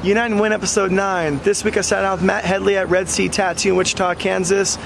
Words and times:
Unite 0.00 0.30
and 0.30 0.40
Win 0.40 0.52
episode 0.52 0.92
9. 0.92 1.38
This 1.38 1.64
week 1.64 1.76
I 1.76 1.80
sat 1.80 2.02
down 2.02 2.12
with 2.12 2.22
Matt 2.22 2.44
Headley 2.44 2.76
at 2.76 2.88
Red 2.88 3.08
Sea 3.08 3.28
Tattoo 3.28 3.70
in 3.70 3.76
Wichita, 3.76 4.14
Kansas. 4.14 4.78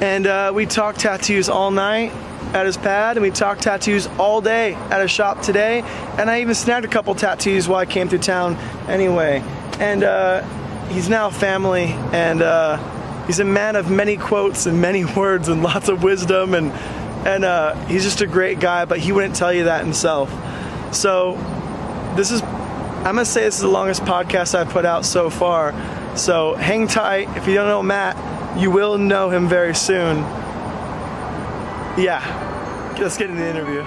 And 0.00 0.28
uh, 0.28 0.52
we 0.54 0.64
talked 0.64 1.00
tattoos 1.00 1.48
all 1.48 1.72
night 1.72 2.12
at 2.54 2.64
his 2.64 2.76
pad, 2.76 3.16
and 3.16 3.24
we 3.24 3.32
talked 3.32 3.62
tattoos 3.62 4.06
all 4.16 4.40
day 4.40 4.74
at 4.74 5.00
his 5.00 5.10
shop 5.10 5.42
today. 5.42 5.82
And 6.18 6.30
I 6.30 6.40
even 6.40 6.54
snagged 6.54 6.84
a 6.84 6.88
couple 6.88 7.16
tattoos 7.16 7.66
while 7.66 7.80
I 7.80 7.84
came 7.86 8.08
through 8.08 8.20
town 8.20 8.54
anyway. 8.88 9.42
And 9.80 10.04
uh, 10.04 10.44
he's 10.86 11.08
now 11.08 11.30
family, 11.30 11.86
and 12.12 12.40
uh, 12.40 13.26
he's 13.26 13.40
a 13.40 13.44
man 13.44 13.74
of 13.74 13.90
many 13.90 14.16
quotes 14.16 14.66
and 14.66 14.80
many 14.80 15.04
words 15.16 15.48
and 15.48 15.64
lots 15.64 15.88
of 15.88 16.04
wisdom. 16.04 16.54
And, 16.54 16.70
and 17.26 17.44
uh, 17.44 17.74
he's 17.86 18.04
just 18.04 18.20
a 18.20 18.26
great 18.28 18.60
guy, 18.60 18.84
but 18.84 19.00
he 19.00 19.10
wouldn't 19.10 19.34
tell 19.34 19.52
you 19.52 19.64
that 19.64 19.82
himself. 19.82 20.30
So 20.94 21.34
this 22.14 22.30
is 22.30 22.40
I'm 22.98 23.14
gonna 23.14 23.24
say 23.24 23.44
this 23.44 23.54
is 23.54 23.60
the 23.62 23.68
longest 23.68 24.02
podcast 24.02 24.54
I've 24.54 24.68
put 24.68 24.84
out 24.84 25.04
so 25.04 25.30
far. 25.30 25.72
So 26.16 26.54
hang 26.54 26.88
tight. 26.88 27.28
If 27.36 27.46
you 27.46 27.54
don't 27.54 27.68
know 27.68 27.82
Matt, 27.82 28.16
you 28.58 28.70
will 28.70 28.98
know 28.98 29.30
him 29.30 29.48
very 29.48 29.74
soon. 29.74 30.18
Yeah, 31.96 32.20
let's 33.00 33.16
get 33.16 33.30
into 33.30 33.40
the 33.42 33.48
interview. 33.48 33.82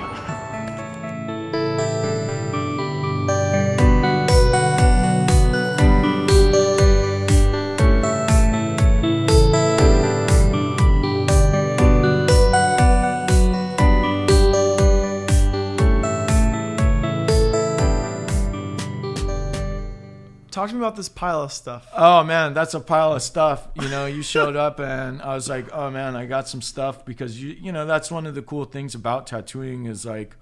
Talk 20.61 20.69
to 20.69 20.75
me 20.75 20.81
about 20.81 20.95
this 20.95 21.09
pile 21.09 21.41
of 21.41 21.51
stuff. 21.51 21.87
Oh 21.91 22.23
man, 22.23 22.53
that's 22.53 22.75
a 22.75 22.79
pile 22.79 23.13
of 23.13 23.23
stuff. 23.23 23.67
You 23.81 23.89
know, 23.89 24.05
you 24.05 24.21
showed 24.21 24.55
up 24.55 24.79
and 24.79 25.19
I 25.19 25.33
was 25.33 25.49
like, 25.49 25.65
oh 25.73 25.89
man, 25.89 26.15
I 26.15 26.27
got 26.27 26.47
some 26.47 26.61
stuff 26.61 27.03
because 27.03 27.41
you 27.41 27.57
you 27.59 27.71
know 27.71 27.87
that's 27.87 28.11
one 28.11 28.27
of 28.27 28.35
the 28.35 28.43
cool 28.43 28.65
things 28.65 28.93
about 28.93 29.25
tattooing 29.25 29.87
is 29.87 30.05
like, 30.05 30.35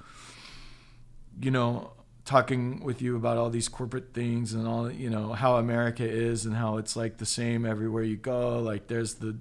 you 1.39 1.51
know, 1.51 1.91
talking 2.25 2.83
with 2.83 3.01
you 3.01 3.15
about 3.15 3.37
all 3.37 3.49
these 3.49 3.69
corporate 3.69 4.13
things 4.13 4.51
and 4.51 4.67
all 4.67 4.91
you 4.91 5.09
know 5.09 5.31
how 5.31 5.55
America 5.55 6.03
is 6.03 6.45
and 6.45 6.53
how 6.53 6.75
it's 6.75 6.97
like 6.97 7.15
the 7.15 7.25
same 7.25 7.65
everywhere 7.65 8.03
you 8.03 8.17
go. 8.17 8.59
Like 8.59 8.87
there's 8.87 9.13
the, 9.13 9.37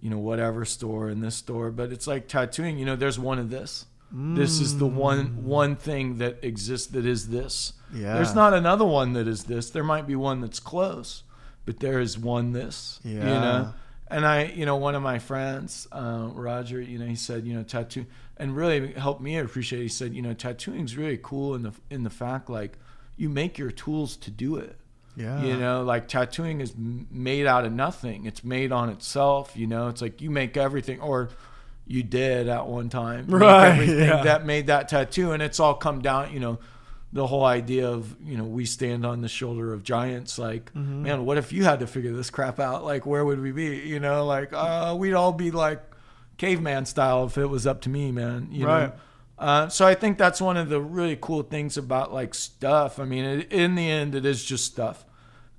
you 0.00 0.08
know, 0.08 0.18
whatever 0.18 0.64
store 0.64 1.10
and 1.10 1.22
this 1.22 1.34
store, 1.34 1.70
but 1.70 1.92
it's 1.92 2.06
like 2.06 2.28
tattooing. 2.28 2.78
You 2.78 2.86
know, 2.86 2.96
there's 2.96 3.18
one 3.18 3.38
of 3.38 3.50
this. 3.50 3.84
This 4.10 4.60
is 4.60 4.78
the 4.78 4.86
one 4.86 5.44
one 5.44 5.76
thing 5.76 6.18
that 6.18 6.42
exists 6.42 6.86
that 6.88 7.04
is 7.04 7.28
this. 7.28 7.74
Yeah. 7.94 8.14
There's 8.14 8.34
not 8.34 8.54
another 8.54 8.84
one 8.84 9.12
that 9.14 9.28
is 9.28 9.44
this. 9.44 9.70
There 9.70 9.84
might 9.84 10.06
be 10.06 10.16
one 10.16 10.40
that's 10.40 10.60
close, 10.60 11.22
but 11.66 11.80
there 11.80 12.00
is 12.00 12.18
one 12.18 12.52
this. 12.52 13.00
You 13.04 13.18
Yeah. 13.18 13.24
know? 13.40 13.74
And 14.10 14.24
I, 14.24 14.44
you 14.44 14.64
know, 14.64 14.76
one 14.76 14.94
of 14.94 15.02
my 15.02 15.18
friends, 15.18 15.86
uh, 15.92 16.28
Roger, 16.32 16.80
you 16.80 16.98
know, 16.98 17.04
he 17.04 17.14
said, 17.16 17.46
you 17.46 17.52
know, 17.54 17.62
tattoo, 17.62 18.06
and 18.38 18.56
really 18.56 18.92
helped 18.94 19.20
me 19.20 19.36
appreciate. 19.36 19.80
It. 19.80 19.82
He 19.82 19.88
said, 19.88 20.14
you 20.14 20.22
know, 20.22 20.32
tattooing's 20.32 20.96
really 20.96 21.18
cool 21.22 21.54
in 21.54 21.62
the 21.62 21.72
in 21.90 22.04
the 22.04 22.10
fact 22.10 22.48
like 22.48 22.78
you 23.18 23.28
make 23.28 23.58
your 23.58 23.70
tools 23.70 24.16
to 24.16 24.30
do 24.30 24.56
it. 24.56 24.76
Yeah. 25.16 25.42
You 25.42 25.56
know, 25.58 25.82
like 25.82 26.08
tattooing 26.08 26.60
is 26.62 26.72
made 26.78 27.44
out 27.46 27.66
of 27.66 27.72
nothing. 27.72 28.24
It's 28.24 28.42
made 28.44 28.72
on 28.72 28.88
itself. 28.88 29.54
You 29.56 29.66
know, 29.66 29.88
it's 29.88 30.00
like 30.00 30.22
you 30.22 30.30
make 30.30 30.56
everything, 30.56 31.00
or 31.00 31.28
you 31.88 32.02
did 32.04 32.48
at 32.48 32.66
one 32.66 32.88
time, 32.90 33.26
Right, 33.28 33.68
everything 33.72 33.98
yeah. 34.08 34.22
that 34.22 34.44
made 34.46 34.66
that 34.68 34.88
tattoo, 34.88 35.32
and 35.32 35.42
it's 35.42 35.58
all 35.58 35.74
come 35.74 36.00
down. 36.02 36.32
You 36.32 36.38
know, 36.40 36.58
the 37.12 37.26
whole 37.26 37.44
idea 37.46 37.88
of 37.88 38.14
you 38.22 38.36
know 38.36 38.44
we 38.44 38.64
stand 38.66 39.04
on 39.06 39.22
the 39.22 39.28
shoulder 39.28 39.72
of 39.72 39.82
giants. 39.82 40.38
Like, 40.38 40.72
Mm-hmm. 40.74 41.02
man, 41.02 41.24
what 41.24 41.38
if 41.38 41.52
you 41.52 41.64
had 41.64 41.80
to 41.80 41.86
figure 41.86 42.12
this 42.12 42.30
crap 42.30 42.60
out? 42.60 42.84
Like, 42.84 43.06
where 43.06 43.24
would 43.24 43.40
we 43.40 43.50
be? 43.52 43.76
You 43.78 43.98
know, 44.00 44.24
like 44.26 44.52
uh, 44.52 44.94
we'd 44.98 45.14
all 45.14 45.32
be 45.32 45.50
like 45.50 45.82
caveman 46.36 46.84
style 46.86 47.24
if 47.24 47.36
it 47.38 47.46
was 47.46 47.66
up 47.66 47.80
to 47.82 47.88
me, 47.88 48.12
man. 48.12 48.48
You 48.52 48.66
Right. 48.66 48.86
know. 48.88 48.92
Uh, 49.38 49.68
so 49.68 49.86
I 49.86 49.94
think 49.94 50.18
that's 50.18 50.40
one 50.40 50.56
of 50.56 50.68
the 50.68 50.80
really 50.80 51.16
cool 51.20 51.42
things 51.44 51.76
about 51.76 52.12
like 52.12 52.34
stuff. 52.34 52.98
I 52.98 53.04
mean, 53.04 53.24
it, 53.24 53.52
in 53.52 53.76
the 53.76 53.88
end, 53.88 54.14
it 54.16 54.26
is 54.26 54.44
just 54.44 54.64
stuff, 54.64 55.04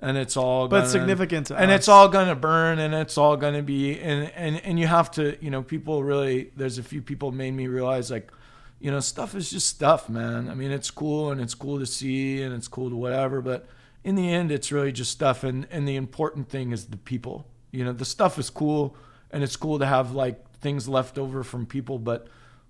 and 0.02 0.18
it's 0.18 0.38
all 0.38 0.68
But 0.68 0.80
gonna- 0.80 0.90
significant 0.90 1.48
to 1.48 1.58
and 1.58 1.72
us. 1.72 1.80
it's 1.80 1.88
all 1.88 2.08
gonna 2.10 2.36
burn, 2.36 2.80
and 2.80 2.94
it's 2.94 3.18
all 3.18 3.36
gonna 3.38 3.64
be, 3.64 4.00
and 4.00 4.32
and 4.36 4.58
and 4.66 4.80
you 4.80 4.88
have 4.88 5.12
to, 5.12 5.38
you 5.44 5.50
know, 5.50 5.62
people 5.64 6.04
really. 6.04 6.52
There's 6.56 6.78
a 6.78 6.84
few 6.84 7.02
people 7.02 7.32
made 7.32 7.52
me 7.54 7.68
realize 7.68 8.10
like, 8.10 8.32
you 8.80 8.90
know, 8.92 9.00
stuff 9.02 9.36
is 9.36 9.50
just 9.50 9.68
stuff, 9.68 10.08
man. 10.10 10.50
I 10.50 10.54
mean, 10.54 10.72
it's 10.72 10.90
cool 10.92 11.32
and 11.32 11.42
it's 11.42 11.54
cool 11.56 11.80
to 11.80 11.86
see 11.86 12.42
and 12.42 12.54
it's 12.54 12.68
cool 12.68 12.90
to 12.90 12.96
whatever, 12.96 13.42
but 13.42 13.68
in 14.04 14.16
the 14.16 14.30
end, 14.32 14.52
it's 14.52 14.72
really 14.72 14.92
just 14.94 15.12
stuff, 15.12 15.44
and 15.44 15.68
and 15.72 15.88
the 15.88 15.96
important 15.98 16.50
thing 16.50 16.72
is 16.72 16.86
the 16.86 16.98
people. 16.98 17.46
You 17.72 17.84
know, 17.84 17.92
the 17.94 18.06
stuff 18.06 18.40
is 18.40 18.50
cool, 18.50 18.96
and 19.32 19.44
it's 19.44 19.56
cool 19.58 19.80
to 19.80 19.86
have 19.86 20.14
like 20.14 20.44
things 20.60 20.88
left 20.88 21.18
over 21.18 21.44
from 21.44 21.66
people, 21.66 22.00
but 22.00 22.28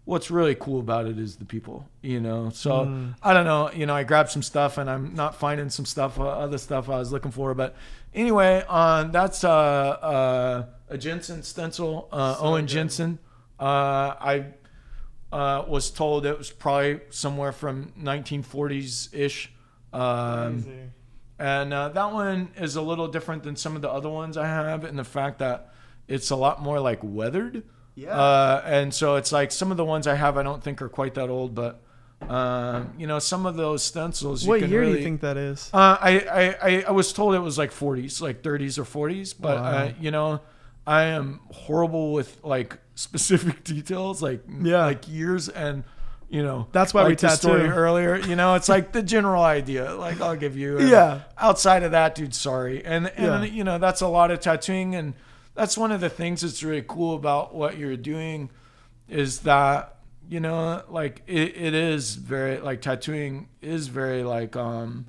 what's 0.10 0.32
really 0.32 0.56
cool 0.56 0.80
about 0.80 1.06
it 1.06 1.20
is 1.20 1.36
the 1.36 1.46
people, 1.46 1.88
you 2.02 2.20
know. 2.20 2.50
So 2.50 2.86
Hmm. 2.86 3.12
I 3.22 3.32
don't 3.34 3.46
know, 3.46 3.70
you 3.72 3.86
know, 3.86 3.94
I 3.94 4.04
grabbed 4.04 4.32
some 4.32 4.42
stuff 4.42 4.80
and 4.80 4.90
I'm 4.90 5.14
not 5.14 5.36
finding 5.36 5.70
some 5.70 5.86
stuff, 5.86 6.20
uh, 6.20 6.24
other 6.46 6.58
stuff 6.58 6.90
I 6.90 6.98
was 6.98 7.12
looking 7.12 7.30
for. 7.30 7.54
But 7.54 7.76
anyway, 8.14 8.64
on 8.68 9.12
that's 9.12 9.44
uh, 9.44 9.50
uh, 9.52 10.66
a 10.90 10.98
Jensen 10.98 11.44
stencil, 11.44 12.10
uh, 12.12 12.38
Owen 12.40 12.66
Jensen. 12.66 13.20
Uh, 13.60 14.16
I 14.20 14.46
uh, 15.32 15.66
was 15.68 15.92
told 15.92 16.26
it 16.26 16.38
was 16.40 16.50
probably 16.50 17.02
somewhere 17.12 17.52
from 17.52 17.94
1940s 18.02 19.14
ish. 19.14 19.52
Um, 19.94 20.66
and 21.38 21.72
uh, 21.72 21.90
that 21.90 22.12
one 22.12 22.50
is 22.58 22.76
a 22.76 22.82
little 22.82 23.08
different 23.08 23.44
than 23.44 23.56
some 23.56 23.76
of 23.76 23.84
the 23.84 23.92
other 23.92 24.10
ones 24.10 24.38
I 24.38 24.48
have 24.48 24.86
in 24.86 24.96
the 24.96 25.04
fact 25.04 25.38
that 25.40 25.72
it's 26.08 26.32
a 26.32 26.36
lot 26.36 26.64
more 26.64 26.80
like 26.80 27.00
weathered. 27.04 27.64
Yeah. 28.00 28.18
Uh, 28.18 28.62
and 28.66 28.94
so 28.94 29.16
it's 29.16 29.32
like 29.32 29.52
some 29.52 29.72
of 29.72 29.78
the 29.78 29.86
ones 29.86 30.08
I 30.08 30.16
have 30.16 30.38
I 30.38 30.44
don't 30.44 30.64
think 30.64 30.82
are 30.82 30.90
quite 30.90 31.14
that 31.16 31.30
old, 31.30 31.54
but 31.56 31.82
um, 32.28 32.94
you 32.98 33.08
know 33.08 33.20
some 33.20 33.46
of 33.46 33.56
those 33.56 33.82
stencils. 33.84 34.44
You 34.44 34.50
what 34.50 34.60
can 34.62 34.70
year 34.70 34.82
do 34.82 34.88
really- 34.88 35.00
you 35.00 35.04
think 35.06 35.22
that 35.22 35.38
is? 35.38 35.70
Uh, 35.74 35.98
I, 36.00 36.56
I, 36.62 36.84
I, 36.88 36.92
was 36.92 37.14
told 37.14 37.34
it 37.36 37.40
was 37.40 37.58
like 37.58 37.72
40s, 37.72 38.22
like 38.22 38.42
30s 38.44 38.78
or 38.78 38.84
40s, 38.84 39.34
but 39.40 39.58
Wow. 39.58 39.64
uh, 39.66 39.92
you 40.00 40.12
know, 40.12 40.42
I 40.86 41.04
am 41.04 41.40
horrible 41.52 42.12
with 42.14 42.38
like 42.44 42.78
specific 42.96 43.64
details, 43.64 44.22
like 44.22 44.44
Yeah. 44.62 44.86
like 44.86 45.08
years 45.08 45.48
and 45.50 45.84
you 46.32 46.44
know 46.44 46.68
That's 46.74 46.94
why 46.94 47.04
we 47.04 47.10
like 47.12 47.20
the 47.20 47.30
story 47.30 47.68
earlier. 47.70 48.18
You 48.18 48.36
know, 48.36 48.54
it's 48.56 48.70
like 48.70 48.92
the 48.92 49.02
general 49.02 49.42
idea. 49.44 49.96
Like 49.96 50.22
I'll 50.22 50.36
give 50.36 50.56
you. 50.56 50.80
Yeah. 50.90 51.22
Outside 51.38 51.84
of 51.84 51.92
that, 51.92 52.16
dude, 52.16 52.36
sorry. 52.36 52.84
And 52.86 53.08
and 53.16 53.44
Yeah. 53.46 53.50
you 53.52 53.64
know 53.64 53.78
that's 53.80 54.02
a 54.02 54.08
lot 54.08 54.30
of 54.30 54.40
tattooing, 54.40 54.94
and 54.94 55.14
that's 55.60 55.78
one 55.78 55.92
of 55.92 56.00
the 56.00 56.10
things 56.10 56.42
that's 56.42 56.64
really 56.64 56.86
cool 56.88 57.16
about 57.16 57.54
what 57.54 57.78
you're 57.78 57.98
doing, 57.98 58.50
is 59.10 59.40
that 59.42 59.96
you 60.30 60.40
know 60.40 60.84
like 60.90 61.22
it, 61.28 61.56
it 61.58 61.74
is 61.74 62.16
very 62.16 62.60
like 62.60 62.82
tattooing 62.82 63.50
is 63.62 63.88
very 63.88 64.24
like 64.24 64.56
um 64.56 65.06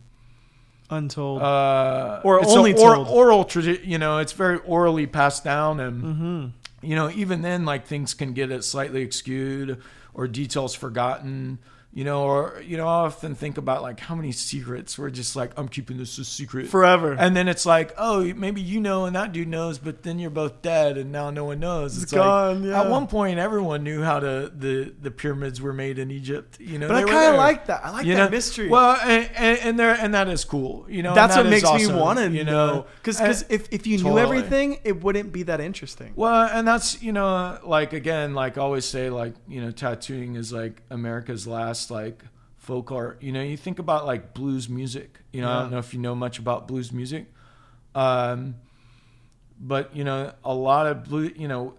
Untold. 0.92 1.40
uh, 1.40 2.20
Or 2.24 2.40
it's 2.40 2.52
only 2.52 2.74
or, 2.74 2.96
oral 2.96 3.44
tradition 3.44 3.88
you 3.88 3.98
know 3.98 4.18
it's 4.18 4.32
very 4.32 4.58
orally 4.66 5.06
passed 5.06 5.44
down 5.44 5.78
and 5.78 6.02
Mm-hmm. 6.02 6.46
you 6.88 6.96
know 6.96 7.10
even 7.10 7.42
then 7.42 7.64
like 7.64 7.86
things 7.86 8.12
can 8.14 8.32
get 8.32 8.50
it 8.50 8.64
slightly 8.64 9.08
skewed 9.10 9.80
or 10.14 10.26
details 10.26 10.74
forgotten 10.74 11.58
you 11.92 12.04
know 12.04 12.22
or 12.22 12.62
you 12.64 12.76
know 12.76 12.86
i 12.86 13.04
often 13.04 13.34
think 13.34 13.58
about 13.58 13.82
like 13.82 13.98
how 13.98 14.14
many 14.14 14.30
secrets 14.30 14.96
we're 14.96 15.10
just 15.10 15.34
like 15.34 15.50
i'm 15.56 15.66
keeping 15.68 15.96
this 15.98 16.16
a 16.18 16.24
secret 16.24 16.68
Forever. 16.68 17.12
and 17.18 17.34
then 17.36 17.48
it's 17.48 17.66
like 17.66 17.92
oh 17.98 18.22
maybe 18.34 18.60
you 18.60 18.78
know 18.80 19.06
and 19.06 19.16
that 19.16 19.32
dude 19.32 19.48
knows 19.48 19.78
but 19.80 20.04
then 20.04 20.18
you're 20.20 20.30
both 20.30 20.62
dead 20.62 20.96
and 20.96 21.10
now 21.10 21.30
no 21.30 21.44
one 21.46 21.58
knows 21.58 22.00
It's 22.00 22.12
like, 22.12 22.22
gone, 22.22 22.62
yeah. 22.62 22.80
at 22.82 22.88
one 22.88 23.08
point 23.08 23.40
everyone 23.40 23.82
knew 23.82 24.02
how 24.02 24.20
to 24.20 24.52
the 24.56 24.94
the 25.02 25.10
pyramids 25.10 25.60
were 25.60 25.72
made 25.72 25.98
in 25.98 26.12
egypt 26.12 26.60
you 26.60 26.78
know 26.78 26.86
but 26.86 26.96
I 26.96 27.02
kind 27.02 27.32
of 27.32 27.36
like 27.36 27.66
that. 27.66 27.84
I 27.84 27.90
like 27.90 28.06
You 28.06 28.14
that 28.14 28.24
know? 28.26 28.30
mystery. 28.30 28.68
Well, 28.68 28.96
and, 29.02 29.28
and, 29.36 29.58
and 29.58 29.78
there 29.78 29.94
and 29.98 30.14
that 30.14 30.28
is 30.28 30.44
cool. 30.44 30.86
You 30.88 31.02
know, 31.02 31.14
that's 31.14 31.36
what 31.36 31.46
makes 31.46 31.70
me 31.72 31.86
want 31.88 32.18
to 32.18 32.30
you 32.30 32.44
know. 32.44 32.86
Because 32.96 33.20
And- 33.20 33.46
if, 33.50 33.68
if 33.72 33.86
you 33.86 33.98
knew 34.02 34.18
everything, 34.18 34.78
it 34.84 35.02
wouldn't 35.02 35.32
be 35.32 35.42
that 35.44 35.60
interesting. 35.60 36.12
well, 36.16 36.48
and 36.52 36.66
that's 36.68 37.02
you 37.02 37.12
know, 37.12 37.58
like 37.64 37.92
again, 37.92 38.34
like 38.34 38.58
I 38.58 38.60
always 38.60 38.84
say, 38.84 39.10
like 39.10 39.34
you 39.48 39.60
know, 39.60 39.70
tattooing 39.70 40.36
is 40.36 40.52
like 40.52 40.82
America's 40.90 41.46
last 41.46 41.79
like 41.88 42.24
folk 42.58 42.90
art. 42.90 43.22
You 43.22 43.30
know, 43.30 43.42
you 43.42 43.56
think 43.56 43.78
about 43.78 44.06
like 44.06 44.34
blues 44.34 44.68
music. 44.68 45.20
You 45.32 45.42
know, 45.42 45.48
I 45.48 45.60
don't 45.62 45.70
know 45.70 45.78
if 45.78 45.94
you 45.94 46.00
know 46.00 46.16
much 46.16 46.40
about 46.40 46.66
blues 46.66 46.90
music, 46.92 47.26
um, 47.94 48.56
but 49.60 49.94
you 49.94 50.02
know, 50.02 50.32
a 50.44 50.52
lot 50.54 50.88
of 50.88 51.04
blue, 51.04 51.30
you 51.36 51.46
know, 51.46 51.74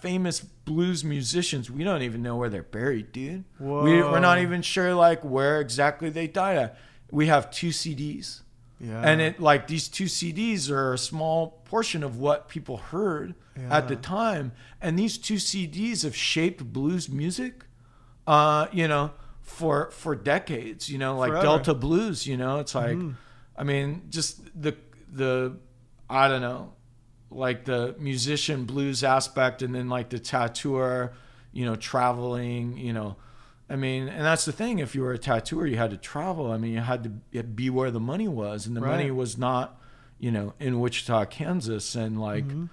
famous 0.00 0.40
blues 0.40 1.04
musicians, 1.04 1.70
we 1.70 1.84
don't 1.84 2.02
even 2.02 2.22
know 2.22 2.36
where 2.36 2.48
they're 2.48 2.62
buried, 2.62 3.12
dude. 3.12 3.44
We, 3.82 4.02
we're 4.02 4.20
not 4.20 4.38
even 4.38 4.62
sure 4.62 4.94
like 4.94 5.24
where 5.24 5.60
exactly 5.60 6.10
they 6.10 6.26
died 6.26 6.56
at. 6.58 6.78
We 7.10 7.26
have 7.26 7.50
two 7.50 7.68
CDs. 7.68 8.42
Yeah. 8.80 9.02
and 9.02 9.20
it 9.20 9.40
like 9.40 9.66
these 9.66 9.88
two 9.88 10.04
CDs 10.04 10.70
are 10.70 10.92
a 10.94 10.98
small 10.98 11.60
portion 11.64 12.04
of 12.04 12.18
what 12.20 12.48
people 12.48 12.76
heard 12.76 13.34
at 13.70 13.88
the 13.88 13.96
time, 13.96 14.52
and 14.80 14.96
these 14.96 15.18
two 15.18 15.34
CDs 15.34 16.04
have 16.04 16.14
shaped 16.14 16.62
blues 16.72 17.08
music, 17.08 17.64
uh, 18.28 18.68
you 18.70 18.86
know, 18.86 19.10
for 19.48 19.90
for 19.90 20.14
decades. 20.14 20.88
You 20.88 20.98
know, 20.98 21.16
like 21.16 21.30
Forever. 21.30 21.46
Delta 21.46 21.74
blues. 21.74 22.26
You 22.26 22.36
know, 22.36 22.60
it's 22.60 22.74
like, 22.74 22.96
mm-hmm. 22.96 23.12
I 23.56 23.64
mean, 23.64 24.02
just 24.10 24.40
the 24.60 24.76
the 25.10 25.56
I 26.08 26.28
don't 26.28 26.42
know, 26.42 26.74
like 27.30 27.64
the 27.64 27.96
musician 27.98 28.64
blues 28.64 29.02
aspect, 29.02 29.62
and 29.62 29.74
then 29.74 29.88
like 29.88 30.10
the 30.10 30.18
tattooer, 30.18 31.12
you 31.52 31.64
know, 31.64 31.76
traveling, 31.76 32.76
you 32.76 32.92
know. 32.92 33.16
I 33.70 33.76
mean, 33.76 34.08
and 34.08 34.24
that's 34.24 34.46
the 34.46 34.52
thing. 34.52 34.78
If 34.78 34.94
you 34.94 35.02
were 35.02 35.12
a 35.12 35.18
tattooer, 35.18 35.66
you 35.66 35.76
had 35.76 35.90
to 35.90 35.98
travel. 35.98 36.50
I 36.50 36.56
mean, 36.56 36.72
you 36.72 36.80
had 36.80 37.04
to 37.32 37.42
be 37.42 37.68
where 37.68 37.90
the 37.90 38.00
money 38.00 38.28
was, 38.28 38.66
and 38.66 38.74
the 38.74 38.80
Right. 38.80 38.92
money 38.92 39.10
was 39.10 39.36
not, 39.36 39.78
you 40.18 40.30
know, 40.30 40.54
in 40.58 40.80
Wichita, 40.80 41.26
Kansas, 41.26 41.94
and 41.94 42.18
like 42.18 42.46
mm-hmm. 42.46 42.66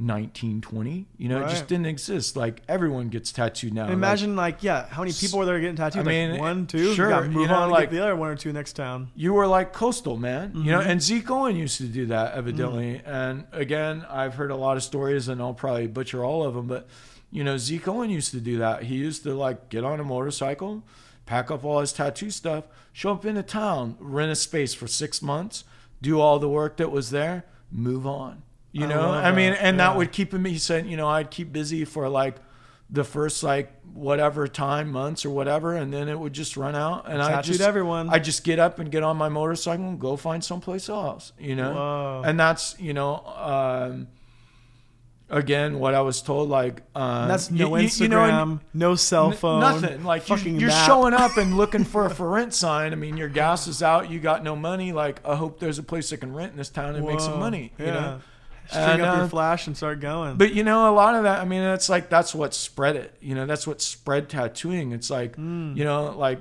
1920. 0.00 1.06
You 1.18 1.28
know, 1.28 1.36
it 1.36 1.40
Mm-hmm. 1.40 1.50
Just 1.50 1.66
didn't 1.68 1.86
exist. 1.86 2.36
Like 2.36 2.62
everyone 2.68 3.08
gets 3.08 3.32
tattooed 3.32 3.74
now. 3.74 3.82
And 3.82 3.90
Like, 3.90 3.96
imagine 3.98 4.36
like 4.36 4.62
yeah, 4.62 4.86
how 4.88 5.02
many 5.02 5.12
people 5.12 5.38
were 5.38 5.44
there 5.46 5.60
getting 5.60 5.76
tattooed? 5.76 6.00
I 6.00 6.04
mean, 6.08 6.30
like 6.32 6.40
one, 6.40 6.66
two. 6.66 6.94
sure, 6.94 7.10
you 7.24 7.30
move 7.30 7.42
you 7.42 7.48
know, 7.48 7.54
on 7.56 7.70
like- 7.70 7.90
the 7.90 8.00
other 8.00 8.16
one 8.16 8.30
or 8.30 8.36
two 8.36 8.52
next 8.52 8.74
town. 8.74 9.10
you 9.14 9.32
were 9.32 9.46
like 9.46 9.72
coastal 9.72 10.16
man 10.16 10.52
you 10.54 10.70
know 10.72 10.80
Mhm. 10.80 10.86
and 10.86 11.02
zeke 11.02 11.30
owen 11.30 11.56
used 11.56 11.78
to 11.78 11.84
do 11.84 12.06
that 12.06 12.34
evidently 12.34 13.00
Mm. 13.04 13.06
and 13.06 13.44
again 13.52 14.04
i've 14.10 14.34
heard 14.34 14.50
a 14.50 14.56
lot 14.56 14.76
of 14.76 14.82
stories 14.82 15.28
and 15.28 15.40
i'll 15.40 15.54
probably 15.54 15.86
butcher 15.86 16.24
all 16.24 16.44
of 16.44 16.54
them 16.54 16.66
but 16.66 16.86
you 17.30 17.42
know 17.44 17.56
zeke 17.56 17.86
owen 17.88 18.10
used 18.10 18.30
to 18.32 18.40
do 18.40 18.58
that 18.58 18.84
he 18.84 18.94
used 18.96 19.22
to 19.24 19.34
like 19.34 19.68
get 19.68 19.84
on 19.84 20.00
a 20.00 20.04
motorcycle 20.04 20.82
pack 21.26 21.50
up 21.50 21.64
all 21.64 21.80
his 21.80 21.92
tattoo 21.92 22.30
stuff 22.30 22.64
show 22.92 23.12
up 23.12 23.24
into 23.26 23.42
town 23.42 23.96
rent 24.00 24.30
a 24.32 24.36
space 24.36 24.72
for 24.74 24.86
six 24.86 25.20
months 25.22 25.64
do 26.02 26.20
all 26.20 26.38
the 26.38 26.48
work 26.48 26.76
that 26.76 26.90
was 26.90 27.10
there 27.10 27.44
move 27.70 28.06
on 28.06 28.42
you 28.72 28.84
I 28.84 28.88
know 28.88 29.10
i 29.10 29.32
mean 29.32 29.52
that, 29.52 29.62
and 29.62 29.76
yeah. 29.76 29.88
that 29.88 29.96
would 29.96 30.12
keep 30.12 30.32
me. 30.32 30.50
he 30.50 30.58
said 30.58 30.86
you 30.86 30.96
know 30.96 31.08
i'd 31.08 31.30
keep 31.30 31.52
busy 31.52 31.84
for 31.84 32.08
like 32.08 32.36
the 32.88 33.04
first 33.04 33.42
like 33.42 33.72
whatever 33.92 34.46
time 34.48 34.90
months 34.90 35.24
or 35.24 35.30
whatever 35.30 35.74
and 35.74 35.92
then 35.92 36.08
it 36.08 36.18
would 36.18 36.32
just 36.32 36.56
run 36.56 36.74
out 36.76 37.08
and 37.08 37.20
i 37.22 37.40
just 37.42 37.60
everyone. 37.60 38.08
I 38.08 38.18
just 38.18 38.44
get 38.44 38.58
up 38.58 38.78
and 38.78 38.90
get 38.90 39.02
on 39.02 39.16
my 39.16 39.28
motorcycle 39.28 39.88
and 39.88 39.98
go 40.00 40.16
find 40.16 40.42
someplace 40.44 40.88
else, 40.88 41.32
you 41.38 41.56
know? 41.56 41.72
Whoa. 41.74 42.22
And 42.24 42.38
that's, 42.38 42.78
you 42.78 42.92
know, 42.94 43.16
um, 43.26 44.08
again, 45.28 45.78
what 45.78 45.94
I 45.94 46.00
was 46.00 46.22
told, 46.22 46.48
like, 46.48 46.82
um, 46.94 47.28
that's 47.28 47.50
no 47.50 47.76
you- 47.76 47.86
Instagram, 47.86 48.00
you 48.00 48.08
know, 48.08 48.60
no 48.74 48.94
cell 48.94 49.30
phone, 49.32 49.60
nothing. 49.60 50.04
Like, 50.04 50.22
fucking 50.22 50.58
you're 50.58 50.70
map. 50.70 50.86
showing 50.86 51.14
up 51.14 51.36
and 51.36 51.56
looking 51.62 51.84
for 51.84 52.06
a 52.06 52.10
for 52.10 52.28
rent 52.28 52.54
sign. 52.54 52.92
I 52.92 52.96
mean, 52.96 53.16
your 53.16 53.28
gas 53.28 53.66
is 53.66 53.82
out, 53.82 54.10
you 54.10 54.18
got 54.20 54.42
no 54.42 54.56
money. 54.56 54.92
Like, 54.92 55.24
I 55.26 55.36
hope 55.36 55.60
there's 55.60 55.78
a 55.78 55.82
place 55.84 56.12
I 56.12 56.16
can 56.16 56.34
rent 56.34 56.52
in 56.52 56.58
this 56.58 56.70
town 56.70 56.96
and 56.96 57.06
make 57.06 57.20
some 57.20 57.34
Whoa. 57.34 57.38
money, 57.40 57.72
Yeah. 57.78 57.84
you 57.86 57.92
know? 57.92 58.20
String 58.70 58.84
And, 58.84 59.02
up 59.02 59.14
uh, 59.14 59.18
your 59.18 59.28
flash 59.28 59.66
and 59.66 59.76
start 59.76 60.00
going. 60.00 60.36
But 60.36 60.54
you 60.54 60.62
know, 60.64 60.90
a 60.90 60.94
lot 60.94 61.14
of 61.14 61.24
that. 61.24 61.40
I 61.40 61.44
mean, 61.44 61.62
it's 61.62 61.88
like 61.88 62.08
that's 62.08 62.34
what 62.34 62.54
spread 62.54 62.96
it. 62.96 63.14
You 63.20 63.34
know, 63.34 63.46
that's 63.46 63.66
what 63.66 63.80
spread 63.80 64.28
tattooing. 64.28 64.92
It's 64.92 65.10
like 65.10 65.36
Mm. 65.36 65.76
you 65.76 65.84
know, 65.84 66.16
like 66.16 66.40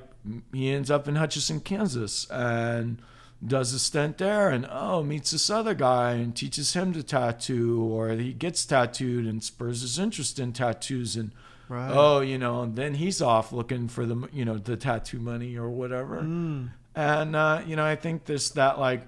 he 0.54 0.70
ends 0.70 0.92
up 0.92 1.08
in 1.08 1.16
Hutchinson, 1.16 1.60
Kansas, 1.62 2.28
and 2.30 3.02
does 3.46 3.74
a 3.74 3.80
stint 3.80 4.18
there, 4.18 4.50
and 4.50 4.68
oh, 4.70 5.02
meets 5.02 5.32
this 5.32 5.50
other 5.50 5.74
guy 5.74 6.12
and 6.14 6.36
teaches 6.36 6.74
him 6.74 6.94
to 6.94 7.02
tattoo, 7.02 7.82
or 7.82 8.10
he 8.10 8.34
gets 8.34 8.66
tattooed 8.66 9.26
and 9.26 9.44
spurs 9.44 9.82
his 9.82 9.98
interest 9.98 10.40
in 10.40 10.52
tattoos, 10.54 11.16
and 11.16 11.32
right. 11.70 11.90
oh, 11.92 12.20
you 12.20 12.38
know, 12.38 12.64
and 12.64 12.76
then 12.76 12.96
he's 12.96 13.22
off 13.22 13.52
looking 13.52 13.88
for 13.88 14.06
the 14.06 14.28
you 14.34 14.44
know 14.46 14.58
the 14.58 14.76
tattoo 14.76 15.20
money 15.20 15.58
or 15.58 15.70
whatever. 15.70 16.22
Mm. 16.22 16.70
And 16.96 17.36
uh, 17.36 17.62
you 17.66 17.76
know, 17.78 17.86
I 17.86 17.96
think 17.96 18.26
this 18.26 18.50
that 18.52 18.78
like 18.78 19.08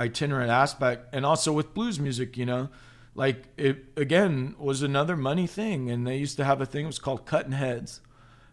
itinerant 0.00 0.50
aspect, 0.50 1.14
and 1.14 1.24
also 1.26 1.52
with 1.52 1.74
blues 1.74 2.00
music, 2.00 2.36
you 2.36 2.46
know, 2.46 2.68
like 3.14 3.44
it 3.56 3.84
again 3.96 4.54
was 4.58 4.82
another 4.82 5.16
money 5.16 5.46
thing, 5.46 5.90
and 5.90 6.06
they 6.06 6.16
used 6.16 6.36
to 6.38 6.44
have 6.44 6.60
a 6.60 6.66
thing 6.66 6.84
it 6.84 6.86
was 6.86 6.98
called 6.98 7.26
cutting 7.26 7.52
heads, 7.52 8.00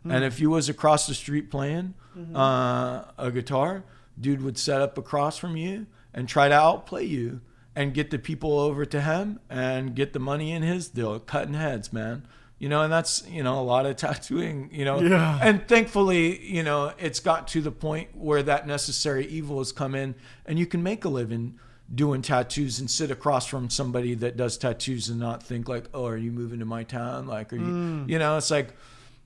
and 0.04 0.24
if 0.24 0.40
you 0.40 0.50
was 0.50 0.70
across 0.70 1.08
the 1.08 1.14
street 1.14 1.50
playing 1.52 1.94
uh, 2.36 3.04
a 3.18 3.32
guitar, 3.32 3.84
dude 4.20 4.42
would 4.42 4.58
set 4.58 4.82
up 4.82 4.98
across 4.98 5.38
from 5.38 5.56
you 5.58 5.86
and 6.14 6.28
try 6.28 6.48
to 6.48 6.56
outplay 6.56 7.04
you 7.04 7.42
and 7.76 7.94
get 7.94 8.10
the 8.10 8.18
people 8.18 8.58
over 8.60 8.86
to 8.86 9.02
him 9.02 9.40
and 9.50 9.96
get 9.96 10.14
the 10.14 10.20
money 10.20 10.52
in 10.52 10.64
his 10.64 10.88
deal, 10.90 11.20
cutting 11.20 11.54
heads, 11.54 11.94
man. 11.94 12.26
You 12.60 12.70
know, 12.70 12.82
and 12.82 12.92
that's 12.92 13.24
you 13.28 13.44
know 13.44 13.60
a 13.60 13.62
lot 13.62 13.86
of 13.86 13.96
tattooing. 14.06 14.70
You 14.72 14.86
know, 14.86 15.00
Yeah. 15.02 15.40
and 15.42 15.68
thankfully, 15.68 16.44
you 16.46 16.64
know, 16.64 16.94
it's 17.00 17.20
got 17.20 17.48
to 17.50 17.62
the 17.62 17.72
point 17.72 18.16
where 18.16 18.42
that 18.44 18.66
necessary 18.68 19.26
evil 19.28 19.60
has 19.60 19.72
come 19.72 19.94
in, 19.96 20.16
and 20.46 20.58
you 20.58 20.66
can 20.66 20.82
make 20.84 21.06
a 21.06 21.10
living 21.10 21.60
doing 21.94 22.22
tattoos 22.22 22.80
and 22.80 22.92
sit 22.92 23.12
across 23.12 23.46
from 23.48 23.70
somebody 23.70 24.14
that 24.16 24.36
does 24.36 24.58
tattoos 24.58 25.08
and 25.08 25.20
not 25.20 25.42
think 25.42 25.70
like, 25.70 25.86
oh, 25.94 26.06
are 26.06 26.18
you 26.18 26.32
moving 26.34 26.60
to 26.60 26.66
my 26.66 26.84
town? 26.84 27.28
Like, 27.28 27.54
are 27.54 27.58
you, 27.58 28.04
you 28.08 28.20
know, 28.20 28.36
it's 28.36 28.52
like, 28.52 28.74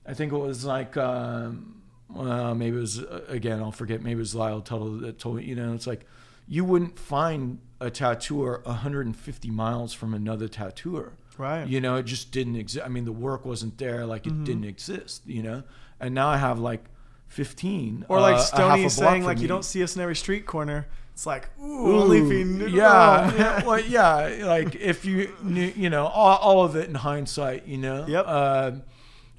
I 0.06 0.14
think 0.14 0.32
it 0.32 0.38
was 0.38 0.64
like, 0.64 0.96
um, 0.96 1.82
well, 2.08 2.54
maybe 2.54 2.76
it 2.76 2.80
was 2.80 3.00
uh, 3.00 3.24
again, 3.26 3.60
I'll 3.60 3.72
forget. 3.72 4.00
Maybe 4.00 4.12
it 4.12 4.18
was 4.18 4.34
Lyle 4.36 4.60
Tuttle 4.60 4.90
that 4.98 5.18
told 5.18 5.36
me, 5.38 5.44
you 5.44 5.56
know, 5.56 5.74
it's 5.74 5.88
like, 5.88 6.06
you 6.46 6.64
wouldn't 6.64 7.00
find 7.00 7.58
a 7.80 7.90
tattooer 7.90 8.60
150 8.64 9.50
miles 9.50 9.92
from 9.92 10.14
another 10.14 10.46
tattooer. 10.46 11.14
Right. 11.42 11.66
You 11.66 11.80
know, 11.80 11.96
it 11.96 12.04
just 12.04 12.30
didn't 12.30 12.56
exist. 12.56 12.84
I 12.84 12.88
mean, 12.88 13.04
the 13.04 13.12
work 13.28 13.44
wasn't 13.44 13.76
there, 13.78 14.06
like 14.06 14.26
it 14.26 14.32
Mm-hmm. 14.32 14.44
didn't 14.44 14.64
exist. 14.64 15.22
You 15.26 15.42
know, 15.42 15.62
and 16.00 16.14
now 16.14 16.28
I 16.28 16.36
have 16.36 16.58
like 16.58 16.84
15. 17.28 18.06
Or 18.08 18.20
like 18.20 18.34
uh, 18.36 18.38
a 18.38 18.40
half 18.40 18.78
a 18.78 18.78
Stony 18.78 18.88
saying, 18.88 19.24
like, 19.24 19.40
you 19.40 19.48
don't 19.48 19.64
see 19.64 19.82
us 19.82 19.96
in 19.96 20.02
every 20.02 20.16
street 20.16 20.46
corner. 20.46 20.86
It's 21.14 21.26
like, 21.26 21.48
ooh, 21.60 21.64
Ooh, 21.88 22.00
only 22.02 22.18
if 22.18 22.32
you 22.32 22.44
knew. 22.44 22.66
yeah, 22.68 23.34
yeah. 23.36 23.64
well, 23.66 23.80
yeah, 23.80 24.44
like 24.46 24.74
if 24.76 25.04
you 25.04 25.34
knew, 25.42 25.72
you 25.76 25.90
know, 25.90 26.06
all, 26.06 26.36
all 26.38 26.64
of 26.64 26.76
it 26.76 26.88
in 26.88 26.94
hindsight, 26.94 27.66
you 27.66 27.78
know. 27.78 28.06
Yep. 28.06 28.24
Uh, 28.26 28.70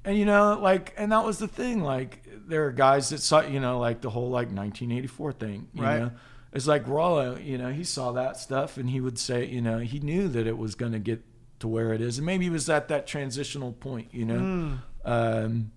and 0.05 0.17
you 0.17 0.25
know, 0.25 0.59
like, 0.61 0.93
and 0.97 1.11
that 1.11 1.23
was 1.25 1.37
the 1.39 1.47
thing. 1.47 1.81
Like, 1.81 2.23
there 2.47 2.65
are 2.67 2.71
guys 2.71 3.09
that 3.09 3.21
saw, 3.21 3.41
you 3.41 3.59
know, 3.59 3.79
like 3.79 4.01
the 4.01 4.09
whole 4.09 4.29
like 4.29 4.47
1984 4.49 5.31
thing. 5.33 5.67
You 5.73 5.81
Right. 5.83 5.99
know, 5.99 6.11
it's 6.51 6.67
like 6.67 6.87
Rollo. 6.87 7.37
You 7.37 7.57
know, 7.57 7.71
he 7.71 7.83
saw 7.83 8.11
that 8.11 8.37
stuff, 8.37 8.77
and 8.77 8.89
he 8.89 8.99
would 9.01 9.17
say, 9.17 9.45
you 9.47 9.61
know, 9.61 9.79
he 9.79 9.99
knew 9.99 10.27
that 10.27 10.45
it 10.45 10.57
was 10.57 10.75
going 10.75 10.91
to 10.91 10.99
get 10.99 11.23
to 11.63 11.67
where 11.69 11.93
it 11.93 12.01
is, 12.01 12.17
and 12.17 12.25
maybe 12.25 12.43
he 12.43 12.49
was 12.49 12.69
at 12.69 12.89
that 12.89 13.07
transitional 13.07 13.71
point. 13.71 14.09
You 14.11 14.25
know. 14.25 14.35
Mm. 14.35 14.79
Um, 15.05 15.71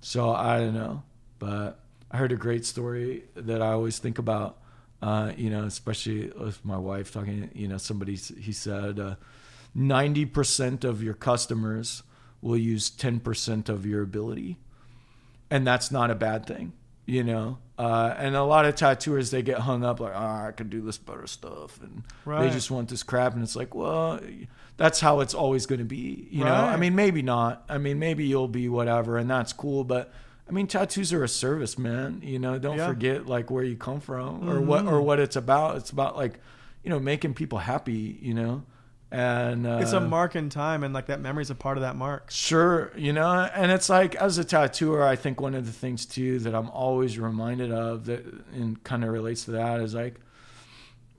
so 0.00 0.30
I 0.30 0.60
don't 0.60 0.74
know, 0.74 1.02
but 1.40 1.80
I 2.08 2.18
heard 2.18 2.30
a 2.30 2.36
great 2.36 2.64
story 2.64 3.24
that 3.34 3.60
I 3.60 3.72
always 3.72 3.98
think 3.98 4.18
about. 4.18 4.58
Uh, 5.02 5.32
you 5.36 5.50
know, 5.50 5.64
especially 5.64 6.32
with 6.38 6.64
my 6.64 6.78
wife 6.78 7.12
talking. 7.12 7.50
You 7.52 7.66
know, 7.66 7.78
somebody 7.78 8.14
he 8.14 8.52
said 8.52 9.00
uh, 9.00 9.16
ninety 9.74 10.24
percent 10.24 10.84
of 10.84 11.02
your 11.02 11.14
customers 11.14 12.04
will 12.40 12.56
use 12.56 12.88
ten 12.88 13.18
percent 13.18 13.68
of 13.68 13.84
your 13.84 14.02
ability, 14.02 14.56
and 15.50 15.66
that's 15.66 15.90
not 15.90 16.12
a 16.12 16.14
bad 16.14 16.46
thing. 16.46 16.74
You 17.10 17.24
know, 17.24 17.56
uh, 17.78 18.12
and 18.18 18.36
a 18.36 18.42
lot 18.42 18.66
of 18.66 18.74
tattooers 18.74 19.30
they 19.30 19.40
get 19.40 19.60
hung 19.60 19.82
up 19.82 19.98
like, 19.98 20.12
oh, 20.14 20.18
I 20.18 20.52
can 20.54 20.68
do 20.68 20.82
this 20.82 20.98
better 20.98 21.26
stuff, 21.26 21.80
and 21.82 22.02
they 22.42 22.50
just 22.50 22.70
want 22.70 22.90
this 22.90 23.02
crap, 23.02 23.32
and 23.32 23.42
it's 23.42 23.56
like, 23.56 23.74
well, 23.74 24.20
that's 24.76 25.00
how 25.00 25.20
it's 25.20 25.32
always 25.32 25.64
going 25.64 25.78
to 25.78 25.86
be. 25.86 26.28
You 26.30 26.44
know, 26.44 26.52
I 26.54 26.76
mean, 26.76 26.94
maybe 26.94 27.22
not. 27.22 27.64
I 27.66 27.78
mean, 27.78 27.98
maybe 27.98 28.26
you'll 28.26 28.46
be 28.46 28.68
whatever, 28.68 29.16
and 29.16 29.30
that's 29.30 29.54
cool. 29.54 29.84
But 29.84 30.12
I 30.46 30.52
mean, 30.52 30.66
tattoos 30.66 31.10
are 31.14 31.24
a 31.24 31.28
service, 31.28 31.78
man. 31.78 32.20
You 32.22 32.38
know, 32.38 32.58
don't 32.58 32.76
Yeah. 32.76 32.88
forget 32.88 33.26
like 33.26 33.50
where 33.50 33.64
you 33.64 33.76
come 33.76 34.00
from 34.00 34.46
or 34.48 34.60
what 34.60 34.84
or 34.86 35.00
what 35.00 35.18
it's 35.18 35.36
about. 35.36 35.76
It's 35.78 35.90
about 35.90 36.14
like, 36.14 36.38
you 36.84 36.90
know, 36.90 37.00
making 37.00 37.32
people 37.32 37.58
happy. 37.60 38.18
You 38.20 38.34
know, 38.34 38.64
and 39.10 39.66
uh, 39.66 39.78
It's 39.80 39.92
a 39.92 40.00
mark 40.00 40.36
in 40.36 40.50
time, 40.50 40.82
and 40.84 40.92
like 40.92 41.06
that 41.06 41.20
memory's 41.20 41.50
a 41.50 41.54
part 41.54 41.76
of 41.78 41.82
that 41.82 41.96
mark. 41.96 42.30
Sure, 42.30 42.92
you 42.96 43.12
know, 43.12 43.48
and 43.54 43.72
it's 43.72 43.88
like 43.88 44.14
as 44.16 44.36
a 44.38 44.44
tattooer, 44.44 45.02
I 45.02 45.16
think 45.16 45.40
one 45.40 45.54
of 45.54 45.64
the 45.66 45.72
things 45.72 46.04
too 46.06 46.38
that 46.40 46.54
I'm 46.54 46.68
always 46.70 47.18
reminded 47.18 47.72
of 47.72 48.04
that 48.06 48.24
and 48.52 48.82
kind 48.84 49.04
of 49.04 49.10
relates 49.10 49.44
to 49.46 49.52
that 49.52 49.80
is 49.80 49.94
like, 49.94 50.16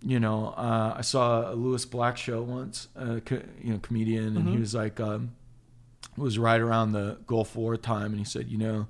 you 0.01 0.19
know, 0.19 0.53
uh, 0.55 0.93
I 0.97 1.01
saw 1.01 1.51
a 1.51 1.55
Lewis 1.55 1.85
Black 1.85 2.15
show 2.17 2.41
once, 2.41 2.87
a 2.95 3.21
co- 3.21 3.41
you 3.61 3.73
know, 3.73 3.79
comedian, 3.79 4.37
and 4.37 4.47
he 4.49 4.55
Mhm. 4.57 4.59
was 4.61 4.75
like, 4.75 4.99
um, 4.99 5.31
it 6.17 6.21
was 6.21 6.37
right 6.39 6.61
around 6.61 6.91
the 6.91 7.17
Gulf 7.27 7.55
War 7.55 7.75
time, 7.75 8.11
and 8.11 8.17
he 8.19 8.23
said, 8.25 8.47
you 8.49 8.57
know, 8.57 8.87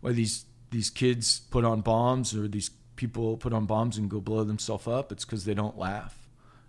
why 0.00 0.12
these 0.12 0.44
these 0.70 0.88
kids 0.88 1.40
put 1.50 1.64
on 1.66 1.80
bombs 1.82 2.34
or 2.34 2.48
these 2.48 2.70
people 2.96 3.36
put 3.36 3.52
on 3.52 3.66
bombs 3.66 3.98
and 3.98 4.08
go 4.10 4.20
blow 4.20 4.42
themselves 4.44 4.86
up, 4.86 5.12
it's 5.12 5.24
because 5.24 5.44
they 5.44 5.52
don't 5.54 5.76
laugh. 5.78 6.16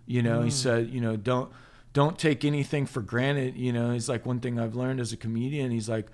You 0.06 0.22
know, 0.22 0.42
he 0.42 0.50
Mm. 0.50 0.52
said, 0.52 0.90
you 0.90 1.00
know, 1.00 1.16
don't 1.16 1.50
don't 1.94 2.18
take 2.18 2.44
anything 2.44 2.84
for 2.84 3.00
granted. 3.00 3.56
You 3.56 3.72
know, 3.72 3.92
he's 3.92 4.08
like 4.08 4.26
one 4.26 4.40
thing 4.40 4.58
I've 4.58 4.74
learned 4.74 5.00
as 5.00 5.12
a 5.12 5.16
comedian. 5.16 5.70
He's 5.70 5.88
like, 5.88 6.08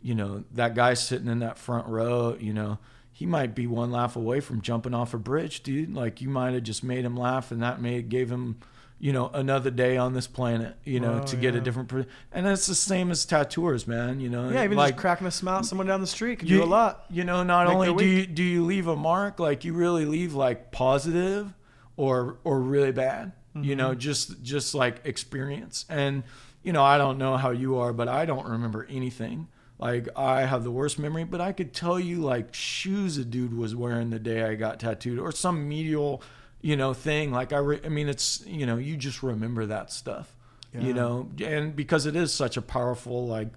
you 0.00 0.14
know, 0.14 0.44
that 0.52 0.74
guy 0.74 0.94
sitting 0.94 1.28
in 1.28 1.40
that 1.40 1.58
front 1.58 1.86
row. 1.88 2.36
You 2.40 2.54
know, 2.54 2.78
he 3.12 3.26
might 3.26 3.54
be 3.54 3.66
one 3.66 3.90
laugh 3.90 4.16
away 4.16 4.40
from 4.40 4.62
jumping 4.62 4.94
off 4.94 5.12
a 5.12 5.18
bridge, 5.18 5.62
dude. 5.62 5.92
Like 5.94 6.22
you 6.22 6.30
might 6.30 6.54
have 6.54 6.62
just 6.62 6.82
made 6.84 7.04
him 7.04 7.16
laugh, 7.16 7.50
and 7.50 7.62
that 7.62 7.82
made 7.82 8.08
gave 8.08 8.30
him, 8.30 8.58
you 9.00 9.12
know, 9.12 9.28
another 9.34 9.72
day 9.72 9.96
on 9.96 10.14
this 10.14 10.28
planet. 10.28 10.76
You 10.84 11.00
know, 11.00 11.14
Wow, 11.14 11.24
to 11.24 11.36
get 11.36 11.56
a 11.56 11.60
different. 11.60 11.88
Per- 11.88 12.06
and 12.32 12.46
it's 12.46 12.68
the 12.68 12.74
same 12.76 13.10
as 13.10 13.26
tattooers, 13.26 13.88
man. 13.88 14.20
You 14.20 14.30
know, 14.30 14.50
Yeah, 14.50 14.62
even 14.62 14.76
like 14.76 14.92
just 14.94 15.00
cracking 15.00 15.26
a 15.26 15.32
smile 15.32 15.64
someone 15.64 15.88
down 15.88 16.00
the 16.00 16.06
street 16.06 16.38
can 16.38 16.48
you, 16.48 16.58
do 16.58 16.62
a 16.62 16.66
lot. 16.66 17.06
You 17.10 17.24
know, 17.24 17.42
not 17.42 17.66
Make 17.66 17.74
only 17.76 17.94
do 17.94 18.06
you 18.08 18.26
do 18.26 18.44
you 18.44 18.64
leave 18.64 18.86
a 18.86 18.94
mark, 18.94 19.40
like 19.40 19.64
you 19.64 19.72
really 19.74 20.06
leave 20.06 20.34
like 20.34 20.70
positive 20.70 21.52
or 21.96 22.36
or 22.44 22.60
really 22.60 22.92
bad. 22.92 23.32
You 23.54 23.60
Mm-hmm. 23.60 23.76
know, 23.78 23.94
just 23.94 24.42
just 24.42 24.74
like 24.74 25.00
experience. 25.04 25.84
And 25.88 26.24
you 26.62 26.72
know, 26.72 26.82
I 26.82 26.98
don't 26.98 27.18
know 27.18 27.36
how 27.36 27.50
you 27.50 27.78
are, 27.78 27.92
but 27.92 28.08
I 28.08 28.24
don't 28.26 28.46
remember 28.48 28.86
anything 28.90 29.48
Like 29.78 30.08
I 30.16 30.42
have 30.46 30.64
the 30.64 30.70
worst 30.70 30.98
memory, 30.98 31.24
but 31.24 31.40
I 31.40 31.52
could 31.52 31.72
tell 31.74 32.00
you 32.00 32.18
like 32.20 32.54
shoes 32.54 33.16
a 33.18 33.24
dude 33.24 33.56
was 33.56 33.74
wearing 33.76 34.10
the 34.10 34.18
day 34.18 34.42
I 34.42 34.54
got 34.54 34.80
tattooed, 34.80 35.18
or 35.18 35.30
some 35.32 35.68
medial, 35.68 36.22
you 36.62 36.76
know, 36.76 36.94
thing. 36.94 37.32
Like 37.32 37.52
I, 37.52 37.58
re- 37.58 37.80
I 37.84 37.88
mean, 37.90 38.08
it's 38.08 38.42
you 38.46 38.66
know, 38.66 38.76
you 38.76 38.96
just 38.96 39.22
remember 39.22 39.66
that 39.66 39.92
stuff, 39.92 40.34
Yeah. 40.72 40.80
you 40.82 40.94
know, 40.94 41.28
and 41.44 41.74
because 41.76 42.06
it 42.06 42.16
is 42.16 42.32
such 42.32 42.56
a 42.56 42.62
powerful 42.62 43.26
like 43.26 43.48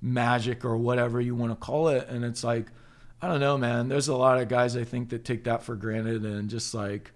magic 0.00 0.64
or 0.64 0.76
whatever 0.76 1.20
you 1.20 1.34
want 1.34 1.52
to 1.52 1.56
call 1.56 1.88
it, 1.88 2.08
and 2.08 2.24
it's 2.24 2.42
like, 2.44 2.66
I 3.22 3.28
don't 3.28 3.40
know, 3.40 3.56
man. 3.58 3.88
There's 3.88 4.08
a 4.08 4.16
lot 4.16 4.40
of 4.40 4.48
guys 4.48 4.76
I 4.76 4.84
think 4.84 5.10
that 5.10 5.24
take 5.24 5.44
that 5.44 5.62
for 5.62 5.74
granted 5.76 6.24
and 6.24 6.48
just 6.50 6.74
like, 6.74 7.12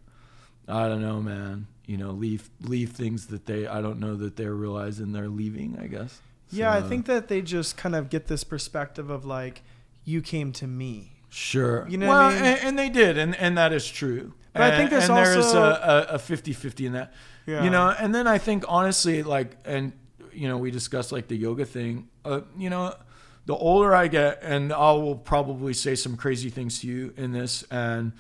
I 0.69 0.89
don't 0.89 1.01
know, 1.03 1.21
man. 1.21 1.67
You 1.87 1.97
know, 1.97 2.11
leave 2.11 2.51
leave 2.61 2.93
things 2.93 3.27
that 3.27 3.47
they 3.47 3.67
I 3.67 3.81
don't 3.81 3.99
know 3.99 4.15
that 4.17 4.37
they're 4.37 4.55
realizing 4.55 5.13
they're 5.13 5.29
leaving. 5.29 5.79
I 5.81 5.87
guess. 5.87 6.21
Yeah, 6.53 6.73
I 6.73 6.83
think 6.83 7.07
that 7.07 7.29
they 7.29 7.41
just 7.41 7.77
kind 7.79 7.97
of 7.97 8.11
get 8.11 8.27
this 8.27 8.45
perspective 8.45 9.09
of 9.09 9.25
like, 9.25 9.63
you 10.05 10.21
came 10.21 10.53
to 10.53 10.67
me. 10.67 11.13
Sure. 11.31 11.89
You 11.89 11.97
know 11.97 12.09
well, 12.09 12.29
I 12.29 12.35
mean? 12.35 12.45
and, 12.45 12.61
and 12.61 12.79
they 12.79 12.91
did, 12.91 13.17
and, 13.17 13.35
and 13.37 13.57
that 13.57 13.73
is 13.73 13.89
true. 13.89 14.35
But 14.53 14.63
I 14.63 14.77
think 14.77 14.91
there's 14.91 15.09
and 15.09 15.17
there's 15.17 15.47
also- 15.47 15.63
a, 15.63 16.07
a, 16.11 16.15
a 16.17 16.19
50-50 16.19 16.87
in 16.87 16.93
that. 16.93 17.15
Yeah. 17.47 17.65
You 17.65 17.71
know, 17.71 17.89
and 17.89 18.15
then 18.15 18.27
I 18.27 18.37
think 18.37 18.65
honestly, 18.69 19.23
like, 19.23 19.57
and 19.65 19.93
you 20.33 20.47
know, 20.47 20.59
we 20.59 20.71
discussed 20.71 21.11
like 21.11 21.29
the 21.29 21.37
yoga 21.37 21.65
thing. 21.65 22.09
Uh, 22.25 22.43
you 22.59 22.71
know, 22.71 22.95
the 23.47 23.55
older 23.57 23.95
I 23.95 24.09
get, 24.09 24.41
and 24.43 24.73
I 24.73 24.93
will 24.93 25.17
probably 25.17 25.73
say 25.73 25.95
some 25.95 26.17
crazy 26.17 26.51
things 26.51 26.81
to 26.81 26.87
you 26.87 27.15
in 27.17 27.33
this. 27.33 27.65
And 27.71 28.13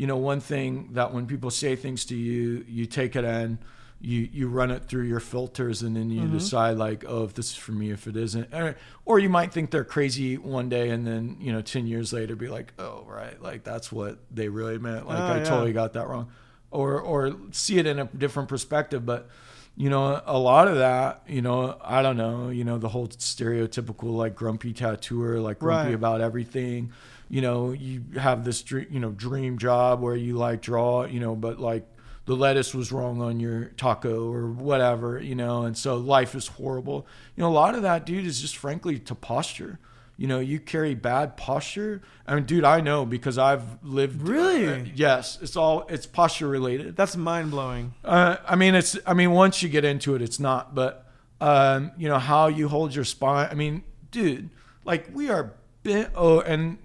you 0.00 0.06
know, 0.06 0.16
one 0.32 0.40
thing 0.40 0.70
that 0.98 1.08
when 1.14 1.26
people 1.26 1.50
say 1.50 1.76
things 1.76 2.04
to 2.06 2.14
you, 2.16 2.64
you 2.68 2.84
take 2.86 3.12
it 3.20 3.24
and 3.24 3.58
you 4.00 4.28
you 4.38 4.48
run 4.48 4.70
it 4.70 4.82
through 4.88 5.04
your 5.04 5.20
filters, 5.20 5.82
and 5.82 5.94
then 5.96 6.08
you 6.10 6.22
Mm-hmm. 6.24 6.38
decide 6.38 6.78
like, 6.78 7.04
oh, 7.06 7.24
if 7.24 7.32
this 7.34 7.50
is 7.52 7.56
for 7.56 7.72
me, 7.72 7.90
if 7.90 8.06
it 8.06 8.16
isn't. 8.16 8.48
Or, 8.54 8.76
or 9.04 9.18
you 9.18 9.28
might 9.28 9.52
think 9.52 9.70
they're 9.70 9.84
crazy 9.96 10.38
one 10.38 10.68
day, 10.70 10.88
and 10.94 11.06
then 11.06 11.36
you 11.40 11.52
know, 11.52 11.60
ten 11.62 11.86
years 11.86 12.12
later, 12.12 12.34
be 12.34 12.48
like, 12.48 12.72
oh, 12.78 13.04
right, 13.06 13.36
like 13.42 13.62
that's 13.62 13.92
what 13.92 14.18
they 14.30 14.48
really 14.48 14.78
meant. 14.78 15.06
Like 15.06 15.28
Oh, 15.28 15.32
I 15.34 15.38
yeah. 15.38 15.44
totally 15.44 15.72
got 15.74 15.92
that 15.92 16.08
wrong 16.08 16.30
or 16.70 17.00
or 17.00 17.36
see 17.50 17.78
it 17.78 17.86
in 17.86 17.98
a 17.98 18.04
different 18.04 18.48
perspective 18.48 19.04
but 19.04 19.28
you 19.76 19.90
know 19.90 20.22
a 20.24 20.38
lot 20.38 20.68
of 20.68 20.76
that 20.76 21.20
you 21.26 21.42
know 21.42 21.76
i 21.82 22.00
don't 22.00 22.16
know 22.16 22.48
you 22.48 22.62
know 22.62 22.78
the 22.78 22.88
whole 22.88 23.08
stereotypical 23.08 24.14
like 24.22 24.34
grumpy 24.36 24.72
tattooer 24.72 25.40
like 25.40 25.58
grumpy 25.58 25.88
Right. 25.88 25.94
about 25.94 26.20
everything 26.20 26.92
you 27.30 27.40
know 27.40 27.70
you 27.72 28.02
have 28.18 28.44
this 28.44 28.60
dream 28.62 28.86
you 28.90 29.00
know 29.00 29.10
dream 29.10 29.56
job 29.56 30.00
where 30.00 30.16
you 30.16 30.36
like 30.36 30.60
draw 30.60 31.04
you 31.04 31.20
know 31.20 31.34
but 31.36 31.58
like 31.60 31.86
the 32.26 32.34
lettuce 32.36 32.74
was 32.74 32.92
wrong 32.92 33.22
on 33.22 33.40
your 33.40 33.66
taco 33.76 34.30
or 34.30 34.48
whatever 34.50 35.18
you 35.20 35.34
know 35.34 35.62
and 35.62 35.76
so 35.78 35.96
life 35.96 36.34
is 36.34 36.48
horrible 36.48 37.06
you 37.36 37.42
know 37.42 37.48
a 37.48 37.52
lot 37.52 37.74
of 37.74 37.82
that 37.82 38.04
dude 38.04 38.26
is 38.26 38.40
just 38.40 38.56
frankly 38.56 38.98
to 38.98 39.14
posture 39.14 39.78
you 40.16 40.26
know 40.26 40.38
you 40.38 40.60
carry 40.60 40.94
bad 40.94 41.36
posture 41.36 42.02
i 42.26 42.34
mean 42.34 42.44
dude 42.44 42.64
i 42.64 42.80
know 42.80 43.06
because 43.06 43.38
i've 43.38 43.62
lived 43.82 44.20
Really? 44.28 44.66
uh, 44.68 44.84
yes 44.94 45.38
it's 45.40 45.56
all 45.56 45.86
it's 45.88 46.06
posture 46.06 46.48
related 46.48 46.94
That's 46.96 47.16
mind 47.16 47.50
blowing. 47.52 47.94
uh, 48.04 48.36
I 48.46 48.54
mean, 48.56 48.74
it's. 48.74 48.98
I 49.06 49.14
mean, 49.14 49.30
once 49.30 49.62
you 49.62 49.68
get 49.68 49.84
into 49.84 50.14
it, 50.16 50.20
it's 50.22 50.38
not. 50.40 50.74
But 50.74 51.06
um, 51.40 51.92
you 51.96 52.08
know 52.08 52.18
how 52.18 52.48
you 52.48 52.68
hold 52.68 52.94
your 52.94 53.04
spine. 53.04 53.48
I 53.50 53.54
mean, 53.54 53.82
dude, 54.10 54.50
like 54.84 55.08
we 55.14 55.30
are 55.30 55.54
bent. 55.82 56.10
Oh, 56.14 56.40
and 56.40 56.76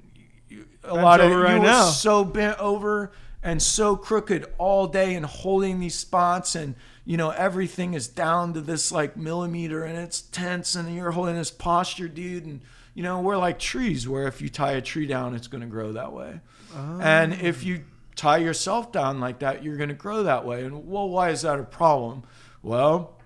a 0.86 0.94
Bent 0.94 1.04
lot 1.04 1.22
of 1.22 1.32
right 1.32 1.56
you 1.56 1.62
now. 1.62 1.86
are 1.86 1.92
so 1.92 2.24
bent 2.24 2.60
over 2.60 3.12
and 3.44 3.62
so 3.62 3.96
crooked 3.96 4.46
all 4.58 4.88
day 4.88 5.16
and 5.16 5.26
holding 5.26 5.80
these 5.80 5.96
spots 5.96 6.56
and 6.56 6.76
you 7.06 7.18
know 7.18 7.30
everything 7.30 7.94
is 7.94 8.08
down 8.08 8.54
to 8.54 8.62
this 8.62 8.92
like 8.92 9.16
millimeter 9.16 9.84
and 9.84 9.98
it's 9.98 10.22
tense 10.22 10.76
and 10.76 10.96
you're 10.96 11.12
holding 11.12 11.36
this 11.36 11.52
posture 11.52 12.08
dude 12.08 12.46
and 12.46 12.62
you 12.94 13.04
know 13.04 13.22
we're 13.22 13.38
like 13.38 13.60
trees 13.60 14.08
where 14.08 14.28
if 14.28 14.42
you 14.42 14.50
tie 14.50 14.72
a 14.72 14.82
tree 14.82 15.06
down 15.06 15.36
it's 15.36 15.48
going 15.48 15.62
to 15.62 15.68
grow 15.68 15.92
that 15.92 16.12
way 16.12 16.40
oh. 16.76 17.00
and 17.02 17.34
if 17.34 17.64
you 17.64 17.84
tie 18.16 18.38
yourself 18.38 18.92
down 18.92 19.20
like 19.20 19.40
that, 19.40 19.64
you're 19.64 19.78
going 19.78 19.90
to 19.90 19.96
grow 19.96 20.24
that 20.24 20.46
way. 20.46 20.64
And 20.64 20.88
well, 20.88 21.10
why 21.10 21.30
is 21.30 21.42
that 21.42 21.60
a 21.60 21.64
problem? 21.64 22.24
Well, 22.64 23.20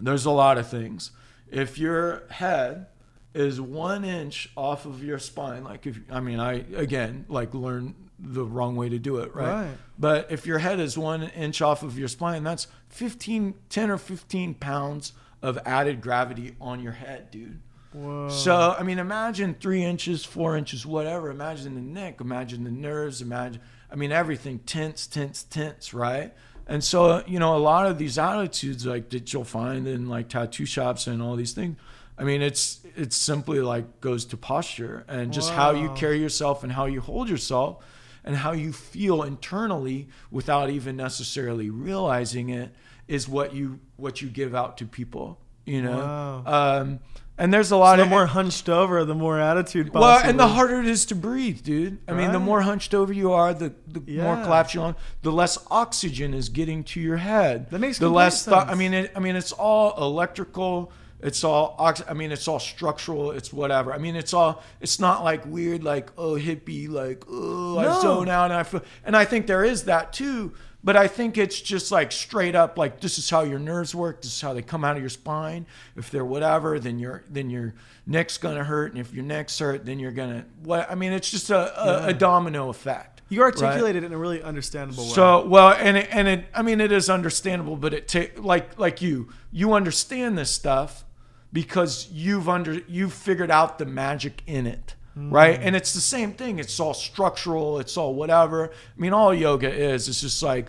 there's 0.00 0.24
a 0.24 0.30
lot 0.30 0.58
of 0.58 0.68
things. 0.68 1.10
If 1.50 1.78
your 1.78 2.24
head 2.30 2.86
is 3.34 3.60
one 3.60 4.04
inch 4.04 4.50
off 4.56 4.84
of 4.84 5.02
your 5.02 5.18
spine, 5.18 5.64
like 5.64 5.86
if, 5.86 5.98
I 6.10 6.20
mean, 6.20 6.38
I, 6.38 6.64
again, 6.74 7.24
like 7.28 7.54
learn 7.54 7.94
the 8.18 8.44
wrong 8.44 8.76
way 8.76 8.88
to 8.88 8.98
do 8.98 9.18
it, 9.18 9.34
right? 9.34 9.66
Right. 9.66 9.76
But 9.98 10.30
if 10.30 10.46
your 10.46 10.58
head 10.58 10.80
is 10.80 10.96
one 10.96 11.22
inch 11.22 11.60
off 11.60 11.82
of 11.82 11.98
your 11.98 12.08
spine, 12.08 12.44
that's 12.44 12.66
15, 12.90 13.54
10 13.68 13.90
or 13.90 13.98
15 13.98 14.54
pounds 14.54 15.12
of 15.42 15.58
added 15.64 16.00
gravity 16.00 16.54
on 16.60 16.80
your 16.80 16.92
head, 16.92 17.30
dude. 17.30 17.60
Whoa. 17.92 18.28
So 18.30 18.74
I 18.78 18.82
mean, 18.82 18.98
imagine 18.98 19.54
three 19.60 19.84
inches, 19.84 20.24
four 20.24 20.56
inches, 20.56 20.86
whatever. 20.86 21.30
Imagine 21.30 21.74
the 21.74 21.80
neck. 21.80 22.20
Imagine 22.20 22.64
the 22.64 22.70
nerves. 22.70 23.20
Imagine, 23.20 23.60
I 23.90 23.96
mean, 23.96 24.12
everything 24.12 24.60
tense, 24.60 25.06
tense, 25.06 25.42
tense, 25.42 25.92
right? 25.92 26.32
And 26.66 26.82
so 26.82 27.22
you 27.26 27.38
know, 27.38 27.54
a 27.54 27.58
lot 27.58 27.86
of 27.86 27.98
these 27.98 28.18
attitudes 28.18 28.86
like 28.86 29.10
that 29.10 29.32
you'll 29.32 29.44
find 29.44 29.86
in 29.86 30.08
like 30.08 30.28
tattoo 30.28 30.64
shops 30.64 31.06
and 31.06 31.20
all 31.20 31.36
these 31.36 31.52
things. 31.52 31.76
I 32.18 32.24
mean, 32.24 32.42
it's 32.42 32.80
it's 32.96 33.16
simply 33.16 33.60
like 33.60 34.00
goes 34.00 34.24
to 34.26 34.36
posture 34.36 35.04
and 35.08 35.32
just 35.32 35.50
how 35.50 35.70
you 35.72 35.90
carry 35.94 36.20
yourself 36.20 36.62
and 36.62 36.72
how 36.72 36.84
you 36.86 37.00
hold 37.00 37.28
yourself 37.28 37.84
and 38.24 38.36
how 38.36 38.52
you 38.52 38.72
feel 38.72 39.22
internally 39.22 40.08
without 40.30 40.70
even 40.70 40.96
necessarily 40.96 41.70
realizing 41.70 42.50
it 42.50 42.72
is 43.08 43.28
what 43.28 43.54
you 43.54 43.80
what 43.96 44.20
you 44.22 44.28
give 44.28 44.54
out 44.54 44.76
to 44.78 44.86
people. 44.86 45.40
You 45.64 45.82
know. 45.82 45.98
Wow. 45.98 46.42
Um, 46.80 47.00
and 47.38 47.52
there's 47.52 47.70
a 47.70 47.76
lot 47.76 47.96
the 47.96 48.02
of 48.02 48.08
more 48.10 48.26
hunched 48.26 48.68
over, 48.68 49.04
the 49.04 49.14
more 49.14 49.40
attitude. 49.40 49.92
well, 49.92 50.20
and 50.22 50.38
the 50.38 50.48
harder 50.48 50.80
it 50.80 50.86
is 50.86 51.06
to 51.06 51.14
breathe, 51.14 51.62
dude. 51.62 51.98
I 52.06 52.12
mean, 52.12 52.30
the 52.30 52.38
more 52.38 52.60
hunched 52.60 52.94
over 52.94 53.12
you 53.12 53.32
are, 53.32 53.54
the, 53.54 53.72
the 53.88 54.00
more 54.00 54.34
Yeah. 54.36 54.44
collapse 54.44 54.74
you're 54.74 54.84
on, 54.84 54.96
the 55.22 55.32
less 55.32 55.58
oxygen 55.70 56.34
is 56.34 56.50
getting 56.50 56.84
to 56.84 57.00
your 57.00 57.16
head. 57.16 57.70
That 57.70 57.78
makes 57.80 57.98
the 57.98 58.10
less 58.10 58.44
thought. 58.44 58.68
I 58.68 58.74
mean, 58.74 58.92
it, 58.92 59.12
I 59.16 59.18
mean, 59.18 59.34
it's 59.34 59.50
all 59.50 59.94
electrical. 59.96 60.92
It's 61.22 61.44
all. 61.44 61.76
Ox- 61.78 62.02
I 62.08 62.14
mean, 62.14 62.32
it's 62.32 62.48
all 62.48 62.58
structural. 62.58 63.30
It's 63.30 63.52
whatever. 63.52 63.92
I 63.92 63.98
mean, 63.98 64.16
it's 64.16 64.34
all. 64.34 64.62
It's 64.80 64.98
not 64.98 65.22
like 65.22 65.46
weird, 65.46 65.84
like 65.84 66.10
oh 66.18 66.32
hippie, 66.32 66.88
like 66.88 67.24
oh 67.30 67.78
I 67.78 68.00
zone 68.00 68.28
out 68.28 68.46
and 68.46 68.54
I 68.54 68.64
feel. 68.64 68.82
And 69.04 69.16
I 69.16 69.24
think 69.24 69.46
there 69.46 69.64
is 69.64 69.84
that 69.84 70.12
too. 70.12 70.52
But 70.84 70.96
I 70.96 71.06
think 71.06 71.38
it's 71.38 71.60
just 71.60 71.92
like 71.92 72.10
straight 72.10 72.56
up, 72.56 72.76
like 72.76 73.00
this 73.00 73.16
is 73.16 73.30
how 73.30 73.42
your 73.42 73.60
nerves 73.60 73.94
work. 73.94 74.20
This 74.20 74.32
is 74.34 74.40
how 74.40 74.52
they 74.52 74.62
come 74.62 74.84
out 74.84 74.96
of 74.96 75.02
your 75.02 75.10
spine. 75.10 75.64
If 75.94 76.10
they're 76.10 76.24
whatever, 76.24 76.80
then 76.80 76.98
your 76.98 77.22
then 77.30 77.50
your 77.50 77.74
neck's 78.04 78.36
gonna 78.36 78.64
hurt, 78.64 78.90
and 78.90 79.00
if 79.00 79.14
your 79.14 79.22
neck's 79.22 79.56
hurt, 79.60 79.86
then 79.86 80.00
you're 80.00 80.10
gonna 80.10 80.44
what? 80.64 80.90
I 80.90 80.96
mean, 80.96 81.12
it's 81.12 81.30
just 81.30 81.50
a, 81.50 82.06
a, 82.06 82.08
a 82.08 82.12
domino 82.12 82.68
effect. 82.68 83.22
you 83.28 83.44
right? 83.44 83.54
articulated 83.54 84.02
it 84.02 84.06
in 84.06 84.12
a 84.12 84.18
really 84.18 84.42
understandable 84.42 85.04
way. 85.04 85.10
So 85.10 85.46
well, 85.46 85.72
and 85.72 85.98
it, 85.98 86.08
and 86.10 86.26
it, 86.26 86.46
I 86.52 86.62
mean, 86.62 86.80
it 86.80 86.90
is 86.90 87.08
understandable, 87.08 87.76
but 87.76 87.94
it 87.94 88.08
ta- 88.08 88.42
like 88.42 88.76
like 88.76 89.00
you, 89.00 89.28
you 89.52 89.74
understand 89.74 90.36
this 90.36 90.50
stuff 90.50 91.04
because 91.52 92.08
you've 92.12 92.48
under 92.48 92.80
you've 92.88 93.12
figured 93.12 93.50
out 93.50 93.78
the 93.78 93.86
magic 93.86 94.42
in 94.46 94.66
it, 94.66 94.94
right? 95.16 95.58
Mm. 95.60 95.66
And 95.66 95.76
it's 95.76 95.92
the 95.92 96.00
same 96.00 96.32
thing. 96.32 96.58
It's 96.58 96.78
all 96.80 96.94
structural. 96.94 97.78
It's 97.78 97.96
all 97.96 98.14
whatever. 98.14 98.70
I 98.70 99.00
mean, 99.00 99.12
all 99.12 99.34
yoga 99.34 99.70
is 99.72 100.08
it's 100.08 100.20
just 100.20 100.42
like 100.42 100.68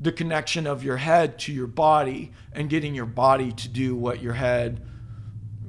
the 0.00 0.12
connection 0.12 0.66
of 0.66 0.82
your 0.82 0.96
head 0.96 1.38
to 1.40 1.52
your 1.52 1.66
body 1.66 2.32
and 2.52 2.68
getting 2.68 2.94
your 2.94 3.06
body 3.06 3.52
to 3.52 3.68
do 3.68 3.94
what 3.94 4.20
your 4.22 4.32
head 4.34 4.80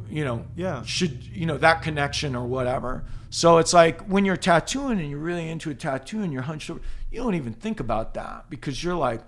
you 0.09 0.23
know, 0.23 0.45
Yeah. 0.55 0.83
should 0.83 1.23
you 1.23 1.47
know 1.47 1.57
that 1.57 1.81
connection 1.81 2.35
or 2.35 2.45
whatever. 2.45 3.03
So 3.31 3.57
it's 3.57 3.73
like 3.73 4.01
when 4.01 4.25
you're 4.25 4.37
tattooing 4.37 4.99
and 4.99 5.09
you're 5.09 5.17
really 5.19 5.49
into 5.49 5.71
a 5.71 5.73
tattoo 5.73 6.21
and 6.21 6.31
you're 6.31 6.43
hunched 6.43 6.69
over, 6.69 6.81
you 7.11 7.19
don't 7.23 7.33
even 7.33 7.53
think 7.53 7.79
about 7.79 8.13
that 8.13 8.47
because 8.47 8.83
you're 8.83 8.95
like, 8.95 9.21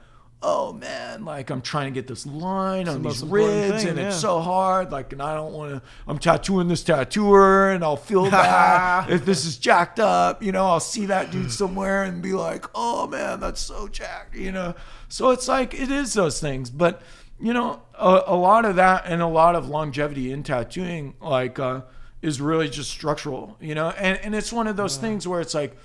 oh 0.48 0.74
man, 0.74 1.26
like 1.26 1.50
I'm 1.50 1.62
trying 1.62 1.92
to 1.92 1.92
get 1.92 2.08
this 2.08 2.26
line 2.26 2.88
on 2.88 3.02
the 3.02 3.10
these 3.10 3.24
ribs 3.24 3.82
thing, 3.82 3.90
and 3.90 4.00
it's 4.00 4.20
so 4.20 4.40
hard. 4.40 4.92
Like, 4.92 5.12
and 5.12 5.22
I 5.22 5.34
don't 5.34 5.54
want 5.54 5.72
to. 5.72 5.82
I'm 6.08 6.20
tattooing 6.20 6.68
this 6.68 6.84
tattooer 6.84 7.72
and 7.72 7.84
I'll 7.84 7.98
feel 7.98 8.30
bad 8.32 9.10
if 9.10 9.26
this 9.26 9.46
is 9.46 9.58
jacked 9.58 10.00
up. 10.00 10.44
You 10.44 10.52
know, 10.52 10.68
I'll 10.68 10.80
see 10.80 11.08
that 11.08 11.32
dude 11.32 11.52
somewhere 11.52 12.04
and 12.04 12.22
be 12.22 12.34
like, 12.34 12.66
oh 12.76 13.08
man, 13.08 13.40
that's 13.40 13.60
so 13.60 13.88
jacked. 13.88 14.36
You 14.36 14.52
know, 14.52 14.76
so 15.10 15.32
it's 15.32 15.48
like 15.48 15.74
it 15.74 15.90
is 15.90 16.14
those 16.14 16.40
things, 16.40 16.70
but 16.70 17.02
you 17.40 17.52
know, 17.52 17.82
a, 17.96 18.24
a 18.28 18.36
lot 18.36 18.66
of 18.66 18.76
that 18.76 19.06
and 19.08 19.22
a 19.22 19.28
lot 19.28 19.56
of 19.56 19.68
longevity 19.68 20.32
in 20.32 20.44
tattooing, 20.44 21.16
like, 21.20 21.60
uh, 21.60 21.82
is 22.22 22.40
really 22.40 22.70
just 22.70 22.90
structural, 22.90 23.58
you 23.60 23.76
know, 23.76 23.90
and, 23.90 24.18
and 24.20 24.34
it's 24.34 24.54
one 24.54 24.68
of 24.68 24.78
those 24.78 24.96
things 24.96 25.28
where 25.28 25.42
it's 25.42 25.54
like, 25.54 25.76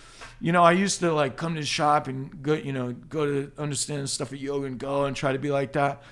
you 0.41 0.53
know, 0.53 0.63
I 0.63 0.73
used 0.73 1.01
to 1.01 1.13
like 1.13 1.37
come 1.37 1.55
to 1.55 1.61
the 1.61 1.67
shop 1.67 2.09
and 2.09 2.43
go, 2.43 2.55
you 2.55 2.73
know, 2.73 2.93
go 2.93 3.27
to 3.27 3.53
understand 3.59 4.09
stuff 4.09 4.33
at 4.33 4.41
yoga 4.41 4.67
and 4.67 4.79
go 4.79 5.05
and 5.05 5.15
try 5.15 5.33
to 5.33 5.39
be 5.39 5.51
like 5.51 5.73
that 5.73 6.03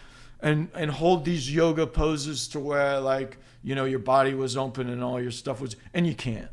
and, 0.40 0.68
and 0.74 0.90
hold 0.90 1.24
these 1.24 1.52
yoga 1.52 1.86
poses 1.86 2.48
to 2.48 2.60
where 2.60 3.00
like, 3.00 3.38
you 3.62 3.74
know, 3.74 3.86
your 3.86 3.98
body 3.98 4.34
was 4.34 4.56
open 4.56 4.88
and 4.88 5.02
all 5.02 5.20
your 5.20 5.30
stuff 5.30 5.60
was, 5.60 5.76
and 5.94 6.06
you 6.06 6.14
can't 6.14 6.50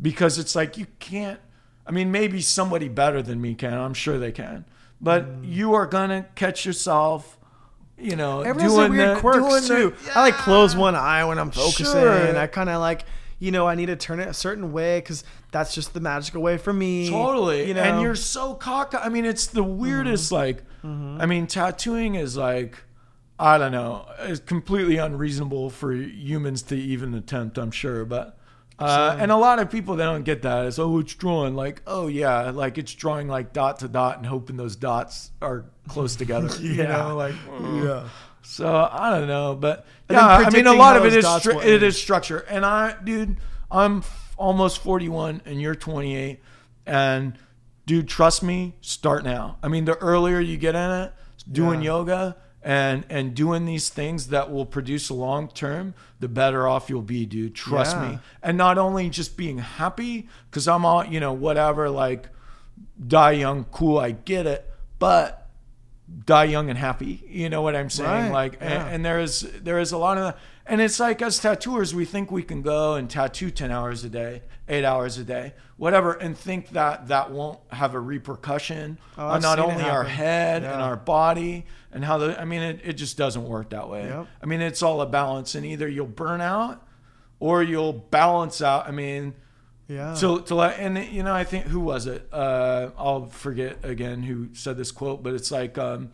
because 0.00 0.38
it's 0.38 0.54
like, 0.54 0.76
you 0.76 0.86
can't, 0.98 1.40
I 1.86 1.90
mean, 1.90 2.12
maybe 2.12 2.40
somebody 2.40 2.88
better 2.88 3.22
than 3.22 3.40
me 3.40 3.54
can, 3.54 3.74
I'm 3.74 3.94
sure 3.94 4.18
they 4.18 4.32
can, 4.32 4.64
but 5.00 5.42
mm. 5.42 5.52
you 5.52 5.74
are 5.74 5.86
to 6.10 6.26
catch 6.34 6.64
yourself, 6.64 7.38
you 7.98 8.16
know, 8.16 8.42
Everyone's 8.42 8.74
doing 8.74 8.92
weird 8.92 9.16
the, 9.16 9.20
quirks 9.20 9.38
doing 9.38 9.62
the- 9.62 9.90
too. 9.90 10.10
I 10.14 10.20
like 10.20 10.34
close 10.34 10.76
one 10.76 10.94
eye 10.94 11.24
when 11.24 11.38
I'm 11.38 11.50
focusing. 11.50 11.86
Sure. 11.86 12.36
I 12.38 12.46
kind 12.46 12.68
of 12.68 12.80
like, 12.80 13.04
you 13.38 13.50
know, 13.50 13.66
I 13.66 13.74
need 13.74 13.86
to 13.86 13.96
turn 13.96 14.20
it 14.20 14.28
a 14.28 14.34
certain 14.34 14.72
way 14.72 14.98
because 14.98 15.24
that's 15.54 15.72
just 15.72 15.94
the 15.94 16.00
magical 16.00 16.42
way 16.42 16.58
for 16.58 16.72
me. 16.72 17.08
Totally. 17.08 17.68
You 17.68 17.74
know, 17.74 17.80
Mm-hmm. 17.82 17.92
And 17.94 18.02
you're 18.02 18.16
so 18.16 18.54
cocky. 18.54 18.96
I 18.96 19.08
mean, 19.08 19.24
it's 19.24 19.46
the 19.46 19.62
weirdest, 19.62 20.32
like, 20.32 20.64
I 20.82 21.24
mean, 21.26 21.46
tattooing 21.46 22.16
is 22.16 22.36
like, 22.36 22.76
I 23.38 23.56
don't 23.56 23.72
know, 23.72 24.06
it's 24.20 24.40
completely 24.40 24.96
unreasonable 24.98 25.70
for 25.70 25.92
humans 25.92 26.62
to 26.64 26.76
even 26.76 27.14
attempt, 27.14 27.56
I'm 27.56 27.70
sure. 27.70 28.04
But, 28.04 28.36
uh, 28.80 29.16
and 29.18 29.30
a 29.30 29.36
lot 29.36 29.60
of 29.60 29.70
people, 29.70 29.94
they 29.96 30.02
don't 30.04 30.24
get 30.24 30.42
that. 30.42 30.66
It's, 30.66 30.78
oh, 30.80 30.98
it's 30.98 31.14
drawing. 31.14 31.54
Like, 31.54 31.82
oh, 31.86 32.08
yeah, 32.08 32.50
like 32.50 32.76
it's 32.76 32.92
drawing 32.92 33.28
like 33.28 33.52
dot 33.52 33.78
to 33.78 33.88
dot 33.88 34.16
and 34.18 34.26
hoping 34.26 34.56
those 34.56 34.74
dots 34.76 35.30
are 35.40 35.64
close 35.88 36.16
together. 36.16 36.48
You 36.60 36.72
Yeah. 36.74 36.88
know, 36.98 37.16
like, 37.16 37.34
yeah. 37.62 38.08
so 38.42 38.88
I 38.90 39.10
don't 39.10 39.28
know, 39.28 39.54
but 39.54 39.86
yeah, 40.10 40.26
I 40.26 40.50
mean, 40.50 40.66
a 40.66 40.72
lot 40.74 40.96
of 40.96 41.04
it 41.06 41.10
those 41.12 41.24
stru- 41.24 41.64
it 41.64 41.82
is 41.84 41.96
structure. 41.96 42.40
And 42.40 42.66
I, 42.66 42.94
dude, 43.04 43.36
I'm 43.70 44.02
almost 44.36 44.78
41, 44.78 45.42
and 45.44 45.60
you're 45.60 45.74
28, 45.74 46.40
and 46.86 47.38
dude, 47.86 48.08
trust 48.08 48.42
me, 48.42 48.74
start 48.80 49.24
now. 49.24 49.56
I 49.62 49.68
mean, 49.68 49.84
the 49.84 49.96
earlier 49.98 50.40
you 50.40 50.56
get 50.56 50.74
in 50.74 50.90
it, 50.90 51.12
doing 51.50 51.80
Yeah. 51.82 51.86
yoga 51.92 52.36
and 52.62 53.04
and 53.10 53.34
doing 53.34 53.66
these 53.66 53.90
things 53.90 54.28
that 54.28 54.50
will 54.50 54.64
produce 54.64 55.10
a 55.10 55.14
long 55.14 55.48
term, 55.48 55.92
the 56.20 56.28
better 56.28 56.66
off 56.66 56.88
you'll 56.88 57.02
be, 57.02 57.26
dude. 57.26 57.54
Trust 57.54 57.96
Yeah. 57.96 58.08
me. 58.12 58.18
And 58.42 58.56
not 58.56 58.78
only 58.78 59.10
just 59.10 59.36
being 59.36 59.58
happy, 59.58 60.28
because 60.50 60.66
I'm 60.66 60.86
all, 60.86 61.04
you 61.04 61.20
know, 61.20 61.32
whatever, 61.34 61.90
like 61.90 62.30
die 63.06 63.32
young, 63.32 63.64
cool, 63.70 63.98
I 63.98 64.12
get 64.12 64.46
it, 64.46 64.70
but 64.98 65.48
die 66.26 66.44
young 66.44 66.70
and 66.70 66.78
happy. 66.78 67.22
You 67.28 67.50
know 67.50 67.60
what 67.62 67.76
I'm 67.76 67.90
saying? 67.90 68.10
Right, 68.10 68.32
Like, 68.32 68.54
yeah. 68.60 68.84
and, 68.84 68.94
and 68.96 69.04
there 69.04 69.20
is 69.20 69.40
there 69.62 69.78
is 69.78 69.92
a 69.92 69.98
lot 69.98 70.16
of 70.16 70.24
that. 70.24 70.38
And 70.66 70.80
it's 70.80 70.98
like 70.98 71.20
as 71.20 71.38
tattooers, 71.38 71.94
we 71.94 72.04
think 72.06 72.30
we 72.30 72.42
can 72.42 72.62
go 72.62 72.94
and 72.94 73.08
tattoo 73.08 73.50
ten 73.50 73.70
hours 73.70 74.02
a 74.02 74.08
day, 74.08 74.42
eight 74.66 74.84
hours 74.84 75.18
a 75.18 75.24
day, 75.24 75.52
whatever, 75.76 76.14
and 76.14 76.36
think 76.36 76.70
that 76.70 77.08
that 77.08 77.30
won't 77.30 77.58
have 77.68 77.94
a 77.94 78.00
repercussion 78.00 78.98
Oh, 79.18 79.26
on 79.26 79.42
not 79.42 79.58
only 79.58 79.84
our 79.84 80.04
head 80.04 80.64
and 80.64 80.80
our 80.80 80.96
body 80.96 81.66
and 81.92 82.02
how 82.02 82.16
the. 82.16 82.40
I 82.40 82.46
mean, 82.46 82.62
it, 82.62 82.80
it 82.82 82.92
just 82.94 83.18
doesn't 83.18 83.44
work 83.44 83.70
that 83.70 83.90
way. 83.90 84.06
Yep. 84.08 84.26
I 84.42 84.46
mean, 84.46 84.62
it's 84.62 84.82
all 84.82 85.02
a 85.02 85.06
balance, 85.06 85.54
and 85.54 85.66
either 85.66 85.86
you'll 85.86 86.06
burn 86.06 86.40
out 86.40 86.82
or 87.40 87.62
you'll 87.62 87.92
balance 87.92 88.62
out. 88.62 88.88
I 88.88 88.90
mean. 88.90 89.34
Yeah. 89.86 90.14
So 90.14 90.38
to 90.38 90.54
let 90.54 90.78
and 90.78 90.96
you 91.12 91.22
know 91.22 91.34
I 91.34 91.44
think 91.44 91.66
who 91.66 91.80
was 91.80 92.06
it? 92.06 92.26
Uh, 92.32 92.88
I'll 92.96 93.26
forget 93.26 93.84
again 93.84 94.22
who 94.22 94.54
said 94.54 94.78
this 94.78 94.90
quote, 94.90 95.22
but 95.22 95.34
it's 95.34 95.50
like, 95.50 95.76
um, 95.76 96.12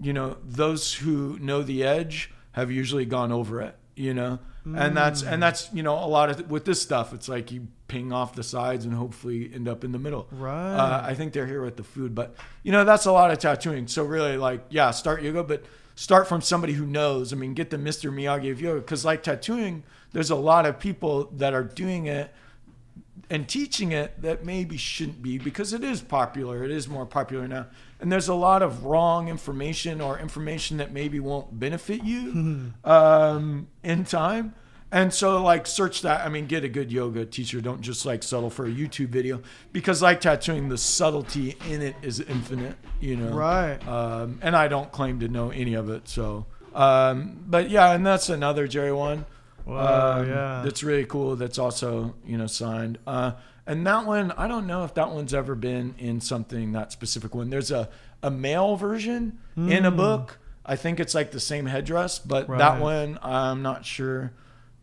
you 0.00 0.14
know, 0.14 0.38
those 0.42 0.94
who 0.94 1.38
know 1.38 1.62
the 1.62 1.84
edge 1.84 2.32
have 2.56 2.72
usually 2.72 3.04
gone 3.04 3.30
over 3.30 3.60
it. 3.60 3.76
You 3.94 4.12
know, 4.12 4.40
and 4.64 4.94
that's 4.94 5.22
and 5.22 5.42
that's 5.42 5.72
you 5.72 5.82
know 5.82 5.94
a 5.94 6.04
lot 6.04 6.28
of 6.28 6.50
with 6.50 6.66
this 6.66 6.82
stuff. 6.82 7.14
It's 7.14 7.28
like 7.28 7.50
you 7.50 7.68
ping 7.88 8.12
off 8.12 8.34
the 8.34 8.42
sides 8.42 8.84
and 8.84 8.92
hopefully 8.92 9.50
end 9.54 9.68
up 9.68 9.84
in 9.84 9.92
the 9.92 9.98
middle. 9.98 10.26
Right. 10.32 10.74
Uh, 10.74 11.02
I 11.02 11.14
think 11.14 11.32
they're 11.32 11.46
here 11.46 11.62
with 11.62 11.76
the 11.76 11.82
food, 11.82 12.14
but 12.14 12.34
you 12.62 12.72
know 12.72 12.84
that's 12.84 13.06
a 13.06 13.12
lot 13.12 13.30
of 13.30 13.38
tattooing. 13.38 13.86
So 13.86 14.04
really, 14.04 14.36
like, 14.36 14.66
yeah, 14.68 14.90
start 14.90 15.22
yoga, 15.22 15.44
but 15.44 15.64
start 15.94 16.28
from 16.28 16.42
somebody 16.42 16.74
who 16.74 16.84
knows. 16.84 17.32
I 17.32 17.36
mean, 17.36 17.54
get 17.54 17.70
the 17.70 17.78
Mr. 17.78 18.12
Miyagi 18.12 18.50
of 18.50 18.60
yoga 18.60 18.80
because 18.80 19.02
like 19.02 19.22
tattooing, 19.22 19.82
there's 20.12 20.30
a 20.30 20.36
lot 20.36 20.66
of 20.66 20.78
people 20.78 21.30
that 21.36 21.54
are 21.54 21.64
doing 21.64 22.06
it 22.06 22.30
and 23.30 23.48
teaching 23.48 23.92
it 23.92 24.20
that 24.20 24.44
maybe 24.44 24.76
shouldn't 24.76 25.22
be 25.22 25.38
because 25.38 25.72
it 25.72 25.82
is 25.82 26.02
popular. 26.02 26.64
It 26.64 26.70
is 26.70 26.86
more 26.86 27.06
popular 27.06 27.48
now. 27.48 27.66
And 28.00 28.12
there's 28.12 28.28
a 28.28 28.34
lot 28.34 28.62
of 28.62 28.84
wrong 28.84 29.28
information 29.28 30.00
or 30.00 30.18
information 30.18 30.76
that 30.76 30.92
maybe 30.92 31.18
won't 31.18 31.58
benefit 31.58 32.04
you 32.04 32.72
um, 32.84 33.68
in 33.82 34.04
time. 34.04 34.54
And 34.92 35.12
so, 35.12 35.42
like, 35.42 35.66
search 35.66 36.02
that. 36.02 36.24
I 36.24 36.28
mean, 36.28 36.46
get 36.46 36.62
a 36.62 36.68
good 36.68 36.92
yoga 36.92 37.26
teacher. 37.26 37.60
Don't 37.60 37.80
just 37.80 38.06
like 38.06 38.22
settle 38.22 38.50
for 38.50 38.66
a 38.66 38.70
YouTube 38.70 39.08
video 39.08 39.42
because, 39.72 40.00
like 40.00 40.20
tattooing, 40.20 40.68
the 40.68 40.78
subtlety 40.78 41.56
in 41.68 41.82
it 41.82 41.96
is 42.02 42.20
infinite. 42.20 42.76
You 43.00 43.16
know, 43.16 43.30
Right. 43.34 43.78
Um, 43.88 44.38
and 44.42 44.54
I 44.54 44.68
don't 44.68 44.92
claim 44.92 45.18
to 45.20 45.28
know 45.28 45.50
any 45.50 45.74
of 45.74 45.90
it. 45.90 46.08
So, 46.08 46.46
um, 46.72 47.42
but 47.46 47.68
yeah, 47.68 47.92
and 47.92 48.06
that's 48.06 48.28
another 48.28 48.68
Jerry 48.68 48.92
one. 48.92 49.24
Wow, 49.64 50.20
Um, 50.20 50.28
yeah. 50.28 50.62
That's 50.64 50.84
really 50.84 51.04
cool. 51.04 51.34
That's 51.34 51.58
also, 51.58 52.14
you 52.24 52.38
know, 52.38 52.46
signed. 52.46 52.98
Uh, 53.06 53.32
and 53.66 53.86
that 53.86 54.06
one, 54.06 54.32
I 54.32 54.46
don't 54.48 54.66
know 54.66 54.84
if 54.84 54.94
that 54.94 55.10
one's 55.10 55.34
ever 55.34 55.54
been 55.54 55.94
in 55.98 56.20
something 56.20 56.72
that 56.72 56.92
specific 56.92 57.34
one. 57.34 57.50
There's 57.50 57.70
a, 57.70 57.88
a 58.22 58.30
male 58.30 58.76
version 58.76 59.38
in 59.56 59.84
a 59.84 59.90
book. 59.90 60.38
I 60.64 60.76
think 60.76 61.00
it's 61.00 61.14
like 61.14 61.30
the 61.30 61.40
same 61.40 61.66
headdress, 61.66 62.18
but 62.18 62.48
that 62.48 62.80
one, 62.80 63.18
I'm 63.22 63.62
not 63.62 63.84
sure 63.84 64.32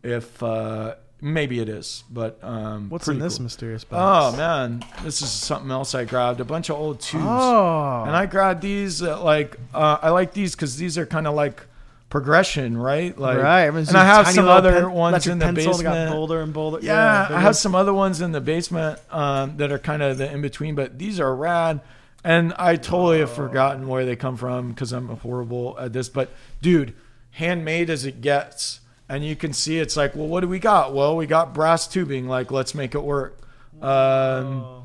if 0.02 0.42
uh, 0.42 0.94
maybe 1.20 1.60
it 1.60 1.68
is. 1.68 2.04
But 2.10 2.38
um, 2.42 2.88
What's 2.90 3.08
in 3.08 3.18
this 3.18 3.36
cool. 3.36 3.44
mysterious 3.44 3.84
box? 3.84 4.34
Oh 4.34 4.36
man, 4.38 4.84
this 5.02 5.22
is 5.22 5.30
something 5.30 5.70
else 5.70 5.94
I 5.94 6.04
grabbed. 6.04 6.40
A 6.40 6.44
bunch 6.44 6.70
of 6.70 6.76
old 6.76 7.00
tubes. 7.00 7.24
Oh. 7.26 8.04
And 8.06 8.14
I 8.14 8.26
grabbed 8.26 8.60
these 8.62 9.02
uh, 9.02 9.22
like 9.22 9.58
uh, 9.72 9.98
I 10.00 10.10
like 10.10 10.32
these 10.34 10.54
because 10.54 10.76
these 10.76 10.96
are 10.98 11.06
kind 11.06 11.26
of 11.26 11.34
like 11.34 11.66
progression, 12.14 12.78
right? 12.78 13.18
Like, 13.18 13.38
right. 13.38 13.64
and 13.64 13.96
I 13.96 14.04
have 14.04 14.28
some 14.28 14.46
other 14.46 14.82
pen- 14.82 14.92
ones 14.92 15.26
in 15.26 15.40
the 15.40 15.52
basement. 15.52 15.82
Got 15.82 16.12
bolder 16.12 16.42
and 16.42 16.52
bolder. 16.52 16.78
yeah, 16.80 17.26
big 17.26 17.36
I 17.36 17.40
have 17.40 17.56
some 17.56 17.74
other 17.74 17.92
ones 17.92 18.20
in 18.20 18.30
the 18.30 18.40
basement 18.40 19.00
um, 19.10 19.56
that 19.56 19.72
are 19.72 19.80
kind 19.80 20.00
of 20.00 20.18
the 20.18 20.32
in 20.32 20.40
between, 20.40 20.76
but 20.76 20.96
these 20.96 21.18
are 21.18 21.34
rad. 21.34 21.80
And 22.22 22.54
I 22.56 22.76
totally 22.76 23.18
have 23.18 23.32
forgotten 23.32 23.88
where 23.88 24.06
they 24.06 24.14
come 24.14 24.36
from 24.36 24.70
because 24.70 24.92
I'm 24.92 25.08
horrible 25.08 25.76
at 25.76 25.92
this. 25.92 26.08
But 26.08 26.30
dude, 26.62 26.94
handmade 27.32 27.90
as 27.90 28.04
it 28.04 28.20
gets, 28.20 28.78
and 29.08 29.24
you 29.24 29.34
can 29.34 29.52
see 29.52 29.80
it's 29.80 29.96
like, 29.96 30.14
well, 30.14 30.28
what 30.28 30.42
do 30.42 30.46
we 30.46 30.60
got? 30.60 30.94
Well, 30.94 31.16
we 31.16 31.26
got 31.26 31.52
brass 31.52 31.88
tubing. 31.88 32.28
Like, 32.28 32.52
let's 32.52 32.76
make 32.76 32.94
it 32.94 33.02
work. 33.02 33.36
Um, 33.82 34.84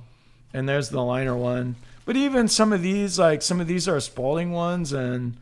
and 0.52 0.68
there's 0.68 0.90
the 0.90 1.04
liner 1.04 1.38
one. 1.38 1.76
But 2.06 2.16
even 2.16 2.48
some 2.48 2.74
of 2.74 2.82
these, 2.82 3.20
like 3.20 3.44
some 3.44 3.62
of 3.62 3.68
these 3.68 3.88
are 3.88 4.00
Spaulding 4.00 4.52
ones, 4.52 4.94
and 4.94 5.38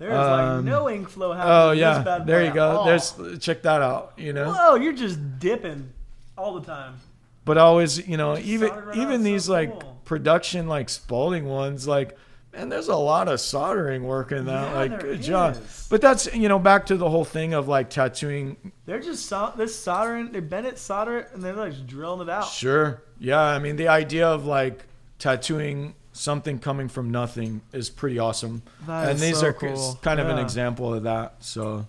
There's 0.00 0.12
like 0.14 0.40
um, 0.44 0.64
no 0.64 0.88
ink 0.90 1.08
flow 1.10 1.32
happening. 1.32 1.54
oh 1.54 1.70
yeah, 1.72 2.18
there 2.24 2.42
you 2.44 2.52
go. 2.52 2.84
There's 2.86 3.14
check 3.38 3.62
that 3.62 3.82
out. 3.82 4.14
You 4.16 4.32
know. 4.32 4.50
Whoa, 4.50 4.74
you're 4.76 4.94
just 4.94 5.38
dipping 5.38 5.92
all 6.38 6.54
the 6.58 6.66
time. 6.66 6.94
but 7.44 7.58
always 7.58 8.08
you 8.08 8.16
know 8.16 8.36
even 8.38 8.70
right 8.70 8.96
even 8.96 9.22
these 9.22 9.44
so 9.44 9.52
like 9.52 9.78
cool. 9.78 10.00
production 10.06 10.68
like 10.68 10.88
Spaulding 10.88 11.44
ones 11.44 11.86
like 11.86 12.16
man 12.52 12.68
there's 12.70 12.88
a 12.88 12.96
lot 12.96 13.28
of 13.28 13.38
soldering 13.40 14.04
work 14.04 14.32
in 14.32 14.46
that 14.46 14.72
Yeah, 14.72 14.78
like 14.78 15.00
good 15.00 15.20
job 15.22 15.56
but 15.90 16.00
that's 16.00 16.32
you 16.34 16.48
know 16.48 16.58
back 16.58 16.86
to 16.86 16.96
the 16.96 17.08
whole 17.10 17.24
thing 17.26 17.52
of 17.52 17.68
like 17.68 17.90
tattooing 17.90 18.56
They're 18.86 19.00
just 19.00 19.28
they're 19.56 19.66
soldering. 19.68 20.32
They 20.32 20.40
bend 20.40 20.66
it, 20.66 20.78
solder 20.78 21.18
it, 21.18 21.28
and 21.34 21.42
they're 21.42 21.52
like 21.52 21.86
drilling 21.86 22.26
it 22.26 22.30
out. 22.30 22.48
sure 22.48 23.02
yeah 23.18 23.38
i 23.42 23.58
mean 23.58 23.76
the 23.76 23.88
idea 23.88 24.26
of 24.26 24.46
like 24.46 24.86
tattooing 25.18 25.94
something 26.20 26.58
coming 26.58 26.88
from 26.88 27.10
nothing 27.10 27.60
is 27.72 27.88
pretty 27.90 28.18
awesome. 28.18 28.62
That 28.86 29.08
and 29.10 29.18
these 29.18 29.40
so 29.40 29.46
are 29.48 29.52
cool. 29.52 29.98
kind 30.02 30.20
of 30.20 30.28
an 30.28 30.38
example 30.38 30.92
of 30.94 31.04
that 31.04 31.36
so 31.40 31.86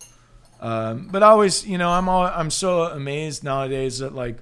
um, 0.60 1.08
but 1.10 1.22
I 1.22 1.26
always 1.28 1.66
you 1.66 1.76
know 1.76 1.90
i'm 1.90 2.08
all 2.08 2.24
i'm 2.24 2.50
so 2.50 2.84
amazed 2.84 3.42
nowadays 3.44 3.98
that 3.98 4.14
like 4.14 4.36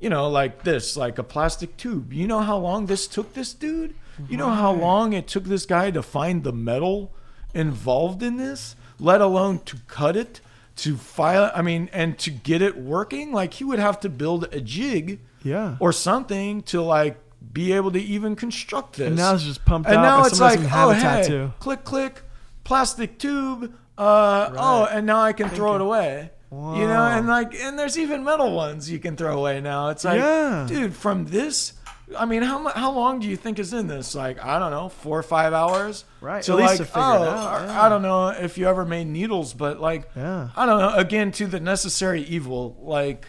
you 0.00 0.08
know 0.08 0.28
like 0.30 0.62
this 0.64 0.96
like 0.96 1.18
a 1.18 1.22
plastic 1.22 1.76
tube. 1.76 2.12
You 2.12 2.26
know 2.26 2.40
how 2.40 2.56
long 2.56 2.86
this 2.86 3.06
took 3.06 3.34
this 3.34 3.52
dude? 3.54 3.94
You 4.28 4.36
know 4.36 4.50
how 4.50 4.72
long 4.72 5.12
it 5.14 5.26
took 5.28 5.44
this 5.44 5.64
guy 5.66 5.90
to 5.92 6.02
find 6.02 6.44
the 6.44 6.52
metal 6.52 7.12
involved 7.54 8.22
in 8.22 8.36
this? 8.36 8.76
Let 8.98 9.20
alone 9.20 9.60
to 9.66 9.76
cut 9.86 10.16
it 10.16 10.40
to 10.76 10.96
file 10.96 11.50
i 11.54 11.60
mean 11.60 11.90
and 11.92 12.18
to 12.18 12.30
get 12.30 12.62
it 12.62 12.76
working? 12.76 13.32
Like 13.32 13.54
he 13.54 13.64
would 13.64 13.78
have 13.78 14.00
to 14.00 14.08
build 14.08 14.44
a 14.54 14.60
jig 14.60 15.20
Yeah. 15.42 15.76
or 15.78 15.92
something 15.92 16.62
to 16.72 16.80
like 16.82 17.18
be 17.52 17.72
able 17.72 17.90
to 17.92 18.00
even 18.00 18.36
construct 18.36 18.96
this 18.96 19.08
and 19.08 19.16
now 19.16 19.34
it's 19.34 19.44
just 19.44 19.64
pumped 19.64 19.88
and 19.88 19.98
out. 19.98 20.02
now 20.02 20.24
it's 20.24 20.38
like, 20.40 20.58
who 20.58 20.64
doesn't 20.64 20.70
have 20.70 20.88
oh 20.88 20.92
hey, 20.92 21.00
tattoo. 21.00 21.52
click 21.58 21.84
click, 21.84 22.22
plastic 22.64 23.18
tube. 23.18 23.74
Uh, 23.98 24.50
Oh, 24.56 24.88
and 24.90 25.04
now 25.06 25.20
I 25.20 25.32
can 25.32 25.48
throw 25.50 25.74
it 25.74 25.80
away. 25.80 26.30
You 26.52 26.56
know, 26.56 27.04
and 27.04 27.28
like, 27.28 27.54
and 27.54 27.78
there's 27.78 27.96
even 27.98 28.24
metal 28.24 28.52
ones 28.56 28.90
you 28.90 28.98
can 28.98 29.16
throw 29.16 29.38
away 29.38 29.60
now. 29.60 29.90
It's 29.90 30.04
like, 30.04 30.18
Yeah. 30.18 30.66
dude, 30.68 30.94
from 30.94 31.26
this. 31.26 31.74
I 32.18 32.24
mean, 32.24 32.42
how 32.42 32.66
how 32.70 32.90
long 32.90 33.20
do 33.20 33.28
you 33.28 33.36
think 33.36 33.60
is 33.60 33.72
in 33.72 33.86
this? 33.86 34.16
Like, 34.16 34.44
I 34.44 34.58
don't 34.58 34.72
know, 34.72 34.88
four 34.88 35.16
or 35.18 35.22
five 35.22 35.52
hours. 35.52 36.04
Right, 36.20 36.36
least 36.38 36.48
like, 36.48 36.76
to 36.78 36.84
figure 36.84 37.00
it 37.00 37.04
oh, 37.04 37.64
yeah. 37.66 37.82
I 37.82 37.88
don't 37.88 38.02
know 38.02 38.28
if 38.30 38.58
you 38.58 38.66
ever 38.66 38.84
made 38.84 39.06
needles, 39.06 39.54
but 39.54 39.80
like, 39.80 40.10
Yeah. 40.16 40.48
I 40.56 40.66
don't 40.66 40.80
know. 40.80 40.92
Again, 40.94 41.30
to 41.32 41.46
the 41.46 41.60
necessary 41.60 42.22
evil, 42.22 42.76
like. 42.80 43.28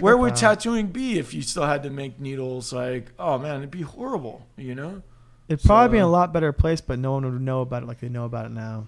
Where 0.00 0.16
would 0.16 0.32
out. 0.32 0.36
tattooing 0.38 0.88
be 0.88 1.18
if 1.18 1.32
you 1.34 1.42
still 1.42 1.64
had 1.66 1.82
to 1.84 1.90
make 1.90 2.20
needles? 2.20 2.72
Like, 2.72 3.12
oh 3.18 3.38
man, 3.38 3.56
it'd 3.58 3.70
be 3.70 3.82
horrible, 3.82 4.46
you 4.56 4.74
know? 4.74 5.02
It'd 5.48 5.64
probably 5.64 5.94
be 5.96 5.98
in 5.98 6.04
a 6.04 6.08
lot 6.10 6.32
better 6.32 6.52
place, 6.52 6.80
but 6.82 6.98
no 6.98 7.12
one 7.12 7.24
would 7.24 7.40
know 7.40 7.62
about 7.62 7.82
it 7.82 7.86
like 7.86 8.00
they 8.00 8.08
know 8.10 8.24
about 8.26 8.44
it 8.46 8.50
now. 8.52 8.86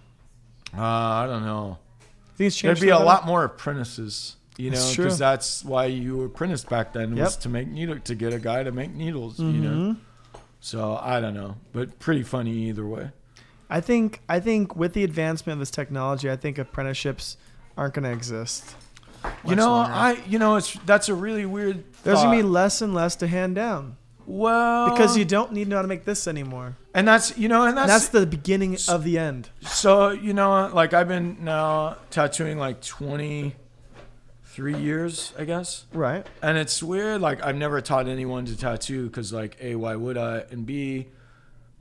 Uh, 0.77 0.83
I 0.83 1.27
don't 1.27 1.45
know. 1.45 1.79
Think 2.37 2.49
it's 2.49 2.61
There'd 2.61 2.81
be 2.81 2.89
a 2.91 2.93
little 2.95 3.07
lot 3.07 3.27
more 3.27 3.45
apprentices, 3.45 4.37
you 4.59 4.71
know, 4.71 4.77
because 4.77 4.95
true. 4.95 5.11
that's 5.11 5.65
why 5.65 5.87
you 5.87 6.19
were 6.19 6.27
apprenticed 6.27 6.69
back 6.69 6.93
then 6.93 7.13
was 7.17 7.33
Yep. 7.35 7.41
to 7.43 7.49
make 7.49 7.69
needle 7.69 7.99
to 7.99 8.15
get 8.15 8.33
a 8.35 8.39
guy 8.39 8.63
to 8.63 8.71
make 8.73 8.95
needles, 8.95 9.39
bit? 9.39 9.47
you 9.47 9.61
know. 9.61 9.95
Mhm. 9.95 9.97
So 10.61 10.99
I 11.03 11.21
don't 11.21 11.35
know, 11.35 11.57
but 11.73 11.99
pretty 11.99 12.23
funny 12.23 12.53
either 12.69 12.87
way. 12.87 13.11
I 13.71 13.81
think 13.81 14.21
I 14.29 14.39
think 14.41 14.77
with 14.77 14.93
the 14.93 15.05
advancement 15.05 15.55
of 15.55 15.61
this 15.61 15.71
technology, 15.71 16.31
I 16.31 16.37
think 16.37 16.59
apprenticeships 16.59 17.37
aren't 17.77 17.95
going 17.95 18.05
to 18.05 18.11
exist. 18.13 18.75
You 19.47 19.57
know, 19.57 19.71
longer. 19.71 19.93
I 19.93 20.13
you 20.27 20.39
know 20.39 20.57
it's 20.57 20.75
that's 20.87 21.09
a 21.09 21.15
really 21.15 21.47
weird. 21.47 21.85
There's 22.05 22.23
gonna 22.23 22.37
be 22.37 22.43
less 22.43 22.81
and 22.83 22.95
less 22.95 23.17
to 23.17 23.27
hand 23.27 23.55
down 23.55 23.97
well 24.27 24.91
because 24.91 25.17
you 25.17 25.25
don't 25.25 25.53
need 25.53 25.65
to 25.65 25.71
know 25.71 25.77
how 25.77 25.83
to 25.83 25.89
make 25.89 26.05
this 26.05 26.29
anymore. 26.29 26.77
and 26.95 27.07
that's 27.09 27.37
you 27.37 27.49
know 27.49 27.63
and 27.63 27.71
And 27.71 27.79
that's, 27.79 27.91
that's 27.91 28.09
the 28.09 28.27
beginning 28.27 28.77
of 28.89 29.03
the 29.05 29.19
end. 29.19 29.49
so 29.63 30.11
you 30.11 30.33
know 30.33 30.71
like 30.73 30.93
I've 30.95 31.09
been 31.09 31.39
now 31.45 31.97
tattooing 32.11 32.57
like 32.59 32.81
23 32.81 34.75
years 34.77 35.33
I 35.39 35.45
guess 35.45 35.85
Right. 35.93 36.27
and 36.43 36.57
it's 36.59 36.83
weird 36.83 37.21
like 37.21 37.43
I've 37.45 37.57
never 37.57 37.81
taught 37.81 38.09
anyone 38.09 38.45
to 38.47 38.57
tattoo 38.57 39.07
because 39.07 39.33
like 39.33 39.57
a 39.61 39.75
why 39.75 39.97
would 39.97 40.17
I 40.17 40.45
and 40.51 40.65
b 40.67 41.09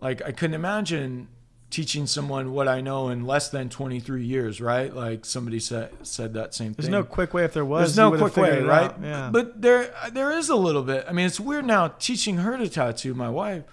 like 0.02 0.22
I 0.24 0.32
couldn't 0.32 0.54
imagine 0.56 1.28
teaching 1.70 2.08
someone 2.08 2.52
what 2.52 2.68
I 2.68 2.82
know 2.82 3.10
in 3.10 3.26
less 3.28 3.50
than 3.50 3.70
23 3.70 4.24
years 4.26 4.60
right 4.60 4.92
like 4.92 5.24
somebody 5.24 5.60
said 5.60 5.92
said 6.02 6.34
that 6.34 6.56
same 6.56 6.74
There's 6.74 6.88
thing 6.88 6.92
There's 6.92 7.04
no 7.04 7.04
quick 7.04 7.34
way 7.34 7.44
if 7.46 7.54
there 7.54 7.64
was. 7.66 7.96
There's 7.96 7.98
no 8.12 8.18
quick 8.18 8.36
way, 8.38 8.62
right? 8.62 8.92
Yeah. 9.02 9.30
But 9.32 9.62
there, 9.62 9.94
there 10.12 10.32
is 10.32 10.50
a 10.50 10.56
little 10.56 10.82
bit. 10.84 11.06
I 11.08 11.12
mean, 11.12 11.28
it's 11.28 11.40
weird 11.40 11.66
now 11.66 11.90
teaching 11.90 12.38
her 12.38 12.58
to 12.58 12.68
tattoo, 12.68 13.14
my 13.14 13.30
wife, 13.30 13.64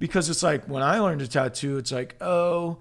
because 0.00 0.28
it's 0.30 0.42
like 0.42 0.64
when 0.68 0.82
I 0.82 0.98
learned 0.98 1.20
to 1.20 1.28
tattoo, 1.28 1.78
it's 1.78 1.92
like, 1.92 2.16
oh, 2.20 2.78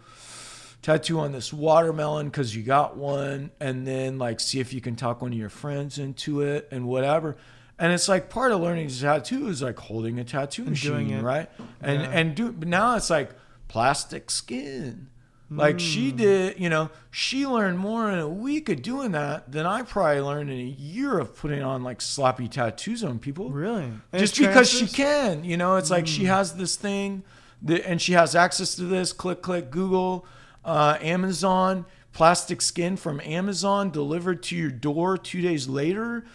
tattoo 0.81 1.19
on 1.19 1.31
this 1.31 1.53
watermelon 1.53 2.27
because 2.27 2.55
you 2.55 2.63
got 2.63 2.97
one, 2.97 3.51
and 3.59 3.85
then 3.87 4.17
like 4.17 4.39
see 4.39 4.59
if 4.59 4.73
you 4.73 4.81
can 4.81 4.95
talk 4.95 5.21
one 5.21 5.31
of 5.31 5.37
your 5.37 5.49
friends 5.49 5.97
into 5.99 6.41
it 6.41 6.67
and 6.71 6.87
whatever. 6.87 7.37
And 7.79 7.91
it's 7.91 8.07
like 8.07 8.29
part 8.29 8.51
of 8.51 8.61
learning 8.61 8.87
to 8.89 8.99
tattoo 8.99 9.47
is 9.47 9.61
like 9.61 9.77
holding 9.79 10.19
a 10.19 10.23
tattoo 10.23 10.63
And 10.65 10.79
doing 10.79 11.05
machine, 11.07 11.19
it. 11.19 11.23
right? 11.23 11.49
And 11.81 12.01
Yeah. 12.01 12.09
and 12.11 12.35
do. 12.35 12.51
But 12.51 12.67
now 12.67 12.95
it's 12.95 13.09
like 13.09 13.31
plastic 13.73 14.29
skin. 14.29 15.07
Like 15.49 15.79
she 15.79 16.09
Hmm. 16.11 16.17
did, 16.17 16.59
you 16.59 16.69
know, 16.69 16.89
she 17.11 17.45
learned 17.45 17.77
more 17.79 18.09
in 18.11 18.17
a 18.19 18.27
week 18.29 18.69
of 18.69 18.81
doing 18.81 19.11
that 19.11 19.51
than 19.51 19.65
I 19.65 19.81
probably 19.81 20.21
learned 20.21 20.49
in 20.51 20.59
a 20.59 20.63
year 20.63 21.17
of 21.19 21.35
putting 21.35 21.61
on 21.63 21.83
like 21.83 22.01
sloppy 22.01 22.47
tattoos 22.47 23.03
on 23.03 23.17
people. 23.19 23.49
really, 23.51 23.83
And 24.11 24.19
Just 24.19 24.37
because 24.37 24.69
she 24.69 24.87
can, 24.87 25.43
you 25.43 25.57
know, 25.57 25.75
it's 25.77 25.89
like 25.91 26.05
she 26.07 26.25
has 26.25 26.53
this 26.55 26.75
thing 26.75 27.23
that, 27.63 27.87
and 27.87 27.99
she 28.01 28.13
has 28.13 28.35
access 28.35 28.75
to 28.75 28.83
this. 28.83 29.11
Click, 29.13 29.41
click, 29.41 29.69
Google, 29.71 30.25
uh, 30.65 30.97
Amazon, 31.01 31.85
plastic 32.13 32.61
skin 32.61 32.95
from 32.95 33.19
Amazon 33.21 33.89
delivered 33.91 34.41
to 34.43 34.55
your 34.55 34.69
door 34.71 35.17
two 35.17 35.41
days 35.41 35.67
later. 35.67 36.25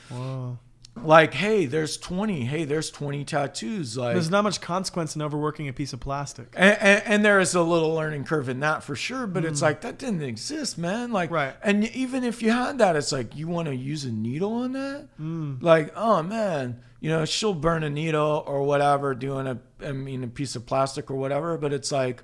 Like, 1.05 1.35
hey, 1.35 1.67
there's 1.67 1.97
20. 1.97 2.45
Hey, 2.45 2.65
there's 2.65 2.91
20 2.91 3.25
tattoos. 3.25 3.97
Like, 3.97 4.15
There's 4.15 4.31
not 4.31 4.45
much 4.45 4.61
consequence 4.61 5.15
in 5.17 5.23
overworking 5.23 5.69
a 5.69 5.73
piece 5.73 5.93
of 5.93 6.01
plastic. 6.01 6.49
and, 6.57 6.77
and, 6.81 7.03
and 7.07 7.25
there 7.25 7.41
is 7.41 7.55
a 7.55 7.63
little 7.63 7.95
learning 7.95 8.25
curve 8.25 8.49
in 8.49 8.61
that 8.61 8.83
for 8.83 8.95
sure, 8.97 9.27
but 9.27 9.45
it's 9.45 9.63
like 9.63 9.81
that 9.83 9.99
didn't 9.99 10.23
exist, 10.23 10.79
man. 10.79 11.13
Like, 11.13 11.29
Hmm. 11.31 11.35
Right. 11.35 11.55
And 11.63 11.85
even 11.95 12.25
if 12.25 12.43
you 12.43 12.51
had 12.51 12.79
that, 12.79 12.97
it's 12.97 13.13
like 13.13 13.37
you 13.37 13.49
want 13.49 13.69
to 13.69 13.75
use 13.77 14.05
a 14.05 14.13
needle 14.13 14.53
on 14.55 14.73
that. 14.73 15.09
Hmm. 15.17 15.55
Like, 15.61 15.93
oh 15.97 16.23
man, 16.23 16.81
you 17.01 17.11
know, 17.11 17.25
she'll 17.25 17.55
burn 17.55 17.83
a 17.85 17.91
needle 17.91 18.43
or 18.47 18.63
whatever 18.65 19.15
doing 19.15 19.47
a, 19.47 19.59
I 19.85 19.93
mean, 19.93 20.25
a 20.25 20.29
piece 20.29 20.57
of 20.57 20.67
plastic 20.67 21.11
or 21.11 21.15
whatever. 21.17 21.57
But 21.59 21.73
it's 21.73 21.93
like, 21.93 22.23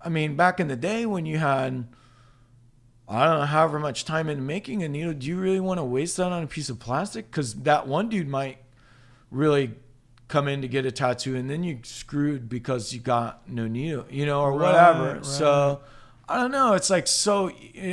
I 0.00 0.08
mean, 0.08 0.36
back 0.36 0.60
in 0.60 0.68
the 0.68 0.76
day 0.76 1.06
when 1.06 1.26
you 1.26 1.38
had, 1.38 1.86
I 3.12 3.26
don't 3.26 3.40
know, 3.40 3.46
however 3.46 3.78
much 3.78 4.04
time 4.04 4.28
in 4.28 4.46
making 4.46 4.82
a 4.82 4.88
needle, 4.88 5.12
do 5.12 5.26
you 5.26 5.36
really 5.38 5.60
want 5.60 5.78
to 5.78 5.84
waste 5.84 6.16
that 6.16 6.32
on 6.32 6.42
a 6.42 6.46
piece 6.46 6.68
of 6.70 6.78
plastic? 6.78 7.30
Because 7.30 7.54
that 7.62 7.86
one 7.86 8.08
dude 8.08 8.28
might 8.28 8.58
really 9.30 9.72
come 10.28 10.48
in 10.48 10.62
to 10.62 10.68
get 10.68 10.86
a 10.86 10.90
tattoo 10.92 11.36
and 11.36 11.50
then 11.50 11.62
you 11.62 11.78
screwed 11.82 12.48
because 12.48 12.94
you 12.94 13.00
got 13.00 13.46
no 13.48 13.66
needle, 13.68 14.06
you 14.08 14.24
know, 14.24 14.40
or 14.40 14.52
Right, 14.52 14.72
whatever. 14.72 15.14
right. 15.16 15.26
So 15.26 15.80
I 16.28 16.36
don't 16.38 16.52
know. 16.52 16.72
It's 16.72 16.88
like 16.88 17.06
so. 17.06 17.50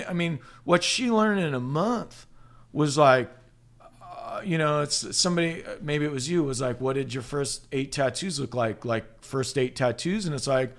I 0.07 0.13
mean, 0.13 0.39
what 0.63 0.83
she 0.83 1.11
learned 1.11 1.41
in 1.41 1.53
a 1.53 1.59
month 1.59 2.25
was 2.71 2.97
like, 2.97 3.29
uh, 4.01 4.39
you 4.45 4.57
know, 4.57 4.81
it's 4.81 5.17
somebody. 5.17 5.63
Maybe 5.81 6.05
it 6.05 6.11
was 6.11 6.29
you. 6.29 6.43
Was 6.43 6.61
like, 6.61 6.79
what 6.79 6.93
did 6.93 7.13
your 7.13 7.23
first 7.23 7.67
eight 7.73 7.91
tattoos 7.91 8.39
look 8.39 8.55
like? 8.55 8.85
Like 8.85 9.21
first 9.21 9.57
eight 9.57 9.75
tattoos, 9.75 10.25
and 10.25 10.33
it's 10.33 10.47
like, 10.47 10.73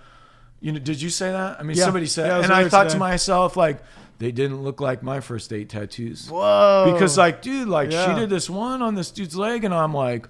you 0.60 0.72
know, 0.72 0.78
did 0.78 1.02
you 1.02 1.10
say 1.10 1.30
that? 1.32 1.58
I 1.60 1.62
mean, 1.62 1.76
Yeah. 1.76 1.84
somebody 1.84 2.06
said, 2.06 2.28
Yeah, 2.28 2.42
and 2.44 2.52
I 2.52 2.68
thought 2.68 2.84
today. 2.84 2.94
to 2.94 2.98
myself, 2.98 3.56
like, 3.56 3.82
they 4.20 4.30
didn't 4.30 4.62
look 4.62 4.80
like 4.80 5.02
my 5.02 5.18
first 5.18 5.52
eight 5.52 5.68
tattoos 5.70 6.28
Whoa. 6.30 6.90
because 6.92 7.18
like 7.18 7.42
dude 7.42 7.66
like 7.68 7.90
Yeah. 7.90 8.14
she 8.14 8.20
did 8.20 8.30
this 8.30 8.48
one 8.48 8.80
on 8.82 8.94
this 8.94 9.10
dude's 9.10 9.34
leg 9.36 9.64
and 9.64 9.74
i'm 9.74 9.92
like 9.92 10.28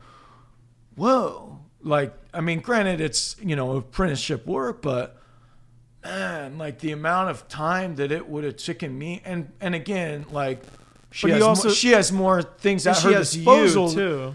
whoa 0.96 1.59
like 1.83 2.14
i 2.35 2.40
mean 2.40 2.61
granted 2.61 3.00
it's 3.00 3.37
you 3.42 3.57
know 3.57 3.76
apprenticeship 3.76 4.46
work 4.46 4.83
but 4.83 5.16
man 6.05 6.59
like 6.59 6.79
the 6.79 6.92
amount 6.92 7.31
of 7.31 7.46
time 7.48 7.96
that 7.96 8.11
it 8.12 8.29
would 8.29 8.44
have 8.44 8.57
taken 8.57 8.96
me 8.98 9.20
and 9.24 9.50
and 9.61 9.74
again 9.74 10.24
like 10.31 10.62
she 11.11 11.26
But 11.26 11.35
has 11.35 11.42
also- 11.42 11.68
more, 11.68 11.74
she 11.74 11.90
has 11.90 12.12
more 12.12 12.42
things 12.42 12.87
at 12.87 12.96
she 12.96 13.09
her 13.09 13.14
has 13.14 13.33
disposal 13.33 13.90
too. 13.90 14.35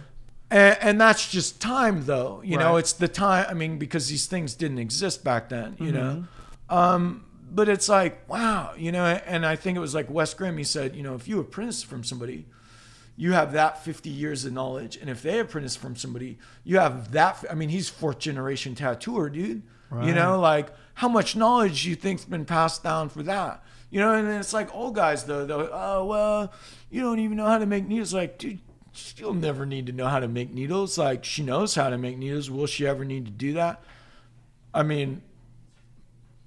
and, 0.51 0.77
and 0.81 1.01
that's 1.01 1.29
just 1.31 1.61
time 1.61 2.05
though 2.05 2.41
you 2.43 2.57
know 2.57 2.77
it's 2.77 2.93
the 2.93 3.07
time 3.07 3.45
i 3.49 3.53
mean 3.53 3.77
because 3.77 4.09
these 4.09 4.25
things 4.27 4.53
didn't 4.55 4.79
exist 4.79 5.23
back 5.23 5.49
then 5.49 5.75
you 5.79 5.91
know 5.91 6.25
Mm-hmm. 6.69 6.75
um 6.75 7.25
but 7.49 7.69
it's 7.69 7.87
like 7.87 8.27
wow 8.29 8.73
you 8.77 8.91
know 8.91 9.05
and 9.05 9.45
i 9.45 9.55
think 9.55 9.75
it 9.75 9.81
was 9.81 9.93
like 9.95 10.09
wes 10.09 10.33
grimm 10.33 10.57
he 10.57 10.63
said 10.63 10.95
you 10.95 11.03
know 11.03 11.15
if 11.15 11.27
you 11.27 11.39
apprentice 11.39 11.83
from 11.83 12.03
somebody 12.03 12.45
you 13.17 13.31
have 13.31 13.53
that 13.53 13.83
50 13.83 14.09
years 14.09 14.43
of 14.43 14.51
knowledge 14.51 14.97
and 14.97 15.09
if 15.09 15.21
they 15.21 15.39
apprentice 15.39 15.75
from 15.75 15.95
somebody 15.95 16.37
you 16.63 16.77
have 16.79 17.11
that 17.11 17.43
i 17.49 17.53
mean 17.53 17.69
he's 17.69 17.89
fourth 17.89 18.19
generation 18.19 18.75
tattooer 18.75 19.29
dude. 19.29 19.61
Right. 19.89 20.07
you 20.07 20.13
know 20.13 20.39
like 20.39 20.69
how 20.95 21.09
much 21.09 21.35
knowledge 21.35 21.83
do 21.83 21.89
you 21.89 21.95
think's 21.95 22.25
been 22.25 22.45
passed 22.45 22.81
down 22.83 23.09
for 23.09 23.21
that? 23.23 23.63
You 23.89 23.99
know 23.99 24.13
and 24.13 24.27
then 24.27 24.39
it's 24.39 24.53
like 24.53 24.73
old 24.73 24.95
guys 24.95 25.25
though 25.25 25.45
though 25.45 25.69
oh 25.71 26.05
well 26.05 26.53
you 26.89 27.01
don't 27.01 27.19
even 27.19 27.37
know 27.37 27.45
how 27.45 27.57
to 27.59 27.65
make 27.65 27.87
needles. 27.87 28.13
Like 28.13 28.37
dude 28.37 28.59
she'll 28.93 29.33
never 29.33 29.65
need 29.65 29.85
to 29.87 29.91
know 29.91 30.07
how 30.07 30.19
to 30.19 30.27
make 30.27 30.53
needles. 30.53 30.97
Like 30.97 31.23
she 31.23 31.43
knows 31.43 31.75
how 31.75 31.89
to 31.89 31.97
make 31.97 32.17
needles. 32.17 32.49
Will 32.49 32.65
she 32.65 32.87
ever 32.87 33.05
need 33.05 33.25
to 33.25 33.31
do 33.31 33.53
that? 33.53 33.83
I 34.73 34.83
mean 34.83 35.21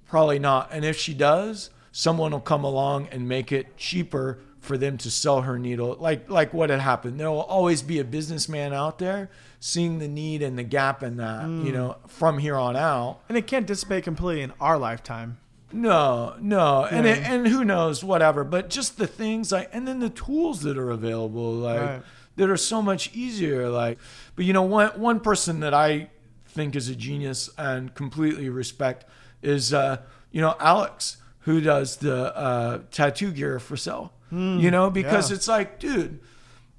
Probably 0.09 0.39
not. 0.39 0.69
And 0.71 0.83
if 0.83 0.97
she 0.97 1.13
does, 1.13 1.69
someone 1.91 2.31
will 2.31 2.39
come 2.39 2.63
along 2.63 3.07
and 3.11 3.27
make 3.27 3.51
it 3.51 3.77
cheaper 3.77 4.39
for 4.59 4.77
them 4.77 4.97
to 4.97 5.09
sell 5.09 5.41
her 5.41 5.57
needle. 5.57 5.95
Like 5.99 6.29
like 6.29 6.53
what 6.53 6.69
had 6.69 6.79
happened. 6.79 7.19
There 7.19 7.29
will 7.29 7.41
always 7.41 7.81
be 7.81 7.99
a 7.99 8.03
businessman 8.03 8.73
out 8.73 8.99
there 8.99 9.29
seeing 9.59 9.99
the 9.99 10.07
need 10.07 10.41
and 10.41 10.57
the 10.57 10.63
gap 10.63 11.03
in 11.03 11.17
that, 11.17 11.43
you 11.43 11.71
mm. 11.71 11.73
know, 11.73 11.97
from 12.07 12.39
here 12.39 12.55
on 12.55 12.75
out. 12.75 13.19
And 13.29 13.37
it 13.37 13.47
can't 13.47 13.67
dissipate 13.67 14.03
completely 14.03 14.41
in 14.41 14.53
our 14.59 14.77
lifetime. 14.77 15.37
No, 15.71 16.35
no. 16.41 16.85
And 16.85 17.05
it, 17.05 17.19
and 17.19 17.47
who 17.47 17.63
knows, 17.63 18.03
whatever. 18.03 18.43
But 18.43 18.69
just 18.69 18.97
the 18.97 19.07
things 19.07 19.51
like 19.51 19.69
and 19.71 19.87
then 19.87 19.99
the 19.99 20.09
tools 20.09 20.61
that 20.63 20.77
are 20.77 20.89
available, 20.89 21.53
like 21.53 21.79
Right. 21.79 22.01
that 22.35 22.49
are 22.49 22.57
so 22.57 22.81
much 22.81 23.13
easier. 23.13 23.69
Like 23.69 23.99
but 24.35 24.45
you 24.45 24.53
know, 24.53 24.63
one 24.63 24.89
one 24.99 25.19
person 25.19 25.59
that 25.59 25.73
I 25.73 26.09
think 26.47 26.75
is 26.75 26.89
a 26.89 26.95
genius 26.95 27.49
and 27.57 27.93
completely 27.93 28.49
respect 28.49 29.05
is 29.41 29.73
uh, 29.73 29.97
you 30.31 30.41
know, 30.41 30.55
Alex, 30.59 31.17
who 31.41 31.61
does 31.61 31.97
the 31.97 32.35
uh, 32.35 32.79
tattoo 32.91 33.31
gear 33.31 33.59
for 33.59 33.77
sale. 33.77 34.13
you 34.59 34.69
know, 34.69 34.89
because 34.91 35.31
yeah. 35.31 35.35
it's 35.35 35.47
like, 35.47 35.79
dude, 35.79 36.19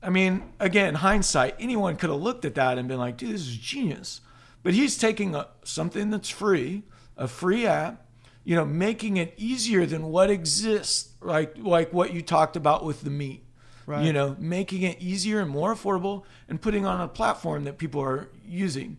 I 0.03 0.11
mean, 0.11 0.43
again, 0.61 0.95
hindsight, 0.95 1.57
anyone 1.59 1.97
could 1.97 2.11
have 2.11 2.21
looked 2.21 2.45
at 2.45 2.55
that 2.55 2.79
and 2.79 2.89
been 2.89 2.99
like, 2.99 3.17
dude, 3.17 3.35
this 3.35 3.43
is 3.43 3.57
genius. 3.57 4.21
But 4.63 4.75
he's 4.75 4.97
taking 4.97 5.35
a, 5.35 5.49
something 5.65 6.11
that's 6.11 6.29
free, 6.29 6.85
a 7.17 7.27
free 7.27 7.67
app, 7.67 8.07
you 8.45 8.57
know, 8.57 8.65
making 8.65 9.17
it 9.17 9.35
easier 9.37 9.85
than 9.87 10.07
what 10.07 10.31
exists, 10.31 11.11
like 11.21 11.55
like 11.59 11.93
what 11.93 12.13
you 12.15 12.23
talked 12.23 12.57
about 12.57 12.85
with 12.85 13.03
the 13.03 13.11
meat. 13.11 13.45
Right. 13.87 14.05
You 14.05 14.13
know, 14.13 14.37
making 14.39 14.83
it 14.83 15.01
easier 15.01 15.41
and 15.41 15.51
more 15.51 15.75
affordable 15.75 16.25
and 16.49 16.61
putting 16.61 16.87
on 16.87 17.01
a 17.01 17.09
platform 17.09 17.65
that 17.65 17.77
people 17.77 18.01
are 18.01 18.29
using. 18.47 18.99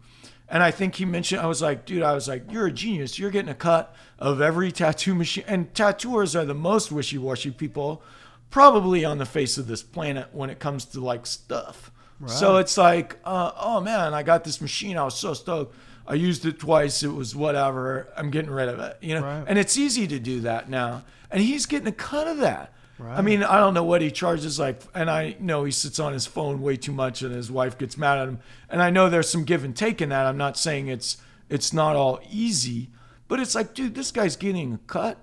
And 0.52 0.62
I 0.62 0.70
think 0.70 0.96
he 0.96 1.06
mentioned, 1.06 1.42
I 1.42 1.46
was 1.48 1.62
like, 1.62 1.86
dude, 1.86 2.04
I 2.04 2.14
was 2.14 2.28
like, 2.28 2.52
you're 2.52 2.68
a 2.68 2.72
genius. 2.72 3.18
You're 3.18 3.32
getting 3.32 3.50
a 3.50 3.56
cut 3.56 3.96
of 4.20 4.42
every 4.42 4.72
tattoo 4.72 5.16
machine. 5.16 5.46
And 5.48 5.74
tattooers 5.74 6.36
are 6.36 6.44
the 6.46 6.54
most 6.54 6.92
wishy 6.92 7.18
washy 7.18 7.52
people 7.52 8.04
probably 8.50 9.06
on 9.06 9.18
the 9.18 9.26
face 9.26 9.58
of 9.58 9.68
this 9.68 9.82
planet 9.82 10.28
when 10.34 10.50
it 10.50 10.60
comes 10.60 10.84
to 10.86 11.00
like 11.00 11.26
stuff. 11.26 11.90
So 12.28 12.58
it's 12.58 12.78
like, 12.78 13.18
uh, 13.26 13.52
oh 13.60 13.82
man, 13.82 14.14
I 14.14 14.22
got 14.22 14.44
this 14.44 14.62
machine. 14.62 14.96
I 14.98 15.06
was 15.06 15.18
so 15.18 15.34
stoked. 15.34 15.74
I 16.06 16.14
used 16.16 16.46
it 16.46 16.60
twice. 16.60 17.02
It 17.02 17.08
was 17.14 17.36
whatever. 17.36 18.10
I'm 18.16 18.30
getting 18.30 18.52
rid 18.52 18.70
of 18.70 18.80
it. 18.80 18.98
You 19.02 19.16
know, 19.16 19.22
Right. 19.24 19.44
and 19.48 19.58
it's 19.58 19.76
easy 19.78 20.06
to 20.08 20.20
do 20.20 20.42
that 20.42 20.70
now. 20.70 21.04
And 21.32 21.42
he's 21.42 21.66
getting 21.66 21.88
a 21.88 21.92
cut 21.94 22.28
of 22.28 22.38
that. 22.40 22.74
I 23.18 23.22
mean, 23.22 23.44
I 23.44 23.58
don't 23.58 23.74
know 23.74 23.84
what 23.84 24.02
he 24.02 24.12
charges 24.12 24.60
like, 24.60 24.82
and 24.94 25.10
I 25.10 25.36
know 25.40 25.64
he 25.64 25.72
sits 25.72 26.00
on 26.00 26.14
his 26.14 26.26
phone 26.28 26.62
way 26.62 26.78
too 26.78 26.92
much, 26.92 27.22
and 27.22 27.34
his 27.34 27.52
wife 27.52 27.78
gets 27.78 27.98
mad 27.98 28.18
at 28.18 28.28
him. 28.28 28.40
And 28.70 28.82
I 28.82 28.90
know 28.90 29.10
there's 29.10 29.30
some 29.30 29.44
give 29.44 29.64
and 29.64 29.76
take 29.76 30.02
in 30.02 30.10
that. 30.10 30.26
I'm 30.26 30.38
not 30.38 30.58
saying 30.58 30.88
it's 30.88 31.18
it's 31.50 31.74
not 31.74 31.96
all 31.96 32.20
easy, 32.30 32.90
but 33.28 33.40
it's 33.40 33.56
like, 33.56 33.74
dude, 33.74 33.96
this 33.96 34.12
guy's 34.12 34.36
getting 34.36 34.74
a 34.74 34.78
cut 34.88 35.18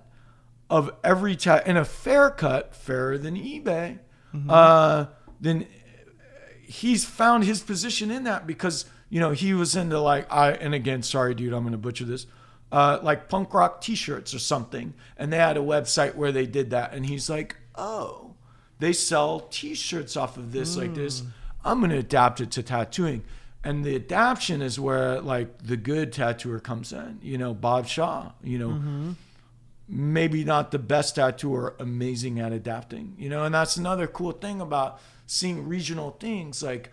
of 0.71 0.91
every 1.03 1.37
tat 1.37 1.62
and 1.67 1.79
a 1.79 1.85
fair 1.85 2.31
cut, 2.31 2.75
fairer 2.75 3.17
than 3.17 3.35
eBay. 3.37 3.99
Uh, 4.49 5.07
then 5.41 5.67
he's 6.62 7.05
found 7.05 7.45
his 7.45 7.61
position 7.62 8.11
in 8.11 8.25
that 8.25 8.47
because 8.47 8.85
you 9.09 9.19
know 9.21 9.31
he 9.31 9.55
was 9.55 9.75
into 9.75 9.99
like 9.99 10.31
I 10.31 10.53
and 10.53 10.75
again 10.75 11.03
sorry 11.03 11.35
dude 11.35 11.55
I'm 11.55 11.64
gonna 11.64 11.79
butcher 11.79 12.05
this 12.05 12.27
uh, 12.71 12.99
like 13.03 13.31
punk 13.31 13.55
rock 13.55 13.81
t-shirts 13.81 14.35
or 14.35 14.38
something 14.38 14.93
and 15.17 15.33
they 15.33 15.38
had 15.38 15.57
a 15.57 15.61
website 15.61 16.14
where 16.14 16.31
they 16.31 16.45
did 16.45 16.69
that 16.71 16.93
and 16.93 17.07
he's 17.07 17.31
like 17.31 17.57
oh 17.79 18.35
they 18.79 18.93
sell 18.93 19.41
T-shirts 19.41 20.17
off 20.17 20.37
of 20.37 20.53
this 20.53 20.77
like 20.77 20.95
this. 20.95 21.21
Hmm. 21.21 21.29
I'm 21.64 21.81
gonna 21.81 21.97
adapt 21.97 22.41
it 22.41 22.51
to 22.53 22.62
tattooing, 22.62 23.25
and 23.64 23.85
the 23.85 23.97
adaptation 23.97 24.62
is 24.62 24.79
where 24.79 25.21
like 25.21 25.62
the 25.62 25.77
good 25.77 26.12
tattooer 26.12 26.61
comes 26.61 26.93
in. 26.93 27.19
You 27.23 27.38
know, 27.38 27.55
Bob 27.55 27.87
Shaw. 27.87 28.33
You 28.43 28.59
know, 28.59 28.69
mm-hmm. 28.69 29.12
maybe 29.88 30.45
not 30.45 30.71
the 30.71 30.79
best 30.79 31.17
tattooer, 31.17 31.75
amazing 31.81 32.38
at 32.38 32.53
adapting. 32.53 33.14
You 33.19 33.29
know, 33.29 33.45
and 33.45 33.55
that's 33.55 33.77
another 33.77 34.07
cool 34.07 34.33
thing 34.33 34.61
about 34.61 35.01
seeing 35.27 35.69
regional 35.69 36.12
things 36.12 36.62
like 36.62 36.91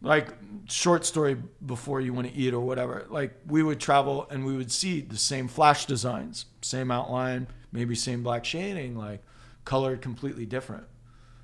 like 0.00 0.28
short 0.68 1.04
story 1.04 1.36
before 1.66 2.00
you 2.00 2.14
want 2.14 2.26
to 2.26 2.32
eat 2.32 2.54
or 2.54 2.60
whatever 2.60 3.04
like 3.10 3.34
we 3.46 3.64
would 3.64 3.80
travel 3.80 4.28
and 4.30 4.46
we 4.46 4.56
would 4.56 4.70
see 4.70 5.00
the 5.00 5.16
same 5.18 5.48
flash 5.48 5.86
designs 5.86 6.46
same 6.62 6.90
outline 6.90 7.48
maybe 7.72 7.96
same 7.96 8.22
black 8.22 8.44
shading 8.44 8.96
like 8.96 9.20
colored 9.68 10.00
completely 10.00 10.46
different. 10.46 10.84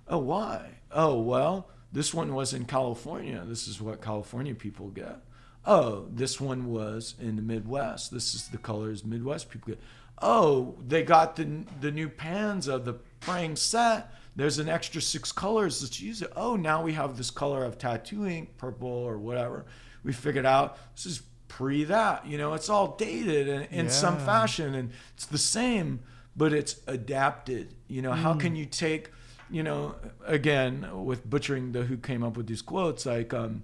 Oh 0.09 0.17
why? 0.17 0.79
Oh 0.91 1.21
well 1.21 1.69
this 1.93 2.15
one 2.15 2.35
was 2.35 2.55
in 2.55 2.65
california. 2.65 3.45
This 3.47 3.69
is 3.69 3.83
what 3.83 4.01
california 4.01 4.55
people 4.55 4.89
get. 4.89 5.19
Oh 5.67 6.07
this 6.11 6.41
one 6.41 6.73
was 6.73 7.17
in 7.21 7.37
the 7.37 7.43
midwest. 7.43 8.11
This 8.11 8.35
is 8.35 8.49
the 8.49 8.57
colors 8.57 9.05
midwest 9.05 9.51
people 9.51 9.75
get. 9.75 9.81
Oh 10.23 10.75
they 10.89 11.03
got 11.03 11.37
the 11.37 11.65
the 11.83 11.91
new 11.91 12.09
pans 12.09 12.67
of 12.67 12.87
the 12.87 12.95
praying 13.21 13.57
set. 13.57 14.11
There's 14.35 14.59
an 14.59 14.71
extra 14.71 15.03
six 15.03 15.31
colors 15.31 15.83
let's 15.83 16.01
use 16.01 16.23
it. 16.23 16.33
Oh 16.35 16.57
now 16.57 16.83
we 16.83 16.95
have 16.95 17.19
this 17.19 17.31
color 17.31 17.63
of 17.63 17.77
tattoo 17.77 18.27
ink 18.27 18.57
purple 18.57 18.89
or 18.89 19.19
whatever. 19.19 19.67
We 20.03 20.15
figured 20.15 20.47
out 20.47 20.79
this 20.97 21.05
is 21.05 21.23
pre 21.49 21.85
that 21.85 22.27
you 22.27 22.39
know 22.39 22.55
it's 22.55 22.71
all 22.71 22.97
dated 22.97 23.49
in, 23.49 23.63
in 23.65 23.91
some 23.91 24.19
fashion 24.19 24.75
and 24.75 24.93
it's 25.15 25.27
the 25.27 25.37
same 25.37 26.01
but 26.37 26.53
it's 26.53 26.81
adapted 26.87 27.75
you 27.89 28.03
know 28.03 28.13
how 28.13 28.35
Mm. 28.35 28.41
can 28.41 28.57
you 28.57 28.67
take 28.67 29.11
you 29.51 29.63
know 29.63 29.95
again 30.27 31.05
with 31.05 31.29
butchering 31.29 31.73
the 31.73 31.83
who 31.85 31.97
came 31.97 32.23
up 32.25 32.37
with 32.37 32.47
these 32.47 32.63
quotes 32.63 33.07
like 33.07 33.33
um 33.35 33.63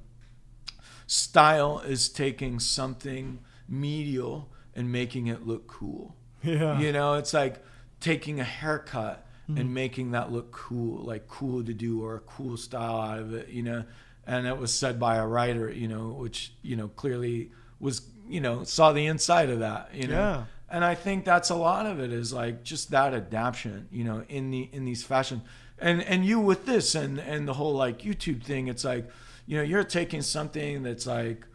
style 1.06 1.80
is 1.80 2.08
taking 2.08 2.60
something 2.60 3.38
medial 3.68 4.48
and 4.74 4.90
making 4.92 5.26
it 5.26 5.46
look 5.46 5.66
cool 5.66 6.14
Yeah. 6.42 6.78
you 6.78 6.92
know, 6.92 7.14
it's 7.14 7.34
like 7.34 7.62
taking 8.00 8.40
a 8.40 8.44
haircut 8.44 9.26
and 9.56 9.74
making 9.74 10.12
that 10.12 10.30
look 10.30 10.52
cool, 10.52 11.04
like 11.04 11.26
cool 11.26 11.64
to 11.64 11.74
do 11.74 12.04
or 12.04 12.14
a 12.14 12.20
cool 12.20 12.56
style 12.56 13.00
out 13.00 13.18
of 13.18 13.34
it, 13.34 13.48
you 13.48 13.64
know. 13.64 13.82
And 14.24 14.46
it 14.46 14.56
was 14.56 14.72
said 14.72 15.00
by 15.00 15.16
a 15.16 15.26
writer, 15.26 15.68
you 15.68 15.88
know, 15.88 16.10
which, 16.10 16.52
you 16.62 16.76
know, 16.76 16.86
clearly 16.86 17.50
was, 17.80 18.02
you 18.28 18.40
know, 18.40 18.62
saw 18.62 18.92
the 18.92 19.04
inside 19.06 19.50
of 19.50 19.58
that, 19.58 19.90
you 19.92 20.06
know. 20.06 20.14
Yeah. 20.14 20.44
And 20.70 20.84
I 20.84 20.94
think 20.94 21.24
that's 21.24 21.50
a 21.50 21.56
lot 21.56 21.86
of 21.86 21.98
it 21.98 22.12
is 22.12 22.32
like 22.32 22.62
just 22.62 22.90
that 22.92 23.12
adaptation, 23.12 23.88
you 23.90 24.04
know, 24.04 24.24
in 24.28 24.50
the 24.50 24.68
in 24.72 24.84
these 24.84 25.02
fashion. 25.02 25.42
And 25.78 26.02
and 26.02 26.24
you 26.24 26.38
with 26.38 26.66
this 26.66 26.94
and 26.94 27.18
and 27.18 27.48
the 27.48 27.54
whole 27.54 27.74
like 27.74 28.02
YouTube 28.02 28.44
thing, 28.44 28.68
it's 28.68 28.84
like, 28.84 29.08
you 29.46 29.56
know, 29.56 29.64
you're 29.64 29.84
taking 29.84 30.22
something 30.22 30.82
that's 30.82 31.06
like 31.06 31.46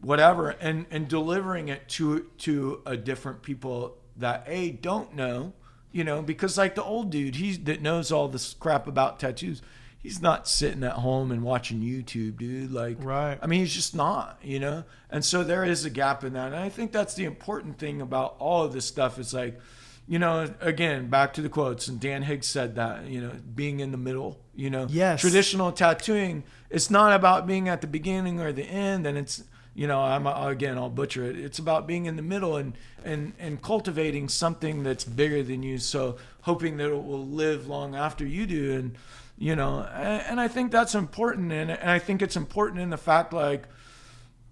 whatever 0.00 0.50
and 0.60 0.86
and 0.90 1.08
delivering 1.08 1.68
it 1.68 1.88
to 1.88 2.26
to 2.38 2.80
a 2.86 2.96
different 2.96 3.42
people 3.42 3.98
that 4.16 4.44
a 4.46 4.70
don't 4.70 5.14
know 5.14 5.52
you 5.90 6.04
know 6.04 6.22
because 6.22 6.56
like 6.56 6.74
the 6.74 6.84
old 6.84 7.10
dude 7.10 7.36
he's 7.36 7.58
that 7.60 7.82
knows 7.82 8.12
all 8.12 8.28
this 8.28 8.54
crap 8.54 8.86
about 8.86 9.18
tattoos 9.18 9.60
he's 9.98 10.22
not 10.22 10.46
sitting 10.48 10.84
at 10.84 10.92
home 10.92 11.30
and 11.32 11.42
watching 11.42 11.80
youtube 11.80 12.38
dude. 12.38 12.70
Like 12.72 12.96
Right. 13.00 13.38
i 13.42 13.46
mean 13.46 13.60
he's 13.60 13.74
just 13.74 13.94
not 13.94 14.38
you 14.42 14.58
know? 14.60 14.84
And 15.10 15.24
so 15.24 15.42
there 15.42 15.64
is 15.64 15.84
a 15.84 15.90
gap 15.90 16.24
in 16.24 16.32
that. 16.34 16.46
And 16.48 16.56
i 16.56 16.68
think 16.68 16.92
that's 16.92 17.14
the 17.14 17.24
important 17.24 17.78
thing 17.78 18.00
about 18.00 18.36
all 18.38 18.64
of 18.64 18.72
this 18.72 18.84
stuff. 18.86 19.18
Is 19.18 19.34
like 19.34 19.58
you 20.06 20.18
know 20.18 20.48
again 20.60 21.08
back 21.10 21.34
to 21.34 21.42
the 21.42 21.48
quotes 21.50 21.86
and 21.88 22.00
dan 22.00 22.22
higgs 22.22 22.46
said 22.46 22.76
that 22.76 23.04
you 23.06 23.20
know 23.20 23.32
being 23.54 23.80
in 23.80 23.90
the 23.90 23.98
middle 23.98 24.40
you 24.54 24.70
know? 24.70 24.86
Yes. 24.88 25.20
traditional 25.20 25.70
tattooing 25.72 26.44
it's 26.70 26.90
not 26.90 27.12
about 27.12 27.46
being 27.46 27.68
at 27.68 27.80
the 27.82 27.86
beginning 27.86 28.40
or 28.40 28.50
the 28.52 28.62
end 28.64 29.06
and 29.06 29.18
it's 29.18 29.44
you 29.74 29.86
know 29.86 30.00
i'm 30.00 30.26
again 30.26 30.76
i'll 30.78 30.88
butcher 30.90 31.24
it. 31.24 31.38
It's 31.38 31.58
about 31.58 31.86
being 31.86 32.06
in 32.06 32.16
the 32.16 32.22
middle 32.22 32.56
and 32.56 32.72
and 33.04 33.32
and 33.38 33.60
cultivating 33.62 34.28
something 34.28 34.82
that's 34.82 35.04
bigger 35.04 35.42
than 35.42 35.62
you. 35.62 35.78
So 35.78 36.16
hoping 36.42 36.78
that 36.78 36.90
it 36.90 37.04
will 37.04 37.26
live 37.26 37.68
long 37.68 37.94
after 37.94 38.26
you 38.26 38.44
do. 38.46 38.72
And 38.74 38.96
you 39.38 39.54
know 39.54 39.86
and, 39.94 40.22
and 40.22 40.40
i 40.40 40.48
think 40.48 40.72
that's 40.72 40.94
important 40.94 41.52
and, 41.52 41.70
and 41.70 41.90
i 41.90 41.98
think 41.98 42.20
it's 42.22 42.36
important 42.36 42.80
in 42.80 42.90
the 42.90 42.96
fact 42.96 43.32
like 43.32 43.64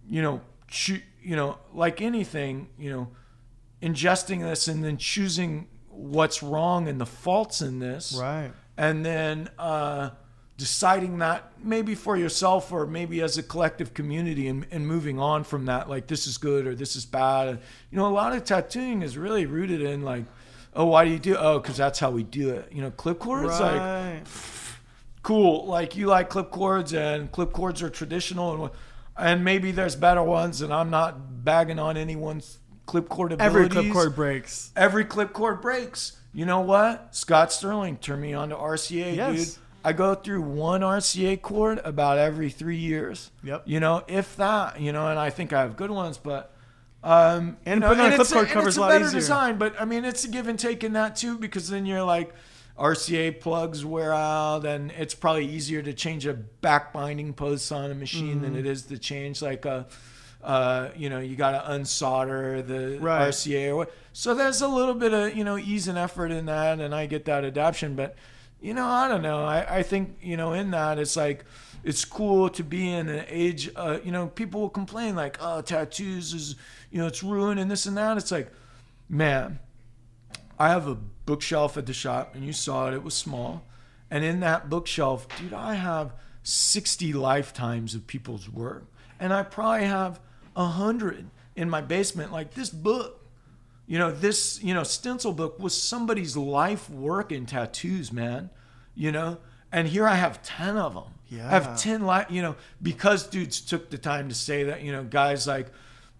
you 0.08 0.22
know 0.22 0.40
choo- 0.68 1.02
you 1.22 1.34
know 1.34 1.58
like 1.74 2.00
anything 2.00 2.68
you 2.78 2.90
know 2.90 3.08
ingesting 3.82 4.40
this 4.42 4.68
and 4.68 4.84
then 4.84 4.96
choosing 4.96 5.66
what's 5.88 6.42
wrong 6.42 6.88
and 6.88 7.00
the 7.00 7.06
faults 7.06 7.60
in 7.60 7.78
this 7.78 8.16
Right. 8.18 8.52
and 8.76 9.04
then 9.04 9.48
uh, 9.58 10.10
deciding 10.56 11.18
that 11.18 11.52
maybe 11.62 11.94
for 11.94 12.16
yourself 12.16 12.72
or 12.72 12.86
maybe 12.86 13.20
as 13.22 13.36
a 13.38 13.42
collective 13.42 13.92
community 13.92 14.46
and, 14.48 14.66
and 14.70 14.86
moving 14.86 15.18
on 15.18 15.44
from 15.44 15.66
that 15.66 15.88
like 15.88 16.06
this 16.06 16.26
is 16.26 16.38
good 16.38 16.66
or 16.66 16.74
this 16.74 16.96
is 16.96 17.04
bad 17.04 17.48
and, 17.48 17.58
you 17.90 17.98
know 17.98 18.06
a 18.06 18.14
lot 18.14 18.32
of 18.34 18.44
tattooing 18.44 19.02
is 19.02 19.18
really 19.18 19.46
rooted 19.46 19.82
in 19.82 20.02
like 20.02 20.24
oh 20.74 20.86
why 20.86 21.04
do 21.04 21.10
you 21.10 21.18
do 21.18 21.32
it? 21.34 21.38
oh 21.40 21.58
because 21.58 21.76
that's 21.76 21.98
how 21.98 22.10
we 22.10 22.22
do 22.22 22.50
it 22.50 22.70
you 22.72 22.80
know 22.82 22.90
clip 22.92 23.18
cords 23.18 23.58
like 23.60 23.80
Right. 23.80 24.22
Cool 25.26 25.66
like 25.66 25.96
you 25.96 26.06
like 26.06 26.28
clip 26.28 26.52
cords 26.52 26.92
and 26.94 27.32
clip 27.32 27.52
cords 27.52 27.82
are 27.82 27.90
traditional 27.90 28.64
and 28.66 28.70
and 29.16 29.44
maybe 29.44 29.72
there's 29.72 29.96
better 29.96 30.22
ones 30.22 30.62
and 30.62 30.72
i'm 30.72 30.88
not 30.88 31.44
bagging 31.44 31.80
on 31.80 31.96
anyone's 31.96 32.58
clip 32.86 33.08
cord 33.08 33.32
abilities 33.32 33.56
Every 33.56 33.68
clip 33.68 33.92
cord 33.92 34.14
breaks. 34.14 34.70
every 34.76 35.04
clip 35.04 35.32
cord 35.32 35.60
breaks. 35.60 36.16
You 36.32 36.44
know 36.46 36.60
what? 36.60 37.12
Scott 37.16 37.50
Sterling 37.52 37.96
turned 37.96 38.22
me 38.22 38.34
on 38.34 38.50
to 38.50 38.54
RCA, 38.56 39.16
Yes. 39.16 39.54
dude. 39.54 39.62
I 39.82 39.92
go 39.94 40.14
through 40.14 40.42
one 40.42 40.82
RCA 40.82 41.40
cord 41.42 41.80
about 41.82 42.18
every 42.18 42.50
three 42.50 42.76
years. 42.76 43.30
Yep. 43.42 43.62
You 43.64 43.80
know, 43.80 44.04
if 44.06 44.36
that, 44.36 44.78
you 44.80 44.92
know, 44.92 45.08
and 45.08 45.18
I 45.18 45.30
think 45.30 45.52
I 45.52 45.62
have 45.62 45.76
good 45.76 45.90
ones, 45.90 46.18
but 46.18 46.52
um, 47.02 47.56
And 47.66 47.76
you 47.76 47.80
know, 47.80 47.88
putting 47.88 48.04
on 48.04 48.12
a 48.12 48.16
clip 48.16 48.28
cord 48.28 48.48
covers 48.48 48.74
it's 48.74 48.76
a 48.76 48.80
a 48.80 48.82
lot 48.82 48.88
better 48.90 49.06
easier. 49.06 49.20
design, 49.20 49.58
but 49.58 49.80
I 49.80 49.84
mean, 49.86 50.04
it's 50.04 50.24
a 50.24 50.28
give 50.28 50.46
and 50.46 50.58
take 50.58 50.84
in 50.84 50.92
that 50.92 51.16
too, 51.16 51.38
because 51.38 51.68
then 51.70 51.86
you're 51.86 52.04
like, 52.04 52.32
RCA 52.78 53.40
plugs 53.40 53.84
wear 53.84 54.12
out, 54.12 54.66
and 54.66 54.90
it's 54.92 55.14
probably 55.14 55.46
easier 55.46 55.80
to 55.82 55.92
change 55.94 56.26
a 56.26 56.34
back 56.34 56.92
binding 56.92 57.32
post 57.32 57.72
on 57.72 57.90
a 57.90 57.94
machine 57.94 58.34
Mm-hmm. 58.36 58.42
than 58.42 58.56
it 58.56 58.66
is 58.66 58.82
to 58.84 58.98
change 58.98 59.40
like 59.40 59.64
a, 59.64 59.86
uh, 60.44 60.90
you 60.94 61.08
know, 61.08 61.18
you 61.18 61.36
got 61.36 61.52
to 61.52 61.70
unsolder 61.72 62.66
the 62.66 62.98
Right. 63.00 63.28
RCA 63.28 63.70
or 63.70 63.76
what. 63.76 63.94
So 64.12 64.34
there's 64.34 64.60
a 64.60 64.68
little 64.68 64.94
bit 64.94 65.12
of 65.14 65.34
you 65.36 65.42
know 65.44 65.56
ease 65.58 65.88
and 65.88 65.96
effort 65.98 66.30
in 66.30 66.46
that, 66.46 66.78
and 66.80 66.94
I 66.94 67.06
get 67.06 67.24
that 67.24 67.44
adaptation. 67.44 67.96
But 67.96 68.14
you 68.60 68.74
know, 68.74 68.86
I 68.86 69.08
don't 69.08 69.22
know. 69.22 69.44
I, 69.44 69.78
I 69.78 69.82
think 69.82 70.18
you 70.20 70.36
know 70.36 70.52
in 70.52 70.70
that 70.72 70.98
it's 70.98 71.16
like 71.16 71.44
it's 71.82 72.04
cool 72.04 72.48
to 72.50 72.62
be 72.62 72.90
in 72.92 73.08
an 73.08 73.24
age. 73.28 73.70
Uh, 73.74 73.98
you 74.04 74.10
know, 74.12 74.26
people 74.26 74.60
will 74.60 74.68
complain 74.70 75.14
like, 75.16 75.38
oh, 75.40 75.60
tattoos 75.62 76.34
is 76.34 76.56
you 76.90 76.98
know 77.00 77.06
it's 77.06 77.22
ruined 77.22 77.58
and 77.58 77.70
this 77.70 77.86
and 77.86 77.96
that. 77.96 78.16
It's 78.18 78.30
like, 78.32 78.50
man, 79.08 79.58
I 80.58 80.68
have 80.68 80.86
a 80.88 80.94
bookshelf 80.94 81.76
at 81.76 81.86
the 81.86 81.92
shop, 81.92 82.34
and 82.34 82.44
you 82.44 82.52
saw 82.52 82.88
it. 82.88 82.94
It 82.94 83.02
was 83.02 83.14
small, 83.14 83.64
and 84.10 84.24
in 84.24 84.40
that 84.40 84.70
bookshelf, 84.70 85.26
dude, 85.38 85.52
I 85.52 85.74
have 85.74 86.12
60 86.42 87.12
lifetimes 87.12 87.94
of 87.94 88.06
people's 88.06 88.48
work, 88.48 88.84
and 89.18 89.32
I 89.32 89.42
probably 89.42 89.86
have 89.86 90.20
a 90.54 90.66
hundred 90.66 91.26
in 91.54 91.68
my 91.68 91.80
basement. 91.80 92.32
Like 92.32 92.54
this 92.54 92.70
book, 92.70 93.24
you 93.86 93.98
know, 93.98 94.10
this 94.10 94.62
you 94.62 94.74
know 94.74 94.82
stencil 94.82 95.32
book 95.32 95.58
was 95.58 95.80
somebody's 95.80 96.36
life 96.36 96.88
work 96.88 97.32
in 97.32 97.46
tattoos, 97.46 98.12
man. 98.12 98.50
You 98.94 99.12
know, 99.12 99.38
and 99.72 99.88
here 99.88 100.06
I 100.06 100.14
have 100.14 100.42
10 100.42 100.76
of 100.76 100.94
them. 100.94 101.12
Yeah. 101.28 101.48
I 101.48 101.50
have 101.50 101.78
10 101.78 102.06
li- 102.06 102.24
you 102.30 102.40
know, 102.40 102.56
because 102.80 103.26
dudes 103.26 103.60
took 103.60 103.90
the 103.90 103.98
time 103.98 104.28
to 104.28 104.34
say 104.34 104.64
that. 104.64 104.82
You 104.82 104.92
know, 104.92 105.04
guys 105.04 105.46
like 105.46 105.66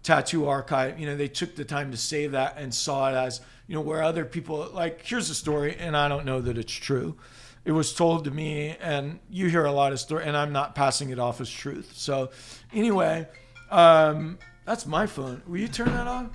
tattoo 0.03 0.47
archive 0.47 0.99
you 0.99 1.05
know 1.05 1.15
they 1.17 1.27
took 1.27 1.55
the 1.55 1.65
time 1.65 1.91
to 1.91 1.97
save 1.97 2.31
that 2.31 2.55
and 2.57 2.73
saw 2.73 3.09
it 3.09 3.15
as 3.15 3.41
you 3.67 3.75
know 3.75 3.81
where 3.81 4.01
other 4.01 4.23
people 4.23 4.69
like 4.73 5.05
here's 5.05 5.29
a 5.29 5.35
story 5.35 5.75
and 5.77 5.97
i 5.97 6.07
don't 6.07 6.25
know 6.25 6.39
that 6.41 6.57
it's 6.57 6.71
true. 6.73 7.17
It 7.65 7.73
was 7.73 7.93
told 7.93 8.23
to 8.23 8.31
me 8.31 8.77
and 8.79 9.19
you 9.29 9.49
hear 9.49 9.65
a 9.65 9.73
lot 9.73 9.91
of 9.91 9.99
story 9.99 10.23
and 10.23 10.37
i'm 10.37 10.53
not 10.53 10.73
passing 10.75 11.09
it 11.09 11.19
off 11.19 11.41
as 11.41 11.49
truth. 11.49 11.91
So 11.95 12.29
anyway 12.71 13.27
um 13.69 14.37
that's 14.63 14.85
my 14.85 15.05
phone. 15.05 15.41
Will 15.45 15.57
you 15.57 15.67
turn 15.67 15.87
that 15.91 16.07
on? 16.07 16.31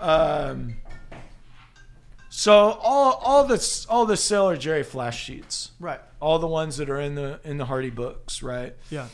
Um 0.00 0.76
so 2.28 2.52
all 2.82 3.20
all 3.24 3.44
this 3.44 3.86
all 3.86 4.06
the 4.06 4.16
sailor 4.16 4.56
jerry 4.56 4.82
flash 4.82 5.22
sheets. 5.22 5.70
Right. 5.78 6.00
all 6.20 6.40
the 6.40 6.48
ones 6.48 6.78
that 6.78 6.90
are 6.90 7.00
in 7.00 7.14
the 7.14 7.38
in 7.44 7.56
the 7.58 7.66
hardy 7.66 7.90
books 7.90 8.42
right? 8.42 8.74
Yeah. 8.90 9.06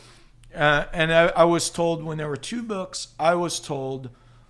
Uh, 0.55 0.85
and 0.93 1.13
I, 1.13 1.27
I 1.27 1.43
was 1.45 1.69
told 1.69 2.03
when 2.03 2.17
there 2.17 2.27
were 2.27 2.37
two 2.37 2.63
books, 2.63 3.09
I 3.19 3.35
was 3.35 3.59
told 3.59 4.09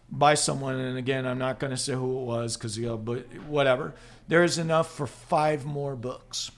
by 0.10 0.34
someone, 0.34 0.78
and 0.80 0.98
again, 0.98 1.26
I'm 1.26 1.38
not 1.38 1.60
going 1.60 1.72
to 1.72 1.78
say 1.78 1.94
who 1.94 2.20
it 2.20 2.26
was 2.26 2.58
because 2.58 2.78
you 2.78 2.88
know, 2.88 2.98
but 2.98 3.26
whatever. 3.48 3.94
There 4.28 4.44
is 4.44 4.58
enough 4.58 4.94
for 4.94 5.08
five 5.08 5.66
more 5.66 5.96
books. 5.96 6.52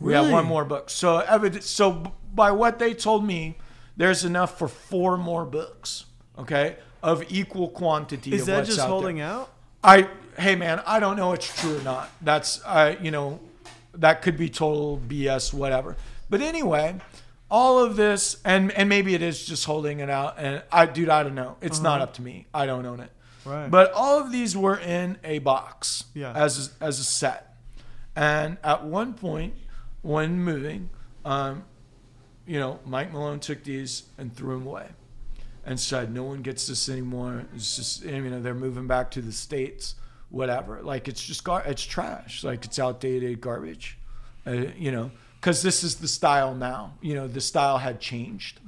We 0.00 0.12
have 0.14 0.30
one 0.30 0.46
more 0.46 0.64
book. 0.64 0.90
So. 0.90 1.24
So 1.60 2.12
by 2.34 2.50
what 2.50 2.78
they 2.78 2.94
told 2.94 3.24
me, 3.24 3.56
there's 3.96 4.24
enough 4.24 4.58
for 4.58 4.68
four 4.68 5.16
more 5.16 5.44
books. 5.44 6.06
Okay, 6.38 6.76
of 7.02 7.24
equal 7.30 7.68
quantity. 7.68 8.32
Is 8.32 8.42
of 8.42 8.46
that 8.46 8.56
what's 8.56 8.68
just 8.68 8.80
out 8.80 8.84
there. 8.84 8.90
holding 8.90 9.20
out? 9.20 9.52
I 9.84 10.08
hey 10.38 10.56
man, 10.56 10.82
I 10.86 10.98
don't 10.98 11.16
know 11.16 11.32
it's 11.32 11.60
true 11.60 11.78
or 11.78 11.82
not. 11.82 12.10
That's 12.20 12.64
I 12.64 12.96
you 12.96 13.10
know, 13.10 13.40
that 13.94 14.22
could 14.22 14.36
be 14.36 14.48
total 14.48 15.00
BS, 15.06 15.52
whatever. 15.52 15.96
But 16.30 16.40
anyway, 16.40 16.96
all 17.52 17.78
of 17.84 17.96
this, 17.96 18.38
and 18.44 18.72
and 18.72 18.88
maybe 18.88 19.14
it 19.14 19.20
is 19.22 19.44
just 19.44 19.66
holding 19.66 20.00
it 20.00 20.08
out. 20.10 20.36
And 20.38 20.62
I, 20.72 20.86
dude, 20.86 21.10
I 21.10 21.22
don't 21.22 21.34
know. 21.34 21.56
It's 21.60 21.80
not 21.80 22.00
up 22.00 22.14
to 22.14 22.22
me. 22.22 22.46
I 22.54 22.64
don't 22.66 22.86
own 22.86 22.98
it. 23.00 23.10
Right. 23.44 23.70
But 23.70 23.92
all 23.92 24.18
of 24.20 24.32
these 24.32 24.56
were 24.56 24.78
in 24.78 25.18
a 25.22 25.38
box, 25.40 26.04
Yeah. 26.14 26.32
as 26.32 26.72
as 26.80 26.98
a 26.98 27.04
set. 27.04 27.54
And 28.16 28.56
at 28.64 28.84
one 28.84 29.12
point, 29.14 29.54
when 30.00 30.40
moving, 30.40 30.88
um, 31.24 31.64
you 32.46 32.58
know, 32.58 32.80
Mike 32.86 33.12
Malone 33.12 33.38
took 33.40 33.62
these 33.64 34.04
and 34.16 34.34
threw 34.34 34.58
them 34.58 34.66
away, 34.66 34.88
and 35.66 35.78
said, 35.78 36.12
"No 36.12 36.22
one 36.24 36.40
gets 36.40 36.66
this 36.66 36.88
anymore. 36.88 37.44
It's 37.54 37.76
just 37.76 38.02
you 38.04 38.20
know 38.30 38.40
they're 38.40 38.54
moving 38.54 38.86
back 38.86 39.10
to 39.12 39.20
the 39.20 39.32
states, 39.32 39.94
whatever. 40.30 40.80
Like 40.82 41.06
it's 41.06 41.22
just 41.22 41.44
gar- 41.44 41.64
it's 41.66 41.82
trash. 41.84 42.44
Like 42.44 42.64
it's 42.64 42.78
outdated 42.78 43.42
garbage, 43.42 43.98
uh, 44.46 44.52
you 44.78 44.90
know." 44.90 45.10
Because 45.42 45.60
this 45.62 45.82
is 45.82 45.96
the 45.96 46.06
style 46.06 46.54
now. 46.54 46.94
You 47.00 47.14
know, 47.16 47.26
the 47.26 47.40
style 47.40 47.78
had 47.78 47.98
changed, 47.98 48.60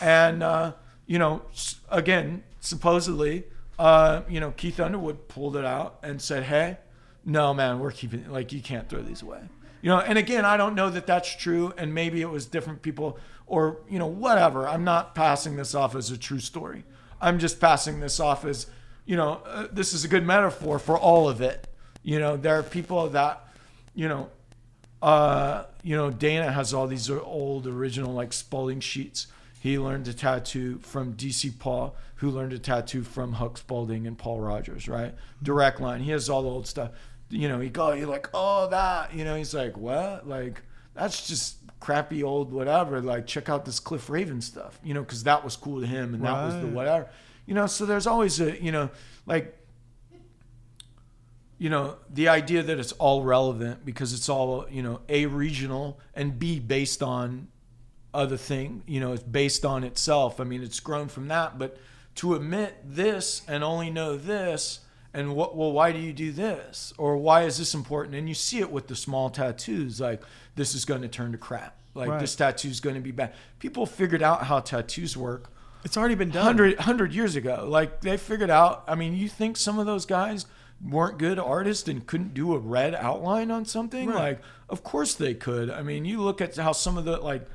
and 0.00 0.44
uh, 0.44 0.74
you 1.06 1.18
know, 1.18 1.42
again, 1.90 2.44
supposedly, 2.60 3.42
uh, 3.80 4.22
you 4.28 4.38
know, 4.38 4.52
Keith 4.52 4.78
Underwood 4.78 5.26
pulled 5.26 5.56
it 5.56 5.64
out 5.64 5.98
and 6.04 6.22
said, 6.22 6.44
"Hey, 6.44 6.76
no, 7.24 7.52
man, 7.52 7.80
we're 7.80 7.90
keeping 7.90 8.20
it. 8.20 8.30
like 8.30 8.52
you 8.52 8.62
can't 8.62 8.88
throw 8.88 9.02
these 9.02 9.22
away." 9.22 9.40
You 9.82 9.90
know, 9.90 9.98
and 9.98 10.18
again, 10.18 10.44
I 10.44 10.56
don't 10.56 10.76
know 10.76 10.88
that 10.90 11.06
that's 11.06 11.34
true, 11.34 11.72
and 11.76 11.92
maybe 11.92 12.20
it 12.20 12.30
was 12.30 12.46
different 12.46 12.82
people, 12.82 13.18
or 13.48 13.78
you 13.88 13.98
know, 13.98 14.06
whatever. 14.06 14.68
I'm 14.68 14.84
not 14.84 15.16
passing 15.16 15.56
this 15.56 15.74
off 15.74 15.96
as 15.96 16.12
a 16.12 16.16
true 16.16 16.38
story. 16.38 16.84
I'm 17.20 17.40
just 17.40 17.60
passing 17.60 17.98
this 17.98 18.20
off 18.20 18.44
as, 18.44 18.66
you 19.04 19.16
know, 19.16 19.42
uh, 19.46 19.66
this 19.72 19.92
is 19.92 20.04
a 20.04 20.08
good 20.08 20.24
metaphor 20.24 20.78
for 20.78 20.96
all 20.96 21.28
of 21.28 21.40
it. 21.40 21.66
You 22.02 22.18
know, 22.18 22.36
there 22.36 22.58
are 22.58 22.62
people 22.62 23.08
that, 23.10 23.44
you 23.94 24.08
know, 24.08 24.30
uh, 25.02 25.64
you 25.82 25.96
know, 25.96 26.10
Dana 26.10 26.52
has 26.52 26.74
all 26.74 26.86
these 26.86 27.10
old 27.10 27.66
original 27.66 28.12
like 28.12 28.32
Spaulding 28.32 28.80
sheets. 28.80 29.26
He 29.60 29.78
learned 29.78 30.06
to 30.06 30.14
tattoo 30.14 30.78
from 30.78 31.14
DC 31.14 31.58
Paul, 31.58 31.94
who 32.16 32.30
learned 32.30 32.52
to 32.52 32.58
tattoo 32.58 33.02
from 33.02 33.34
Huck 33.34 33.58
Spaulding 33.58 34.06
and 34.06 34.16
Paul 34.16 34.40
Rogers, 34.40 34.88
right? 34.88 35.14
Direct 35.42 35.80
line. 35.80 36.00
He 36.00 36.10
has 36.12 36.30
all 36.30 36.42
the 36.42 36.48
old 36.48 36.66
stuff. 36.66 36.90
You 37.28 37.48
know, 37.48 37.60
he 37.60 37.68
go, 37.68 37.92
you're 37.92 38.06
like, 38.08 38.28
oh, 38.32 38.68
that. 38.70 39.14
You 39.14 39.24
know, 39.24 39.36
he's 39.36 39.54
like, 39.54 39.76
what? 39.76 40.26
Like, 40.26 40.62
that's 40.94 41.28
just 41.28 41.56
crappy 41.78 42.22
old 42.22 42.52
whatever. 42.52 43.00
Like, 43.00 43.26
check 43.26 43.48
out 43.48 43.64
this 43.64 43.80
Cliff 43.80 44.08
Raven 44.08 44.40
stuff, 44.40 44.78
you 44.82 44.94
know, 44.94 45.00
because 45.00 45.24
that 45.24 45.44
was 45.44 45.56
cool 45.56 45.80
to 45.80 45.86
him 45.86 46.14
and 46.14 46.24
that 46.24 46.44
was 46.44 46.54
the 46.54 46.62
Right. 46.62 46.72
whatever. 46.72 47.08
You 47.46 47.54
know, 47.54 47.66
so 47.66 47.84
there's 47.84 48.06
always 48.06 48.40
a, 48.40 48.62
you 48.62 48.72
know, 48.72 48.90
like, 49.26 49.56
you 51.60 51.68
know 51.68 51.96
the 52.08 52.26
idea 52.26 52.62
that 52.62 52.78
it's 52.80 52.92
all 52.92 53.22
relevant 53.22 53.84
because 53.84 54.12
it's 54.14 54.28
all 54.28 54.66
you 54.70 54.82
know 54.82 55.00
a 55.08 55.26
regional 55.26 56.00
and 56.14 56.38
b 56.38 56.58
based 56.58 57.02
on 57.02 57.46
other 58.14 58.36
thing 58.38 58.82
you 58.86 58.98
know 58.98 59.12
it's 59.12 59.22
based 59.22 59.64
on 59.64 59.84
itself 59.84 60.40
i 60.40 60.44
mean 60.44 60.62
it's 60.62 60.80
grown 60.80 61.06
from 61.06 61.28
that 61.28 61.58
but 61.58 61.76
to 62.16 62.34
admit 62.34 62.74
this 62.84 63.42
and 63.46 63.62
only 63.62 63.90
know 63.90 64.16
this 64.16 64.80
and 65.12 65.36
what 65.36 65.54
well 65.56 65.70
why 65.70 65.92
do 65.92 65.98
you 65.98 66.12
do 66.14 66.32
this 66.32 66.92
or 66.98 67.16
why 67.18 67.42
is 67.42 67.58
this 67.58 67.74
important 67.74 68.16
and 68.16 68.26
you 68.26 68.34
see 68.34 68.58
it 68.58 68.70
with 68.72 68.86
the 68.88 68.96
small 68.96 69.28
tattoos 69.30 70.00
like 70.00 70.22
this 70.56 70.74
is 70.74 70.84
going 70.86 71.02
to 71.02 71.08
turn 71.08 71.30
to 71.30 71.38
crap 71.38 71.76
like 71.94 72.08
Right. 72.08 72.20
this 72.20 72.34
tattoo 72.34 72.68
is 72.68 72.80
going 72.80 72.96
to 72.96 73.02
be 73.02 73.12
bad 73.12 73.34
people 73.58 73.84
figured 73.84 74.22
out 74.22 74.44
how 74.44 74.60
tattoos 74.60 75.14
work 75.16 75.50
It's 75.84 75.96
already 75.96 76.14
been 76.14 76.30
done. 76.30 76.44
100, 76.46 76.76
100 76.76 77.12
years 77.14 77.36
ago. 77.36 77.66
Like 77.68 78.00
they 78.02 78.16
figured 78.18 78.50
out. 78.50 78.84
I 78.86 78.94
mean, 78.96 79.14
you 79.16 79.28
think 79.30 79.56
some 79.56 79.78
of 79.78 79.86
those 79.86 80.04
guys 80.04 80.44
weren't 80.84 81.18
good 81.18 81.38
artists 81.38 81.88
and 81.88 82.06
couldn't 82.06 82.34
do 82.34 82.54
a 82.54 82.58
red 82.58 82.94
outline 82.94 83.50
on 83.50 83.64
something? 83.64 84.08
Right. 84.08 84.16
Like, 84.16 84.42
of 84.68 84.82
course 84.82 85.14
they 85.14 85.34
could. 85.34 85.70
I 85.70 85.82
mean, 85.82 86.04
you 86.04 86.20
look 86.20 86.40
at 86.40 86.56
how 86.56 86.72
some 86.72 86.96
of 86.96 87.04
the 87.04 87.18
like 87.18 87.46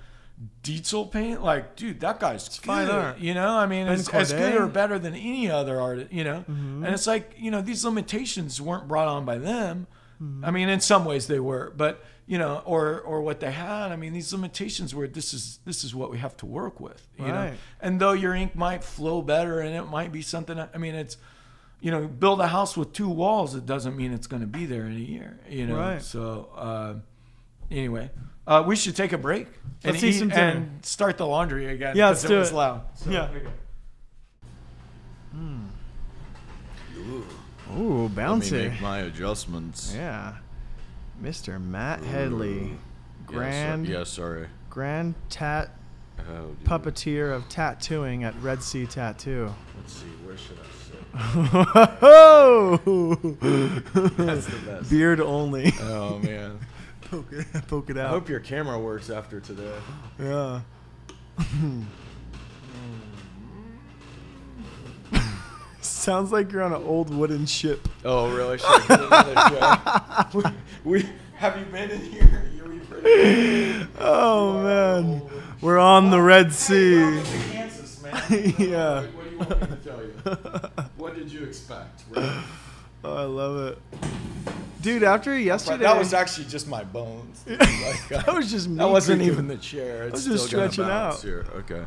Dietzel 0.64 1.12
paint, 1.12 1.42
like, 1.42 1.76
dude, 1.76 2.02
that 2.02 2.20
guy's 2.20 2.50
good. 2.50 2.66
fine 2.66 2.90
art. 2.90 3.20
You 3.20 3.34
know, 3.34 3.58
I 3.58 3.68
mean, 3.68 3.86
Ben 3.86 4.00
it's 4.00 4.10
as 4.10 4.34
good 4.34 4.56
or 4.56 4.68
better 4.68 5.00
than 5.00 5.16
any 5.16 5.50
other 5.50 5.80
artist. 5.80 6.12
You 6.12 6.26
know, 6.26 6.46
mm-hmm. 6.50 6.84
and 6.84 6.94
it's 6.94 7.08
like 7.08 7.34
you 7.38 7.52
know 7.52 7.62
these 7.62 7.86
limitations 7.86 8.60
weren't 8.60 8.88
brought 8.88 9.08
on 9.08 9.24
by 9.24 9.38
them. 9.38 9.88
Mm-hmm. 10.22 10.46
I 10.46 10.52
mean, 10.52 10.70
in 10.70 10.82
some 10.82 11.06
ways 11.06 11.28
they 11.28 11.40
were, 11.40 11.74
but 11.76 12.04
you 12.28 12.38
know, 12.38 12.62
or 12.66 13.00
or 13.02 13.22
what 13.22 13.40
they 13.40 13.52
had. 13.52 13.92
I 13.92 13.96
mean, 13.96 14.12
these 14.12 14.34
limitations 14.34 14.94
were 14.94 15.08
this 15.08 15.34
is 15.34 15.60
this 15.64 15.86
is 15.86 15.96
what 15.96 16.12
we 16.12 16.18
have 16.18 16.36
to 16.38 16.46
work 16.46 16.82
with. 16.82 17.08
You 17.18 17.28
know, 17.28 17.54
and 17.80 18.02
though 18.02 18.14
your 18.14 18.34
ink 18.34 18.56
might 18.56 18.84
flow 18.84 19.22
better 19.22 19.62
and 19.62 19.74
it 19.74 19.84
might 19.84 20.12
be 20.12 20.22
something, 20.22 20.60
I 20.60 20.78
mean, 20.78 20.96
it's 20.96 21.16
you 21.82 21.92
know, 21.92 22.08
build 22.08 22.42
a 22.42 22.48
house 22.48 22.76
with 22.78 22.94
two 22.94 23.10
walls. 23.10 23.54
It 23.56 23.66
doesn't 23.66 23.96
mean 23.96 24.12
it's 24.14 24.28
going 24.28 24.42
to 24.42 24.48
be 24.48 24.66
there 24.66 24.86
in 24.86 24.94
a 24.96 25.00
year. 25.00 25.40
You 25.50 25.68
know, 25.68 25.78
Right. 25.78 26.02
so 26.02 26.50
uh, 26.56 26.94
anyway. 27.70 28.10
Uh, 28.48 28.64
we 28.66 28.76
should 28.76 28.96
take 28.96 29.12
a 29.12 29.18
break 29.18 29.48
and 29.84 29.94
Let's 29.94 30.04
eat 30.04 30.16
eat 30.16 30.20
some 30.20 30.30
dinner. 30.30 30.42
and 30.58 30.86
start 30.86 31.18
the 31.18 31.26
laundry 31.26 31.66
again. 31.68 31.96
Yeah, 31.98 32.10
'cause 32.10 32.24
let's 32.24 32.30
do 32.30 32.36
it 32.36 32.40
was 32.40 32.52
it. 32.52 32.56
loud. 32.56 32.82
So, 32.96 33.10
Yeah. 33.10 33.24
okay. 33.24 33.48
Ooh, 37.78 38.04
Let 38.04 38.10
me 38.12 38.16
bouncy. 38.16 38.70
make 38.72 38.82
my 38.82 39.00
adjustments. 39.00 39.94
Yeah. 39.96 40.36
Mr. 41.22 41.62
Matt 41.62 42.04
Headley, 42.04 42.78
grand 43.26 43.86
Yeah, 43.88 43.94
so- 43.94 44.00
yeah, 44.00 44.04
sorry. 44.06 44.48
grand 44.70 45.16
tat 45.30 45.72
Oh, 46.30 46.56
puppeteer 46.64 47.36
of 47.36 47.50
tattooing 47.50 48.24
at 48.24 48.34
Red 48.42 48.64
Sea 48.64 48.86
Tattoo. 48.86 49.54
Let's 49.78 49.94
see, 49.94 50.06
where 50.26 50.38
should 50.38 50.58
I 50.60 50.64
sit? 50.64 50.72
That's 51.16 52.84
the 54.48 54.62
best. 54.66 54.90
Beard 54.90 55.22
only. 55.22 55.72
Oh 55.82 56.20
man. 56.20 56.60
poke 57.10 57.32
it, 57.32 57.48
poke 57.68 57.90
it 57.90 57.98
I 57.98 58.02
out. 58.02 58.10
hope 58.10 58.28
your 58.30 58.40
camera 58.42 58.78
works 58.80 59.10
after 59.10 59.40
today. 59.40 59.74
Yeah. 60.20 60.60
Sounds 65.82 66.32
like 66.32 66.52
you're 66.52 66.64
on 66.64 66.74
an 66.74 66.82
old 66.84 67.14
wooden 67.14 67.46
ship. 67.46 67.88
Oh 68.04 68.36
really? 68.36 68.58
Should 68.58 68.68
I 68.68 68.88
get 68.88 69.02
another 69.02 69.34
show? 70.44 70.52
We 70.84 71.08
have 71.36 71.58
you 71.58 71.66
been 71.66 71.90
in 71.92 72.02
here? 72.02 72.52
We 73.04 73.88
Oh 74.00 74.62
man, 74.64 75.22
we're 75.62 75.78
on 75.80 76.10
the 76.12 76.22
Red 76.22 76.52
Sea. 76.54 77.22
Kansas, 77.52 78.02
man. 78.04 78.22
Yeah. 78.58 79.06
You 79.36 79.40
want 79.46 79.62
me 79.62 79.68
to 79.68 79.76
tell 79.84 80.02
you? 80.02 80.88
What 80.98 81.16
did 81.16 81.30
you 81.30 81.44
expect? 81.44 82.04
Right? 82.12 82.44
Oh, 83.04 83.18
I 83.18 83.24
love 83.24 83.68
it, 83.68 83.78
dude. 84.82 85.04
After 85.04 85.38
yesterday, 85.38 85.84
That 85.84 85.98
was 85.98 86.14
actually 86.14 86.48
just 86.48 86.68
my 86.68 86.84
bones. 86.84 87.44
Like, 87.50 88.12
uh, 88.12 88.22
that 88.24 88.34
was 88.34 88.50
just 88.50 88.68
me. 88.70 88.78
that 88.78 88.90
wasn't 88.90 89.22
even 89.22 89.48
the 89.48 89.58
chair. 89.58 90.04
It's 90.06 90.14
was 90.14 90.26
just 90.26 90.48
stretching 90.48 90.86
out. 90.86 91.22
Here, 91.22 91.46
okay. 91.56 91.86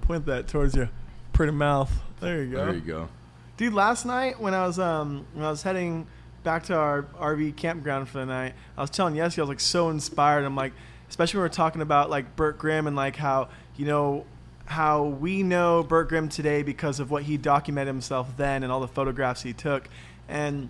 Point 0.00 0.26
that 0.26 0.48
towards 0.48 0.74
your 0.74 0.88
pretty 1.32 1.52
mouth. 1.52 1.92
There 2.20 2.42
you 2.42 2.52
go. 2.52 2.64
There 2.64 2.74
you 2.74 2.80
go. 2.80 3.08
Dude, 3.56 3.74
last 3.74 4.06
night 4.06 4.40
when 4.40 4.54
I 4.54 4.66
was 4.66 4.78
um 4.78 5.26
when 5.34 5.44
I 5.44 5.50
was 5.50 5.62
heading 5.62 6.06
back 6.42 6.64
to 6.64 6.74
our 6.74 7.02
RV 7.02 7.56
campground 7.56 8.08
for 8.08 8.18
the 8.18 8.26
night, 8.26 8.54
I 8.76 8.80
was 8.80 8.90
telling 8.90 9.14
Yessie 9.14 9.38
I 9.38 9.42
was 9.42 9.48
like 9.48 9.60
so 9.60 9.90
inspired. 9.90 10.44
I'm 10.44 10.56
like, 10.56 10.72
especially 11.08 11.38
when 11.38 11.44
we're 11.44 11.54
talking 11.54 11.82
about 11.82 12.10
like 12.10 12.34
Bert 12.34 12.58
Grimm 12.58 12.86
and 12.86 12.96
like 12.96 13.16
how 13.16 13.48
you 13.76 13.86
know 13.86 14.24
how 14.66 15.04
we 15.04 15.42
know 15.42 15.82
Bert 15.82 16.08
Grimm 16.08 16.28
today 16.28 16.62
because 16.62 17.00
of 17.00 17.10
what 17.10 17.24
he 17.24 17.36
documented 17.36 17.88
himself 17.88 18.36
then 18.36 18.62
and 18.62 18.72
all 18.72 18.80
the 18.80 18.88
photographs 18.88 19.42
he 19.42 19.52
took, 19.52 19.88
and 20.28 20.68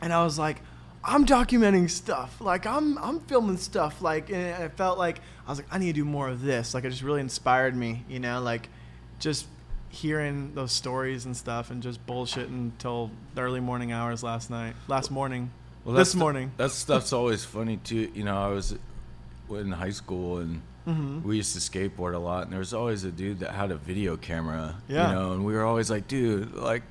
and 0.00 0.12
I 0.12 0.24
was 0.24 0.38
like. 0.38 0.60
I'm 1.06 1.26
documenting 1.26 1.90
stuff. 1.90 2.40
Like 2.40 2.64
I'm 2.64 2.96
I'm 2.96 3.20
filming 3.20 3.58
stuff. 3.58 4.00
Like 4.00 4.30
and 4.30 4.54
I 4.54 4.68
felt 4.68 4.96
like 4.96 5.20
I 5.46 5.50
was 5.50 5.58
like 5.58 5.68
I 5.70 5.76
need 5.76 5.88
to 5.88 5.92
do 5.92 6.04
more 6.06 6.30
of 6.30 6.40
this. 6.40 6.72
Like 6.72 6.84
it 6.84 6.88
just 6.88 7.02
really 7.02 7.20
inspired 7.20 7.76
me. 7.76 8.06
You 8.08 8.20
know, 8.20 8.40
like 8.40 8.70
just 9.18 9.44
hearing 9.90 10.54
those 10.54 10.72
stories 10.72 11.26
and 11.26 11.36
stuff 11.36 11.70
and 11.70 11.82
just 11.82 12.06
bullshitting 12.06 12.48
until 12.48 13.10
the 13.34 13.42
early 13.42 13.60
morning 13.60 13.92
hours 13.92 14.22
last 14.22 14.48
night. 14.48 14.76
Last 14.88 15.10
morning. 15.10 15.50
Well, 15.84 15.94
this 15.94 16.08
that's 16.08 16.12
the- 16.12 16.18
morning. 16.20 16.52
that 16.56 16.70
stuff's 16.70 17.12
always 17.20 17.44
funny 17.44 17.76
too. 17.76 18.10
You 18.14 18.24
know, 18.24 18.38
I 18.38 18.48
was 18.48 18.74
in 19.50 19.72
high 19.72 19.90
school 19.90 20.38
and 20.38 20.62
Mm-hmm. 20.86 21.26
we 21.26 21.36
used 21.36 21.54
to 21.54 21.60
skateboard 21.60 22.14
a 22.14 22.18
lot, 22.18 22.42
and 22.44 22.52
there 22.52 22.58
was 22.58 22.74
always 22.74 23.04
a 23.04 23.10
dude 23.10 23.40
that 23.40 23.52
had 23.52 23.70
a 23.70 23.76
video 23.76 24.16
camera. 24.18 24.76
Yeah. 24.86 25.08
You 25.08 25.14
know, 25.14 25.32
and 25.32 25.44
we 25.44 25.54
were 25.54 25.64
always 25.64 25.90
like, 25.90 26.06
dude, 26.08 26.52
like, 26.54 26.82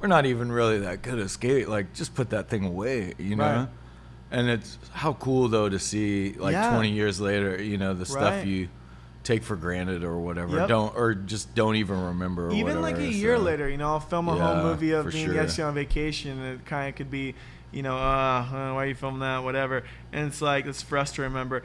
we're 0.00 0.08
not 0.08 0.26
even 0.26 0.52
really 0.52 0.78
that 0.80 1.02
good 1.02 1.18
at 1.18 1.30
skate. 1.30 1.68
Like, 1.68 1.94
just 1.94 2.14
put 2.14 2.30
that 2.30 2.48
thing 2.48 2.64
away. 2.66 3.14
You 3.18 3.36
know. 3.36 3.44
Right. 3.44 3.68
And 4.32 4.48
it's 4.48 4.78
how 4.92 5.14
cool 5.14 5.48
though 5.48 5.68
to 5.68 5.78
see 5.80 6.34
like 6.38 6.52
Yeah. 6.52 6.70
20 6.72 6.92
years 6.92 7.20
later, 7.20 7.60
you 7.60 7.76
know, 7.78 7.94
the 7.94 8.06
stuff 8.06 8.34
Right. 8.34 8.46
you 8.46 8.68
take 9.24 9.42
for 9.42 9.56
granted 9.56 10.04
or 10.04 10.18
whatever, 10.20 10.56
Yep. 10.58 10.68
don't 10.68 10.96
or 10.96 11.14
just 11.14 11.52
don't 11.56 11.74
even 11.76 12.00
remember. 12.00 12.46
Or 12.48 12.52
Even 12.52 12.80
like 12.80 12.96
a 12.98 13.06
year 13.10 13.36
so- 13.36 13.42
later, 13.42 13.68
you 13.68 13.76
know, 13.76 13.88
I'll 13.88 14.00
film 14.00 14.28
a 14.28 14.32
home 14.36 14.58
Yeah, 14.58 14.62
movie 14.62 14.92
of 14.92 15.06
and 15.06 15.14
sure. 15.14 15.34
Yessie 15.34 15.66
on 15.66 15.74
vacation, 15.74 16.38
and 16.38 16.60
it 16.60 16.64
kind 16.64 16.88
of 16.88 16.94
could 16.94 17.10
be, 17.10 17.34
you 17.72 17.82
know, 17.82 17.96
uh, 17.98 18.44
why 18.50 18.84
are 18.84 18.86
you 18.86 18.94
filming 18.94 19.20
that, 19.20 19.42
whatever. 19.42 19.82
And 20.12 20.28
it's 20.28 20.40
like 20.40 20.64
it's 20.66 20.80
for 20.80 20.96
us 20.96 21.10
to 21.12 21.22
remember. 21.22 21.62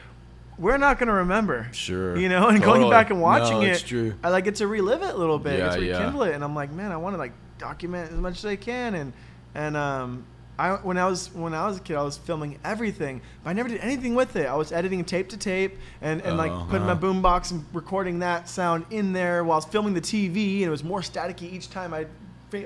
We're 0.58 0.78
not 0.78 1.00
gonna 1.00 1.14
remember. 1.14 1.68
Sure. 1.74 2.16
You 2.18 2.30
know, 2.30 2.48
and 2.48 2.62
going 2.62 2.90
back 2.90 3.10
and 3.10 3.22
watching 3.22 3.60
No, 3.60 3.66
it. 3.66 4.16
I 4.24 4.30
like 4.30 4.46
get 4.46 4.56
to 4.56 4.68
relive 4.68 5.02
it 5.02 5.14
a 5.14 5.18
little 5.18 5.40
bit. 5.40 5.60
Yeah, 5.60 5.76
to 5.76 5.84
yeah. 5.86 5.98
rekindle 5.98 6.24
it, 6.24 6.34
and 6.36 6.44
I'm 6.44 6.56
like, 6.56 6.72
man, 6.72 6.92
I 6.92 6.98
want 6.98 7.14
to 7.14 7.18
like 7.18 7.34
document 7.58 8.12
as 8.12 8.18
much 8.18 8.38
as 8.40 8.46
I 8.46 8.56
can, 8.56 8.96
and 8.96 9.14
and 9.54 9.76
um, 9.78 10.26
I 10.58 10.72
when 10.76 10.98
I 10.98 11.08
was 11.08 11.34
when 11.34 11.54
I 11.54 11.68
was 11.68 11.78
a 11.78 11.82
kid, 11.82 11.98
I 11.98 12.04
was 12.04 12.18
filming 12.18 12.58
everything, 12.64 13.22
but 13.44 13.50
I 13.50 13.54
never 13.54 13.68
did 13.68 13.82
anything 13.82 14.16
with 14.16 14.36
it. 14.38 14.46
I 14.48 14.56
was 14.56 14.72
editing 14.72 15.04
tape 15.04 15.28
to 15.30 15.38
tape 15.38 15.78
and, 16.02 16.22
and 16.22 16.38
like 16.38 16.52
putting 16.70 16.86
my 16.88 16.94
Uh-huh. 16.94 17.02
boombox 17.02 17.52
and 17.52 17.66
recording 17.74 18.20
that 18.20 18.48
sound 18.48 18.86
in 18.92 19.12
there 19.12 19.44
while 19.44 19.56
I 19.56 19.58
was 19.58 19.66
filming 19.66 19.94
the 19.94 20.02
TV, 20.02 20.58
and 20.60 20.68
it 20.68 20.70
was 20.70 20.84
more 20.84 21.02
staticky 21.02 21.52
each 21.52 21.70
time 21.70 21.94
I 21.94 22.06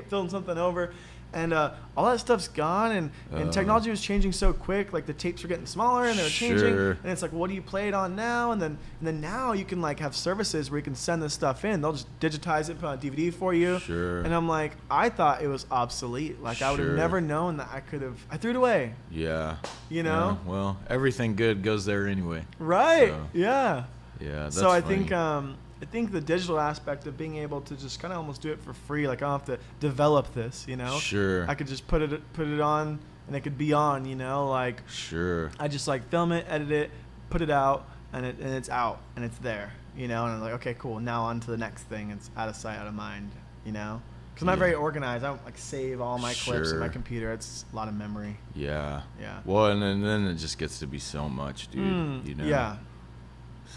filmed 0.09 0.29
something 0.29 0.57
over. 0.57 0.93
And 1.31 1.53
uh, 1.53 1.73
all 1.95 2.05
that 2.09 2.19
stuff's 2.19 2.47
gone, 2.47 2.91
and, 2.91 3.11
and 3.31 3.49
Uh. 3.49 3.51
technology 3.51 3.89
was 3.91 4.01
changing 4.01 4.31
so 4.31 4.51
quick. 4.51 4.93
Like 4.93 5.05
the 5.05 5.13
tapes 5.13 5.43
were 5.43 5.49
getting 5.49 5.67
smaller, 5.67 6.05
and 6.05 6.17
they 6.17 6.23
were 6.23 6.29
changing. 6.29 6.73
And 6.75 6.97
it's 7.05 7.21
like, 7.21 7.31
what 7.33 7.49
do 7.49 7.53
you 7.55 7.61
play 7.61 7.87
it 7.87 7.93
on 7.93 8.15
now? 8.15 8.51
And 8.51 8.59
then 8.61 8.77
and 8.99 9.07
then 9.07 9.21
now 9.21 9.51
you 9.53 9.63
can 9.63 9.79
like 9.81 9.99
have 9.99 10.15
services 10.15 10.71
where 10.71 10.79
you 10.79 10.83
can 10.83 10.95
send 10.95 11.21
this 11.21 11.33
stuff 11.33 11.63
in. 11.65 11.81
They'll 11.81 11.93
just 11.93 12.07
digitize 12.19 12.69
it, 12.69 12.79
put 12.79 12.87
on 12.87 12.99
DVD 12.99 13.31
for 13.33 13.53
you. 13.53 13.77
Sure. 13.79 14.21
And 14.21 14.33
I'm 14.33 14.47
like, 14.47 14.73
I 14.89 15.09
thought 15.09 15.41
it 15.43 15.47
was 15.47 15.65
obsolete. 15.69 16.41
Like 16.41 16.61
I 16.63 16.71
would 16.71 16.79
have 16.79 16.95
never 16.95 17.21
known 17.21 17.57
that 17.57 17.69
I 17.71 17.79
could 17.81 18.01
have. 18.01 18.17
I 18.31 18.37
threw 18.37 18.51
it 18.51 18.55
away. 18.57 18.93
Yeah. 19.11 19.57
You 19.89 20.03
know? 20.03 20.39
Yeah, 20.45 20.51
well, 20.51 20.77
everything 20.89 21.35
good 21.35 21.61
goes 21.63 21.85
there 21.85 22.07
anyway. 22.07 22.43
Right. 22.57 23.09
So, 23.09 23.27
Yeah. 23.33 23.83
yeah. 24.19 24.43
That's 24.43 24.55
so 24.57 24.69
I 24.69 24.81
funny. 24.81 24.95
think 24.97 25.11
um, 25.11 25.57
I 25.81 25.85
think 25.85 26.11
the 26.11 26.19
digital 26.21 26.59
aspect 26.59 27.07
of 27.07 27.17
being 27.17 27.37
able 27.37 27.61
to 27.61 27.75
just 27.75 27.99
kind 28.01 28.11
of 28.13 28.17
almost 28.19 28.41
do 28.41 28.51
it 28.51 28.59
for 28.61 28.73
free, 28.73 29.07
like 29.07 29.21
I 29.21 29.25
don't 29.29 29.39
have 29.39 29.45
to 29.45 29.59
develop 29.79 30.33
this, 30.33 30.65
you 30.67 30.75
know. 30.75 30.97
Sure. 30.99 31.49
I 31.49 31.55
could 31.55 31.67
just 31.67 31.87
put 31.87 32.01
it 32.01 32.33
put 32.33 32.47
it 32.47 32.59
on, 32.59 32.99
and 33.27 33.35
it 33.35 33.41
could 33.41 33.57
be 33.57 33.71
on, 33.73 34.03
you 34.05 34.15
know. 34.15 34.49
Like 34.49 34.81
Sure. 34.89 35.51
I 35.59 35.67
just 35.69 35.87
like 35.87 36.09
film 36.09 36.31
it, 36.33 36.45
edit 36.49 36.71
it, 36.71 36.91
put 37.29 37.41
it 37.41 37.49
out, 37.49 37.87
and 38.11 38.25
it 38.25 38.37
and 38.39 38.53
it's 38.53 38.69
out 38.69 38.99
and 39.15 39.23
it's 39.23 39.37
there, 39.37 39.71
you 39.95 40.07
know. 40.09 40.25
And 40.25 40.33
I'm 40.33 40.41
like, 40.41 40.53
okay, 40.55 40.75
cool. 40.77 40.99
Now 40.99 41.23
on 41.23 41.39
to 41.41 41.51
the 41.51 41.57
next 41.57 41.83
thing. 41.83 42.11
It's 42.11 42.29
out 42.35 42.49
of 42.49 42.55
sight, 42.57 42.77
out 42.77 42.87
of 42.87 42.93
mind, 42.93 43.31
you 43.65 43.71
know. 43.71 44.01
Because 44.33 44.43
I'm 44.43 44.47
not 44.47 44.53
Yeah. 44.57 44.59
very 44.71 44.73
organized. 44.73 45.23
I 45.23 45.29
don't 45.29 45.45
like 45.45 45.57
save 45.57 46.01
all 46.01 46.17
my 46.17 46.33
clips 46.33 46.71
in 46.71 46.79
my 46.79 46.89
computer. 46.89 47.31
It's 47.31 47.63
a 47.71 47.75
lot 47.75 47.87
of 47.87 47.93
memory. 47.93 48.37
Yeah. 48.53 49.03
Yeah. 49.19 49.39
Well, 49.45 49.67
and, 49.67 49.81
then 49.81 50.01
then 50.01 50.25
it 50.27 50.35
just 50.35 50.57
gets 50.57 50.79
to 50.79 50.87
be 50.87 50.99
so 50.99 51.29
much, 51.29 51.69
dude. 51.71 51.81
Mm, 51.85 52.27
you 52.27 52.35
know. 52.35 52.43
Yeah. 52.45 52.77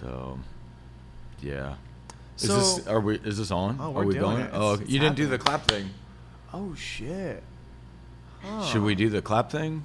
So. 0.00 0.38
Yeah. 1.40 1.74
Is 2.38 2.48
So- 2.48 2.56
this 2.56 2.86
are 2.86 3.00
we? 3.00 3.16
Is 3.18 3.38
this 3.38 3.50
on? 3.50 3.78
Oh, 3.80 3.96
are 3.96 4.04
we 4.04 4.14
doing 4.14 4.20
going? 4.24 4.40
it. 4.42 4.50
Oh, 4.52 4.74
It's- 4.74 4.88
you 4.88 4.98
didn't 4.98 5.16
do 5.16 5.26
the 5.26 5.38
clap 5.38 5.66
thing. 5.68 5.90
Oh 6.52 6.74
shit. 6.74 7.42
Huh. 8.42 8.64
Should 8.64 8.82
we 8.82 8.94
do 8.94 9.08
the 9.08 9.22
clap 9.22 9.50
thing? 9.50 9.84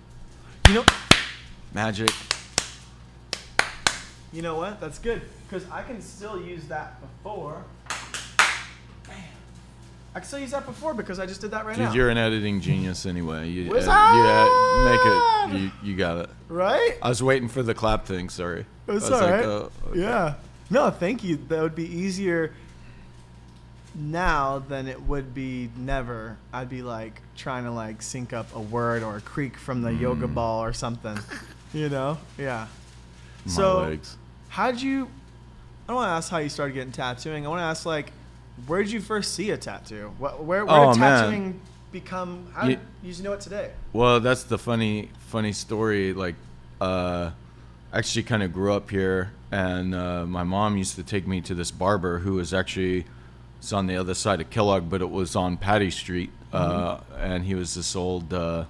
You 0.67 0.75
know. 0.75 0.85
Magic. 1.73 2.09
You 4.33 4.41
know 4.41 4.55
what? 4.55 4.79
That's 4.81 4.99
good 4.99 5.21
because 5.47 5.69
I 5.71 5.83
can 5.83 6.01
still 6.01 6.41
use 6.41 6.65
that 6.65 6.99
before. 7.01 7.63
Bam. 9.07 9.15
I 10.15 10.19
can 10.19 10.27
still 10.27 10.39
use 10.39 10.51
that 10.51 10.65
before 10.65 10.93
because 10.93 11.19
I 11.19 11.25
just 11.25 11.39
did 11.41 11.51
that 11.51 11.65
right 11.65 11.75
Dude, 11.77 11.85
now. 11.85 11.93
you're 11.93 12.09
an 12.09 12.17
editing 12.17 12.59
genius 12.59 13.05
anyway. 13.05 13.47
You, 13.49 13.69
What's 13.69 13.87
uh, 13.87 13.91
yeah, 13.91 15.49
make 15.49 15.55
it. 15.59 15.61
You, 15.83 15.91
you 15.91 15.95
got 15.97 16.17
it. 16.17 16.29
right? 16.49 16.97
I 17.01 17.09
was 17.09 17.23
waiting 17.23 17.47
for 17.47 17.63
the 17.63 17.73
clap 17.73 18.05
thing. 18.05 18.29
Sorry. 18.29 18.65
It's 18.87 18.89
I 18.89 18.93
was 18.93 19.11
all 19.11 19.21
like, 19.21 19.31
right. 19.31 19.45
oh, 19.45 19.71
okay. 19.89 19.99
Yeah. 20.01 20.33
No, 20.69 20.89
thank 20.89 21.23
you. 21.23 21.37
That 21.47 21.61
would 21.61 21.75
be 21.75 21.85
easier 21.85 22.53
now 23.95 24.59
than 24.67 24.87
it 24.87 25.01
would 25.03 25.33
be 25.33 25.69
never. 25.77 26.37
I'd 26.53 26.69
be 26.69 26.81
like 26.81 27.21
trying 27.35 27.63
to 27.63 27.71
like 27.71 28.01
sync 28.01 28.33
up 28.33 28.53
a 28.55 28.59
word 28.59 29.01
or 29.03 29.17
a 29.17 29.21
creak 29.21 29.57
from 29.57 29.81
the 29.81 29.93
yoga 29.93 30.27
Mm. 30.27 30.33
ball 30.35 30.63
or 30.63 30.73
something. 30.73 31.17
You 31.73 31.89
know? 31.89 32.17
Yeah. 32.37 32.67
My 33.45 33.51
So- 33.51 33.79
legs. 33.81 34.17
How'd 34.49 34.79
you? 34.81 35.05
I 35.05 35.87
don't 35.87 35.95
want 35.97 36.07
to 36.07 36.11
ask 36.13 36.29
how 36.31 36.37
you 36.37 36.49
started 36.49 36.73
getting 36.73 36.91
tattooing. 36.91 37.45
I 37.45 37.49
want 37.49 37.59
to 37.59 37.63
ask 37.65 37.85
like, 37.85 38.11
where 38.65 38.81
did 38.83 38.91
you 38.91 39.01
first 39.01 39.35
see 39.35 39.51
a 39.51 39.57
tattoo? 39.57 40.11
What, 40.17 40.43
where 40.43 40.65
where 40.65 40.75
Oh, 40.75 40.93
did 40.93 40.99
man. 40.99 41.19
tattooing 41.23 41.59
become? 41.91 42.47
How 42.53 42.67
did 42.67 42.79
you 43.03 43.09
just 43.11 43.23
know 43.23 43.33
it 43.33 43.41
today? 43.41 43.71
Well, 43.93 44.19
that's 44.19 44.43
the 44.43 44.57
funny, 44.57 45.09
funny 45.27 45.51
story. 45.53 46.13
Like, 46.13 46.35
uh, 46.81 47.31
actually, 47.93 48.23
kind 48.23 48.43
of 48.43 48.51
grew 48.53 48.73
up 48.73 48.89
here, 48.89 49.31
and 49.51 49.95
uh, 49.95 50.25
my 50.25 50.43
mom 50.43 50.77
used 50.77 50.95
to 50.95 51.03
take 51.03 51.27
me 51.27 51.41
to 51.41 51.55
this 51.55 51.71
barber 51.71 52.19
who 52.19 52.33
was 52.33 52.53
actually, 52.53 53.05
it's 53.59 53.71
on 53.73 53.87
the 53.87 53.95
other 53.95 54.13
side 54.13 54.41
of 54.41 54.49
Kellogg, 54.49 54.89
but 54.89 55.01
it 55.01 55.09
was 55.09 55.35
on 55.35 55.57
Pattie 55.57 55.91
Street, 55.91 56.29
uh, 56.53 56.99
and 57.17 57.43
he 57.45 57.55
was 57.55 57.75
this 57.75 57.95
old, 57.95 58.33
uh, 58.33 58.65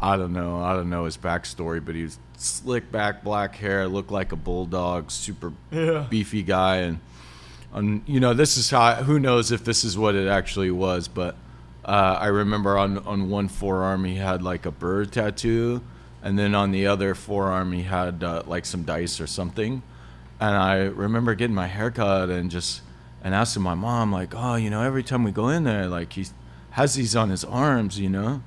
I 0.00 0.16
don't 0.16 0.32
know, 0.32 0.60
I 0.62 0.74
don't 0.74 0.90
know 0.90 1.04
his 1.04 1.16
backstory, 1.16 1.84
but 1.84 1.94
he 1.94 2.02
was 2.04 2.18
slick 2.36 2.90
back, 2.90 3.22
black 3.22 3.56
hair, 3.56 3.86
looked 3.88 4.10
like 4.10 4.32
a 4.32 4.36
bulldog, 4.36 5.10
super 5.10 5.52
Yeah. 5.70 6.06
beefy 6.10 6.42
guy, 6.42 6.76
and 6.78 7.00
um, 7.74 8.02
you 8.06 8.20
know, 8.20 8.34
this 8.34 8.56
is 8.58 8.68
how. 8.68 8.96
Who 8.96 9.18
knows 9.18 9.50
if 9.50 9.64
this 9.64 9.82
is 9.82 9.96
what 9.96 10.14
it 10.14 10.28
actually 10.28 10.70
was, 10.70 11.08
but 11.08 11.36
uh, 11.86 12.18
I 12.20 12.26
remember 12.26 12.76
on 12.76 12.98
on 12.98 13.30
one 13.30 13.48
forearm 13.48 14.04
he 14.04 14.16
had 14.16 14.42
like 14.42 14.66
a 14.66 14.70
bird 14.70 15.10
tattoo, 15.10 15.80
and 16.22 16.38
then 16.38 16.54
on 16.54 16.70
the 16.70 16.86
other 16.86 17.14
forearm 17.14 17.72
he 17.72 17.82
had 17.82 18.22
uh, 18.22 18.42
like 18.46 18.64
some 18.64 18.82
dice 18.84 19.20
or 19.20 19.26
something. 19.26 19.82
And 20.40 20.56
I 20.56 20.76
remember 20.84 21.34
getting 21.34 21.54
my 21.54 21.66
haircut 21.68 22.30
and 22.30 22.50
just 22.50 22.82
and 23.22 23.34
asking 23.34 23.62
my 23.62 23.74
mom 23.74 24.10
like, 24.12 24.34
oh, 24.34 24.56
you 24.56 24.70
know, 24.70 24.82
every 24.82 25.02
time 25.04 25.22
we 25.22 25.30
go 25.30 25.48
in 25.48 25.64
there, 25.64 25.86
like 25.86 26.12
he 26.14 26.26
has 26.70 26.94
these 26.94 27.14
on 27.14 27.30
his 27.30 27.44
arms, 27.44 27.98
you 27.98 28.08
know. 28.08 28.42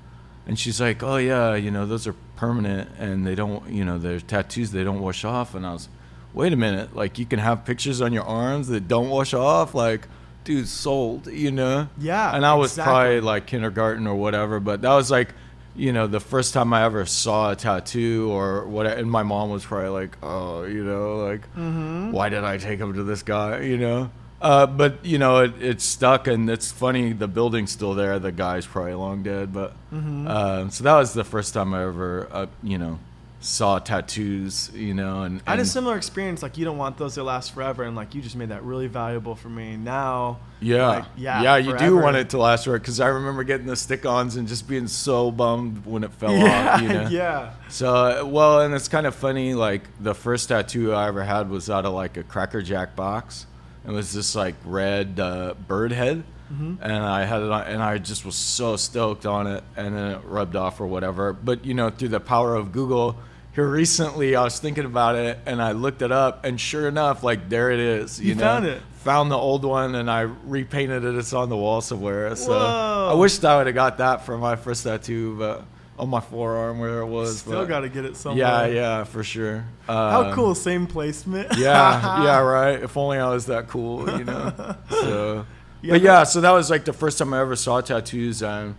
And 0.48 0.60
she's 0.60 0.80
like, 0.80 1.02
"Oh 1.02 1.18
yeah, 1.18 1.56
you 1.56 1.72
know 1.72 1.88
those 1.88 2.06
are 2.06 2.14
permanent, 2.36 2.90
and 3.00 3.26
they 3.26 3.34
don't, 3.34 3.68
you 3.68 3.84
know, 3.84 3.98
they're 3.98 4.20
tattoos. 4.20 4.70
They 4.72 4.84
don't 4.84 5.00
wash 5.00 5.26
off." 5.26 5.56
And 5.56 5.66
I 5.66 5.74
was, 5.74 5.90
"Wait 6.36 6.54
a 6.54 6.56
minute! 6.56 6.96
Like 6.96 7.18
you 7.18 7.26
can 7.26 7.40
have 7.40 7.66
pictures 7.66 8.00
on 8.00 8.14
your 8.14 8.26
arms 8.26 8.68
that 8.68 8.88
don't 8.88 9.10
wash 9.10 9.34
off? 9.34 9.74
Like, 9.74 10.08
dude, 10.44 10.68
sold, 10.68 11.26
you 11.28 11.50
know?" 11.50 11.88
Yeah, 11.98 12.36
And 12.36 12.46
I 12.46 12.54
was 12.54 12.74
exactly. 12.74 12.92
probably 12.94 13.22
like 13.22 13.48
kindergarten 13.48 14.06
or 14.06 14.14
whatever, 14.14 14.60
but 14.60 14.84
that 14.84 14.94
was 14.94 15.10
like, 15.10 15.34
you 15.76 15.92
know, 15.94 16.08
the 16.08 16.20
first 16.20 16.54
time 16.54 16.74
I 16.74 16.84
ever 16.86 17.06
saw 17.06 17.52
a 17.52 17.56
tattoo 17.56 18.30
or 18.32 18.66
what. 18.66 18.86
And 18.86 19.10
my 19.12 19.24
mom 19.24 19.50
was 19.50 19.66
probably 19.66 19.90
like, 19.90 20.18
"Oh, 20.24 20.64
you 20.64 20.84
know, 20.84 21.18
like, 21.26 21.42
Mm-hmm. 21.56 22.12
why 22.12 22.30
did 22.30 22.44
I 22.44 22.58
take 22.58 22.80
him 22.80 22.94
to 22.94 23.04
this 23.04 23.24
guy?" 23.24 23.62
You 23.62 23.78
know. 23.78 24.10
Uh, 24.42 24.68
but 24.68 25.04
you 25.04 25.18
know 25.18 25.40
it, 25.40 25.54
it 25.62 25.82
stuck, 25.82 26.28
and 26.28 26.50
it's 26.50 26.72
funny. 26.72 27.14
The 27.14 27.28
building's 27.28 27.72
still 27.72 27.94
there. 27.96 28.20
The 28.20 28.32
guy's 28.32 28.66
probably 28.66 28.94
long 28.94 29.24
dead, 29.24 29.52
but 29.54 29.74
Mm-hmm. 29.94 30.28
um, 30.28 30.70
so 30.72 30.84
that 30.84 30.96
was 30.96 31.14
the 31.14 31.24
first 31.24 31.54
time 31.54 31.74
I 31.74 31.84
ever, 31.84 32.28
uh, 32.32 32.46
you 32.62 32.78
know, 32.78 33.00
saw 33.46 33.80
tattoos. 33.80 34.72
You 34.74 34.94
know, 34.94 35.24
and, 35.24 35.42
I 35.46 35.52
had 35.52 35.60
a 35.60 35.66
similar 35.66 35.96
experience. 35.96 36.42
Like 36.42 36.58
you 36.58 36.66
don't 36.66 36.78
want 36.78 36.98
those 36.98 37.14
to 37.16 37.24
last 37.24 37.54
forever, 37.54 37.84
and 37.84 37.96
like 37.96 38.16
you 38.16 38.22
just 38.22 38.36
made 38.36 38.50
that 38.50 38.64
really 38.64 38.88
valuable 38.88 39.36
for 39.36 39.50
me. 39.50 39.78
Now, 39.78 40.40
yeah, 40.60 40.88
like, 40.88 41.06
yeah, 41.16 41.42
yeah, 41.42 41.58
you 41.58 41.78
do 41.78 41.98
want 41.98 42.18
it 42.18 42.30
to 42.32 42.38
last 42.38 42.66
forever 42.66 42.80
because 42.80 43.00
I 43.00 43.08
remember 43.08 43.44
getting 43.44 43.68
the 43.68 43.76
stick-ons 43.76 44.36
and 44.36 44.48
just 44.48 44.68
being 44.68 44.88
so 44.88 45.32
bummed 45.32 45.86
when 45.86 46.04
it 46.04 46.14
fell 46.14 46.36
yeah, 46.36 46.74
off. 46.74 46.82
You 46.82 46.88
know, 46.94 47.08
yeah. 47.10 47.54
So 47.70 48.26
well, 48.26 48.62
and 48.62 48.74
it's 48.74 48.88
kind 48.88 49.06
of 49.06 49.16
funny. 49.16 49.54
Like 49.54 49.84
the 50.00 50.16
first 50.16 50.50
tattoo 50.50 50.94
I 50.94 51.08
ever 51.08 51.24
had 51.24 51.50
was 51.50 51.70
out 51.70 51.86
of 51.86 51.94
like 51.94 52.18
a 52.18 52.24
Cracker 52.24 52.62
Jack 52.62 52.96
box. 52.96 53.46
And 53.84 53.94
it 53.94 53.98
was 53.98 54.14
this 54.14 54.36
like 54.36 54.56
red 54.66 55.20
uh, 55.20 55.54
bird 55.68 55.92
head, 55.92 56.24
Mm-hmm. 56.52 56.76
and 56.80 56.94
I 56.94 57.26
had 57.26 57.42
it 57.42 57.50
on, 57.50 57.64
and 57.64 57.82
I 57.82 57.98
just 57.98 58.24
was 58.24 58.36
so 58.36 58.76
stoked 58.76 59.26
on 59.26 59.48
it, 59.48 59.64
and 59.76 59.96
then 59.96 60.12
it 60.12 60.22
rubbed 60.26 60.56
off 60.56 60.80
or 60.80 60.86
whatever. 60.86 61.34
But 61.34 61.66
you 61.66 61.74
know, 61.74 61.90
through 61.90 62.10
the 62.10 62.20
power 62.20 62.54
of 62.56 62.72
Google, 62.72 63.18
here 63.56 63.68
recently 63.68 64.36
I 64.36 64.44
was 64.44 64.60
thinking 64.60 64.86
about 64.86 65.16
it, 65.16 65.40
and 65.46 65.62
I 65.62 65.72
looked 65.72 66.02
it 66.02 66.12
up, 66.12 66.46
and 66.46 66.60
sure 66.60 66.88
enough, 66.88 67.24
like 67.24 67.50
there 67.50 67.72
it 67.72 67.80
is. 67.80 68.20
You, 68.20 68.30
You 68.30 68.36
know? 68.36 68.42
found 68.42 68.66
it. 68.66 68.82
Found 69.04 69.32
the 69.32 69.38
old 69.38 69.64
one, 69.64 69.94
and 69.96 70.10
I 70.10 70.22
repainted 70.22 71.04
it. 71.06 71.16
It's 71.16 71.32
on 71.32 71.48
the 71.50 71.56
wall 71.56 71.80
somewhere. 71.82 72.36
So 72.36 72.50
Whoa. 72.52 73.10
I 73.12 73.14
wished 73.14 73.46
I 73.46 73.58
would 73.58 73.68
have 73.68 73.76
got 73.76 74.00
that 74.00 74.26
for 74.26 74.36
my 74.38 74.56
first 74.56 74.84
tattoo, 74.84 75.36
but 75.38 75.64
on 76.00 76.10
my 76.10 76.20
forearm 76.20 76.80
where 76.80 77.00
it 77.02 77.06
was. 77.06 77.40
Still 77.40 77.66
got 77.68 77.82
to 77.82 77.90
get 77.90 78.04
it 78.04 78.18
somewhere. 78.18 78.40
yeah, 78.40 78.66
yeah, 78.66 79.04
for 79.04 79.24
sure. 79.24 79.64
How 79.88 80.24
Um, 80.30 80.34
cool! 80.34 80.56
Same 80.56 80.88
placement. 80.88 81.56
Yeah, 81.58 82.24
yeah, 82.24 82.40
right. 82.42 82.82
If 82.82 82.98
only 82.98 83.20
I 83.20 83.30
was 83.30 83.46
that 83.46 83.68
cool, 83.68 84.10
you 84.18 84.26
know. 84.26 84.76
So, 84.90 85.46
Yeah, 85.82 85.92
but 85.92 85.96
but- 86.00 86.02
yeah, 86.02 86.24
so 86.24 86.42
that 86.42 86.52
was 86.52 86.70
like 86.72 86.84
the 86.86 86.92
first 86.94 87.20
time 87.20 87.32
I 87.34 87.40
ever 87.42 87.56
saw 87.56 87.80
tattoos. 87.82 88.42
And 88.42 88.74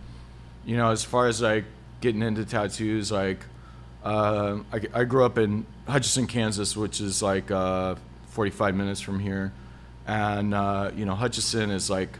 you 0.65 0.75
know, 0.75 0.91
as 0.91 1.05
far 1.05 1.27
as 1.27 1.41
like 1.41 1.63
getting 2.01 2.21
into 2.21 2.43
tattoos, 2.43 3.11
like 3.13 3.39
um 4.07 4.65
I, 4.71 5.01
I 5.01 5.03
grew 5.03 5.25
up 5.25 5.37
in 5.37 5.65
Hutchinson, 5.87 6.27
Kansas, 6.27 6.75
which 6.77 7.01
is 7.01 7.21
like 7.21 7.51
uh, 7.51 7.95
45 8.29 8.75
minutes 8.75 9.01
from 9.01 9.19
here, 9.19 9.51
and 10.05 10.53
uh, 10.53 10.91
you 10.95 11.05
know, 11.05 11.15
Hutchinson 11.15 11.69
is 11.71 11.89
like 11.89 12.19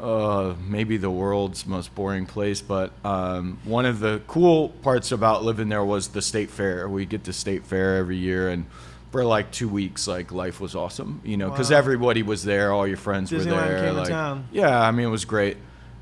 uh, 0.00 0.54
maybe 0.66 0.96
the 0.96 1.10
world's 1.10 1.66
most 1.66 1.94
boring 1.94 2.26
place, 2.26 2.60
but 2.60 2.92
um, 3.04 3.58
one 3.64 3.86
of 3.86 4.00
the 4.00 4.20
cool 4.26 4.70
parts 4.82 5.12
about 5.12 5.44
living 5.44 5.68
there 5.68 5.84
was 5.84 6.08
the 6.08 6.22
state 6.22 6.50
fair. 6.50 6.88
We 6.88 7.06
get 7.06 7.24
the 7.24 7.32
state 7.32 7.64
fair 7.66 7.96
every 7.98 8.16
year, 8.16 8.48
and 8.48 8.66
for 9.10 9.24
like 9.24 9.50
two 9.52 9.68
weeks, 9.68 10.08
like 10.08 10.32
life 10.32 10.60
was 10.60 10.74
awesome, 10.74 11.20
you 11.24 11.36
know, 11.36 11.50
because 11.50 11.70
Wow. 11.70 11.76
everybody 11.78 12.22
was 12.22 12.42
there, 12.44 12.72
all 12.72 12.86
your 12.86 12.96
friends 12.96 13.30
were 13.30 13.38
Disneyland 13.38 13.68
there. 13.68 13.78
came 13.84 13.94
to 13.94 14.00
like, 14.00 14.08
town. 14.08 14.46
Yeah, 14.52 14.80
I 14.80 14.90
mean, 14.90 15.06
it 15.06 15.10
was 15.10 15.24
great. 15.26 15.56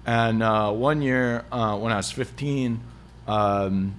And 0.07 0.43
uh, 0.43 0.71
one 0.73 1.03
year, 1.03 1.45
uh, 1.53 1.77
when 1.77 1.93
I 1.93 1.97
was 1.97 2.11
15, 2.11 2.81
um, 3.27 3.95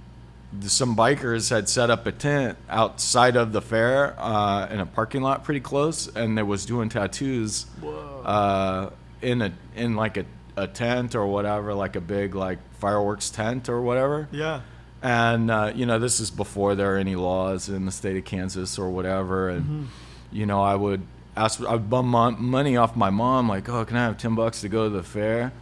some 0.60 0.94
bikers 0.96 1.50
had 1.50 1.68
set 1.68 1.88
up 1.90 2.06
a 2.06 2.12
tent 2.12 2.58
outside 2.68 3.36
of 3.36 3.52
the 3.52 3.60
fair 3.62 4.14
uh, 4.20 4.66
in 4.70 4.80
a 4.80 4.86
parking 4.86 5.22
lot 5.22 5.44
pretty 5.44 5.60
close, 5.60 6.08
and 6.14 6.36
they 6.36 6.42
was 6.42 6.66
doing 6.66 6.88
tattoos 6.88 7.64
Whoa. 7.80 8.22
uh, 8.24 8.90
in 9.22 9.42
a 9.42 9.52
in 9.76 9.96
like 9.96 10.16
a 10.16 10.24
a 10.56 10.66
tent 10.66 11.14
or 11.14 11.26
whatever, 11.26 11.72
like 11.74 11.96
a 11.96 12.00
big 12.00 12.34
like 12.34 12.58
fireworks 12.74 13.30
tent 13.30 13.68
or 13.70 13.80
whatever. 13.80 14.28
Yeah. 14.30 14.60
And 15.02 15.50
uh, 15.50 15.72
you 15.74 15.86
know, 15.86 15.98
this 15.98 16.20
is 16.20 16.30
before 16.30 16.74
there 16.74 16.94
are 16.94 16.98
any 16.98 17.16
laws 17.16 17.68
in 17.68 17.86
the 17.86 17.92
state 17.92 18.16
of 18.16 18.24
Kansas 18.24 18.78
or 18.78 18.90
whatever. 18.90 19.48
And 19.48 19.62
Mm-hmm. 19.64 19.84
you 20.32 20.46
know, 20.46 20.62
I 20.62 20.74
would 20.74 21.02
ask, 21.36 21.60
I'd 21.64 21.88
bum 21.88 22.08
mon- 22.08 22.42
money 22.42 22.76
off 22.76 22.94
my 22.94 23.08
mom, 23.10 23.48
like, 23.48 23.68
oh, 23.68 23.84
can 23.84 23.96
I 23.96 24.04
have 24.04 24.18
ten 24.18 24.34
bucks 24.34 24.60
to 24.60 24.68
go 24.68 24.84
to 24.84 24.90
the 24.90 25.02
fair? 25.02 25.52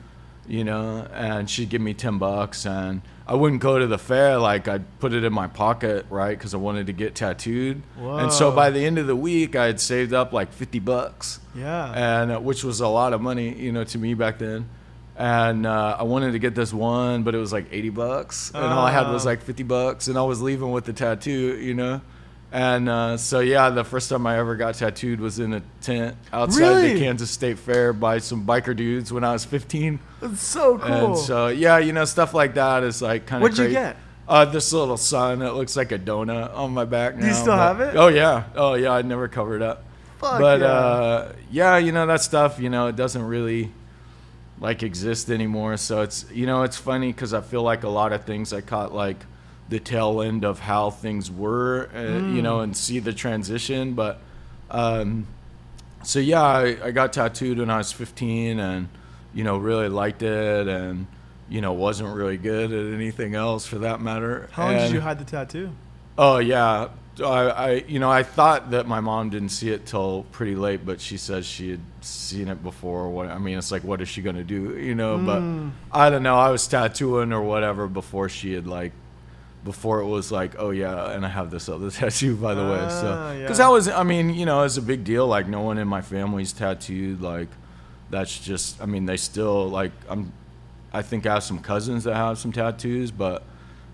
You 0.49 0.65
know, 0.65 1.07
and 1.15 1.49
she'd 1.49 1.69
give 1.69 1.81
me 1.81 1.95
ten 1.95 2.19
bucks, 2.19 2.67
and 2.67 3.03
I 3.31 3.35
wouldn't 3.35 3.63
go 3.63 3.79
to 3.79 3.87
the 3.87 3.97
fair. 3.99 4.39
Like 4.39 4.67
I'd 4.67 4.85
put 4.99 5.13
it 5.13 5.23
in 5.23 5.33
my 5.33 5.47
pocket, 5.47 6.05
right, 6.11 6.37
because 6.37 6.53
I 6.53 6.57
wanted 6.57 6.89
to 6.89 6.93
get 6.93 7.15
tattooed. 7.15 7.81
And 7.97 8.33
so 8.33 8.51
by 8.51 8.71
the 8.71 8.85
end 8.85 8.99
of 8.99 9.07
the 9.07 9.15
week, 9.15 9.55
I 9.55 9.67
had 9.67 9.79
saved 9.81 10.13
up 10.13 10.33
like 10.33 10.53
fifty 10.53 10.81
bucks 10.81 11.39
Yeah. 11.55 11.93
and 11.95 12.33
uh, 12.33 12.41
which 12.41 12.65
was 12.65 12.81
a 12.81 12.89
lot 12.89 13.13
of 13.13 13.21
money, 13.21 13.55
you 13.57 13.71
know, 13.71 13.85
to 13.85 13.99
me 13.99 14.15
back 14.15 14.39
then. 14.39 14.69
And 15.17 15.67
uh, 15.67 15.97
I 16.01 16.03
wanted 16.05 16.33
to 16.33 16.39
get 16.39 16.55
this 16.55 16.73
one, 16.73 17.23
but 17.23 17.35
it 17.35 17.39
was 17.39 17.53
like 17.53 17.67
eighty 17.71 17.91
bucks, 17.91 18.51
and 18.55 18.65
all 18.65 18.85
I 18.87 18.91
had 18.91 19.11
was 19.13 19.25
Oh. 19.25 19.29
like 19.29 19.43
fifty 19.43 19.63
bucks, 19.65 20.09
and 20.09 20.19
I 20.19 20.23
was 20.23 20.41
leaving 20.43 20.73
with 20.73 20.85
the 20.87 20.93
tattoo, 20.93 21.57
you 21.61 21.75
know. 21.75 22.01
And 22.53 22.89
uh, 22.89 23.17
so 23.17 23.39
yeah, 23.41 23.71
the 23.71 23.85
first 23.85 24.11
time 24.11 24.27
I 24.27 24.39
ever 24.39 24.57
got 24.57 24.75
tattooed 24.75 25.21
was 25.21 25.39
in 25.39 25.53
a 25.53 25.63
tent 25.81 26.17
outside 26.33 26.61
Really? 26.61 26.95
the 26.95 26.99
Kansas 27.01 27.31
State 27.31 27.59
Fair 27.61 27.93
by 27.93 28.19
some 28.19 28.45
biker 28.45 28.75
dudes 28.75 29.13
when 29.13 29.23
I 29.23 29.33
was 29.33 29.45
fifteen. 29.45 30.01
That's 30.21 30.43
so 30.43 30.77
cool. 30.79 30.93
And 30.93 31.19
so 31.19 31.47
yeah, 31.49 31.79
you 31.79 31.93
know, 31.93 32.05
stuff 32.05 32.35
like 32.35 32.55
that 32.55 32.83
is 32.83 33.01
like 33.01 33.27
kind 33.27 33.43
of. 33.43 33.51
What'd 33.51 33.65
you 33.65 33.71
get? 33.71 33.97
Uh, 34.27 34.45
this 34.45 34.73
little 34.73 34.97
sign 34.97 35.41
that 35.41 35.55
looks 35.55 35.77
like 35.77 35.93
a 35.93 35.99
donut 35.99 36.55
on 36.55 36.73
my 36.73 36.85
back. 36.85 37.19
Do 37.19 37.27
you 37.27 37.33
still 37.33 37.47
but- 37.57 37.59
have 37.59 37.81
it? 37.81 37.97
Oh 37.97 38.09
yeah, 38.09 38.45
oh 38.57 38.75
yeah. 38.75 38.93
I'd 38.93 39.07
never 39.07 39.29
covered 39.29 39.63
up. 39.63 39.85
Fuck 40.19 40.39
but 40.41 40.61
yeah. 40.61 40.67
uh, 40.67 41.33
yeah, 41.51 41.79
you 41.79 41.93
know 41.93 42.07
that 42.07 42.21
stuff. 42.21 42.59
You 42.59 42.69
know, 42.69 42.89
it 42.89 42.97
doesn't 42.97 43.23
really 43.23 43.71
like 44.59 44.83
exist 44.83 45.31
anymore. 45.31 45.77
So 45.77 46.03
it's 46.03 46.27
you 46.33 46.47
know 46.47 46.65
it's 46.65 46.77
funny 46.77 47.13
because 47.13 47.33
I 47.33 47.41
feel 47.41 47.63
like 47.63 47.85
a 47.85 47.89
lot 47.89 48.13
of 48.13 48.25
things 48.25 48.53
I 48.53 48.61
caught 48.61 48.93
like 48.93 49.25
the 49.71 49.81
tail 49.81 50.21
end 50.21 50.45
of 50.45 50.59
how 50.61 50.91
things 50.91 51.31
were, 51.31 51.89
uh, 51.95 52.01
you 52.29 52.41
Mm. 52.41 52.43
know, 52.43 52.61
and 52.61 52.77
see 52.77 52.99
the 52.99 53.13
transition. 53.13 53.95
But 53.95 54.19
um, 54.71 55.27
so 56.03 56.19
yeah, 56.19 56.43
I, 56.43 56.77
I 56.85 56.91
got 56.91 57.13
tattooed 57.13 57.59
when 57.59 57.71
I 57.71 57.79
was 57.79 57.93
15, 57.93 58.59
and 58.61 58.89
you 59.35 59.45
know 59.45 59.57
really 59.57 59.89
liked 59.89 60.23
it, 60.23 60.69
and 60.69 61.07
you 61.49 61.61
know 61.61 61.73
wasn't 61.73 62.15
really 62.15 62.37
good 62.37 62.73
at 62.73 62.95
anything 62.95 63.35
else 63.35 63.67
for 63.67 63.79
that 63.79 64.01
matter. 64.01 64.49
How 64.53 64.67
long 64.67 64.77
did 64.77 64.93
you 64.93 65.01
hide 65.01 65.19
the 65.19 65.25
tattoo? 65.25 65.71
Oh 66.19 66.39
yeah, 66.39 66.89
I, 67.23 67.25
I 67.25 67.71
you 67.87 67.99
know 67.99 68.11
I 68.11 68.23
thought 68.23 68.71
that 68.73 68.87
my 68.89 69.01
mom 69.01 69.31
didn't 69.31 69.51
see 69.51 69.71
it 69.71 69.87
till 69.87 70.25
pretty 70.33 70.55
late, 70.57 70.85
but 70.85 71.01
she 71.01 71.17
says 71.17 71.47
she 71.47 71.71
had 71.71 71.81
seen 72.01 72.49
it 72.49 72.63
before. 72.63 73.09
What 73.09 73.29
I 73.29 73.39
mean, 73.39 73.57
it's 73.59 73.71
like, 73.71 73.85
what 73.85 74.01
is 74.01 74.09
she 74.09 74.21
gonna 74.23 74.45
do? 74.45 74.77
You 74.79 74.95
know, 74.95 75.19
Mm. 75.19 75.27
but 75.27 75.43
I 75.97 76.11
don't 76.11 76.23
know. 76.23 76.37
I 76.37 76.51
was 76.51 76.67
tattooing 76.67 77.33
or 77.33 77.43
whatever 77.43 77.87
before 77.89 78.29
she 78.29 78.53
had 78.55 78.67
like. 78.67 78.93
Before 79.63 80.01
it 80.01 80.07
was 80.07 80.33
like, 80.33 80.55
oh 80.59 80.71
yeah, 80.71 81.11
and 81.13 81.25
I 81.25 81.29
have 81.29 81.51
this 81.51 81.69
other 81.69 81.91
tattoo 82.01 82.35
by 82.37 82.55
the 82.55 82.63
way. 82.65 82.79
Ah, 82.81 82.89
So, 82.89 83.07
yeah. 83.33 83.41
because 83.43 83.59
that 83.59 83.69
was, 83.69 83.89
I 83.89 84.03
mean, 84.05 84.31
you 84.31 84.47
know, 84.47 84.63
it's 84.63 84.79
a 84.79 84.83
big 84.83 85.05
deal. 85.05 85.27
Like, 85.27 85.47
no 85.49 85.61
one 85.61 85.77
in 85.77 85.87
my 85.87 86.01
family's 86.01 86.53
tattooed. 86.53 87.21
Like, 87.21 87.49
that's 88.09 88.39
just, 88.39 88.81
I 88.83 88.87
mean, 88.87 89.05
they 89.07 89.17
still 89.19 89.69
like. 89.69 89.93
I'm, 90.09 90.33
I 90.93 91.03
think 91.03 91.25
I 91.27 91.35
have 91.35 91.45
some 91.45 91.61
cousins 91.61 92.03
that 92.05 92.17
have 92.17 92.37
some 92.39 92.51
tattoos, 92.53 93.11
but 93.13 93.45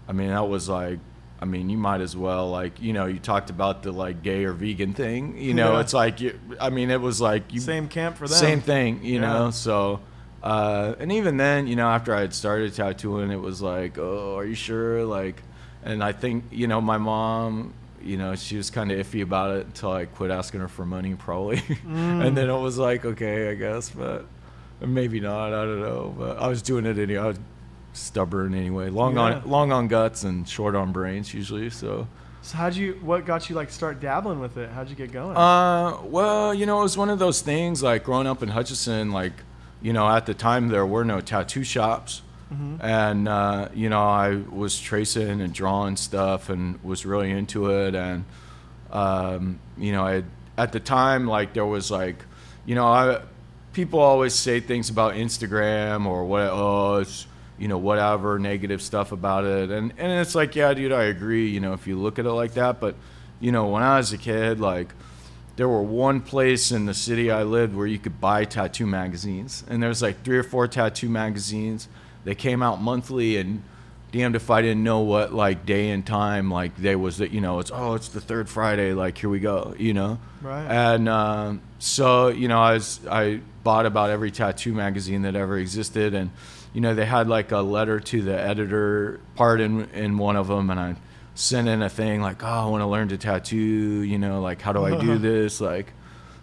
I 0.09 0.12
mean, 0.12 0.29
that 0.29 0.49
was 0.49 0.67
like, 0.69 0.99
I 1.43 1.45
mean, 1.45 1.69
you 1.69 1.77
might 1.77 2.01
as 2.01 2.17
well 2.17 2.49
like, 2.51 2.81
you 2.81 2.95
know, 2.95 3.05
you 3.05 3.19
talked 3.19 3.51
about 3.51 3.83
the 3.83 3.93
like 3.93 4.23
gay 4.23 4.45
or 4.47 4.53
vegan 4.55 4.95
thing. 4.95 5.37
You 5.37 5.53
know, 5.53 5.73
Yeah. 5.75 5.81
it's 5.81 5.93
like, 5.93 6.21
you, 6.23 6.39
I 6.59 6.71
mean, 6.71 6.91
it 6.91 7.01
was 7.01 7.21
like 7.21 7.53
you, 7.53 7.61
Same 7.61 7.89
camp 7.89 8.17
for 8.17 8.27
them. 8.27 8.39
same 8.39 8.61
thing, 8.62 9.05
you 9.05 9.14
Yeah. 9.21 9.21
know. 9.33 9.51
So, 9.51 10.01
uh, 10.43 10.95
and 10.99 11.12
even 11.12 11.37
then, 11.37 11.67
you 11.67 11.77
know, 11.77 11.89
after 11.89 12.14
I 12.14 12.21
had 12.21 12.33
started 12.33 12.73
tattooing, 12.73 13.31
it 13.31 13.41
was 13.43 13.61
like, 13.61 13.99
oh, 13.99 14.37
are 14.39 14.45
you 14.47 14.55
sure? 14.55 15.05
Like, 15.05 15.43
and 15.87 16.03
I 16.05 16.12
think, 16.12 16.45
you 16.51 16.66
know, 16.66 16.80
my 16.80 16.99
mom, 16.99 17.72
you 18.03 18.16
know, 18.16 18.34
she 18.34 18.57
was 18.57 18.70
kind 18.70 18.91
of 18.93 18.99
iffy 18.99 19.22
about 19.22 19.57
it 19.57 19.66
until 19.66 19.93
I 19.93 20.05
quit 20.07 20.30
asking 20.30 20.61
her 20.61 20.68
for 20.68 20.84
money, 20.87 21.14
probably. 21.18 21.59
Mm. 21.59 22.26
and 22.26 22.37
then 22.37 22.51
it 22.51 22.59
was 22.61 22.76
like, 22.78 23.05
okay, 23.05 23.51
I 23.51 23.55
guess, 23.55 23.91
but 23.91 24.26
maybe 24.80 25.20
not. 25.20 25.49
I 25.55 25.64
don't 25.64 25.80
know. 25.80 26.14
But 26.18 26.39
I 26.39 26.49
was 26.49 26.62
doing 26.62 26.87
it 26.87 26.99
anyway. 26.99 27.20
I 27.22 27.26
was 27.28 27.39
stubborn 27.93 28.55
anyway. 28.55 28.91
Long 28.91 29.14
Yeah. 29.14 29.20
on 29.41 29.51
long 29.51 29.72
on 29.72 29.89
guts 29.89 30.22
and 30.24 30.47
short 30.49 30.74
on 30.74 30.93
brains 30.93 31.32
usually. 31.32 31.70
So. 31.70 32.07
So 32.43 32.59
how'd 32.59 32.76
you? 32.76 32.99
What 33.03 33.24
got 33.26 33.49
you 33.51 33.57
like 33.57 33.70
start 33.70 33.99
dabbling 34.01 34.39
with 34.39 34.57
it? 34.57 34.70
How'd 34.70 34.89
you 34.89 34.95
get 34.95 35.11
going? 35.11 35.37
Uh, 35.37 35.99
well, 36.05 36.55
you 36.55 36.64
know, 36.66 36.78
it 36.78 36.82
was 36.84 36.97
one 36.97 37.11
of 37.11 37.18
those 37.18 37.41
things 37.41 37.82
like 37.82 38.05
growing 38.05 38.28
up 38.28 38.41
in 38.43 38.51
Hutchinson, 38.51 39.11
like, 39.11 39.32
you 39.82 39.93
know, 39.93 40.09
at 40.09 40.26
the 40.26 40.34
time 40.34 40.68
there 40.68 40.87
were 40.87 41.05
no 41.05 41.20
tattoo 41.20 41.64
shops. 41.64 42.22
And, 42.80 43.26
uh, 43.26 43.68
you 43.74 43.88
know, 43.88 44.03
I 44.03 44.36
was 44.36 44.78
tracing 44.78 45.40
and 45.40 45.53
drawing 45.53 45.97
stuff 45.97 46.49
and 46.49 46.82
was 46.84 47.05
really 47.05 47.30
into 47.30 47.70
it. 47.70 47.94
And, 47.94 48.24
um, 48.92 49.59
you 49.76 49.92
know, 49.92 50.07
I, 50.07 50.22
at 50.57 50.72
the 50.72 50.80
time, 50.80 51.26
like, 51.26 51.55
there 51.55 51.66
was 51.66 51.90
like, 51.90 52.24
you 52.64 52.74
know, 52.74 52.86
I, 52.86 53.20
people 53.72 53.99
always 53.99 54.34
say 54.34 54.61
things 54.61 54.90
about 54.90 55.14
Instagram 55.14 56.07
or 56.07 56.24
what, 56.24 56.49
oh, 56.53 56.99
it's, 56.99 57.26
you 57.59 57.68
know, 57.68 57.78
whatever 57.78 58.38
negative 58.38 58.80
stuff 58.80 59.12
about 59.12 59.44
it. 59.44 59.70
And, 59.70 59.92
and 59.99 60.12
it's 60.20 60.34
like, 60.34 60.55
yeah, 60.55 60.72
dude, 60.72 60.92
I 60.92 61.05
agree, 61.05 61.49
you 61.49 61.61
know, 61.61 61.72
if 61.72 61.86
you 61.86 61.99
look 61.99 62.18
at 62.18 62.26
it 62.26 62.32
like 62.32 62.55
that. 62.55 62.80
But, 62.80 62.94
you 63.40 63.51
know, 63.51 63.66
when 63.68 63.82
I 63.82 63.97
was 63.99 64.12
a 64.12 64.18
kid, 64.18 64.61
like, 64.61 64.94
there 65.57 65.68
were 65.68 65.82
one 65.82 66.20
place 66.20 66.70
in 66.70 66.86
the 66.86 66.94
city 66.94 67.30
I 67.30 67.42
lived 67.42 67.74
where 67.74 67.86
you 67.86 67.99
could 67.99 68.20
buy 68.20 68.44
tattoo 68.44 68.86
magazines, 68.86 69.64
and 69.68 69.82
there's 69.82 70.03
like 70.03 70.22
three 70.22 70.36
or 70.36 70.42
four 70.42 70.68
tattoo 70.68 71.09
magazines. 71.09 71.88
They 72.27 72.35
came 72.35 72.62
out 72.62 72.83
monthly, 72.83 73.39
and 73.39 73.62
damned 74.12 74.37
if 74.37 74.51
I 74.51 74.61
didn't 74.61 74.85
know 74.85 75.01
what 75.01 75.33
like 75.33 75.64
day 75.66 75.91
and 75.91 76.07
time 76.07 76.51
like 76.51 76.77
they 76.77 76.95
was 76.97 77.18
that 77.18 77.31
you 77.33 77.41
know 77.41 77.59
it's 77.59 77.70
oh 77.74 77.95
it's 77.95 78.09
the 78.09 78.20
third 78.20 78.49
Friday 78.49 78.93
like 78.93 79.18
here 79.18 79.29
we 79.29 79.41
go 79.41 79.74
you 79.79 79.93
know 79.95 80.18
Right. 80.43 80.64
and 80.64 81.09
um, 81.09 81.61
so 81.81 82.29
you 82.29 82.49
know 82.49 82.59
I 82.61 82.74
was 82.74 83.01
I 83.11 83.41
bought 83.64 83.85
about 83.85 84.11
every 84.11 84.31
tattoo 84.31 84.72
magazine 84.74 85.22
that 85.22 85.35
ever 85.35 85.59
existed, 85.59 86.14
and 86.14 86.31
you 86.72 86.81
know 86.81 86.95
they 86.95 87.05
had 87.07 87.29
like 87.29 87.51
a 87.53 87.59
letter 87.59 87.99
to 88.01 88.22
the 88.22 88.39
editor 88.39 89.20
part 89.35 89.61
in 89.61 89.87
in 89.91 90.18
one 90.18 90.37
of 90.37 90.47
them, 90.49 90.70
and 90.70 90.79
I 90.81 90.97
sent 91.35 91.68
in 91.68 91.83
a 91.83 91.89
thing 91.91 92.22
like 92.22 92.43
oh 92.43 92.47
I 92.47 92.66
want 92.66 92.83
to 92.83 92.87
learn 92.87 93.09
to 93.09 93.18
tattoo 93.18 93.57
you 93.57 94.18
know 94.18 94.41
like 94.41 94.62
how 94.62 94.72
do 94.72 94.85
I 94.85 94.99
do 95.01 95.18
this 95.31 95.61
like 95.61 95.93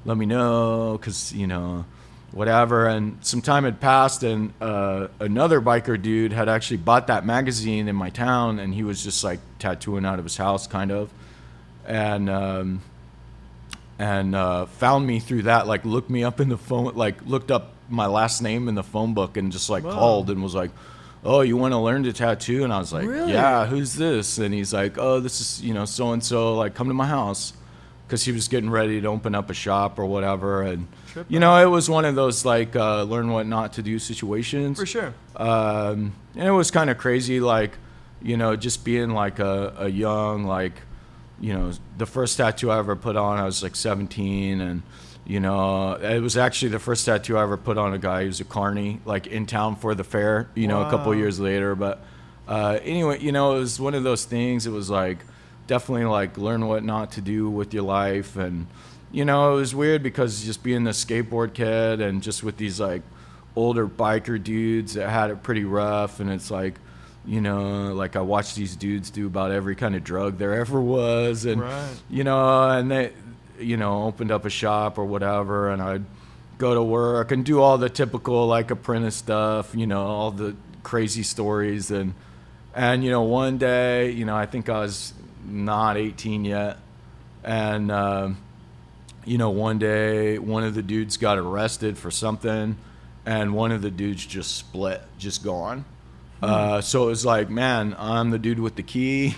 let 0.05 0.17
me 0.17 0.25
know 0.25 0.97
because 0.99 1.33
you 1.33 1.47
know 1.47 1.85
whatever. 2.33 2.87
And 2.87 3.23
some 3.25 3.41
time 3.41 3.63
had 3.63 3.79
passed 3.79 4.23
and 4.23 4.53
uh, 4.59 5.07
another 5.19 5.61
biker 5.61 6.01
dude 6.01 6.33
had 6.33 6.49
actually 6.49 6.77
bought 6.77 7.07
that 7.07 7.25
magazine 7.25 7.87
in 7.87 7.95
my 7.95 8.09
town 8.09 8.59
and 8.59 8.73
he 8.73 8.83
was 8.83 9.03
just 9.03 9.23
like 9.23 9.39
tattooing 9.59 10.05
out 10.05 10.19
of 10.19 10.25
his 10.25 10.35
house 10.35 10.67
kind 10.67 10.91
of. 10.91 11.09
And 11.85 12.29
um, 12.29 12.81
and 13.99 14.35
uh, 14.35 14.65
found 14.65 15.05
me 15.05 15.19
through 15.19 15.43
that 15.43 15.67
like 15.67 15.85
looked 15.85 16.09
me 16.09 16.23
up 16.23 16.39
in 16.39 16.49
the 16.49 16.57
phone 16.57 16.93
like 16.95 17.25
looked 17.25 17.51
up 17.51 17.73
my 17.89 18.07
last 18.07 18.41
name 18.41 18.67
in 18.67 18.75
the 18.75 18.83
phone 18.83 19.13
book 19.13 19.37
and 19.37 19.51
just 19.51 19.69
like 19.69 19.83
Whoa. 19.83 19.91
called 19.93 20.29
and 20.29 20.41
was 20.41 20.55
like 20.55 20.71
oh 21.25 21.41
you 21.41 21.57
want 21.57 21.73
to 21.73 21.77
learn 21.77 22.03
to 22.03 22.13
tattoo? 22.13 22.63
And 22.63 22.73
i 22.73 22.79
was 22.79 22.91
like 22.91 23.05
Really? 23.07 23.33
yeah 23.33 23.65
who's 23.65 23.93
this? 23.93 24.39
And 24.39 24.53
he's 24.53 24.73
like 24.73 24.97
oh 24.97 25.19
this 25.19 25.39
is 25.41 25.61
you 25.61 25.73
know 25.73 25.85
so 25.85 26.13
and 26.13 26.23
so 26.23 26.55
like 26.55 26.73
come 26.73 26.87
to 26.87 26.93
my 26.93 27.07
house. 27.07 27.53
Because 28.07 28.23
he 28.25 28.31
was 28.31 28.47
getting 28.47 28.69
ready 28.69 29.01
to 29.01 29.07
open 29.07 29.33
up 29.33 29.49
a 29.49 29.53
shop 29.53 29.97
or 29.97 30.05
whatever 30.05 30.61
and 30.61 30.87
Tripping. 31.13 31.33
you 31.33 31.39
know 31.39 31.55
it 31.57 31.69
was 31.69 31.89
one 31.89 32.05
of 32.05 32.15
those 32.15 32.43
like 32.43 32.75
uh, 32.75 33.03
learn 33.03 33.29
what 33.31 33.45
not 33.47 33.73
to 33.73 33.81
do 33.81 33.99
situations 33.99 34.77
For 34.79 34.85
sure. 34.85 35.13
um, 35.35 36.13
and 36.35 36.47
it 36.47 36.51
was 36.51 36.71
kind 36.71 36.89
of 36.89 36.97
crazy 36.97 37.39
like 37.39 37.77
you 38.21 38.35
know 38.35 38.55
just 38.55 38.83
being 38.83 39.11
like 39.11 39.39
a, 39.39 39.73
a 39.77 39.87
young 39.89 40.45
like 40.45 40.73
you 41.39 41.53
know 41.53 41.71
the 41.97 42.05
first 42.05 42.37
tattoo 42.37 42.71
i 42.71 42.77
ever 42.79 42.95
put 42.95 43.15
on 43.15 43.37
i 43.37 43.43
was 43.45 43.61
like 43.63 43.75
17 43.75 44.59
and 44.61 44.81
you 45.25 45.39
know 45.39 45.93
it 45.93 46.19
was 46.21 46.35
actually 46.37 46.69
the 46.69 46.79
first 46.79 47.05
tattoo 47.05 47.37
i 47.37 47.43
ever 47.43 47.57
put 47.57 47.77
on 47.77 47.93
a 47.93 47.97
guy 47.97 48.23
who's 48.25 48.39
a 48.39 48.45
carney 48.45 48.99
like 49.05 49.27
in 49.27 49.45
town 49.45 49.75
for 49.75 49.93
the 49.95 50.03
fair 50.03 50.49
you 50.55 50.67
know 50.67 50.81
a 50.81 50.89
couple 50.89 51.13
years 51.15 51.39
later 51.39 51.75
but 51.75 52.03
uh, 52.47 52.77
anyway 52.83 53.19
you 53.19 53.31
know 53.31 53.55
it 53.55 53.59
was 53.59 53.79
one 53.79 53.93
of 53.93 54.03
those 54.03 54.25
things 54.25 54.65
it 54.67 54.71
was 54.71 54.89
like 54.89 55.19
definitely 55.67 56.05
like 56.05 56.37
learn 56.37 56.67
what 56.67 56.83
not 56.83 57.11
to 57.13 57.21
do 57.21 57.49
with 57.49 57.73
your 57.73 57.83
life 57.83 58.35
and 58.35 58.67
you 59.13 59.23
know 59.23 59.53
it 59.53 59.55
was 59.55 59.73
weird 59.73 60.03
because 60.03 60.43
just 60.43 60.61
being 60.63 60.83
the 60.83 60.91
skateboard 60.91 61.53
kid 61.53 62.01
and 62.01 62.21
just 62.21 62.43
with 62.43 62.57
these 62.57 62.79
like 62.81 63.03
older 63.55 63.87
biker 63.87 64.43
dudes 64.43 64.95
that 64.95 65.07
had 65.09 65.29
it 65.29 65.43
pretty 65.43 65.63
rough. 65.63 66.19
And 66.19 66.29
it's 66.29 66.49
like 66.51 66.73
you 67.25 67.39
know 67.39 67.93
like 67.93 68.17
i 68.17 68.19
watched 68.21 68.57
these 68.57 68.75
dudes 68.75 69.09
do 69.09 69.27
about 69.27 69.51
every 69.51 69.75
kind 69.77 69.95
of 69.95 70.03
drug 70.03 70.37
there 70.39 70.55
ever 70.55 70.81
was. 70.81 71.45
And 71.45 71.61
Right. 71.61 71.95
you 72.09 72.23
know 72.25 72.69
and 72.69 72.91
they 72.91 73.13
you 73.59 73.77
know 73.77 74.03
opened 74.03 74.31
up 74.31 74.43
a 74.45 74.49
shop 74.49 74.97
or 74.97 75.05
whatever. 75.05 75.69
And 75.69 75.81
i'd 75.81 76.03
go 76.57 76.73
to 76.73 76.81
work 76.83 77.31
and 77.31 77.45
do 77.45 77.61
all 77.61 77.77
the 77.77 77.89
typical 77.89 78.47
like 78.47 78.71
apprentice 78.71 79.15
stuff 79.15 79.73
you 79.75 79.85
know 79.87 80.01
all 80.05 80.31
the 80.31 80.55
crazy 80.81 81.23
stories. 81.23 81.91
And 81.91 82.13
and 82.73 83.03
you 83.03 83.11
know 83.11 83.21
one 83.21 83.59
day 83.59 84.09
you 84.09 84.25
know 84.25 84.35
i 84.35 84.47
think 84.47 84.67
i 84.67 84.79
was 84.79 85.13
not 85.45 85.97
18 85.97 86.45
yet. 86.45 86.79
And 87.43 87.91
um, 87.91 88.37
you 89.25 89.37
know 89.37 89.49
one 89.49 89.79
day 89.79 90.37
one 90.37 90.63
of 90.63 90.75
the 90.75 90.83
dudes 90.83 91.17
got 91.17 91.37
arrested 91.37 91.97
for 91.97 92.11
something 92.11 92.77
and 93.25 93.53
one 93.53 93.71
of 93.71 93.81
the 93.81 93.91
dudes 93.91 94.25
just 94.25 94.55
split, 94.55 95.01
just 95.17 95.43
gone. 95.43 95.85
Uh, 96.41 96.81
so 96.81 97.03
it 97.03 97.07
was 97.07 97.25
like, 97.25 97.49
man, 97.49 97.95
I'm 97.97 98.29
the 98.31 98.37
dude 98.37 98.59
with 98.59 98.75
the 98.75 98.83
key, 98.83 99.35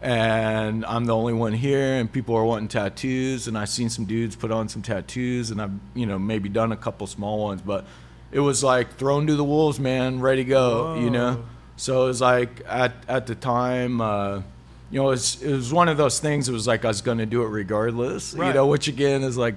and 0.00 0.84
I'm 0.86 1.04
the 1.04 1.14
only 1.14 1.32
one 1.32 1.52
here, 1.52 1.94
and 1.94 2.10
people 2.10 2.36
are 2.36 2.44
wanting 2.44 2.68
tattoos, 2.68 3.48
and 3.48 3.58
I've 3.58 3.68
seen 3.68 3.90
some 3.90 4.04
dudes 4.04 4.36
put 4.36 4.52
on 4.52 4.68
some 4.68 4.80
tattoos, 4.80 5.50
and 5.50 5.60
I've 5.60 5.72
you 5.94 6.06
know 6.06 6.18
maybe 6.20 6.48
done 6.48 6.70
a 6.70 6.76
couple 6.76 7.08
small 7.08 7.42
ones, 7.42 7.62
but 7.62 7.84
it 8.30 8.38
was 8.38 8.62
like 8.62 8.94
thrown 8.96 9.26
to 9.26 9.34
the 9.34 9.42
wolves, 9.42 9.80
man, 9.80 10.20
ready 10.20 10.44
to 10.44 10.48
go, 10.48 11.00
you 11.00 11.10
know. 11.10 11.44
So 11.76 12.04
it 12.04 12.06
was 12.08 12.20
like 12.20 12.62
at 12.68 12.92
at 13.08 13.26
the 13.26 13.34
time. 13.34 14.00
Uh, 14.00 14.42
you 14.90 15.00
know, 15.00 15.08
it 15.08 15.10
was, 15.10 15.42
it 15.42 15.52
was 15.52 15.72
one 15.72 15.88
of 15.88 15.96
those 15.96 16.20
things. 16.20 16.48
It 16.48 16.52
was 16.52 16.66
like 16.66 16.84
I 16.84 16.88
was 16.88 17.00
going 17.00 17.18
to 17.18 17.26
do 17.26 17.42
it 17.42 17.48
regardless. 17.48 18.34
You 18.48 18.54
know, 18.54 18.66
which 18.68 18.86
again 18.88 19.22
is 19.22 19.36
like, 19.36 19.56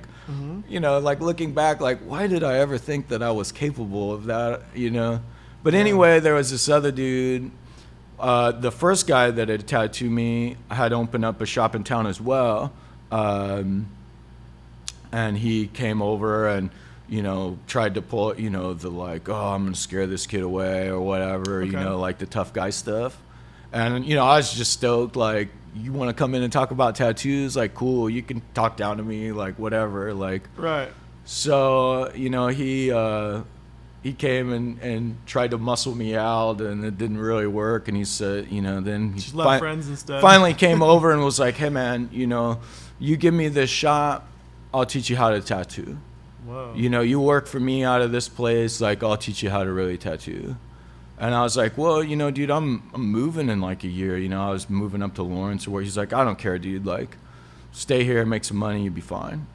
you 0.68 0.80
know, 0.80 1.00
like 1.00 1.20
looking 1.22 1.54
back, 1.54 1.82
like 1.82 2.00
why 2.00 2.28
did 2.28 2.44
I 2.44 2.60
ever 2.60 2.78
think 2.78 3.08
that 3.10 3.22
I 3.24 3.32
was 3.32 3.52
capable 3.52 4.12
of 4.14 4.26
that? 4.26 4.62
You 4.76 4.90
know, 4.92 5.22
but 5.64 5.74
anyway, 5.74 6.20
there 6.20 6.34
was 6.36 6.52
this 6.52 6.68
other 6.70 6.92
dude. 6.92 7.52
Uh, 8.20 8.52
the 8.52 8.72
first 8.72 9.08
guy 9.08 9.32
that 9.32 9.48
had 9.50 9.66
tattooed 9.68 10.12
me 10.12 10.58
had 10.70 10.92
opened 10.94 11.24
up 11.26 11.40
a 11.42 11.46
shop 11.46 11.74
in 11.76 11.84
town 11.84 12.06
as 12.06 12.20
well, 12.20 12.74
um, 13.12 13.88
and 15.12 15.38
he 15.38 15.68
came 15.68 16.02
over 16.02 16.48
and 16.48 16.70
you 17.08 17.24
know 17.24 17.58
tried 17.66 17.96
to 17.96 18.02
pull 18.02 18.40
you 18.40 18.50
know 18.50 18.74
the 18.74 18.90
like 18.90 19.28
oh 19.30 19.34
I'm 19.54 19.64
gonna 19.64 19.76
scare 19.76 20.06
this 20.06 20.28
kid 20.28 20.42
away 20.42 20.90
or 20.90 21.00
whatever 21.02 21.64
you 21.64 21.72
know 21.72 21.98
like 22.00 22.18
the 22.20 22.26
tough 22.28 22.52
guy 22.54 22.70
stuff, 22.72 23.18
and 23.72 24.06
you 24.06 24.16
know 24.16 24.26
I 24.26 24.38
was 24.38 24.54
just 24.54 24.74
stoked 24.74 25.16
like 25.16 25.50
you 25.76 25.94
want 25.94 26.10
to 26.10 26.14
come 26.14 26.34
in 26.36 26.42
and 26.44 26.52
talk 26.52 26.72
about 26.72 26.96
tattoos 26.96 27.56
like 27.56 27.74
cool 27.76 28.10
you 28.10 28.22
can 28.24 28.42
talk 28.54 28.76
down 28.76 28.98
to 28.98 29.04
me 29.04 29.32
like 29.32 29.58
whatever 29.60 30.14
like 30.14 30.44
Right. 30.58 30.90
so 31.26 32.12
you 32.16 32.30
know 32.30 32.48
he 32.48 32.92
uh, 32.92 33.42
he 34.02 34.14
came 34.14 34.52
and, 34.52 34.80
and 34.82 35.18
tried 35.28 35.52
to 35.52 35.58
muscle 35.58 35.94
me 35.94 36.16
out 36.16 36.60
and 36.62 36.84
it 36.84 36.98
didn't 36.98 37.20
really 37.20 37.46
work 37.48 37.88
and 37.88 37.96
he 37.96 38.04
said 38.06 38.48
you 38.52 38.62
know 38.62 38.82
then 38.82 39.14
he 39.14 39.22
fi- 39.22 39.60
friends 39.60 39.88
instead. 39.88 40.22
finally 40.22 40.54
came 40.54 40.82
over 40.82 41.12
and 41.12 41.24
was 41.24 41.40
like 41.40 41.56
hey 41.56 41.70
man 41.70 42.10
you 42.12 42.26
know 42.26 42.60
you 42.98 43.16
give 43.16 43.34
me 43.34 43.48
this 43.48 43.70
shop 43.70 44.28
I'll 44.74 44.86
teach 44.86 45.10
you 45.10 45.16
how 45.18 45.30
to 45.30 45.42
tattoo 45.42 45.98
Whoa. 46.46 46.74
you 46.76 46.90
know 46.90 47.02
you 47.02 47.20
work 47.20 47.46
for 47.46 47.60
me 47.60 47.84
out 47.84 48.02
of 48.02 48.12
this 48.12 48.28
place 48.28 48.82
like 48.82 49.04
I'll 49.04 49.18
teach 49.18 49.44
you 49.44 49.50
how 49.52 49.64
to 49.64 49.72
really 49.72 49.98
tattoo 49.98 50.56
and 51.20 51.36
I 51.36 51.44
was 51.44 51.58
like, 51.58 51.78
well, 51.78 52.02
you 52.02 52.16
know, 52.16 52.32
dude, 52.32 52.50
I'm, 52.50 52.90
I'm 52.94 53.12
moving 53.12 53.50
in 53.50 53.60
like 53.60 53.84
a 53.84 53.88
year. 53.88 54.18
You 54.18 54.30
know, 54.30 54.42
I 54.42 54.52
was 54.52 54.70
moving 54.70 55.04
up 55.04 55.16
to 55.16 55.24
Lawrence 55.24 55.68
where 55.68 55.84
he's 55.84 55.98
like, 55.98 56.14
I 56.14 56.24
don't 56.24 56.40
care, 56.40 56.58
dude. 56.58 56.86
Like, 56.86 57.18
stay 57.74 58.06
here, 58.06 58.26
make 58.26 58.46
some 58.46 58.58
money, 58.58 58.84
you'll 58.84 58.94
be 58.94 59.02
fine. 59.02 59.46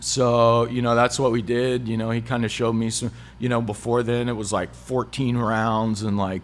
So, 0.00 0.66
you 0.66 0.82
know, 0.82 0.94
that's 0.94 1.18
what 1.18 1.32
we 1.32 1.40
did. 1.40 1.88
You 1.88 1.96
know, 1.96 2.10
he 2.10 2.20
kind 2.20 2.44
of 2.44 2.50
showed 2.50 2.74
me 2.74 2.90
some, 2.90 3.10
you 3.38 3.48
know, 3.48 3.62
before 3.62 4.02
then 4.02 4.28
it 4.28 4.34
was 4.34 4.52
like 4.52 4.74
14 4.74 5.36
rounds 5.36 6.02
and 6.02 6.18
like 6.18 6.42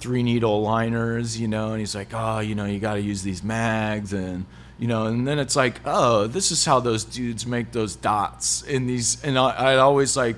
three 0.00 0.22
needle 0.22 0.62
liners, 0.62 1.38
you 1.38 1.48
know, 1.48 1.72
and 1.72 1.80
he's 1.80 1.94
like, 1.94 2.08
oh, 2.14 2.40
you 2.40 2.54
know, 2.54 2.64
you 2.64 2.78
got 2.78 2.94
to 2.94 3.00
use 3.00 3.22
these 3.22 3.42
mags 3.42 4.14
and, 4.14 4.46
you 4.78 4.86
know, 4.86 5.06
and 5.06 5.26
then 5.26 5.38
it's 5.38 5.56
like, 5.56 5.80
oh, 5.84 6.26
this 6.26 6.50
is 6.52 6.64
how 6.64 6.80
those 6.80 7.04
dudes 7.04 7.46
make 7.46 7.72
those 7.72 7.96
dots 7.96 8.62
in 8.62 8.86
these. 8.86 9.22
And 9.24 9.38
I, 9.38 9.72
I'd 9.72 9.78
always 9.78 10.16
like 10.16 10.36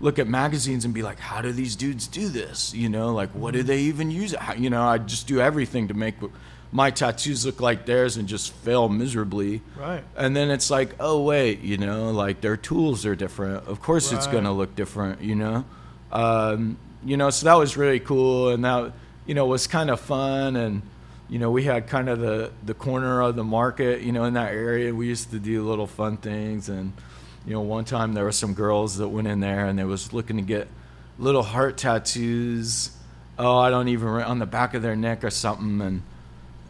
look 0.00 0.18
at 0.18 0.26
magazines 0.26 0.84
and 0.84 0.94
be 0.94 1.02
like, 1.02 1.18
how 1.18 1.42
do 1.42 1.52
these 1.52 1.76
dudes 1.76 2.06
do 2.06 2.28
this? 2.28 2.74
You 2.74 2.88
know, 2.88 3.14
like, 3.14 3.30
what 3.30 3.54
do 3.54 3.62
they 3.62 3.80
even 3.80 4.10
use? 4.10 4.34
How, 4.34 4.54
you 4.54 4.70
know, 4.70 4.82
I 4.82 4.98
just 4.98 5.26
do 5.26 5.40
everything 5.40 5.88
to 5.88 5.94
make 5.94 6.14
my 6.72 6.90
tattoos 6.90 7.44
look 7.44 7.60
like 7.60 7.84
theirs 7.86 8.16
and 8.16 8.28
just 8.28 8.52
fail 8.52 8.88
miserably. 8.88 9.62
Right. 9.76 10.04
And 10.16 10.36
then 10.36 10.50
it's 10.50 10.70
like, 10.70 10.94
oh 11.00 11.22
wait, 11.22 11.60
you 11.60 11.76
know, 11.76 12.10
like 12.10 12.40
their 12.40 12.56
tools 12.56 13.04
are 13.06 13.16
different. 13.16 13.66
Of 13.66 13.82
course, 13.82 14.12
it's 14.12 14.26
gonna 14.26 14.52
look 14.52 14.74
different, 14.76 15.20
you 15.20 15.34
know. 15.34 15.64
Um, 16.12 16.78
you 17.04 17.16
know, 17.16 17.30
so 17.30 17.46
that 17.46 17.54
was 17.54 17.76
really 17.76 18.00
cool, 18.00 18.50
and 18.50 18.64
that 18.64 18.92
you 19.26 19.34
know 19.34 19.46
was 19.46 19.66
kind 19.66 19.90
of 19.90 20.00
fun, 20.00 20.56
and 20.56 20.82
you 21.28 21.38
know 21.38 21.50
we 21.50 21.64
had 21.64 21.86
kind 21.86 22.08
of 22.08 22.18
the 22.20 22.50
the 22.64 22.74
corner 22.74 23.22
of 23.22 23.36
the 23.36 23.44
market, 23.44 24.02
you 24.02 24.12
know, 24.12 24.24
in 24.24 24.34
that 24.34 24.52
area. 24.52 24.94
We 24.94 25.06
used 25.06 25.30
to 25.30 25.38
do 25.38 25.66
little 25.66 25.86
fun 25.86 26.18
things, 26.18 26.68
and 26.68 26.92
you 27.46 27.52
know, 27.52 27.60
one 27.60 27.84
time 27.84 28.14
there 28.14 28.24
were 28.24 28.32
some 28.32 28.54
girls 28.54 28.98
that 28.98 29.08
went 29.08 29.26
in 29.26 29.40
there 29.40 29.66
and 29.66 29.78
they 29.78 29.84
was 29.84 30.12
looking 30.12 30.36
to 30.36 30.42
get 30.42 30.68
little 31.18 31.42
heart 31.42 31.78
tattoos. 31.78 32.90
Oh, 33.38 33.58
I 33.58 33.70
don't 33.70 33.88
even 33.88 34.08
on 34.08 34.38
the 34.38 34.46
back 34.46 34.74
of 34.74 34.82
their 34.82 34.96
neck 34.96 35.24
or 35.24 35.30
something, 35.30 35.80
and 35.80 36.02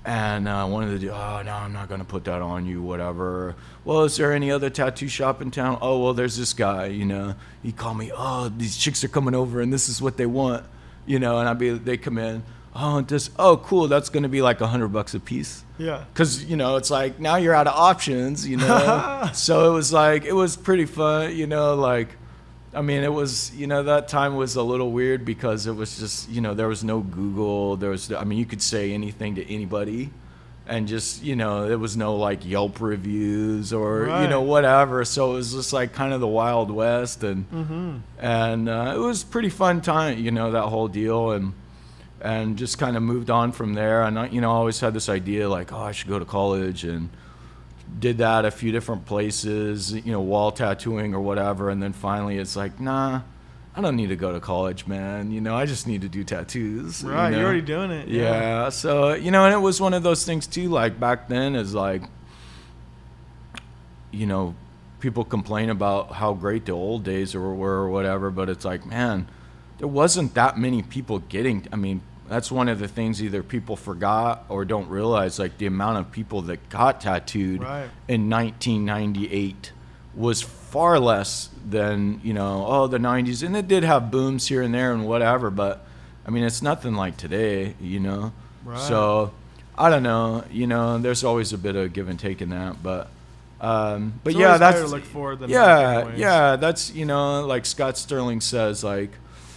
and 0.04 0.48
uh, 0.48 0.66
one 0.66 0.84
of 0.84 1.00
the 1.00 1.10
oh 1.10 1.42
no, 1.42 1.52
I'm 1.52 1.72
not 1.72 1.88
gonna 1.88 2.04
put 2.04 2.24
that 2.24 2.40
on 2.42 2.66
you, 2.66 2.82
whatever. 2.82 3.56
Well, 3.84 4.04
is 4.04 4.16
there 4.16 4.32
any 4.32 4.50
other 4.50 4.70
tattoo 4.70 5.08
shop 5.08 5.42
in 5.42 5.50
town? 5.50 5.78
Oh 5.80 6.02
well, 6.02 6.14
there's 6.14 6.36
this 6.36 6.52
guy, 6.52 6.86
you 6.86 7.04
know. 7.04 7.34
He 7.62 7.72
called 7.72 7.98
me, 7.98 8.12
oh 8.14 8.48
these 8.48 8.76
chicks 8.76 9.02
are 9.02 9.08
coming 9.08 9.34
over 9.34 9.60
and 9.60 9.72
this 9.72 9.88
is 9.88 10.00
what 10.00 10.16
they 10.16 10.26
want, 10.26 10.64
you 11.06 11.18
know. 11.18 11.38
And 11.38 11.48
I'd 11.48 11.58
be, 11.58 11.70
they 11.70 11.96
come 11.96 12.18
in, 12.18 12.42
oh 12.74 13.00
this, 13.02 13.30
oh 13.38 13.56
cool, 13.58 13.88
that's 13.88 14.08
gonna 14.08 14.28
be 14.28 14.42
like 14.42 14.60
a 14.60 14.66
hundred 14.66 14.88
bucks 14.88 15.14
a 15.14 15.20
piece. 15.20 15.64
Yeah. 15.78 16.04
Cause 16.14 16.44
you 16.44 16.56
know 16.56 16.76
it's 16.76 16.90
like 16.90 17.18
now 17.20 17.36
you're 17.36 17.54
out 17.54 17.66
of 17.66 17.74
options, 17.74 18.46
you 18.46 18.56
know. 18.58 19.30
so 19.34 19.70
it 19.70 19.74
was 19.74 19.92
like 19.92 20.24
it 20.24 20.34
was 20.34 20.56
pretty 20.56 20.84
fun, 20.86 21.34
you 21.34 21.46
know. 21.46 21.74
Like, 21.74 22.08
I 22.74 22.82
mean, 22.82 23.02
it 23.02 23.12
was 23.12 23.50
you 23.56 23.66
know 23.66 23.82
that 23.84 24.08
time 24.08 24.36
was 24.36 24.56
a 24.56 24.62
little 24.62 24.92
weird 24.92 25.24
because 25.24 25.66
it 25.66 25.72
was 25.74 25.98
just 25.98 26.28
you 26.28 26.40
know 26.40 26.54
there 26.54 26.68
was 26.68 26.84
no 26.84 27.00
Google, 27.00 27.76
there 27.76 27.90
was 27.90 28.12
I 28.12 28.24
mean 28.24 28.38
you 28.38 28.46
could 28.46 28.62
say 28.62 28.92
anything 28.92 29.36
to 29.36 29.52
anybody, 29.52 30.10
and 30.68 30.86
just 30.86 31.22
you 31.24 31.34
know 31.34 31.66
there 31.66 31.78
was 31.78 31.96
no 31.96 32.14
like 32.16 32.44
Yelp 32.46 32.78
reviews 32.80 33.72
or 33.72 34.04
you 34.22 34.28
know 34.28 34.42
whatever. 34.42 35.04
So 35.06 35.32
it 35.32 35.34
was 35.34 35.52
just 35.54 35.72
like 35.72 35.92
kind 35.94 36.12
of 36.12 36.20
the 36.20 36.28
Wild 36.28 36.70
West, 36.70 37.24
and 37.24 37.50
Mm-hmm. 37.50 37.96
and 38.18 38.68
uh, 38.68 38.92
it 38.94 38.98
was 38.98 39.24
pretty 39.24 39.48
fun 39.50 39.80
time, 39.80 40.18
you 40.18 40.30
know 40.30 40.50
that 40.52 40.64
whole 40.66 40.88
deal 40.88 41.30
and 41.32 41.54
and 42.20 42.56
just 42.56 42.78
kind 42.78 42.96
of 42.96 43.02
moved 43.02 43.30
on 43.30 43.52
from 43.52 43.74
there. 43.74 44.02
And 44.02 44.18
I, 44.18 44.26
you 44.28 44.40
know, 44.40 44.50
I 44.50 44.54
always 44.54 44.80
had 44.80 44.94
this 44.94 45.08
idea 45.08 45.48
like, 45.48 45.72
oh, 45.72 45.78
I 45.78 45.92
should 45.92 46.08
go 46.08 46.18
to 46.18 46.24
college, 46.24 46.84
and 46.84 47.10
did 47.98 48.18
that 48.18 48.44
a 48.44 48.50
few 48.50 48.70
different 48.72 49.04
places, 49.06 49.92
you 49.92 50.12
know, 50.12 50.20
wall 50.20 50.52
tattooing 50.52 51.14
or 51.14 51.20
whatever. 51.20 51.70
And 51.70 51.82
then 51.82 51.92
finally, 51.92 52.38
it's 52.38 52.54
like, 52.54 52.78
nah, 52.78 53.22
I 53.74 53.80
don't 53.80 53.96
need 53.96 54.08
to 54.10 54.16
go 54.16 54.32
to 54.32 54.38
college, 54.40 54.86
man. 54.86 55.30
You 55.32 55.40
know, 55.40 55.56
I 55.56 55.66
just 55.66 55.86
need 55.86 56.02
to 56.02 56.08
do 56.08 56.22
tattoos. 56.22 57.02
you 57.02 57.10
Right. 57.10 57.30
know? 57.30 57.38
You're 57.38 57.46
already 57.46 57.62
doing 57.62 57.90
it. 57.90 58.08
Yeah. 58.08 58.68
So 58.68 59.14
you 59.14 59.30
know, 59.30 59.44
and 59.44 59.54
it 59.54 59.58
was 59.58 59.80
one 59.80 59.94
of 59.94 60.02
those 60.02 60.24
things 60.24 60.46
too. 60.46 60.68
Like 60.68 61.00
back 61.00 61.28
then, 61.28 61.54
is 61.56 61.74
like, 61.74 62.02
you 64.10 64.26
know, 64.26 64.54
people 65.00 65.24
complain 65.24 65.70
about 65.70 66.12
how 66.12 66.34
great 66.34 66.66
the 66.66 66.72
old 66.72 67.04
days 67.04 67.34
were 67.34 67.40
or 67.42 67.88
whatever, 67.90 68.30
but 68.30 68.48
it's 68.48 68.64
like, 68.64 68.84
man, 68.84 69.28
there 69.78 69.88
wasn't 69.88 70.34
that 70.34 70.58
many 70.58 70.82
people 70.82 71.20
getting. 71.20 71.66
I 71.72 71.76
mean, 71.76 72.02
that's 72.30 72.50
one 72.50 72.68
of 72.68 72.78
the 72.78 72.88
things 72.88 73.20
either 73.22 73.42
people 73.42 73.76
forgot 73.76 74.44
or 74.48 74.64
don't 74.64 74.88
realize. 74.88 75.38
Like 75.38 75.58
the 75.58 75.66
amount 75.66 75.98
of 75.98 76.10
people 76.12 76.40
that 76.42 76.68
got 76.70 77.00
tattooed 77.02 77.60
Right. 77.62 77.90
in 78.08 78.30
1998 78.30 79.72
was 80.14 80.40
far 80.42 80.98
less 80.98 81.50
than 81.68 82.20
you 82.24 82.32
know 82.32 82.64
oh 82.66 82.86
the 82.86 82.98
90s 82.98 83.44
and 83.44 83.56
it 83.56 83.68
did 83.68 83.84
have 83.84 84.10
booms 84.10 84.46
here 84.48 84.62
and 84.62 84.72
there 84.74 84.92
and 84.92 85.06
whatever 85.06 85.50
but 85.50 85.84
i 86.26 86.30
mean 86.30 86.42
it's 86.44 86.62
nothing 86.62 86.94
like 86.94 87.16
today 87.16 87.74
you 87.80 88.00
know 88.00 88.32
Right. 88.64 88.78
so 88.78 89.32
i 89.78 89.88
don't 89.90 90.02
know 90.02 90.44
you 90.50 90.66
know 90.66 90.98
there's 90.98 91.22
always 91.24 91.52
a 91.52 91.58
bit 91.58 91.76
of 91.76 91.92
give 91.92 92.08
and 92.08 92.18
take 92.18 92.42
in 92.42 92.50
that 92.50 92.82
but 92.82 93.08
um 93.60 94.14
but 94.24 94.30
It's 94.30 94.38
yeah 94.40 94.58
that's 94.58 94.80
to 94.80 94.86
look 94.88 95.04
forward 95.04 95.40
than 95.40 95.50
yeah 95.50 96.12
yeah 96.16 96.56
that's 96.56 96.92
you 96.92 97.04
know 97.04 97.46
like 97.46 97.64
scott 97.66 97.96
sterling 97.96 98.40
says 98.40 98.82
like 98.82 99.10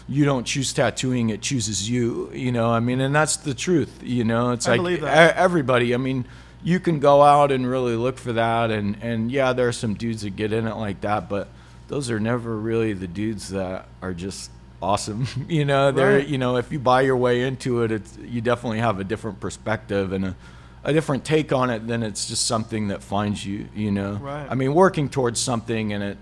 you 0.08 0.26
don't 0.26 0.45
choose 0.45 0.74
tattooing 0.74 1.30
it 1.30 1.41
chooses 1.41 1.89
you 1.89 2.30
you 2.34 2.51
know 2.51 2.70
i 2.70 2.80
mean 2.80 2.99
and 3.01 3.16
that's 3.16 3.38
the 3.38 3.54
truth 3.54 4.01
you 4.04 4.24
know 4.24 4.51
it's 4.51 4.68
I 4.68 4.76
like 4.76 5.01
everybody 5.01 5.93
i 5.93 5.97
mean 5.97 6.26
you 6.64 6.80
can 6.80 6.99
go 6.99 7.22
out 7.22 7.51
and 7.51 7.66
really 7.66 7.95
look 7.95 8.18
for 8.18 8.34
that 8.34 8.70
and 8.72 8.97
and 9.01 9.32
yeah 9.32 9.54
there 9.54 9.68
are 9.68 9.72
some 9.74 9.93
dudes 9.93 10.22
that 10.24 10.36
get 10.36 10.51
in 10.54 10.68
it 10.68 10.76
like 10.76 11.01
that 11.01 11.30
but 11.30 11.47
those 11.88 12.10
are 12.10 12.20
never 12.20 12.56
really 12.56 12.93
the 12.93 13.08
dudes 13.08 13.49
that 13.49 13.88
are 14.01 14.14
just 14.14 14.51
awesome 14.82 15.26
you 15.47 15.64
know 15.64 15.91
they're 15.91 16.18
Right. 16.18 16.28
you 16.28 16.38
know 16.38 16.58
if 16.58 16.72
you 16.72 16.80
buy 16.80 17.01
your 17.01 17.18
way 17.18 17.41
into 17.43 17.84
it 17.84 17.91
it's 17.91 18.18
you 18.18 18.41
definitely 18.41 18.80
have 18.80 18.99
a 18.99 19.04
different 19.06 19.39
perspective 19.39 20.12
and 20.12 20.26
a 20.26 20.36
a 20.86 20.91
different 20.91 21.24
take 21.24 21.54
on 21.54 21.70
it 21.70 21.88
than 21.88 22.04
it's 22.04 22.28
just 22.28 22.45
something 22.45 22.89
that 22.89 23.01
finds 23.01 23.45
you 23.45 23.70
you 23.74 23.89
know 23.91 24.16
Right. 24.16 24.45
i 24.49 24.56
mean 24.56 24.74
working 24.74 25.08
towards 25.08 25.39
something 25.39 25.93
and 25.93 26.04
it 26.04 26.18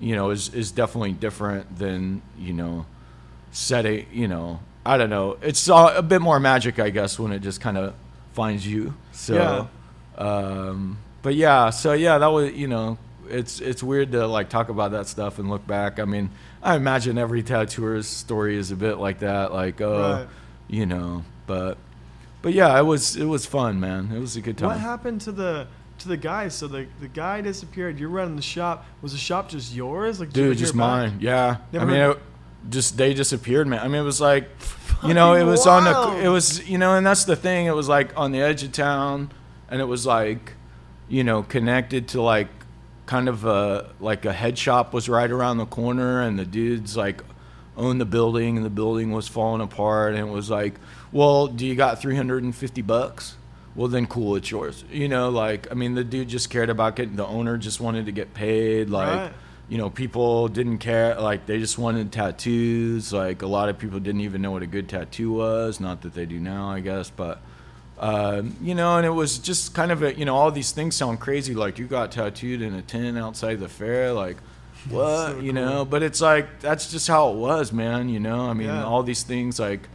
you 0.00 0.14
know 0.16 0.30
is 0.30 0.54
is 0.54 0.70
definitely 0.72 1.12
different 1.12 1.78
than 1.78 2.22
you 2.38 2.54
know 2.54 2.86
setting 3.56 4.04
you 4.12 4.28
know 4.28 4.60
i 4.84 4.98
don't 4.98 5.08
know 5.08 5.38
it's 5.40 5.66
a, 5.68 5.72
a 5.96 6.02
bit 6.02 6.20
more 6.20 6.38
magic 6.38 6.78
i 6.78 6.90
guess 6.90 7.18
when 7.18 7.32
it 7.32 7.38
just 7.38 7.58
kind 7.58 7.78
of 7.78 7.94
finds 8.34 8.66
you 8.66 8.92
so 9.12 9.66
um 10.18 10.98
but 11.22 11.34
yeah 11.34 11.70
so 11.70 11.94
yeah 11.94 12.18
that 12.18 12.26
was 12.26 12.52
you 12.52 12.68
know 12.68 12.98
it's 13.28 13.58
it's 13.60 13.82
weird 13.82 14.12
to 14.12 14.26
like 14.26 14.50
talk 14.50 14.68
about 14.68 14.90
that 14.92 15.06
stuff 15.06 15.38
and 15.38 15.48
look 15.48 15.66
back 15.66 15.98
i 15.98 16.04
mean 16.04 16.28
i 16.62 16.76
imagine 16.76 17.16
every 17.16 17.42
tattooer's 17.42 18.06
story 18.06 18.56
is 18.58 18.70
a 18.70 18.76
bit 18.76 18.96
like 18.98 19.20
that 19.20 19.52
like 19.54 19.80
oh 19.80 20.00
Right. 20.18 20.26
you 20.68 20.84
know 20.84 21.24
but 21.46 21.78
but 22.42 22.52
yeah 22.52 22.78
it 22.78 22.84
was 22.84 23.16
it 23.16 23.24
was 23.24 23.46
fun 23.46 23.80
man 23.80 24.12
it 24.14 24.18
was 24.18 24.36
a 24.36 24.42
good 24.42 24.58
time 24.58 24.68
What 24.68 24.80
happened 24.80 25.22
to 25.22 25.32
the 25.32 25.66
to 26.00 26.08
the 26.08 26.16
guy. 26.18 26.48
So 26.48 26.68
the 26.68 26.86
the 27.00 27.08
guy 27.08 27.40
disappeared. 27.40 27.98
You're 27.98 28.10
running 28.10 28.36
the 28.36 28.42
shop. 28.42 28.84
Was 29.00 29.12
the 29.12 29.18
shop 29.18 29.48
just 29.48 29.74
yours? 29.74 30.20
Like, 30.20 30.28
did 30.28 30.36
you 30.36 30.44
ever 30.44 30.52
dude, 30.52 30.58
just 30.58 30.74
back? 30.74 30.78
mine. 30.78 31.16
Yeah, 31.20 31.56
Never 31.72 31.86
I 31.86 31.88
mean, 31.88 32.10
it, 32.10 32.18
just 32.68 32.96
they 32.96 33.14
disappeared, 33.14 33.66
man. 33.66 33.80
I 33.80 33.88
mean, 33.88 34.00
it 34.00 34.04
was 34.04 34.20
like, 34.20 34.48
you 35.04 35.14
know, 35.14 35.34
it 35.34 35.44
was 35.44 35.66
on 35.66 35.84
the, 35.84 36.24
it 36.24 36.28
was, 36.28 36.68
you 36.68 36.78
know, 36.78 36.94
and 36.94 37.06
that's 37.06 37.24
the 37.24 37.36
thing. 37.36 37.66
It 37.66 37.74
was 37.74 37.88
like 37.88 38.16
on 38.16 38.32
the 38.32 38.40
edge 38.40 38.62
of 38.62 38.72
town, 38.72 39.30
and 39.70 39.80
it 39.80 39.84
was 39.86 40.06
like, 40.06 40.52
you 41.08 41.22
know, 41.24 41.42
connected 41.42 42.08
to 42.08 42.22
like, 42.22 42.48
kind 43.06 43.28
of 43.28 43.44
a 43.44 43.92
like 44.00 44.24
a 44.24 44.32
head 44.32 44.58
shop 44.58 44.92
was 44.92 45.08
right 45.08 45.30
around 45.30 45.58
the 45.58 45.66
corner, 45.66 46.22
and 46.22 46.38
the 46.38 46.44
dudes 46.44 46.96
like 46.96 47.22
owned 47.76 48.00
the 48.00 48.06
building, 48.06 48.56
and 48.56 48.66
the 48.66 48.70
building 48.70 49.12
was 49.12 49.28
falling 49.28 49.60
apart, 49.60 50.14
and 50.14 50.28
it 50.28 50.32
was 50.32 50.50
like, 50.50 50.74
well, 51.12 51.46
do 51.46 51.64
you 51.64 51.76
got 51.76 52.00
three 52.00 52.16
hundred 52.16 52.42
and 52.42 52.54
fifty 52.54 52.82
bucks? 52.82 53.36
Well, 53.76 53.88
then 53.88 54.06
cool, 54.06 54.34
it's 54.36 54.50
yours. 54.50 54.84
You 54.90 55.08
know, 55.08 55.28
like 55.28 55.70
I 55.70 55.74
mean, 55.74 55.94
the 55.94 56.02
dude 56.02 56.28
just 56.28 56.50
cared 56.50 56.68
about 56.70 56.96
getting. 56.96 57.14
The 57.14 57.26
owner 57.26 57.56
just 57.58 57.80
wanted 57.80 58.06
to 58.06 58.12
get 58.12 58.34
paid, 58.34 58.90
like 58.90 59.08
Right. 59.08 59.32
You 59.68 59.78
know, 59.78 59.90
people 59.90 60.48
didn't 60.48 60.78
care. 60.78 61.14
Like 61.20 61.46
they 61.46 61.58
just 61.58 61.78
wanted 61.78 62.12
tattoos. 62.12 63.12
Like 63.12 63.42
a 63.42 63.46
lot 63.46 63.68
of 63.68 63.78
people 63.78 63.98
didn't 64.00 64.20
even 64.22 64.42
know 64.42 64.50
what 64.52 64.62
a 64.62 64.66
good 64.66 64.88
tattoo 64.88 65.32
was. 65.32 65.80
Not 65.80 66.02
that 66.02 66.14
they 66.14 66.26
do 66.26 66.38
now, 66.38 66.70
I 66.70 66.80
guess, 66.80 67.10
but. 67.10 67.40
Um, 67.98 68.54
you 68.60 68.74
know, 68.74 68.98
and 68.98 69.06
it 69.06 69.10
was 69.10 69.38
just 69.38 69.72
kind 69.74 69.90
of 69.90 70.02
a, 70.02 70.14
you 70.14 70.26
know, 70.26 70.36
all 70.36 70.50
these 70.50 70.70
things 70.70 70.94
sound 70.94 71.18
crazy. 71.18 71.54
Like 71.54 71.78
you 71.78 71.86
got 71.86 72.12
tattooed 72.12 72.60
in 72.60 72.74
a 72.74 72.82
tent 72.82 73.16
outside 73.16 73.58
the 73.58 73.70
fair. 73.70 74.12
Like, 74.12 74.36
what? 74.90 75.28
so 75.32 75.38
you 75.40 75.52
cool. 75.54 75.62
know, 75.62 75.84
but 75.86 76.02
it's 76.02 76.20
like, 76.20 76.60
that's 76.60 76.90
just 76.90 77.08
how 77.08 77.30
it 77.30 77.36
was, 77.36 77.72
man. 77.72 78.10
You 78.10 78.20
know, 78.20 78.50
I 78.50 78.52
mean, 78.52 78.66
Yeah. 78.66 78.84
all 78.84 79.02
these 79.02 79.22
things 79.22 79.58
like, 79.58 79.88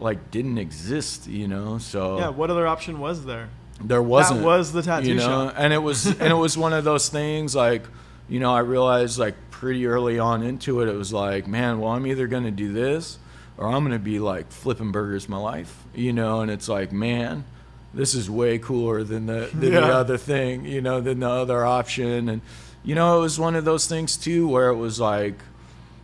like 0.00 0.30
didn't 0.30 0.56
exist, 0.56 1.26
you 1.26 1.48
know, 1.48 1.76
so 1.76 2.16
Yeah. 2.18 2.28
What 2.30 2.48
other 2.50 2.66
option 2.66 2.98
was 2.98 3.26
there? 3.26 3.50
there 3.84 4.02
wasn't 4.02 4.40
That 4.40 4.46
was 4.46 4.72
the 4.72 4.82
tattoo 4.82 5.08
you 5.08 5.14
know 5.16 5.48
shop. 5.50 5.54
and 5.58 5.72
it 5.72 5.78
was 5.82 6.06
and 6.06 6.32
it 6.32 6.34
was 6.36 6.56
one 6.66 6.72
of 6.72 6.82
those 6.84 7.10
things 7.10 7.54
like 7.54 7.82
you 8.28 8.38
know 8.40 8.54
i 8.54 8.60
realized 8.60 9.18
like 9.18 9.34
pretty 9.50 9.86
early 9.86 10.18
on 10.18 10.42
into 10.42 10.80
it 10.80 10.88
it 10.88 10.94
was 10.94 11.12
like 11.12 11.46
man 11.46 11.80
well 11.80 11.92
i'm 11.92 12.06
either 12.06 12.26
going 12.26 12.44
to 12.44 12.50
do 12.50 12.72
this 12.72 13.18
or 13.56 13.66
i'm 13.66 13.82
going 13.82 13.92
to 13.92 13.98
be 13.98 14.18
like 14.18 14.50
flipping 14.50 14.92
burgers 14.92 15.28
my 15.28 15.38
life 15.38 15.84
you 15.94 16.12
know? 16.12 16.40
And 16.40 16.50
it's 16.50 16.68
like 16.68 16.92
man 16.92 17.44
this 17.92 18.14
is 18.14 18.30
way 18.30 18.58
cooler 18.58 19.02
than 19.02 19.26
the 19.26 19.50
than 19.52 19.72
the 19.72 19.82
other 19.82 20.18
thing 20.18 20.64
you 20.64 20.80
know 20.80 21.00
than 21.00 21.20
the 21.20 21.28
other 21.28 21.64
option. 21.64 22.28
And 22.28 22.42
you 22.84 22.94
know 22.94 23.18
it 23.18 23.22
was 23.22 23.38
one 23.38 23.56
of 23.56 23.64
those 23.64 23.86
things 23.86 24.16
too 24.16 24.46
where 24.46 24.68
it 24.68 24.76
was 24.76 25.00
like 25.00 25.34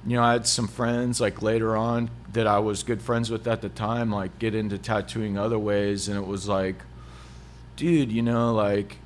you 0.07 0.16
know, 0.16 0.22
I 0.22 0.33
had 0.33 0.47
some 0.47 0.68
friends 0.68 1.20
like 1.20 1.41
later 1.41 1.77
on 1.77 2.11
that 2.33 2.47
I 2.47 2.59
was 2.59 2.83
good 2.83 3.01
friends 3.01 3.31
with 3.31 3.47
at 3.47 3.62
the 3.62 3.68
time, 3.68 4.11
like 4.11 4.39
get 4.39 4.55
into 4.55 4.77
tattooing 4.77 5.39
other 5.39 5.59
ways, 5.59 6.09
and 6.09 6.18
it 6.18 6.27
was 6.27 6.49
like, 6.49 6.77
dude, 7.77 8.12
you 8.12 8.22
know, 8.22 8.53
like 8.53 8.99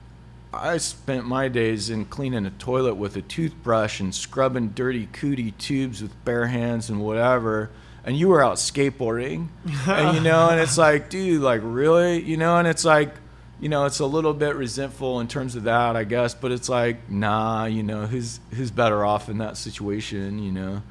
I 0.53 0.79
spent 0.79 1.27
my 1.27 1.49
days 1.49 1.91
in 1.91 2.07
cleaning 2.07 2.47
a 2.47 2.51
toilet 2.51 2.95
with 2.95 3.17
a 3.17 3.23
toothbrush 3.23 4.01
and 4.01 4.15
scrubbing 4.15 4.69
dirty 4.71 5.07
cootie 5.13 5.51
tubes 5.53 6.01
with 6.01 6.25
bare 6.25 6.47
hands 6.47 6.89
and 6.89 7.01
whatever. 7.01 7.71
And 8.05 8.17
you 8.17 8.29
were 8.29 8.43
out 8.43 8.57
skateboarding, 8.57 9.49
and 9.87 10.17
you 10.17 10.23
know, 10.23 10.49
and 10.49 10.59
it's 10.61 10.79
like, 10.79 11.11
dude, 11.11 11.43
like 11.43 11.61
really, 11.63 12.23
you 12.23 12.39
know, 12.39 12.57
and 12.57 12.67
it's 12.67 12.85
like, 12.85 13.15
you 13.61 13.69
know, 13.69 13.85
it's 13.85 13.99
a 13.99 14.07
little 14.07 14.33
bit 14.33 14.55
resentful 14.57 15.21
in 15.21 15.29
terms 15.29 15.57
of 15.57 15.65
that, 15.65 15.97
I 15.97 16.05
guess, 16.05 16.33
but 16.33 16.51
it's 16.51 16.71
like, 16.71 17.11
nah, 17.11 17.67
you 17.67 17.83
know, 17.83 18.07
who's 18.07 18.41
who's 18.55 18.71
better 18.71 19.05
off 19.05 19.29
in 19.29 19.39
that 19.39 19.59
situation, 19.59 20.39
you 20.39 20.53
know? 20.53 20.83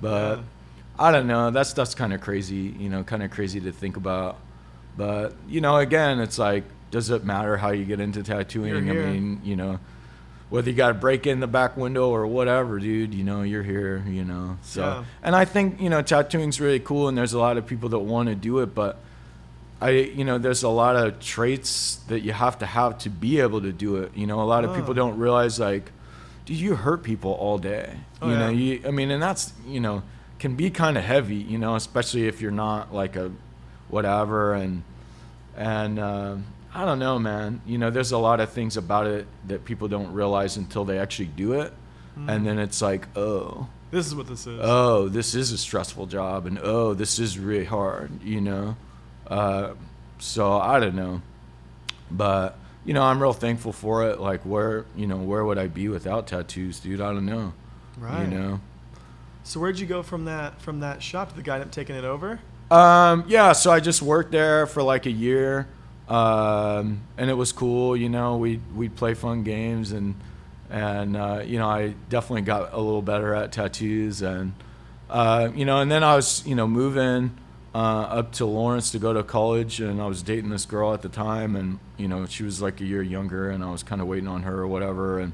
But 0.00 0.38
Yeah. 0.38 0.42
I 0.98 1.12
don't 1.12 1.26
know. 1.26 1.50
That 1.50 1.66
stuff's 1.66 1.94
kind 1.94 2.12
of 2.14 2.20
crazy, 2.22 2.74
you 2.78 2.88
know, 2.88 3.04
kind 3.04 3.22
of 3.22 3.30
crazy 3.30 3.60
to 3.60 3.70
think 3.70 3.96
about. 3.96 4.38
But 4.96 5.34
you 5.46 5.60
know, 5.60 5.76
again, 5.76 6.18
it's 6.18 6.38
like, 6.38 6.64
does 6.96 7.10
it 7.10 7.24
matter 7.24 7.58
how 7.58 7.70
you 7.72 7.84
get 7.84 8.00
into 8.00 8.22
tattooing? 8.22 8.74
I 8.74 8.80
mean, 8.80 9.40
you 9.44 9.54
know, 9.54 9.78
whether 10.48 10.70
you 10.70 10.76
got 10.76 10.88
to 10.88 10.94
break 10.94 11.26
in 11.26 11.40
the 11.40 11.46
back 11.46 11.76
window 11.76 12.08
or 12.08 12.26
whatever, 12.26 12.78
dude, 12.78 13.12
you 13.12 13.22
know, 13.22 13.42
you're 13.42 13.62
here, 13.62 14.02
you 14.08 14.24
know. 14.24 14.56
So, 14.62 14.80
Yeah. 14.80 15.04
and 15.22 15.36
I 15.36 15.44
think 15.44 15.78
you 15.80 15.90
know, 15.90 16.00
tattooing's 16.00 16.58
really 16.60 16.80
cool, 16.80 17.08
and 17.08 17.18
there's 17.18 17.34
a 17.34 17.38
lot 17.38 17.58
of 17.58 17.66
people 17.66 17.90
that 17.90 17.98
want 17.98 18.28
to 18.30 18.34
do 18.34 18.60
it, 18.60 18.74
but 18.74 18.96
I, 19.78 19.90
you 19.90 20.24
know, 20.24 20.38
there's 20.38 20.62
a 20.62 20.70
lot 20.70 20.96
of 20.96 21.20
traits 21.20 21.96
that 22.08 22.20
you 22.20 22.32
have 22.32 22.58
to 22.60 22.66
have 22.66 22.96
to 22.98 23.10
be 23.10 23.40
able 23.40 23.60
to 23.60 23.72
do 23.72 23.96
it. 23.96 24.12
You 24.16 24.26
know, 24.26 24.40
a 24.40 24.48
lot 24.48 24.64
of 24.64 24.74
people 24.74 24.92
Oh. 24.92 24.94
don't 24.94 25.18
realize 25.18 25.60
like, 25.60 25.92
dude, 26.46 26.56
you 26.56 26.76
hurt 26.76 27.02
people 27.02 27.32
all 27.32 27.58
day. 27.58 27.90
Oh, 28.22 28.30
you 28.30 28.36
know, 28.38 28.48
you, 28.48 28.80
I 28.86 28.90
mean, 28.90 29.10
and 29.10 29.22
that's 29.22 29.52
you 29.66 29.80
know, 29.80 30.02
can 30.38 30.54
be 30.56 30.70
kind 30.70 30.96
of 30.96 31.04
heavy. 31.04 31.36
You 31.36 31.58
know, 31.58 31.74
especially 31.76 32.26
if 32.26 32.40
you're 32.40 32.52
not 32.66 32.94
like 32.94 33.16
a 33.16 33.30
whatever 33.90 34.54
and 34.54 34.82
and 35.56 35.98
uh, 35.98 36.36
I 36.76 36.84
don't 36.84 36.98
know, 36.98 37.18
man. 37.18 37.60
You 37.66 37.78
know, 37.78 37.90
there's 37.90 38.12
a 38.12 38.18
lot 38.18 38.40
of 38.40 38.50
things 38.50 38.76
about 38.76 39.06
it 39.06 39.26
that 39.48 39.64
people 39.64 39.88
don't 39.88 40.12
realize 40.12 40.56
until 40.56 40.84
they 40.84 40.98
actually 40.98 41.26
do 41.34 41.54
it, 41.54 41.72
Hmm. 42.14 42.28
and 42.30 42.46
then 42.46 42.58
it's 42.58 42.80
like, 42.82 43.08
oh, 43.16 43.66
This 43.90 44.06
is 44.06 44.14
what 44.14 44.26
this 44.28 44.46
is. 44.46 44.60
oh, 44.62 45.08
this 45.08 45.34
is 45.34 45.52
a 45.52 45.58
stressful 45.58 46.06
job, 46.06 46.46
and 46.46 46.58
oh, 46.62 46.94
this 46.94 47.18
is 47.18 47.38
really 47.38 47.64
hard, 47.64 48.22
you 48.22 48.40
know. 48.40 48.76
Uh, 49.26 49.72
so 50.18 50.52
I 50.58 50.78
don't 50.80 50.94
know, 50.94 51.22
but 52.10 52.58
you 52.84 52.94
know, 52.94 53.02
I'm 53.02 53.20
real 53.20 53.32
thankful 53.32 53.72
for 53.72 54.08
it. 54.08 54.20
Like, 54.20 54.42
where 54.42 54.84
you 54.94 55.06
know, 55.06 55.16
where 55.16 55.44
would 55.44 55.58
I 55.58 55.66
be 55.68 55.88
without 55.88 56.26
tattoos, 56.26 56.78
dude? 56.80 57.00
I 57.00 57.12
don't 57.12 57.26
know. 57.26 57.52
right. 57.98 58.28
You 58.28 58.38
know. 58.38 58.60
So 59.44 59.60
where'd 59.60 59.78
you 59.78 59.86
go 59.86 60.02
from 60.02 60.24
that 60.26 60.60
from 60.60 60.80
that 60.80 61.02
shop? 61.02 61.28
Did 61.30 61.38
the 61.38 61.42
guy 61.42 61.54
end 61.56 61.64
up 61.64 61.70
taking 61.70 61.96
it 61.96 62.04
over? 62.04 62.40
Um, 62.70 63.24
yeah, 63.28 63.52
so 63.52 63.70
I 63.70 63.78
just 63.80 64.02
worked 64.02 64.32
there 64.32 64.66
for 64.66 64.82
like 64.82 65.06
a 65.06 65.10
year, 65.10 65.68
um, 66.08 67.02
and 67.16 67.30
it 67.30 67.34
was 67.34 67.52
cool. 67.52 67.96
You 67.96 68.08
know, 68.08 68.36
we 68.36 68.60
we'd 68.74 68.96
play 68.96 69.14
fun 69.14 69.42
games, 69.42 69.92
and 69.92 70.14
and 70.70 71.16
uh, 71.16 71.42
you 71.44 71.58
know, 71.58 71.68
I 71.68 71.94
definitely 72.08 72.42
got 72.42 72.72
a 72.72 72.80
little 72.80 73.02
better 73.02 73.34
at 73.34 73.52
tattoos, 73.52 74.22
and 74.22 74.52
uh, 75.10 75.50
you 75.54 75.64
know, 75.64 75.80
and 75.80 75.90
then 75.90 76.04
I 76.04 76.16
was 76.16 76.46
you 76.46 76.54
know 76.54 76.66
moving 76.66 77.36
uh, 77.74 78.02
up 78.02 78.32
to 78.32 78.46
Lawrence 78.46 78.92
to 78.92 78.98
go 78.98 79.12
to 79.12 79.22
college, 79.22 79.80
and 79.80 80.00
I 80.00 80.06
was 80.06 80.22
dating 80.22 80.50
this 80.50 80.64
girl 80.64 80.94
at 80.94 81.02
the 81.02 81.08
time, 81.08 81.56
and 81.56 81.78
you 81.96 82.08
know, 82.08 82.24
she 82.26 82.42
was 82.42 82.62
like 82.62 82.80
a 82.80 82.84
year 82.84 83.02
younger, 83.02 83.50
and 83.50 83.62
I 83.62 83.70
was 83.70 83.82
kind 83.82 84.00
of 84.00 84.06
waiting 84.06 84.28
on 84.28 84.44
her 84.44 84.60
or 84.60 84.66
whatever, 84.66 85.18
and 85.18 85.32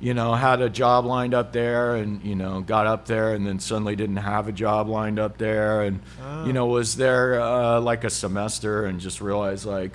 you 0.00 0.14
know, 0.14 0.32
had 0.34 0.60
a 0.62 0.70
job 0.70 1.04
lined 1.04 1.34
up 1.34 1.52
there 1.52 1.94
and, 1.96 2.22
you 2.24 2.34
know, 2.34 2.60
got 2.62 2.86
up 2.86 3.04
there 3.06 3.34
and 3.34 3.46
then 3.46 3.58
suddenly 3.60 3.94
didn't 3.96 4.16
have 4.16 4.48
a 4.48 4.52
job 4.52 4.88
lined 4.88 5.18
up 5.18 5.36
there 5.38 5.82
and, 5.82 6.00
Oh. 6.24 6.46
you 6.46 6.52
know, 6.54 6.66
was 6.66 6.96
there 6.96 7.40
uh, 7.40 7.80
like 7.80 8.02
a 8.04 8.10
semester 8.10 8.86
and 8.86 8.98
just 8.98 9.20
realized 9.20 9.66
like, 9.66 9.92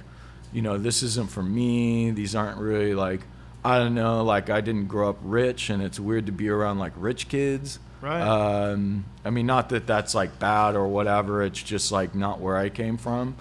you 0.53 0.61
know, 0.61 0.77
this 0.77 1.01
isn't 1.03 1.29
for 1.31 1.41
me. 1.43 2.11
These 2.11 2.35
aren't 2.35 2.59
really 2.59 2.93
like, 2.93 3.21
I 3.63 3.79
don't 3.79 3.95
know, 3.95 4.23
like 4.23 4.49
I 4.51 4.61
didn't 4.61 4.87
grow 4.87 5.09
up 5.09 5.17
rich 5.23 5.69
and 5.71 5.81
it's 5.81 5.99
weird 5.99 6.27
to 6.27 6.31
be 6.31 6.49
around 6.49 6.77
like 6.77 6.93
rich 6.95 7.27
kids. 7.27 7.79
Right. 7.99 8.21
Um, 8.21 9.05
I 9.25 9.31
mean, 9.31 9.47
not 9.47 9.69
that 9.69 9.87
that's 9.87 10.13
like 10.13 10.37
bad 10.37 10.75
or 10.75 10.87
whatever. 10.87 11.41
It's 11.41 11.61
just 11.63 11.91
like 11.91 12.13
not 12.13 12.39
where 12.39 12.55
I 12.57 12.69
came 12.69 12.97
from. 12.97 13.35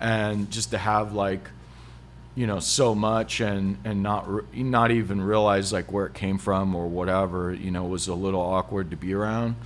And 0.00 0.50
just 0.50 0.70
to 0.72 0.78
have 0.78 1.12
like, 1.12 1.48
you 2.38 2.46
know 2.46 2.60
so 2.60 2.94
much 2.94 3.40
and 3.40 3.78
and 3.84 4.00
not 4.00 4.32
re- 4.32 4.62
not 4.62 4.92
even 4.92 5.20
realize 5.20 5.72
like 5.72 5.90
where 5.90 6.06
it 6.06 6.14
came 6.14 6.38
from 6.38 6.72
or 6.72 6.86
whatever 6.86 7.52
you 7.52 7.72
know 7.72 7.84
was 7.84 8.06
a 8.06 8.14
little 8.14 8.40
awkward 8.40 8.92
to 8.92 8.96
be 8.96 9.12
around. 9.12 9.56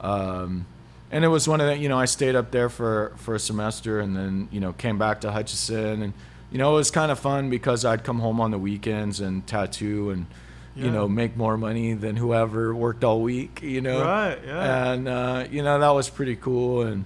Um 0.00 0.66
and 1.12 1.24
it 1.24 1.28
was 1.28 1.46
one 1.46 1.60
of 1.60 1.68
the 1.68 1.76
you 1.78 1.88
know 1.88 1.96
I 1.96 2.06
stayed 2.06 2.34
up 2.34 2.50
there 2.50 2.68
for 2.68 3.12
for 3.14 3.36
a 3.36 3.38
semester 3.38 4.00
and 4.00 4.16
then 4.16 4.48
you 4.50 4.58
know 4.58 4.72
came 4.72 4.98
back 4.98 5.20
to 5.20 5.30
Hutchinson 5.30 6.02
and 6.02 6.12
you 6.50 6.58
know 6.58 6.72
it 6.72 6.76
was 6.78 6.90
kind 6.90 7.12
of 7.12 7.20
fun 7.20 7.48
because 7.48 7.84
I'd 7.84 8.02
come 8.02 8.18
home 8.18 8.40
on 8.40 8.50
the 8.50 8.58
weekends 8.58 9.20
and 9.20 9.46
tattoo 9.46 10.10
and 10.10 10.26
you 10.74 10.90
know 10.90 11.06
make 11.06 11.36
more 11.36 11.56
money 11.56 11.94
than 11.94 12.16
whoever 12.16 12.74
worked 12.74 13.04
all 13.04 13.22
week 13.22 13.62
you 13.62 13.80
know? 13.80 14.02
Right, 14.02 14.38
yeah. 14.44 14.92
and 14.92 15.08
uh, 15.08 15.46
you 15.48 15.62
know 15.62 15.78
that 15.78 15.90
was 15.90 16.10
pretty 16.10 16.34
cool 16.34 16.82
and 16.82 17.04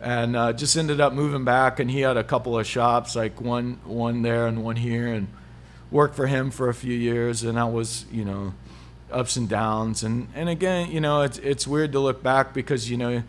and 0.00 0.36
uh, 0.36 0.52
just 0.52 0.76
ended 0.76 1.00
up 1.00 1.12
moving 1.12 1.44
back 1.44 1.80
and 1.80 1.90
he 1.90 2.00
had 2.00 2.16
a 2.16 2.24
couple 2.24 2.58
of 2.58 2.66
shops 2.66 3.16
like 3.16 3.40
one 3.40 3.80
one 3.84 4.22
there 4.22 4.46
and 4.46 4.62
one 4.62 4.76
here 4.76 5.08
and 5.08 5.28
worked 5.90 6.14
for 6.14 6.26
him 6.26 6.50
for 6.50 6.68
a 6.68 6.74
few 6.74 6.94
years 6.94 7.42
and 7.42 7.58
I 7.58 7.64
was 7.64 8.06
you 8.12 8.24
know 8.24 8.54
ups 9.10 9.36
and 9.36 9.48
downs. 9.48 10.02
And 10.02 10.28
and 10.34 10.48
again 10.48 10.90
you 10.90 11.00
know 11.00 11.22
it's 11.22 11.38
it's 11.38 11.66
weird 11.66 11.92
to 11.92 12.00
look 12.00 12.22
back 12.22 12.54
because 12.54 12.90
you 12.90 12.96
know 12.96 13.22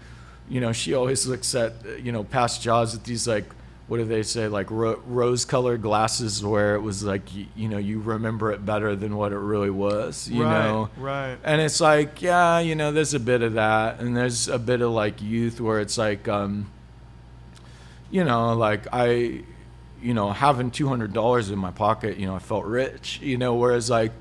you 0.48 0.62
know 0.62 0.72
she 0.72 0.94
always 0.94 1.26
looks 1.26 1.56
at 1.56 1.74
you 2.02 2.12
know 2.12 2.24
past 2.24 2.62
jobs 2.62 2.94
at 2.96 3.04
these 3.04 3.28
like 3.28 3.46
what 3.90 3.98
do 3.98 4.06
they 4.06 4.24
say 4.24 4.48
like 4.48 4.70
ro- 4.72 5.02
rose 5.08 5.44
colored 5.46 5.82
glasses 5.82 6.42
where 6.44 6.76
it 6.76 6.80
was 6.82 7.04
like 7.04 7.36
you, 7.36 7.48
you 7.56 7.68
know 7.68 7.78
you 7.80 8.00
remember 8.00 8.52
it 8.52 8.64
better 8.66 8.96
than 8.96 9.18
what 9.18 9.32
it 9.34 9.38
really 9.40 9.72
was 9.72 10.30
you 10.30 10.44
right, 10.44 10.52
know 10.68 10.90
Right. 10.96 11.38
and 11.44 11.60
it's 11.60 11.82
like, 11.82 12.22
yeah, 12.22 12.60
you 12.60 12.76
know, 12.76 12.92
there's 12.92 13.14
a 13.16 13.20
bit 13.20 13.42
of 13.42 13.54
that, 13.54 14.00
and 14.00 14.16
there's 14.16 14.48
a 14.48 14.60
bit 14.60 14.82
of 14.82 14.92
like 14.92 15.22
youth 15.22 15.60
where 15.60 15.80
it's 15.82 15.98
like, 15.98 16.28
um, 16.28 16.72
you 18.12 18.24
know, 18.24 18.54
like 18.54 18.88
I, 18.94 19.44
you 20.02 20.14
know, 20.14 20.32
having 20.32 20.72
two 20.72 20.88
hundred 20.88 21.12
dollars 21.14 21.50
in 21.50 21.60
my 21.60 21.72
pocket, 21.72 22.18
you 22.18 22.26
know, 22.28 22.36
I 22.36 22.40
felt 22.40 22.66
rich, 22.66 23.20
you 23.22 23.38
know. 23.38 23.56
Whereas 23.56 23.90
like, 23.90 24.12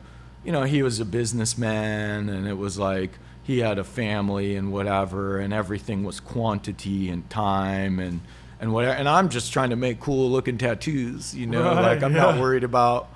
you 0.44 0.52
know, 0.52 0.64
he 0.64 0.82
was 0.82 0.98
a 1.00 1.04
businessman, 1.04 2.28
and 2.28 2.46
it 2.48 2.54
was 2.56 2.78
like 2.78 3.12
he 3.42 3.58
had 3.60 3.78
a 3.78 3.84
family 3.84 4.56
and 4.56 4.72
whatever, 4.72 5.38
and 5.38 5.52
everything 5.52 6.04
was 6.04 6.20
quantity 6.20 7.08
and 7.10 7.28
time 7.30 7.98
and 7.98 8.20
and 8.60 8.72
whatever. 8.72 8.94
And 8.94 9.08
I'm 9.08 9.28
just 9.28 9.52
trying 9.52 9.70
to 9.70 9.76
make 9.76 10.00
cool 10.00 10.30
looking 10.30 10.58
tattoos, 10.58 11.34
you 11.34 11.46
know, 11.46 11.62
Right, 11.62 11.82
like 11.82 12.02
I'm 12.02 12.12
not 12.12 12.40
worried 12.40 12.64
about 12.64 13.10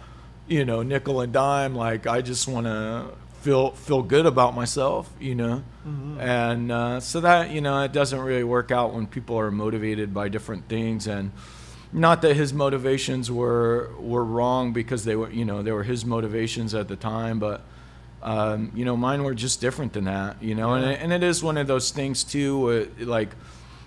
you 0.49 0.65
know, 0.65 0.83
nickel 0.83 1.21
and 1.21 1.33
dime. 1.33 1.75
Like 1.75 2.07
I 2.07 2.21
just 2.21 2.47
want 2.49 2.67
to 2.67 3.07
feel 3.41 3.71
feel 3.71 4.03
good 4.03 4.27
about 4.27 4.55
myself, 4.55 5.11
you 5.21 5.35
know. 5.35 5.63
And 6.21 6.71
uh, 6.73 7.01
so 7.01 7.21
that 7.21 7.51
you 7.51 7.61
know, 7.61 7.83
it 7.83 7.93
doesn't 7.93 8.21
really 8.21 8.45
work 8.45 8.71
out 8.71 8.93
when 8.93 9.07
people 9.07 9.39
are 9.39 9.51
motivated 9.51 10.13
by 10.15 10.29
different 10.29 10.69
things 10.69 11.07
and. 11.07 11.33
Not 11.95 12.23
that 12.23 12.37
his 12.37 12.55
motivations 12.55 13.31
were 13.31 13.91
were 14.01 14.25
wrong 14.25 14.73
because 14.73 15.05
they 15.05 15.15
were 15.15 15.31
you 15.31 15.45
know 15.45 15.63
they 15.63 15.73
were 15.73 15.83
his 15.83 16.07
motivations 16.07 16.75
at 16.75 16.89
the 16.89 16.97
time, 16.97 17.39
but 17.39 17.61
um, 18.23 18.73
you 18.75 18.87
know 18.87 18.97
mine 18.97 19.25
were 19.25 19.35
just 19.35 19.61
different 19.61 19.93
than 19.93 20.05
that 20.05 20.43
you 20.43 20.55
know 20.55 20.73
and, 20.73 20.87
it, 20.87 21.01
and 21.03 21.13
it 21.13 21.23
is 21.23 21.43
one 21.43 21.59
of 21.59 21.67
those 21.67 21.91
things 21.91 22.25
too 22.25 22.89
uh, 23.01 23.05
like 23.05 23.31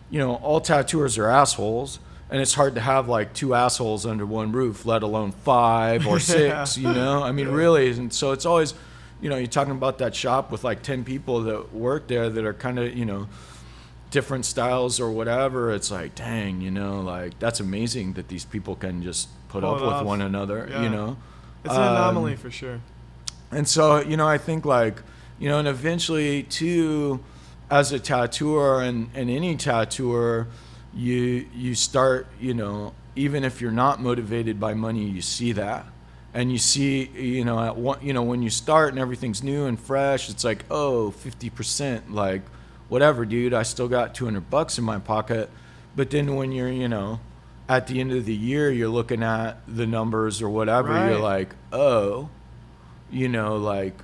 you 0.09 0.19
know 0.19 0.35
all 0.35 0.61
tattooers 0.61 1.17
are 1.17 1.27
assholes 1.29 1.99
and 2.29 2.41
it's 2.41 2.53
hard 2.53 2.75
to 2.75 2.81
have 2.81 3.07
like 3.07 3.33
two 3.33 3.53
assholes 3.55 4.05
under 4.05 4.25
one 4.25 4.51
roof 4.51 4.85
let 4.85 5.03
alone 5.03 5.31
five 5.31 6.05
or 6.07 6.19
six 6.33 6.77
you 6.77 6.91
know 6.93 7.23
i 7.23 7.31
mean 7.31 7.47
really 7.47 7.89
and 7.91 8.13
so 8.13 8.31
it's 8.31 8.45
always 8.45 8.73
you 9.21 9.29
know 9.29 9.37
you're 9.37 9.47
talking 9.47 9.71
about 9.73 9.97
that 9.99 10.13
shop 10.15 10.51
with 10.51 10.63
like 10.63 10.81
10 10.83 11.03
people 11.03 11.41
that 11.41 11.73
work 11.73 12.07
there 12.07 12.29
that 12.29 12.45
are 12.45 12.53
kind 12.53 12.77
of 12.79 12.95
you 12.95 13.05
know 13.05 13.27
different 14.11 14.45
styles 14.45 14.99
or 14.99 15.11
whatever 15.11 15.71
it's 15.73 15.91
like 15.91 16.15
dang 16.15 16.61
you 16.61 16.71
know 16.71 17.01
like 17.01 17.37
that's 17.39 17.59
amazing 17.59 18.13
that 18.13 18.27
these 18.27 18.45
people 18.45 18.75
can 18.75 19.01
just 19.03 19.27
put 19.49 19.63
up 19.63 19.75
with 19.75 19.83
off. 19.83 20.05
one 20.05 20.21
another 20.21 20.67
Yeah. 20.69 20.83
you 20.83 20.89
know 20.89 21.17
It's 21.63 21.73
an 21.73 21.81
Um, 21.81 21.95
anomaly 21.95 22.35
for 22.35 22.51
sure. 22.51 22.79
and 23.51 23.67
so, 23.67 23.99
you 24.01 24.17
know, 24.17 24.27
I 24.27 24.37
think 24.37 24.65
like, 24.65 25.01
you 25.39 25.49
know, 25.49 25.57
and 25.59 25.67
eventually 25.67 26.43
too, 26.43 27.19
as 27.69 27.91
a 27.91 27.99
tattooer 27.99 28.81
and, 28.81 29.09
and 29.13 29.29
any 29.29 29.55
tattooer, 29.55 30.47
you 30.93 31.47
you 31.53 31.75
start, 31.75 32.27
you 32.39 32.53
know, 32.53 32.93
even 33.15 33.43
if 33.43 33.61
you're 33.61 33.71
not 33.71 34.01
motivated 34.01 34.59
by 34.59 34.73
money, 34.73 35.05
you 35.05 35.21
see 35.21 35.51
that. 35.53 35.85
And 36.33 36.51
you 36.51 36.57
see, 36.57 37.05
you 37.05 37.45
know, 37.45 37.63
at 37.63 37.77
one, 37.77 37.99
you 38.01 38.11
know, 38.11 38.23
when 38.23 38.41
you 38.41 38.49
start 38.49 38.89
and 38.89 38.99
everything's 38.99 39.41
new 39.41 39.65
and 39.65 39.79
fresh, 39.79 40.29
it's 40.29 40.43
like, 40.43 40.65
oh, 40.69 41.13
50%, 41.17 42.11
like, 42.11 42.41
whatever, 42.89 43.23
dude, 43.25 43.53
I 43.53 43.63
still 43.63 43.87
got 43.87 44.13
200 44.13 44.49
bucks 44.49 44.77
in 44.77 44.83
my 44.83 44.99
pocket. 44.99 45.49
But 45.95 46.09
then 46.09 46.35
when 46.35 46.51
you're, 46.51 46.69
you 46.69 46.89
know, 46.89 47.21
at 47.69 47.87
the 47.87 48.01
end 48.01 48.11
of 48.11 48.25
the 48.25 48.35
year, 48.35 48.69
you're 48.69 48.89
looking 48.89 49.23
at 49.23 49.59
the 49.65 49.87
numbers 49.87 50.41
or 50.41 50.49
whatever, 50.49 50.89
you're 51.09 51.19
like, 51.19 51.55
oh, 51.71 52.29
you 53.09 53.29
know, 53.29 53.55
like 53.55 53.95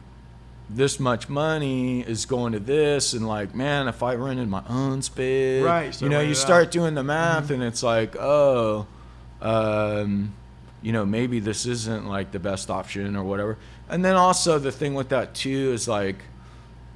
this 0.74 0.99
much 0.99 1.28
money 1.30 2.01
is 2.01 2.26
going 2.26 2.53
to 2.53 2.59
this, 2.59 3.13
and 3.13 3.28
like, 3.28 3.53
man, 3.55 3.88
if 3.88 4.01
I 4.03 4.15
rented 4.15 4.47
my 4.47 4.63
own 4.69 5.01
space, 5.01 5.63
Right, 5.63 6.01
You 6.01 6.09
know, 6.09 6.22
you 6.22 6.34
start 6.36 6.67
out. 6.67 6.72
doing 6.72 6.95
the 6.95 7.03
math, 7.03 7.49
and 7.49 7.61
it's 7.61 7.84
like, 7.84 8.15
oh, 8.17 8.88
um, 9.41 10.34
you 10.82 10.91
know, 10.91 11.05
maybe 11.05 11.39
this 11.39 11.65
isn't 11.65 12.07
like 12.07 12.32
the 12.32 12.39
best 12.39 12.69
option 12.69 13.15
or 13.15 13.24
whatever. 13.24 13.57
And 13.89 14.03
then 14.03 14.15
also 14.15 14.57
the 14.59 14.72
thing 14.72 14.93
with 14.93 15.09
that 15.09 15.34
too 15.34 15.72
is 15.74 15.88
like, 15.88 16.17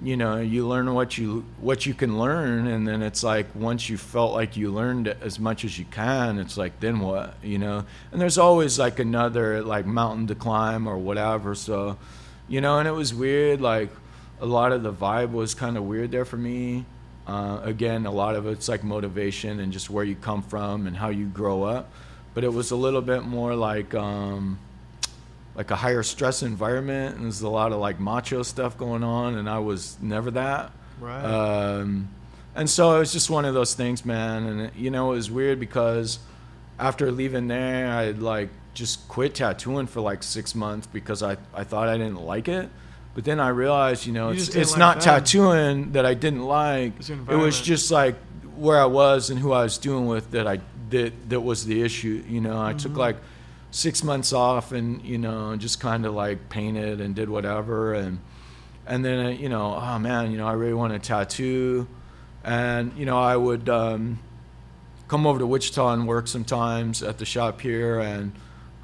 you 0.01 0.17
know, 0.17 0.37
you 0.37 0.67
learn 0.67 0.93
what 0.93 1.17
you 1.17 1.45
what 1.59 1.85
you 1.85 1.93
can 1.93 2.17
learn, 2.17 2.67
and 2.67 2.87
then 2.87 3.01
it's 3.01 3.23
like 3.23 3.47
once 3.55 3.89
you 3.89 3.97
felt 3.97 4.33
like 4.33 4.57
you 4.57 4.71
learned 4.71 5.07
as 5.07 5.39
much 5.39 5.63
as 5.63 5.79
you 5.79 5.85
can, 5.85 6.37
it's 6.37 6.57
like 6.57 6.79
then 6.81 6.99
what, 6.99 7.35
you 7.43 7.57
know? 7.57 7.85
And 8.11 8.19
there's 8.21 8.37
always 8.37 8.77
like 8.77 8.99
another 8.99 9.61
like 9.63 9.85
mountain 9.85 10.27
to 10.27 10.35
climb 10.35 10.85
or 10.87 10.97
whatever. 10.97 11.55
So, 11.55 11.97
you 12.47 12.61
know, 12.61 12.79
and 12.79 12.87
it 12.87 12.91
was 12.91 13.13
weird. 13.13 13.61
Like 13.61 13.89
a 14.39 14.45
lot 14.45 14.71
of 14.71 14.83
the 14.83 14.93
vibe 14.93 15.31
was 15.31 15.53
kind 15.53 15.77
of 15.77 15.83
weird 15.83 16.11
there 16.11 16.25
for 16.25 16.37
me. 16.37 16.85
Uh, 17.27 17.59
again, 17.63 18.05
a 18.05 18.11
lot 18.11 18.35
of 18.35 18.45
it's 18.45 18.67
like 18.67 18.83
motivation 18.83 19.59
and 19.59 19.73
just 19.73 19.89
where 19.89 20.03
you 20.03 20.15
come 20.15 20.43
from 20.43 20.85
and 20.85 20.95
how 20.95 21.09
you 21.09 21.25
grow 21.25 21.63
up. 21.63 21.91
But 22.33 22.43
it 22.43 22.53
was 22.53 22.71
a 22.71 22.75
little 22.75 23.01
bit 23.01 23.23
more 23.23 23.55
like. 23.55 23.93
Um, 23.93 24.59
like 25.55 25.71
a 25.71 25.75
higher 25.75 26.03
stress 26.03 26.43
environment 26.43 27.15
and 27.15 27.23
there's 27.23 27.41
a 27.41 27.49
lot 27.49 27.71
of 27.71 27.79
like 27.79 27.99
macho 27.99 28.43
stuff 28.43 28.77
going 28.77 29.03
on 29.03 29.37
and 29.37 29.49
I 29.49 29.59
was 29.59 29.97
never 30.01 30.29
that. 30.31 30.71
Right. 30.99 31.23
Um, 31.23 32.09
and 32.55 32.69
so 32.69 32.95
it 32.95 32.99
was 32.99 33.11
just 33.11 33.29
one 33.29 33.45
of 33.45 33.53
those 33.53 33.73
things, 33.73 34.05
man. 34.05 34.45
And 34.45 34.75
you 34.75 34.91
know, 34.91 35.11
it 35.13 35.15
was 35.15 35.31
weird 35.31 35.59
because 35.59 36.19
after 36.77 37.11
leaving 37.11 37.47
there, 37.47 37.87
I 37.87 38.11
like 38.11 38.49
just 38.75 39.07
quit 39.07 39.33
tattooing 39.33 39.87
for 39.87 40.01
like 40.01 40.21
six 40.21 40.53
months 40.53 40.85
because 40.85 41.23
I, 41.23 41.37
I 41.53 41.63
thought 41.63 41.87
I 41.89 41.97
didn't 41.97 42.21
like 42.21 42.47
it. 42.47 42.69
But 43.15 43.23
then 43.23 43.39
I 43.39 43.47
realized, 43.47 44.05
you 44.05 44.11
know, 44.13 44.27
You 44.29 44.35
it's, 44.35 44.55
it's 44.55 44.71
like 44.73 44.79
not 44.79 45.01
tattooing 45.01 45.93
that 45.93 46.05
I 46.05 46.13
didn't 46.13 46.43
like. 46.43 46.93
It 47.09 47.35
was 47.35 47.59
just 47.61 47.89
like 47.89 48.15
where 48.55 48.79
I 48.79 48.85
was 48.85 49.29
and 49.31 49.39
who 49.39 49.51
I 49.53 49.63
was 49.63 49.77
doing 49.79 50.05
with 50.05 50.31
that 50.31 50.45
I 50.45 50.59
that 50.91 51.29
that 51.29 51.39
was 51.41 51.65
the 51.65 51.81
issue. 51.81 52.23
You 52.27 52.41
know, 52.41 52.61
I 52.61 52.69
Mm-hmm. 52.73 52.77
took 52.77 52.97
like 52.97 53.15
six 53.71 54.03
months 54.03 54.31
off 54.33 54.71
and 54.71 55.01
you 55.03 55.17
know 55.17 55.55
just 55.57 55.79
kind 55.81 56.05
of 56.05 56.13
like 56.13 56.47
painted 56.49 57.01
and 57.01 57.13
did 57.15 57.29
whatever 57.29 57.93
and 57.93 58.19
and 58.87 59.03
then 59.03 59.25
uh, 59.25 59.29
you 59.29 59.49
know 59.49 59.75
oh 59.81 59.99
man 59.99 60.31
you 60.31 60.37
know 60.37 60.47
I 60.47 60.53
really 60.53 60.73
want 60.73 60.93
to 60.93 60.99
tattoo 60.99 61.85
and 62.43 62.93
you 62.97 63.05
know 63.05 63.19
I 63.19 63.35
would 63.35 63.67
um, 63.67 64.19
come 65.09 65.27
over 65.27 65.39
to 65.39 65.47
Wichita 65.47 65.91
and 65.93 66.07
work 66.07 66.27
sometimes 66.27 67.03
at 67.03 67.17
the 67.17 67.25
shop 67.25 67.59
here 67.61 67.99
and 67.99 68.31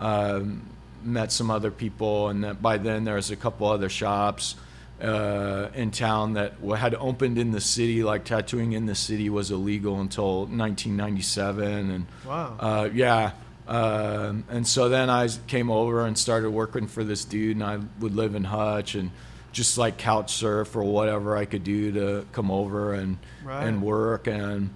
um, 0.01 0.63
met 1.03 1.31
some 1.31 1.49
other 1.49 1.71
people 1.71 2.27
and 2.29 2.43
that 2.43 2.61
by 2.61 2.77
then 2.77 3.05
there 3.05 3.15
was 3.15 3.31
a 3.31 3.35
couple 3.35 3.67
other 3.67 3.89
shops 3.89 4.55
uh, 5.01 5.69
in 5.73 5.89
town 5.91 6.33
that 6.33 6.53
had 6.77 6.93
opened 6.95 7.37
in 7.39 7.51
the 7.51 7.61
city 7.61 8.03
like 8.03 8.23
tattooing 8.23 8.73
in 8.73 8.85
the 8.85 8.93
city 8.95 9.29
was 9.29 9.49
illegal 9.51 9.99
until 10.01 10.45
1997 10.45 11.91
and 11.91 12.05
Wow. 12.25 12.55
uh, 12.59 12.89
yeah. 12.93 13.31
Um, 13.67 14.43
and 14.49 14.67
so 14.67 14.89
then 14.89 15.09
I 15.09 15.29
came 15.47 15.69
over 15.71 16.05
and 16.05 16.17
started 16.17 16.49
working 16.51 16.87
for 16.87 17.03
this 17.05 17.23
dude, 17.23 17.55
and 17.55 17.63
I 17.63 17.79
would 17.99 18.13
live 18.15 18.35
in 18.35 18.43
Hutch 18.43 18.95
and 18.95 19.11
just 19.53 19.77
like 19.77 19.97
couch 19.97 20.33
surf 20.33 20.75
or 20.75 20.83
whatever 20.83 21.37
I 21.37 21.45
could 21.45 21.63
do 21.63 21.91
to 21.93 22.25
come 22.31 22.51
over 22.51 22.93
and 22.93 23.17
Right. 23.45 23.65
and 23.67 23.81
work. 23.81 24.27
And 24.27 24.71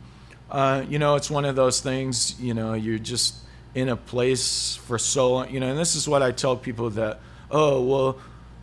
uh, 0.50 0.84
you 0.88 0.98
know, 1.00 1.16
it's 1.16 1.30
one 1.30 1.44
of 1.46 1.56
those 1.56 1.82
things. 1.82 2.40
You 2.40 2.54
know, 2.54 2.74
you're 2.74 3.00
just 3.00 3.36
in 3.76 3.90
a 3.90 3.96
place 3.96 4.78
for 4.78 4.98
so 4.98 5.34
long. 5.34 5.52
You 5.52 5.60
know, 5.60 5.68
and 5.68 5.78
this 5.78 5.96
is 5.96 6.08
what 6.08 6.24
I 6.24 6.32
tell 6.32 6.56
people 6.56 6.90
that, 6.92 7.20
oh 7.52 7.84
well, 7.84 8.18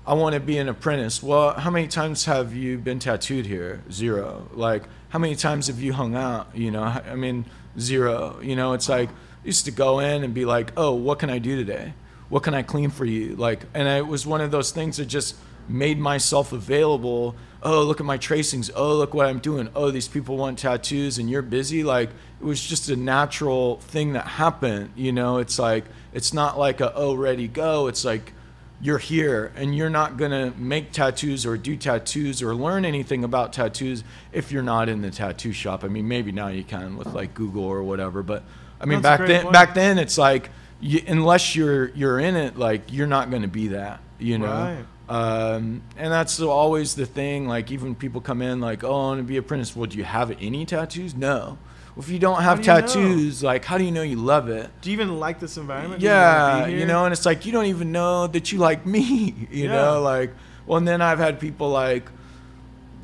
I 0.05 0.15
want 0.15 0.35
to 0.35 0.41
be 0.41 0.59
an 0.59 0.69
apprentice. 0.69 1.23
Well, 1.23 1.53
how 1.53 1.71
many 1.71 1.87
times 1.87 2.25
have 2.25 2.55
you 2.57 2.79
been 2.79 2.99
tattooed 2.99 3.47
here? 3.47 3.85
Zero. 3.93 4.49
Like, 4.53 4.83
how 5.11 5.21
many 5.21 5.37
times 5.37 5.69
have 5.69 5.81
you 5.81 5.93
hung 5.93 6.17
out? 6.17 6.49
You 6.55 6.73
know, 6.73 6.83
I 6.83 7.15
mean, 7.15 7.45
zero. 7.79 8.41
You 8.43 8.57
know, 8.57 8.73
it's 8.73 8.89
like 8.89 9.11
I 9.11 9.13
used 9.45 9.67
to 9.67 9.71
go 9.71 10.01
in 10.01 10.25
and 10.25 10.35
be 10.35 10.45
like, 10.45 10.73
oh, 10.77 10.95
what 10.95 11.21
can 11.21 11.31
I 11.31 11.39
do 11.39 11.55
today? 11.57 11.95
What 12.31 12.43
can 12.43 12.55
I 12.55 12.63
clean 12.63 12.91
for 12.91 13.05
you? 13.05 13.37
Like, 13.37 13.67
and 13.75 13.87
it 13.87 14.07
was 14.07 14.27
one 14.27 14.41
of 14.41 14.51
those 14.51 14.73
things 14.73 14.97
that 14.97 15.05
just 15.05 15.37
made 15.69 15.99
myself 15.99 16.53
available. 16.53 17.37
Oh, 17.65 17.83
look 17.85 18.01
at 18.01 18.07
my 18.07 18.19
tracings. 18.19 18.71
Oh, 18.75 18.97
look 18.97 19.15
what 19.15 19.27
I'm 19.27 19.39
doing. 19.39 19.69
Oh, 19.75 19.91
these 19.91 20.09
people 20.09 20.37
want 20.37 20.59
tattoos 20.59 21.19
and 21.19 21.31
you're 21.31 21.43
busy. 21.43 21.85
Like, 21.85 22.11
it 22.41 22.45
was 22.45 22.61
just 22.61 22.89
a 22.89 22.97
natural 22.97 23.77
thing 23.77 24.15
that 24.15 24.27
happened. 24.27 24.91
You 24.97 25.13
know, 25.13 25.39
it's 25.39 25.59
like, 25.59 25.85
it's 26.13 26.35
not 26.35 26.59
like 26.59 26.81
a, 26.81 26.93
oh, 26.95 27.15
ready, 27.15 27.47
go. 27.47 27.87
It's 27.87 28.05
like, 28.05 28.33
you're 28.81 28.99
here 28.99 29.53
and 29.55 29.77
you're 29.77 29.89
not 29.89 30.17
going 30.17 30.33
to 30.33 30.59
make 30.59 30.91
tattoos 30.91 31.47
or 31.47 31.57
do 31.57 31.77
tattoos 31.77 32.43
or 32.43 32.53
learn 32.53 32.85
anything 32.85 33.23
about 33.23 33.53
tattoos 33.53 34.03
if 34.33 34.51
you're 34.51 34.65
not 34.65 34.89
in 34.89 35.03
the 35.03 35.11
tattoo 35.11 35.53
shop. 35.53 35.85
I 35.85 35.89
mean, 35.89 36.09
maybe 36.09 36.33
now 36.33 36.49
you 36.49 36.65
can 36.65 36.97
with 36.97 37.15
like 37.15 37.33
Google 37.33 37.63
or 37.63 37.85
whatever, 37.85 38.25
but 38.25 38.43
I 38.81 38.87
mean, 38.87 39.01
That's 39.01 39.21
back 39.21 39.29
then, 39.29 39.43
point. 39.45 39.53
back 39.53 39.75
then 39.75 39.99
it's 39.99 40.19
like, 40.19 40.51
you, 40.81 41.01
unless 41.07 41.55
you're, 41.55 41.91
you're 41.91 42.19
in 42.19 42.35
it, 42.35 42.59
like 42.59 42.93
you're 42.93 43.07
not 43.07 43.31
going 43.31 43.43
to 43.43 43.49
be 43.49 43.69
that, 43.69 44.01
you 44.19 44.39
know? 44.39 44.47
Right. 44.47 44.85
Um, 45.09 45.83
and 45.97 46.13
that's 46.13 46.41
always 46.41 46.95
the 46.95 47.07
thing. 47.07 47.47
Like 47.49 47.71
even 47.71 47.95
people 47.95 48.21
come 48.21 48.41
in 48.43 48.61
like, 48.61 48.85
oh, 48.85 48.89
I 48.89 48.91
want 48.93 49.19
to 49.21 49.25
be 49.25 49.37
apprentice. 49.37 49.77
Well, 49.77 49.87
do 49.87 49.99
you 49.99 50.05
have 50.05 50.31
any 50.41 50.65
tattoos? 50.65 51.15
No. 51.15 51.59
Well, 51.95 52.05
if 52.05 52.09
you 52.09 52.19
don't 52.19 52.41
have 52.43 52.63
do 52.63 52.71
you 52.71 52.75
know? 52.75 52.81
tattoos, 52.81 53.43
like 53.43 53.65
how 53.67 53.77
do 53.77 53.85
you 53.85 53.91
know 53.91 54.03
you 54.03 54.17
love 54.17 54.49
it? 54.49 54.71
Do 54.81 54.91
you 54.91 54.95
even 54.95 55.21
like 55.21 55.41
this 55.41 55.59
environment? 55.59 56.01
Do 56.01 56.07
you 56.07 56.13
Yeah, 56.13 56.67
you 56.67 56.87
know, 56.87 57.05
and 57.05 57.13
it's 57.13 57.27
like 57.27 57.45
you 57.45 57.53
don't 57.53 57.67
even 57.67 57.93
know 57.93 58.27
that 58.29 58.51
you 58.51 58.59
like 58.59 58.87
me, 58.87 59.35
you 59.51 59.65
Yeah. 59.65 59.73
know, 59.73 60.01
like. 60.03 60.31
Well, 60.65 60.79
and 60.79 60.89
then 60.89 61.03
I've 61.03 61.19
had 61.19 61.39
people 61.41 61.69
like 61.69 62.09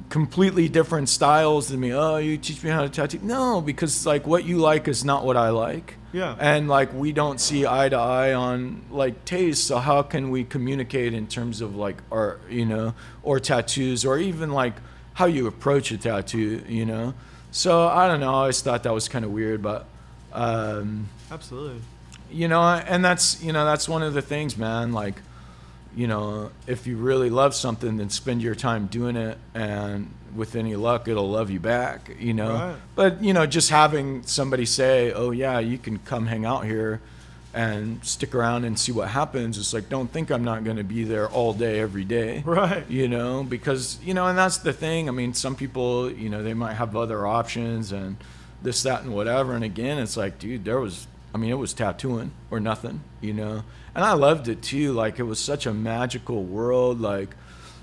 completely 0.08 0.68
different 0.70 1.10
styles 1.10 1.68
than 1.68 1.80
me. 1.80 1.92
Oh, 1.92 2.16
you 2.16 2.38
teach 2.38 2.62
me 2.64 2.70
how 2.70 2.82
to 2.82 2.88
tattoo? 2.88 3.18
No, 3.22 3.60
because 3.60 4.06
like 4.06 4.26
what 4.26 4.44
you 4.44 4.56
like 4.58 4.88
is 4.88 5.04
not 5.04 5.26
what 5.26 5.36
I 5.36 5.50
like. 5.50 5.96
Yeah. 6.12 6.36
And 6.38 6.68
like 6.68 6.92
we 6.94 7.12
don't 7.12 7.40
see 7.40 7.66
eye 7.66 7.88
to 7.88 7.96
eye 7.96 8.32
on 8.34 8.82
like 8.90 9.24
taste. 9.24 9.66
So 9.66 9.78
how 9.78 10.02
can 10.02 10.30
we 10.30 10.44
communicate 10.44 11.12
in 11.14 11.26
terms 11.26 11.60
of 11.60 11.76
like 11.76 11.96
art, 12.10 12.40
you 12.50 12.64
know, 12.64 12.94
or 13.22 13.40
tattoos, 13.40 14.04
or 14.04 14.18
even 14.18 14.50
like 14.52 14.74
how 15.14 15.26
you 15.26 15.46
approach 15.46 15.90
a 15.90 15.98
tattoo, 15.98 16.62
you 16.68 16.86
know? 16.86 17.14
So 17.50 17.86
I 17.88 18.06
don't 18.08 18.20
know. 18.20 18.30
I 18.30 18.38
always 18.38 18.60
thought 18.62 18.82
that 18.84 18.94
was 18.94 19.08
kind 19.08 19.24
of 19.24 19.30
weird, 19.32 19.62
but. 19.62 19.86
Um, 20.32 21.08
Absolutely. 21.30 21.80
you 22.30 22.48
know 22.48 22.62
and 22.62 23.02
that's 23.02 23.42
you 23.42 23.52
know 23.52 23.64
that's 23.64 23.88
one 23.88 24.02
of 24.02 24.12
the 24.12 24.20
things 24.20 24.58
man 24.58 24.92
like 24.92 25.22
you 25.98 26.06
know 26.06 26.50
if 26.66 26.86
you 26.86 26.96
really 26.96 27.30
love 27.30 27.52
something 27.54 27.96
then 27.96 28.08
spend 28.10 28.40
your 28.40 28.54
time 28.54 28.86
doing 28.86 29.16
it 29.16 29.36
and 29.54 30.08
with 30.40 30.54
any 30.54 30.76
luck 30.76 31.08
it'll 31.08 31.30
love 31.38 31.50
you 31.50 31.58
back 31.60 32.00
you 32.18 32.34
know 32.34 32.52
Right. 32.52 32.76
but 32.94 33.12
you 33.26 33.32
know 33.32 33.46
just 33.46 33.70
having 33.70 34.22
somebody 34.22 34.66
say 34.66 35.12
oh 35.12 35.30
yeah 35.32 35.58
you 35.58 35.78
can 35.86 35.98
come 36.10 36.26
hang 36.26 36.44
out 36.44 36.64
here 36.64 37.00
and 37.54 38.04
stick 38.04 38.34
around 38.34 38.64
and 38.66 38.78
see 38.78 38.92
what 38.92 39.08
happens. 39.08 39.56
It's 39.58 39.72
like 39.72 39.88
don't 39.88 40.10
think 40.12 40.30
I'm 40.30 40.44
not 40.44 40.64
going 40.64 40.76
to 40.76 40.84
be 40.84 41.02
there 41.04 41.28
all 41.28 41.54
day 41.54 41.80
every 41.80 42.04
day. 42.04 42.42
Right. 42.46 42.84
You 42.90 43.08
know, 43.08 43.42
because 43.42 43.98
you 44.04 44.12
know, 44.12 44.26
and 44.26 44.36
that's 44.36 44.58
the 44.58 44.72
thing. 44.74 45.08
I 45.08 45.12
mean, 45.12 45.32
some 45.32 45.56
people, 45.56 46.12
you 46.12 46.28
know, 46.28 46.42
they 46.42 46.52
might 46.54 46.74
have 46.74 46.94
other 46.94 47.26
options 47.26 47.90
and 47.90 48.16
this, 48.62 48.82
that, 48.82 49.02
and 49.02 49.14
whatever. 49.14 49.54
And 49.54 49.64
again, 49.64 49.98
it's 49.98 50.16
like, 50.16 50.38
dude, 50.38 50.64
there 50.66 50.78
was. 50.78 51.06
I 51.34 51.38
mean, 51.38 51.50
it 51.50 51.58
was 51.58 51.74
tattooing 51.74 52.32
or 52.50 52.60
nothing. 52.60 53.02
You 53.20 53.34
know, 53.34 53.62
and 53.94 54.04
I 54.04 54.12
loved 54.12 54.48
it 54.48 54.62
too. 54.62 54.92
Like 54.92 55.18
it 55.18 55.24
was 55.24 55.38
such 55.38 55.66
a 55.66 55.72
magical 55.72 56.44
world. 56.44 57.00
Like, 57.00 57.34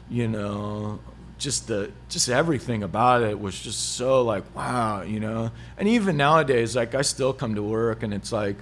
you 0.09 0.27
know, 0.27 0.99
just 1.37 1.67
the 1.67 1.91
just 2.09 2.29
everything 2.29 2.83
about 2.83 3.23
it 3.23 3.39
was 3.39 3.59
just 3.59 3.95
so 3.95 4.21
like 4.21 4.43
wow, 4.55 5.01
you 5.01 5.19
know. 5.19 5.51
And 5.77 5.87
even 5.87 6.17
nowadays, 6.17 6.75
like 6.75 6.95
I 6.95 7.01
still 7.01 7.33
come 7.33 7.55
to 7.55 7.63
work 7.63 8.03
and 8.03 8.13
it's 8.13 8.31
like 8.31 8.57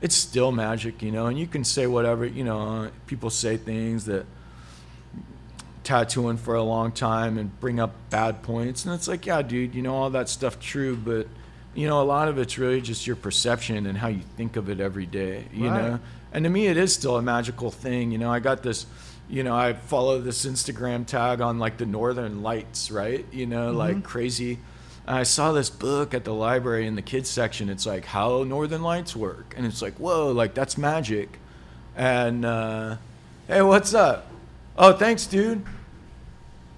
it's 0.00 0.14
still 0.14 0.52
magic, 0.52 1.02
you 1.02 1.12
know. 1.12 1.26
And 1.26 1.38
you 1.38 1.46
can 1.46 1.64
say 1.64 1.86
whatever, 1.86 2.24
you 2.24 2.44
know. 2.44 2.90
People 3.06 3.30
say 3.30 3.56
things 3.56 4.06
that 4.06 4.26
tattooing 5.82 6.36
for 6.36 6.54
a 6.54 6.62
long 6.62 6.92
time 6.92 7.38
and 7.38 7.58
bring 7.60 7.80
up 7.80 7.94
bad 8.10 8.42
points, 8.42 8.84
and 8.84 8.94
it's 8.94 9.08
like, 9.08 9.26
yeah, 9.26 9.42
dude, 9.42 9.74
you 9.74 9.82
know 9.82 9.94
all 9.94 10.10
that 10.10 10.28
stuff 10.28 10.60
true, 10.60 10.96
but 10.96 11.26
you 11.74 11.86
know 11.86 12.00
a 12.02 12.04
lot 12.04 12.28
of 12.28 12.38
it's 12.38 12.58
really 12.58 12.80
just 12.80 13.06
your 13.06 13.16
perception 13.16 13.86
and 13.86 13.96
how 13.96 14.08
you 14.08 14.22
think 14.36 14.56
of 14.56 14.68
it 14.68 14.80
every 14.80 15.06
day, 15.06 15.44
you 15.52 15.68
Right. 15.68 15.82
know. 15.82 16.00
And 16.32 16.44
to 16.44 16.50
me, 16.50 16.66
it 16.68 16.76
is 16.76 16.94
still 16.94 17.16
a 17.16 17.22
magical 17.22 17.70
thing, 17.70 18.12
you 18.12 18.18
know. 18.18 18.30
I 18.30 18.38
got 18.40 18.62
this 18.62 18.86
you 19.28 19.44
know, 19.44 19.54
I 19.56 19.74
follow 19.74 20.20
this 20.20 20.44
Instagram 20.44 21.06
tag 21.06 21.40
on 21.40 21.60
like 21.60 21.76
the 21.76 21.86
Northern 21.86 22.42
Lights, 22.42 22.90
right? 22.90 23.24
You 23.30 23.46
know, 23.46 23.70
like 23.72 24.02
crazy. 24.02 24.58
I 25.06 25.22
saw 25.22 25.52
this 25.52 25.70
book 25.70 26.14
at 26.14 26.24
the 26.24 26.34
library 26.34 26.86
in 26.86 26.94
the 26.96 27.02
kids 27.02 27.28
section. 27.30 27.68
It's 27.68 27.86
like 27.86 28.04
how 28.04 28.42
Northern 28.42 28.82
Lights 28.82 29.14
work, 29.14 29.54
and 29.56 29.64
it's 29.64 29.82
like 29.82 29.94
whoa, 29.94 30.32
like 30.32 30.54
that's 30.54 30.76
magic. 30.76 31.38
And 31.96 32.44
uh, 32.44 32.96
hey, 33.46 33.62
what's 33.62 33.94
up? 33.94 34.26
Oh, 34.76 34.92
thanks, 34.92 35.26
dude. 35.26 35.62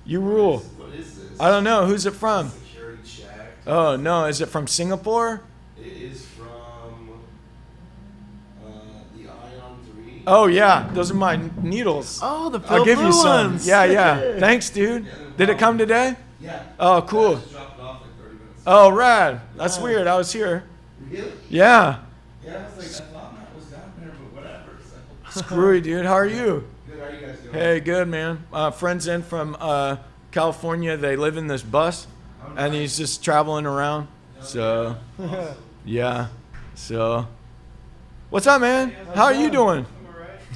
You 0.04 0.20
rule. 0.20 0.58
What 0.58 0.90
is 0.94 1.16
this? 1.16 1.40
I 1.40 1.48
don't 1.50 1.64
know 1.64 1.86
who's 1.86 2.04
it 2.06 2.12
from. 2.14 2.50
Security 3.64 3.64
check. 3.64 3.66
Oh 3.66 3.96
no, 3.96 4.24
is 4.26 4.40
it 4.40 4.48
from 4.48 4.66
Singapore? 4.66 5.42
It 5.78 5.86
is 5.86 6.26
from 6.26 7.10
uh, 8.64 8.68
the 9.16 9.28
Ion 9.28 9.78
3. 10.04 10.22
Oh 10.26 10.46
yeah, 10.46 10.88
those 10.92 11.10
are 11.10 11.14
my 11.14 11.40
needles. 11.62 12.20
Oh, 12.22 12.50
the 12.50 12.60
I'll 12.68 12.84
give 12.84 12.98
you 12.98 13.06
blue 13.06 13.12
some. 13.12 13.50
ones. 13.52 13.66
Yeah, 13.66 13.84
yeah. 13.98 14.38
Thanks, 14.38 14.70
dude. 14.70 15.06
Did 15.36 15.48
it 15.48 15.58
come 15.58 15.78
today? 15.78 16.16
Yeah. 16.40 16.62
Oh, 16.78 17.02
cool. 17.02 17.36
I 17.36 17.40
just 17.40 17.52
dropped 17.52 17.78
it 17.78 17.82
off 17.82 18.02
like 18.02 18.10
30 18.18 18.34
minutes. 18.38 18.62
Oh, 18.66 18.90
rad. 18.90 19.40
That's 19.56 19.78
weird. 19.78 20.06
I 20.06 20.16
was 20.16 20.32
here. 20.32 20.64
Really? 21.08 21.32
Yeah. 21.48 22.00
Yeah, 22.44 22.66
I 22.72 22.76
was 22.76 23.00
like, 23.00 23.08
I 23.08 23.12
thought 23.12 23.34
Matt 23.34 23.54
was 23.54 23.64
down 23.66 23.92
there, 24.00 24.10
but 24.10 24.42
whatever. 24.42 24.76
So. 25.30 25.40
Screwy, 25.42 25.80
dude. 25.80 26.04
How 26.06 26.14
are 26.14 26.26
you? 26.26 26.68
Good, 26.90 26.98
how 26.98 27.04
are 27.06 27.12
you 27.12 27.26
guys 27.26 27.38
doing? 27.38 27.54
Hey, 27.54 27.80
good, 27.80 28.08
man. 28.08 28.44
Uh, 28.52 28.70
friends 28.72 29.06
in 29.06 29.22
from 29.22 29.56
uh, 29.60 29.96
California. 30.32 30.96
They 30.96 31.14
live 31.16 31.36
in 31.36 31.46
this 31.46 31.62
bus, 31.62 32.06
and 32.56 32.74
he's 32.74 32.96
just 32.96 33.22
traveling 33.24 33.66
around. 33.66 34.08
So, 34.40 34.96
yeah. 35.84 36.28
So, 36.74 37.26
what's 38.30 38.46
up, 38.46 38.60
man? 38.60 38.90
How 39.14 39.24
are 39.24 39.34
you 39.34 39.50
doing? 39.50 39.86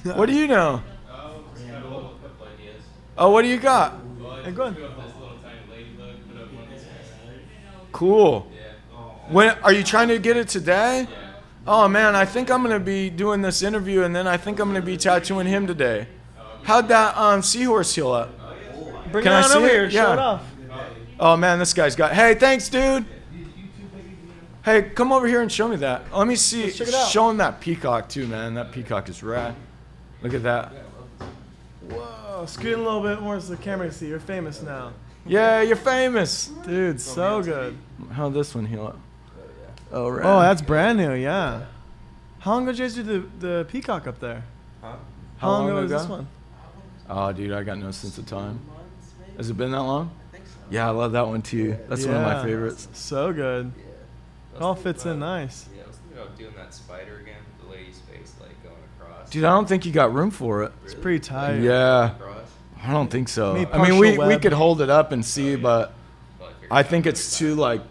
What 0.04 0.26
do 0.26 0.32
you 0.34 0.46
know? 0.46 0.82
Oh, 3.18 3.30
what 3.30 3.42
do 3.42 3.48
you 3.48 3.58
got? 3.58 3.94
Hey, 4.44 4.52
go 4.52 4.64
ahead. 4.64 4.90
Cool. 7.92 8.46
When 9.28 9.50
are 9.62 9.72
you 9.72 9.82
trying 9.82 10.08
to 10.08 10.18
get 10.18 10.36
it 10.36 10.48
today? 10.48 11.08
Oh 11.66 11.88
man, 11.88 12.14
I 12.14 12.24
think 12.24 12.50
I'm 12.50 12.62
gonna 12.62 12.78
be 12.78 13.10
doing 13.10 13.42
this 13.42 13.62
interview, 13.62 14.02
and 14.02 14.14
then 14.14 14.28
I 14.28 14.36
think 14.36 14.60
I'm 14.60 14.68
gonna 14.68 14.82
be 14.82 14.96
tattooing 14.96 15.46
him 15.48 15.66
today. 15.66 16.06
How'd 16.62 16.88
that 16.88 17.16
um, 17.16 17.42
seahorse 17.42 17.92
heal 17.94 18.12
up? 18.12 18.30
Bring 19.10 19.24
Can 19.24 19.32
it 19.32 19.36
I 19.36 19.42
see 19.42 19.58
over 19.58 19.66
it? 19.66 19.72
here. 19.72 19.90
Show 19.90 20.12
it 20.12 20.18
off. 20.18 20.42
Oh 21.18 21.36
man, 21.36 21.58
this 21.58 21.72
guy's 21.72 21.96
got. 21.96 22.12
Hey, 22.12 22.34
thanks, 22.34 22.68
dude. 22.68 23.06
Hey, 24.64 24.82
come 24.82 25.12
over 25.12 25.26
here 25.28 25.42
and 25.42 25.50
show 25.50 25.68
me 25.68 25.76
that. 25.76 26.12
Let 26.12 26.26
me 26.26 26.34
see. 26.34 26.70
check 26.72 26.88
it 26.88 26.94
out. 26.94 27.08
Show 27.08 27.30
him 27.30 27.36
that 27.36 27.60
peacock 27.60 28.08
too, 28.08 28.26
man. 28.26 28.54
That 28.54 28.72
peacock 28.72 29.08
is 29.08 29.22
rad. 29.22 29.54
Look 30.22 30.34
at 30.34 30.42
that. 30.42 30.72
Whoa, 31.88 32.44
scoot 32.46 32.72
in 32.72 32.80
a 32.80 32.82
little 32.82 33.02
bit 33.02 33.22
more 33.22 33.38
so 33.40 33.54
the 33.54 33.62
camera 33.62 33.86
can 33.86 33.94
see. 33.94 34.08
You're 34.08 34.18
famous 34.18 34.62
now. 34.62 34.92
Yeah, 35.24 35.62
you're 35.62 35.76
famous. 35.76 36.46
Dude, 36.46 37.00
so 37.00 37.42
good. 37.42 37.76
How'd 38.12 38.34
this 38.34 38.54
one 38.54 38.66
heal 38.66 38.86
up? 38.86 38.98
Oh, 39.92 40.06
oh 40.06 40.08
rad. 40.08 40.26
Oh, 40.26 40.40
that's 40.40 40.62
brand 40.62 40.98
new, 40.98 41.14
yeah. 41.14 41.66
How 42.40 42.52
long 42.52 42.62
ago 42.64 42.72
did 42.72 42.78
you 42.78 42.84
guys 42.84 42.94
do 42.94 43.02
the, 43.02 43.46
the 43.46 43.64
peacock 43.66 44.06
up 44.06 44.20
there? 44.20 44.44
Huh? 44.80 44.96
How, 45.38 45.48
long, 45.48 45.68
ago 45.68 45.82
was 45.82 45.90
this 45.90 46.04
ago? 46.04 46.14
one? 46.14 46.28
Oh, 47.08 47.32
dude, 47.32 47.52
I 47.52 47.62
got 47.62 47.78
no 47.78 47.90
sense 47.90 48.18
of 48.18 48.26
time. 48.26 48.60
Has 49.36 49.50
it 49.50 49.56
been 49.56 49.72
that 49.72 49.82
long? 49.82 50.10
Yeah, 50.70 50.86
I 50.86 50.90
love 50.90 51.12
that 51.12 51.26
one 51.26 51.42
too. 51.42 51.76
That's 51.88 52.04
one 52.06 52.16
of 52.16 52.22
my 52.22 52.42
favorites. 52.42 52.88
So 52.92 53.32
good. 53.32 53.72
Yeah. 53.76 54.60
All 54.60 54.74
fits 54.74 55.04
in 55.04 55.18
nice. 55.18 55.68
Yeah, 55.76 55.82
I 55.84 55.86
was 55.86 55.96
thinking 55.96 56.18
about 56.18 56.38
doing 56.38 56.52
that 56.56 56.72
spider 56.74 57.18
again, 57.18 57.36
the 57.62 57.70
lady's 57.70 58.00
face, 58.10 58.32
like 58.40 58.50
going 58.62 58.76
across. 58.98 59.28
Dude, 59.30 59.44
I 59.44 59.50
don't 59.50 59.68
think 59.68 59.84
you 59.86 59.92
got 59.92 60.12
room 60.14 60.30
for 60.30 60.64
it. 60.64 60.72
It's 60.84 60.94
pretty 60.94 61.20
tight. 61.20 61.58
Yeah, 61.60 62.14
I 62.82 62.92
don't 62.92 63.10
think 63.10 63.28
so. 63.28 63.52
Maybe 63.54 63.70
I 63.72 63.88
mean, 63.88 63.98
we, 63.98 64.16
partial 64.16 64.28
we 64.28 64.38
could 64.38 64.52
hold 64.52 64.80
it 64.80 64.90
up 64.90 65.12
and 65.12 65.24
see, 65.24 65.56
but 65.56 65.92
Well, 66.40 66.48
figured 66.50 66.68
I 66.72 66.82
think 66.82 67.06
it's 67.06 67.38
too 67.38 67.54
like 67.54 67.82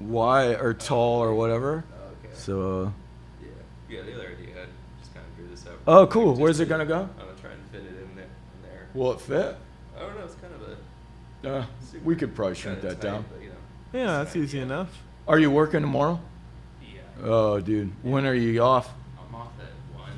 wide 0.00 0.60
or 0.60 0.74
tall 0.74 1.20
or 1.22 1.34
whatever. 1.34 1.84
Oh, 1.92 2.26
okay. 2.26 2.34
So, 2.34 2.92
yeah. 3.40 3.48
Yeah, 3.88 4.02
the 4.02 4.14
other 4.14 4.28
idea, 4.28 4.54
I 4.62 4.66
just 5.00 5.14
kind 5.14 5.24
of 5.26 5.36
drew 5.36 5.48
this 5.48 5.66
out. 5.66 5.78
oh, 5.86 6.06
cool. 6.08 6.32
Just 6.32 6.40
Where's 6.40 6.60
it 6.60 6.68
gonna 6.68 6.84
go? 6.86 7.00
I'm 7.02 7.26
gonna 7.26 7.38
try 7.40 7.50
and 7.52 7.62
fit 7.70 7.82
it 7.82 7.88
in 8.02 8.16
there. 8.16 8.24
In 8.24 8.62
there. 8.62 8.88
Will 8.94 9.12
it 9.12 9.20
fit? 9.20 9.56
I 9.96 10.00
don't 10.00 10.16
know. 10.18 10.24
It's 10.24 10.34
kind 10.34 10.52
of 10.54 10.62
a. 10.62 11.58
Uh, 11.58 11.62
super- 11.62 11.68
we 12.04 12.16
could 12.16 12.34
probably 12.34 12.54
shrink 12.54 12.80
that 12.82 13.00
tight, 13.00 13.00
down. 13.00 13.24
But, 13.30 13.42
you 13.42 13.48
know, 13.48 13.54
Yeah, 13.92 14.18
that's 14.24 14.36
easy 14.36 14.58
idea. 14.58 14.62
enough. 14.74 15.02
Are 15.26 15.38
you 15.38 15.50
working 15.50 15.80
tomorrow? 15.80 16.20
Yeah. 16.82 17.00
Oh, 17.22 17.60
dude. 17.60 17.92
When 18.02 18.26
are 18.26 18.34
you 18.34 18.60
off? 18.62 18.90
I'm 19.28 19.34
off 19.34 19.48
at 19.60 19.98
one, 19.98 20.12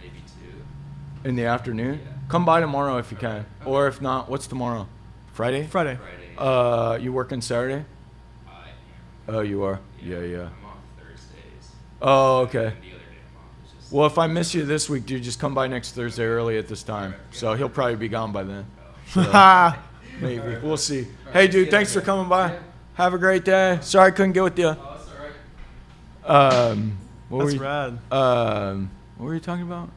maybe 0.00 0.22
two. 0.40 1.28
In 1.28 1.36
the 1.36 1.44
afternoon? 1.46 2.00
Yeah. 2.04 2.12
Come 2.28 2.44
by 2.44 2.60
tomorrow 2.60 2.96
if 2.98 3.10
you 3.12 3.16
can. 3.16 3.46
Or 3.64 3.86
if 3.86 4.00
not, 4.02 4.28
what's 4.28 4.46
tomorrow? 4.46 4.88
Friday? 5.32 5.66
Friday. 5.66 5.96
Friday. 5.96 6.12
Uh, 6.38 6.98
you 7.00 7.12
working 7.12 7.40
Saturday? 7.40 7.84
I 8.48 8.50
am. 9.28 9.34
Oh, 9.36 9.40
you 9.40 9.62
are. 9.62 9.80
Yeah, 10.02 10.20
yeah. 10.20 10.38
I'm 10.42 10.64
off 10.64 10.78
Thursdays. 10.98 11.70
Oh, 12.02 12.38
okay. 12.40 12.58
And 12.58 12.66
the 12.66 12.70
other 12.70 12.98
day 12.98 13.18
I'm 13.30 13.38
off. 13.84 13.92
Well, 13.92 14.06
if 14.06 14.18
I 14.18 14.26
miss 14.26 14.54
you 14.54 14.64
this 14.64 14.88
week, 14.90 15.06
dude, 15.06 15.22
just 15.22 15.38
come 15.38 15.54
by 15.54 15.66
next 15.68 15.92
Thursday 15.92 16.24
early 16.24 16.58
at 16.58 16.66
this 16.68 16.82
time. 16.82 17.14
So 17.30 17.54
he'll 17.54 17.68
probably 17.68 17.96
be 17.96 18.08
gone 18.08 18.32
by 18.32 18.42
then. 18.42 18.66
Ha! 19.10 19.82
Maybe. 20.20 20.56
We'll 20.62 20.76
see. 20.76 21.06
Hey, 21.32 21.48
dude, 21.48 21.70
thanks 21.70 21.92
for 21.92 22.00
coming 22.00 22.28
by. 22.28 22.56
Have 22.94 23.12
a 23.14 23.18
great 23.18 23.44
day. 23.44 23.78
Sorry 23.82 24.08
I 24.08 24.10
couldn't 24.10 24.32
get 24.32 24.42
with 24.42 24.58
you. 24.58 24.68
Oh, 24.68 24.96
that's 24.98 25.08
all 26.28 26.34
right. 26.38 26.70
Um, 26.70 26.98
what 27.28 27.38
That's 27.44 27.50
were 27.52 27.56
you, 27.56 27.62
rad. 27.62 27.98
um, 28.12 28.90
what 29.18 29.26
were 29.26 29.34
you 29.34 29.40
talking 29.40 29.62
about? 29.64 29.90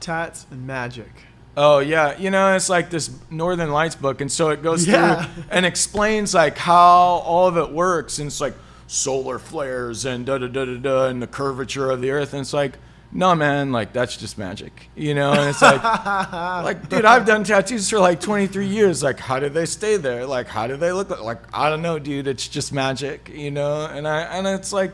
Tats 0.00 0.46
and 0.50 0.66
magic. 0.66 1.10
Oh 1.58 1.78
yeah, 1.78 2.18
you 2.18 2.30
know 2.30 2.54
it's 2.54 2.68
like 2.68 2.90
this 2.90 3.10
Northern 3.30 3.70
Lights 3.70 3.94
book, 3.94 4.20
and 4.20 4.30
so 4.30 4.50
it 4.50 4.62
goes 4.62 4.86
Yeah. 4.86 5.24
through 5.24 5.44
and 5.50 5.64
explains 5.64 6.34
like 6.34 6.58
how 6.58 6.82
all 6.82 7.46
of 7.48 7.56
it 7.56 7.70
works, 7.72 8.18
and 8.18 8.26
it's 8.26 8.40
like 8.40 8.54
solar 8.88 9.38
flares 9.38 10.04
and 10.04 10.26
da 10.26 10.36
da 10.38 10.48
da 10.48 10.64
da 10.66 10.76
da, 10.76 11.06
and 11.06 11.22
the 11.22 11.26
curvature 11.26 11.90
of 11.90 12.02
the 12.02 12.10
Earth, 12.10 12.34
and 12.34 12.42
it's 12.42 12.52
like, 12.52 12.78
no 13.12 13.34
man, 13.34 13.72
like 13.72 13.92
that's 13.92 14.16
just 14.16 14.38
magic, 14.38 14.90
you 14.94 15.14
know? 15.14 15.32
And 15.32 15.50
it's 15.50 15.62
like, 15.62 15.82
like 16.64 16.88
dude, 16.88 17.04
I've 17.04 17.26
done 17.26 17.44
tattoos 17.44 17.88
for 17.88 17.98
like 17.98 18.20
23 18.20 18.66
years. 18.66 19.02
Like, 19.02 19.18
how 19.18 19.38
do 19.38 19.48
they 19.48 19.66
stay 19.66 19.96
there? 19.96 20.26
Like, 20.26 20.48
how 20.48 20.66
do 20.66 20.76
they 20.76 20.92
look? 20.92 21.10
Like, 21.10 21.22
like 21.22 21.42
I 21.52 21.70
don't 21.70 21.82
know, 21.82 21.98
dude. 21.98 22.26
It's 22.26 22.48
just 22.48 22.72
magic, 22.72 23.30
you 23.32 23.50
know? 23.50 23.86
And 23.86 24.06
I 24.06 24.22
and 24.22 24.46
it's 24.46 24.72
like. 24.72 24.92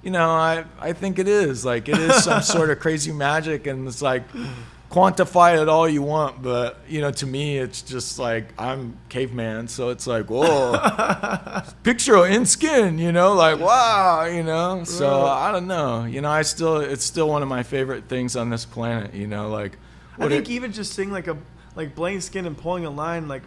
You 0.00 0.12
know, 0.12 0.30
I, 0.30 0.64
I 0.78 0.92
think 0.92 1.18
it 1.18 1.26
is. 1.26 1.64
Like, 1.64 1.88
it 1.88 1.98
is 1.98 2.22
some 2.22 2.40
sort 2.54 2.70
of 2.70 2.78
crazy 2.78 3.10
magic, 3.10 3.66
and 3.66 3.86
it's 3.88 4.00
like, 4.00 4.22
quantify 4.90 5.60
it 5.60 5.68
all 5.68 5.88
you 5.88 6.02
want, 6.02 6.42
but 6.42 6.78
you 6.88 7.00
know, 7.00 7.10
to 7.10 7.26
me, 7.26 7.58
it's 7.58 7.82
just 7.82 8.18
like 8.18 8.52
I'm 8.58 8.96
caveman, 9.08 9.68
so 9.68 9.90
it's 9.90 10.06
like, 10.06 10.26
whoa, 10.30 10.78
picture 11.82 12.14
of 12.16 12.30
in 12.30 12.46
skin, 12.46 12.98
you 12.98 13.12
know, 13.12 13.34
like 13.34 13.58
wow, 13.60 14.24
you 14.24 14.42
know. 14.42 14.84
So 14.84 15.26
I 15.26 15.52
don't 15.52 15.66
know, 15.66 16.04
you 16.04 16.20
know, 16.20 16.30
I 16.30 16.42
still, 16.42 16.78
it's 16.78 17.04
still 17.04 17.28
one 17.28 17.42
of 17.42 17.48
my 17.48 17.62
favorite 17.62 18.08
things 18.08 18.36
on 18.36 18.50
this 18.50 18.64
planet, 18.64 19.14
you 19.14 19.26
know, 19.26 19.48
like. 19.50 19.78
I 20.18 20.28
think 20.28 20.48
it- 20.48 20.52
even 20.52 20.72
just 20.72 20.94
seeing 20.94 21.12
like 21.12 21.28
a 21.28 21.36
like 21.76 21.94
blank 21.94 22.22
skin 22.22 22.44
and 22.46 22.56
pulling 22.58 22.84
a 22.84 22.90
line 22.90 23.28
like, 23.28 23.42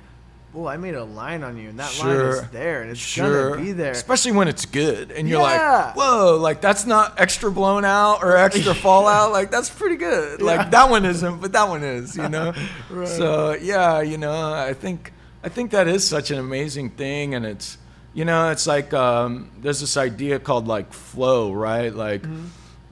well, 0.53 0.67
I 0.67 0.77
made 0.77 0.95
a 0.95 1.03
line 1.03 1.43
on 1.43 1.57
you 1.57 1.69
and 1.69 1.79
that 1.79 1.97
line 1.99 2.15
is 2.15 2.41
there 2.49 2.81
and 2.81 2.91
it's 2.91 2.99
Sure. 2.99 3.51
gonna 3.51 3.61
be 3.63 3.71
there. 3.71 3.91
Especially 3.91 4.33
when 4.33 4.47
it's 4.47 4.65
good 4.65 5.11
and 5.11 5.27
you're 5.29 5.39
Yeah. 5.41 5.85
like, 5.87 5.95
whoa, 5.95 6.37
like 6.41 6.59
that's 6.61 6.85
not 6.85 7.19
extra 7.19 7.49
blown 7.51 7.85
out 7.85 8.23
or 8.23 8.35
extra 8.37 8.73
fallout. 8.85 9.31
Like 9.31 9.49
that's 9.51 9.69
pretty 9.69 9.95
good. 9.95 10.41
Like 10.41 10.71
that 10.71 10.89
one 10.89 11.05
isn't, 11.05 11.39
but 11.41 11.53
that 11.53 11.69
one 11.69 11.83
is, 11.83 12.15
you 12.17 12.27
know? 12.29 12.53
Right. 12.89 13.07
So 13.07 13.53
yeah, 13.61 14.01
you 14.01 14.17
know, 14.17 14.53
I 14.53 14.73
think 14.73 15.13
I 15.43 15.49
think 15.49 15.71
that 15.71 15.87
is 15.87 16.05
such 16.07 16.31
an 16.31 16.37
amazing 16.39 16.91
thing 16.91 17.33
and 17.33 17.45
it's 17.45 17.77
you 18.13 18.25
know, 18.25 18.49
it's 18.51 18.67
like 18.67 18.93
um, 18.93 19.49
there's 19.61 19.79
this 19.79 19.95
idea 19.95 20.37
called 20.37 20.67
like 20.67 20.91
flow, 20.91 21.53
right? 21.53 21.95
Like 21.95 22.23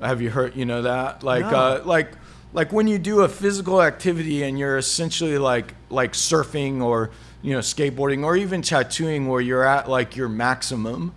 Have 0.01 0.22
you 0.22 0.30
heard? 0.30 0.55
You 0.55 0.64
know 0.64 0.84
that 0.84 1.24
like 1.24 1.43
No. 1.51 1.57
uh, 1.57 1.82
like 1.84 2.14
like 2.53 2.72
when 2.72 2.88
you 2.88 2.97
do 2.97 3.20
a 3.22 3.28
physical 3.28 3.82
activity 3.82 4.43
and 4.43 4.57
you're 4.57 4.78
essentially 4.78 5.38
like 5.38 5.76
like 5.89 6.14
surfing 6.14 6.82
or 6.82 7.12
you 7.42 7.54
know 7.54 7.60
skateboarding 7.60 8.24
or 8.24 8.36
even 8.36 8.62
tattooing 8.62 9.28
where 9.28 9.42
you're 9.42 9.66
at 9.66 9.90
like 9.90 10.16
your 10.16 10.30
maximum. 10.30 11.14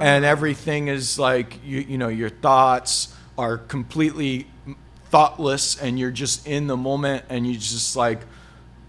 And 0.00 0.24
ah. 0.24 0.28
everything 0.28 0.88
is 0.88 1.18
like 1.18 1.60
you 1.64 1.80
you 1.80 1.98
know 1.98 2.08
your 2.08 2.30
thoughts 2.30 3.14
are 3.36 3.58
completely 3.58 4.46
thoughtless 5.06 5.80
and 5.80 5.98
you're 5.98 6.10
just 6.10 6.46
in 6.46 6.66
the 6.66 6.76
moment 6.76 7.24
and 7.28 7.46
you 7.46 7.54
just 7.54 7.94
like 7.94 8.20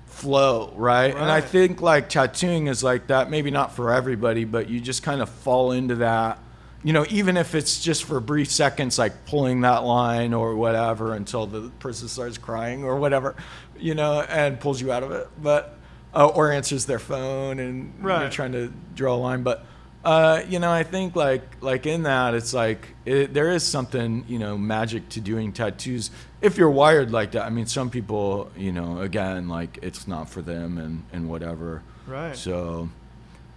flow 0.08 0.74
right, 0.76 1.14
and 1.14 1.26
i 1.26 1.42
think 1.42 1.82
like 1.82 2.08
tattooing 2.08 2.68
is 2.68 2.84
like 2.84 3.08
that 3.08 3.30
maybe 3.30 3.52
not 3.52 3.76
for 3.76 3.94
everybody 3.94 4.46
but 4.46 4.70
you 4.70 4.80
just 4.80 5.04
kind 5.04 5.22
of 5.22 5.30
fall 5.30 5.74
into 5.74 5.96
that 5.96 6.40
you 6.84 6.94
know 6.94 7.06
even 7.10 7.36
if 7.36 7.54
it's 7.54 7.84
just 7.84 8.06
for 8.06 8.20
brief 8.22 8.50
seconds 8.50 8.98
like 8.98 9.26
pulling 9.26 9.62
that 9.62 9.84
line 9.84 10.34
or 10.34 10.56
whatever 10.56 11.14
until 11.14 11.46
the 11.46 11.70
person 11.80 12.08
starts 12.08 12.38
crying 12.38 12.84
or 12.86 12.96
whatever 12.96 13.36
you 13.78 13.96
know 13.96 14.22
and 14.22 14.60
pulls 14.60 14.82
you 14.82 14.92
out 14.92 15.04
of 15.04 15.12
it. 15.12 15.28
But 15.42 15.75
uh, 16.16 16.28
or 16.28 16.51
answers 16.51 16.86
their 16.86 16.99
phone 16.99 17.59
and 17.59 17.93
you're 18.22 18.30
trying 18.30 18.53
to 18.53 18.72
draw 18.95 19.16
a 19.16 19.18
line 19.18 19.43
but 19.43 19.66
uh, 20.05 20.43
you 20.47 20.59
know, 20.59 20.72
I 20.72 20.84
think 20.84 21.16
like 21.16 21.41
like 21.61 21.88
in 21.88 22.03
that, 22.03 22.36
it's 22.36 22.53
like 22.53 22.89
it, 23.05 23.34
there 23.34 23.49
is 23.49 23.63
something 23.63 24.24
you 24.28 24.38
know 24.38 24.55
magic 24.55 25.09
to 25.09 25.20
doing 25.20 25.51
tattoos 25.51 26.11
if 26.41 26.57
you're 26.57 26.70
wired 26.70 27.09
like 27.11 27.32
that. 27.32 27.43
I 27.43 27.49
mean, 27.49 27.66
some 27.66 27.89
people, 27.89 28.51
you 28.55 28.72
know, 28.72 29.01
again, 29.01 29.49
like 29.49 29.80
it's 29.82 30.07
not 30.07 30.30
for 30.30 30.43
them 30.43 30.78
and 30.78 31.03
and 31.11 31.28
whatever. 31.28 31.82
Right. 32.05 32.36
So, 32.36 32.89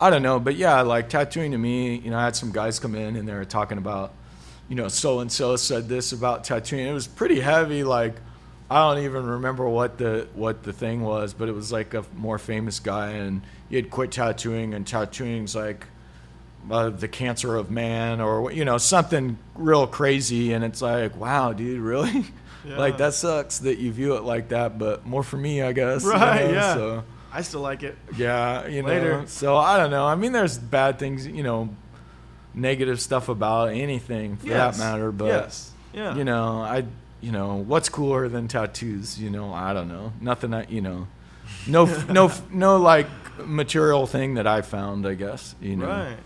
I 0.00 0.08
don't 0.08 0.22
know, 0.22 0.40
but 0.40 0.56
yeah, 0.56 0.80
like 0.80 1.10
tattooing 1.10 1.52
to 1.52 1.58
me, 1.58 1.96
you 1.96 2.10
know, 2.10 2.18
I 2.18 2.24
had 2.24 2.34
some 2.34 2.50
guys 2.50 2.78
come 2.78 2.94
in 2.94 3.16
and 3.16 3.28
they 3.28 3.34
were 3.34 3.44
talking 3.44 3.76
about, 3.76 4.14
you 4.70 4.74
know, 4.74 4.88
so 4.88 5.20
and 5.20 5.30
so 5.30 5.54
said 5.56 5.86
this 5.86 6.12
about 6.12 6.44
tattooing. 6.44 6.86
It 6.86 6.92
was 6.92 7.06
pretty 7.06 7.40
heavy. 7.40 7.84
Like, 7.84 8.14
I 8.70 8.92
don't 8.94 9.04
even 9.04 9.24
remember 9.26 9.68
what 9.68 9.96
the 9.98 10.28
what 10.34 10.62
the 10.62 10.72
thing 10.72 11.02
was, 11.02 11.32
but 11.34 11.48
it 11.48 11.52
was 11.54 11.72
like 11.72 11.94
a 11.94 12.04
more 12.16 12.38
famous 12.38 12.80
guy, 12.80 13.10
and 13.12 13.40
he 13.70 13.76
had 13.76 13.90
quit 13.90 14.12
tattooing, 14.12 14.74
and 14.74 14.86
tattooing's 14.86 15.54
like 15.56 15.86
uh, 16.70 16.90
the 16.90 17.08
cancer 17.08 17.56
of 17.56 17.70
man, 17.70 18.20
or 18.20 18.52
you 18.52 18.64
know, 18.64 18.76
something 18.78 19.38
real 19.54 19.86
crazy. 19.86 20.52
And 20.52 20.64
it's 20.64 20.82
like, 20.82 21.16
wow, 21.16 21.52
dude, 21.52 21.80
really? 21.80 22.24
Yeah. 22.66 22.76
like 22.76 22.98
that 22.98 23.14
sucks 23.14 23.60
that 23.60 23.78
you 23.78 23.92
view 23.92 24.16
it 24.16 24.24
like 24.24 24.48
that, 24.48 24.78
but 24.78 25.06
more 25.06 25.22
for 25.22 25.36
me, 25.38 25.62
I 25.62 25.72
guess. 25.72 26.02
you 26.02 26.10
Right, 26.10 26.44
know, 26.46 26.50
yeah. 26.52 26.74
So. 26.74 27.04
I 27.32 27.40
still 27.42 27.60
like 27.60 27.82
it. 27.84 27.96
Yeah, 28.16 28.66
you 28.66 28.82
know. 28.82 28.88
Later. 28.88 29.24
So 29.28 29.56
I 29.56 29.76
don't 29.78 29.90
know. 29.92 30.04
I 30.04 30.16
mean, 30.16 30.32
there's 30.32 30.58
bad 30.58 30.98
things, 30.98 31.24
you 31.26 31.44
know, 31.44 31.70
negative 32.52 33.00
stuff 33.00 33.28
about 33.28 33.70
anything 33.70 34.36
for 34.36 34.48
Yes. 34.48 34.76
that 34.76 34.82
matter. 34.84 35.12
But 35.12 35.26
yes. 35.26 35.70
Yeah. 35.94 36.16
you 36.16 36.24
know, 36.24 36.60
I, 36.60 36.84
you 37.20 37.32
know, 37.32 37.56
what's 37.56 37.88
cooler 37.88 38.28
than 38.28 38.48
tattoos? 38.48 39.20
You 39.20 39.30
know, 39.30 39.52
I 39.52 39.72
don't 39.72 39.88
know. 39.88 40.12
Nothing. 40.20 40.54
I, 40.54 40.66
you 40.68 40.80
know, 40.80 41.08
no, 41.66 41.84
no, 42.08 42.30
no, 42.52 42.76
like 42.76 43.06
material 43.44 44.06
thing 44.06 44.34
that 44.34 44.46
I 44.46 44.62
found. 44.62 45.06
I 45.06 45.14
guess. 45.14 45.54
You 45.60 45.76
know. 45.76 45.86
Right. 45.86 46.16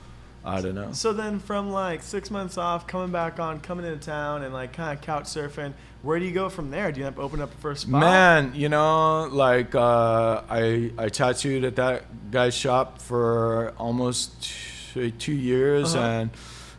I 0.44 0.60
don't 0.60 0.74
know. 0.74 0.90
So 0.92 1.12
then, 1.12 1.38
from 1.38 1.70
like 1.70 2.02
six 2.02 2.28
months 2.28 2.58
off, 2.58 2.88
coming 2.88 3.12
back 3.12 3.38
on, 3.38 3.60
coming 3.60 3.86
into 3.86 4.04
town, 4.04 4.42
and 4.42 4.52
like 4.52 4.72
kind 4.72 4.98
of 4.98 5.04
couch 5.04 5.24
surfing, 5.26 5.72
where 6.02 6.18
do 6.18 6.24
you 6.24 6.32
go 6.32 6.48
from 6.48 6.72
there? 6.72 6.90
Do 6.90 7.00
you 7.00 7.06
opening 7.16 7.44
up 7.44 7.54
a 7.54 7.56
first 7.58 7.82
spot? 7.82 8.00
Man, 8.00 8.52
you 8.52 8.68
know, 8.68 9.28
like 9.30 9.74
uh, 9.76 10.42
I 10.50 10.90
I 10.98 11.08
tattooed 11.10 11.62
at 11.62 11.76
that 11.76 12.30
guy's 12.32 12.54
shop 12.56 13.00
for 13.00 13.72
almost 13.78 14.50
two 14.92 15.32
years, 15.32 15.94
Uh-huh. 15.94 16.04
and 16.04 16.30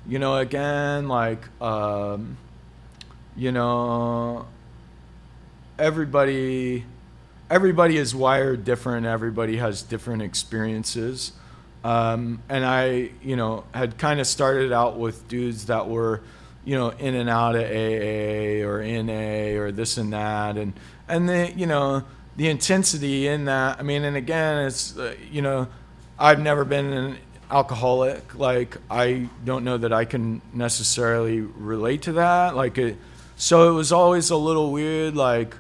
you 0.10 0.20
know, 0.20 0.36
again, 0.38 1.08
like 1.08 1.40
um, 1.62 2.36
you 3.36 3.52
know, 3.52 4.46
everybody 5.78 6.86
everybody 7.50 7.98
is 7.98 8.16
wired 8.16 8.64
different. 8.64 9.06
Everybody 9.06 9.58
has 9.58 9.84
different 9.84 10.22
experiences. 10.22 11.34
Um, 11.84 12.42
and 12.50 12.66
I, 12.66 13.12
you 13.22 13.36
know, 13.36 13.66
had 13.74 13.98
kind 13.98 14.20
of 14.20 14.28
started 14.28 14.72
out 14.72 14.98
with 14.98 15.28
dudes 15.28 15.66
that 15.66 15.88
were, 15.88 16.22
you 16.66 16.76
know, 16.76 16.90
in 16.90 17.14
and 17.14 17.30
out 17.30 17.56
of 17.56 17.64
AA 17.64 18.66
or 18.66 18.82
NA 18.82 19.60
or 19.60 19.72
this 19.72 19.98
and 19.98 20.14
that, 20.14 20.58
and 20.58 20.74
and 21.08 21.28
the, 21.28 21.52
you 21.56 21.66
know, 21.66 22.04
the 22.38 22.48
intensity 22.48 23.28
in 23.28 23.46
that. 23.46 23.80
I 23.80 23.84
mean, 23.84 24.04
and 24.04 24.16
again, 24.16 24.66
it's, 24.66 24.98
uh, 24.98 25.16
you 25.30 25.42
know, 25.42 25.68
I've 26.18 26.40
never 26.40 26.64
been 26.64 26.94
an 26.94 27.18
alcoholic. 27.52 28.34
Like, 28.36 28.78
I 28.90 29.28
don't 29.44 29.66
know 29.66 29.78
that 29.78 29.92
I 29.92 30.06
can 30.06 30.42
necessarily 30.54 31.42
relate 31.42 32.04
to 32.04 32.14
that. 32.14 32.56
Like, 32.56 32.78
it, 32.78 32.98
so 33.44 33.70
it 33.70 33.74
was 33.74 33.92
always 33.92 34.30
a 34.30 34.38
little 34.38 34.72
weird. 34.72 35.18
Like, 35.18 35.54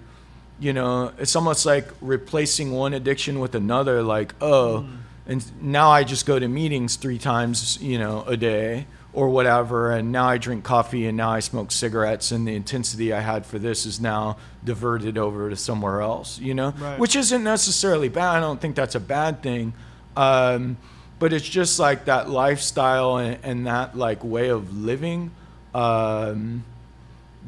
you 0.57 0.71
know, 0.71 1.11
it's 1.19 1.35
almost 1.35 1.65
like 1.65 1.85
replacing 1.99 2.71
one 2.71 2.93
addiction 2.93 3.41
with 3.41 3.55
another. 3.55 4.01
Like, 4.01 4.33
oh, 4.39 4.85
and 5.27 5.43
now 5.61 5.89
I 5.89 6.05
just 6.05 6.25
go 6.25 6.39
to 6.39 6.47
meetings 6.47 6.95
three 6.95 7.17
times, 7.17 7.81
you 7.81 7.99
know, 7.99 8.23
a 8.25 8.37
day 8.37 8.87
or 9.11 9.27
whatever, 9.29 9.91
and 9.91 10.13
now 10.13 10.27
I 10.29 10.37
drink 10.37 10.63
coffee 10.63 11.07
and 11.07 11.17
now 11.17 11.29
I 11.31 11.41
smoke 11.41 11.71
cigarettes, 11.73 12.31
and 12.31 12.47
the 12.47 12.55
intensity 12.55 13.11
I 13.11 13.19
had 13.19 13.45
for 13.45 13.59
this 13.59 13.85
is 13.85 13.99
now 13.99 14.37
diverted 14.63 15.17
over 15.17 15.49
to 15.49 15.55
somewhere 15.57 16.01
else, 16.01 16.39
you 16.39 16.53
know, 16.55 16.71
Right. 16.79 16.97
which 16.97 17.15
isn't 17.17 17.43
necessarily 17.43 18.07
bad. 18.09 18.37
I 18.37 18.39
don't 18.39 18.59
think 18.61 18.75
that's 18.75 18.95
a 18.95 18.99
bad 18.99 19.43
thing. 19.43 19.73
Um, 20.15 20.77
but 21.19 21.31
it's 21.33 21.47
just 21.47 21.79
like 21.79 22.05
that 22.05 22.29
lifestyle 22.29 23.17
and, 23.17 23.37
and 23.43 23.67
that 23.67 23.95
like 23.97 24.23
way 24.23 24.47
of 24.49 24.75
living. 24.75 25.31
Um, 25.75 26.63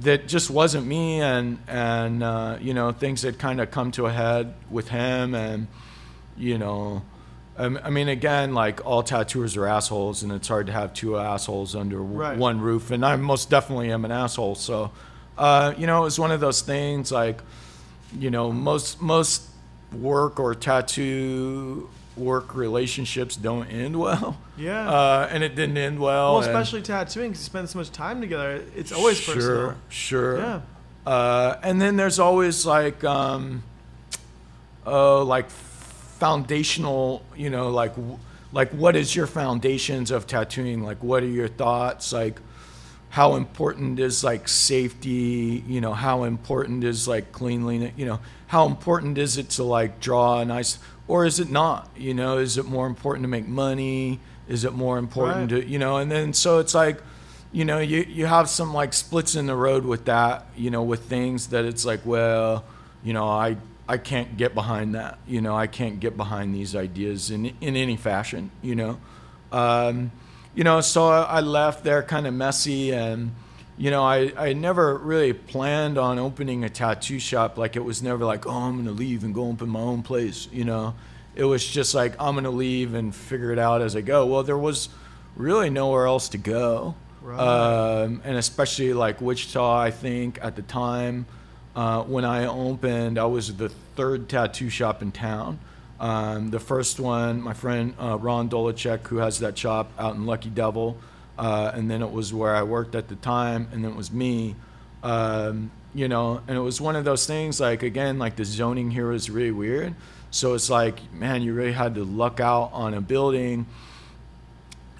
that 0.01 0.27
just 0.27 0.49
wasn't 0.49 0.85
me 0.85 1.21
and 1.21 1.57
and 1.67 2.21
uh, 2.23 2.57
you 2.61 2.73
know 2.73 2.91
things 2.91 3.21
had 3.21 3.39
kind 3.39 3.61
of 3.61 3.71
come 3.71 3.91
to 3.91 4.05
a 4.05 4.11
head 4.11 4.53
with 4.69 4.89
him 4.89 5.33
and 5.33 5.67
you 6.37 6.57
know 6.57 7.01
um, 7.57 7.79
I 7.83 7.89
mean 7.89 8.09
again 8.09 8.53
like 8.53 8.85
all 8.85 9.03
tattooers 9.03 9.55
are 9.55 9.65
assholes 9.65 10.21
and 10.23 10.31
it's 10.33 10.47
hard 10.49 10.67
to 10.67 10.73
have 10.73 10.93
two 10.93 11.17
assholes 11.17 11.75
under 11.75 12.01
Right. 12.01 12.37
one 12.37 12.59
roof 12.59 12.91
and 12.91 13.05
I 13.05 13.15
most 13.15 13.49
definitely 13.49 13.91
am 13.91 14.03
an 14.05 14.11
asshole 14.11 14.55
so 14.55 14.91
uh, 15.37 15.73
you 15.77 15.87
know 15.87 16.01
it 16.01 16.05
was 16.05 16.19
one 16.19 16.31
of 16.31 16.41
those 16.41 16.61
things 16.61 17.11
like 17.11 17.41
you 18.19 18.29
know 18.29 18.51
most 18.51 19.01
most 19.01 19.43
work 19.93 20.39
or 20.41 20.53
tattoo 20.55 21.89
work 22.17 22.55
relationships 22.55 23.35
don't 23.35 23.67
end 23.67 23.99
well 23.99 24.37
Yeah. 24.57 24.89
uh, 24.89 25.27
and 25.31 25.43
it 25.43 25.55
didn't 25.55 25.77
end 25.77 25.99
well 25.99 26.35
well, 26.35 26.37
and- 26.43 26.47
especially 26.47 26.81
tattooing, 26.81 27.31
because 27.31 27.41
you 27.43 27.45
spend 27.45 27.69
so 27.69 27.79
much 27.79 27.91
time 27.91 28.21
together. 28.21 28.61
It's 28.75 28.91
always 28.91 29.17
sure, 29.17 29.35
personal. 29.35 29.75
Sure. 29.89 30.37
Yeah. 30.37 30.61
Uh, 31.05 31.57
and 31.61 31.81
then 31.81 31.97
there's 31.97 32.17
always 32.19 32.65
like, 32.65 33.03
um, 33.03 33.63
oh, 34.85 35.23
like 35.23 35.49
foundational, 35.49 37.23
you 37.35 37.49
know, 37.49 37.69
like, 37.69 37.93
like 38.51 38.71
what 38.71 38.95
is 38.95 39.15
your 39.15 39.27
foundations 39.27 40.11
of 40.11 40.25
tattooing? 40.27 40.83
Like, 40.83 41.03
what 41.03 41.23
are 41.23 41.27
your 41.27 41.47
thoughts? 41.47 42.13
Like, 42.13 42.39
how 43.09 43.35
important 43.35 43.99
is 43.99 44.23
like 44.23 44.47
safety? 44.47 45.63
You 45.67 45.81
know, 45.81 45.93
how 45.93 46.23
important 46.23 46.83
is 46.83 47.07
like 47.07 47.31
cleanliness? 47.31 47.91
You 47.97 48.05
know, 48.05 48.19
how 48.47 48.65
important 48.67 49.17
is 49.17 49.37
it 49.37 49.49
to 49.51 49.63
like 49.63 49.99
draw 49.99 50.39
a 50.39 50.45
nice, 50.45 50.79
or 51.07 51.25
is 51.25 51.39
it 51.39 51.49
not? 51.49 51.89
You 51.95 52.13
know, 52.13 52.37
is 52.37 52.57
it 52.57 52.65
more 52.65 52.87
important 52.87 53.23
to 53.23 53.27
make 53.27 53.47
money? 53.47 54.19
Is 54.47 54.63
it 54.63 54.73
more 54.73 54.97
important 54.97 55.51
Right. 55.51 55.61
to, 55.61 55.67
you 55.67 55.79
know, 55.79 55.97
and 55.97 56.11
then 56.11 56.33
so 56.33 56.59
it's 56.59 56.73
like, 56.75 57.01
you 57.51 57.65
know, 57.65 57.79
you, 57.79 58.05
you 58.07 58.25
have 58.25 58.49
some 58.49 58.73
like 58.73 58.93
splits 58.93 59.35
in 59.35 59.45
the 59.45 59.55
road 59.55 59.85
with 59.85 60.05
that, 60.05 60.45
you 60.55 60.69
know, 60.69 60.83
with 60.83 61.05
things 61.05 61.47
that 61.47 61.65
it's 61.65 61.85
like, 61.85 62.01
well, 62.05 62.63
you 63.03 63.13
know, 63.13 63.27
I, 63.27 63.57
I 63.87 63.97
can't 63.97 64.35
get 64.35 64.53
behind 64.53 64.93
that, 64.95 65.17
you 65.27 65.41
know, 65.41 65.55
I 65.55 65.67
can't 65.67 65.99
get 65.99 66.17
behind 66.17 66.53
these 66.53 66.75
ideas 66.75 67.31
in, 67.31 67.53
in 67.61 67.75
any 67.75 67.95
fashion, 67.97 68.51
you 68.61 68.75
know. 68.75 68.97
Um, 69.51 70.11
you 70.53 70.63
know, 70.63 70.81
so 70.81 71.07
I, 71.07 71.21
I 71.21 71.39
left 71.41 71.83
there 71.83 72.01
kind 72.03 72.27
of 72.27 72.33
messy 72.33 72.91
and, 72.91 73.31
you 73.77 73.91
know, 73.91 74.03
I, 74.03 74.31
I 74.37 74.53
never 74.53 74.97
really 74.97 75.33
planned 75.33 75.97
on 75.97 76.17
opening 76.17 76.63
a 76.63 76.69
tattoo 76.69 77.19
shop. 77.19 77.57
Like 77.57 77.75
it 77.75 77.83
was 77.83 78.01
never 78.01 78.23
like, 78.23 78.45
oh, 78.47 78.51
I'm 78.51 78.75
going 78.75 78.85
to 78.85 78.91
leave 78.91 79.23
and 79.23 79.33
go 79.33 79.47
open 79.49 79.69
my 79.69 79.81
own 79.81 80.03
place, 80.03 80.47
you 80.51 80.63
know. 80.63 80.95
It 81.35 81.43
was 81.43 81.65
just 81.65 81.93
like, 81.93 82.15
I'm 82.19 82.35
going 82.35 82.45
to 82.45 82.49
leave 82.49 82.93
and 82.93 83.13
figure 83.13 83.51
it 83.51 83.59
out 83.59 83.81
as 83.81 83.95
I 83.95 84.01
go. 84.01 84.25
Well, 84.25 84.43
there 84.43 84.57
was 84.57 84.87
really 85.35 85.69
nowhere 85.69 86.07
else 86.07 86.29
to 86.29 86.37
go. 86.37 86.95
Right. 87.21 87.39
Um, 87.39 88.21
and 88.23 88.37
especially 88.37 88.93
like 88.93 89.19
Wichita, 89.19 89.77
I 89.77 89.91
think 89.91 90.39
at 90.41 90.55
the 90.55 90.61
time 90.61 91.25
uh, 91.75 92.03
when 92.03 92.23
I 92.23 92.45
opened, 92.45 93.19
I 93.19 93.25
was 93.25 93.53
the 93.57 93.69
third 93.97 94.29
tattoo 94.29 94.69
shop 94.69 95.01
in 95.01 95.11
town. 95.11 95.59
Um, 95.99 96.51
the 96.51 96.59
first 96.59 96.99
one, 96.99 97.41
my 97.41 97.53
friend 97.53 97.95
uh, 97.99 98.17
Ron 98.17 98.49
Dolacek, 98.49 99.07
who 99.07 99.17
has 99.17 99.39
that 99.39 99.57
shop 99.57 99.91
out 99.97 100.15
in 100.15 100.25
Lucky 100.25 100.49
Devil, 100.49 100.97
uh, 101.37 101.71
and 101.73 101.89
then 101.89 102.01
it 102.01 102.11
was 102.11 102.33
where 102.33 102.55
I 102.55 102.63
worked 102.63 102.95
at 102.95 103.07
the 103.07 103.15
time, 103.15 103.67
and 103.71 103.83
then 103.83 103.91
it 103.91 103.97
was 103.97 104.11
me. 104.11 104.55
Um, 105.03 105.71
you 105.93 106.07
know, 106.07 106.41
and 106.47 106.57
it 106.57 106.61
was 106.61 106.81
one 106.81 106.95
of 106.95 107.05
those 107.05 107.25
things 107.25 107.59
like 107.59 107.83
again, 107.83 108.19
like 108.19 108.35
the 108.35 108.45
zoning 108.45 108.91
here 108.91 109.11
is 109.11 109.29
really 109.29 109.51
weird. 109.51 109.95
So 110.31 110.53
it's 110.53 110.69
like, 110.69 110.99
man, 111.13 111.41
you 111.43 111.53
really 111.53 111.71
had 111.71 111.95
to 111.95 112.03
luck 112.03 112.39
out 112.41 112.71
on 112.73 112.93
a 112.93 113.01
building 113.01 113.65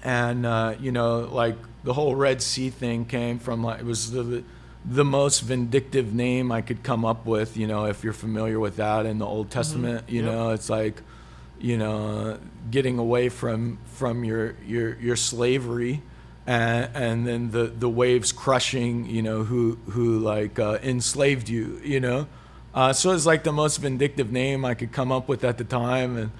and 0.02 0.46
uh, 0.46 0.74
you 0.80 0.92
know 0.92 1.20
like 1.20 1.56
the 1.84 1.92
whole 1.92 2.14
red 2.14 2.42
sea 2.42 2.70
thing 2.70 3.04
came 3.04 3.38
from 3.38 3.62
like 3.62 3.80
it 3.80 3.84
was 3.86 4.10
the 4.12 4.44
the 4.84 5.04
most 5.04 5.40
vindictive 5.40 6.14
name 6.14 6.52
I 6.52 6.62
could 6.62 6.82
come 6.84 7.04
up 7.04 7.26
with. 7.26 7.56
You 7.56 7.66
know, 7.66 7.86
if 7.86 8.04
you're 8.04 8.12
familiar 8.12 8.60
with 8.60 8.76
that 8.76 9.04
in 9.04 9.18
the 9.18 9.26
Old 9.26 9.50
Testament, 9.50 10.08
you 10.08 10.22
Yep. 10.22 10.32
know, 10.32 10.50
it's 10.50 10.70
like, 10.70 11.02
you 11.58 11.76
know, 11.76 12.38
getting 12.70 12.98
away 12.98 13.28
from 13.28 13.78
from 13.86 14.22
your 14.24 14.54
your 14.64 14.96
your 15.00 15.16
slavery, 15.16 16.02
and 16.46 16.90
and 16.94 17.26
then 17.26 17.50
the 17.50 17.64
the 17.66 17.88
waves 17.88 18.32
crushing, 18.32 19.06
you 19.06 19.22
know, 19.22 19.44
who 19.44 19.78
who 19.90 20.18
like 20.18 20.58
uh, 20.58 20.78
enslaved 20.82 21.48
you, 21.48 21.80
you 21.84 22.00
know. 22.00 22.26
Uh, 22.74 22.92
so 22.92 23.12
it's 23.12 23.26
like 23.26 23.42
the 23.42 23.52
most 23.52 23.78
vindictive 23.78 24.30
name 24.30 24.64
I 24.64 24.74
could 24.74 24.92
come 24.92 25.10
up 25.10 25.28
with 25.28 25.44
at 25.44 25.58
the 25.58 25.64
time, 25.64 26.16
and 26.16 26.30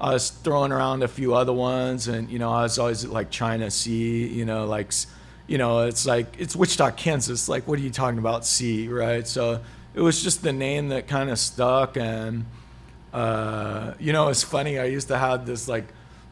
I 0.00 0.12
was 0.12 0.30
throwing 0.30 0.72
around 0.72 1.02
a 1.02 1.08
few 1.08 1.34
other 1.34 1.52
ones, 1.52 2.08
and 2.08 2.28
you 2.30 2.38
know, 2.38 2.52
I 2.52 2.62
was 2.62 2.78
always 2.78 3.06
like 3.06 3.30
China 3.30 3.70
Sea, 3.70 4.26
you 4.26 4.44
know, 4.44 4.66
like, 4.66 4.92
you 5.46 5.56
know, 5.56 5.80
it's 5.82 6.04
like 6.04 6.34
it's 6.38 6.54
Wichita, 6.54 6.90
Kansas. 6.92 7.48
Like, 7.48 7.66
what 7.66 7.78
are 7.78 7.82
you 7.82 7.90
talking 7.90 8.18
about, 8.18 8.44
sea, 8.44 8.88
right? 8.88 9.26
So 9.26 9.60
it 9.94 10.00
was 10.00 10.22
just 10.22 10.42
the 10.42 10.52
name 10.52 10.88
that 10.88 11.06
kind 11.06 11.30
of 11.30 11.38
stuck, 11.38 11.96
and 11.96 12.44
uh, 13.12 13.94
you 13.98 14.12
know, 14.12 14.28
it's 14.28 14.42
funny. 14.42 14.78
I 14.78 14.86
used 14.86 15.08
to 15.08 15.16
have 15.16 15.46
this 15.46 15.68
like 15.68 15.86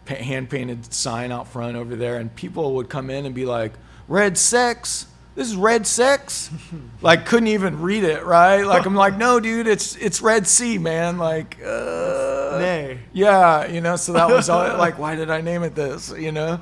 hand 0.07 0.51
painted 0.51 0.93
sign 0.93 1.33
out 1.33 1.49
front 1.49 1.77
over 1.77 1.97
there, 1.97 2.17
and 2.17 2.35
people 2.35 2.75
would 2.77 2.89
come 2.89 3.11
in 3.11 3.27
and 3.27 3.35
be 3.35 3.47
like, 3.47 3.73
"Red 4.09 4.39
Sex." 4.39 5.07
This 5.35 5.49
is 5.49 5.57
Red 5.57 5.87
Sex. 5.87 6.51
like 7.01 7.25
couldn't 7.25 7.47
even 7.49 7.81
read 7.81 8.05
it, 8.05 8.25
right? 8.25 8.63
Like 8.65 8.85
I'm 8.85 8.95
like, 8.95 9.17
no, 9.27 9.41
dude, 9.41 9.67
it's 9.67 9.97
it's 9.97 10.21
Red 10.21 10.47
Sea, 10.47 10.79
man. 10.79 11.17
Like, 11.19 11.59
uh, 11.65 12.59
Nay. 12.61 12.99
yeah, 13.13 13.67
you 13.67 13.81
know. 13.81 13.97
So 13.97 14.13
that 14.13 14.29
was 14.29 14.49
all, 14.51 14.77
like, 14.77 14.99
why 14.99 15.17
did 15.17 15.31
I 15.31 15.41
name 15.41 15.63
it 15.63 15.75
this? 15.75 16.13
You 16.17 16.33
know, 16.33 16.61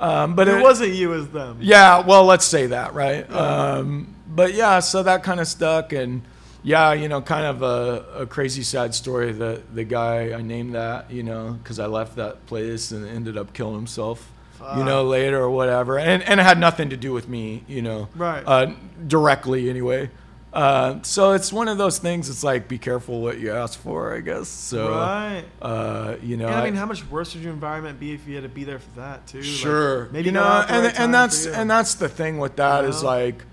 um, 0.00 0.34
but 0.34 0.48
It 0.48 0.62
wasn't 0.62 0.94
you, 0.94 1.14
as 1.14 1.28
them. 1.28 1.58
yeah, 1.60 2.00
well, 2.00 2.24
let's 2.24 2.44
say 2.44 2.66
that, 2.66 2.94
right? 2.94 3.30
Um, 3.32 4.14
but 4.28 4.54
yeah, 4.54 4.80
so 4.80 5.02
that 5.02 5.22
kind 5.22 5.40
of 5.40 5.48
stuck, 5.48 5.92
and 5.92 6.22
yeah, 6.62 6.92
you 6.92 7.08
know, 7.08 7.20
kind 7.20 7.46
of 7.46 7.62
a, 7.62 8.22
a 8.22 8.26
crazy 8.26 8.62
sad 8.62 8.94
story 8.94 9.32
that 9.32 9.74
the 9.74 9.84
guy 9.84 10.32
I 10.32 10.42
named 10.42 10.74
that, 10.74 11.10
you 11.10 11.22
know, 11.22 11.52
because 11.62 11.78
I 11.78 11.86
left 11.86 12.16
that 12.16 12.46
place 12.46 12.90
and 12.90 13.06
ended 13.06 13.36
up 13.36 13.52
killing 13.52 13.76
himself, 13.76 14.30
you 14.76 14.84
know, 14.84 15.04
later 15.04 15.38
or 15.40 15.50
whatever, 15.50 15.98
and 15.98 16.22
and 16.24 16.40
it 16.40 16.42
had 16.42 16.58
nothing 16.58 16.90
to 16.90 16.96
do 16.96 17.12
with 17.12 17.28
me, 17.28 17.62
you 17.68 17.80
know, 17.82 18.08
Right. 18.16 18.42
uh, 18.46 18.72
directly 19.06 19.70
anyway. 19.70 20.10
Uh, 20.52 20.96
so 21.02 21.32
it's 21.32 21.52
one 21.52 21.68
of 21.68 21.76
those 21.78 21.98
things. 21.98 22.28
It's 22.30 22.42
like 22.42 22.68
be 22.68 22.78
careful 22.78 23.20
what 23.20 23.38
you 23.38 23.52
ask 23.52 23.78
for, 23.78 24.16
I 24.16 24.20
guess. 24.20 24.48
So, 24.48 24.88
right. 24.90 25.44
uh, 25.60 26.16
you 26.22 26.36
know, 26.38 26.46
And 26.48 26.56
I 26.56 26.64
mean, 26.64 26.74
how 26.74 26.86
much 26.86 27.08
worse 27.10 27.34
would 27.34 27.44
your 27.44 27.52
environment 27.52 28.00
be 28.00 28.14
if 28.14 28.26
you 28.26 28.34
had 28.34 28.44
to 28.44 28.48
be 28.48 28.64
there 28.64 28.78
for 28.78 29.00
that 29.00 29.26
too? 29.26 29.38
Like, 29.38 29.46
Sure. 29.46 30.08
maybe 30.10 30.26
you 30.26 30.32
know, 30.32 30.64
and 30.68 30.86
right 30.86 30.98
and 31.00 31.12
that's 31.14 31.46
and 31.46 31.70
that's 31.70 31.94
the 31.96 32.08
thing 32.08 32.38
with 32.38 32.56
that 32.56 32.82
You 32.82 32.88
is 32.90 33.02
know? 33.02 33.08
like, 33.08 33.44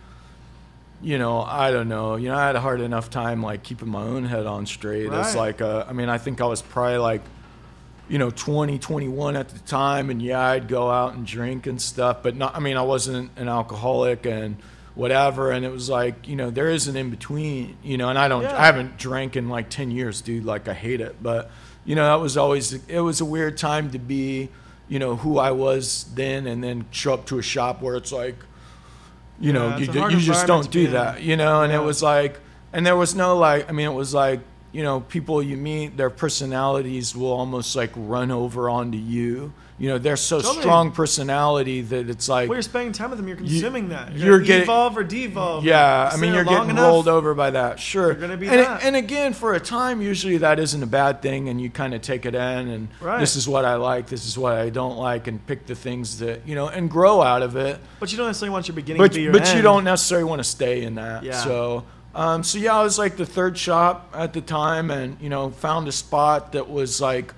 you 1.06 1.19
know, 1.19 1.40
I 1.44 1.69
don't 1.69 1.88
know. 1.88 2.15
You 2.15 2.30
know, 2.30 2.36
I 2.36 2.48
had 2.48 2.56
a 2.56 2.60
hard 2.60 2.82
enough 2.82 3.11
time 3.11 3.44
like 3.44 3.61
keeping 3.61 3.90
my 3.90 4.02
own 4.02 4.26
head 4.26 4.48
on 4.48 4.65
straight. 4.65 5.06
It's 5.06 5.36
like, 5.36 5.61
uh, 5.61 5.86
I 5.88 5.94
mean, 5.94 6.10
I 6.10 6.18
think 6.18 6.41
I 6.41 6.48
was 6.48 6.64
probably 6.64 6.98
like, 6.98 7.22
you 8.10 8.18
know, 8.18 8.32
20, 8.32 8.80
21 8.80 9.36
at 9.36 9.49
the 9.49 9.60
time, 9.60 10.10
and 10.10 10.19
yeah, 10.19 10.40
I'd 10.40 10.68
go 10.68 10.90
out 10.90 11.14
and 11.14 11.23
drink 11.23 11.68
and 11.68 11.80
stuff, 11.80 12.23
but 12.23 12.36
not. 12.36 12.56
I 12.56 12.60
mean, 12.60 12.76
I 12.76 12.82
wasn't 12.82 13.30
an 13.36 13.48
alcoholic 13.48 14.26
and 14.26 14.57
whatever, 14.95 15.52
and 15.52 15.64
it 15.64 15.72
was 15.72 15.90
like, 15.90 16.27
you 16.27 16.36
know, 16.36 16.49
there 16.49 16.72
is 16.72 16.88
an 16.88 16.95
in 16.95 17.11
between, 17.11 17.77
you 17.84 17.98
know, 17.98 18.10
and 18.10 18.18
I 18.18 18.27
don't, 18.27 18.41
Yeah. 18.41 18.60
I 18.60 18.65
haven't 18.65 18.98
drank 18.98 19.36
in 19.36 19.48
like 19.48 19.69
ten 19.69 19.91
years, 19.91 20.22
dude. 20.22 20.44
Like 20.44 20.68
I 20.68 20.73
hate 20.73 21.02
it, 21.02 21.18
but 21.22 21.52
you 21.86 21.94
know, 21.95 22.06
that 22.06 22.19
was 22.19 22.36
always 22.36 22.73
it 22.88 22.99
was 23.02 23.22
a 23.22 23.26
weird 23.26 23.57
time 23.57 23.91
to 23.91 23.99
be, 23.99 24.49
you 24.88 24.98
know, 24.98 25.18
who 25.18 25.38
I 25.38 25.52
was 25.52 26.06
then, 26.15 26.48
and 26.48 26.64
then 26.64 26.86
show 26.90 27.14
up 27.14 27.27
to 27.27 27.38
a 27.38 27.44
shop 27.44 27.84
where 27.84 27.95
it's 27.95 28.11
like, 28.11 28.38
you 29.39 29.53
know, 29.53 29.69
Yeah, 29.69 29.77
you, 29.77 29.87
d- 29.87 29.99
you 30.15 30.19
just 30.19 30.47
don't 30.47 30.69
do 30.71 30.87
that, 30.89 31.21
you 31.21 31.35
know, 31.37 31.61
and 31.63 31.71
Yeah. 31.71 31.81
it 31.81 31.83
was 31.83 32.01
like, 32.01 32.39
and 32.73 32.85
there 32.85 32.95
was 32.95 33.15
no 33.15 33.37
like, 33.37 33.69
I 33.69 33.71
mean, 33.73 33.87
it 33.87 33.93
was 33.93 34.13
like, 34.13 34.39
you 34.71 34.83
know, 34.83 35.01
people 35.01 35.41
you 35.41 35.55
meet, 35.57 35.95
their 35.97 36.09
personalities 36.09 37.15
will 37.15 37.31
almost 37.31 37.75
like 37.75 37.91
run 37.95 38.31
over 38.31 38.69
onto 38.69 38.97
you. 38.97 39.53
You 39.77 39.89
know, 39.89 39.97
they're 39.97 40.15
so 40.15 40.39
Totally. 40.39 40.61
strong 40.61 40.91
personality 40.93 41.81
that 41.81 42.10
it's 42.10 42.30
like, 42.30 42.47
Well, 42.47 42.56
you're 42.56 42.61
spending 42.61 42.93
time 42.93 43.10
with 43.10 43.19
them. 43.19 43.27
You're 43.27 43.35
consuming 43.35 43.89
that. 43.89 44.14
You're, 44.14 44.26
you're 44.27 44.39
getting- 44.39 44.64
evolve 44.64 44.97
or 44.97 45.03
devolve. 45.03 45.65
yeah, 45.65 46.10
I 46.14 46.15
mean, 46.15 46.34
you're 46.34 46.45
getting 46.45 46.69
enough, 46.69 46.85
rolled 46.85 47.07
over 47.10 47.34
by 47.34 47.52
that. 47.52 47.77
Sure. 47.77 48.06
You're 48.06 48.15
gonna 48.15 48.38
be 48.38 48.47
and, 48.47 48.60
that. 48.61 48.84
and 48.85 48.95
again, 48.95 49.34
for 49.34 49.53
a 49.53 49.60
time, 49.60 50.02
usually 50.02 50.38
that 50.38 50.60
isn't 50.60 50.81
a 50.81 50.88
bad 50.88 51.22
thing, 51.22 51.49
and 51.49 51.60
you 51.60 51.69
kind 51.69 51.93
of 51.93 52.02
take 52.02 52.26
it 52.26 52.35
in, 52.35 52.41
and 52.69 52.88
Right. 53.02 53.19
this 53.19 53.35
is 53.35 53.49
what 53.49 53.65
I 53.65 53.76
like, 53.76 54.07
this 54.07 54.26
is 54.26 54.38
what 54.38 54.53
I 54.53 54.69
don't 54.69 54.95
like, 54.97 55.27
and 55.27 55.45
pick 55.45 55.65
the 55.65 55.76
things 55.76 56.19
that 56.19 56.47
you 56.47 56.56
know, 56.56 56.68
and 56.69 56.89
grow 56.89 57.22
out 57.22 57.41
of 57.41 57.57
it. 57.57 57.77
But 57.99 58.14
you 58.14 58.18
don't 58.18 58.27
necessarily 58.27 58.53
want 58.53 58.69
your 58.69 58.76
beginning 58.76 59.02
But 59.02 59.11
to 59.11 59.18
be 59.18 59.23
your 59.23 59.34
but 59.34 59.53
you 59.56 59.61
don't 59.61 59.84
necessarily 59.84 60.23
want 60.23 60.39
to 60.39 60.45
stay 60.45 60.84
in 60.84 60.95
that. 60.95 61.23
Yeah. 61.23 61.34
So. 61.43 61.84
Um, 62.14 62.43
so 62.43 62.57
yeah, 62.60 62.73
I 62.80 62.81
was 62.81 62.97
like 62.97 63.18
the 63.18 63.26
third 63.26 63.57
shop 63.57 64.14
at 64.15 64.31
the 64.31 64.39
time, 64.39 64.89
and 64.89 65.18
you 65.19 65.27
know, 65.27 65.49
found 65.49 65.89
a 65.89 65.91
spot 65.91 66.53
that 66.53 66.69
was 66.69 67.02
like 67.02 67.34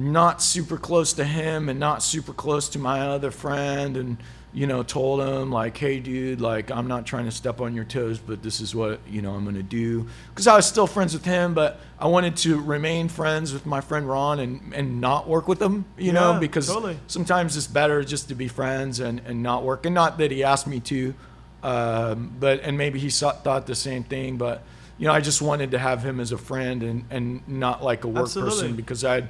not 0.00 0.42
super 0.42 0.76
close 0.76 1.12
to 1.14 1.24
him 1.24 1.68
and 1.68 1.78
not 1.78 2.02
super 2.02 2.32
close 2.32 2.68
to 2.70 2.78
my 2.78 3.00
other 3.00 3.30
friend 3.30 3.96
and 3.96 4.16
you 4.52 4.66
know 4.66 4.82
told 4.82 5.20
him 5.20 5.52
like 5.52 5.76
hey 5.76 6.00
dude 6.00 6.40
like 6.40 6.70
i'm 6.70 6.88
not 6.88 7.06
trying 7.06 7.24
to 7.24 7.30
step 7.30 7.60
on 7.60 7.74
your 7.74 7.84
toes 7.84 8.18
but 8.18 8.42
this 8.42 8.60
is 8.60 8.74
what 8.74 9.00
you 9.08 9.22
know 9.22 9.34
i'm 9.34 9.44
gonna 9.44 9.62
do 9.62 10.06
because 10.30 10.46
i 10.46 10.56
was 10.56 10.66
still 10.66 10.86
friends 10.86 11.12
with 11.12 11.24
him 11.24 11.54
but 11.54 11.78
i 12.00 12.06
wanted 12.06 12.36
to 12.36 12.60
remain 12.60 13.08
friends 13.08 13.52
with 13.52 13.64
my 13.64 13.80
friend 13.80 14.08
ron 14.08 14.40
and 14.40 14.74
and 14.74 15.00
not 15.00 15.28
work 15.28 15.46
with 15.46 15.62
him 15.62 15.84
you 15.96 16.12
know 16.12 16.38
because 16.40 16.66
totally. 16.66 16.98
sometimes 17.06 17.56
it's 17.56 17.68
better 17.68 18.02
just 18.02 18.28
to 18.28 18.34
be 18.34 18.48
friends 18.48 18.98
and 18.98 19.20
and 19.24 19.40
not 19.42 19.62
work 19.62 19.86
and 19.86 19.94
not 19.94 20.18
that 20.18 20.30
he 20.32 20.42
asked 20.42 20.66
me 20.66 20.80
to 20.80 21.14
um, 21.62 22.34
but 22.40 22.60
and 22.62 22.78
maybe 22.78 22.98
he 22.98 23.10
saw, 23.10 23.32
thought 23.32 23.66
the 23.66 23.74
same 23.74 24.02
thing 24.02 24.36
but 24.36 24.64
you 24.98 25.06
know 25.06 25.12
i 25.12 25.20
just 25.20 25.40
wanted 25.40 25.70
to 25.70 25.78
have 25.78 26.02
him 26.02 26.18
as 26.18 26.32
a 26.32 26.38
friend 26.38 26.82
and 26.82 27.04
and 27.10 27.46
not 27.46 27.84
like 27.84 28.02
a 28.02 28.08
work 28.08 28.22
Absolutely. 28.22 28.50
person 28.50 28.76
because 28.76 29.04
i'd 29.04 29.28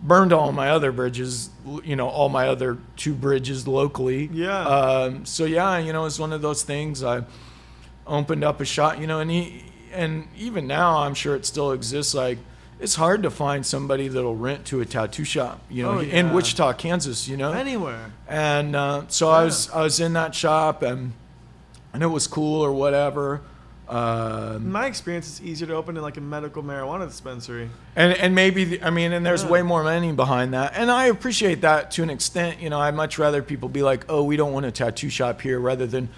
burned 0.00 0.32
all 0.32 0.52
my 0.52 0.70
other 0.70 0.92
bridges, 0.92 1.50
you 1.84 1.96
know, 1.96 2.08
all 2.08 2.28
my 2.28 2.48
other 2.48 2.78
two 2.96 3.14
bridges 3.14 3.66
locally. 3.66 4.28
Yeah. 4.32 4.60
Um, 4.62 5.26
so 5.26 5.44
yeah, 5.44 5.78
you 5.78 5.92
know, 5.92 6.04
it's 6.06 6.18
one 6.18 6.32
of 6.32 6.42
those 6.42 6.62
things. 6.62 7.02
I 7.02 7.24
opened 8.06 8.44
up 8.44 8.60
a 8.60 8.64
shop, 8.64 8.98
you 9.00 9.06
know, 9.06 9.20
and 9.20 9.30
he, 9.30 9.64
and 9.92 10.28
even 10.36 10.66
now, 10.66 10.98
I'm 10.98 11.14
sure 11.14 11.34
it 11.34 11.44
still 11.46 11.72
exists. 11.72 12.14
Like, 12.14 12.38
it's 12.80 12.94
hard 12.94 13.22
to 13.24 13.30
find 13.30 13.66
somebody 13.66 14.06
that'll 14.08 14.36
rent 14.36 14.64
to 14.66 14.80
a 14.80 14.84
tattoo 14.86 15.24
shop, 15.24 15.60
you 15.68 15.82
know, 15.82 15.94
Oh, 15.94 16.00
in. 16.00 16.32
Wichita, 16.32 16.74
Kansas, 16.74 17.26
you 17.26 17.36
know. 17.36 17.52
anywhere. 17.52 18.12
And 18.28 18.76
uh, 18.76 19.02
so 19.08 19.30
I 19.30 19.44
was 19.44 19.68
I 19.70 19.82
was 19.82 19.98
in 19.98 20.12
that 20.12 20.34
shop 20.34 20.82
and 20.82 21.12
and 21.92 22.02
it 22.02 22.06
was 22.08 22.26
cool 22.28 22.60
or 22.60 22.70
whatever. 22.72 23.40
Um, 23.88 24.70
my 24.70 24.86
experience, 24.86 25.26
it's 25.28 25.40
easier 25.40 25.66
to 25.68 25.74
open 25.74 25.96
in 25.96 26.02
like 26.02 26.16
a 26.18 26.20
medical 26.20 26.62
marijuana 26.62 27.06
dispensary. 27.08 27.70
and 27.96 28.12
and 28.18 28.34
maybe 28.34 28.64
the, 28.64 28.82
I 28.82 28.90
mean, 28.90 29.12
and 29.12 29.24
there's 29.24 29.44
Yeah. 29.44 29.50
way 29.50 29.62
more 29.62 29.82
money 29.82 30.12
behind 30.12 30.52
that, 30.54 30.74
and 30.76 30.90
I 30.90 31.06
appreciate 31.06 31.62
that 31.62 31.90
to 31.92 32.02
an 32.02 32.10
extent. 32.10 32.60
You 32.60 32.68
know, 32.70 32.78
I'd 32.80 32.94
much 32.94 33.18
rather 33.18 33.42
people 33.42 33.68
be 33.70 33.82
like, 33.82 34.04
"Oh, 34.08 34.22
we 34.24 34.36
don't 34.36 34.52
want 34.52 34.66
a 34.66 34.70
tattoo 34.70 35.08
shop 35.08 35.40
here," 35.40 35.58
rather 35.58 35.86
than, 35.86 36.10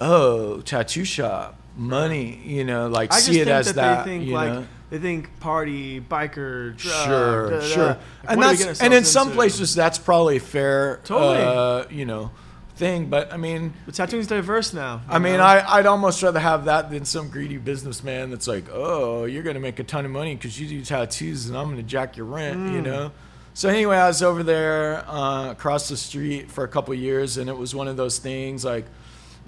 "Oh, 0.00 0.60
tattoo 0.60 1.04
shop, 1.04 1.56
money." 1.76 2.40
You 2.44 2.62
know, 2.64 2.86
like 2.88 3.12
I 3.12 3.16
just 3.16 3.26
see 3.26 3.32
think 3.34 3.48
it 3.48 3.50
as 3.50 3.66
that, 3.66 3.74
that. 3.74 4.04
they 4.04 4.10
think 4.10 4.26
you 4.28 4.32
like 4.34 4.52
know? 4.52 4.64
they 4.90 4.98
think 4.98 5.40
party, 5.40 6.00
biker, 6.00 6.76
drug, 6.76 7.06
sure, 7.06 7.50
da, 7.50 7.56
da, 7.56 7.60
da. 7.60 7.66
sure, 7.66 7.86
Like, 7.88 7.98
and 8.28 8.38
what 8.38 8.46
are 8.46 8.50
we 8.52 8.56
that's 8.64 8.80
and 8.80 8.94
in 8.94 9.04
some 9.04 9.28
into? 9.28 9.36
places 9.36 9.74
that's 9.74 9.98
probably 9.98 10.38
fair. 10.38 11.00
Totally. 11.02 11.38
uh, 11.42 11.84
you 11.90 12.04
know, 12.04 12.30
thing. 12.76 13.06
But 13.06 13.32
I 13.32 13.36
mean, 13.36 13.72
But 13.86 13.94
tattooing's 13.94 14.26
diverse 14.26 14.72
now. 14.72 15.02
I 15.08 15.18
mean, 15.18 15.38
know? 15.38 15.42
I, 15.44 15.78
I'd 15.78 15.86
almost 15.86 16.22
rather 16.22 16.40
have 16.40 16.66
that 16.66 16.90
than 16.90 17.04
some 17.04 17.28
greedy 17.28 17.56
businessman 17.58 18.30
that's 18.30 18.46
like, 18.46 18.64
oh, 18.72 19.24
you're 19.24 19.42
going 19.42 19.54
to 19.54 19.60
make 19.60 19.78
a 19.78 19.84
ton 19.84 20.04
of 20.04 20.10
money 20.10 20.34
because 20.34 20.60
you 20.60 20.68
do 20.68 20.84
tattoos 20.84 21.48
and 21.48 21.56
I'm 21.56 21.64
going 21.66 21.76
to 21.78 21.82
jack 21.82 22.16
your 22.16 22.26
rent, 22.26 22.56
Mm. 22.58 22.72
you 22.74 22.82
know? 22.82 23.12
So, 23.54 23.70
anyway, 23.70 23.96
I 23.96 24.06
was 24.08 24.22
over 24.22 24.42
there 24.42 25.02
uh, 25.08 25.50
across 25.50 25.88
the 25.88 25.96
street 25.96 26.50
for 26.50 26.62
a 26.64 26.68
couple 26.68 26.92
of 26.92 27.00
years 27.00 27.38
and 27.38 27.48
it 27.48 27.56
was 27.56 27.74
one 27.74 27.88
of 27.88 27.96
those 27.96 28.18
things 28.18 28.64
like, 28.64 28.84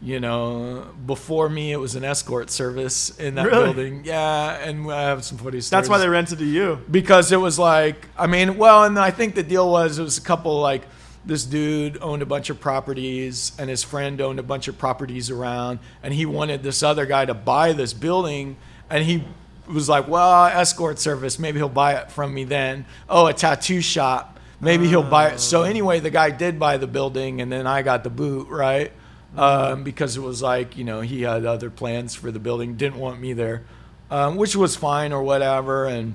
you 0.00 0.20
know, 0.20 0.86
before 1.06 1.48
me, 1.48 1.72
it 1.72 1.76
was 1.76 1.96
an 1.96 2.04
escort 2.04 2.50
service 2.50 3.10
in 3.18 3.34
that 3.34 3.46
Really? 3.46 3.64
building. 3.64 4.02
Yeah, 4.04 4.52
and 4.66 4.90
I 4.90 5.02
have 5.02 5.24
some 5.24 5.36
funny 5.38 5.60
stories. 5.60 5.70
that's 5.70 5.88
why 5.88 5.98
they 5.98 6.08
rented 6.08 6.38
to 6.38 6.44
you. 6.44 6.78
because 6.90 7.32
it 7.32 7.36
was 7.36 7.58
like 7.58 8.06
I 8.16 8.28
mean, 8.28 8.56
well, 8.58 8.84
and 8.84 8.96
I 8.98 9.10
think 9.10 9.34
the 9.34 9.42
deal 9.42 9.68
was 9.70 9.98
it 9.98 10.02
was 10.04 10.16
a 10.16 10.20
couple 10.22 10.60
like 10.60 10.82
this 11.28 11.44
dude 11.44 11.98
owned 12.00 12.22
a 12.22 12.26
bunch 12.26 12.48
of 12.48 12.58
properties 12.58 13.52
and 13.58 13.68
his 13.68 13.84
friend 13.84 14.18
owned 14.18 14.38
a 14.38 14.42
bunch 14.42 14.66
of 14.66 14.78
properties 14.78 15.30
around 15.30 15.78
and 16.02 16.14
he 16.14 16.24
wanted 16.24 16.62
this 16.62 16.82
other 16.82 17.04
guy 17.04 17.26
to 17.26 17.34
buy 17.34 17.74
this 17.74 17.92
building 17.92 18.56
and 18.88 19.04
he 19.04 19.22
was 19.70 19.90
like, 19.90 20.08
"Well, 20.08 20.46
escort 20.46 20.98
service, 20.98 21.38
maybe 21.38 21.58
he'll 21.58 21.68
buy 21.68 21.96
it 21.96 22.10
from 22.10 22.32
me 22.32 22.44
then." 22.44 22.86
Oh, 23.10 23.26
a 23.26 23.34
tattoo 23.34 23.82
shop. 23.82 24.40
Maybe 24.58 24.88
he'll 24.88 25.02
buy 25.02 25.28
it. 25.28 25.38
So 25.38 25.62
anyway, 25.62 26.00
the 26.00 26.10
guy 26.10 26.30
did 26.30 26.58
buy 26.58 26.78
the 26.78 26.86
building 26.86 27.42
and 27.42 27.52
then 27.52 27.66
I 27.66 27.82
got 27.82 28.04
the 28.04 28.10
boot, 28.10 28.48
right? 28.48 28.90
Um, 29.36 29.84
because 29.84 30.16
it 30.16 30.20
was 30.20 30.40
like, 30.40 30.78
you 30.78 30.84
know, 30.84 31.02
he 31.02 31.22
had 31.22 31.44
other 31.44 31.68
plans 31.68 32.14
for 32.14 32.30
the 32.30 32.40
building, 32.40 32.76
didn't 32.76 32.98
want 32.98 33.20
me 33.20 33.34
there. 33.34 33.64
Um, 34.10 34.36
which 34.36 34.56
was 34.56 34.74
fine 34.74 35.12
or 35.12 35.22
whatever 35.22 35.84
and 35.84 36.14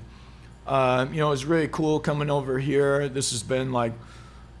um, 0.66 1.12
you 1.12 1.20
know, 1.20 1.28
it 1.28 1.30
was 1.30 1.44
really 1.44 1.68
cool 1.68 2.00
coming 2.00 2.30
over 2.30 2.58
here. 2.58 3.08
This 3.08 3.30
has 3.32 3.42
been 3.42 3.72
like, 3.72 3.92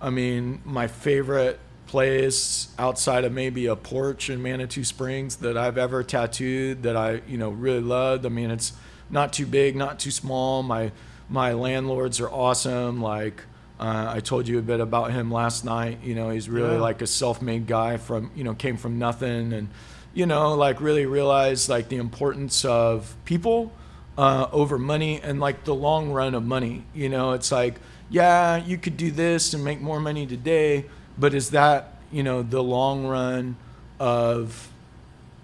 I 0.04 0.10
mean, 0.10 0.60
my 0.66 0.86
favorite 0.86 1.58
place 1.86 2.68
outside 2.78 3.24
of 3.24 3.32
maybe 3.32 3.66
a 3.66 3.74
porch 3.76 4.28
in 4.28 4.42
Manitou 4.42 4.84
Springs 4.84 5.36
that 5.36 5.56
I've 5.56 5.78
ever 5.78 6.02
tattooed 6.02 6.82
that 6.82 6.94
I, 6.94 7.22
you 7.26 7.38
know, 7.38 7.48
really 7.48 7.80
loved. 7.80 8.26
I 8.26 8.28
mean, 8.28 8.50
it's 8.50 8.74
not 9.08 9.32
too 9.32 9.46
big, 9.46 9.76
not 9.76 9.98
too 9.98 10.10
small. 10.10 10.62
My 10.62 10.92
my 11.30 11.54
landlords 11.54 12.20
are 12.20 12.28
awesome. 12.30 13.00
Like 13.00 13.42
uh, 13.80 14.12
I 14.16 14.20
told 14.20 14.46
you 14.46 14.58
a 14.58 14.62
bit 14.62 14.80
about 14.80 15.12
him 15.12 15.30
last 15.30 15.64
night. 15.64 16.00
You 16.02 16.14
know, 16.14 16.28
he's 16.28 16.50
really 16.50 16.74
Yeah. 16.74 16.80
like 16.82 17.00
a 17.00 17.06
self-made 17.06 17.66
guy 17.66 17.96
from, 17.96 18.30
you 18.36 18.44
know, 18.44 18.54
came 18.54 18.76
from 18.76 18.98
nothing 18.98 19.54
and 19.54 19.68
you 20.12 20.26
know, 20.26 20.54
like 20.54 20.82
really 20.82 21.06
realized 21.06 21.68
like 21.70 21.88
the 21.88 21.96
importance 21.96 22.64
of 22.66 23.16
people 23.24 23.72
uh, 24.18 24.48
over 24.52 24.78
money 24.78 25.20
and 25.22 25.40
like 25.40 25.64
the 25.64 25.74
long 25.74 26.10
run 26.10 26.34
of 26.34 26.44
money. 26.44 26.84
You 26.94 27.08
know, 27.08 27.32
it's 27.32 27.50
like, 27.50 27.80
yeah, 28.14 28.64
you 28.64 28.78
could 28.78 28.96
do 28.96 29.10
this 29.10 29.54
and 29.54 29.64
make 29.64 29.80
more 29.80 29.98
money 29.98 30.24
today, 30.24 30.84
but 31.18 31.34
is 31.34 31.50
that, 31.50 31.96
you 32.12 32.22
know, 32.22 32.42
the 32.42 32.62
long 32.62 33.08
run 33.08 33.56
of 33.98 34.70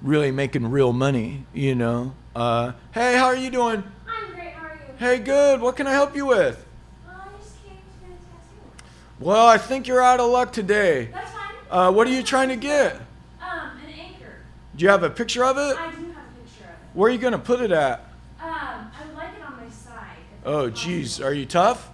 really 0.01 0.31
making 0.31 0.71
real 0.71 0.93
money, 0.93 1.45
you 1.53 1.75
know? 1.75 2.15
Uh, 2.37 2.71
hey, 2.93 3.17
how 3.17 3.27
are 3.27 3.35
you 3.35 3.51
doing? 3.51 3.83
I'm 4.07 4.33
great. 4.35 4.53
How 4.53 4.67
are 4.69 4.75
you? 4.75 4.95
Hey, 4.99 5.19
good. 5.19 5.61
What 5.61 5.75
can 5.75 5.89
I 5.89 5.91
help 5.91 6.15
you 6.15 6.27
with? 6.27 6.65
Uh, 7.09 7.11
I 7.11 7.39
just 7.41 7.61
came 7.65 7.73
to 7.75 8.07
get 8.07 8.11
a 8.11 8.23
tattoo. 8.23 8.85
Well, 9.19 9.49
I 9.49 9.59
think 9.59 9.89
you're 9.89 10.01
out 10.01 10.21
of 10.21 10.31
luck 10.31 10.53
today. 10.53 11.07
That's 11.07 11.33
fine. 11.33 11.55
Uh, 11.73 11.91
what 11.91 12.07
are 12.07 12.13
you 12.13 12.23
trying 12.23 12.51
to 12.51 12.57
get? 12.57 12.95
Um, 12.95 13.73
an 13.85 13.93
anchor. 13.99 14.37
Do 14.77 14.85
you 14.85 14.91
have 14.91 15.03
a 15.03 15.11
picture 15.11 15.45
of 15.45 15.57
it? 15.57 15.77
I 15.77 15.91
do 15.91 15.97
have 15.97 16.07
a 16.07 16.41
picture 16.41 16.65
of 16.67 16.71
it. 16.71 16.95
Where 16.95 17.11
are 17.11 17.13
you 17.13 17.19
going 17.19 17.33
to 17.33 17.39
put 17.41 17.61
it 17.61 17.73
at? 17.73 17.99
Um, 18.41 18.47
I 18.49 18.91
would 19.09 19.17
like 19.17 19.35
it 19.37 19.43
on 19.43 19.57
my 19.57 19.69
side. 19.71 20.19
Oh, 20.45 20.71
geez. 20.71 21.21
Are 21.21 21.35
you 21.35 21.47
tough? 21.47 21.89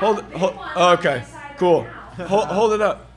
Well, 0.00 0.12
I 0.12 0.16
have 0.16 0.24
Hold 0.24 0.32
it. 0.32 0.38
Hold, 0.38 0.56
one 0.56 0.70
oh, 0.76 0.92
okay. 0.94 1.24
Cool. 1.58 1.82
Right. 1.84 2.28
Hold, 2.28 2.46
hold 2.46 2.72
it 2.72 2.80
up. 2.82 3.10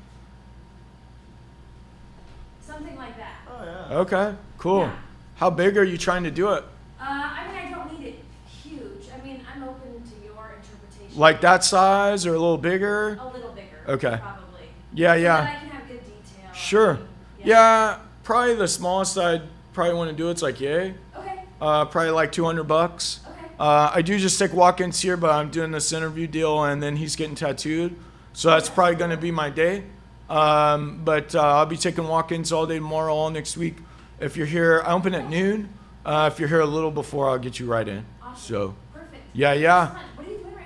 Something 2.61 2.95
like 2.95 3.17
that. 3.17 3.33
Oh 3.49 3.63
yeah. 3.63 3.97
Okay. 3.97 4.35
Cool. 4.57 4.81
Yeah. 4.81 4.95
How 5.35 5.49
big 5.49 5.77
are 5.77 5.83
you 5.83 5.97
trying 5.97 6.23
to 6.23 6.31
do 6.31 6.49
it? 6.53 6.63
Uh, 6.99 7.03
I 7.05 7.47
mean, 7.47 7.55
I 7.57 7.71
don't 7.71 7.99
need 7.99 8.07
it 8.07 8.19
huge. 8.63 9.05
I 9.13 9.25
mean, 9.25 9.41
I'm 9.53 9.63
open 9.63 10.01
to 10.01 10.25
your 10.25 10.51
interpretation. 10.55 11.17
Like 11.19 11.41
that 11.41 11.63
size 11.63 12.25
or 12.25 12.29
a 12.33 12.39
little 12.39 12.57
bigger? 12.57 13.17
A 13.19 13.27
little 13.27 13.51
bigger. 13.51 13.77
Okay. 13.87 14.17
Probably. 14.21 14.61
Yeah, 14.93 15.13
So 15.13 15.19
yeah. 15.19 15.35
I 15.35 15.59
can 15.59 15.69
have 15.69 15.87
good 15.87 16.01
detail. 16.03 16.53
Sure. 16.53 16.91
I 16.91 16.97
mean, 16.97 17.07
Yeah, 17.45 17.99
probably 18.23 18.55
the 18.55 18.67
smallest 18.67 19.17
I'd 19.17 19.43
probably 19.73 19.93
want 19.95 20.11
to 20.11 20.15
do 20.15 20.29
it's 20.29 20.41
like 20.41 20.59
yay. 20.59 20.93
Okay. 21.17 21.43
Uh, 21.61 21.85
probably 21.85 22.11
like 22.11 22.31
200 22.31 22.63
bucks. 22.63 23.21
Okay. 23.25 23.28
Uh, 23.59 23.91
I 23.93 24.01
do 24.01 24.17
just 24.17 24.39
take 24.39 24.53
walk-ins 24.53 25.01
here, 25.01 25.17
but 25.17 25.31
I'm 25.31 25.49
doing 25.49 25.71
this 25.71 25.91
interview 25.91 26.27
deal, 26.27 26.63
and 26.63 26.81
then 26.81 26.95
he's 26.95 27.17
getting 27.17 27.35
tattooed, 27.35 27.93
so 28.31 28.51
that's 28.51 28.69
probably 28.69 28.95
going 28.95 29.09
to 29.11 29.17
be 29.17 29.31
my 29.31 29.49
day. 29.49 29.83
Um, 30.29 31.01
but 31.03 31.35
uh, 31.35 31.41
I'll 31.41 31.65
be 31.65 31.75
taking 31.75 32.07
walk-ins 32.07 32.53
all 32.53 32.65
day 32.65 32.75
tomorrow, 32.75 33.13
all 33.13 33.29
next 33.29 33.57
week. 33.57 33.75
If 34.21 34.37
you're 34.37 34.45
here, 34.47 34.81
I 34.85 34.93
open 34.93 35.13
at 35.13 35.29
noon. 35.29 35.69
Uh, 36.05 36.29
if 36.31 36.39
you're 36.39 36.47
here 36.47 36.61
a 36.61 36.65
little 36.65 36.91
before, 36.91 37.29
I'll 37.29 37.37
get 37.37 37.59
you 37.59 37.65
right 37.65 37.85
in. 37.87 38.05
Awesome. 38.23 38.35
So, 38.41 38.75
Perfect. 38.93 39.23
yeah, 39.33 39.53
yeah. 39.53 39.87
What 40.15 40.25
are 40.25 40.31
you 40.31 40.37
doing 40.37 40.55
right 40.55 40.65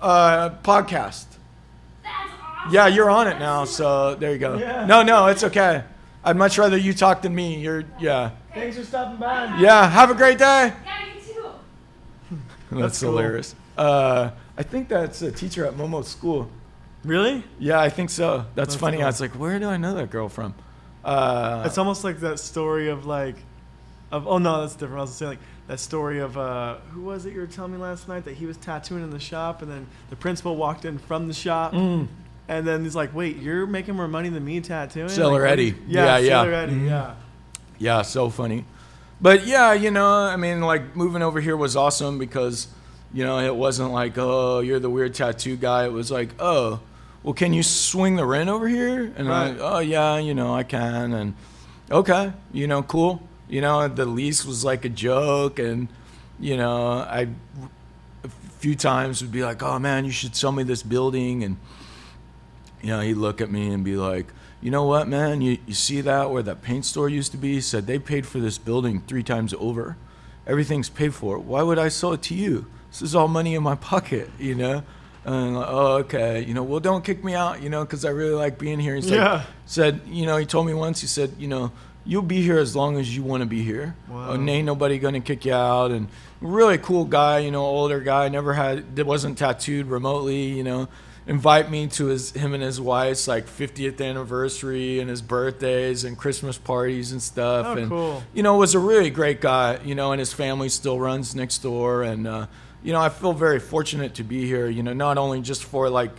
now? 0.00 0.06
Uh, 0.06 0.50
podcast. 0.62 1.26
That's 2.02 2.30
awesome. 2.40 2.72
Yeah, 2.72 2.86
you're 2.86 3.10
on 3.10 3.26
it 3.28 3.38
now, 3.38 3.66
so 3.66 4.14
there 4.14 4.32
you 4.32 4.38
go. 4.38 4.56
Yeah. 4.56 4.86
No, 4.86 5.02
no, 5.02 5.26
it's 5.26 5.44
okay. 5.44 5.84
I'd 6.24 6.36
much 6.36 6.56
rather 6.56 6.78
you 6.78 6.94
talk 6.94 7.20
than 7.20 7.34
me. 7.34 7.60
You're, 7.60 7.84
yeah. 8.00 8.30
Thanks 8.54 8.78
for 8.78 8.84
stopping 8.84 9.18
by. 9.18 9.58
Yeah, 9.58 9.86
have 9.90 10.10
a 10.10 10.14
great 10.14 10.38
day. 10.38 10.72
Yeah, 12.76 12.82
too. 12.82 12.86
That's, 12.88 13.00
cool. 13.00 13.10
hilarious. 13.12 13.54
Uh, 13.76 14.30
I 14.56 14.62
think 14.62 14.88
that's 14.88 15.22
a 15.22 15.32
teacher 15.32 15.64
at 15.66 15.74
Momo's 15.74 16.08
school. 16.08 16.48
Really? 17.04 17.42
Yeah, 17.58 17.80
I 17.80 17.90
think 17.90 18.10
so. 18.10 18.38
That's, 18.38 18.54
That's 18.54 18.74
funny. 18.76 18.96
cool. 18.98 19.04
I 19.04 19.08
was 19.08 19.20
like, 19.20 19.32
where 19.32 19.58
do 19.58 19.68
I 19.68 19.76
know 19.76 19.94
that 19.94 20.10
girl 20.10 20.28
from? 20.28 20.54
Uh, 21.04 21.62
It's 21.66 21.76
almost 21.78 22.02
like 22.04 22.20
that 22.20 22.38
story 22.38 22.88
of 22.88 23.04
like, 23.06 23.36
of 24.10 24.26
oh 24.26 24.38
no, 24.38 24.60
that's 24.62 24.74
different. 24.74 24.98
I 24.98 25.02
was 25.02 25.14
saying 25.14 25.30
like 25.32 25.38
that 25.66 25.80
story 25.80 26.20
of 26.20 26.38
uh, 26.38 26.76
who 26.92 27.02
was 27.02 27.26
it 27.26 27.32
you 27.34 27.40
were 27.40 27.46
telling 27.46 27.72
me 27.72 27.78
last 27.78 28.06
night 28.08 28.24
that 28.24 28.34
he 28.36 28.46
was 28.46 28.56
tattooing 28.56 29.02
in 29.02 29.10
the 29.10 29.18
shop 29.18 29.60
and 29.62 29.70
then 29.70 29.86
the 30.10 30.16
principal 30.16 30.56
walked 30.56 30.84
in 30.84 30.98
from 30.98 31.26
the 31.28 31.34
shop 31.34 31.72
Mm. 31.72 32.06
and 32.48 32.66
then 32.66 32.84
he's 32.84 32.94
like, 32.96 33.14
wait, 33.14 33.36
you're 33.38 33.66
making 33.66 33.96
more 33.96 34.08
money 34.08 34.28
than 34.28 34.44
me 34.44 34.60
tattooing? 34.60 35.08
Sailor 35.08 35.42
Like, 35.42 35.50
Eddie. 35.52 35.74
Yeah, 35.88 36.04
Yeah, 36.04 36.18
yeah. 36.18 36.42
Sailor 36.42 36.54
Eddie, 36.54 36.72
Mhm. 36.74 36.88
yeah. 36.88 37.14
yeah, 37.78 38.02
so 38.02 38.30
funny. 38.30 38.64
But 39.20 39.46
yeah, 39.46 39.72
you 39.72 39.90
know, 39.90 40.10
I 40.10 40.36
mean, 40.36 40.60
like 40.60 40.96
moving 40.96 41.22
over 41.22 41.40
here 41.40 41.56
was 41.56 41.76
awesome 41.76 42.18
because, 42.18 42.68
you 43.12 43.24
know, 43.24 43.38
it 43.38 43.54
wasn't 43.54 43.92
like, 43.92 44.18
oh, 44.18 44.60
you're 44.60 44.80
the 44.80 44.90
weird 44.90 45.14
tattoo 45.14 45.56
guy. 45.56 45.84
It 45.84 45.92
was 45.92 46.10
like, 46.10 46.30
oh, 46.38 46.80
well, 47.24 47.34
can 47.34 47.54
you 47.54 47.62
swing 47.62 48.16
the 48.16 48.26
rent 48.26 48.50
over 48.50 48.68
here? 48.68 49.12
And 49.16 49.32
I'm 49.32 49.56
like, 49.56 49.58
oh 49.60 49.78
yeah, 49.78 50.18
you 50.18 50.34
know, 50.34 50.54
I 50.54 50.62
can. 50.62 51.14
And 51.14 51.34
okay, 51.90 52.32
you 52.52 52.66
know, 52.66 52.82
cool. 52.82 53.26
You 53.48 53.62
know, 53.62 53.88
the 53.88 54.04
lease 54.04 54.44
was 54.44 54.64
like 54.64 54.84
a 54.84 54.88
joke, 54.90 55.58
and 55.58 55.88
you 56.38 56.56
know, 56.56 56.98
I 56.98 57.28
a 58.24 58.28
few 58.58 58.74
times 58.74 59.22
would 59.22 59.32
be 59.32 59.42
like, 59.42 59.62
oh 59.62 59.78
man, 59.78 60.04
you 60.04 60.10
should 60.10 60.36
sell 60.36 60.52
me 60.52 60.64
this 60.64 60.82
building, 60.82 61.44
and 61.44 61.56
you 62.82 62.88
know, 62.88 63.00
he'd 63.00 63.14
look 63.14 63.40
at 63.40 63.50
me 63.50 63.72
and 63.72 63.84
be 63.84 63.96
like, 63.96 64.26
you 64.60 64.70
know 64.70 64.84
what, 64.84 65.08
man, 65.08 65.40
you, 65.40 65.58
you 65.66 65.74
see 65.74 66.00
that 66.00 66.30
where 66.30 66.42
that 66.42 66.62
paint 66.62 66.84
store 66.84 67.08
used 67.08 67.32
to 67.32 67.38
be? 67.38 67.54
He 67.54 67.60
said 67.60 67.86
they 67.86 67.98
paid 67.98 68.26
for 68.26 68.38
this 68.38 68.58
building 68.58 69.02
three 69.06 69.22
times 69.22 69.54
over. 69.58 69.96
Everything's 70.46 70.88
paid 70.88 71.14
for. 71.14 71.38
Why 71.38 71.62
would 71.62 71.78
I 71.78 71.88
sell 71.88 72.12
it 72.12 72.22
to 72.22 72.34
you? 72.34 72.66
This 72.90 73.02
is 73.02 73.14
all 73.14 73.28
money 73.28 73.54
in 73.54 73.62
my 73.62 73.74
pocket, 73.74 74.30
you 74.38 74.54
know? 74.54 74.82
And 75.24 75.56
like, 75.56 75.66
oh, 75.68 75.92
okay. 75.98 76.42
You 76.42 76.52
know, 76.54 76.62
well, 76.62 76.80
don't 76.80 77.02
kick 77.04 77.24
me 77.24 77.34
out, 77.34 77.62
you 77.62 77.70
know, 77.70 77.82
because 77.84 78.04
I 78.04 78.10
really 78.10 78.34
like 78.34 78.58
being 78.58 78.78
here. 78.78 78.94
He's 78.94 79.08
Yeah. 79.10 79.32
like, 79.32 79.46
said, 79.66 80.00
you 80.06 80.26
know, 80.26 80.36
he 80.36 80.44
told 80.46 80.66
me 80.66 80.74
once, 80.74 81.00
he 81.00 81.06
said, 81.06 81.32
you 81.38 81.48
know, 81.48 81.72
you'll 82.04 82.20
be 82.22 82.42
here 82.42 82.58
as 82.58 82.76
long 82.76 82.98
as 82.98 83.16
you 83.16 83.22
want 83.22 83.40
to 83.42 83.46
be 83.46 83.62
here. 83.62 83.96
Wow. 84.08 84.32
And 84.32 84.48
ain't 84.50 84.66
nobody 84.66 84.98
going 84.98 85.14
to 85.14 85.20
kick 85.20 85.46
you 85.46 85.54
out. 85.54 85.90
And 85.90 86.08
really 86.42 86.76
cool 86.76 87.06
guy, 87.06 87.38
you 87.38 87.50
know, 87.50 87.64
older 87.64 88.00
guy, 88.00 88.28
never 88.28 88.52
had, 88.52 88.98
wasn't 89.02 89.38
tattooed 89.38 89.86
remotely, 89.86 90.44
you 90.44 90.62
know. 90.62 90.88
Invite 91.26 91.70
me 91.70 91.86
to 91.86 92.06
his, 92.06 92.32
him 92.32 92.52
and 92.52 92.62
his 92.62 92.78
wife's 92.78 93.26
like 93.26 93.46
50th 93.46 93.98
anniversary 94.06 95.00
and 95.00 95.08
his 95.08 95.22
birthdays 95.22 96.04
and 96.04 96.18
Christmas 96.18 96.58
parties 96.58 97.12
and 97.12 97.22
stuff. 97.22 97.66
Oh, 97.66 97.72
and, 97.72 97.88
cool. 97.88 98.22
you 98.34 98.42
know, 98.42 98.58
was 98.58 98.74
a 98.74 98.78
really 98.78 99.08
great 99.08 99.40
guy, 99.40 99.78
you 99.84 99.94
know, 99.94 100.12
and 100.12 100.18
his 100.18 100.34
family 100.34 100.68
still 100.68 101.00
runs 101.00 101.34
next 101.34 101.58
door. 101.58 102.02
And, 102.02 102.26
uh, 102.26 102.46
you 102.82 102.92
know, 102.92 103.00
I 103.00 103.08
feel 103.08 103.32
very 103.32 103.58
fortunate 103.58 104.14
to 104.16 104.22
be 104.22 104.44
here, 104.44 104.68
you 104.68 104.82
know, 104.82 104.92
not 104.92 105.16
only 105.16 105.40
just 105.40 105.64
for 105.64 105.88
like 105.88 106.10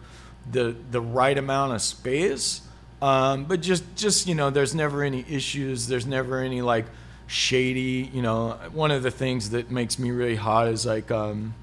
the, 0.51 0.75
the 0.89 1.01
right 1.01 1.37
amount 1.37 1.73
of 1.73 1.83
space, 1.83 2.61
um, 2.99 3.45
but 3.45 3.61
just, 3.61 3.83
just, 3.95 4.27
you 4.27 4.33
know, 4.33 4.49
there's 4.49 4.73
never 4.73 5.03
any 5.03 5.23
issues. 5.29 5.85
There's 5.85 6.07
never 6.07 6.39
any 6.39 6.63
like 6.63 6.85
shady, 7.27 8.09
you 8.11 8.23
know, 8.23 8.57
one 8.73 8.89
of 8.89 9.03
the 9.03 9.11
things 9.11 9.51
that 9.51 9.69
makes 9.69 9.99
me 9.99 10.09
really 10.09 10.35
hot 10.35 10.67
is 10.67 10.83
like, 10.83 11.11
um, 11.11 11.53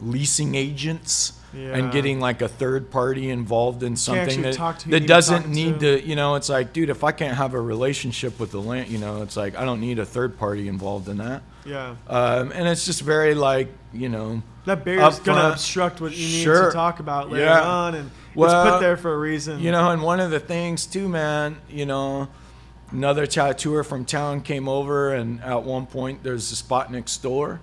leasing 0.00 0.54
agents 0.54 1.32
Yeah. 1.54 1.76
and 1.76 1.92
getting 1.92 2.18
like 2.18 2.40
a 2.40 2.48
third 2.48 2.90
party 2.90 3.28
involved 3.28 3.82
in 3.82 3.94
something 3.96 4.40
that, 4.42 4.56
that 4.86 5.06
doesn't 5.06 5.48
need 5.48 5.80
to. 5.80 6.00
to 6.00 6.06
you 6.06 6.16
know 6.16 6.36
it's 6.36 6.48
like 6.48 6.72
dude 6.72 6.88
if 6.88 7.04
i 7.04 7.12
can't 7.12 7.36
have 7.36 7.52
a 7.52 7.60
relationship 7.60 8.40
with 8.40 8.52
the 8.52 8.60
land 8.60 8.88
you 8.88 8.96
know 8.98 9.20
it's 9.22 9.36
like 9.36 9.54
i 9.58 9.64
don't 9.64 9.80
need 9.80 9.98
a 9.98 10.06
third 10.06 10.38
party 10.38 10.66
involved 10.68 11.08
in 11.08 11.18
that 11.18 11.42
Yeah. 11.66 11.94
um, 12.08 12.52
and 12.52 12.66
it's 12.66 12.86
just 12.86 13.02
very 13.02 13.34
like 13.34 13.68
you 13.92 14.08
know 14.08 14.42
That 14.64 14.82
barrier's 14.84 15.18
Up 15.18 15.24
going 15.24 15.38
to 15.38 15.52
obstruct 15.52 16.00
what 16.00 16.12
you 16.16 16.24
need 16.26 16.42
Sure. 16.42 16.66
to 16.68 16.72
talk 16.72 17.00
about 17.00 17.30
later 17.30 17.44
Yeah. 17.44 17.60
on. 17.62 17.94
And 17.96 18.10
it's 18.34 18.52
put 18.54 18.80
there 18.80 18.96
for 18.96 19.12
a 19.12 19.18
reason. 19.18 19.60
you 19.60 19.72
know 19.72 19.90
and 19.90 20.00
one 20.00 20.20
of 20.20 20.30
the 20.30 20.40
things 20.40 20.86
too 20.86 21.06
man 21.08 21.56
you 21.68 21.84
know 21.84 22.28
another 22.90 23.26
tattooer 23.26 23.84
from 23.84 24.04
town 24.06 24.40
came 24.40 24.68
over 24.68 25.12
and 25.14 25.42
at 25.42 25.62
one 25.64 25.84
point 25.86 26.22
there's 26.22 26.50
a 26.52 26.56
spot 26.56 26.90
next 26.90 27.18
door 27.22 27.60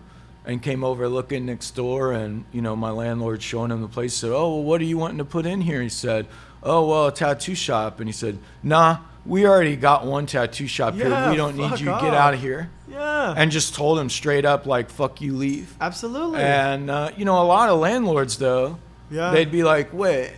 and 0.49 0.61
came 0.61 0.83
over 0.83 1.07
looking 1.07 1.45
next 1.45 1.71
door 1.71 2.11
and 2.11 2.43
you 2.51 2.61
know 2.61 2.75
my 2.75 2.89
landlord 2.89 3.41
showing 3.41 3.71
him 3.71 3.81
the 3.81 3.87
place 3.87 4.13
said 4.13 4.31
oh 4.31 4.55
well 4.55 4.63
what 4.63 4.81
are 4.81 4.85
you 4.85 4.97
wanting 4.97 5.19
to 5.19 5.25
put 5.25 5.45
in 5.45 5.61
here 5.61 5.81
he 5.81 5.89
said 5.89 6.25
oh 6.63 6.87
well 6.87 7.07
a 7.07 7.11
tattoo 7.11 7.55
shop 7.55 7.99
and 7.99 8.09
he 8.09 8.13
said 8.13 8.37
nah 8.63 8.97
we 9.25 9.45
already 9.45 9.75
got 9.75 10.05
one 10.05 10.25
tattoo 10.25 10.65
shop 10.67 10.95
Yeah, 10.95 11.21
here 11.23 11.31
we 11.31 11.37
don't 11.37 11.55
need 11.55 11.79
you 11.79 11.91
off. 11.91 12.01
get 12.01 12.13
out 12.13 12.33
of 12.33 12.39
here 12.41 12.69
Yeah. 12.89 13.33
and 13.37 13.51
just 13.51 13.75
told 13.75 13.99
him 13.99 14.09
straight 14.09 14.45
up 14.45 14.65
like 14.65 14.89
fuck 14.89 15.21
you 15.21 15.35
leave 15.35 15.75
Absolutely. 15.79 16.39
and 16.41 16.89
uh, 16.89 17.11
you 17.15 17.25
know 17.25 17.41
a 17.41 17.45
lot 17.45 17.69
of 17.69 17.79
landlords 17.79 18.37
though 18.37 18.79
yeah. 19.11 19.31
they'd 19.31 19.51
be 19.51 19.63
like, 19.63 19.91
wait, 19.93 20.33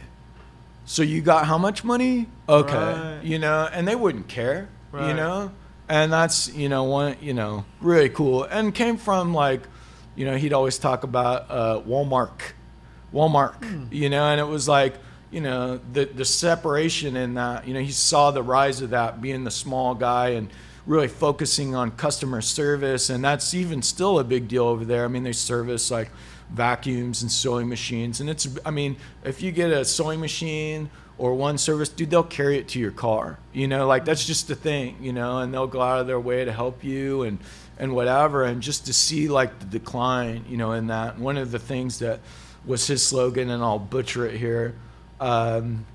so 0.86 1.04
you 1.04 1.22
got 1.22 1.46
how 1.46 1.58
much 1.58 1.84
money? 1.84 2.28
Okay. 2.48 2.74
Right. 2.74 3.20
You 3.24 3.40
know, 3.40 3.70
and 3.72 3.88
they 3.88 3.96
wouldn't 3.96 4.28
care, 4.28 4.70
right. 4.92 5.10
you 5.10 5.14
know? 5.14 5.52
And 5.90 6.12
that's, 6.12 6.54
you 6.54 6.70
know, 6.70 6.84
one, 6.86 7.18
you 7.22 7.34
know, 7.34 7.66
really 7.82 8.10
cool. 8.10 8.44
And 8.46 8.74
came 8.74 8.98
from 8.98 9.34
like, 9.34 9.62
you 10.16 10.26
know, 10.26 10.36
he'd 10.38 10.54
always 10.54 10.78
talk 10.78 11.04
about 11.04 11.50
uh, 11.50 11.82
Walmart, 11.88 12.32
Walmart, 13.14 13.56
Hmm. 13.64 13.86
you 13.92 14.10
know, 14.10 14.26
and 14.26 14.40
it 14.40 14.46
was 14.48 14.68
like, 14.68 14.96
you 15.32 15.42
know, 15.42 15.80
the, 15.94 16.06
the 16.06 16.26
separation 16.26 17.16
in 17.16 17.36
that, 17.36 17.68
you 17.68 17.74
know, 17.74 17.80
he 17.80 17.92
saw 17.92 18.32
the 18.32 18.44
rise 18.44 18.82
of 18.82 18.90
that 18.90 19.22
being 19.22 19.44
the 19.44 19.52
small 19.52 19.96
guy 19.96 20.30
and 20.30 20.50
really 20.86 21.08
focusing 21.08 21.74
on 21.76 21.92
customer 21.92 22.42
service. 22.42 23.10
And 23.10 23.24
that's 23.24 23.54
even 23.54 23.82
still 23.82 24.20
a 24.20 24.24
big 24.24 24.48
deal 24.48 24.66
over 24.66 24.84
there. 24.84 25.06
I 25.06 25.08
mean, 25.08 25.24
they 25.24 25.32
service 25.32 25.90
like 25.92 26.10
vacuums 26.50 27.22
and 27.22 27.32
sewing 27.32 27.70
machines. 27.70 28.20
And 28.20 28.30
it's, 28.30 28.48
I 28.66 28.72
mean, 28.72 28.98
if 29.24 29.42
you 29.42 29.52
get 29.52 29.72
a 29.72 29.86
sewing 29.86 30.20
machine 30.20 30.90
or 31.18 31.34
one 31.34 31.58
service, 31.58 31.88
dude, 31.88 32.10
they'll 32.10 32.24
carry 32.24 32.58
it 32.58 32.68
to 32.70 32.80
your 32.80 32.92
car. 32.92 33.40
You 33.54 33.68
know, 33.68 33.88
like 33.88 34.04
that's 34.06 34.26
just 34.26 34.48
the 34.50 34.56
thing, 34.56 34.98
you 35.02 35.14
know, 35.14 35.40
and 35.40 35.54
they'll 35.54 35.68
go 35.68 35.82
out 35.82 36.02
of 36.02 36.08
their 36.08 36.20
way 36.20 36.44
to 36.44 36.52
help 36.52 36.84
you 36.84 37.24
and 37.24 37.40
and 37.82 37.94
whatever, 37.94 38.44
and 38.46 38.62
just 38.62 38.86
to 38.86 38.94
see 38.94 39.28
like 39.28 39.60
the 39.60 39.66
decline, 39.66 40.46
you 40.48 40.56
know, 40.56 40.72
in 40.72 40.88
that. 40.88 41.18
One 41.20 41.36
of 41.36 41.52
the 41.52 41.60
things 41.60 42.00
that 42.00 42.20
was 42.66 42.88
his 42.88 43.06
slogan, 43.06 43.50
and 43.50 43.62
I'll 43.62 43.80
butcher 43.80 44.26
it 44.26 44.38
here, 44.38 44.76
um, 45.20 45.86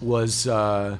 was 0.00 0.46
uh, 0.46 0.96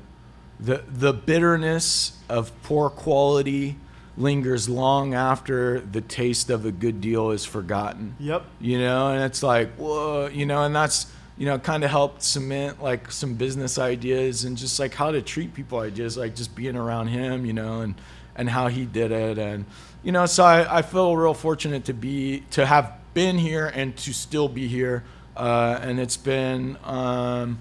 the 0.60 0.82
the 0.88 1.12
bitterness 1.12 2.18
of 2.28 2.52
poor 2.62 2.90
quality 2.90 3.76
lingers 4.16 4.68
long 4.68 5.14
after 5.14 5.80
the 5.80 6.00
taste 6.00 6.50
of 6.50 6.66
a 6.66 6.70
good 6.72 7.00
deal 7.00 7.30
is 7.30 7.46
forgotten 7.46 8.14
Yep. 8.20 8.44
you 8.60 8.78
know 8.78 9.08
and 9.08 9.22
it's 9.22 9.42
like 9.42 9.72
whoa 9.76 10.26
you 10.26 10.44
know 10.44 10.64
and 10.64 10.76
that's 10.76 11.10
you 11.38 11.46
know 11.46 11.58
kind 11.58 11.82
of 11.82 11.90
helped 11.90 12.22
cement 12.22 12.82
like 12.82 13.10
some 13.10 13.34
business 13.34 13.78
ideas 13.78 14.44
and 14.44 14.58
just 14.58 14.78
like 14.78 14.92
how 14.92 15.10
to 15.12 15.22
treat 15.22 15.54
people 15.54 15.78
ideas 15.78 16.18
like 16.18 16.34
just 16.36 16.54
being 16.54 16.76
around 16.76 17.06
him 17.08 17.46
you 17.46 17.54
know 17.54 17.80
and 17.80 17.94
and 18.36 18.50
how 18.50 18.68
he 18.68 18.84
did 18.84 19.12
it 19.12 19.38
and 19.38 19.64
you 20.02 20.12
know 20.12 20.26
so 20.26 20.44
i, 20.44 20.78
I 20.78 20.82
feel 20.82 21.16
real 21.16 21.34
fortunate 21.34 21.84
to 21.86 21.92
be 21.92 22.44
to 22.50 22.66
have 22.66 22.92
been 23.14 23.38
here 23.38 23.66
and 23.66 23.96
to 23.98 24.12
still 24.12 24.48
be 24.48 24.66
here 24.68 25.04
uh, 25.36 25.78
and 25.82 25.98
it's 25.98 26.16
been 26.16 26.76
um, 26.84 27.58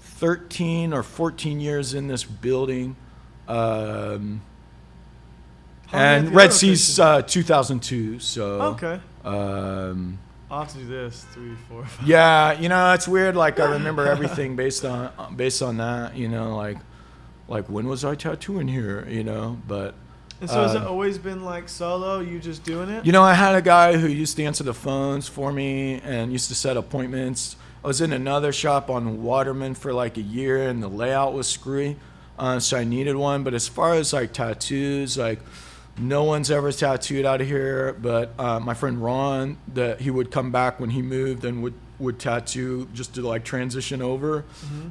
13 0.00 0.92
or 0.92 1.02
14 1.02 1.60
years 1.60 1.94
in 1.94 2.06
this 2.08 2.24
building 2.24 2.96
um, 3.48 4.40
How 5.88 5.98
many 5.98 6.04
at 6.04 6.24
and 6.26 6.34
red 6.34 6.52
sea's 6.52 6.98
uh, 7.00 7.22
2002 7.22 8.18
so 8.20 8.60
Okay. 8.74 9.00
um, 9.24 10.18
I'll 10.50 10.64
have 10.64 10.72
to 10.72 10.78
do 10.80 10.86
this. 10.86 11.24
Three, 11.32 11.54
four, 11.66 11.82
five. 11.86 12.06
yeah, 12.06 12.52
you 12.60 12.68
know, 12.68 12.92
it's 12.92 13.08
weird. 13.08 13.34
Like 13.36 13.58
I 13.58 13.70
remember 13.72 14.04
everything 14.06 14.54
based 14.54 14.84
on 14.84 15.34
based 15.34 15.62
on 15.62 15.78
that. 15.78 16.14
You 16.14 16.28
know, 16.28 16.54
like 16.58 16.76
like 17.48 17.70
when 17.70 17.88
was 17.88 18.04
I 18.04 18.16
tattooing 18.16 18.68
here? 18.68 19.06
You 19.08 19.24
know, 19.24 19.58
but 19.66 19.94
And 20.40 20.50
so 20.50 20.62
has 20.62 20.74
it 20.74 20.82
Um, 20.82 20.88
always 20.88 21.18
been 21.18 21.44
like 21.44 21.68
solo? 21.68 22.18
You 22.20 22.38
just 22.40 22.64
doing 22.64 22.88
it? 22.88 23.04
you 23.06 23.12
know, 23.12 23.22
I 23.22 23.34
had 23.34 23.54
a 23.54 23.62
guy 23.62 23.96
who 23.96 24.08
used 24.08 24.36
to 24.38 24.44
answer 24.44 24.64
the 24.64 24.74
phones 24.74 25.28
for 25.28 25.52
me 25.52 26.00
and 26.04 26.32
used 26.32 26.48
to 26.48 26.54
set 26.54 26.76
appointments. 26.76 27.56
I 27.84 27.86
was 27.86 28.00
in 28.00 28.12
another 28.12 28.52
shop 28.52 28.90
on 28.90 29.22
Waterman 29.22 29.74
for 29.74 29.92
like 29.92 30.16
a 30.16 30.20
year, 30.22 30.68
and 30.68 30.82
the 30.82 30.88
layout 30.88 31.32
was 31.34 31.48
screwy, 31.48 31.96
uh, 32.38 32.58
so 32.60 32.76
I 32.76 32.84
needed 32.84 33.16
one. 33.16 33.42
But 33.44 33.54
as 33.54 33.68
far 33.68 33.94
as 33.94 34.12
like 34.12 34.32
tattoos, 34.32 35.16
like 35.18 35.40
no 35.98 36.24
one's 36.24 36.50
ever 36.50 36.72
tattooed 36.72 37.24
out 37.26 37.40
of 37.40 37.46
here. 37.46 37.96
But 38.00 38.32
uh, 38.38 38.58
my 38.60 38.74
friend 38.74 39.02
Ron, 39.02 39.58
that 39.74 40.00
he 40.00 40.10
would 40.10 40.30
come 40.30 40.50
back 40.52 40.80
when 40.80 40.90
he 40.90 41.02
moved 41.02 41.44
and 41.44 41.62
would 41.62 41.74
would 41.98 42.18
tattoo 42.18 42.88
just 42.94 43.14
to 43.14 43.22
like 43.22 43.44
transition 43.44 44.02
over 44.02 44.44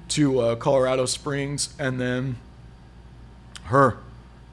to 0.09 0.39
uh, 0.39 0.55
Colorado 0.55 1.05
Springs, 1.05 1.73
and 1.79 1.99
then 1.99 2.37
her. 3.65 3.97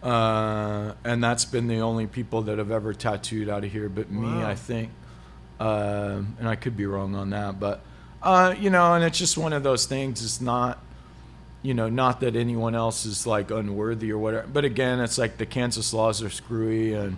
Uh, 0.02 0.92
and 1.04 1.22
that's 1.22 1.44
been 1.44 1.66
the 1.66 1.80
only 1.80 2.06
people 2.06 2.42
that 2.42 2.58
have 2.58 2.70
ever 2.70 2.94
tattooed 2.94 3.48
out 3.48 3.64
of 3.64 3.72
here, 3.72 3.88
but 3.88 4.10
me, 4.10 4.26
Wow. 4.28 4.48
I 4.48 4.54
think. 4.54 4.90
Um 5.60 6.36
and 6.38 6.48
I 6.48 6.54
could 6.54 6.76
be 6.76 6.86
wrong 6.86 7.16
on 7.16 7.30
that, 7.30 7.58
but 7.58 7.80
uh, 8.22 8.54
you 8.58 8.70
know, 8.70 8.94
and 8.94 9.02
it's 9.04 9.18
just 9.18 9.36
one 9.36 9.52
of 9.52 9.62
those 9.64 9.86
things. 9.86 10.22
It's 10.24 10.40
not, 10.40 10.78
you 11.62 11.72
know, 11.74 11.88
not 11.88 12.20
that 12.20 12.36
anyone 12.36 12.74
else 12.76 13.04
is 13.06 13.26
like 13.26 13.50
unworthy 13.50 14.10
or 14.12 14.18
whatever. 14.18 14.46
But 14.46 14.64
again, 14.64 15.00
it's 15.00 15.18
like 15.18 15.36
the 15.38 15.46
Kansas 15.46 15.92
laws 15.92 16.22
are 16.22 16.30
screwy, 16.30 16.94
and 16.94 17.16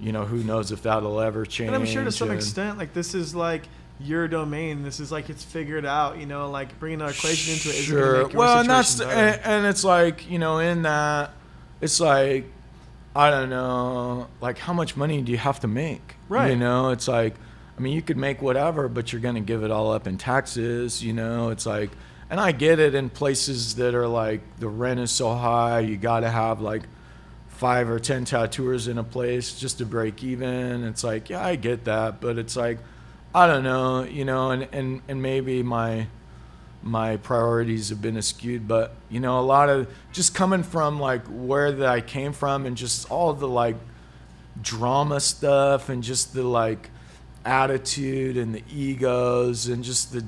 you 0.00 0.12
know, 0.12 0.24
who 0.24 0.42
knows 0.44 0.70
if 0.72 0.82
that'll 0.82 1.20
ever 1.20 1.44
change. 1.46 1.68
And 1.68 1.76
I'm 1.76 1.86
sure 1.86 2.04
to 2.04 2.12
some 2.12 2.30
and- 2.30 2.38
extent, 2.38 2.78
like 2.78 2.92
this 2.92 3.14
is 3.14 3.34
like 3.34 3.62
your 4.00 4.26
domain. 4.28 4.82
This 4.84 4.98
is 5.00 5.10
like 5.12 5.28
it's 5.30 5.42
figured 5.44 5.84
out. 5.86 6.18
You 6.18 6.26
know, 6.26 6.50
like 6.50 6.78
bringing 6.80 7.00
an 7.02 7.08
equation 7.08 7.54
into 7.54 7.68
it 7.70 7.76
is 7.76 7.90
going 7.90 8.02
to 8.02 8.22
make 8.24 8.32
your 8.32 8.38
well, 8.38 8.60
and 8.60 8.68
that's 8.70 9.00
and 9.00 9.66
it's 9.66 9.82
like 9.84 10.28
you 10.30 10.38
know, 10.40 10.58
in 10.58 10.82
that, 10.82 11.30
it's 11.82 12.00
like 12.00 12.46
I 13.14 13.30
don't 13.30 13.50
know, 13.50 14.28
like 14.40 14.56
how 14.56 14.72
much 14.72 14.96
money 14.96 15.20
do 15.20 15.30
you 15.32 15.38
have 15.38 15.60
to 15.60 15.68
make? 15.68 16.16
Right. 16.30 16.52
You 16.52 16.56
know, 16.56 16.90
it's 16.90 17.06
like 17.08 17.34
I 17.76 17.80
mean, 17.80 17.94
you 17.94 18.02
could 18.02 18.16
make 18.16 18.40
whatever, 18.40 18.88
but 18.88 19.12
you're 19.12 19.20
going 19.20 19.34
to 19.34 19.40
give 19.40 19.64
it 19.64 19.70
all 19.70 19.92
up 19.92 20.06
in 20.06 20.18
taxes. 20.18 21.02
You 21.02 21.12
know, 21.12 21.50
it's 21.50 21.66
like, 21.66 21.90
and 22.30 22.38
I 22.38 22.52
get 22.52 22.78
it 22.78 22.94
in 22.94 23.10
places 23.10 23.76
that 23.76 23.94
are 23.94 24.06
like 24.06 24.40
the 24.58 24.68
rent 24.68 25.00
is 25.00 25.10
so 25.10 25.34
high, 25.34 25.80
you 25.80 25.96
got 25.96 26.20
to 26.20 26.30
have 26.30 26.60
like 26.60 26.82
five 27.48 27.88
or 27.88 27.98
ten 27.98 28.24
tattooers 28.24 28.88
in 28.88 28.98
a 28.98 29.04
place 29.04 29.58
just 29.58 29.78
to 29.78 29.86
break 29.86 30.22
even. 30.22 30.84
It's 30.84 31.04
like, 31.04 31.30
yeah, 31.30 31.44
I 31.44 31.56
get 31.56 31.84
that, 31.84 32.20
but 32.20 32.38
it's 32.38 32.56
like, 32.56 32.78
I 33.34 33.46
don't 33.46 33.64
know, 33.64 34.04
you 34.04 34.24
know, 34.24 34.50
and 34.50 34.68
and 34.72 35.02
and 35.08 35.22
maybe 35.22 35.62
my 35.62 36.06
my 36.82 37.16
priorities 37.16 37.88
have 37.90 38.02
been 38.02 38.20
skewed, 38.22 38.66
but 38.66 38.94
you 39.08 39.20
know, 39.20 39.38
a 39.38 39.42
lot 39.42 39.68
of 39.68 39.88
just 40.12 40.34
coming 40.34 40.62
from 40.62 40.98
like 41.00 41.24
where 41.26 41.70
that 41.72 41.88
I 41.88 42.00
came 42.00 42.32
from 42.32 42.66
and 42.66 42.76
just 42.76 43.10
all 43.10 43.32
the 43.32 43.48
like 43.48 43.76
drama 44.60 45.20
stuff 45.20 45.88
and 45.88 46.02
just 46.02 46.34
the 46.34 46.42
like 46.42 46.90
attitude 47.44 48.36
and 48.36 48.54
the 48.54 48.62
egos 48.72 49.66
and 49.68 49.82
just 49.82 50.12
the 50.12 50.24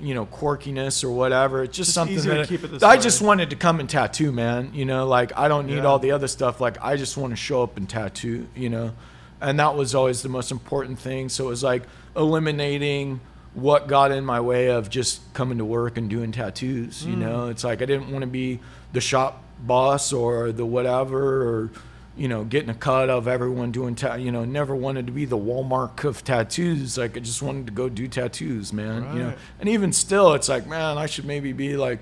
you 0.00 0.14
know 0.14 0.26
quirkiness 0.26 1.02
or 1.04 1.10
whatever. 1.10 1.62
It's 1.62 1.76
just, 1.76 1.88
Just 1.88 1.94
something 1.94 2.16
that 2.16 2.50
it 2.50 2.82
I 2.82 2.96
way. 2.96 3.00
just 3.02 3.22
wanted 3.22 3.50
to 3.50 3.56
come 3.56 3.80
and 3.80 3.88
tattoo, 3.88 4.32
man. 4.32 4.70
You 4.74 4.84
know, 4.84 5.06
like 5.06 5.32
I 5.36 5.48
don't 5.48 5.66
need 5.66 5.76
Yeah. 5.76 5.84
all 5.86 5.98
the 5.98 6.10
other 6.12 6.28
stuff. 6.28 6.60
Like 6.60 6.76
I 6.82 6.96
just 6.96 7.16
want 7.16 7.32
to 7.32 7.36
show 7.36 7.62
up 7.62 7.76
and 7.76 7.88
tattoo. 7.88 8.46
You 8.54 8.68
know, 8.68 8.92
and 9.40 9.58
that 9.58 9.74
was 9.74 9.94
always 9.94 10.22
the 10.22 10.28
most 10.28 10.50
important 10.50 10.98
thing. 10.98 11.28
So 11.30 11.46
it 11.46 11.48
was 11.48 11.62
like 11.62 11.84
eliminating 12.14 13.20
what 13.56 13.88
got 13.88 14.12
in 14.12 14.24
my 14.24 14.38
way 14.38 14.68
of 14.68 14.90
just 14.90 15.32
coming 15.32 15.58
to 15.58 15.64
work 15.64 15.96
and 15.96 16.10
doing 16.10 16.30
tattoos. 16.30 17.04
You 17.04 17.16
know, 17.16 17.48
it's 17.48 17.64
like 17.64 17.80
I 17.82 17.86
didn't 17.86 18.10
want 18.12 18.22
to 18.22 18.26
be 18.28 18.60
the 18.92 19.00
shop 19.00 19.42
boss 19.58 20.12
or 20.12 20.52
the 20.52 20.66
whatever 20.66 21.42
or 21.42 21.70
you 22.18 22.28
know 22.28 22.44
getting 22.44 22.68
a 22.68 22.74
cut 22.74 23.08
of 23.08 23.26
everyone 23.26 23.72
doing 23.72 23.94
ta- 23.94 24.14
you 24.16 24.30
know 24.30 24.44
never 24.44 24.76
wanted 24.76 25.06
to 25.06 25.12
be 25.12 25.24
the 25.24 25.38
Walmart 25.38 26.04
of 26.04 26.22
tattoos. 26.22 26.98
Like 26.98 27.16
I 27.16 27.20
just 27.20 27.42
wanted 27.42 27.66
to 27.66 27.72
go 27.72 27.88
do 27.88 28.06
tattoos 28.08 28.72
man 28.72 29.16
you 29.16 29.22
know? 29.22 29.34
And 29.58 29.68
even 29.68 29.92
still 29.92 30.34
it's 30.34 30.48
like 30.48 30.66
man 30.66 30.98
I 30.98 31.06
should 31.06 31.24
maybe 31.24 31.52
be 31.52 31.76
like 31.78 32.00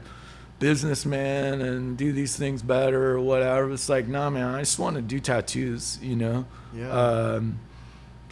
businessman 0.58 1.60
and 1.60 1.96
do 1.96 2.12
these 2.12 2.36
things 2.36 2.62
better 2.62 3.12
or 3.12 3.20
whatever. 3.20 3.72
It's 3.72 3.88
like 3.88 4.08
nah 4.08 4.30
man 4.30 4.54
I 4.54 4.60
just 4.60 4.78
want 4.78 4.96
to 4.96 5.02
do 5.02 5.20
tattoos 5.20 5.98
you 6.02 6.16
know? 6.16 6.46
Yeah. 6.74 6.90
um 6.90 7.60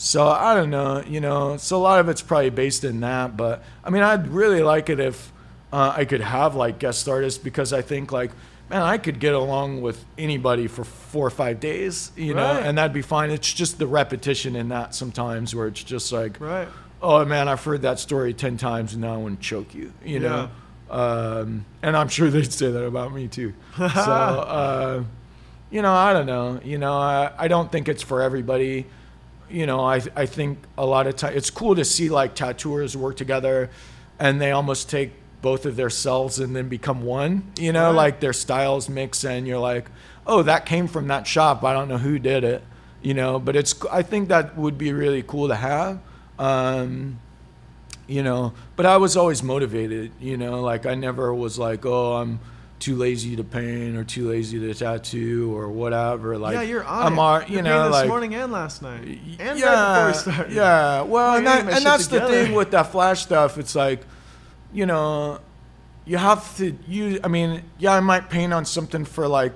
so 0.02 0.26
I 0.26 0.54
don't 0.54 0.70
know, 0.70 1.00
you 1.06 1.20
know. 1.20 1.56
So 1.58 1.76
a 1.76 1.78
lot 1.78 2.00
of 2.00 2.08
it's 2.08 2.22
probably 2.22 2.50
based 2.50 2.82
in 2.82 2.98
that, 3.02 3.36
but 3.36 3.62
I 3.84 3.90
mean, 3.90 4.02
I'd 4.02 4.26
really 4.26 4.60
like 4.60 4.90
it 4.90 4.98
if 4.98 5.32
uh, 5.72 5.94
I 5.96 6.06
could 6.06 6.20
have 6.20 6.56
like 6.56 6.80
guest 6.80 7.08
artists 7.08 7.40
because 7.40 7.72
I 7.72 7.82
think 7.82 8.10
like, 8.10 8.32
man, 8.68 8.82
I 8.82 8.98
could 8.98 9.20
get 9.20 9.32
along 9.32 9.80
with 9.80 10.04
anybody 10.18 10.66
for 10.66 10.82
four 10.82 11.24
or 11.24 11.30
five 11.30 11.60
days, 11.60 12.10
you 12.16 12.34
know, 12.34 12.42
and 12.42 12.78
that'd 12.78 12.92
be 12.92 13.00
fine. 13.00 13.30
It's 13.30 13.52
just 13.54 13.78
the 13.78 13.86
repetition 13.86 14.56
in 14.56 14.70
that 14.70 14.92
sometimes 14.96 15.54
where 15.54 15.68
it's 15.68 15.84
just 15.84 16.10
like, 16.10 16.40
right. 16.40 16.66
oh 17.00 17.24
man, 17.24 17.46
I've 17.46 17.62
heard 17.62 17.82
that 17.82 18.00
story 18.00 18.34
ten 18.34 18.56
times 18.56 18.94
and 18.94 19.02
now 19.02 19.14
I 19.14 19.18
want 19.18 19.40
to 19.40 19.48
choke 19.48 19.72
you, 19.72 19.92
you 20.04 20.18
know. 20.18 20.50
Um, 20.90 21.64
and 21.80 21.96
I'm 21.96 22.08
sure 22.08 22.28
they'd 22.28 22.52
say 22.52 22.72
that 22.72 22.84
about 22.84 23.14
me 23.14 23.28
too. 23.28 23.54
so, 23.76 23.84
uh, 23.86 25.04
you 25.70 25.80
know, 25.80 25.92
I 25.92 26.12
don't 26.12 26.26
know. 26.26 26.60
You 26.64 26.78
know, 26.78 26.92
I, 26.92 27.30
I 27.38 27.46
don't 27.46 27.70
think 27.70 27.88
it's 27.88 28.02
for 28.02 28.20
everybody. 28.20 28.86
You 29.52 29.66
know, 29.66 29.80
I 29.80 30.00
I 30.16 30.26
think 30.26 30.58
a 30.78 30.86
lot 30.86 31.06
of 31.06 31.16
time 31.16 31.36
it's 31.36 31.50
cool 31.50 31.74
to 31.76 31.84
see 31.84 32.08
like 32.08 32.34
tattooers 32.34 32.96
work 32.96 33.16
together, 33.16 33.70
and 34.18 34.40
they 34.40 34.50
almost 34.52 34.88
take 34.90 35.12
both 35.42 35.66
of 35.66 35.76
their 35.76 35.90
selves 35.90 36.38
and 36.38 36.54
then 36.56 36.68
become 36.68 37.02
one. 37.02 37.52
You 37.58 37.72
know, 37.72 37.86
Right. 37.88 37.96
like 37.96 38.20
their 38.20 38.32
styles 38.32 38.88
mix, 38.88 39.24
and 39.24 39.46
you're 39.46 39.58
like, 39.58 39.90
oh, 40.26 40.42
that 40.42 40.66
came 40.66 40.86
from 40.88 41.08
that 41.08 41.26
shop. 41.26 41.64
I 41.64 41.72
don't 41.72 41.88
know 41.88 41.98
who 41.98 42.18
did 42.18 42.44
it. 42.44 42.62
You 43.02 43.14
know, 43.14 43.38
but 43.40 43.56
it's 43.56 43.74
I 43.90 44.02
think 44.02 44.28
that 44.28 44.56
would 44.56 44.78
be 44.78 44.92
really 44.92 45.22
cool 45.22 45.48
to 45.48 45.56
have. 45.56 45.98
Um, 46.38 47.18
you 48.08 48.22
know 48.22 48.52
but 48.74 48.84
i 48.84 48.96
was 48.96 49.16
always 49.16 49.44
motivated 49.44 50.10
you 50.20 50.36
know 50.36 50.60
like 50.60 50.86
i 50.86 50.94
never 50.94 51.32
was 51.32 51.56
like 51.56 51.86
oh 51.86 52.14
i'm 52.16 52.40
too 52.82 52.96
lazy 52.96 53.36
to 53.36 53.44
paint 53.44 53.96
or 53.96 54.02
too 54.04 54.28
lazy 54.28 54.58
to 54.58 54.74
tattoo 54.74 55.56
or 55.56 55.68
whatever 55.68 56.36
like 56.36 56.54
yeah, 56.54 56.62
you're 56.62 56.84
on 56.84 57.06
i'm 57.06 57.12
it. 57.14 57.18
ar- 57.20 57.44
you 57.46 57.54
You're 57.54 57.62
know 57.62 57.84
this 57.84 57.92
like 57.92 58.08
morning 58.08 58.34
and 58.34 58.50
last 58.50 58.82
night, 58.82 59.04
and 59.38 59.58
yeah, 59.58 60.06
right 60.06 60.24
before 60.24 60.46
we 60.48 60.54
yeah 60.56 61.02
well 61.02 61.28
Like, 61.28 61.38
and, 61.38 61.46
that, 61.46 61.76
and 61.76 61.86
that's 61.86 62.08
the 62.08 62.20
thing 62.20 62.54
with 62.54 62.72
that 62.72 62.90
flash 62.90 63.22
stuff 63.22 63.56
it's 63.56 63.74
like 63.76 64.00
you 64.72 64.84
know 64.86 65.38
you 66.04 66.16
have 66.16 66.56
to 66.56 66.76
use 66.88 67.20
i 67.22 67.28
mean 67.28 67.62
yeah 67.78 67.92
i 67.94 68.00
might 68.00 68.28
paint 68.28 68.52
on 68.52 68.64
something 68.64 69.04
for 69.04 69.28
like 69.28 69.54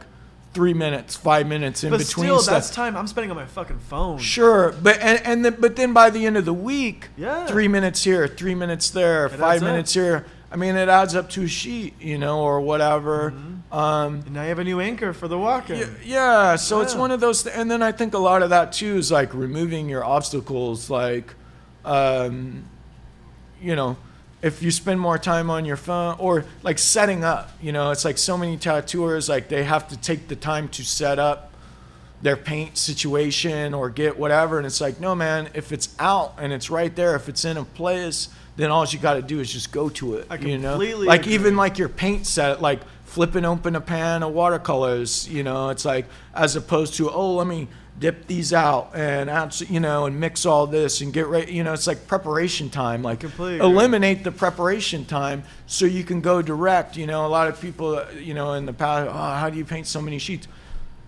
three 0.55 0.73
minutes 0.75 1.17
five 1.17 1.47
minutes 1.49 1.83
in 1.85 1.91
but 1.91 1.99
between 1.99 2.27
still, 2.27 2.39
stuff 2.39 2.55
that's 2.55 2.71
time 2.71 2.97
I'm 2.97 3.07
spending 3.09 3.31
on 3.31 3.37
my 3.37 3.45
fucking 3.45 3.79
phone. 3.81 4.17
Sure, 4.19 4.73
but 4.83 4.99
and 5.03 5.21
and 5.27 5.45
the, 5.45 5.51
but 5.51 5.77
then 5.77 5.93
by 5.93 6.09
the 6.09 6.25
end 6.25 6.39
of 6.39 6.47
the 6.47 6.55
week, 6.55 7.09
Yeah. 7.19 7.45
three 7.45 7.69
minutes 7.69 8.05
here, 8.05 8.27
three 8.27 8.55
minutes 8.55 8.89
there, 8.89 9.27
adds 9.27 9.37
five 9.37 9.63
up. 9.63 9.69
minutes 9.69 9.93
here. 9.93 10.25
I 10.51 10.57
mean, 10.57 10.77
it 10.77 10.89
adds 10.89 11.15
up 11.17 11.29
to 11.31 11.43
a 11.43 11.49
sheet, 11.49 12.01
you 12.01 12.19
know, 12.19 12.41
or 12.41 12.61
whatever. 12.61 13.33
Mm-hmm. 13.33 13.75
Um, 13.77 14.15
And 14.27 14.31
now 14.35 14.43
you 14.43 14.49
have 14.51 14.59
a 14.61 14.65
new 14.65 14.81
anchor 14.81 15.13
for 15.13 15.27
the 15.29 15.37
walk-in. 15.37 15.81
y- 15.81 15.87
yeah, 16.05 16.57
so 16.57 16.81
it's 16.83 16.95
one 16.95 17.11
of 17.11 17.21
those, 17.21 17.43
th- 17.43 17.55
and 17.57 17.69
then 17.71 17.83
I 17.83 17.91
think 17.93 18.15
a 18.15 18.19
lot 18.19 18.43
of 18.43 18.51
that 18.51 18.73
too 18.73 18.97
is 18.97 19.11
like 19.11 19.35
removing 19.35 19.89
your 19.89 20.05
obstacles, 20.05 20.89
like, 20.89 21.35
um, 21.85 22.65
you 23.61 23.75
know, 23.75 23.97
if 24.43 24.63
you 24.63 24.71
spend 24.71 25.01
more 25.01 25.19
time 25.19 25.51
on 25.51 25.65
your 25.65 25.77
phone 25.77 26.15
or 26.21 26.45
like 26.63 26.79
setting 26.79 27.25
up, 27.25 27.51
you 27.61 27.73
know, 27.73 27.91
it's 27.91 28.05
like 28.05 28.19
so 28.19 28.39
many 28.39 28.57
tattooers 28.57 29.29
like 29.29 29.49
they 29.49 29.65
have 29.65 29.89
to 29.89 29.97
take 29.97 30.29
the 30.29 30.37
time 30.37 30.69
to 30.69 30.85
set 30.85 31.19
up 31.19 31.53
their 32.23 32.37
paint 32.37 32.79
situation 32.79 33.75
or 33.75 33.91
get 33.91 34.19
whatever 34.19 34.57
and 34.57 34.67
it's 34.67 34.81
like 34.81 34.99
no 35.01 35.15
man 35.15 35.49
if 35.53 35.71
it's 35.71 35.95
out 35.99 36.33
and 36.39 36.51
it's 36.51 36.71
right 36.71 36.97
there 36.97 37.15
if 37.15 37.29
it's 37.29 37.45
in 37.45 37.59
a 37.59 37.65
place 37.65 38.31
then 38.57 38.71
all 38.71 38.87
you 38.87 38.99
got 38.99 39.15
to 39.15 39.23
do 39.23 39.41
is 39.41 39.53
just 39.53 39.73
go 39.73 39.89
to 39.91 40.15
it 40.15 40.27
I 40.31 40.37
you 40.37 40.59
know? 40.59 40.77
like 40.77 41.23
agree. 41.23 41.35
even 41.35 41.57
like 41.57 41.79
your 41.79 41.89
paint 41.89 42.27
set 42.27 42.61
like 42.61 42.81
flipping 43.05 43.45
open 43.45 43.77
a 43.77 43.81
pan 43.81 44.23
of 44.23 44.33
watercolors 44.33 45.29
you 45.29 45.43
know? 45.43 45.71
It's 45.71 45.85
like 45.85 46.07
as 46.35 46.57
opposed 46.57 46.95
to 46.95 47.11
oh 47.11 47.35
let 47.35 47.47
me 47.47 47.69
dip 47.99 48.27
these 48.27 48.53
out 48.53 48.91
and 48.95 49.31
add, 49.31 49.59
you 49.71 49.81
know 49.81 50.05
and 50.05 50.21
mix 50.21 50.45
all 50.45 50.67
this 50.67 51.01
and 51.01 51.15
get 51.15 51.27
ready 51.29 51.55
you 51.55 51.65
know 51.65 51.73
it's 51.73 51.87
like 51.87 52.07
preparation 52.07 52.69
time 52.69 53.03
like 53.03 53.25
eliminate 53.41 54.23
the 54.23 54.33
preparation 54.33 55.07
time 55.07 55.43
so 55.67 55.87
you 55.87 56.05
can 56.05 56.21
go 56.21 56.43
direct 56.43 56.97
you 56.97 57.07
know? 57.07 57.25
A 57.25 57.29
lot 57.29 57.49
of 57.49 57.61
people 57.61 57.97
uh, 57.97 58.07
you 58.19 58.35
know 58.35 58.53
in 58.55 58.67
the 58.67 58.73
past 58.73 59.09
oh 59.09 59.13
how 59.13 59.49
do 59.49 59.57
you 59.57 59.65
paint 59.65 59.87
so 59.87 60.01
many 60.03 60.19
sheets? 60.19 60.47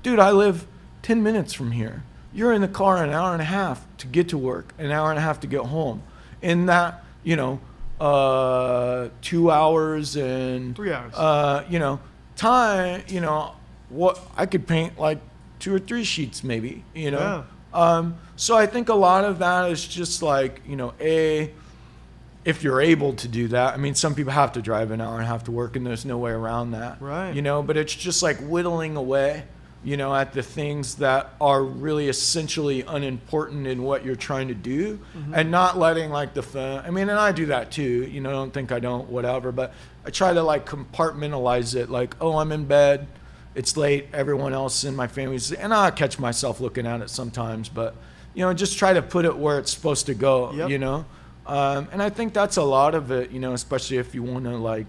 Dude 0.03 0.19
i 0.19 0.31
live 0.31 0.67
10 1.03 1.23
minutes 1.23 1.55
from 1.55 1.73
here. 1.73 2.03
You're 2.33 2.53
in 2.53 2.61
the 2.61 2.69
car 2.69 3.03
an 3.03 3.11
hour 3.11 3.33
and 3.33 3.41
a 3.41 3.47
half 3.47 3.87
to 3.99 4.07
get 4.07 4.29
to 4.29 4.39
work 4.39 4.75
an 4.79 4.91
hour 4.91 5.11
and 5.11 5.19
a 5.19 5.23
half 5.23 5.41
to 5.41 5.47
get 5.47 5.63
home. 5.63 6.03
In 6.43 6.67
that 6.67 7.03
you 7.29 7.37
know 7.37 7.61
uh 8.01 9.09
two 9.21 9.51
hours 9.51 10.17
and 10.17 10.75
Three 10.75 10.93
hours. 10.93 11.13
uh 11.15 11.65
you 11.69 11.79
know 11.79 12.01
time 12.37 13.03
you 13.09 13.21
know 13.21 13.53
what 13.91 14.19
i 14.37 14.47
could 14.47 14.67
paint 14.67 14.99
like 14.99 15.19
two 15.59 15.75
or 15.75 15.79
three 15.79 16.05
sheets 16.05 16.43
maybe 16.43 16.85
you 16.95 17.11
know 17.11 17.45
um 17.75 18.17
so 18.37 18.57
i 18.57 18.67
think 18.67 18.89
a 18.89 18.95
lot 18.95 19.25
of 19.25 19.41
that 19.41 19.71
is 19.71 19.87
just 19.87 20.23
like 20.23 20.61
you 20.67 20.77
know 20.77 20.95
a 21.01 21.51
if 22.45 22.63
you're 22.63 22.81
able 22.81 23.13
to 23.13 23.29
do 23.29 23.49
that. 23.49 23.75
I 23.75 23.77
mean, 23.77 23.95
some 23.95 24.15
people 24.15 24.33
have 24.33 24.53
to 24.53 24.63
drive 24.63 24.91
an 24.91 25.03
hour 25.03 25.19
and 25.19 25.27
have 25.27 25.45
to 25.45 25.51
work, 25.53 25.77
and 25.77 25.85
there's 25.85 26.07
no 26.07 26.17
way 26.17 26.31
around 26.31 26.71
that. 26.71 26.97
Right. 26.99 27.35
You 27.35 27.43
know, 27.43 27.63
but 27.63 27.77
it's 27.77 27.95
just 27.95 28.23
like 28.23 28.39
whittling 28.39 28.97
away, 28.97 29.45
you 29.85 29.97
know, 29.97 30.15
at 30.15 30.33
the 30.33 30.43
things 30.43 30.97
that 30.97 31.35
are 31.41 31.63
really 31.63 32.09
essentially 32.09 32.83
unimportant 32.83 33.67
in 33.67 33.83
what 33.83 34.05
you're 34.05 34.17
trying 34.17 34.49
to 34.49 34.55
do, 34.55 34.99
Mm-hmm. 35.17 35.35
and 35.35 35.51
not 35.51 35.79
letting 35.79 36.11
like 36.11 36.35
the 36.35 36.43
phone. 36.43 36.83
I 36.85 36.91
mean, 36.91 37.09
and 37.09 37.19
I 37.19 37.33
do 37.33 37.47
that 37.47 37.71
too. 37.71 38.05
You 38.05 38.21
know, 38.21 38.31
don't 38.31 38.53
think 38.53 38.73
I 38.73 38.81
don't, 38.81 39.09
whatever. 39.09 39.53
But 39.53 39.73
I 40.05 40.11
try 40.11 40.33
to 40.33 40.43
like 40.43 40.67
compartmentalize 40.67 41.75
it. 41.77 41.91
Like, 41.91 42.17
oh, 42.21 42.39
I'm 42.39 42.53
in 42.53 42.65
bed. 42.65 43.07
It's 43.55 43.77
late. 43.77 44.09
Everyone 44.13 44.53
else 44.53 44.85
in 44.85 44.95
my 44.95 45.07
family's, 45.07 45.53
and 45.53 45.73
I 45.73 45.91
catch 45.91 46.19
myself 46.19 46.61
looking 46.61 46.87
at 46.87 47.01
it 47.01 47.11
sometimes. 47.11 47.69
But 47.69 47.95
you 48.35 48.45
know, 48.45 48.53
just 48.55 48.79
try 48.79 48.93
to 48.93 49.03
put 49.03 49.25
it 49.25 49.37
where 49.37 49.59
it's 49.59 49.73
supposed 49.73 50.07
to 50.07 50.15
go. 50.15 50.53
Yep. 50.53 50.71
You 50.71 50.79
know. 50.79 51.05
Um, 51.47 51.89
and 51.93 52.03
I 52.03 52.11
think 52.11 52.35
that's 52.35 52.59
a 52.59 52.63
lot 52.63 52.95
of 52.95 53.11
it, 53.11 53.31
you 53.31 53.41
know, 53.41 53.55
especially 53.55 53.97
if 53.97 54.15
you 54.15 54.23
want 54.23 54.45
to 54.45 54.57
like 54.57 54.87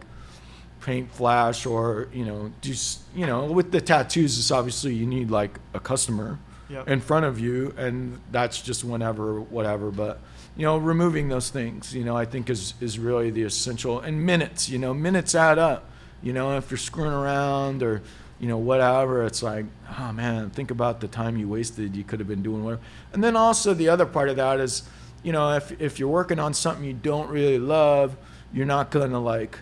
paint 0.82 1.12
flash 1.12 1.66
or, 1.66 2.08
you 2.14 2.26
know, 2.26 2.52
do, 2.62 2.74
you 3.16 3.26
know, 3.26 3.46
with 3.46 3.72
the 3.72 3.82
tattoos, 3.82 4.38
it's 4.38 4.52
obviously 4.52 4.94
you 4.94 5.06
need 5.06 5.30
like 5.32 5.60
a 5.74 5.80
customer 5.80 6.40
Yep. 6.70 6.88
in 6.88 7.02
front 7.02 7.26
of 7.26 7.40
you 7.40 7.74
and 7.78 8.20
that's 8.32 8.62
just 8.62 8.84
whenever, 8.84 9.42
whatever. 9.42 9.90
But, 9.90 10.20
you 10.56 10.66
know, 10.66 10.78
removing 10.78 11.28
those 11.28 11.50
things, 11.50 11.96
you 11.96 12.04
know, 12.04 12.16
I 12.16 12.26
think 12.26 12.48
is, 12.48 12.76
is 12.80 13.00
really 13.00 13.32
the 13.32 13.42
essential 13.42 14.00
and 14.00 14.24
minutes, 14.24 14.70
you 14.70 14.78
know, 14.78 14.94
minutes 14.94 15.34
add 15.34 15.58
up, 15.58 15.90
you 16.22 16.32
know, 16.32 16.58
if 16.58 16.70
you're 16.70 16.78
screwing 16.78 17.12
around 17.12 17.82
or, 17.82 18.04
you 18.40 18.48
know, 18.48 18.58
whatever, 18.58 19.26
it's 19.26 19.42
like, 19.42 19.66
oh 20.00 20.12
man, 20.14 20.52
think 20.52 20.70
about 20.70 21.02
the 21.02 21.08
time 21.08 21.38
you 21.38 21.50
wasted. 21.50 21.96
You 21.96 22.04
could 22.04 22.20
have 22.20 22.28
been 22.28 22.44
doing 22.44 22.64
whatever. 22.64 22.84
And 23.14 23.24
then 23.24 23.36
also 23.36 23.74
the 23.74 23.90
other 23.90 24.06
part 24.06 24.30
of 24.30 24.36
that 24.36 24.60
is, 24.60 24.84
you 25.24 25.32
know, 25.34 25.56
if 25.56 25.82
if 25.82 26.00
you're 26.00 26.08
working 26.08 26.40
on 26.40 26.54
something 26.54 26.86
you 26.86 26.94
don't 26.94 27.30
really 27.30 27.60
love, 27.60 28.16
you're 28.54 28.66
not 28.66 28.92
gonna 28.92 29.20
like 29.20 29.60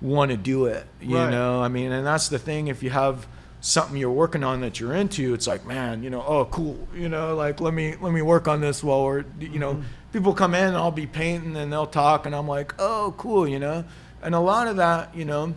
want 0.00 0.30
to 0.30 0.36
do 0.36 0.66
it. 0.66 0.86
You 1.00 1.16
Right. 1.16 1.30
know, 1.30 1.62
I 1.62 1.68
mean, 1.68 1.92
and 1.92 2.06
that's 2.06 2.28
the 2.28 2.38
thing. 2.38 2.68
If 2.68 2.82
you 2.82 2.90
have 2.90 3.26
something 3.60 3.96
you're 3.96 4.10
working 4.10 4.44
on 4.44 4.60
that 4.60 4.78
you're 4.78 4.92
into, 4.94 5.32
it's 5.34 5.46
like, 5.46 5.66
man, 5.66 6.02
you 6.02 6.10
know, 6.10 6.22
oh, 6.26 6.44
cool. 6.46 6.86
You 6.94 7.08
know, 7.08 7.34
like 7.34 7.60
let 7.60 7.72
me 7.72 7.94
let 8.00 8.12
me 8.12 8.22
work 8.22 8.46
on 8.48 8.60
this 8.60 8.84
while 8.84 9.04
we're, 9.04 9.24
you 9.40 9.58
know, 9.58 9.82
people 10.12 10.34
come 10.34 10.54
in 10.54 10.64
and 10.68 10.76
I'll 10.76 10.90
be 10.90 11.06
painting 11.06 11.56
and 11.56 11.72
they'll 11.72 11.86
talk 11.86 12.26
and 12.26 12.34
I'm 12.34 12.46
like, 12.48 12.74
oh, 12.78 13.14
cool. 13.16 13.48
You 13.48 13.58
know, 13.58 13.84
and 14.22 14.34
a 14.34 14.40
lot 14.40 14.68
of 14.68 14.76
that, 14.76 15.14
you 15.16 15.24
know, 15.24 15.54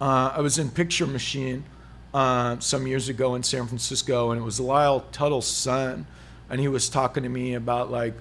uh, 0.00 0.32
I 0.36 0.40
was 0.40 0.58
in 0.58 0.70
Picture 0.70 1.06
Machine 1.06 1.64
uh, 2.12 2.58
some 2.58 2.86
years 2.86 3.08
ago 3.08 3.34
in 3.34 3.42
San 3.42 3.66
Francisco, 3.66 4.30
and 4.30 4.40
it 4.40 4.44
was 4.44 4.58
Lyle 4.60 5.00
Tuttle's 5.12 5.46
son, 5.46 6.06
and 6.50 6.60
he 6.60 6.68
was 6.68 6.88
talking 6.88 7.22
to 7.22 7.28
me 7.28 7.54
about 7.54 7.90
like 7.90 8.14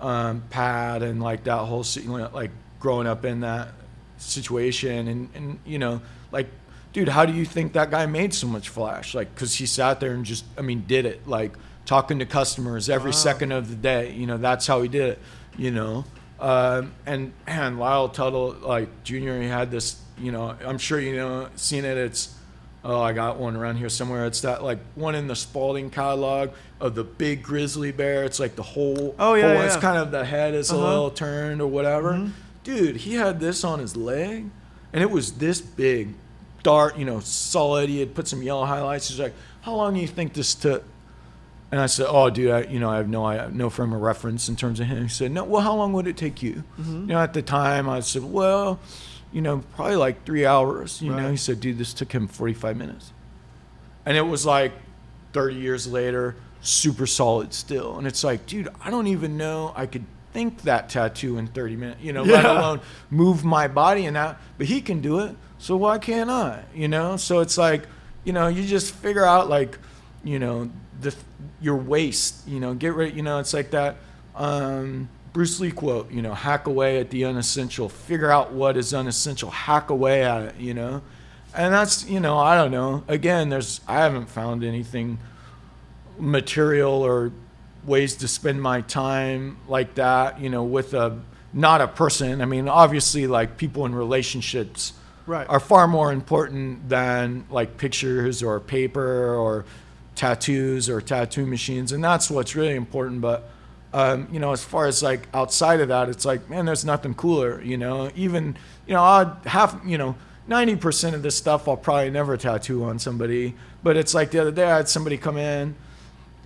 um, 0.00 0.42
Pat 0.50 1.02
and 1.02 1.22
like 1.22 1.44
that 1.44 1.58
whole 1.58 1.84
know, 2.04 2.30
like 2.34 2.50
growing 2.80 3.06
up 3.06 3.24
in 3.24 3.40
that 3.40 3.68
situation, 4.22 5.08
and 5.08 5.28
and 5.34 5.58
you 5.66 5.78
know 5.78 6.00
like. 6.30 6.48
Dude, 6.94 7.08
how 7.08 7.24
do 7.24 7.32
you 7.32 7.46
think 7.46 7.72
that 7.72 7.90
guy 7.90 8.04
made 8.04 8.34
so 8.34 8.46
much 8.46 8.68
flash? 8.68 9.14
Like, 9.14 9.34
cause 9.34 9.54
he 9.54 9.64
sat 9.64 9.98
there 9.98 10.12
and 10.12 10.26
just, 10.26 10.44
I 10.58 10.60
mean, 10.60 10.84
did 10.86 11.06
it. 11.06 11.26
Like, 11.26 11.54
talking 11.86 12.18
to 12.18 12.26
customers 12.26 12.90
every 12.90 13.12
Wow. 13.12 13.16
second 13.16 13.52
of 13.52 13.70
the 13.70 13.76
day. 13.76 14.12
You 14.12 14.26
know, 14.26 14.36
that's 14.36 14.66
how 14.66 14.82
he 14.82 14.88
did 14.88 15.12
it. 15.12 15.18
You 15.56 15.70
know, 15.70 16.04
um, 16.38 16.92
and 17.06 17.32
and 17.46 17.78
Lyle 17.78 18.10
Tuttle, 18.10 18.56
like 18.60 18.90
Junior, 19.04 19.40
he 19.40 19.48
had 19.48 19.70
this. 19.70 19.96
You 20.18 20.32
know, 20.32 20.54
I'm 20.66 20.76
sure 20.76 21.00
you 21.00 21.16
know 21.16 21.48
seen 21.56 21.86
it. 21.86 21.96
It's 21.96 22.34
oh, 22.84 23.00
I 23.00 23.14
got 23.14 23.38
one 23.38 23.56
around 23.56 23.76
here 23.76 23.88
somewhere. 23.88 24.26
It's 24.26 24.42
that 24.42 24.62
like 24.62 24.80
one 24.94 25.14
in 25.14 25.28
the 25.28 25.36
Spaulding 25.36 25.88
catalog 25.88 26.50
of 26.78 26.94
the 26.94 27.04
big 27.04 27.42
grizzly 27.42 27.92
bear. 27.92 28.24
It's 28.24 28.38
like 28.38 28.54
the 28.54 28.62
whole. 28.62 29.14
Oh, 29.18 29.32
yeah, 29.32 29.54
whole- 29.56 29.62
It's 29.64 29.76
kind 29.76 29.96
of 29.96 30.10
the 30.10 30.26
head 30.26 30.52
is 30.52 30.70
a 30.70 30.74
Uh-huh. 30.74 30.88
little 30.88 31.10
turned 31.10 31.62
or 31.62 31.68
whatever. 31.68 32.12
Mhm. 32.12 32.32
Dude, 32.64 32.96
he 32.96 33.14
had 33.14 33.40
this 33.40 33.64
on 33.64 33.78
his 33.78 33.96
leg, 33.96 34.46
and 34.92 35.02
it 35.02 35.10
was 35.10 35.32
this 35.32 35.60
big, 35.60 36.14
dark. 36.62 36.96
You 36.98 37.04
know, 37.04 37.20
solid. 37.20 37.88
He 37.88 38.00
had 38.00 38.14
put 38.14 38.28
some 38.28 38.42
yellow 38.42 38.64
highlights. 38.64 39.08
He's 39.08 39.18
like, 39.18 39.34
"How 39.62 39.74
long 39.74 39.94
do 39.94 40.00
you 40.00 40.06
think 40.06 40.34
this 40.34 40.54
took?" 40.54 40.84
And 41.70 41.80
I 41.80 41.86
said, 41.86 42.06
"Oh, 42.08 42.30
dude, 42.30 42.50
I, 42.50 42.62
you 42.64 42.78
know, 42.78 42.90
I 42.90 42.98
have 42.98 43.08
no, 43.08 43.24
I 43.24 43.34
have 43.36 43.54
no 43.54 43.70
frame 43.70 43.92
of 43.92 44.00
reference 44.00 44.48
in 44.48 44.56
terms 44.56 44.78
of 44.78 44.86
him." 44.86 45.04
He 45.04 45.08
said, 45.08 45.32
"No, 45.32 45.44
well, 45.44 45.62
how 45.62 45.74
long 45.74 45.92
would 45.94 46.06
it 46.06 46.16
take 46.16 46.42
you?" 46.42 46.64
Mm-hmm. 46.78 47.00
You 47.00 47.06
know, 47.06 47.18
at 47.18 47.32
the 47.32 47.42
time, 47.42 47.88
I 47.88 48.00
said, 48.00 48.22
"Well, 48.22 48.78
you 49.32 49.40
know, 49.40 49.64
probably 49.74 49.96
like 49.96 50.24
three 50.24 50.46
hours." 50.46 51.00
You 51.02 51.12
know, 51.14 51.30
he 51.30 51.36
said, 51.36 51.60
"Dude, 51.60 51.78
this 51.78 51.94
took 51.94 52.12
him 52.12 52.28
forty-five 52.28 52.76
minutes," 52.76 53.12
and 54.06 54.16
it 54.16 54.26
was 54.26 54.46
like 54.46 54.72
thirty 55.32 55.56
years 55.56 55.86
later, 55.86 56.36
super 56.60 57.06
solid 57.06 57.54
still. 57.54 57.98
And 57.98 58.06
it's 58.06 58.22
like, 58.22 58.46
dude, 58.46 58.68
I 58.84 58.90
don't 58.90 59.06
even 59.06 59.36
know 59.36 59.72
I 59.74 59.86
could 59.86 60.04
think 60.32 60.62
that 60.62 60.88
tattoo 60.88 61.38
in 61.38 61.46
thirty 61.46 61.76
minutes. 61.76 62.00
You 62.02 62.12
know, 62.12 62.22
let 62.22 62.44
alone 62.44 62.80
move 63.10 63.44
my 63.44 63.68
body 63.68 64.06
in 64.06 64.14
that. 64.14 64.40
But 64.58 64.66
he 64.66 64.80
can 64.80 65.00
do 65.00 65.20
it, 65.20 65.36
so 65.58 65.76
why 65.76 65.98
can't 65.98 66.30
I? 66.30 66.64
You 66.74 66.88
know, 66.88 67.16
so 67.16 67.40
it's 67.40 67.58
like, 67.58 67.86
you 68.24 68.32
know, 68.32 68.48
you 68.48 68.64
just 68.64 68.94
figure 68.94 69.24
out 69.24 69.48
like, 69.48 69.78
you 70.24 70.38
know, 70.38 70.70
the 71.00 71.14
your 71.60 71.76
waist. 71.76 72.46
You 72.48 72.60
know, 72.60 72.74
get 72.74 72.94
rid. 72.94 73.16
You 73.16 73.22
know, 73.22 73.38
it's 73.38 73.54
like 73.54 73.70
that. 73.70 73.96
Um, 74.34 75.08
Bruce 75.32 75.60
Lee 75.60 75.70
quote, 75.70 76.10
you 76.10 76.20
know, 76.20 76.34
hack 76.34 76.66
away 76.66 77.00
at 77.00 77.08
the 77.08 77.24
unessential. 77.24 77.88
Figure 77.88 78.30
out 78.30 78.52
what 78.52 78.76
is 78.76 78.92
unessential. 78.92 79.50
Hack 79.50 79.88
away 79.88 80.24
at 80.24 80.42
it, 80.42 80.56
you 80.58 80.74
know. 80.74 81.00
And 81.54 81.72
that's, 81.72 82.06
you 82.06 82.20
know, 82.20 82.38
I 82.38 82.54
don't 82.54 82.70
know. 82.70 83.04
Again, 83.08 83.48
there's 83.48 83.80
I 83.88 84.00
haven't 84.00 84.28
found 84.30 84.62
anything 84.64 85.18
material 86.18 86.92
or 86.92 87.32
ways 87.84 88.16
to 88.16 88.28
spend 88.28 88.62
my 88.62 88.80
time 88.82 89.56
like 89.68 89.94
that, 89.94 90.40
you 90.40 90.48
know, 90.48 90.62
with 90.64 90.94
a 90.94 91.20
not 91.52 91.80
a 91.80 91.88
person. 91.88 92.40
I 92.40 92.44
mean, 92.46 92.68
obviously 92.68 93.26
like 93.26 93.56
people 93.56 93.84
in 93.86 93.94
relationships 93.94 94.92
Right. 95.24 95.48
are 95.48 95.60
far 95.60 95.86
more 95.86 96.12
important 96.12 96.88
than 96.88 97.44
like 97.48 97.76
pictures 97.76 98.42
or 98.42 98.58
paper 98.58 99.34
or 99.36 99.64
tattoos 100.16 100.90
or 100.90 101.00
tattoo 101.00 101.46
machines 101.46 101.92
and 101.92 102.02
that's 102.02 102.28
what's 102.28 102.54
really 102.56 102.74
important 102.74 103.20
but 103.20 103.48
um, 103.94 104.26
you 104.32 104.40
know 104.40 104.52
as 104.52 104.64
far 104.64 104.86
as 104.86 105.00
like 105.02 105.28
outside 105.32 105.80
of 105.80 105.88
that 105.88 106.08
it's 106.08 106.24
like 106.24 106.50
man 106.50 106.66
there's 106.66 106.84
nothing 106.84 107.14
cooler 107.14 107.62
you 107.62 107.78
know 107.78 108.10
even 108.16 108.56
you 108.86 108.94
know 108.94 109.02
i'd 109.02 109.32
have 109.46 109.80
you 109.86 109.96
know 109.96 110.16
90% 110.48 111.14
of 111.14 111.22
this 111.22 111.36
stuff 111.36 111.68
i'll 111.68 111.76
probably 111.76 112.10
never 112.10 112.36
tattoo 112.36 112.82
on 112.84 112.98
somebody 112.98 113.54
but 113.82 113.96
it's 113.96 114.12
like 114.12 114.32
the 114.32 114.40
other 114.40 114.50
day 114.50 114.64
i 114.64 114.76
had 114.78 114.88
somebody 114.88 115.16
come 115.16 115.36
in 115.36 115.74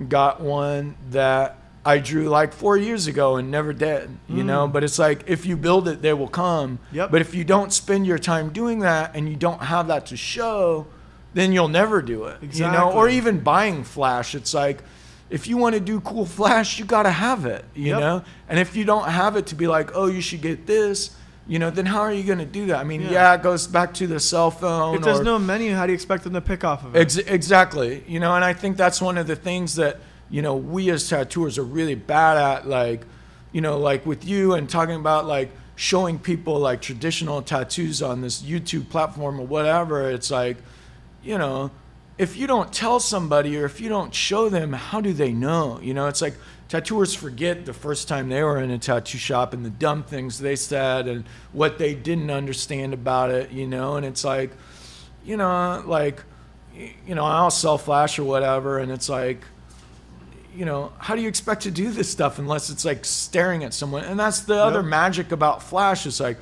got 0.09 0.41
one 0.41 0.97
that 1.11 1.59
I 1.85 1.99
drew 1.99 2.29
like 2.29 2.53
four 2.53 2.77
years 2.77 3.07
ago 3.07 3.37
and 3.37 3.51
never 3.51 3.73
did, 3.73 4.11
you 4.29 4.43
know. 4.43 4.67
But 4.67 4.83
it's 4.85 4.99
like 4.99 5.25
if 5.29 5.47
you 5.47 5.57
build 5.57 5.87
it, 5.89 6.03
they 6.03 6.13
will 6.13 6.29
come. 6.29 6.79
Mm. 6.91 6.95
Yep. 6.97 7.11
But 7.13 7.21
if 7.21 7.35
you 7.35 7.45
don't 7.45 7.73
spend 7.73 8.07
your 8.07 8.19
time 8.19 8.51
doing 8.51 8.81
that 8.81 9.15
and 9.15 9.29
you 9.29 9.37
don't 9.37 9.63
have 9.63 9.87
that 9.89 10.07
to 10.07 10.17
show, 10.17 10.87
then 11.35 11.53
you'll 11.53 11.69
never 11.69 12.03
do 12.03 12.25
it. 12.25 12.39
Exactly. 12.43 12.67
You 12.67 12.73
know, 12.73 12.93
or 12.93 13.09
even 13.09 13.41
buying 13.41 13.85
flash, 13.85 14.35
it's 14.35 14.53
like 14.53 14.83
if 15.31 15.47
you 15.47 15.57
want 15.57 15.75
to 15.75 15.81
do 15.81 16.01
cool 16.01 16.27
flash, 16.27 16.79
you 16.79 16.85
got 16.85 17.05
to 17.05 17.11
have 17.11 17.47
it, 17.47 17.65
you 17.75 17.91
Yep. 17.91 18.01
know. 18.01 18.25
And 18.49 18.59
if 18.59 18.75
you 18.77 18.85
don't 18.85 19.09
have 19.09 19.37
it 19.37 19.47
to 19.49 19.55
be 19.55 19.67
like, 19.67 19.91
oh, 19.95 20.07
you 20.07 20.21
should 20.21 20.43
get 20.43 20.67
this. 20.67 21.17
You 21.49 21.59
know, 21.61 21.71
then 21.71 21.87
how 21.87 22.01
are 22.01 22.13
you 22.13 22.25
going 22.25 22.41
to 22.41 22.45
do 22.45 22.67
that? 22.67 22.79
I 22.79 22.85
mean, 22.85 23.03
Yeah. 23.03 23.11
yeah. 23.13 23.35
it 23.35 23.43
goes 23.43 23.67
back 23.69 23.95
to 23.95 24.07
the 24.07 24.19
cell 24.19 24.51
phone. 24.51 24.97
If 24.97 25.03
there's 25.03 25.21
or- 25.21 25.25
no 25.25 25.39
menu, 25.39 25.75
how 25.75 25.87
do 25.87 25.93
you 25.93 25.95
expect 25.95 26.25
them 26.25 26.33
to 26.33 26.41
pick 26.41 26.65
off 26.65 26.85
of 26.85 26.97
it? 26.97 26.99
Ex- 27.01 27.17
exactly. 27.19 28.03
You 28.09 28.19
know, 28.19 28.35
and 28.35 28.45
I 28.45 28.53
think 28.53 28.77
that's 28.77 29.01
one 29.01 29.17
of 29.17 29.27
the 29.29 29.37
things 29.37 29.77
that, 29.77 29.99
you 30.29 30.43
know, 30.43 30.57
we 30.57 30.91
as 30.91 31.09
tattooers 31.09 31.57
are 31.57 31.63
really 31.63 31.95
bad 31.95 32.37
at, 32.37 32.69
like, 32.69 33.07
you 33.53 33.61
know, 33.61 33.79
like 33.79 34.05
with 34.05 34.25
you 34.25 34.55
and 34.55 34.69
talking 34.69 34.97
about 34.97 35.27
like 35.27 35.51
showing 35.77 36.19
people 36.19 36.59
like 36.59 36.81
traditional 36.81 37.41
tattoos 37.43 38.03
on 38.03 38.23
this 38.23 38.43
YouTube 38.43 38.89
platform 38.89 39.39
or 39.39 39.47
whatever, 39.47 40.11
it's 40.11 40.31
like, 40.33 40.57
you 41.23 41.39
know, 41.39 41.71
if 42.19 42.37
you 42.37 42.47
don't 42.47 42.73
tell 42.73 42.99
somebody 42.99 43.57
or 43.57 43.65
if 43.67 43.81
you 43.81 43.89
don't 43.89 44.13
show 44.15 44.49
them, 44.49 44.73
how 44.73 45.01
do 45.01 45.13
they 45.13 45.33
know? 45.33 45.79
You 45.81 45.95
know, 45.95 46.09
it's 46.09 46.21
like 46.23 46.35
tattooers 46.69 47.15
forget 47.15 47.65
the 47.67 47.73
first 47.73 48.09
time 48.09 48.29
they 48.29 48.43
were 48.43 48.61
in 48.61 48.71
a 48.71 48.79
tattoo 48.79 49.19
shop 49.19 49.53
and 49.53 49.65
the 49.65 49.71
dumb 49.71 50.03
things 50.03 50.39
they 50.39 50.57
said 50.57 51.07
and 51.07 51.25
what 51.53 51.79
they 51.79 51.95
didn't 51.95 52.31
understand 52.31 52.93
about 52.93 53.31
it, 53.31 53.51
you 53.53 53.67
know, 53.67 53.97
and 53.97 54.05
it's 54.05 54.25
like, 54.25 54.51
you 55.25 55.37
know, 55.37 55.83
like, 55.87 56.23
you 57.07 57.15
know, 57.15 57.25
I'll 57.25 57.51
sell 57.51 57.79
flash 57.79 58.19
or 58.19 58.25
whatever, 58.25 58.79
and 58.79 58.93
it's 58.93 59.09
like, 59.09 59.41
you 60.55 60.65
know, 60.65 60.93
how 60.99 61.15
do 61.15 61.23
you 61.23 61.29
expect 61.29 61.63
to 61.63 61.71
do 61.71 61.91
this 61.91 62.11
stuff 62.11 62.39
unless 62.39 62.71
it's 62.71 62.85
like 62.85 63.05
staring 63.05 63.63
at 63.63 63.75
someone? 63.75 64.05
And 64.05 64.19
that's 64.19 64.41
the 64.41 64.57
other 64.57 64.83
magic 64.83 65.31
about 65.31 65.63
Flash 65.63 66.07
is 66.07 66.19
like, 66.19 66.39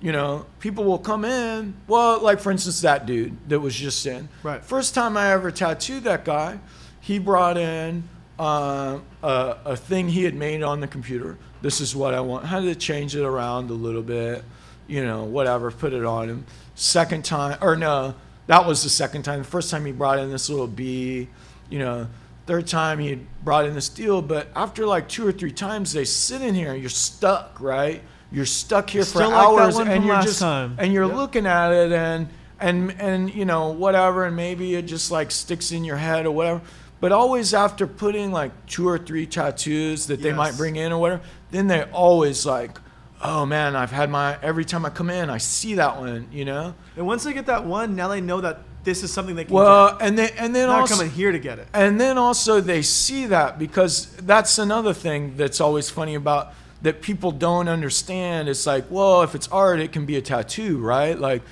you 0.00 0.12
know, 0.12 0.46
people 0.60 0.84
will 0.84 0.98
come 0.98 1.24
in. 1.24 1.74
Well, 1.88 2.20
like 2.20 2.38
for 2.38 2.52
instance, 2.52 2.80
that 2.82 3.06
dude 3.06 3.36
that 3.48 3.58
was 3.58 3.74
just 3.74 4.06
in. 4.06 4.28
Right. 4.44 4.64
First 4.64 4.94
time 4.94 5.16
I 5.16 5.32
ever 5.32 5.50
tattooed 5.50 6.04
that 6.04 6.24
guy, 6.24 6.60
he 7.00 7.18
brought 7.18 7.58
in 7.58 8.04
uh, 8.40 8.98
a, 9.22 9.56
a 9.66 9.76
thing 9.76 10.08
he 10.08 10.24
had 10.24 10.34
made 10.34 10.62
on 10.62 10.80
the 10.80 10.86
computer. 10.88 11.36
This 11.62 11.80
is 11.80 11.94
what 11.94 12.14
I 12.14 12.20
want. 12.20 12.46
Had 12.46 12.62
to 12.62 12.74
change 12.74 13.14
it 13.14 13.22
around 13.22 13.68
a 13.70 13.74
little 13.74 14.02
bit, 14.02 14.42
you 14.88 15.04
know, 15.04 15.24
whatever. 15.24 15.70
Put 15.70 15.92
it 15.92 16.04
on 16.04 16.28
him. 16.28 16.46
Second 16.74 17.24
time, 17.24 17.58
or 17.60 17.76
no, 17.76 18.14
that 18.46 18.66
was 18.66 18.82
the 18.82 18.88
second 18.88 19.22
time. 19.22 19.40
The 19.40 19.44
first 19.44 19.70
time 19.70 19.84
he 19.84 19.92
brought 19.92 20.18
in 20.18 20.30
this 20.30 20.48
little 20.48 20.66
bee, 20.66 21.28
you 21.68 21.78
know. 21.78 22.06
Third 22.46 22.66
time 22.66 22.98
he 22.98 23.20
brought 23.44 23.66
in 23.66 23.74
this 23.74 23.88
deal, 23.88 24.20
but 24.22 24.48
after 24.56 24.84
like 24.84 25.08
two 25.08 25.24
or 25.24 25.30
three 25.30 25.52
times, 25.52 25.92
they 25.92 26.04
sit 26.04 26.42
in 26.42 26.52
here. 26.54 26.72
and 26.72 26.80
You're 26.80 26.88
stuck, 26.90 27.60
right? 27.60 28.00
You're 28.32 28.46
stuck 28.46 28.90
here 28.90 29.02
Still 29.04 29.30
for 29.30 29.36
like 29.36 29.46
hours, 29.46 29.78
and 29.78 30.04
you're 30.04 30.20
just 30.22 30.40
time. 30.40 30.74
and 30.78 30.92
you're 30.92 31.06
Yep. 31.06 31.14
looking 31.16 31.46
at 31.46 31.70
it, 31.72 31.92
and 31.92 32.28
and 32.58 32.92
and 32.98 33.32
you 33.32 33.44
know 33.44 33.68
whatever, 33.70 34.24
and 34.24 34.34
maybe 34.34 34.74
it 34.74 34.86
just 34.86 35.10
like 35.12 35.30
sticks 35.30 35.70
in 35.70 35.84
your 35.84 35.96
head 35.98 36.26
or 36.26 36.32
whatever. 36.32 36.60
But 37.00 37.12
always 37.12 37.54
after 37.54 37.86
putting 37.86 38.30
like 38.30 38.52
two 38.66 38.86
or 38.88 38.98
three 38.98 39.26
tattoos 39.26 40.06
that 40.08 40.20
they 40.22 40.28
Yes. 40.28 40.36
might 40.36 40.56
bring 40.56 40.76
in 40.76 40.92
or 40.92 41.00
whatever, 41.00 41.22
then 41.50 41.66
they 41.66 41.82
always 41.84 42.44
like, 42.44 42.78
oh 43.22 43.46
man, 43.46 43.74
I've 43.74 43.90
had 43.90 44.10
my 44.10 44.36
every 44.42 44.64
time 44.64 44.84
I 44.84 44.90
come 44.90 45.08
in, 45.10 45.30
I 45.30 45.38
see 45.38 45.74
that 45.76 45.98
one, 45.98 46.28
you 46.30 46.44
know. 46.44 46.74
And 46.96 47.06
once 47.06 47.24
they 47.24 47.32
get 47.32 47.46
that 47.46 47.64
one, 47.64 47.96
now 47.96 48.08
they 48.08 48.20
know 48.20 48.40
that 48.42 48.60
this 48.84 49.02
is 49.02 49.12
something 49.12 49.34
they 49.34 49.44
can 49.44 49.54
Well, 49.54 49.92
get. 49.92 50.02
and 50.06 50.18
then 50.18 50.30
and 50.38 50.54
then 50.54 50.68
Not 50.68 50.80
also 50.82 50.96
coming 50.96 51.10
here 51.10 51.32
to 51.32 51.38
get 51.38 51.58
it. 51.58 51.68
and 51.72 51.98
then 52.00 52.18
also 52.18 52.60
they 52.60 52.82
see 52.82 53.26
that 53.26 53.58
because 53.58 54.06
that's 54.16 54.58
another 54.58 54.92
thing 54.94 55.36
that's 55.36 55.60
always 55.60 55.88
funny 55.90 56.14
about 56.14 56.52
that 56.82 57.02
people 57.02 57.30
don't 57.30 57.68
understand. 57.68 58.48
It's 58.48 58.66
like, 58.66 58.86
well, 58.90 59.20
if 59.22 59.34
it's 59.34 59.48
art, 59.48 59.80
it 59.80 59.92
can 59.92 60.06
be 60.06 60.16
a 60.16 60.22
tattoo, 60.22 60.78
right? 60.78 61.18
Like, 61.18 61.42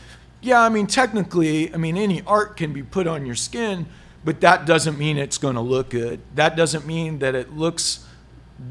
yeah, 0.40 0.62
I 0.62 0.70
mean, 0.70 0.86
technically, 0.86 1.72
I 1.74 1.76
mean, 1.76 1.98
any 1.98 2.22
art 2.26 2.56
can 2.56 2.72
be 2.72 2.82
put 2.82 3.06
on 3.06 3.26
your 3.26 3.34
skin, 3.34 3.84
but 4.24 4.40
that 4.40 4.66
doesn't 4.66 4.98
mean 4.98 5.16
it's 5.16 5.38
going 5.38 5.54
to 5.54 5.60
look 5.60 5.90
good. 5.90 6.20
That 6.34 6.56
doesn't 6.56 6.86
mean 6.86 7.20
that 7.20 7.34
it 7.34 7.52
looks 7.52 8.04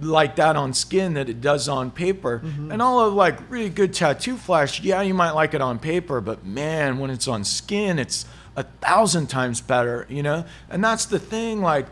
like 0.02 0.36
that 0.36 0.56
on 0.56 0.74
skin 0.74 1.14
that 1.14 1.30
it 1.30 1.40
does 1.40 1.70
on 1.70 1.92
paper. 1.92 2.42
Mm-hmm. 2.44 2.72
And 2.72 2.82
all 2.82 3.00
of 3.00 3.14
like 3.14 3.50
really 3.50 3.70
good 3.70 3.94
tattoo 3.94 4.36
flash, 4.36 4.82
yeah, 4.82 5.02
you 5.02 5.14
might 5.14 5.32
like 5.32 5.54
it 5.54 5.62
on 5.62 5.80
paper, 5.80 6.20
but 6.20 6.46
man, 6.46 6.98
when 7.00 7.10
it's 7.10 7.28
on 7.28 7.44
skin, 7.44 7.98
it's 7.98 8.26
a 8.56 8.64
thousand 8.64 9.28
times 9.28 9.62
better, 9.62 10.06
you 10.10 10.22
know? 10.22 10.46
And 10.70 10.84
that's 10.84 11.06
the 11.06 11.20
thing, 11.20 11.62
like 11.62 11.86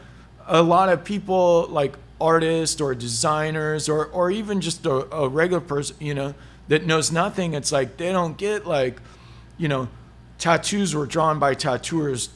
a 0.45 0.61
lot 0.61 0.89
of 0.89 1.03
people 1.03 1.67
like 1.69 1.95
artists 2.19 2.81
or 2.81 2.93
designers 2.95 3.87
or, 3.87 4.05
or 4.05 4.29
even 4.29 4.61
just 4.61 4.85
a, 4.85 5.15
a 5.15 5.29
regular 5.29 5.61
person, 5.61 5.95
you 5.99 6.13
know, 6.13 6.33
that 6.67 6.85
knows 6.85 7.11
nothing, 7.11 7.53
it's 7.53 7.71
like 7.71 7.97
they 7.97 8.11
don't 8.11 8.37
get 8.37 8.65
like, 8.65 8.99
you 9.57 9.67
know, 9.67 9.87
tattoos 10.37 10.93
were 10.93 11.05
drawn 11.05 11.39
by 11.39 11.53
tattooers 11.53 12.29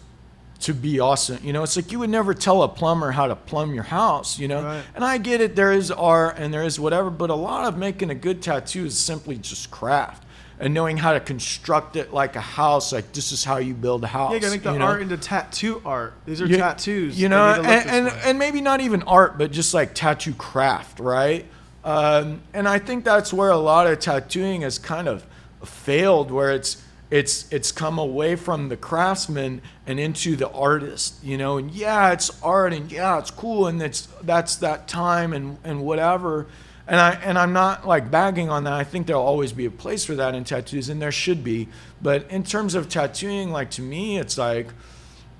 to 0.62 0.74
be 0.74 1.00
awesome. 1.00 1.40
You 1.44 1.54
know, 1.54 1.64
it's 1.64 1.76
like 1.76 1.92
you 1.92 2.00
would 2.00 2.10
never 2.10 2.34
tell 2.34 2.64
a 2.64 2.68
plumber 2.68 3.12
how 3.12 3.28
to 3.28 3.36
plumb 3.36 3.74
your 3.74 3.84
house, 3.84 4.38
you 4.38 4.48
know? 4.48 4.64
Right. 4.64 4.84
And 4.94 5.04
I 5.04 5.18
get 5.18 5.42
it, 5.42 5.56
there 5.56 5.72
is 5.72 5.90
art 5.90 6.36
and 6.38 6.54
there 6.54 6.64
is 6.64 6.80
whatever, 6.80 7.10
but 7.10 7.30
a 7.30 7.36
lot 7.36 7.66
of 7.66 7.78
making 7.78 8.10
a 8.10 8.16
good 8.16 8.42
tattoo 8.42 8.86
is 8.86 8.98
simply 8.98 9.38
just 9.38 9.72
craft 9.72 10.26
and 10.60 10.74
knowing 10.74 10.98
how 10.98 11.14
to 11.14 11.22
construct 11.22 11.96
it 11.96 12.14
like 12.14 12.36
a 12.36 12.42
house. 12.42 12.92
Like, 12.92 13.14
this 13.14 13.32
is 13.32 13.46
how 13.46 13.58
you 13.58 13.74
build 13.74 14.04
a 14.04 14.08
house. 14.08 14.32
Yeah, 14.32 14.36
you 14.36 14.42
gotta 14.42 14.52
make 14.52 14.64
the 14.64 14.74
you 14.74 14.80
know? 14.80 14.86
art 14.86 15.02
into 15.02 15.16
tattoo 15.16 15.82
art. 15.86 16.14
These 16.26 16.42
are 16.42 16.46
You- 16.46 16.58
tattoos. 16.58 17.20
You 17.20 17.30
know, 17.30 17.48
need 17.48 17.56
to 17.56 17.62
look 17.62 17.72
and, 17.72 18.08
and, 18.08 18.18
and 18.26 18.40
maybe 18.40 18.60
not 18.60 18.82
even 18.82 19.04
art, 19.04 19.38
but 19.38 19.52
just 19.52 19.74
like 19.74 19.96
tattoo 19.96 20.34
craft, 20.34 21.00
right? 21.00 21.46
Um, 21.86 22.42
and 22.54 22.68
I 22.68 22.80
think 22.80 23.06
that's 23.06 23.32
where 23.32 23.50
a 23.52 23.58
lot 23.58 23.88
of 23.88 24.00
tattooing 24.00 24.62
has 24.64 24.78
kind 24.78 25.08
of 25.08 25.26
failed, 25.64 26.30
where 26.30 26.52
it's 26.52 26.84
it's 27.12 27.52
it's 27.52 27.72
come 27.72 27.98
away 27.98 28.36
from 28.36 28.70
the 28.70 28.78
craftsman 28.78 29.62
and 29.88 30.00
into 30.00 30.36
the 30.36 30.50
artist, 30.52 31.24
you 31.24 31.38
know. 31.38 31.58
And 31.58 31.72
yeah, 31.72 32.12
it's 32.12 32.32
art, 32.44 32.74
and 32.74 32.92
yeah, 32.92 33.20
it's 33.20 33.32
cool, 33.32 33.68
and 33.68 33.82
it's 33.82 34.08
that's 34.22 34.58
that 34.58 34.88
time 34.88 35.34
and 35.34 35.58
and 35.64 35.82
whatever. 35.82 36.48
And 36.88 37.00
I 37.00 37.12
and 37.24 37.38
I'm 37.38 37.54
not 37.54 37.88
like 37.88 38.12
bagging 38.12 38.50
on 38.50 38.64
that. 38.66 38.74
I 38.74 38.84
think 38.84 39.08
there'll 39.08 39.26
always 39.26 39.52
be 39.52 39.66
a 39.66 39.72
place 39.72 40.06
for 40.06 40.16
that 40.16 40.36
in 40.36 40.44
tattoos, 40.44 40.90
and 40.90 41.02
there 41.02 41.12
should 41.12 41.44
be. 41.44 41.68
But 42.02 42.30
in 42.30 42.44
terms 42.44 42.76
of 42.76 42.90
tattooing, 42.90 43.52
like 43.52 43.72
to 43.72 43.82
me, 43.82 44.20
it's 44.20 44.38
like 44.38 44.68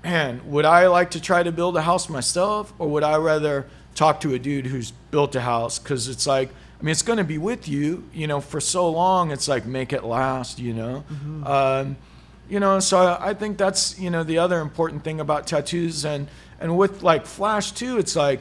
man, 0.02 0.40
would 0.50 0.64
I 0.64 0.86
like 0.88 1.10
to 1.12 1.20
try 1.20 1.42
to 1.42 1.52
build 1.52 1.76
a 1.76 1.82
house 1.82 2.08
myself, 2.08 2.72
or 2.78 2.88
would 2.88 3.02
I 3.02 3.16
rather 3.16 3.66
talk 3.94 4.20
to 4.20 4.34
a 4.34 4.38
dude 4.38 4.66
who's 4.66 4.92
built 5.10 5.34
a 5.34 5.40
house? 5.40 5.78
Because 5.78 6.08
it's 6.08 6.26
like, 6.26 6.50
I 6.80 6.82
mean, 6.82 6.92
it's 6.92 7.02
going 7.02 7.18
to 7.18 7.24
be 7.24 7.36
with 7.36 7.68
you, 7.68 8.04
you 8.14 8.26
know, 8.26 8.40
for 8.40 8.58
so 8.58 8.88
long. 8.88 9.32
It's 9.32 9.48
like 9.48 9.66
make 9.66 9.92
it 9.92 10.02
last, 10.02 10.58
you 10.58 10.72
know. 10.72 11.04
Um, 11.44 11.96
you 12.48 12.58
know, 12.58 12.80
so 12.80 12.98
I 12.98 13.30
I 13.30 13.34
think 13.34 13.58
that's 13.58 13.98
you 13.98 14.08
know 14.10 14.24
the 14.24 14.38
other 14.38 14.60
important 14.60 15.04
thing 15.04 15.20
about 15.20 15.46
tattoos, 15.46 16.04
and 16.04 16.26
and 16.58 16.76
with 16.78 17.02
like 17.02 17.26
flash 17.26 17.72
too. 17.72 17.98
It's 17.98 18.16
like, 18.16 18.40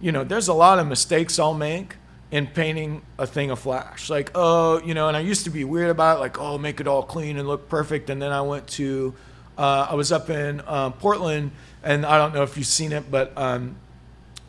you 0.00 0.10
know, 0.10 0.24
there's 0.24 0.48
a 0.48 0.52
lot 0.54 0.78
of 0.80 0.86
mistakes 0.88 1.38
I'll 1.38 1.54
make 1.54 1.94
in 2.30 2.46
painting 2.46 3.02
a 3.18 3.26
thing 3.26 3.50
of 3.50 3.58
flash. 3.58 4.10
Like, 4.10 4.30
oh, 4.34 4.80
you 4.82 4.94
know, 4.94 5.08
and 5.08 5.16
I 5.16 5.20
used 5.20 5.44
to 5.44 5.50
be 5.50 5.64
weird 5.64 5.90
about 5.90 6.18
it, 6.18 6.20
like, 6.20 6.38
oh, 6.38 6.58
make 6.58 6.80
it 6.80 6.86
all 6.86 7.02
clean 7.02 7.36
and 7.36 7.48
look 7.48 7.68
perfect. 7.68 8.08
And 8.08 8.22
then 8.22 8.30
I 8.30 8.40
went 8.40 8.68
to, 8.68 9.14
uh, 9.58 9.88
I 9.90 9.94
was 9.94 10.12
up 10.12 10.30
in 10.30 10.60
uh, 10.66 10.90
Portland, 10.90 11.50
and 11.82 12.06
I 12.06 12.18
don't 12.18 12.32
know 12.32 12.42
if 12.42 12.56
you've 12.56 12.66
seen 12.66 12.92
it, 12.92 13.10
but 13.10 13.36
um, 13.36 13.76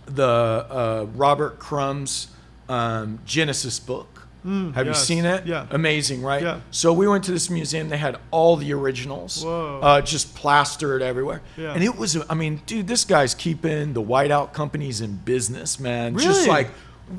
the 0.05 0.23
uh, 0.23 1.07
Robert 1.15 1.57
Crumb's 1.57 2.27
um, 2.71 3.19
Genesis 3.25 3.79
book. 3.79 4.27
Have 4.43 4.87
you 4.87 4.95
seen 4.95 5.25
it? 5.25 5.45
Yeah. 5.45 5.67
Amazing, 5.69 6.23
right? 6.23 6.41
Yeah. 6.41 6.61
So 6.71 6.93
we 6.93 7.07
went 7.07 7.23
to 7.25 7.31
this 7.31 7.51
museum. 7.51 7.89
They 7.89 7.97
had 7.97 8.17
all 8.31 8.55
the 8.55 8.73
originals, 8.73 9.43
Whoa. 9.43 9.79
uh, 9.83 10.01
just 10.01 10.33
plastered 10.33 11.03
everywhere. 11.03 11.43
Yeah. 11.57 11.73
And 11.73 11.83
it 11.83 11.95
was, 11.95 12.17
I 12.27 12.33
mean, 12.33 12.59
dude, 12.65 12.87
this 12.87 13.05
guy's 13.05 13.35
keeping 13.35 13.93
the 13.93 14.01
whiteout 14.01 14.51
companies 14.51 14.99
in 14.99 15.17
business, 15.17 15.79
man. 15.79 16.15
Really? 16.15 16.25
Just 16.25 16.47
like 16.47 16.69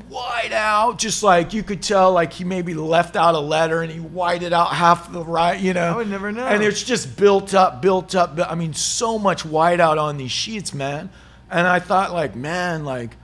white 0.09 0.51
out, 0.53 0.99
just 0.99 1.23
like 1.23 1.55
you 1.55 1.62
could 1.62 1.81
tell, 1.81 2.12
like 2.12 2.33
he 2.33 2.43
maybe 2.43 2.74
left 2.74 3.15
out 3.15 3.37
a 3.37 3.41
letter 3.41 3.83
and 3.83 3.93
he 3.93 4.01
whited 4.01 4.53
out 4.53 4.74
half 4.74 5.12
the 5.12 5.24
right, 5.24 5.61
you 5.61 5.74
know. 5.74 5.93
I 5.93 5.97
would 5.97 6.11
never 6.11 6.33
know. 6.33 6.45
And 6.45 6.61
it's 6.65 6.83
just 6.83 7.16
built 7.16 7.55
up, 7.55 7.81
built 7.81 8.16
up. 8.16 8.37
I 8.51 8.57
mean, 8.57 8.74
so 8.74 9.16
much 9.16 9.45
whiteout 9.45 9.97
on 9.97 10.16
these 10.16 10.33
sheets, 10.33 10.74
man. 10.74 11.09
And 11.49 11.69
I 11.69 11.79
thought, 11.79 12.12
like, 12.12 12.35
man, 12.35 12.85
like, 12.85 13.16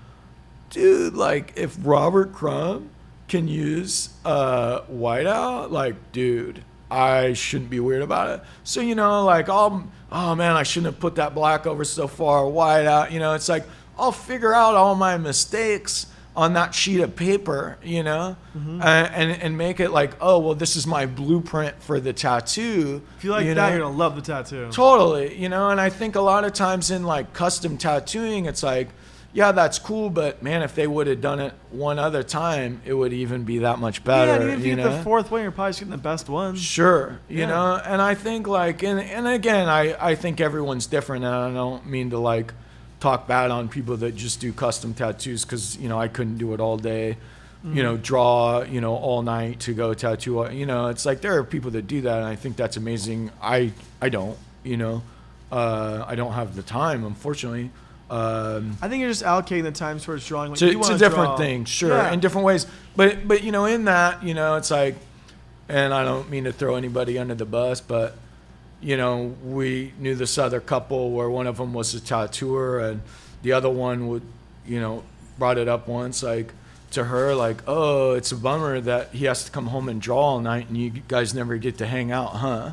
dude, 0.70 1.14
like, 1.14 1.52
if 1.56 1.76
Robert 1.82 2.32
Crumb 2.32 2.90
can 3.28 3.48
use 3.48 4.10
uh, 4.24 4.80
whiteout, 4.82 5.70
like, 5.70 6.12
dude, 6.12 6.64
I 6.90 7.34
shouldn't 7.34 7.70
be 7.70 7.80
weird 7.80 8.02
about 8.02 8.30
it. 8.30 8.44
So, 8.64 8.80
you 8.80 8.94
know, 8.94 9.24
like, 9.24 9.48
oh, 9.48 9.84
oh 10.10 10.34
man, 10.34 10.56
I 10.56 10.62
shouldn't 10.62 10.92
have 10.94 11.00
put 11.00 11.16
that 11.16 11.34
black 11.34 11.66
over 11.66 11.84
so 11.84 12.06
far, 12.08 12.42
whiteout. 12.44 13.10
You 13.10 13.18
know, 13.18 13.34
it's 13.34 13.48
like, 13.48 13.64
I'll 13.98 14.12
figure 14.12 14.54
out 14.54 14.74
all 14.74 14.94
my 14.94 15.16
mistakes 15.18 16.06
on 16.36 16.52
that 16.52 16.72
sheet 16.72 17.00
of 17.00 17.16
paper, 17.16 17.76
you 17.82 18.02
know, 18.04 18.36
Mm-hmm. 18.56 18.80
uh, 18.80 18.84
and 18.84 19.42
and 19.42 19.58
make 19.58 19.80
it 19.80 19.90
like, 19.90 20.12
oh 20.20 20.38
well, 20.38 20.54
this 20.54 20.76
is 20.76 20.86
my 20.86 21.04
blueprint 21.06 21.80
for 21.82 21.98
the 22.00 22.12
tattoo. 22.12 23.02
if 23.18 23.24
you 23.24 23.30
like 23.30 23.44
you 23.46 23.54
that, 23.54 23.68
know? 23.70 23.76
you're 23.76 23.84
gonna 23.86 23.96
love 23.96 24.14
the 24.16 24.22
tattoo. 24.22 24.68
Totally, 24.72 25.36
you 25.36 25.48
know, 25.48 25.70
and 25.70 25.80
I 25.80 25.90
think 25.90 26.14
a 26.16 26.20
lot 26.20 26.44
of 26.44 26.52
times 26.52 26.90
in 26.92 27.02
like 27.04 27.32
custom 27.32 27.76
tattooing, 27.76 28.46
it's 28.46 28.62
like, 28.62 28.88
yeah, 29.32 29.52
that's 29.52 29.78
cool, 29.78 30.10
but 30.10 30.42
man, 30.42 30.62
if 30.62 30.74
they 30.74 30.86
would 30.86 31.06
have 31.06 31.20
done 31.20 31.38
it 31.40 31.52
one 31.70 31.98
other 31.98 32.22
time, 32.22 32.80
it 32.84 32.94
would 32.94 33.12
even 33.12 33.44
be 33.44 33.58
that 33.58 33.78
much 33.78 34.02
better. 34.02 34.32
yeah, 34.32 34.36
even 34.44 34.50
if 34.50 34.60
you, 34.60 34.70
you 34.70 34.76
get 34.76 34.84
know? 34.84 34.96
the 34.96 35.02
fourth 35.02 35.30
one, 35.30 35.42
you're 35.42 35.50
probably 35.50 35.70
just 35.70 35.80
getting 35.80 35.90
the 35.92 35.98
best 35.98 36.28
one. 36.28 36.56
Sure, 36.56 37.20
you 37.28 37.40
Yeah. 37.40 37.46
know, 37.46 37.80
and 37.84 38.00
I 38.00 38.14
think 38.14 38.46
like, 38.48 38.82
and 38.82 38.98
and 39.00 39.28
again, 39.28 39.68
I 39.68 39.94
I 40.10 40.14
think 40.14 40.40
everyone's 40.40 40.86
different, 40.86 41.24
and 41.24 41.34
I 41.34 41.52
don't 41.52 41.86
mean 41.86 42.10
to 42.10 42.18
like 42.18 42.52
talk 43.00 43.28
bad 43.28 43.50
on 43.50 43.68
people 43.68 43.96
that 43.98 44.16
just 44.16 44.40
do 44.40 44.52
custom 44.52 44.92
tattoos 44.94 45.44
because 45.44 45.76
you 45.76 45.88
know 45.88 46.00
I 46.00 46.08
couldn't 46.08 46.38
do 46.38 46.52
it 46.54 46.60
all 46.60 46.76
day, 46.78 47.16
you 47.64 47.82
know, 47.82 47.96
draw 47.96 48.62
you 48.62 48.80
know 48.80 48.94
all 48.96 49.22
night 49.22 49.60
to 49.60 49.74
go 49.74 49.92
tattoo. 49.94 50.48
You 50.50 50.64
know, 50.66 50.86
it's 50.88 51.04
like 51.04 51.20
there 51.20 51.36
are 51.38 51.44
people 51.44 51.70
that 51.72 51.86
do 51.86 52.00
that, 52.00 52.16
and 52.18 52.26
I 52.26 52.34
think 52.34 52.56
that's 52.56 52.76
amazing. 52.78 53.30
I 53.42 53.72
I 54.00 54.08
don't, 54.08 54.38
you 54.64 54.78
know, 54.78 55.02
uh, 55.52 56.04
I 56.08 56.14
don't 56.14 56.32
have 56.32 56.56
the 56.56 56.62
time, 56.62 57.04
unfortunately. 57.04 57.70
Um, 58.10 58.76
I 58.80 58.88
think 58.88 59.00
you're 59.00 59.10
just 59.10 59.22
allocating 59.22 59.64
the 59.64 59.72
time 59.72 60.00
towards 60.00 60.26
drawing. 60.26 60.50
What 60.50 60.58
to, 60.60 60.74
wanna 60.76 60.96
different 60.98 61.30
draw. 61.30 61.36
things, 61.36 61.68
sure, 61.68 61.90
Yeah. 61.90 62.12
in 62.12 62.20
different 62.20 62.46
ways. 62.46 62.66
But 62.96 63.28
but 63.28 63.42
you 63.44 63.52
know, 63.52 63.66
in 63.66 63.84
that, 63.84 64.22
you 64.22 64.32
know, 64.34 64.56
it's 64.56 64.70
like, 64.70 64.96
and 65.68 65.92
I 65.92 66.04
don't 66.04 66.30
mean 66.30 66.44
to 66.44 66.52
throw 66.52 66.76
anybody 66.76 67.18
under 67.18 67.34
the 67.34 67.44
bus, 67.44 67.80
but 67.80 68.16
you 68.80 68.96
know, 68.96 69.34
we 69.44 69.92
knew 69.98 70.14
this 70.14 70.38
other 70.38 70.60
couple 70.60 71.10
where 71.10 71.28
one 71.28 71.46
of 71.46 71.56
them 71.58 71.74
was 71.74 71.94
a 71.94 72.00
tattooer, 72.00 72.78
and 72.78 73.02
the 73.42 73.52
other 73.52 73.68
one 73.68 74.08
would, 74.08 74.22
you 74.66 74.80
know, 74.80 75.02
brought 75.38 75.58
it 75.58 75.68
up 75.68 75.86
once, 75.88 76.22
like 76.22 76.52
to 76.92 77.04
her, 77.04 77.34
like, 77.34 77.62
oh, 77.66 78.12
it's 78.12 78.32
a 78.32 78.36
bummer 78.36 78.80
that 78.80 79.10
he 79.12 79.26
has 79.26 79.44
to 79.44 79.50
come 79.50 79.66
home 79.66 79.88
and 79.90 80.00
draw 80.00 80.18
all 80.18 80.40
night, 80.40 80.68
and 80.68 80.78
you 80.78 80.90
guys 81.08 81.34
never 81.34 81.58
get 81.58 81.76
to 81.76 81.86
hang 81.86 82.10
out, 82.10 82.36
huh? 82.36 82.70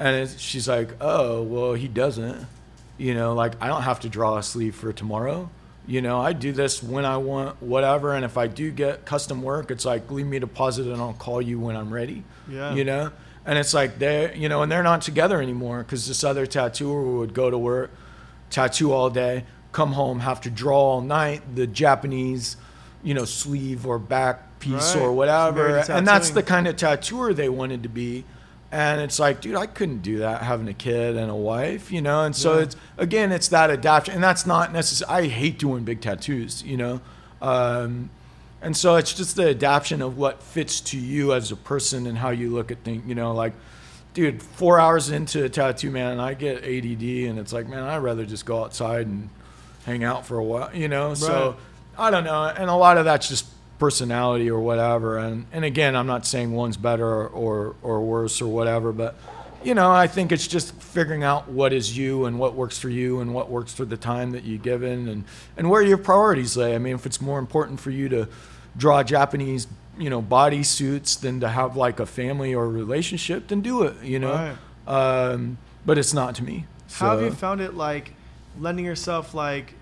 And 0.00 0.16
it's, 0.16 0.40
she's 0.40 0.66
like, 0.66 0.88
oh, 1.00 1.42
well, 1.42 1.74
he 1.74 1.86
doesn't. 1.86 2.46
You 2.96 3.14
know, 3.14 3.34
like, 3.34 3.60
I 3.60 3.66
don't 3.66 3.82
have 3.82 4.00
to 4.00 4.08
draw 4.08 4.36
a 4.38 4.42
sleeve 4.42 4.74
for 4.76 4.92
tomorrow. 4.92 5.50
You 5.86 6.00
know, 6.00 6.20
I 6.20 6.32
do 6.32 6.52
this 6.52 6.82
when 6.82 7.04
I 7.04 7.16
want, 7.18 7.60
whatever. 7.62 8.14
And 8.14 8.24
if 8.24 8.38
I 8.38 8.46
do 8.46 8.70
get 8.70 9.04
custom 9.04 9.42
work, 9.42 9.70
it's 9.70 9.84
like, 9.84 10.10
leave 10.10 10.26
me 10.26 10.36
a 10.38 10.40
deposit 10.40 10.86
and 10.86 11.00
I'll 11.00 11.12
call 11.12 11.42
you 11.42 11.58
when 11.58 11.76
I'm 11.76 11.92
ready. 11.92 12.24
Yeah. 12.48 12.72
You 12.72 12.84
know? 12.84 13.10
And 13.44 13.58
it's 13.58 13.74
like, 13.74 13.98
they're, 13.98 14.34
you 14.34 14.48
know, 14.48 14.62
and 14.62 14.72
they're 14.72 14.82
not 14.82 15.02
together 15.02 15.42
anymore 15.42 15.82
because 15.82 16.08
this 16.08 16.24
other 16.24 16.46
tattooer 16.46 17.02
would 17.18 17.34
go 17.34 17.50
to 17.50 17.58
work, 17.58 17.90
tattoo 18.48 18.92
all 18.92 19.10
day, 19.10 19.44
come 19.72 19.92
home, 19.92 20.20
have 20.20 20.40
to 20.42 20.50
draw 20.50 20.78
all 20.78 21.00
night, 21.02 21.42
the 21.54 21.66
Japanese, 21.66 22.56
you 23.02 23.12
know, 23.12 23.26
sleeve 23.26 23.86
or 23.86 23.98
back 23.98 24.58
piece 24.60 24.94
Right. 24.94 25.02
or 25.02 25.12
whatever. 25.12 25.76
And 25.76 26.06
that's 26.08 26.30
the 26.30 26.42
kind 26.42 26.66
of 26.66 26.76
tattooer 26.76 27.34
they 27.34 27.50
wanted 27.50 27.82
to 27.82 27.88
be. 27.90 28.24
And 28.74 29.00
it's 29.00 29.20
like, 29.20 29.40
dude, 29.40 29.54
I 29.54 29.66
couldn't 29.66 30.02
do 30.02 30.18
that 30.18 30.42
having 30.42 30.66
a 30.66 30.74
kid 30.74 31.16
and 31.16 31.30
a 31.30 31.34
wife, 31.36 31.92
you 31.92 32.02
know? 32.02 32.24
And 32.24 32.34
so 32.34 32.56
Yeah. 32.56 32.62
it's, 32.64 32.76
again, 32.98 33.30
it's 33.30 33.46
that 33.48 33.70
adaptation. 33.70 34.14
And 34.16 34.24
that's 34.24 34.46
not 34.46 34.72
necessary. 34.72 35.26
I 35.26 35.28
hate 35.28 35.60
doing 35.60 35.84
big 35.84 36.00
tattoos, 36.00 36.60
you 36.64 36.76
know? 36.76 37.00
Um, 37.40 38.10
and 38.60 38.76
so 38.76 38.96
it's 38.96 39.12
just 39.14 39.36
the 39.36 39.50
adaptation 39.50 40.02
of 40.02 40.18
what 40.18 40.42
fits 40.42 40.80
to 40.80 40.98
you 40.98 41.34
as 41.34 41.52
a 41.52 41.56
person 41.56 42.08
and 42.08 42.18
how 42.18 42.30
you 42.30 42.50
look 42.52 42.72
at 42.72 42.78
things, 42.82 43.04
you 43.06 43.14
know? 43.14 43.32
Like, 43.32 43.52
dude, 44.12 44.42
four 44.42 44.80
hours 44.80 45.08
into 45.08 45.44
a 45.44 45.48
tattoo, 45.48 45.92
man, 45.92 46.18
I 46.18 46.34
get 46.34 46.64
ADD 46.64 47.28
and 47.28 47.38
it's 47.38 47.52
like, 47.52 47.68
man, 47.68 47.84
I'd 47.84 47.98
rather 47.98 48.26
just 48.26 48.44
go 48.44 48.64
outside 48.64 49.06
and 49.06 49.28
hang 49.86 50.02
out 50.02 50.26
for 50.26 50.36
a 50.36 50.42
while, 50.42 50.74
you 50.74 50.88
know? 50.88 51.14
So 51.14 51.54
I 51.96 52.10
don't 52.10 52.24
know. 52.24 52.42
And 52.42 52.68
a 52.68 52.74
lot 52.74 52.98
of 52.98 53.04
that's 53.04 53.28
just 53.28 53.46
personality 53.84 54.48
or 54.48 54.60
whatever. 54.60 55.18
And, 55.18 55.44
and 55.52 55.62
again, 55.62 55.94
I'm 55.94 56.06
not 56.06 56.24
saying 56.24 56.52
one's 56.52 56.78
better 56.78 57.06
or, 57.06 57.28
or, 57.28 57.76
or 57.82 58.00
worse 58.00 58.40
or 58.40 58.46
whatever, 58.46 58.92
but 58.92 59.14
you 59.62 59.74
know, 59.74 59.90
I 59.90 60.06
think 60.06 60.32
it's 60.32 60.48
just 60.48 60.74
figuring 60.80 61.22
out 61.22 61.50
what 61.50 61.74
is 61.74 61.94
you 61.94 62.24
and 62.24 62.38
what 62.38 62.54
works 62.54 62.78
for 62.78 62.88
you 62.88 63.20
and 63.20 63.34
what 63.34 63.50
works 63.50 63.74
for 63.74 63.84
the 63.84 63.98
time 63.98 64.30
that 64.30 64.44
you 64.44 64.56
given 64.56 65.06
and, 65.06 65.24
and 65.58 65.68
where 65.68 65.82
your 65.82 65.98
priorities 65.98 66.56
lay. 66.56 66.74
I 66.74 66.78
mean, 66.78 66.94
if 66.94 67.04
it's 67.04 67.20
more 67.20 67.38
important 67.38 67.78
for 67.78 67.90
you 67.90 68.08
to 68.08 68.26
draw 68.74 69.02
Japanese, 69.02 69.66
you 69.98 70.08
know, 70.08 70.22
body 70.22 70.62
suits 70.62 71.16
than 71.16 71.40
to 71.40 71.48
have 71.48 71.76
like 71.76 72.00
a 72.00 72.06
family 72.06 72.54
or 72.54 72.64
a 72.64 72.68
relationship, 72.68 73.48
then 73.48 73.60
do 73.60 73.82
it, 73.82 74.02
you 74.02 74.18
know? 74.18 74.56
Um, 74.86 75.58
but 75.84 75.98
it's 75.98 76.14
not 76.14 76.34
to 76.36 76.42
me. 76.42 76.64
How 76.92 77.10
have 77.10 77.20
you 77.20 77.32
found 77.32 77.60
it 77.60 77.74
like 77.74 78.14
lending 78.58 78.86
yourself 78.86 79.34
like 79.34 79.74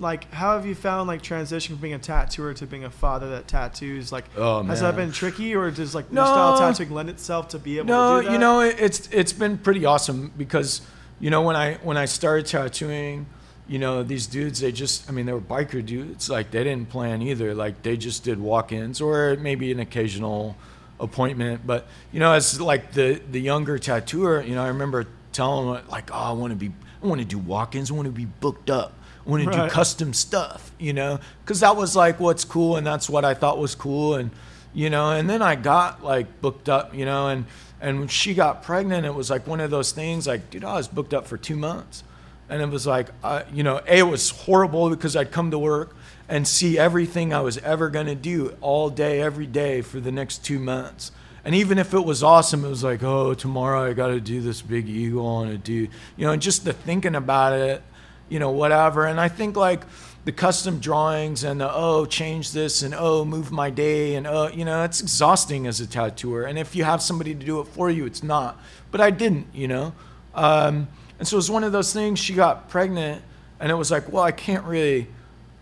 like 0.00 0.32
how 0.32 0.54
have 0.56 0.64
you 0.64 0.74
found 0.74 1.08
like 1.08 1.22
transition 1.22 1.74
from 1.74 1.82
being 1.82 1.94
a 1.94 1.98
tattooer 1.98 2.54
to 2.54 2.66
being 2.66 2.84
a 2.84 2.90
father 2.90 3.30
that 3.30 3.48
tattoos? 3.48 4.12
Like 4.12 4.24
Oh, 4.36 4.62
has 4.62 4.80
that 4.80 4.94
been 4.96 5.10
tricky 5.12 5.54
or 5.54 5.70
does 5.70 5.94
like 5.94 6.12
No. 6.12 6.22
your 6.24 6.28
style 6.34 6.58
tattooing 6.58 6.90
lend 6.90 7.10
itself 7.10 7.48
to 7.48 7.58
be 7.58 7.78
able 7.78 7.86
no, 7.88 8.16
to 8.16 8.22
do 8.22 8.26
that? 8.28 8.32
you 8.32 8.38
know, 8.38 8.60
it- 8.60 8.76
it's 8.78 9.08
it's 9.12 9.32
been 9.32 9.58
pretty 9.58 9.84
awesome 9.84 10.32
because 10.38 10.80
you 11.20 11.30
know 11.30 11.42
when 11.42 11.56
I 11.56 11.74
when 11.82 11.96
I 11.96 12.04
started 12.04 12.46
tattooing, 12.46 13.26
you 13.66 13.78
know 13.78 14.02
these 14.04 14.26
dudes 14.26 14.60
they 14.60 14.70
just 14.72 15.08
I 15.08 15.12
mean 15.12 15.26
they 15.26 15.32
were 15.32 15.40
biker 15.40 15.84
dudes. 15.84 16.30
Like 16.30 16.50
they 16.52 16.62
didn't 16.64 16.88
plan 16.90 17.20
either. 17.20 17.54
Like 17.54 17.82
they 17.82 17.96
just 17.96 18.22
did 18.24 18.38
walk-ins 18.40 19.00
or 19.00 19.36
maybe 19.40 19.72
an 19.72 19.80
occasional 19.80 20.56
appointment. 21.00 21.66
But 21.66 21.86
you 22.12 22.20
know 22.20 22.32
as 22.32 22.60
like 22.60 22.92
the 22.92 23.20
the 23.30 23.40
younger 23.40 23.78
tattooer 23.78 24.42
you 24.42 24.54
know 24.54 24.62
I 24.64 24.68
remember 24.68 25.06
telling 25.32 25.72
them 25.74 25.84
like 25.88 26.10
oh 26.12 26.14
I 26.14 26.32
want 26.32 26.52
to 26.52 26.56
be 26.56 26.72
I 27.02 27.06
want 27.06 27.20
to 27.20 27.26
do 27.26 27.38
walk-ins. 27.38 27.90
I 27.90 27.94
want 27.94 28.06
to 28.06 28.12
be 28.12 28.24
booked 28.26 28.70
up 28.70 28.92
want 29.28 29.42
to 29.44 29.48
Right. 29.50 29.68
do 29.68 29.70
custom 29.70 30.12
stuff 30.12 30.72
you 30.78 30.92
know? 30.92 31.18
Because 31.44 31.60
that 31.60 31.76
was 31.76 31.94
like 31.96 32.18
what's 32.20 32.44
cool 32.44 32.76
and 32.76 32.86
that's 32.86 33.08
what 33.10 33.24
I 33.24 33.34
thought 33.34 33.58
was 33.58 33.74
cool 33.74 34.14
and 34.14 34.30
you 34.74 34.90
know 34.90 35.10
and 35.12 35.28
then 35.30 35.40
i 35.40 35.54
got 35.54 36.04
like 36.04 36.26
booked 36.42 36.68
up 36.68 36.94
you 36.94 37.06
know 37.06 37.28
and 37.28 37.46
and 37.80 37.98
when 37.98 38.06
she 38.06 38.34
got 38.34 38.62
pregnant 38.62 39.06
it 39.06 39.14
was 39.14 39.30
like 39.30 39.46
one 39.46 39.60
of 39.60 39.70
those 39.70 39.92
things 39.92 40.26
like 40.26 40.50
dude 40.50 40.62
i 40.62 40.74
was 40.74 40.86
booked 40.86 41.14
up 41.14 41.26
for 41.26 41.36
two 41.38 41.56
months. 41.56 42.04
And 42.50 42.62
it 42.62 42.68
was 42.68 42.86
like 42.86 43.08
uh, 43.24 43.42
you 43.52 43.62
know 43.62 43.80
a 43.88 43.98
it 43.98 44.02
was 44.02 44.30
horrible 44.30 44.90
because 44.90 45.16
i'd 45.16 45.30
come 45.32 45.50
to 45.52 45.58
work 45.58 45.96
and 46.28 46.46
see 46.46 46.78
everything 46.78 47.32
i 47.32 47.40
was 47.40 47.56
ever 47.58 47.88
going 47.90 48.06
to 48.06 48.14
do 48.14 48.56
all 48.60 48.90
day 48.90 49.20
every 49.22 49.46
day 49.46 49.80
for 49.80 50.00
the 50.00 50.12
next 50.12 50.44
two 50.44 50.58
months. 50.58 51.12
And 51.44 51.54
even 51.54 51.78
if 51.78 51.94
it 51.94 52.04
was 52.04 52.22
awesome 52.22 52.64
it 52.64 52.68
was 52.68 52.84
like 52.84 53.02
oh 53.02 53.32
tomorrow 53.34 53.88
i 53.90 53.92
got 53.94 54.08
to 54.08 54.20
do 54.20 54.40
this 54.42 54.60
big 54.62 54.86
eagle 54.88 55.26
on 55.26 55.48
a 55.48 55.56
dude 55.56 55.90
you 56.16 56.26
know 56.26 56.32
and 56.32 56.42
just 56.42 56.64
the 56.66 56.72
thinking 56.74 57.14
about 57.14 57.52
it 57.54 57.82
you 58.28 58.38
know, 58.38 58.50
whatever. 58.50 59.06
And 59.06 59.20
I 59.20 59.28
think 59.28 59.56
like 59.56 59.82
the 60.24 60.32
custom 60.32 60.78
drawings 60.78 61.44
and 61.44 61.60
the 61.60 61.72
oh, 61.72 62.04
change 62.04 62.52
this 62.52 62.82
and 62.82 62.94
oh, 62.96 63.24
move 63.24 63.50
my 63.50 63.70
day 63.70 64.14
and 64.14 64.26
oh, 64.26 64.48
you 64.48 64.64
know, 64.64 64.84
it's 64.84 65.00
exhausting 65.00 65.66
as 65.66 65.80
a 65.80 65.86
tattooer. 65.86 66.44
And 66.44 66.58
if 66.58 66.76
you 66.76 66.84
have 66.84 67.00
somebody 67.00 67.34
to 67.34 67.46
do 67.46 67.60
it 67.60 67.66
for 67.68 67.90
you, 67.90 68.04
it's 68.06 68.22
not. 68.22 68.60
But 68.90 69.00
I 69.00 69.10
didn't, 69.10 69.46
you 69.54 69.68
know. 69.68 69.94
Um, 70.34 70.88
and 71.18 71.26
so 71.26 71.36
it 71.36 71.38
was 71.38 71.50
one 71.50 71.64
of 71.64 71.72
those 71.72 71.92
things. 71.92 72.18
She 72.18 72.34
got 72.34 72.68
pregnant, 72.68 73.22
and 73.58 73.72
it 73.72 73.74
was 73.74 73.90
like, 73.90 74.12
well, 74.12 74.22
I 74.22 74.32
can't 74.32 74.64
really 74.64 75.08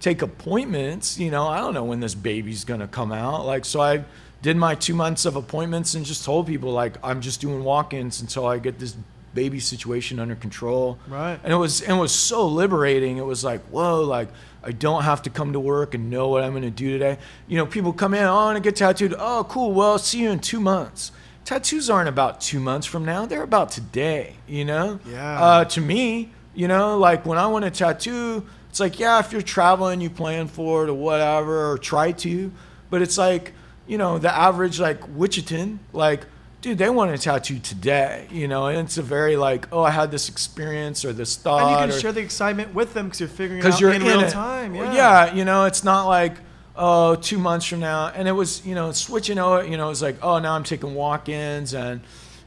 take 0.01 0.22
appointments. 0.22 1.18
You 1.18 1.30
know, 1.30 1.47
I 1.47 1.59
don't 1.59 1.72
know 1.72 1.84
when 1.84 2.01
this 2.01 2.14
baby's 2.14 2.64
gonna 2.64 2.88
come 2.88 3.12
out. 3.12 3.47
Like, 3.47 3.64
so 3.64 3.80
I 3.80 4.05
did 4.43 4.56
my 4.56 4.74
two 4.74 4.94
months 4.94 5.24
of 5.24 5.36
appointments 5.36 5.94
and 5.94 6.05
just 6.05 6.24
told 6.24 6.47
people 6.47 6.72
like 6.72 6.97
I'm 7.02 7.20
just 7.20 7.40
doing 7.40 7.64
walk-ins 7.64 8.20
until 8.20 8.47
I 8.47 8.59
get 8.59 8.78
this 8.78 8.97
baby 9.36 9.60
situation 9.60 10.18
under 10.18 10.34
control. 10.34 10.98
Right. 11.06 11.38
And 11.44 11.52
it 11.52 11.56
was 11.56 11.82
and 11.82 11.98
it 11.98 12.00
was 12.00 12.12
so 12.12 12.48
liberating. 12.48 13.18
It 13.18 13.24
was 13.24 13.44
like, 13.44 13.62
whoa, 13.66 14.02
like 14.02 14.28
I 14.64 14.72
don't 14.72 15.04
have 15.04 15.22
to 15.22 15.30
come 15.30 15.52
to 15.52 15.60
work 15.60 15.94
and 15.94 16.10
know 16.10 16.26
what 16.28 16.42
I'm 16.42 16.52
gonna 16.52 16.72
do 16.72 16.90
today. 16.90 17.18
You 17.46 17.58
know, 17.58 17.66
people 17.66 17.92
come 17.92 18.14
in, 18.14 18.24
oh, 18.24 18.36
I 18.36 18.44
want 18.46 18.56
to 18.56 18.62
get 18.62 18.74
tattooed. 18.74 19.14
Oh, 19.16 19.46
cool. 19.48 19.72
Well, 19.72 19.98
see 19.98 20.22
you 20.22 20.30
in 20.30 20.40
two 20.40 20.58
months. 20.58 21.12
Tattoos 21.44 21.88
aren't 21.88 22.08
about 22.08 22.40
two 22.40 22.58
months 22.58 22.88
from 22.88 23.04
now. 23.04 23.26
They're 23.26 23.44
about 23.44 23.70
today. 23.70 24.34
You 24.48 24.64
know. 24.64 24.98
Yeah. 25.06 25.40
Uh, 25.40 25.64
to 25.66 25.80
me, 25.80 26.32
you 26.56 26.66
know, 26.66 26.98
like 26.98 27.24
when 27.24 27.38
I 27.38 27.46
want 27.46 27.64
a 27.64 27.70
tattoo, 27.70 28.44
it's 28.70 28.80
like, 28.80 28.98
yeah, 28.98 29.20
if 29.20 29.32
you're 29.32 29.42
traveling, 29.42 30.00
you 30.00 30.10
plan 30.10 30.48
for 30.48 30.84
it 30.84 30.90
or 30.90 30.94
whatever, 30.94 31.70
or 31.70 31.78
try 31.78 32.12
to. 32.12 32.50
But 32.90 33.02
it's 33.02 33.16
like, 33.18 33.52
you 33.86 33.98
know, 33.98 34.18
the 34.18 34.34
average 34.34 34.80
like 34.80 35.00
Wichitan, 35.16 35.78
like, 35.92 36.26
dude, 36.66 36.78
they 36.78 36.90
want 36.90 37.12
a 37.12 37.18
tattoo 37.18 37.60
today, 37.60 38.26
you 38.28 38.48
know, 38.48 38.66
and 38.66 38.78
it's 38.80 38.98
a 38.98 39.02
very 39.02 39.36
like, 39.36 39.68
oh, 39.70 39.84
I 39.84 39.90
had 39.90 40.10
this 40.10 40.28
experience 40.28 41.05
or 41.05 41.12
this 41.12 41.36
thought. 41.36 41.62
and 41.62 41.70
you 41.70 41.76
can 41.76 41.90
or- 41.90 42.01
share 42.01 42.12
the 42.12 42.20
excitement 42.20 42.74
with 42.74 42.93
them 42.93 43.06
because 43.06 43.20
you're 43.20 43.28
figuring 43.28 43.60
it 43.60 43.66
out 43.66 43.80
you're 43.80 43.93
in, 43.93 44.02
in, 44.02 44.09
real 44.09 44.20
it. 44.22 44.30
time. 44.30 44.74
Yeah. 44.74 44.93
yeah, 44.93 45.32
you 45.34 45.44
know, 45.44 45.66
it's 45.66 45.84
not 45.84 46.06
like 46.06 46.34
oh 46.74 47.14
two 47.14 47.38
months 47.38 47.66
from 47.66 47.78
now, 47.78 48.09
and 48.09 48.26
it 48.26 48.32
was 48.32 48.66
you 48.66 48.74
know 48.74 48.90
switching 48.90 49.38
over. 49.38 49.64
You 49.64 49.76
know, 49.76 49.86
it 49.86 49.90
was 49.90 50.02
like 50.02 50.16
oh 50.22 50.40
now 50.40 50.55
I'm 50.55 50.64
taking 50.64 50.94
walk-ins, 50.94 51.72
and 51.72 52.01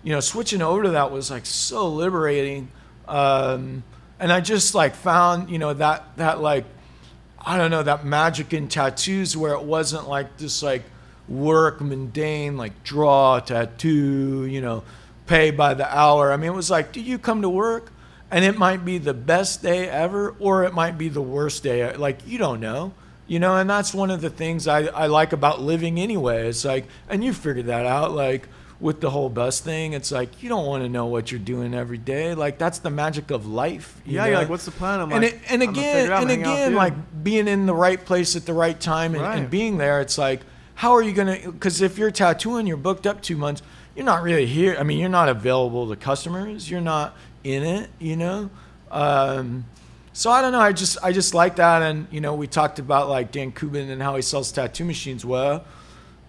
you 0.04 0.12
know 0.12 0.20
switching 0.20 0.62
over 0.62 0.84
to 0.84 0.90
that 0.90 1.12
was 1.12 1.32
like 1.32 1.46
so 1.46 1.88
liberating, 1.88 2.70
um, 3.08 3.84
and 4.20 4.34
I 4.34 4.42
just 4.42 4.76
like 4.76 4.96
found 4.96 5.50
you 5.50 5.60
know 5.60 5.74
that 5.74 6.18
that 6.18 6.42
like 6.42 6.66
I 7.40 7.56
don't 7.56 7.72
know 7.72 7.84
that 7.84 8.04
magic 8.04 8.54
in 8.54 8.68
tattoos 8.68 9.38
where 9.38 9.54
it 9.54 9.64
wasn't 9.64 10.10
like 10.10 10.38
this 10.38 10.62
like 10.62 10.84
work 11.30 11.80
mundane 11.80 12.58
like 12.58 12.84
draw 12.84 13.40
tattoo 13.40 14.46
you 14.46 14.62
know 14.62 14.84
pay 15.28 15.52
by 15.52 15.74
the 15.76 15.96
hour. 15.96 16.32
I 16.32 16.38
mean 16.38 16.52
it 16.52 16.56
was 16.56 16.72
like 16.72 16.92
do 16.92 17.00
you 17.00 17.18
come 17.20 17.44
to 17.44 17.50
work? 17.50 17.92
And 18.32 18.46
it 18.46 18.60
might 18.60 18.86
be 18.86 19.00
the 19.00 19.14
best 19.14 19.64
day 19.64 19.90
ever 19.90 20.36
or 20.40 20.64
it 20.64 20.74
might 20.74 20.98
be 20.98 21.10
the 21.10 21.22
worst 21.22 21.64
day. 21.64 21.96
Like 21.96 22.28
you 22.28 22.38
don't 22.38 22.60
know 22.60 22.94
you 23.28 23.40
know 23.40 23.56
and 23.58 23.70
that's 23.70 23.94
one 23.94 24.10
of 24.10 24.22
the 24.22 24.30
things 24.30 24.68
I, 24.68 24.86
I 24.86 25.06
like 25.06 25.32
about 25.32 25.62
living 25.62 26.00
anyway. 26.00 26.48
It's 26.48 26.66
like 26.66 26.88
and 27.08 27.24
you 27.24 27.34
figured 27.34 27.68
that 27.68 27.86
out 27.86 28.12
like 28.12 28.48
with 28.80 29.02
the 29.02 29.10
whole 29.10 29.28
bus 29.28 29.60
thing 29.60 29.92
it's 29.92 30.10
like 30.10 30.42
you 30.42 30.48
don't 30.48 30.66
want 30.66 30.82
to 30.82 30.90
know 30.90 31.06
what 31.06 31.32
you're 31.32 31.40
doing 31.40 31.76
every 31.76 31.98
day. 32.00 32.34
Like 32.34 32.58
that's 32.58 32.80
the 32.80 32.90
magic 32.90 33.30
of 33.30 33.46
life 33.46 34.02
you 34.04 34.16
Yeah, 34.16 34.26
you're 34.26 34.36
like, 34.38 34.50
what's 34.50 34.66
the 34.66 34.72
plan? 34.72 35.00
I'm 35.00 35.12
and, 35.12 35.24
like, 35.24 35.34
it, 35.34 35.42
and 35.48 35.62
I'm 35.62 35.70
again, 35.70 36.12
out 36.12 36.22
and 36.22 36.30
hang 36.32 36.44
out 36.44 36.50
with 36.50 36.60
again, 36.60 36.74
like 36.76 37.24
being 37.24 37.48
in 37.48 37.68
the 37.68 37.76
right 37.76 38.04
place 38.04 38.36
at 38.36 38.48
the 38.48 38.54
right 38.54 38.80
time 38.80 39.14
and, 39.14 39.24
and 39.24 39.50
being 39.50 39.78
there, 39.78 40.02
it's 40.02 40.18
like, 40.18 40.42
how 40.80 40.96
are 40.96 41.02
you 41.02 41.12
gonna? 41.12 41.38
Because 41.44 41.82
if 41.82 41.98
you're 41.98 42.10
tattooing, 42.10 42.66
you're 42.66 42.78
booked 42.78 43.06
up 43.06 43.22
two 43.22 43.36
months. 43.36 43.62
You're 43.98 44.06
not 44.06 44.24
really 44.24 44.46
here. 44.46 44.78
I 44.80 44.84
mean, 44.84 44.98
you're 44.98 45.10
not 45.10 45.28
available 45.28 45.90
to 45.90 45.98
customers. 45.98 46.72
You're 46.72 46.80
not 46.80 47.18
in 47.44 47.64
it. 47.64 47.90
You 48.00 48.16
know. 48.16 48.50
Um, 48.90 49.66
so 50.14 50.32
I 50.32 50.42
don't 50.42 50.54
know. 50.54 50.62
I 50.62 50.72
just 50.72 50.98
I 51.04 51.12
just 51.12 51.34
like 51.34 51.58
that, 51.58 51.82
and 51.82 52.08
you 52.12 52.22
know, 52.22 52.34
we 52.34 52.48
talked 52.48 52.80
about 52.80 53.10
like 53.10 53.34
Dan 53.34 53.52
Kubin 53.52 53.90
and 53.90 54.02
how 54.02 54.16
he 54.16 54.22
sells 54.22 54.54
tattoo 54.54 54.86
machines. 54.86 55.26
Well, 55.26 55.66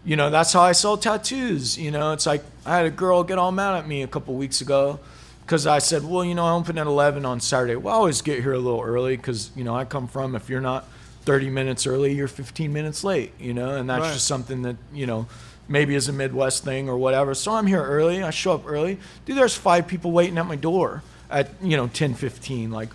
you 0.05 0.17
know, 0.17 0.31
that's 0.31 0.53
how 0.53 0.63
I 0.63 0.73
sell 0.73 0.97
tattoos. 0.97 1.79
You 1.79 1.93
know, 1.93 2.11
it's 2.11 2.27
like 2.27 2.43
I 2.67 2.77
had 2.77 2.87
a 2.87 2.91
girl 2.91 3.23
get 3.23 3.39
all 3.39 3.53
mad 3.53 3.79
at 3.79 3.87
me 3.87 4.03
a 4.03 4.09
couple 4.09 4.35
weeks 4.35 4.61
ago 4.61 4.99
because 5.43 5.65
I 5.65 5.79
said, 5.79 6.03
well, 6.03 6.25
you 6.25 6.35
know, 6.35 6.47
I 6.47 6.51
open 6.55 6.77
at 6.77 6.89
11 6.89 7.25
on 7.25 7.39
Saturday. 7.39 7.77
Well, 7.77 7.95
I 7.95 7.99
always 7.99 8.21
get 8.21 8.43
here 8.43 8.55
a 8.55 8.59
little 8.59 8.83
early 8.83 9.17
because, 9.17 9.53
you 9.55 9.63
know, 9.63 9.77
I 9.77 9.85
come 9.85 10.09
from, 10.09 10.35
if 10.35 10.49
you're 10.49 10.61
not 10.61 10.89
30 11.31 11.48
minutes 11.48 11.86
early, 11.86 12.12
you're 12.12 12.27
15 12.27 12.73
minutes 12.73 13.05
late, 13.05 13.32
you 13.39 13.55
know, 13.55 13.77
and 13.77 13.89
that's 13.89 14.02
Right. 14.02 14.12
just 14.15 14.27
something 14.27 14.62
that, 14.62 14.74
you 14.93 15.07
know, 15.07 15.27
maybe 15.69 15.94
is 15.94 16.09
a 16.09 16.12
Midwest 16.12 16.65
thing 16.65 16.89
or 16.89 16.97
whatever. 16.98 17.36
So 17.36 17.52
I'm 17.52 17.69
here 17.69 17.85
early. 17.85 18.20
I 18.20 18.31
show 18.31 18.52
up 18.52 18.65
early. 18.66 18.98
Dude, 19.27 19.36
there's 19.36 19.55
five 19.55 19.86
people 19.86 20.11
waiting 20.11 20.39
at 20.39 20.47
my 20.48 20.57
door 20.57 21.05
at, 21.31 21.51
you 21.62 21.77
know, 21.77 21.86
10, 21.86 22.15
15. 22.15 22.73
Like, 22.73 22.89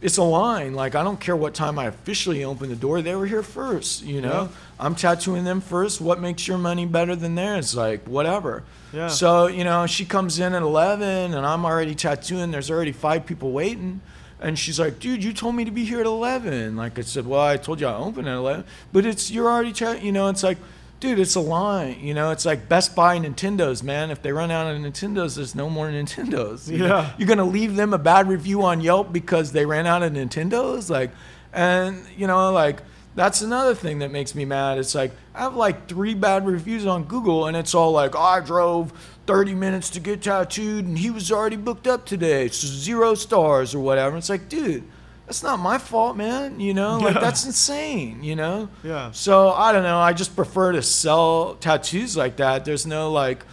it's 0.00 0.16
a 0.16 0.22
line. 0.22 0.72
Like, 0.74 0.94
I 0.94 1.02
don't 1.04 1.20
care 1.20 1.36
what 1.36 1.52
time 1.52 1.78
I 1.78 1.84
officially 1.84 2.42
open 2.42 2.70
the 2.70 2.76
door. 2.76 3.02
They 3.02 3.14
were 3.14 3.26
here 3.26 3.42
first, 3.42 4.02
you 4.04 4.22
know? 4.22 4.48
I'm 4.80 4.94
tattooing 4.94 5.44
them 5.44 5.60
first. 5.60 6.00
What 6.00 6.18
makes 6.18 6.48
your 6.48 6.56
money 6.56 6.86
better 6.86 7.14
than 7.14 7.34
theirs? 7.34 7.76
Like, 7.76 8.06
whatever. 8.08 8.62
Yeah. 8.94 9.08
So, 9.08 9.48
you 9.48 9.64
know, 9.64 9.86
she 9.86 10.06
comes 10.06 10.38
in 10.38 10.54
at 10.54 10.62
11 10.62 11.34
and 11.34 11.44
I'm 11.44 11.66
already 11.66 11.94
tattooing. 11.94 12.52
There's 12.52 12.70
already 12.70 12.92
five 12.92 13.26
people 13.26 13.52
waiting. 13.52 14.00
And 14.42 14.58
she's 14.58 14.80
like, 14.80 14.98
dude, 14.98 15.22
you 15.22 15.32
told 15.32 15.54
me 15.54 15.64
to 15.64 15.70
be 15.70 15.84
here 15.84 16.00
at 16.00 16.06
11. 16.06 16.76
Like 16.76 16.98
I 16.98 17.02
said, 17.02 17.26
well, 17.26 17.40
I 17.40 17.56
told 17.56 17.80
you 17.80 17.86
I 17.86 17.94
open 17.94 18.26
at 18.26 18.36
11. 18.36 18.64
But 18.92 19.06
it's, 19.06 19.30
you're 19.30 19.48
already, 19.48 19.72
ta- 19.72 19.92
you 19.92 20.10
know, 20.10 20.28
it's 20.28 20.42
like, 20.42 20.58
dude, 20.98 21.18
it's 21.18 21.36
a 21.36 21.40
line. 21.40 22.00
You 22.00 22.12
know, 22.12 22.32
it's 22.32 22.44
like 22.44 22.68
Best 22.68 22.96
Buy 22.96 23.18
Nintendos, 23.18 23.82
man. 23.82 24.10
If 24.10 24.20
they 24.20 24.32
run 24.32 24.50
out 24.50 24.74
of 24.74 24.80
Nintendos, 24.80 25.36
there's 25.36 25.54
no 25.54 25.70
more 25.70 25.88
Nintendos. 25.88 26.68
You 26.68 26.78
know? 26.78 26.86
Yeah. 26.86 27.12
You're 27.18 27.28
going 27.28 27.38
to 27.38 27.44
leave 27.44 27.76
them 27.76 27.94
a 27.94 27.98
bad 27.98 28.28
review 28.28 28.62
on 28.62 28.80
Yelp 28.80 29.12
because 29.12 29.52
they 29.52 29.64
ran 29.64 29.86
out 29.86 30.02
of 30.02 30.12
Nintendos? 30.12 30.90
Like, 30.90 31.12
and, 31.52 32.04
you 32.16 32.26
know, 32.26 32.52
like, 32.52 32.82
that's 33.14 33.42
another 33.42 33.74
thing 33.74 33.98
that 33.98 34.10
makes 34.10 34.34
me 34.34 34.44
mad. 34.44 34.78
It's 34.78 34.94
like 34.94 35.12
I 35.34 35.40
have 35.40 35.54
like 35.54 35.86
three 35.86 36.14
bad 36.14 36.46
reviews 36.46 36.86
on 36.86 37.04
Google, 37.04 37.46
and 37.46 37.56
it's 37.56 37.74
all 37.74 37.92
like 37.92 38.16
I 38.16 38.40
drove 38.40 38.92
30 39.26 39.54
minutes 39.54 39.90
to 39.90 40.00
get 40.00 40.22
tattooed, 40.22 40.84
and 40.84 40.98
he 40.98 41.10
was 41.10 41.30
already 41.30 41.56
booked 41.56 41.86
up 41.86 42.04
today. 42.04 42.46
It's 42.46 42.58
zero 42.64 43.14
stars 43.14 43.74
or 43.74 43.78
whatever. 43.80 44.16
It's 44.16 44.28
like, 44.28 44.48
dude, 44.48 44.82
that's 45.26 45.42
not 45.42 45.58
my 45.60 45.78
fault, 45.78 46.16
man. 46.16 46.58
You 46.60 46.74
know, 46.74 46.98
like 46.98 47.14
Yeah. 47.14 47.20
that's 47.20 47.44
insane. 47.46 48.22
You 48.24 48.34
know. 48.36 48.68
Yeah. 48.82 49.12
So 49.12 49.50
I 49.50 49.72
don't 49.72 49.84
know. 49.84 49.98
I 49.98 50.12
just 50.12 50.34
prefer 50.34 50.72
to 50.72 50.82
sell 50.82 51.54
tattoos 51.60 52.16
like 52.16 52.36
that. 52.36 52.64
There's 52.64 52.86
no 52.86 53.10
like, 53.12 53.44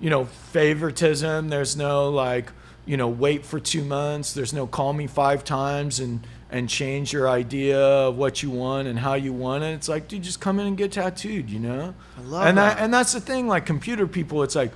you 0.00 0.08
know, 0.10 0.24
favoritism. 0.52 1.48
There's 1.50 1.76
no 1.76 2.08
like, 2.08 2.50
you 2.86 2.96
know, 2.96 3.08
wait 3.08 3.44
for 3.44 3.60
two 3.60 3.84
months. 3.84 4.32
There's 4.32 4.52
no 4.52 4.66
call 4.66 4.92
me 4.92 5.06
five 5.06 5.44
times 5.44 6.00
and 6.00 6.26
and 6.52 6.68
change 6.68 7.12
your 7.12 7.28
idea 7.28 7.80
of 7.80 8.16
what 8.16 8.44
you 8.44 8.50
want 8.50 8.86
and 8.86 8.96
how 8.96 9.14
you 9.14 9.32
want 9.32 9.64
it. 9.64 9.72
It's 9.74 9.88
like, 9.88 10.06
dude, 10.06 10.22
just 10.22 10.40
come 10.40 10.60
in 10.60 10.68
and 10.68 10.76
get 10.76 10.92
tattooed. 10.92 11.50
You 11.50 11.58
know. 11.58 11.94
I 12.16 12.20
love 12.22 12.46
and 12.46 12.58
that. 12.58 12.78
and 12.78 12.94
that's 12.94 13.12
the 13.12 13.20
thing. 13.20 13.48
Like 13.48 13.66
computer 13.66 14.06
people, 14.06 14.44
it's 14.44 14.54
like. 14.54 14.70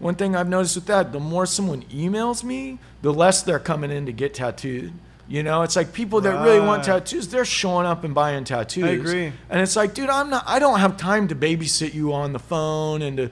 One 0.00 0.16
thing 0.16 0.34
I've 0.34 0.48
noticed 0.48 0.74
with 0.74 0.86
that, 0.86 1.12
the 1.12 1.20
more 1.20 1.46
someone 1.46 1.82
emails 1.84 2.42
me, 2.42 2.80
the 3.00 3.12
less 3.12 3.42
they're 3.42 3.60
coming 3.60 3.92
in 3.92 4.06
to 4.06 4.12
get 4.12 4.34
tattooed. 4.34 4.92
You 5.26 5.42
know, 5.42 5.62
it's 5.62 5.76
like 5.76 5.92
people 5.92 6.20
that 6.22 6.44
really 6.44 6.60
want 6.60 6.84
tattoos, 6.84 7.28
they're 7.28 7.46
showing 7.46 7.86
up 7.86 8.04
and 8.04 8.14
buying 8.14 8.44
tattoos. 8.44 8.84
I 8.84 8.88
agree. 8.88 9.32
And 9.48 9.62
it's 9.62 9.76
like, 9.76 9.94
dude, 9.94 10.10
I'm 10.10 10.28
not. 10.28 10.44
I 10.46 10.58
don't 10.58 10.80
have 10.80 10.98
time 10.98 11.28
to 11.28 11.34
babysit 11.34 11.94
you 11.94 12.12
on 12.12 12.34
the 12.34 12.38
phone 12.38 13.00
and 13.00 13.16
to, 13.16 13.30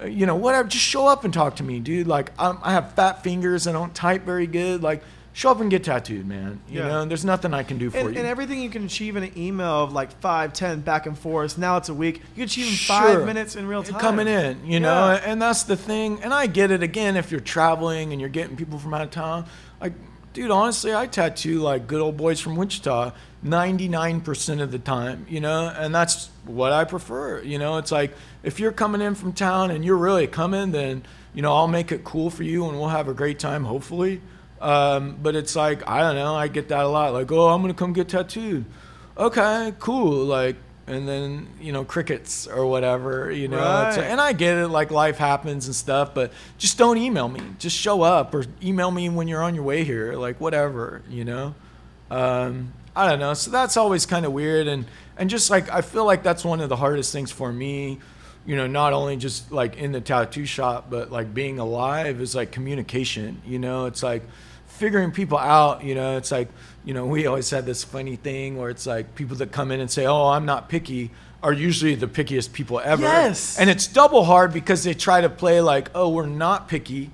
uh, 0.00 0.06
you 0.06 0.24
know, 0.24 0.36
whatever. 0.36 0.66
Just 0.68 0.84
show 0.84 1.06
up 1.06 1.24
and 1.24 1.34
talk 1.34 1.56
to 1.56 1.62
me, 1.62 1.80
dude. 1.80 2.06
Like, 2.06 2.32
I'm, 2.38 2.58
I 2.62 2.72
have 2.72 2.94
fat 2.94 3.22
fingers. 3.22 3.66
I 3.66 3.72
don't 3.72 3.94
type 3.94 4.22
very 4.24 4.46
good. 4.46 4.82
Like, 4.82 5.02
show 5.34 5.50
up 5.50 5.60
and 5.60 5.68
get 5.70 5.84
tattooed, 5.84 6.26
man. 6.26 6.60
You 6.68 6.78
Yeah. 6.80 6.88
know, 6.88 7.00
and 7.02 7.10
there's 7.10 7.24
nothing 7.24 7.52
I 7.52 7.64
can 7.64 7.76
do 7.76 7.90
for 7.90 7.98
And, 7.98 8.14
you. 8.14 8.18
and 8.20 8.26
everything 8.26 8.60
you 8.62 8.70
can 8.70 8.84
achieve 8.84 9.16
in 9.16 9.24
an 9.24 9.32
email 9.36 9.82
of 9.82 9.92
like 9.92 10.18
five, 10.20 10.52
ten, 10.54 10.80
back 10.80 11.04
and 11.06 11.18
forth. 11.18 11.58
Now 11.58 11.76
it's 11.76 11.88
a 11.88 11.94
week. 11.94 12.16
You 12.34 12.36
can 12.36 12.44
achieve 12.44 12.66
in 12.68 12.72
Sure. 12.72 12.96
five 12.96 13.26
minutes 13.26 13.56
in 13.56 13.66
real 13.66 13.82
time. 13.82 14.00
Coming 14.00 14.28
in, 14.28 14.64
you 14.64 14.78
know, 14.80 15.18
and 15.24 15.42
that's 15.42 15.64
the 15.64 15.76
thing. 15.76 16.20
And 16.22 16.32
I 16.32 16.46
get 16.46 16.70
it 16.70 16.82
again 16.82 17.16
if 17.16 17.30
you're 17.30 17.40
traveling 17.40 18.12
and 18.12 18.20
you're 18.20 18.30
getting 18.30 18.56
people 18.56 18.78
from 18.78 18.94
out 18.94 19.02
of 19.02 19.10
town. 19.10 19.44
Like, 19.80 19.92
dude, 20.32 20.50
honestly, 20.52 20.94
I 20.94 21.06
tattoo 21.08 21.58
like 21.60 21.86
good 21.88 22.00
old 22.00 22.16
boys 22.16 22.38
from 22.40 22.54
Wichita 22.56 23.10
99% 23.44 24.60
of 24.60 24.70
the 24.72 24.78
time, 24.78 25.26
you 25.28 25.40
know, 25.40 25.72
and 25.76 25.94
that's 25.94 26.28
what 26.44 26.72
I 26.72 26.84
prefer. 26.84 27.42
You 27.42 27.58
know, 27.58 27.78
it's 27.78 27.92
like 27.92 28.14
if 28.42 28.60
you're 28.60 28.72
coming 28.72 29.00
in 29.00 29.14
from 29.14 29.32
town 29.32 29.70
and 29.70 29.84
you're 29.84 29.96
really 29.96 30.26
coming, 30.26 30.72
then, 30.72 31.02
you 31.34 31.42
know, 31.42 31.52
I'll 31.54 31.68
make 31.68 31.92
it 31.92 32.04
cool 32.04 32.30
for 32.30 32.42
you 32.42 32.66
and 32.68 32.78
we'll 32.78 32.88
have 32.88 33.08
a 33.08 33.14
great 33.14 33.38
time, 33.38 33.64
hopefully. 33.64 34.20
Um, 34.64 35.18
but 35.22 35.36
it's 35.36 35.54
like, 35.54 35.86
I 35.86 36.00
don't 36.00 36.14
know, 36.14 36.34
I 36.34 36.48
get 36.48 36.68
that 36.68 36.84
a 36.84 36.88
lot. 36.88 37.12
Like, 37.12 37.30
oh, 37.30 37.48
I'm 37.48 37.62
to 37.66 37.74
come 37.74 37.92
get 37.92 38.08
tattooed. 38.08 38.64
Okay, 39.18 39.74
cool. 39.78 40.24
Like, 40.24 40.56
and 40.86 41.06
then, 41.06 41.48
you 41.60 41.70
know, 41.70 41.84
crickets 41.84 42.46
or 42.46 42.64
whatever, 42.66 43.30
you 43.30 43.46
know. 43.46 43.58
Right. 43.58 43.98
and 43.98 44.18
I 44.18 44.32
get 44.32 44.56
it, 44.56 44.68
like 44.68 44.90
life 44.90 45.18
happens 45.18 45.66
and 45.66 45.74
stuff, 45.74 46.14
but 46.14 46.32
just 46.56 46.78
don't 46.78 46.96
email 46.96 47.28
me. 47.28 47.40
Just 47.58 47.76
show 47.76 48.00
up 48.00 48.34
or 48.34 48.46
email 48.62 48.90
me 48.90 49.10
when 49.10 49.28
you're 49.28 49.42
on 49.42 49.54
your 49.54 49.64
way 49.64 49.84
here, 49.84 50.14
like 50.14 50.40
whatever, 50.40 51.02
you 51.10 51.24
know. 51.24 51.54
Um, 52.10 52.72
I 52.96 53.10
don't 53.10 53.18
know. 53.18 53.34
So 53.34 53.50
that's 53.50 53.76
always 53.76 54.06
kind 54.06 54.24
of 54.24 54.32
weird, 54.32 54.66
and 54.66 54.86
and 55.18 55.28
just 55.28 55.50
like 55.50 55.70
I 55.70 55.80
feel 55.82 56.04
like 56.04 56.22
that's 56.22 56.44
one 56.44 56.60
of 56.60 56.68
the 56.68 56.76
hardest 56.76 57.12
things 57.12 57.30
for 57.30 57.52
me. 57.52 57.98
You 58.46 58.56
know, 58.56 58.66
not 58.66 58.92
only 58.92 59.16
just 59.16 59.50
like 59.50 59.76
in 59.76 59.92
the 59.92 60.00
tattoo 60.00 60.44
shop, 60.46 60.86
but 60.90 61.10
like 61.10 61.34
being 61.34 61.58
alive 61.58 62.20
is 62.20 62.34
like 62.34 62.52
communication. 62.52 63.42
You 63.44 63.58
know, 63.58 63.86
it's 63.86 64.02
like 64.02 64.22
figuring 64.74 65.10
people 65.12 65.38
out. 65.38 65.84
You 65.84 65.94
know, 65.94 66.16
it's 66.16 66.30
like 66.30 66.48
you 66.84 66.94
know 66.94 67.06
we 67.06 67.26
always 67.26 67.50
had 67.50 67.66
this 67.66 67.84
funny 67.84 68.16
thing 68.16 68.56
where 68.56 68.70
it's 68.70 68.86
like 68.86 69.14
people 69.14 69.36
that 69.36 69.52
come 69.52 69.70
in 69.70 69.80
and 69.80 69.90
say, 69.90 70.06
"Oh, 70.06 70.28
I'm 70.28 70.46
not 70.46 70.68
picky." 70.68 71.10
Are 71.42 71.52
usually 71.52 71.94
the 71.94 72.06
pickiest 72.06 72.54
people 72.54 72.80
ever. 72.80 73.02
Yes. 73.02 73.58
And 73.58 73.68
it's 73.68 73.86
double 73.86 74.24
hard 74.24 74.54
because 74.54 74.82
they 74.82 74.94
try 74.94 75.20
to 75.20 75.28
play 75.28 75.60
like, 75.60 75.90
oh, 75.94 76.08
we're 76.08 76.24
not 76.24 76.68
picky, 76.68 77.10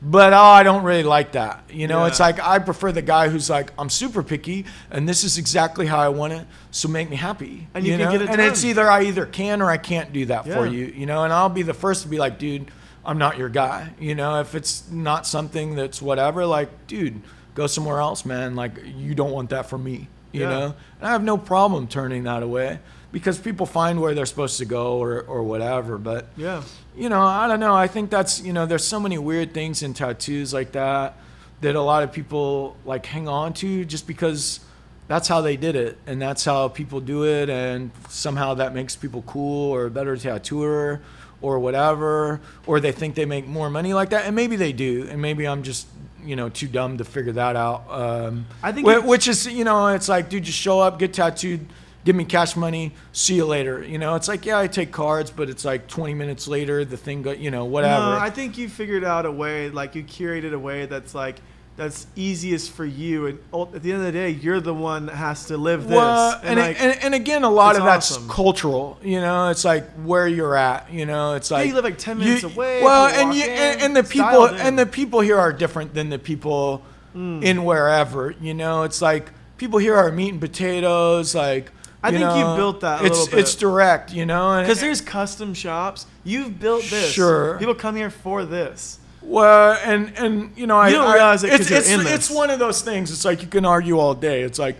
but 0.00 0.32
oh, 0.32 0.36
I 0.38 0.62
don't 0.62 0.84
really 0.84 1.02
like 1.02 1.32
that. 1.32 1.64
You 1.68 1.88
know, 1.88 2.02
Yeah. 2.02 2.06
it's 2.06 2.20
like 2.20 2.38
I 2.40 2.60
prefer 2.60 2.92
the 2.92 3.02
guy 3.02 3.28
who's 3.28 3.50
like, 3.50 3.72
I'm 3.76 3.90
super 3.90 4.22
picky, 4.22 4.66
and 4.88 5.08
this 5.08 5.24
is 5.24 5.36
exactly 5.36 5.86
how 5.86 5.98
I 5.98 6.10
want 6.10 6.32
it, 6.34 6.46
so 6.70 6.86
make 6.86 7.10
me 7.10 7.16
happy. 7.16 7.66
And 7.74 7.84
you 7.84 7.96
can 7.96 8.04
know? 8.04 8.12
get 8.12 8.22
it 8.22 8.28
And 8.28 8.40
it's 8.40 8.64
either 8.64 8.88
I 8.88 9.02
either 9.02 9.26
can 9.26 9.60
or 9.60 9.68
I 9.68 9.78
can't 9.78 10.12
do 10.12 10.26
that 10.26 10.44
for 10.46 10.64
you. 10.64 10.86
You 10.86 11.06
know, 11.06 11.24
and 11.24 11.32
I'll 11.32 11.48
be 11.48 11.62
the 11.62 11.74
first 11.74 12.02
to 12.04 12.08
be 12.08 12.18
like, 12.18 12.38
dude, 12.38 12.70
I'm 13.06 13.18
not 13.18 13.38
your 13.38 13.48
guy. 13.48 13.90
You 14.00 14.14
know, 14.14 14.40
if 14.40 14.54
it's 14.54 14.90
not 14.90 15.26
something 15.26 15.76
that's 15.76 16.02
whatever, 16.02 16.44
like, 16.44 16.68
dude, 16.88 17.22
go 17.54 17.66
somewhere 17.66 18.00
else, 18.00 18.24
man. 18.24 18.56
Like, 18.56 18.72
you 18.84 19.14
don't 19.14 19.30
want 19.30 19.50
that 19.50 19.66
from 19.66 19.84
me. 19.84 20.08
You 20.32 20.42
Yeah. 20.42 20.48
know, 20.50 20.64
and 20.98 21.08
I 21.08 21.12
have 21.12 21.22
no 21.22 21.38
problem 21.38 21.86
turning 21.86 22.24
that 22.24 22.42
away 22.42 22.80
because 23.12 23.38
people 23.38 23.64
find 23.64 24.00
where 24.00 24.12
they're 24.12 24.26
supposed 24.26 24.58
to 24.58 24.64
go 24.66 24.98
or 24.98 25.20
or 25.22 25.42
whatever. 25.42 25.96
But 25.96 26.26
Yeah. 26.36 26.62
you 26.96 27.08
know, 27.08 27.22
I 27.22 27.46
don't 27.48 27.60
know. 27.60 27.74
I 27.74 27.86
think 27.86 28.10
that's 28.10 28.42
you 28.42 28.52
know, 28.52 28.66
there's 28.66 28.84
so 28.84 28.98
many 29.00 29.16
weird 29.18 29.54
things 29.54 29.82
in 29.82 29.94
tattoos 29.94 30.52
like 30.52 30.72
that 30.72 31.14
that 31.62 31.74
a 31.76 31.80
lot 31.80 32.02
of 32.02 32.12
people 32.12 32.76
like 32.84 33.06
hang 33.06 33.28
on 33.28 33.54
to 33.54 33.84
just 33.86 34.06
because 34.06 34.60
that's 35.08 35.28
how 35.28 35.40
they 35.40 35.56
did 35.56 35.76
it 35.76 35.96
and 36.06 36.20
that's 36.20 36.44
how 36.44 36.68
people 36.68 37.00
do 37.00 37.24
it 37.24 37.48
and 37.48 37.90
somehow 38.08 38.52
that 38.54 38.74
makes 38.74 38.94
people 38.96 39.22
cool 39.22 39.70
or 39.72 39.86
a 39.86 39.90
better 39.90 40.16
tattooer 40.16 41.00
or 41.40 41.58
whatever 41.58 42.40
or 42.66 42.80
they 42.80 42.92
think 42.92 43.14
they 43.14 43.24
make 43.26 43.46
more 43.46 43.68
money 43.70 43.92
like 43.94 44.10
that 44.10 44.24
and 44.24 44.34
maybe 44.34 44.56
they 44.56 44.72
do 44.72 45.06
and 45.10 45.20
maybe 45.20 45.46
I'm 45.46 45.62
just 45.62 45.86
you 46.24 46.34
know 46.36 46.48
too 46.48 46.66
dumb 46.66 46.98
to 46.98 47.04
figure 47.04 47.32
that 47.32 47.56
out 47.56 47.84
um, 47.90 48.46
I 48.62 48.72
think 48.72 48.86
whi- 48.86 48.98
which 48.98 49.28
is 49.28 49.46
you 49.46 49.64
know 49.64 49.88
it's 49.88 50.08
like 50.08 50.28
dude 50.28 50.44
just 50.44 50.58
show 50.58 50.80
up 50.80 50.98
get 50.98 51.12
tattooed 51.12 51.66
give 52.04 52.16
me 52.16 52.24
cash 52.24 52.56
money 52.56 52.92
see 53.12 53.34
you 53.34 53.44
later 53.44 53.82
you 53.82 53.98
know? 53.98 54.14
It's 54.14 54.28
like 54.28 54.46
yeah 54.46 54.58
i 54.58 54.66
take 54.66 54.92
cards 54.92 55.30
but 55.30 55.50
it's 55.50 55.64
like 55.64 55.88
20 55.88 56.14
minutes 56.14 56.48
later 56.48 56.84
the 56.84 56.96
thing 56.96 57.22
go 57.22 57.32
you 57.32 57.50
know 57.50 57.64
whatever. 57.64 58.12
No, 58.12 58.18
I 58.18 58.30
think 58.30 58.56
you 58.58 58.68
figured 58.68 59.04
out 59.04 59.26
a 59.26 59.30
way, 59.32 59.70
like 59.70 59.94
you 59.94 60.02
curated 60.04 60.52
a 60.52 60.58
way 60.58 60.86
that's 60.86 61.14
like 61.14 61.36
that's 61.76 62.06
easiest 62.16 62.70
for 62.72 62.84
you, 62.86 63.26
and 63.26 63.38
at 63.74 63.82
the 63.82 63.92
end 63.92 64.00
of 64.00 64.06
the 64.06 64.12
day, 64.12 64.30
you're 64.30 64.60
the 64.60 64.72
one 64.74 65.06
that 65.06 65.16
has 65.16 65.44
to 65.46 65.56
live 65.58 65.84
this. 65.88 65.96
Well, 65.96 66.40
and, 66.42 66.58
like, 66.58 66.80
and, 66.80 66.98
and 67.02 67.14
again, 67.14 67.42
a 67.44 67.50
lot 67.50 67.76
of 67.76 67.84
that's 67.84 68.12
awesome. 68.12 68.28
cultural. 68.28 68.98
You 69.02 69.20
know, 69.20 69.50
it's 69.50 69.64
like 69.64 69.88
where 70.02 70.26
you're 70.26 70.56
at. 70.56 70.90
You 70.92 71.04
know, 71.06 71.34
it's 71.34 71.50
like 71.50 71.68
you 71.68 71.74
live 71.74 71.84
like 71.84 71.98
10 71.98 72.18
minutes 72.18 72.44
away, 72.44 72.82
Well, 72.82 73.06
and 73.08 73.34
you 73.36 73.44
in, 73.44 73.50
and, 73.50 73.82
and 73.82 73.96
the 73.96 74.04
people 74.04 74.46
and 74.46 74.78
the 74.78 74.86
people 74.86 75.20
here 75.20 75.38
are 75.38 75.52
different 75.52 75.92
than 75.94 76.08
the 76.08 76.18
people 76.18 76.82
Hmm. 77.12 77.42
in 77.42 77.64
wherever. 77.64 78.34
You 78.40 78.52
know, 78.52 78.82
it's 78.82 79.00
like 79.00 79.30
people 79.56 79.78
here 79.78 79.94
are 79.96 80.12
meat 80.12 80.32
and 80.32 80.40
potatoes. 80.40 81.34
Like 81.34 81.72
I 82.02 82.08
you 82.10 82.18
think 82.18 82.30
you 82.36 82.40
know, 82.42 82.56
built 82.56 82.80
that 82.82 83.00
a 83.00 83.06
It's 83.06 83.18
little 83.18 83.30
bit. 83.32 83.38
it's 83.40 83.54
direct. 83.54 84.12
You 84.12 84.26
know, 84.26 84.60
because 84.60 84.80
there's 84.80 85.00
custom 85.00 85.54
shops. 85.54 86.06
You've 86.24 86.58
built 86.60 86.84
this. 86.84 87.10
Sure. 87.12 87.56
People 87.58 87.74
come 87.74 87.96
here 87.96 88.10
for 88.10 88.44
this. 88.44 88.98
Well, 89.26 89.78
and 89.84 90.12
and 90.16 90.56
you 90.56 90.66
know, 90.66 90.76
i 90.76 90.90
don't 90.90 91.12
realize 91.12 91.42
it's 91.42 91.70
in 91.70 92.06
it's 92.06 92.30
one 92.30 92.50
of 92.50 92.58
those 92.58 92.80
things. 92.82 93.10
It's 93.10 93.24
like 93.24 93.42
you 93.42 93.48
can 93.48 93.64
argue 93.64 93.98
all 93.98 94.14
day. 94.14 94.42
It's 94.42 94.58
like, 94.58 94.76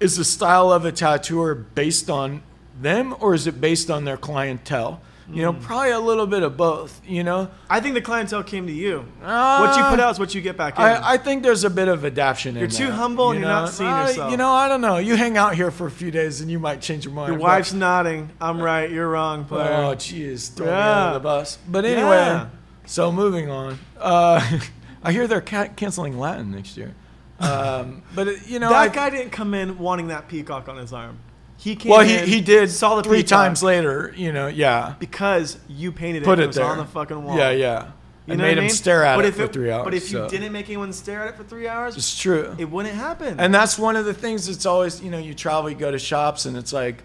is 0.00 0.16
the 0.16 0.24
style 0.24 0.72
of 0.72 0.84
a 0.84 0.92
tattooer 0.92 1.54
based 1.54 2.08
on 2.08 2.42
them 2.80 3.16
or 3.20 3.34
is 3.34 3.46
it 3.46 3.60
based 3.60 3.90
on 3.90 4.04
their 4.04 4.16
clientele? 4.16 5.00
You 5.30 5.42
know, 5.42 5.52
probably 5.52 5.90
a 5.90 6.00
little 6.00 6.26
bit 6.26 6.42
of 6.42 6.56
both. 6.56 7.02
You 7.06 7.22
know, 7.22 7.50
I 7.68 7.80
think 7.80 7.92
the 7.92 8.00
clientele 8.00 8.42
came 8.42 8.66
to 8.66 8.72
you. 8.72 9.04
Uh, 9.22 9.58
what 9.58 9.76
you 9.76 9.82
put 9.90 10.00
out 10.00 10.12
is 10.12 10.18
what 10.18 10.34
you 10.34 10.40
get 10.40 10.56
back 10.56 10.78
in. 10.78 10.82
I, 10.82 11.12
I 11.12 11.16
think 11.18 11.42
there's 11.42 11.64
a 11.64 11.70
bit 11.70 11.86
of 11.88 12.06
adaptation 12.06 12.50
in 12.50 12.54
there. 12.54 12.62
You're 12.62 12.70
too 12.70 12.86
that, 12.86 12.92
humble 12.94 13.32
and 13.32 13.40
you 13.40 13.44
you're 13.44 13.54
not 13.54 13.68
seeing 13.68 13.90
Uh, 13.90 14.06
yourself. 14.06 14.30
You 14.30 14.38
know, 14.38 14.52
I 14.52 14.68
don't 14.68 14.80
know. 14.80 14.96
You 14.96 15.16
hang 15.16 15.36
out 15.36 15.54
here 15.54 15.70
for 15.70 15.86
a 15.86 15.90
few 15.90 16.10
days 16.10 16.40
and 16.40 16.50
you 16.50 16.58
might 16.58 16.80
change 16.80 17.04
your 17.04 17.12
mind. 17.12 17.28
Your 17.28 17.38
but- 17.38 17.44
wife's 17.44 17.74
nodding. 17.74 18.30
I'm 18.40 18.58
right. 18.58 18.90
You're 18.90 19.08
wrong, 19.10 19.44
player. 19.44 19.70
Oh, 19.70 19.94
jeez, 19.94 20.50
throw 20.54 20.64
me 20.66 20.72
under 20.72 21.14
the 21.18 21.20
bus. 21.20 21.58
But 21.68 21.84
anyway, 21.84 22.16
Yeah. 22.16 22.46
So 22.88 23.12
moving 23.12 23.50
on. 23.50 23.78
Uh, 23.98 24.60
I 25.02 25.12
hear 25.12 25.26
they're 25.26 25.40
ca- 25.40 25.68
canceling 25.68 26.18
Latin 26.18 26.50
next 26.50 26.76
year. 26.76 26.94
Um, 27.38 28.02
but 28.14 28.28
it, 28.28 28.48
you 28.48 28.58
know, 28.58 28.70
that 28.70 28.76
I- 28.76 28.88
guy 28.88 29.10
didn't 29.10 29.30
come 29.30 29.54
in 29.54 29.78
wanting 29.78 30.08
that 30.08 30.28
peacock 30.28 30.68
on 30.68 30.76
his 30.76 30.92
arm. 30.92 31.18
He 31.56 31.74
came 31.74 31.90
Well, 31.90 32.00
he, 32.00 32.16
in, 32.18 32.26
he 32.26 32.40
did 32.40 32.70
saw 32.70 32.96
the 32.96 33.02
three 33.02 33.18
peacock 33.18 33.28
times 33.28 33.62
later. 33.62 34.12
You 34.16 34.32
know, 34.32 34.46
yeah. 34.46 34.94
because 34.98 35.58
you 35.68 35.90
painted 35.92 36.22
it. 36.22 36.24
Put 36.24 36.34
and 36.34 36.42
it 36.42 36.46
was 36.48 36.56
there 36.56 36.66
on 36.66 36.78
the 36.78 36.84
fucking 36.84 37.22
wall. 37.22 37.36
Yeah, 37.36 37.50
yeah. 37.50 37.90
You 38.26 38.32
and 38.32 38.42
made 38.42 38.58
him 38.58 38.64
mean? 38.64 38.70
stare 38.70 39.04
at 39.04 39.16
but 39.16 39.24
it 39.24 39.34
for 39.34 39.46
three 39.46 39.70
hours. 39.70 39.84
But 39.84 39.94
if 39.94 40.12
you 40.12 40.28
didn't 40.28 40.52
make 40.52 40.66
anyone 40.66 40.92
stare 40.92 41.22
at 41.22 41.28
it 41.30 41.36
for 41.36 41.44
three 41.44 41.66
hours, 41.66 41.96
it's 41.96 42.16
true. 42.16 42.54
it 42.58 42.70
wouldn't 42.70 42.94
happen. 42.94 43.40
And 43.40 43.54
that's 43.54 43.78
one 43.78 43.96
of 43.96 44.04
the 44.04 44.12
things 44.12 44.46
that's 44.46 44.66
always, 44.66 45.02
you 45.02 45.10
know, 45.10 45.16
you 45.16 45.32
travel, 45.32 45.70
you 45.70 45.76
go 45.76 45.90
to 45.90 45.98
shops, 45.98 46.44
and 46.44 46.54
it's 46.54 46.72
like, 46.72 47.02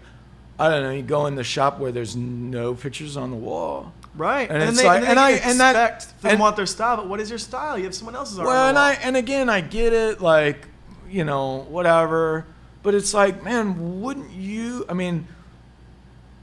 I 0.58 0.68
don't 0.68 0.82
know, 0.82 0.90
you 0.90 1.02
go 1.02 1.24
in 1.24 1.34
the 1.34 1.42
shop 1.42 1.78
where 1.78 1.90
there's 1.92 2.14
no 2.14 2.74
pictures 2.74 3.16
on 3.16 3.30
the 3.30 3.38
wall. 3.38 3.94
Right. 4.16 4.48
and 4.48 4.60
And, 4.62 4.70
it's 4.70 4.78
they, 4.80 4.86
like- 4.86 5.00
and, 5.00 5.08
and 5.10 5.18
they 5.18 5.22
I- 5.22 5.50
and 5.50 5.60
that- 5.60 6.00
them 6.22 6.32
and- 6.32 6.40
want 6.40 6.56
their 6.56 6.66
style, 6.66 6.96
but 6.96 7.08
what 7.08 7.20
is 7.20 7.28
your 7.30 7.38
style? 7.38 7.76
You 7.78 7.84
have 7.84 7.94
someone 7.94 8.16
else's 8.16 8.38
art. 8.38 8.46
Well, 8.48 8.68
and 8.68 8.78
I 8.78 8.92
and 8.94 9.16
again, 9.16 9.48
I 9.48 9.60
get 9.60 9.92
it, 9.92 10.20
like, 10.20 10.68
you 11.08 11.24
know, 11.24 11.66
whatever. 11.68 12.46
But 12.82 12.94
it's 12.94 13.14
like, 13.14 13.42
man, 13.42 14.02
wouldn't 14.02 14.30
you? 14.32 14.84
I 14.88 14.92
mean, 14.92 15.26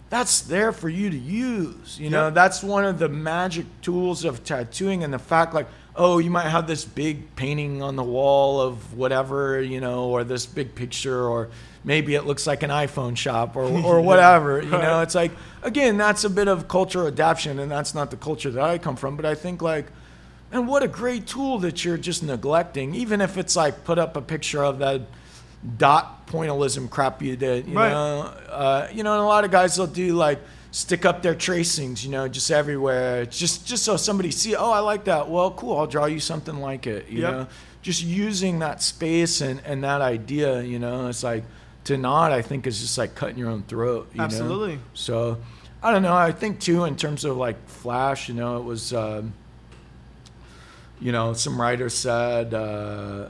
that's 0.09 0.41
there 0.41 0.71
for 0.71 0.89
you 0.89 1.09
to 1.09 1.17
use. 1.17 1.99
You 1.99 2.09
know, 2.09 2.29
that's 2.31 2.61
one 2.63 2.83
of 2.85 2.99
the 2.99 3.07
magic 3.09 3.65
tools 3.81 4.25
of 4.25 4.43
tattooing, 4.43 5.03
and 5.03 5.13
the 5.13 5.19
fact, 5.19 5.53
like, 5.53 5.67
oh, 5.95 6.17
you 6.19 6.29
might 6.29 6.49
have 6.49 6.67
this 6.67 6.83
big 6.83 7.35
painting 7.35 7.81
on 7.83 7.95
the 7.95 8.03
wall 8.03 8.59
of 8.59 8.95
whatever, 8.97 9.61
you 9.61 9.79
know, 9.79 10.05
or 10.09 10.23
this 10.23 10.45
big 10.45 10.73
picture, 10.75 11.27
or 11.27 11.49
maybe 11.83 12.15
it 12.15 12.25
looks 12.25 12.45
like 12.47 12.63
an 12.63 12.69
iPhone 12.69 13.15
shop, 13.17 13.55
or 13.55 13.63
or 13.85 14.01
whatever. 14.01 14.61
You 14.61 14.69
know, 14.69 15.01
it's 15.01 15.15
like 15.15 15.31
again, 15.63 15.97
that's 15.97 16.23
a 16.23 16.29
bit 16.29 16.47
of 16.47 16.67
cultural 16.67 17.07
adaptation, 17.07 17.59
and 17.59 17.71
that's 17.71 17.93
not 17.95 18.11
the 18.11 18.17
culture 18.17 18.51
that 18.51 18.63
I 18.63 18.77
come 18.77 18.95
from. 18.95 19.15
But 19.15 19.25
I 19.25 19.35
think 19.35 19.61
like. 19.61 19.87
And 20.53 20.67
what 20.67 20.83
a 20.83 20.87
great 20.89 21.27
tool 21.27 21.59
that 21.59 21.85
you're 21.85 21.95
just 21.95 22.23
neglecting, 22.23 22.93
even 22.93 23.21
if 23.21 23.37
it's 23.37 23.55
like 23.55 23.85
put 23.85 23.97
up 23.97 24.17
a 24.17 24.21
picture 24.21 24.61
of 24.61 24.79
that 24.79 24.99
dot 25.77 26.27
pointillism 26.27 26.89
crap 26.89 27.21
you 27.21 27.35
did. 27.35 27.67
You 27.67 27.77
Right. 27.77 27.91
know, 27.91 28.33
uh, 28.49 28.87
you 28.91 29.03
know, 29.03 29.13
and 29.13 29.21
a 29.21 29.25
lot 29.25 29.43
of 29.45 29.51
guys 29.51 29.77
will 29.77 29.87
do 29.87 30.13
like 30.13 30.39
stick 30.71 31.05
up 31.05 31.21
their 31.21 31.35
tracings, 31.35 32.03
you 32.03 32.11
know, 32.11 32.27
just 32.27 32.51
everywhere, 32.51 33.25
just 33.25 33.65
just 33.65 33.83
so 33.83 33.97
somebody 33.97 34.31
see. 34.31 34.55
Oh, 34.55 34.71
I 34.71 34.79
like 34.79 35.05
that. 35.05 35.29
Well, 35.29 35.51
cool. 35.51 35.77
I'll 35.77 35.87
draw 35.87 36.05
you 36.05 36.19
something 36.19 36.59
like 36.59 36.87
it. 36.87 37.07
You 37.09 37.21
Yep. 37.21 37.31
know, 37.33 37.47
just 37.81 38.03
using 38.03 38.59
that 38.59 38.81
space 38.81 39.41
and 39.41 39.61
and 39.65 39.83
that 39.83 40.01
idea. 40.01 40.61
You 40.61 40.79
know, 40.79 41.07
it's 41.07 41.23
like 41.23 41.43
to 41.91 41.97
not. 41.97 42.31
I 42.31 42.41
think 42.41 42.65
is 42.67 42.79
just 42.81 42.97
like 42.97 43.15
cutting 43.15 43.37
your 43.37 43.49
own 43.49 43.63
throat. 43.63 44.09
You 44.13 44.17
know? 44.19 44.23
Absolutely. 44.25 44.79
So. 44.93 45.37
I 45.83 45.91
don't 45.91 46.03
know. 46.03 46.13
I 46.15 46.31
think 46.31 46.59
too, 46.59 46.83
in 46.85 46.95
terms 46.95 47.25
of 47.25 47.37
like 47.37 47.57
Flash, 47.67 48.29
you 48.29 48.35
know, 48.35 48.57
it 48.57 48.63
was, 48.63 48.93
um, 48.93 49.33
you 50.99 51.11
know, 51.11 51.33
some 51.33 51.59
writer 51.59 51.89
said, 51.89 52.53
uh, 52.53 53.29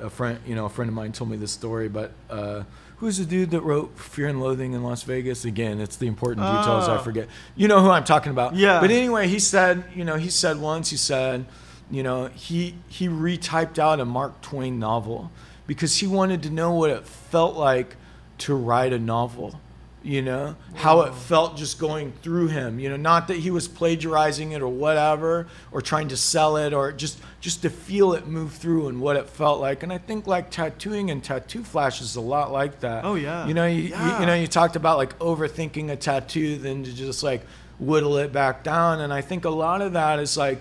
a 0.00 0.10
friend, 0.10 0.40
you 0.44 0.56
know, 0.56 0.66
a 0.66 0.68
friend 0.68 0.88
of 0.88 0.94
mine 0.96 1.12
told 1.12 1.30
me 1.30 1.36
this 1.36 1.52
story, 1.52 1.88
but 1.88 2.10
uh, 2.28 2.64
who's 2.96 3.18
the 3.18 3.24
dude 3.24 3.50
that 3.52 3.60
wrote 3.60 3.96
Fear 3.96 4.28
and 4.28 4.40
Loathing 4.42 4.72
in 4.72 4.82
Las 4.82 5.04
Vegas? 5.04 5.44
Again, 5.44 5.80
it's 5.80 5.94
the 5.96 6.08
important 6.08 6.44
details 6.44 6.88
I 6.88 6.96
Oh. 6.96 7.02
forget. 7.02 7.28
You 7.54 7.68
know 7.68 7.80
who 7.80 7.88
I'm 7.90 8.02
talking 8.02 8.32
about? 8.32 8.56
Yeah. 8.56 8.80
But 8.80 8.90
anyway, 8.90 9.28
he 9.28 9.38
said, 9.38 9.84
you 9.94 10.04
know, 10.04 10.16
he 10.16 10.28
said 10.28 10.58
once, 10.60 10.90
he 10.90 10.96
said, 10.96 11.46
you 11.88 12.02
know, 12.02 12.26
he 12.34 12.74
he 12.88 13.06
retyped 13.06 13.78
out 13.78 14.00
a 14.00 14.04
Mark 14.04 14.40
Twain 14.40 14.80
novel 14.80 15.30
because 15.68 15.98
he 15.98 16.08
wanted 16.08 16.42
to 16.42 16.50
know 16.50 16.72
what 16.72 16.90
it 16.90 17.06
felt 17.06 17.54
like 17.54 17.94
to 18.42 18.54
write 18.54 18.92
a 18.92 18.98
novel 18.98 19.58
you 20.04 20.20
know 20.20 20.56
how 20.74 21.02
it 21.02 21.14
felt 21.14 21.56
just 21.56 21.78
going 21.78 22.12
through 22.22 22.48
him 22.48 22.80
you 22.80 22.88
know 22.88 22.96
not 22.96 23.28
that 23.28 23.36
he 23.36 23.52
was 23.52 23.68
plagiarizing 23.68 24.50
it 24.50 24.60
or 24.60 24.66
whatever 24.66 25.46
or 25.70 25.80
trying 25.80 26.08
to 26.08 26.16
sell 26.16 26.56
it 26.56 26.72
or 26.72 26.90
just 26.90 27.20
just 27.40 27.62
to 27.62 27.70
feel 27.70 28.12
it 28.12 28.26
move 28.26 28.52
through 28.52 28.88
and 28.88 29.00
what 29.00 29.14
it 29.14 29.28
felt 29.28 29.60
like 29.60 29.84
and 29.84 29.92
i 29.92 29.98
think 29.98 30.26
like 30.26 30.50
tattooing 30.50 31.08
and 31.12 31.22
tattoo 31.22 31.62
flash 31.62 32.00
is 32.00 32.16
a 32.16 32.20
lot 32.20 32.50
like 32.50 32.80
that 32.80 33.04
Oh, 33.04 33.14
yeah. 33.14 33.46
you 33.46 33.54
know 33.54 33.64
you, 33.66 33.82
you, 33.82 33.88
Yeah. 33.90 34.18
you 34.20 34.26
know 34.26 34.34
you 34.34 34.48
talked 34.48 34.74
about 34.74 34.96
like 34.98 35.16
overthinking 35.20 35.88
a 35.92 35.94
tattoo 35.96 36.56
then 36.56 36.82
to 36.82 36.92
just 36.92 37.22
like 37.22 37.42
whittle 37.78 38.16
it 38.16 38.32
back 38.32 38.64
down 38.64 39.00
and 39.02 39.12
i 39.12 39.20
think 39.20 39.44
a 39.44 39.50
lot 39.50 39.80
of 39.82 39.92
that 39.92 40.18
is 40.18 40.36
like 40.36 40.58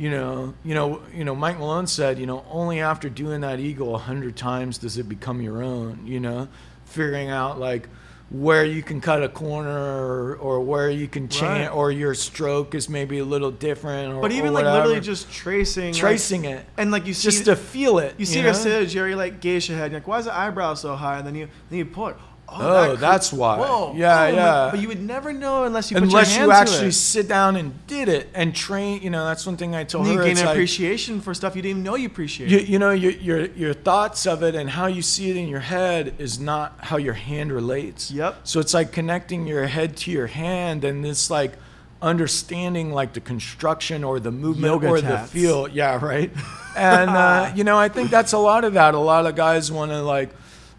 you 0.00 0.10
know, 0.12 0.54
you 0.62 0.76
know, 0.76 1.02
you 1.12 1.24
know. 1.24 1.34
Mike 1.34 1.58
Malone 1.58 1.88
said, 1.88 2.20
you 2.20 2.26
know, 2.26 2.44
only 2.52 2.78
after 2.78 3.08
doing 3.08 3.40
that 3.40 3.58
eagle 3.58 3.96
a 3.96 3.98
hundred 3.98 4.36
times 4.36 4.78
does 4.78 4.96
it 4.96 5.08
become 5.08 5.42
your 5.42 5.60
own. 5.60 6.06
You 6.06 6.20
know, 6.20 6.46
figuring 6.88 7.28
out 7.30 7.58
like 7.58 7.88
where 8.30 8.64
you 8.64 8.82
can 8.82 9.00
cut 9.00 9.22
a 9.22 9.28
corner 9.28 9.70
or, 9.70 10.36
or 10.36 10.60
where 10.60 10.90
you 10.90 11.08
can 11.08 11.28
change, 11.28 11.66
Right. 11.66 11.74
or 11.74 11.90
your 11.90 12.14
stroke 12.14 12.74
is 12.74 12.86
maybe 12.88 13.20
a 13.20 13.24
little 13.24 13.50
different. 13.50 14.12
Or, 14.14 14.20
but 14.20 14.32
even 14.32 14.52
like 14.52 14.64
literally 14.66 15.00
just 15.00 15.32
tracing, 15.32 15.92
like- 15.92 16.00
tracing 16.00 16.44
it, 16.44 16.66
and 16.76 16.90
like 16.90 17.06
you 17.06 17.14
see, 17.14 17.24
just 17.30 17.46
to 17.46 17.56
feel 17.56 17.98
it. 17.98 18.14
you 18.18 18.26
see 18.26 18.42
know? 18.42 18.48
her 18.48 18.54
say, 18.54 18.84
Jerry, 18.86 19.14
like 19.14 19.40
geisha 19.40 19.72
head. 19.74 19.92
You're 19.92 20.00
like, 20.00 20.08
why 20.08 20.18
is 20.18 20.26
the 20.26 20.36
eyebrow 20.36 20.74
so 20.74 20.94
high? 20.94 21.18
And 21.18 21.26
then 21.26 21.34
you 21.36 21.48
then 21.70 21.78
you 21.78 21.86
pull 21.86 22.08
it. 22.08 22.16
Oh, 22.50 22.92
that 22.92 23.00
that's 23.00 23.30
cr- 23.30 23.36
why. 23.36 23.58
Whoa. 23.58 23.92
Yeah, 23.94 24.22
oh, 24.22 24.26
yeah. 24.28 24.68
But 24.70 24.80
you 24.80 24.88
would 24.88 25.02
never 25.02 25.32
know 25.32 25.64
unless 25.64 25.90
you 25.90 25.96
put 25.96 26.04
Unless 26.04 26.36
you 26.36 26.50
actually 26.50 26.88
it. 26.88 26.92
sit 26.92 27.28
down 27.28 27.56
and 27.56 27.86
did 27.86 28.08
it 28.08 28.28
and 28.34 28.54
train, 28.54 29.02
you 29.02 29.10
know, 29.10 29.24
that's 29.26 29.44
one 29.46 29.56
thing 29.58 29.74
I 29.74 29.84
told 29.84 30.04
And 30.06 30.14
you 30.14 30.18
her. 30.18 30.24
gain 30.24 30.32
it's 30.32 30.40
an 30.40 30.46
like- 30.46 30.54
appreciation 30.56 31.20
for 31.20 31.34
stuff 31.34 31.54
you 31.54 31.62
didn't 31.62 31.70
even 31.70 31.82
know 31.82 31.94
you 31.94 32.06
appreciated. 32.06 32.62
you, 32.62 32.66
you 32.72 32.78
know 32.78 32.90
your, 32.90 33.12
your 33.12 33.46
your 33.48 33.74
thoughts 33.74 34.26
of 34.26 34.42
it 34.42 34.54
and 34.54 34.70
how 34.70 34.86
you 34.86 35.02
see 35.02 35.28
it 35.30 35.36
in 35.36 35.46
your 35.48 35.60
head 35.60 36.14
is 36.18 36.40
not 36.40 36.76
how 36.80 36.96
your 36.96 37.12
hand 37.14 37.52
relates 37.52 38.10
Yep. 38.10 38.40
so 38.44 38.60
it's 38.60 38.72
like 38.72 38.92
connecting 38.92 39.46
your 39.46 39.66
head 39.66 39.96
to 39.98 40.10
your 40.10 40.26
hand 40.28 40.84
and 40.84 41.04
it's 41.06 41.30
like 41.30 41.52
understanding 42.00 42.92
like 42.92 43.12
the 43.12 43.20
construction 43.20 44.04
or 44.04 44.20
the 44.20 44.30
movement 44.30 44.72
Yoga 44.72 44.88
or 44.88 45.00
tats. 45.00 45.30
the 45.32 45.38
feel 45.40 45.68
yeah 45.68 46.02
right 46.02 46.30
and 46.76 47.10
uh, 47.10 47.52
you 47.54 47.64
know 47.64 47.76
i 47.76 47.88
think 47.88 48.08
that's 48.10 48.32
a 48.32 48.38
lot 48.38 48.64
of 48.64 48.72
that 48.74 48.94
a 48.94 48.98
lot 48.98 49.26
of 49.26 49.34
guys 49.34 49.70
want 49.70 49.90
to 49.90 50.00
like 50.02 50.30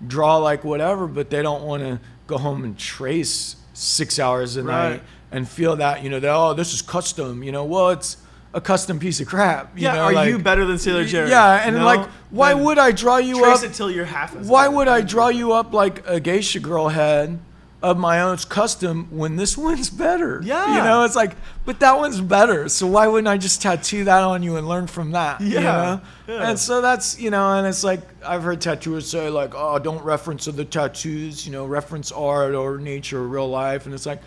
draw 0.08 0.38
like 0.38 0.64
whatever 0.64 1.08
but 1.08 1.30
they 1.30 1.42
don't 1.42 1.64
want 1.64 1.84
to 1.84 2.00
go 2.28 2.38
home 2.38 2.64
and 2.64 2.78
trace 2.78 3.56
six 3.74 4.20
hours 4.20 4.56
a 4.58 4.64
Right. 4.64 4.90
night 4.92 5.02
and 5.32 5.48
feel 5.48 5.76
that 5.78 6.04
you 6.04 6.10
know 6.10 6.20
that 6.20 6.34
oh 6.34 6.54
this 6.54 6.74
is 6.74 6.82
custom 6.82 7.44
you 7.44 7.52
know 7.52 7.64
well 7.66 7.90
it's 7.90 8.18
a 8.54 8.62
custom 8.62 8.98
piece 9.00 9.20
of 9.20 9.28
crap 9.28 9.78
you 9.78 9.84
yeah, 9.84 9.94
know, 9.94 10.02
are 10.06 10.14
like- 10.14 10.30
you 10.30 10.40
better 10.40 10.66
than 10.66 10.80
Sailor 10.80 11.06
Jerry? 11.06 11.30
yeah, 11.30 11.62
and 11.68 11.76
No? 11.76 11.86
like, 11.86 12.08
why 12.32 12.54
Then 12.56 12.64
would 12.64 12.80
I 12.80 12.92
draw 12.92 13.18
you 13.18 13.40
trace 13.40 13.60
up? 13.60 13.70
it 13.70 13.74
till 13.76 13.92
you're 13.92 14.06
half 14.06 14.36
Why 14.36 14.68
would 14.68 14.88
I 14.88 15.02
draw 15.02 15.28
you 15.28 15.52
up 15.54 15.72
like 15.74 16.08
a 16.08 16.20
geisha 16.20 16.60
girl 16.60 16.88
head 16.88 17.38
of 17.82 17.98
my 17.98 18.22
own? 18.22 18.36
Custom 18.38 19.08
when 19.10 19.36
this 19.38 19.58
one's 19.58 19.90
better. 19.90 20.42
Yeah. 20.44 20.78
you 20.78 20.84
know, 20.84 21.04
it's 21.06 21.16
like, 21.16 21.36
but 21.66 21.80
that 21.80 21.98
one's 21.98 22.20
better. 22.22 22.68
So 22.70 22.88
why 22.88 23.08
wouldn't 23.08 23.28
I 23.28 23.38
just 23.38 23.62
tattoo 23.62 24.04
that 24.06 24.22
on 24.24 24.44
you 24.44 24.58
and 24.58 24.68
learn 24.68 24.88
from 24.88 25.12
that? 25.12 25.40
you 25.42 25.56
Yeah, 25.56 25.62
know? 25.62 26.02
yeah. 26.28 26.50
And 26.50 26.60
so 26.60 26.82
that's 26.82 27.20
you 27.20 27.30
know, 27.30 27.54
and 27.58 27.66
it's 27.68 27.84
like 27.84 28.02
I've 28.26 28.44
heard 28.44 28.60
tattooers 28.62 29.10
say 29.10 29.30
like, 29.30 29.54
oh, 29.56 29.80
don't 29.80 30.04
reference 30.04 30.48
other 30.48 30.66
tattoos. 30.66 31.46
You 31.46 31.52
know, 31.54 31.66
reference 31.66 32.12
art 32.12 32.54
or 32.56 32.78
nature 32.78 33.20
or 33.20 33.28
real 33.28 33.50
life, 33.50 33.86
and 33.86 33.96
it's 33.96 34.06
like, 34.06 34.22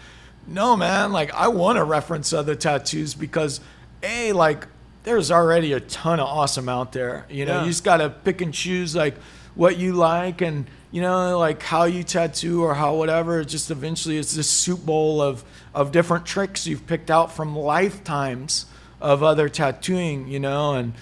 no, 0.47 0.77
man. 0.77 1.13
Like 1.13 1.33
I 1.35 1.49
want 1.49 1.77
to 1.77 1.85
reference 1.85 2.33
other 2.33 2.55
tattoos 2.55 3.15
because, 3.15 3.61
a 4.03 4.33
like 4.33 4.67
there's 5.05 5.31
already 5.33 5.73
a 5.73 5.81
ton 5.81 6.21
of 6.21 6.27
awesome 6.29 6.69
out 6.69 6.93
there. 6.93 7.27
You 7.29 7.45
know, 7.45 7.57
Yeah. 7.57 7.61
you 7.63 7.69
just 7.71 7.85
gotta 7.85 8.09
pick 8.09 8.41
and 8.41 8.55
choose 8.55 8.95
like 8.97 9.17
what 9.55 9.77
you 9.77 9.93
like 9.95 10.41
and 10.41 10.65
you 10.93 11.01
know 11.03 11.37
like 11.39 11.63
how 11.63 11.85
you 11.85 12.05
tattoo 12.05 12.63
or 12.63 12.75
how 12.75 12.95
whatever. 12.95 13.41
It 13.41 13.47
just 13.47 13.71
eventually 13.71 14.19
it's 14.19 14.35
this 14.37 14.49
soup 14.49 14.87
bowl 14.87 15.21
of 15.21 15.43
of 15.75 15.91
different 15.91 16.25
tricks 16.27 16.67
you've 16.67 16.87
picked 16.87 17.11
out 17.11 17.33
from 17.33 17.57
lifetimes 17.57 18.67
of 19.01 19.23
other 19.25 19.49
tattooing. 19.49 20.29
You 20.29 20.39
know, 20.41 20.75
and 20.75 20.93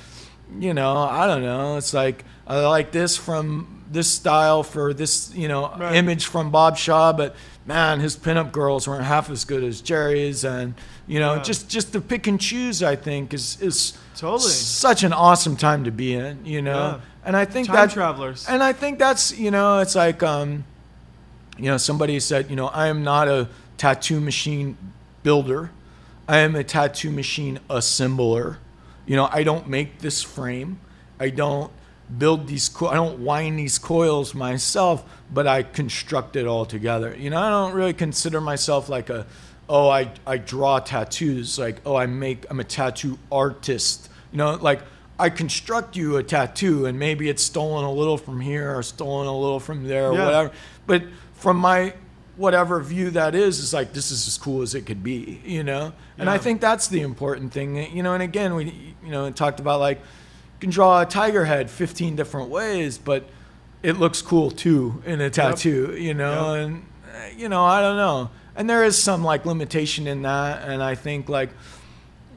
you 0.59 0.73
know 0.73 0.97
I 0.97 1.27
don't 1.27 1.43
know. 1.43 1.77
It's 1.77 1.93
like 1.93 2.25
I 2.47 2.61
like 2.67 2.93
this 2.93 3.17
from 3.17 3.85
this 3.91 4.09
style 4.09 4.62
for 4.62 4.95
this 4.95 5.35
you 5.35 5.49
know 5.49 5.75
Right. 5.77 5.97
image 5.97 6.27
from 6.27 6.51
Bob 6.51 6.77
Shaw, 6.79 7.12
but 7.12 7.35
man, 7.67 7.99
his 8.01 8.17
pinup 8.17 8.53
girls 8.53 8.87
weren't 8.89 9.05
half 9.05 9.29
as 9.31 9.45
good 9.45 9.65
as 9.65 9.81
Jerry's, 9.81 10.45
and 10.45 10.75
you 11.09 11.19
know 11.19 11.35
Yeah. 11.35 11.43
just 11.43 11.69
just 11.69 11.93
to 11.95 12.01
pick 12.01 12.27
and 12.29 12.41
choose, 12.41 12.83
I 12.83 12.95
think 12.97 13.35
is 13.35 13.59
is 13.61 13.95
Totally. 14.17 14.51
such 14.53 15.03
an 15.03 15.12
awesome 15.12 15.57
time 15.57 15.83
to 15.85 15.91
be 15.91 16.15
in, 16.15 16.45
you 16.47 16.62
know. 16.62 16.99
Yeah. 16.99 17.01
And 17.24 17.36
I 17.36 17.44
think 17.44 17.66
Time 17.66 17.76
that 17.76 17.90
travelers. 17.90 18.47
and 18.48 18.62
I 18.62 18.72
think 18.72 18.98
that's 18.98 19.36
you 19.38 19.51
know 19.51 19.80
it's 19.80 19.94
like 19.94 20.22
um, 20.22 20.64
you 21.59 21.66
know 21.66 21.76
somebody 21.76 22.18
said 22.20 22.48
you 22.51 22.56
know 22.56 22.68
I 22.68 22.86
am 22.88 23.02
not 23.05 23.28
a 23.28 23.48
tattoo 23.76 24.20
machine 24.20 24.76
builder, 25.22 25.70
I 26.26 26.38
am 26.38 26.55
a 26.56 26.64
tattoo 26.64 27.10
machine 27.10 27.60
assembler. 27.68 28.56
You 29.06 29.16
know 29.16 29.28
I 29.30 29.42
don't 29.42 29.68
make 29.68 29.98
this 29.98 30.22
frame, 30.22 30.80
I 31.18 31.28
don't 31.30 31.70
build 32.18 32.47
these 32.48 32.68
co- 32.68 32.88
I 32.88 32.94
don't 32.94 33.20
wind 33.20 33.59
these 33.59 33.78
coils 33.78 34.34
myself, 34.34 35.05
but 35.32 35.47
I 35.47 35.62
construct 35.62 36.36
it 36.36 36.47
all 36.47 36.64
together. 36.64 37.14
You 37.18 37.28
know 37.30 37.38
I 37.40 37.51
don't 37.51 37.74
really 37.74 37.92
consider 37.94 38.40
myself 38.40 38.88
like 38.88 39.10
a 39.10 39.26
oh 39.68 39.88
I 39.90 40.10
I 40.26 40.38
draw 40.38 40.78
tattoos 40.78 41.59
like 41.59 41.82
oh 41.84 41.97
I 41.97 42.06
make 42.06 42.47
I'm 42.51 42.60
a 42.60 42.64
tattoo 42.64 43.18
artist. 43.30 44.09
You 44.32 44.38
know 44.38 44.55
like 44.55 44.80
I 45.20 45.28
construct 45.30 45.97
you 45.97 46.16
a 46.16 46.22
tattoo 46.22 46.86
and 46.86 46.98
maybe 46.98 47.28
it's 47.28 47.42
stolen 47.42 47.84
a 47.84 47.92
little 47.92 48.16
from 48.16 48.40
here 48.40 48.74
or 48.76 48.82
stolen 48.82 49.26
a 49.26 49.36
little 49.38 49.60
from 49.60 49.86
there 49.86 50.09
or 50.10 50.14
Yeah. 50.14 50.24
whatever. 50.24 50.51
But 50.86 51.02
from 51.34 51.59
my 51.59 51.92
whatever 52.36 52.80
view 52.80 53.10
that 53.10 53.34
is, 53.34 53.59
is 53.59 53.74
like 53.74 53.92
this 53.92 54.10
is 54.10 54.26
as 54.26 54.38
cool 54.38 54.62
as 54.62 54.74
it 54.74 54.86
could 54.86 55.02
be, 55.02 55.42
you 55.44 55.62
know? 55.62 55.92
And 56.16 56.30
I 56.30 56.38
think 56.38 56.60
that's 56.62 56.88
the 56.88 57.02
important 57.02 57.52
thing, 57.52 57.94
you 57.94 58.02
know, 58.02 58.14
and 58.14 58.22
again 58.22 58.55
we 58.55 58.94
you 59.05 59.10
know 59.10 59.30
talked 59.30 59.60
about 59.60 59.78
like 59.80 59.98
you 59.98 60.59
can 60.60 60.70
draw 60.70 61.02
a 61.02 61.06
tiger 61.06 61.44
head 61.44 61.68
15 61.70 62.16
different 62.16 62.48
ways, 62.48 62.97
but 62.97 63.24
it 63.82 63.98
looks 63.98 64.22
cool 64.22 64.51
too 64.51 65.02
in 65.05 65.20
a 65.20 65.28
tattoo, 65.28 65.94
you 65.98 66.14
know, 66.14 66.55
Yep. 66.55 66.64
and 66.66 66.86
uh, 67.14 67.18
you 67.36 67.48
know, 67.51 67.62
I 67.64 67.80
don't 67.82 67.97
know. 67.97 68.30
And 68.56 68.68
there 68.70 68.84
is 68.84 68.97
some 69.02 69.22
like 69.22 69.44
limitation 69.44 70.06
in 70.06 70.22
that, 70.22 70.66
and 70.66 70.82
I 70.82 70.94
think 70.94 71.28
like, 71.28 71.51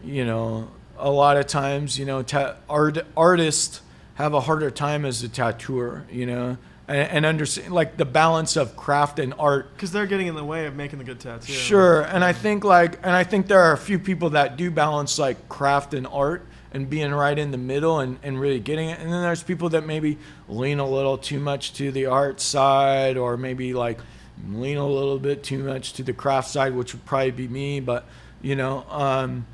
you 0.03 0.25
know, 0.25 0.67
a 1.03 1.09
lot 1.09 1.35
of 1.37 1.45
times, 1.47 1.99
you 1.99 2.05
know, 2.05 2.23
ta- 2.23 2.55
art 2.69 2.97
artists 3.15 3.81
have 4.15 4.33
a 4.33 4.39
harder 4.39 4.71
time 4.71 5.05
as 5.05 5.21
a 5.21 5.29
tattooer, 5.29 6.05
you 6.09 6.25
know, 6.25 6.57
and, 6.87 7.09
and 7.09 7.25
understand 7.25 7.73
like 7.73 7.97
the 7.97 8.05
balance 8.05 8.55
of 8.55 8.77
craft 8.77 9.19
and 9.19 9.33
art 9.37 9.73
Because 9.73 9.91
they're 9.91 10.07
getting 10.07 10.27
in 10.27 10.35
the 10.35 10.43
way 10.45 10.65
of 10.65 10.75
making 10.75 10.99
the 10.99 11.05
good 11.05 11.19
tattoo. 11.19 11.51
Sure, 11.51 12.01
and 12.01 12.23
I 12.23 12.31
think 12.31 12.63
like, 12.63 12.97
and 13.03 13.11
I 13.11 13.25
think 13.25 13.47
there 13.47 13.59
are 13.59 13.73
a 13.73 13.77
few 13.77 13.99
people 13.99 14.31
that 14.31 14.55
do 14.55 14.71
balance 14.71 15.19
like 15.19 15.49
craft 15.49 15.93
and 15.93 16.07
art 16.07 16.45
and 16.71 16.89
being 16.89 17.11
right 17.11 17.37
in 17.37 17.51
the 17.51 17.57
middle 17.57 17.99
and, 17.99 18.17
and 18.23 18.39
really 18.39 18.59
getting 18.59 18.89
it. 18.89 18.99
And 18.99 19.11
then 19.11 19.21
there's 19.21 19.43
people 19.43 19.69
that 19.69 19.85
maybe 19.85 20.17
lean 20.47 20.79
a 20.79 20.87
little 20.87 21.17
too 21.17 21.39
much 21.39 21.73
to 21.73 21.91
the 21.91 22.05
art 22.05 22.39
side, 22.39 23.17
or 23.17 23.35
maybe 23.35 23.73
like 23.73 23.99
lean 24.47 24.77
a 24.77 24.87
little 24.87 25.19
bit 25.19 25.43
too 25.43 25.63
much 25.63 25.93
to 25.93 26.03
the 26.03 26.13
craft 26.13 26.49
side, 26.49 26.73
which 26.73 26.93
would 26.93 27.05
probably 27.05 27.31
be 27.31 27.47
me. 27.49 27.81
But 27.81 28.05
you 28.41 28.55
know, 28.55 28.85
um, 28.89 29.45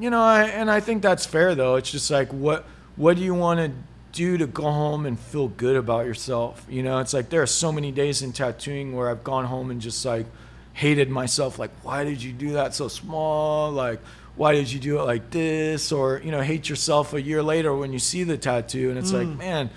you 0.00 0.10
know, 0.10 0.20
I, 0.22 0.44
and 0.44 0.70
I 0.70 0.80
think 0.80 1.02
that's 1.02 1.26
fair 1.26 1.54
though. 1.54 1.76
It's 1.76 1.90
just 1.90 2.10
like 2.10 2.30
what 2.32 2.64
what 2.96 3.16
do 3.16 3.22
you 3.22 3.34
want 3.34 3.60
to 3.60 3.72
do 4.12 4.36
to 4.38 4.46
go 4.46 4.64
home 4.64 5.06
and 5.06 5.18
feel 5.18 5.48
good 5.48 5.76
about 5.76 6.04
yourself? 6.06 6.66
You 6.68 6.82
know, 6.82 6.98
it's 6.98 7.14
like 7.14 7.30
there 7.30 7.42
are 7.42 7.46
so 7.46 7.70
many 7.70 7.92
days 7.92 8.22
in 8.22 8.32
tattooing 8.32 8.96
where 8.96 9.08
I've 9.08 9.22
gone 9.24 9.44
home 9.44 9.70
and 9.70 9.80
just 9.80 10.04
like 10.04 10.26
hated 10.72 11.08
myself. 11.10 11.58
Like, 11.58 11.70
why 11.82 12.04
did 12.04 12.22
you 12.22 12.32
do 12.32 12.52
that 12.54 12.74
so 12.74 12.88
small? 12.88 13.70
Like, 13.70 14.00
why 14.36 14.52
did 14.54 14.72
you 14.72 14.80
do 14.80 14.98
it 15.00 15.04
like 15.04 15.30
this? 15.30 15.92
Or 15.92 16.20
you 16.24 16.30
know, 16.30 16.40
hate 16.40 16.68
yourself 16.68 17.12
a 17.14 17.20
year 17.22 17.42
later 17.42 17.74
when 17.74 17.92
you 17.92 17.98
see 17.98 18.24
the 18.24 18.36
tattoo 18.38 18.90
and 18.90 18.98
it's 18.98 19.12
like, 19.12 19.28
man, 19.28 19.70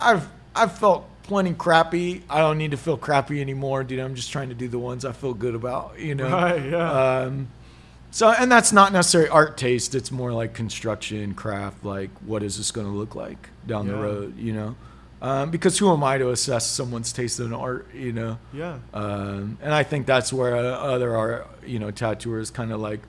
I've 0.00 0.28
I've 0.54 0.76
felt 0.78 1.08
plenty 1.22 1.54
crappy. 1.54 2.22
I 2.28 2.38
don't 2.40 2.58
need 2.58 2.72
to 2.72 2.76
feel 2.76 2.96
crappy 2.96 3.40
anymore, 3.40 3.84
dude. 3.84 4.00
I'm 4.00 4.14
just 4.14 4.30
trying 4.32 4.48
to 4.50 4.54
do 4.54 4.68
the 4.68 4.78
ones 4.78 5.04
I 5.04 5.12
feel 5.12 5.34
good 5.34 5.54
about. 5.54 5.98
You 5.98 6.14
know, 6.14 6.28
Right, 6.28 6.64
yeah. 6.70 7.20
um, 7.22 7.48
so, 8.12 8.30
and 8.30 8.52
that's 8.52 8.72
not 8.72 8.92
necessarily 8.92 9.28
art 9.30 9.56
taste. 9.56 9.94
It's 9.96 10.12
more 10.12 10.32
like 10.32 10.54
construction, 10.54 11.34
craft. 11.34 11.84
Like, 11.84 12.10
what 12.24 12.42
is 12.44 12.56
this 12.58 12.70
going 12.70 12.86
to 12.86 12.92
look 12.92 13.14
like 13.16 13.48
down 13.66 13.88
the 13.88 13.94
road? 13.96 14.38
You 14.38 14.52
know, 14.52 14.76
um, 15.20 15.50
because 15.50 15.78
who 15.78 15.90
am 15.92 16.04
I 16.04 16.18
to 16.18 16.30
assess 16.30 16.66
someone's 16.66 17.12
taste 17.12 17.40
in 17.40 17.52
art? 17.52 17.88
You 17.94 18.12
know, 18.12 18.38
Yeah. 18.52 18.78
um, 18.94 19.58
and 19.60 19.72
I 19.74 19.82
think 19.82 20.06
that's 20.06 20.32
where 20.32 20.54
uh, 20.56 20.60
other 20.62 21.16
art, 21.16 21.48
you 21.66 21.78
know, 21.78 21.90
tattooers 21.90 22.50
kind 22.50 22.70
of 22.72 22.80
like, 22.80 23.00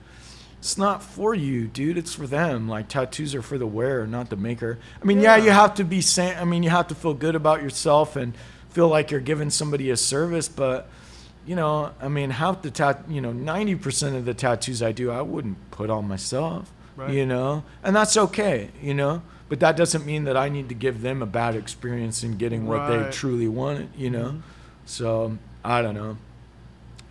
it's 0.58 0.78
not 0.78 1.02
for 1.02 1.34
you, 1.34 1.66
dude. 1.68 1.98
It's 1.98 2.14
for 2.14 2.26
them. 2.26 2.68
Like 2.68 2.88
tattoos 2.88 3.34
are 3.34 3.42
for 3.42 3.58
the 3.58 3.66
wearer, 3.66 4.06
not 4.06 4.30
the 4.30 4.36
maker. 4.36 4.78
I 5.02 5.04
mean, 5.04 5.20
yeah, 5.20 5.36
Yeah. 5.36 5.44
you 5.44 5.50
have 5.50 5.74
to 5.74 5.84
be. 5.84 6.00
San- 6.00 6.38
I 6.40 6.44
mean, 6.46 6.62
you 6.62 6.70
have 6.70 6.88
to 6.88 6.94
feel 6.94 7.12
good 7.12 7.34
about 7.34 7.62
yourself 7.62 8.16
and 8.16 8.32
feel 8.70 8.88
like 8.88 9.10
you're 9.10 9.20
giving 9.20 9.50
somebody 9.50 9.90
a 9.90 9.96
service. 9.98 10.48
But 10.48 10.88
you 11.46 11.54
know, 11.56 11.92
I 12.00 12.08
mean, 12.08 12.30
half 12.30 12.62
the 12.62 12.70
tat, 12.70 13.04
you 13.08 13.20
know, 13.20 13.32
ninety 13.32 13.74
percent 13.74 14.16
of 14.16 14.24
the 14.24 14.34
tattoos 14.34 14.82
I 14.82 14.92
do, 14.92 15.10
I 15.10 15.20
wouldn't 15.22 15.70
put 15.70 15.90
on 15.90 16.06
myself. 16.08 16.70
Right. 16.96 17.10
You 17.12 17.26
know, 17.26 17.64
and 17.82 17.94
that's 17.96 18.16
okay. 18.16 18.70
You 18.80 18.94
know, 18.94 19.22
but 19.48 19.60
that 19.60 19.76
doesn't 19.76 20.06
mean 20.06 20.24
that 20.24 20.36
I 20.36 20.48
need 20.48 20.68
to 20.68 20.74
give 20.74 21.02
them 21.02 21.22
a 21.22 21.26
bad 21.26 21.56
experience 21.56 22.22
in 22.22 22.36
getting 22.36 22.66
what 22.66 22.86
they 22.88 23.10
truly 23.10 23.48
wanted. 23.48 23.88
You 23.96 24.10
know, 24.10 24.24
Mhm. 24.28 24.40
so 24.86 25.38
I 25.64 25.82
don't 25.82 25.94
know, 25.94 26.16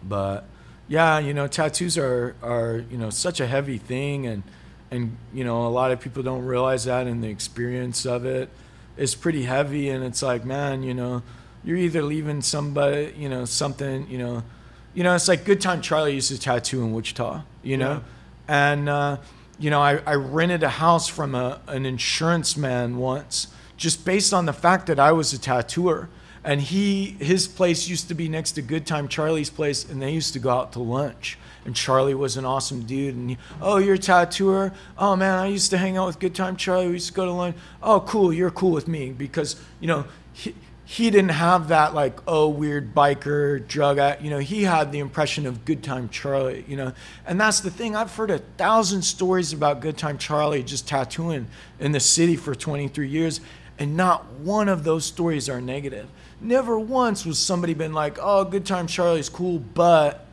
but 0.04 0.46
yeah, 0.88 1.20
you 1.20 1.34
know, 1.34 1.48
tattoos 1.48 1.98
are 1.98 2.36
are 2.42 2.84
you 2.90 2.98
know 2.98 3.10
such 3.10 3.40
a 3.40 3.48
heavy 3.48 3.78
thing, 3.78 4.26
and 4.26 4.44
and 4.92 5.18
you 5.34 5.44
know 5.44 5.66
a 5.68 5.70
lot 5.70 5.92
of 5.92 6.00
people 6.00 6.24
don't 6.24 6.46
realize 6.46 6.86
that, 6.86 7.08
and 7.08 7.24
the 7.24 7.30
experience 7.30 8.06
of 8.06 8.26
it 8.26 8.50
is 8.98 9.16
pretty 9.16 9.44
heavy, 9.44 9.90
and 9.90 10.04
it's 10.04 10.22
like, 10.22 10.46
man, 10.46 10.84
you 10.84 10.94
know, 10.94 11.24
you're 11.64 11.78
either 11.78 12.02
leaving 12.02 12.42
somebody, 12.42 13.14
you 13.18 13.30
know, 13.30 13.46
something, 13.46 14.10
you 14.10 14.18
know, 14.18 14.44
you 14.94 15.04
know, 15.04 15.16
it's 15.16 15.28
like 15.28 15.46
Good 15.46 15.62
Time 15.62 15.82
Charlie 15.82 16.14
used 16.14 16.30
to 16.30 16.40
tattoo 16.40 16.84
in 16.84 16.94
Wichita, 16.94 17.42
you 17.64 17.78
know, 17.78 18.04
and 18.48 18.90
uh, 18.90 19.18
you 19.60 19.70
know, 19.70 19.82
I, 19.82 20.02
I 20.06 20.16
rented 20.16 20.64
a 20.64 20.70
house 20.70 21.08
from 21.08 21.36
a 21.36 21.62
an 21.68 21.86
insurance 21.86 22.56
man 22.58 22.98
once, 22.98 23.48
just 23.78 24.06
based 24.06 24.34
on 24.34 24.46
the 24.46 24.54
fact 24.54 24.88
that 24.88 25.00
I 25.00 25.12
was 25.12 25.34
a 25.34 25.40
tattooer 25.40 26.10
and 26.44 26.62
he 26.62 27.16
his 27.20 27.48
place 27.48 27.88
used 27.88 28.08
to 28.10 28.14
be 28.14 28.28
next 28.28 28.54
to 28.54 28.62
Good 28.62 28.86
Time 28.86 29.08
Charlie's 29.08 29.50
place, 29.50 29.90
and 29.90 30.02
they 30.02 30.12
used 30.12 30.34
to 30.34 30.40
go 30.40 30.50
out 30.50 30.74
to 30.74 30.80
lunch. 30.80 31.38
And 31.66 31.74
Charlie 31.74 32.14
was 32.14 32.36
an 32.36 32.44
awesome 32.44 32.84
dude. 32.84 33.16
And 33.16 33.30
he, 33.30 33.38
oh, 33.62 33.78
you're 33.78 33.94
a 33.94 33.98
tattooer? 33.98 34.74
Oh 34.98 35.16
man, 35.16 35.40
I 35.40 35.48
used 35.48 35.70
to 35.72 35.78
hang 35.78 35.96
out 35.96 36.08
with 36.08 36.20
Good 36.20 36.36
Time 36.36 36.58
Charlie. 36.58 36.88
We 36.88 36.94
used 36.94 37.08
to 37.08 37.14
go 37.14 37.26
to 37.26 37.32
lunch. 37.32 37.56
Oh, 37.82 38.02
cool, 38.02 38.34
you're 38.34 38.52
cool 38.52 38.72
with 38.72 38.88
me 38.88 39.12
because 39.12 39.56
you 39.80 39.88
know 39.88 40.06
he 40.34 40.54
he 40.86 41.10
didn't 41.10 41.30
have 41.32 41.70
that 41.70 41.94
like 41.94 42.20
oh 42.28 42.50
weird 42.50 42.94
biker 42.94 43.66
drug 43.68 43.98
addict. 43.98 44.22
You 44.22 44.30
know 44.30 44.40
he 44.40 44.64
had 44.64 44.92
the 44.92 45.00
impression 45.00 45.46
of 45.46 45.66
Good 45.66 45.82
Time 45.84 46.10
Charlie. 46.10 46.66
You 46.68 46.76
know, 46.78 46.94
and 47.26 47.40
that's 47.40 47.62
the 47.62 47.72
thing. 47.72 47.96
I've 47.96 48.14
heard 48.14 48.32
a 48.32 48.40
thousand 48.40 49.04
stories 49.04 49.54
about 49.54 49.80
Good 49.80 49.98
Time 49.98 50.18
Charlie 50.18 50.64
just 50.64 50.88
tattooing 50.88 51.48
in 51.80 51.94
the 51.94 52.00
city 52.00 52.36
for 52.36 52.54
23 52.54 53.08
years, 53.08 53.40
and 53.80 53.96
not 53.96 54.30
one 54.34 54.68
of 54.68 54.84
those 54.84 55.06
stories 55.06 55.48
are 55.50 55.62
negative. 55.62 56.08
Never 56.42 56.78
once 56.78 57.26
was 57.26 57.40
somebody 57.40 57.74
been 57.74 57.94
like, 57.94 58.18
"Oh, 58.22 58.44
Good 58.44 58.66
Time 58.66 58.88
Charlie's 58.88 59.30
cool, 59.30 59.60
but 59.60 60.26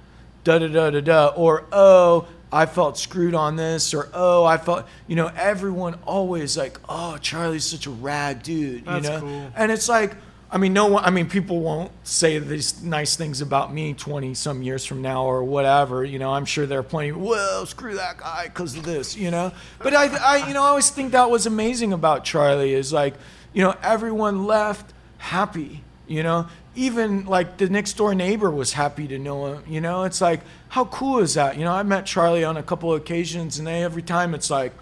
da 0.43 0.59
da 0.59 0.67
da 0.67 0.91
da 0.91 1.01
da," 1.01 1.27
or 1.29 1.65
"Oh, 1.71 2.27
I 2.53 2.67
felt 2.67 2.99
screwed 2.99 3.35
on 3.37 3.55
this," 3.55 3.95
or 3.95 4.09
"Oh, 4.13 4.45
I 4.45 4.59
felt," 4.59 4.87
you 5.07 5.15
know, 5.15 5.31
everyone 5.37 5.95
always 6.05 6.57
like, 6.57 6.81
"Oh, 6.89 7.19
Charlie's 7.19 7.65
such 7.65 7.87
a 7.87 7.91
rad 7.91 8.43
dude," 8.43 8.85
That's 8.85 9.05
you 9.05 9.11
know, 9.13 9.21
cool. 9.21 9.53
and 9.55 9.71
it's 9.71 9.89
like. 9.89 10.17
I 10.53 10.59
mean, 10.59 10.73
no 10.73 10.87
one. 10.87 11.05
I 11.05 11.11
mean, 11.11 11.29
people 11.29 11.61
won't 11.61 11.93
say 12.03 12.41
these 12.41 12.83
nice 12.83 13.15
things 13.15 13.41
about 13.41 13.73
me 13.73 13.95
twenty 13.95 14.35
some 14.35 14.63
years 14.63 14.85
from 14.85 15.01
now 15.01 15.25
or 15.25 15.45
whatever. 15.45 16.05
You 16.05 16.19
know, 16.19 16.33
I'm 16.33 16.45
sure 16.45 16.67
there 16.67 16.81
are 16.81 16.83
plenty. 16.83 17.13
Well, 17.13 17.67
screw 17.67 17.95
that 17.95 18.19
guy 18.19 18.47
because 18.47 18.77
of 18.77 18.83
this. 18.83 19.17
You 19.17 19.31
know, 19.31 19.53
but 19.79 19.95
I, 19.95 20.07
I, 20.07 20.49
you 20.49 20.55
know, 20.55 20.65
I 20.65 20.69
always 20.69 20.91
think 20.91 21.13
that 21.13 21.31
was 21.31 21.47
amazing 21.47 21.93
about 21.93 22.25
Charlie 22.25 22.75
is 22.75 22.93
like, 22.93 23.15
you 23.53 23.63
know, 23.63 23.77
everyone 23.83 24.47
left 24.47 24.93
happy. 25.19 25.85
You 26.09 26.25
know, 26.25 26.49
even 26.75 27.27
like 27.27 27.59
the 27.59 27.69
next 27.69 27.93
door 27.93 28.13
neighbor 28.17 28.51
was 28.51 28.73
happy 28.73 29.07
to 29.07 29.19
know 29.21 29.53
him. 29.55 29.63
You 29.69 29.81
know, 29.81 30.03
it's 30.03 30.21
like, 30.21 30.41
how 30.71 30.87
cool 30.87 31.21
is 31.21 31.35
that? 31.35 31.59
You 31.59 31.65
know, 31.65 31.73
I 31.73 31.85
met 31.85 32.07
Charlie 32.07 32.43
on 32.43 32.57
a 32.57 32.63
couple 32.65 32.93
of 32.93 33.01
occasions, 33.01 33.59
and 33.59 33.69
they, 33.69 33.85
every 33.85 34.03
time 34.03 34.35
it's 34.35 34.51
like, 34.51 34.73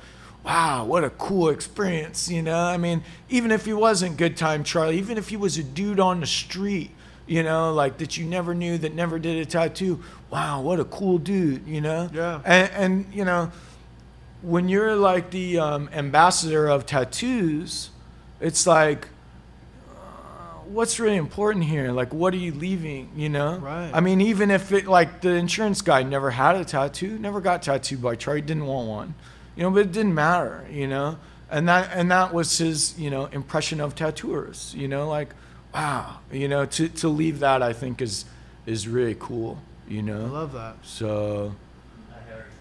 wow, 0.48 0.82
what 0.82 1.04
a 1.04 1.10
cool 1.10 1.50
experience, 1.50 2.30
you 2.30 2.40
know? 2.40 2.58
I 2.58 2.78
mean, 2.78 3.02
even 3.28 3.50
if 3.50 3.66
he 3.66 3.74
wasn't 3.74 4.16
good 4.16 4.34
time 4.34 4.64
Charlie, 4.64 4.96
even 4.96 5.18
if 5.18 5.28
he 5.28 5.36
was 5.36 5.58
a 5.58 5.62
dude 5.62 6.00
on 6.00 6.20
the 6.20 6.26
street, 6.26 6.90
you 7.26 7.42
know, 7.42 7.74
like 7.74 7.98
that 7.98 8.16
you 8.16 8.24
never 8.24 8.54
knew 8.54 8.78
that 8.78 8.94
never 8.94 9.18
did 9.18 9.36
a 9.36 9.44
tattoo, 9.44 10.02
wow, 10.30 10.62
what 10.62 10.80
a 10.80 10.86
cool 10.86 11.18
dude, 11.18 11.66
you 11.66 11.82
know? 11.82 12.08
Yeah. 12.14 12.40
And, 12.46 12.70
and 12.72 13.14
you 13.14 13.26
know, 13.26 13.52
when 14.40 14.70
you're 14.70 14.96
like 14.96 15.30
the 15.32 15.58
um, 15.58 15.90
ambassador 15.92 16.66
of 16.66 16.86
tattoos, 16.86 17.90
it's 18.40 18.66
like, 18.66 19.08
uh, 19.90 20.60
what's 20.64 20.98
really 20.98 21.16
important 21.16 21.66
here? 21.66 21.92
Like, 21.92 22.14
what 22.14 22.32
are 22.32 22.38
you 22.38 22.54
leaving? 22.54 23.10
You 23.14 23.28
know? 23.28 23.58
Right. 23.58 23.90
I 23.92 24.00
mean, 24.00 24.22
even 24.22 24.50
if 24.50 24.72
it 24.72 24.86
like 24.86 25.20
the 25.20 25.34
insurance 25.34 25.82
guy 25.82 26.04
never 26.04 26.30
had 26.30 26.56
a 26.56 26.64
tattoo, 26.64 27.18
never 27.18 27.42
got 27.42 27.62
tattooed 27.62 28.00
by 28.00 28.16
Charlie, 28.16 28.40
didn't 28.40 28.64
want 28.64 28.88
one, 28.88 29.14
you 29.58 29.64
know, 29.64 29.72
but 29.72 29.80
it 29.80 29.92
didn't 29.92 30.14
matter, 30.14 30.64
you 30.70 30.86
know. 30.86 31.18
And 31.50 31.68
that 31.68 31.90
and 31.92 32.08
that 32.12 32.32
was 32.32 32.56
his, 32.58 32.96
you 32.96 33.10
know, 33.10 33.26
impression 33.26 33.80
of 33.80 33.96
tattooers. 33.96 34.72
You 34.76 34.86
know, 34.86 35.08
like, 35.08 35.30
wow, 35.74 36.20
you 36.30 36.46
know, 36.46 36.64
to 36.64 36.88
to 36.88 37.08
leave 37.08 37.40
that, 37.40 37.60
I 37.60 37.72
think 37.72 38.00
is 38.00 38.24
is 38.66 38.86
really 38.86 39.16
cool. 39.18 39.58
You 39.88 40.02
know. 40.02 40.26
I 40.26 40.28
love 40.28 40.52
that. 40.52 40.76
So, 40.84 41.56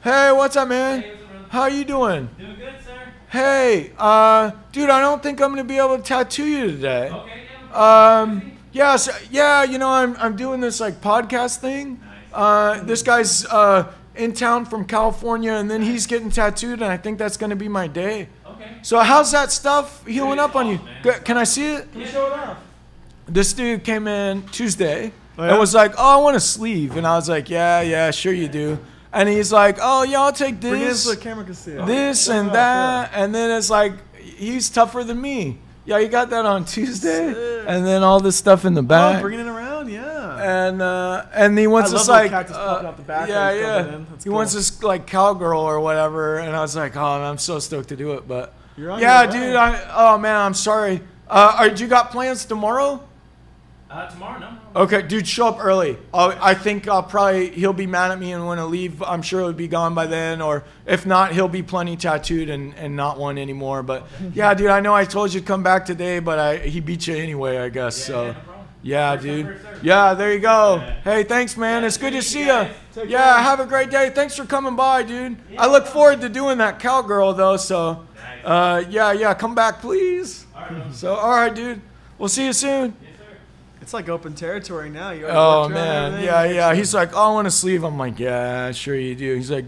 hey, 0.03 0.31
what's 0.31 0.55
up, 0.55 0.69
man? 0.69 1.01
Hey, 1.01 1.11
what's? 1.11 1.51
How 1.51 1.67
you 1.67 1.85
doing? 1.85 2.29
Doing 2.39 2.55
good, 2.55 2.75
sir? 2.83 2.97
Hey, 3.29 3.91
uh, 3.99 4.51
dude, 4.71 4.89
I 4.89 4.99
don't 4.99 5.21
think 5.21 5.39
I'm 5.39 5.51
gonna 5.51 5.63
be 5.65 5.77
able 5.77 5.97
to 5.97 6.03
tattoo 6.03 6.45
you 6.47 6.71
today. 6.71 7.11
Okay, 7.11 7.43
yeah. 7.69 8.19
Um, 8.21 8.53
yeah, 8.71 8.95
so, 8.95 9.11
yeah, 9.29 9.63
you 9.63 9.77
know, 9.77 9.89
I'm, 9.89 10.15
I'm 10.17 10.35
doing 10.35 10.61
this 10.61 10.79
like 10.79 10.99
podcast 11.01 11.57
thing. 11.57 11.99
Nice. 11.99 12.33
Uh, 12.33 12.83
this 12.85 13.03
guy's 13.03 13.45
uh, 13.45 13.93
in 14.17 14.33
town 14.33 14.65
from 14.65 14.85
California, 14.85 15.53
and 15.53 15.69
then 15.69 15.81
he's 15.81 16.05
getting 16.07 16.29
tattooed, 16.29 16.81
and 16.81 16.91
I 16.91 16.97
think 16.97 17.17
that's 17.17 17.37
gonna 17.37 17.55
be 17.55 17.67
my 17.69 17.87
day. 17.87 18.29
Okay. 18.45 18.71
So 18.81 18.99
how's 18.99 19.31
that 19.31 19.51
stuff 19.51 20.05
healing 20.05 20.37
Pretty 20.37 20.41
up 20.41 20.55
on 20.55 20.67
you? 20.67 20.79
Oh, 20.81 21.07
man. 21.09 21.21
Can 21.23 21.37
I 21.37 21.43
see 21.43 21.73
it? 21.73 21.91
Can 21.91 22.01
you 22.01 22.07
show 22.07 22.27
it 22.27 22.33
off? 22.33 22.57
This 23.27 23.53
dude 23.53 23.83
came 23.83 24.07
in 24.07 24.43
Tuesday 24.49 25.11
Oh, 25.37 25.43
and 25.43 25.59
was 25.59 25.73
like, 25.75 25.93
"Oh, 25.97 26.19
I 26.19 26.21
want 26.23 26.35
a 26.35 26.39
sleeve," 26.39 26.95
and 26.97 27.05
I 27.05 27.15
was 27.15 27.29
like, 27.29 27.49
"Yeah, 27.49 27.81
yeah, 27.81 28.09
sure 28.11 28.33
you 28.33 28.47
do." 28.47 28.79
And 29.13 29.27
he's 29.29 29.51
like, 29.51 29.77
"Oh, 29.81 30.03
yeah, 30.03 30.21
I'll 30.21 30.31
take 30.33 30.59
this." 30.61 31.03
so 31.03 31.11
the 31.11 31.17
camera 31.17 31.43
can 31.45 31.53
see 31.53 31.71
it. 31.71 31.85
this 31.85 32.27
Yeah, 32.27 32.35
and 32.39 32.47
yeah. 32.47 32.53
that, 32.53 33.11
and 33.13 33.35
then 33.35 33.51
it's 33.57 33.69
like 33.69 33.93
he's 34.17 34.69
tougher 34.69 35.03
than 35.03 35.21
me. 35.21 35.59
Yeah, 35.85 35.99
you 35.99 36.07
got 36.09 36.29
that 36.31 36.45
on 36.45 36.65
Tuesday, 36.65 37.33
Sick. 37.33 37.65
and 37.67 37.85
then 37.85 38.01
all 38.03 38.19
this 38.19 38.35
stuff 38.35 38.65
in 38.65 38.73
the 38.73 38.81
Oh, 38.81 38.83
back, 38.83 39.21
bringing 39.21 39.45
it 39.45 39.49
around, 39.49 39.89
yeah. 39.89 40.16
And 40.47 40.81
uh, 40.81 41.25
and 41.33 41.57
he 41.59 41.67
wants 41.67 41.91
I 41.91 41.93
love 41.93 41.99
this 41.99 42.07
those 42.07 42.31
like 42.31 42.51
uh, 42.51 42.87
out 42.87 42.97
the 42.97 43.03
back 43.03 43.27
yeah, 43.27 43.47
when 43.47 43.53
he's 43.53 43.61
yeah. 43.61 43.77
coming 43.81 43.93
in. 43.93 44.07
That's 44.09 44.23
He 44.23 44.29
wants 44.29 44.53
cool. 44.53 44.59
this 44.59 44.83
like 44.83 45.07
cowgirl 45.07 45.59
or 45.59 45.79
whatever, 45.81 46.37
and 46.37 46.55
I 46.55 46.61
was 46.61 46.75
like, 46.75 46.95
oh, 46.95 47.01
I'm 47.01 47.37
so 47.37 47.59
stoked 47.59 47.89
to 47.89 47.97
do 47.97 48.13
it, 48.13 48.27
but 48.27 48.53
You're 48.77 48.91
on 48.91 49.01
Yeah, 49.01 49.25
dude. 49.25 49.55
I, 49.55 49.89
oh 49.93 50.17
man, 50.17 50.35
I'm 50.35 50.53
sorry. 50.53 51.01
Uh, 51.29 51.55
are, 51.59 51.69
do 51.69 51.83
you 51.83 51.89
got 51.89 52.11
plans 52.11 52.45
tomorrow? 52.45 53.03
Uh, 53.89 54.09
tomorrow, 54.09 54.39
no. 54.39 54.81
Okay, 54.83 55.01
dude, 55.01 55.27
show 55.27 55.47
up 55.47 55.59
early. 55.61 55.97
i 56.13 56.51
I 56.51 56.53
think 56.53 56.87
I'll 56.87 57.03
probably 57.03 57.49
he'll 57.51 57.73
be 57.73 57.87
mad 57.87 58.11
at 58.11 58.19
me 58.19 58.31
and 58.31 58.45
want 58.45 58.59
to 58.59 58.65
leave. 58.65 59.01
I'm 59.03 59.21
sure 59.21 59.41
he'll 59.41 59.53
be 59.53 59.67
gone 59.67 59.93
by 59.93 60.05
then, 60.07 60.41
or 60.41 60.63
if 60.85 61.05
not, 61.05 61.33
he'll 61.33 61.47
be 61.49 61.63
plenty 61.63 61.97
tattooed 61.97 62.49
and, 62.49 62.73
and 62.75 62.95
not 62.95 63.17
one 63.17 63.37
anymore. 63.37 63.83
But 63.83 64.07
yeah, 64.33 64.53
dude, 64.53 64.69
I 64.69 64.79
know 64.79 64.93
I 64.93 65.03
told 65.03 65.33
you 65.33 65.41
to 65.41 65.45
come 65.45 65.63
back 65.63 65.85
today, 65.85 66.19
but 66.19 66.39
I 66.39 66.57
he 66.57 66.79
beat 66.79 67.07
you 67.07 67.15
anyway, 67.15 67.57
I 67.57 67.67
guess. 67.67 67.97
so 67.97 68.27
yeah, 68.27 68.27
no 68.27 68.33
problem. 68.39 68.56
Yeah, 68.83 69.13
First 69.15 69.23
dude. 69.25 69.45
first 69.47 69.63
served. 69.63 69.83
Yeah, 69.85 70.13
there 70.13 70.33
you 70.33 70.39
go. 70.39 70.75
Yeah. 70.77 71.01
Hey, 71.03 71.23
thanks, 71.23 71.57
man. 71.57 71.81
Yeah, 71.81 71.87
it's 71.87 71.97
good 71.97 72.13
to 72.13 72.21
see 72.21 72.39
you 72.39 72.45
you. 72.45 72.51
guys. 72.51 72.75
Take 72.93 73.09
Yeah, 73.09 73.33
care. 73.35 73.43
have 73.43 73.59
a 73.59 73.65
great 73.65 73.89
day. 73.89 74.09
Thanks 74.09 74.35
for 74.35 74.45
coming 74.45 74.75
by, 74.75 75.03
dude. 75.03 75.37
I 75.57 75.67
look 75.67 75.85
forward 75.87 76.21
to 76.21 76.29
doing 76.29 76.57
that 76.59 76.79
cowgirl 76.79 77.33
though. 77.33 77.57
So, 77.57 78.05
Nice. 78.43 78.45
uh, 78.45 78.83
yeah, 78.89 79.11
yeah, 79.11 79.33
come 79.33 79.53
back, 79.55 79.81
please. 79.81 80.45
All 80.55 80.61
right. 80.61 80.93
So, 80.93 81.13
all 81.15 81.31
right, 81.31 81.53
dude. 81.53 81.81
We'll 82.17 82.29
see 82.29 82.45
you 82.45 82.53
soon. 82.53 82.95
Yes. 83.01 83.11
It's 83.81 83.93
like 83.93 84.09
open 84.09 84.33
territory 84.33 84.89
now. 84.89 85.11
You 85.11 85.25
already 85.25 85.37
Oh 85.37 85.69
man, 85.69 86.23
yeah, 86.23 86.43
yeah. 86.45 86.73
He's 86.75 86.93
like, 86.93 87.11
oh, 87.15 87.29
I 87.31 87.33
want 87.33 87.45
to 87.45 87.51
sleeve. 87.51 87.83
I'm 87.83 87.97
like, 87.97 88.19
yeah, 88.19 88.71
sure 88.71 88.95
you 88.95 89.15
do. 89.15 89.35
He's 89.35 89.51
like, 89.51 89.65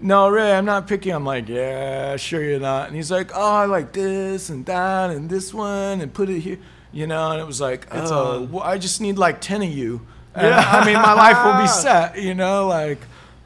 no, 0.00 0.28
Ray, 0.28 0.52
I'm 0.52 0.64
not 0.66 0.86
picky. 0.86 1.10
I'm 1.10 1.24
like, 1.24 1.48
yeah, 1.48 2.16
sure 2.16 2.42
you're 2.42 2.60
not. 2.60 2.88
And 2.88 2.96
he's 2.96 3.10
like, 3.10 3.30
oh, 3.34 3.54
I 3.54 3.64
like 3.66 3.92
this 3.92 4.50
and 4.50 4.66
that 4.66 5.10
and 5.10 5.30
this 5.30 5.54
one 5.54 6.00
and 6.02 6.12
put 6.12 6.28
it 6.28 6.40
here, 6.40 6.58
you 6.94 7.06
know. 7.06 7.32
And 7.32 7.40
it 7.40 7.46
was 7.46 7.60
like, 7.60 7.86
It's 7.92 8.10
oh, 8.10 8.48
well, 8.50 8.62
I 8.62 8.78
just 8.78 9.00
need 9.00 9.18
like 9.18 9.40
ten 9.40 9.62
of 9.62 9.68
you. 9.68 10.00
And, 10.34 10.46
Yeah. 10.46 10.64
I 10.66 10.84
mean, 10.86 10.94
my 10.94 11.12
life 11.12 11.44
will 11.44 11.60
be 11.62 11.68
set, 11.84 12.18
you 12.18 12.34
know. 12.34 12.66
Like, 12.68 12.98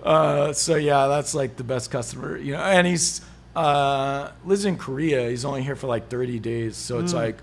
uh, 0.02 0.52
so 0.52 0.76
yeah, 0.76 1.06
that's 1.08 1.34
like 1.34 1.56
the 1.56 1.64
best 1.64 1.90
customer, 1.90 2.36
you 2.36 2.52
know. 2.52 2.60
And 2.60 2.86
he's 2.86 3.20
uh, 3.56 4.30
lives 4.44 4.64
in 4.64 4.76
Korea. 4.76 5.28
He's 5.28 5.44
only 5.44 5.62
here 5.62 5.74
for 5.76 5.86
like 5.88 6.08
30 6.08 6.38
days, 6.38 6.76
so 6.76 7.00
it's 7.00 7.12
like 7.14 7.38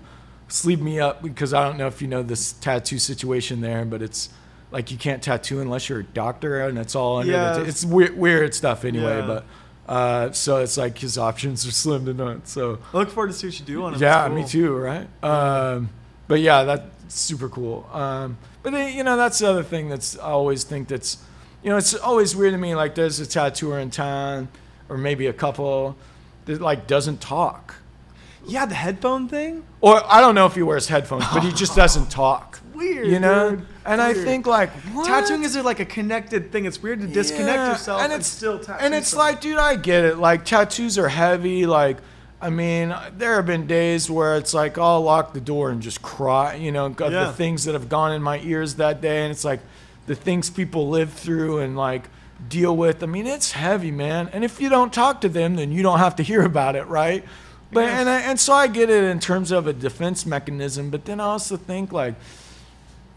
sleep 0.48 0.80
me 0.80 1.00
up 1.00 1.22
because 1.22 1.52
I 1.52 1.64
don't 1.66 1.76
know 1.76 1.88
if 1.88 2.00
you 2.00 2.08
know 2.08 2.22
this 2.22 2.52
tattoo 2.52 2.98
situation 2.98 3.60
there, 3.60 3.84
but 3.84 4.00
it's 4.00 4.30
like 4.70 4.90
you 4.90 4.96
can't 4.96 5.22
tattoo 5.22 5.60
unless 5.60 5.88
you're 5.88 6.00
a 6.00 6.04
doctor, 6.04 6.60
and 6.66 6.78
it's 6.78 6.94
all 6.94 7.18
under. 7.18 7.32
Yeah. 7.32 7.52
The 7.58 7.62
t- 7.64 7.68
it's 7.68 7.84
weird, 7.84 8.16
weird 8.16 8.54
stuff 8.54 8.84
anyway, 8.84 9.18
Yeah. 9.18 9.26
but. 9.26 9.44
Uh, 9.88 10.32
so 10.32 10.56
it's 10.58 10.76
like 10.76 10.98
his 10.98 11.16
options 11.16 11.66
are 11.66 11.70
slim 11.84 12.04
to 12.06 12.14
none. 12.14 12.44
So 12.44 12.78
I 12.92 12.96
look 12.98 13.10
forward 13.10 13.28
to 13.28 13.32
see 13.32 13.46
what 13.46 13.58
you 13.60 13.64
do 13.66 13.84
on 13.84 13.94
it. 13.94 14.00
yeah, 14.00 14.26
It's 14.26 14.34
me 14.34 14.44
too, 14.44 14.74
right? 14.76 15.06
Um, 15.22 15.90
but 16.28 16.40
yeah, 16.40 16.64
that's 16.64 17.14
super 17.14 17.48
cool. 17.48 17.88
Um, 17.92 18.36
but 18.62 18.72
then, 18.72 18.96
you 18.96 19.04
know, 19.04 19.16
that's 19.16 19.38
the 19.38 19.48
other 19.48 19.62
thing 19.62 19.88
that's 19.88 20.18
I 20.18 20.30
always 20.30 20.64
think 20.64 20.88
that's, 20.88 21.18
you 21.62 21.70
know, 21.70 21.76
it's 21.76 21.94
always 21.94 22.34
weird 22.34 22.52
to 22.52 22.58
me. 22.58 22.74
Like 22.74 22.94
there's 22.96 23.20
a 23.20 23.26
tattooer 23.26 23.78
in 23.78 23.90
town, 23.90 24.48
or 24.88 24.98
maybe 24.98 25.28
a 25.28 25.32
couple, 25.32 25.96
that 26.46 26.60
like 26.60 26.86
doesn't 26.88 27.20
talk, 27.20 27.76
Yeah, 28.44 28.66
the 28.66 28.74
headphone 28.74 29.28
thing. 29.28 29.64
or 29.80 30.02
I 30.06 30.20
don't 30.20 30.34
know 30.34 30.46
if 30.46 30.54
he 30.56 30.62
wears 30.62 30.88
headphones, 30.88 31.26
but 31.32 31.44
he 31.44 31.52
just 31.52 31.76
doesn't 31.76 32.10
talk. 32.10 32.58
Weird. 32.74 33.06
You 33.06 33.20
know. 33.20 33.62
And 33.86 34.00
I 34.00 34.12
think 34.14 34.46
like 34.46 34.70
what? 34.92 35.06
tattooing 35.06 35.44
is 35.44 35.56
like 35.56 35.80
a 35.80 35.84
connected 35.84 36.52
thing. 36.52 36.64
It's 36.64 36.82
weird 36.82 37.00
to 37.00 37.06
disconnect 37.06 37.56
Yeah, 37.56 37.72
yourself 37.72 38.02
and, 38.02 38.12
and 38.12 38.20
it's 38.20 38.28
still 38.28 38.58
tattoo. 38.58 38.84
And 38.84 38.94
it's 38.94 39.08
someone. 39.08 39.26
like, 39.32 39.40
dude, 39.40 39.58
I 39.58 39.76
get 39.76 40.04
it. 40.04 40.18
Like 40.18 40.44
tattoos 40.44 40.98
are 40.98 41.08
heavy. 41.08 41.66
Like, 41.66 41.98
I 42.40 42.50
mean, 42.50 42.94
there 43.16 43.36
have 43.36 43.46
been 43.46 43.66
days 43.66 44.10
where 44.10 44.36
it's 44.36 44.52
like 44.52 44.76
I'll 44.78 45.00
lock 45.02 45.32
the 45.32 45.40
door 45.40 45.70
and 45.70 45.80
just 45.80 46.02
cry. 46.02 46.54
You 46.54 46.72
know, 46.72 46.94
Yeah. 46.98 47.08
the 47.08 47.32
things 47.32 47.64
that 47.64 47.72
have 47.74 47.88
gone 47.88 48.12
in 48.12 48.22
my 48.22 48.38
ears 48.40 48.74
that 48.74 49.00
day, 49.00 49.22
and 49.22 49.30
it's 49.32 49.44
like 49.44 49.60
the 50.06 50.14
things 50.14 50.50
people 50.50 50.88
live 50.88 51.12
through 51.12 51.58
and 51.60 51.76
like 51.76 52.08
deal 52.48 52.76
with. 52.76 53.02
I 53.02 53.06
mean, 53.06 53.26
it's 53.26 53.52
heavy, 53.52 53.90
man. 53.90 54.28
And 54.32 54.44
if 54.44 54.60
you 54.60 54.68
don't 54.68 54.92
talk 54.92 55.20
to 55.22 55.28
them, 55.28 55.56
then 55.56 55.72
you 55.72 55.82
don't 55.82 55.98
have 55.98 56.16
to 56.16 56.22
hear 56.22 56.42
about 56.42 56.76
it, 56.76 56.84
right? 56.86 57.24
But 57.72 57.84
and 57.88 58.08
I, 58.08 58.20
and 58.20 58.38
so 58.38 58.52
I 58.52 58.68
get 58.68 58.90
it 58.90 59.02
in 59.04 59.18
terms 59.18 59.50
of 59.50 59.66
a 59.66 59.72
defense 59.72 60.24
mechanism, 60.24 60.88
but 60.90 61.04
then 61.04 61.18
I 61.18 61.24
also 61.24 61.56
think 61.56 61.92
like 61.92 62.14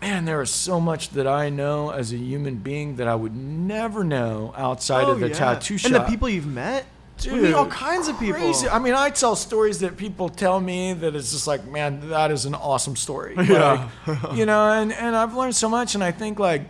man, 0.01 0.25
there 0.25 0.41
is 0.41 0.49
so 0.49 0.79
much 0.79 1.09
that 1.09 1.27
I 1.27 1.49
know 1.49 1.89
as 1.91 2.13
a 2.13 2.17
human 2.17 2.55
being 2.55 2.95
that 2.97 3.07
I 3.07 3.15
would 3.15 3.35
never 3.35 4.03
know 4.03 4.53
outside 4.57 5.05
Oh, 5.05 5.11
of 5.11 5.19
the 5.19 5.27
yeah. 5.29 5.33
tattoo 5.33 5.77
shop. 5.77 5.91
and 5.91 5.95
the 6.03 6.07
people 6.09 6.29
you've 6.29 6.47
met. 6.47 6.85
Dude, 7.17 7.33
we 7.33 7.39
meet 7.41 7.53
all 7.53 7.65
kinds 7.67 8.07
of 8.07 8.17
people. 8.17 8.35
Crazy. 8.39 8.69
I 8.69 8.79
mean, 8.79 8.93
I 8.93 9.09
tell 9.09 9.35
stories 9.35 9.79
that 9.79 9.97
people 9.97 10.29
tell 10.29 10.61
me 10.61 10.93
that 10.93 11.15
it's 11.17 11.33
just 11.33 11.47
like, 11.47 11.67
man, 11.67 12.09
that 12.09 12.31
is 12.31 12.45
an 12.45 12.55
awesome 12.55 12.95
story. 12.95 13.35
Yeah. 13.43 13.89
Like, 14.07 14.37
you 14.37 14.45
know, 14.45 14.71
and, 14.71 14.93
and 14.93 15.15
I've 15.17 15.35
learned 15.35 15.55
so 15.55 15.67
much, 15.67 15.95
and 15.95 16.03
I 16.03 16.11
think 16.13 16.39
like, 16.39 16.61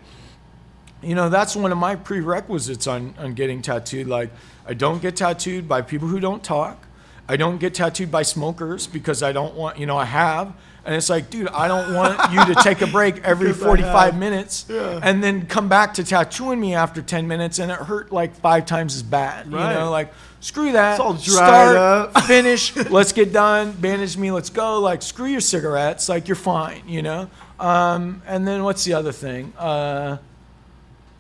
you 1.04 1.14
know, 1.14 1.30
that's 1.30 1.56
one 1.56 1.72
of 1.72 1.78
my 1.78 1.96
prerequisites 1.96 2.88
on, 2.88 3.14
on 3.20 3.34
getting 3.36 3.62
tattooed. 3.62 4.08
Like, 4.08 4.32
I 4.66 4.74
don't 4.74 5.02
get 5.02 5.16
tattooed 5.16 5.68
by 5.68 5.82
people 5.84 6.08
who 6.08 6.20
don't 6.20 6.44
talk. 6.44 6.88
I 7.28 7.38
don't 7.38 7.60
get 7.60 7.76
tattooed 7.76 8.10
by 8.12 8.24
smokers 8.24 8.88
because 8.88 9.22
I 9.22 9.32
don't 9.32 9.54
want, 9.54 9.78
you 9.78 9.86
know, 9.86 9.98
I 9.98 10.06
have. 10.06 10.54
And 10.86 10.96
it's 10.96 11.10
like, 11.10 11.30
dude, 11.30 11.48
I 11.50 11.68
don't 11.68 11.94
want 11.94 12.32
you 12.32 12.46
to 12.54 12.56
take 12.64 12.82
a 12.82 12.88
break 12.88 13.24
every 13.24 13.54
45 13.68 14.18
minutes 14.18 14.66
Yeah. 14.70 15.00
and 15.04 15.24
then 15.24 15.46
come 15.46 15.68
back 15.68 15.94
to 15.96 16.04
tattooing 16.04 16.60
me 16.60 16.74
after 16.74 17.02
10 17.02 17.28
minutes 17.28 17.60
and 17.60 17.72
it 17.72 17.78
hurt 17.78 18.12
like 18.12 18.36
five 18.36 18.66
times 18.66 18.96
as 18.96 19.04
bad. 19.04 19.52
Right. 19.52 19.74
You 19.74 19.80
know, 19.80 19.92
like, 19.92 20.12
screw 20.40 20.72
that. 20.72 20.92
It's 20.94 21.00
all 21.00 21.14
dried 21.14 21.24
Start, 21.24 21.76
up. 21.78 22.22
finish, 22.24 22.76
let's 22.76 23.12
get 23.12 23.34
done, 23.34 23.74
bandage 23.74 24.18
me, 24.18 24.32
let's 24.32 24.50
go. 24.50 24.80
Like, 24.80 25.02
screw 25.02 25.28
your 25.28 25.42
cigarettes. 25.42 26.08
Like, 26.10 26.28
you're 26.28 26.36
fine, 26.36 26.84
you 26.88 27.02
know? 27.02 27.30
Um, 27.60 28.22
and 28.26 28.48
then 28.48 28.64
what's 28.64 28.86
the 28.86 28.94
other 28.94 29.12
thing? 29.12 29.52
Uh, 29.58 30.18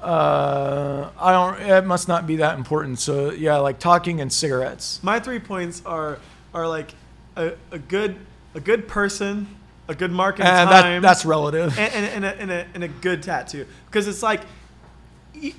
uh, 0.01 1.09
I 1.19 1.31
don't, 1.33 1.61
it 1.61 1.85
must 1.85 2.07
not 2.07 2.25
be 2.25 2.37
that 2.37 2.57
important. 2.57 2.99
So, 2.99 3.31
yeah, 3.31 3.57
like 3.57 3.79
talking 3.79 4.21
and 4.21 4.31
cigarettes. 4.31 4.99
My 5.03 5.19
three 5.19 5.39
points 5.39 5.81
are 5.85 6.19
are 6.53 6.67
like 6.67 6.93
a, 7.35 7.53
a 7.71 7.77
good 7.79 8.15
a 8.53 8.59
good 8.59 8.87
person, 8.87 9.47
a 9.87 9.95
good 9.95 10.11
mark 10.11 10.39
in 10.39 10.45
And 10.45 10.69
time, 10.69 11.01
that, 11.01 11.07
that's 11.07 11.25
relative. 11.25 11.77
and, 11.77 11.93
and, 11.93 12.05
and, 12.05 12.25
a, 12.25 12.41
and, 12.41 12.51
a, 12.51 12.65
and 12.75 12.83
a 12.83 12.87
good 12.87 13.23
tattoo. 13.23 13.65
Because 13.85 14.07
it's 14.07 14.23
like 14.23 14.41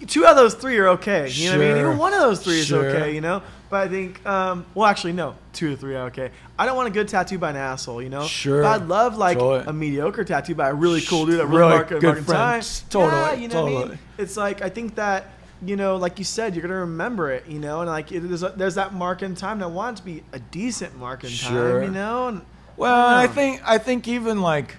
two 0.06 0.24
out 0.26 0.32
of 0.32 0.36
those 0.36 0.54
three 0.54 0.76
are 0.78 0.88
okay. 0.88 1.28
You 1.30 1.50
know 1.50 1.58
what 1.58 1.66
I 1.66 1.68
mean? 1.74 1.84
Even 1.84 1.98
one 1.98 2.12
of 2.12 2.20
those 2.20 2.42
three 2.42 2.62
Sure. 2.62 2.86
is 2.86 2.94
okay. 2.94 3.14
You 3.14 3.20
know. 3.20 3.42
But 3.70 3.86
I 3.86 3.88
think, 3.88 4.26
um, 4.26 4.66
well, 4.74 4.86
actually, 4.86 5.12
no, 5.12 5.36
two 5.52 5.72
or 5.74 5.76
three 5.76 5.94
are 5.94 6.06
okay. 6.08 6.32
I 6.58 6.66
don't 6.66 6.76
want 6.76 6.88
a 6.88 6.90
good 6.90 7.06
tattoo 7.06 7.38
by 7.38 7.50
an 7.50 7.56
asshole. 7.56 8.02
You 8.02 8.08
know. 8.08 8.24
Sure. 8.26 8.62
But 8.62 8.82
I'd 8.82 8.88
love 8.88 9.16
like 9.16 9.38
Totally. 9.38 9.64
a 9.68 9.72
mediocre 9.72 10.24
tattoo 10.24 10.56
by 10.56 10.70
a 10.70 10.74
really 10.74 11.00
cool 11.02 11.24
dude 11.24 11.38
that 11.38 11.46
really, 11.46 11.58
Really 11.60 11.70
mark, 11.76 11.88
good 11.88 12.02
mark 12.02 12.18
in 12.18 12.24
time. 12.24 12.62
Totally, 12.90 13.12
Yeah, 13.12 13.32
you 13.34 13.48
know 13.48 13.64
what 13.64 13.84
I 13.84 13.88
mean? 13.90 13.98
It's 14.18 14.36
like 14.36 14.60
I 14.62 14.68
think 14.68 14.96
that 14.96 15.26
you 15.64 15.76
know, 15.76 15.96
like 15.96 16.18
you 16.18 16.24
said, 16.24 16.54
you're 16.56 16.62
gonna 16.62 16.80
remember 16.80 17.30
it, 17.30 17.46
you 17.46 17.58
know, 17.60 17.80
and 17.80 17.88
like 17.88 18.10
it, 18.10 18.20
there's 18.20 18.42
a, 18.42 18.48
there's 18.56 18.74
that 18.74 18.92
mark 18.94 19.22
in 19.22 19.34
time. 19.34 19.58
And 19.58 19.64
I 19.64 19.66
want 19.66 19.98
it 19.98 20.00
to 20.00 20.06
be 20.06 20.22
a 20.32 20.38
decent 20.40 20.96
mark 20.98 21.22
in 21.22 21.30
Sure. 21.30 21.80
time, 21.80 21.82
you 21.88 21.90
know. 21.94 22.28
And 22.28 22.40
Well, 22.80 23.08
I 23.08 23.26
know. 23.26 23.32
think 23.32 23.62
I 23.66 23.76
think 23.76 24.08
even 24.08 24.40
like, 24.40 24.76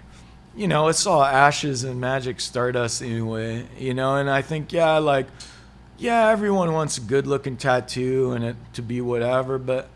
you 0.56 0.68
know, 0.68 0.88
it's 0.88 1.06
all 1.06 1.23
ashes 1.23 1.84
and 1.84 2.02
magic 2.02 2.41
stardust 2.41 3.03
anyway, 3.03 3.68
you 3.78 3.94
know, 3.94 4.15
and 4.15 4.28
I 4.28 4.41
think 4.41 4.73
yeah, 4.73 4.98
like, 4.98 5.28
yeah, 5.99 6.30
everyone 6.30 6.73
wants 6.73 6.98
a 6.98 7.02
good 7.02 7.28
looking 7.28 7.57
tattoo 7.57 8.32
and 8.32 8.44
it 8.44 8.56
to 8.73 8.82
be 8.82 9.02
whatever, 9.02 9.60
but 9.60 9.88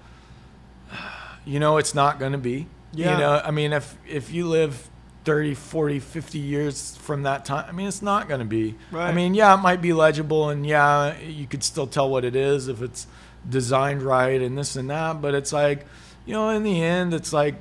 you 1.46 1.60
know, 1.60 1.78
it's 1.78 1.96
not 1.96 2.20
gonna 2.20 2.38
be. 2.38 2.68
Yeah. 2.94 3.14
You 3.14 3.18
know, 3.18 3.42
I 3.44 3.50
mean, 3.50 3.74
if 3.74 3.98
if 4.08 4.32
you 4.32 4.48
live 4.48 4.88
30, 5.24 5.56
40, 5.56 6.00
50 6.00 6.38
years 6.38 6.96
from 6.98 7.24
that 7.24 7.44
time, 7.44 7.66
I 7.68 7.72
mean, 7.72 7.88
it's 7.88 8.04
not 8.04 8.30
gonna 8.30 8.46
be. 8.46 8.76
right. 8.92 9.10
I 9.10 9.14
mean, 9.14 9.34
yeah, 9.34 9.56
it 9.56 9.62
might 9.62 9.82
be 9.82 9.94
legible 9.94 10.50
and 10.50 10.64
yeah, 10.64 11.18
you 11.20 11.48
could 11.48 11.64
still 11.64 11.88
tell 11.88 12.08
what 12.08 12.24
it 12.24 12.36
is 12.36 12.68
if 12.68 12.84
it's 12.84 13.08
designed 13.50 14.04
right 14.04 14.40
and 14.40 14.56
this 14.56 14.76
and 14.76 14.92
that, 14.92 15.24
but 15.24 15.34
it's 15.34 15.52
like, 15.52 15.88
you 16.28 16.34
know, 16.34 16.50
in 16.50 16.62
the 16.62 16.84
end, 16.84 17.12
it's 17.12 17.34
like, 17.34 17.56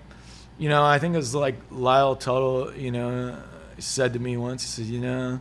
you 0.59 0.69
know, 0.69 0.85
I 0.85 0.99
think 0.99 1.15
it 1.15 1.19
was 1.19 1.35
like 1.35 1.57
Lyle 1.71 2.17
Tuttle, 2.17 2.75
you 2.75 2.91
know, 2.91 3.37
said 3.79 4.13
to 4.13 4.19
me 4.19 4.37
once, 4.37 4.63
he 4.63 4.69
said, 4.69 4.87
you 4.87 5.01
know, 5.01 5.41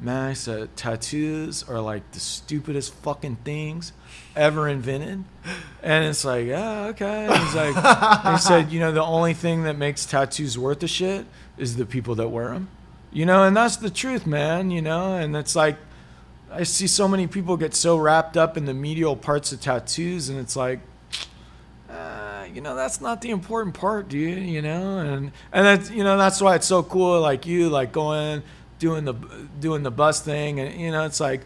man, 0.00 0.30
I 0.30 0.32
said, 0.32 0.76
tattoos 0.76 1.62
are 1.62 1.80
like 1.80 2.10
the 2.12 2.20
stupidest 2.20 2.94
fucking 2.94 3.36
things 3.44 3.92
ever 4.36 4.68
invented. 4.68 5.24
And 5.82 6.04
it's 6.04 6.24
like, 6.24 6.46
yeah, 6.46 6.86
okay. 6.86 7.26
And 7.26 7.36
he's 7.36 7.54
like, 7.54 8.32
he 8.32 8.38
said, 8.40 8.70
you 8.70 8.80
know, 8.80 8.92
the 8.92 9.02
only 9.02 9.34
thing 9.34 9.64
that 9.64 9.76
makes 9.76 10.06
tattoos 10.06 10.58
worth 10.58 10.82
a 10.82 10.88
shit 10.88 11.26
is 11.56 11.76
the 11.76 11.86
people 11.86 12.14
that 12.16 12.28
wear 12.28 12.50
them. 12.50 12.68
You 13.12 13.26
know, 13.26 13.44
and 13.44 13.56
that's 13.56 13.76
the 13.76 13.90
truth, 13.90 14.26
man, 14.26 14.70
you 14.70 14.82
know, 14.82 15.14
and 15.14 15.34
it's 15.36 15.56
like, 15.56 15.76
I 16.50 16.62
see 16.62 16.86
so 16.86 17.08
many 17.08 17.26
people 17.26 17.56
get 17.56 17.74
so 17.74 17.96
wrapped 17.96 18.36
up 18.36 18.56
in 18.56 18.64
the 18.64 18.74
medial 18.74 19.16
parts 19.16 19.52
of 19.52 19.60
tattoos, 19.60 20.28
and 20.28 20.38
it's 20.38 20.56
like, 20.56 20.80
you 22.54 22.60
know, 22.60 22.74
that's 22.74 23.00
not 23.00 23.20
the 23.20 23.30
important 23.30 23.74
part, 23.74 24.08
dude. 24.08 24.46
You 24.46 24.62
know, 24.62 24.98
and 24.98 25.32
and 25.52 25.66
that's 25.66 25.90
you 25.90 26.04
know 26.04 26.16
that's 26.16 26.40
why 26.40 26.54
it's 26.56 26.66
so 26.66 26.82
cool, 26.82 27.20
like 27.20 27.46
you, 27.46 27.68
like 27.68 27.92
going, 27.92 28.42
doing 28.78 29.04
the 29.04 29.14
doing 29.60 29.82
the 29.82 29.90
bus 29.90 30.20
thing, 30.20 30.60
and 30.60 30.80
you 30.80 30.90
know, 30.90 31.04
it's 31.04 31.20
like, 31.20 31.42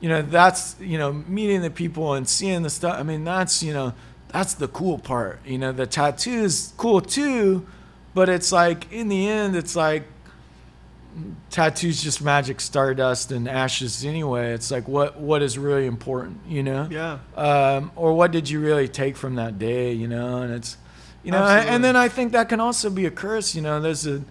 you 0.00 0.08
know, 0.08 0.22
that's 0.22 0.76
you 0.80 0.98
know, 0.98 1.12
meeting 1.12 1.62
the 1.62 1.70
people 1.70 2.14
and 2.14 2.28
seeing 2.28 2.62
the 2.62 2.70
stuff. 2.70 2.98
I 2.98 3.02
mean, 3.02 3.24
that's 3.24 3.62
you 3.62 3.72
know, 3.72 3.94
that's 4.28 4.54
the 4.54 4.68
cool 4.68 4.98
part. 4.98 5.40
You 5.46 5.58
know, 5.58 5.72
the 5.72 5.86
tattoo 5.86 6.42
is 6.44 6.72
cool 6.76 7.00
too, 7.00 7.66
but 8.14 8.28
it's 8.28 8.52
like 8.52 8.92
in 8.92 9.08
the 9.08 9.28
end, 9.28 9.56
it's 9.56 9.76
like 9.76 10.04
tattoos 11.50 12.02
just 12.02 12.22
magic, 12.22 12.60
stardust, 12.60 13.32
and 13.32 13.48
ashes 13.48 14.04
anyway. 14.04 14.52
It's 14.52 14.70
like 14.70 14.88
what 14.88 15.18
what 15.18 15.42
is 15.42 15.58
really 15.58 15.86
important, 15.86 16.40
you 16.48 16.62
know? 16.62 16.88
Yeah. 16.90 17.18
Um, 17.36 17.92
or 17.96 18.12
what 18.14 18.30
did 18.30 18.48
you 18.48 18.60
really 18.60 18.88
take 18.88 19.16
from 19.16 19.36
that 19.36 19.58
day, 19.58 19.92
you 19.92 20.08
know? 20.08 20.42
And 20.42 20.52
it's, 20.52 20.76
you 21.22 21.30
know, 21.30 21.38
Absolutely. 21.38 21.74
and 21.74 21.84
then 21.84 21.96
I 21.96 22.08
think 22.08 22.32
that 22.32 22.48
can 22.48 22.60
also 22.60 22.90
be 22.90 23.06
a 23.06 23.10
curse, 23.10 23.54
you 23.54 23.62
know. 23.62 23.80
There's 23.80 24.06
a, 24.06 24.22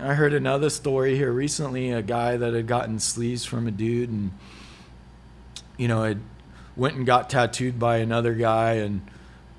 I 0.00 0.14
heard 0.14 0.34
another 0.34 0.70
story 0.70 1.16
here 1.16 1.32
recently, 1.32 1.90
a 1.90 2.02
guy 2.02 2.36
that 2.36 2.54
had 2.54 2.66
gotten 2.66 2.98
sleeves 2.98 3.44
from 3.44 3.66
a 3.66 3.70
dude 3.70 4.10
and, 4.10 4.32
you 5.76 5.88
know, 5.88 6.02
had 6.02 6.20
went 6.76 6.96
and 6.96 7.06
got 7.06 7.30
tattooed 7.30 7.78
by 7.78 7.98
another 7.98 8.34
guy 8.34 8.74
and 8.74 9.02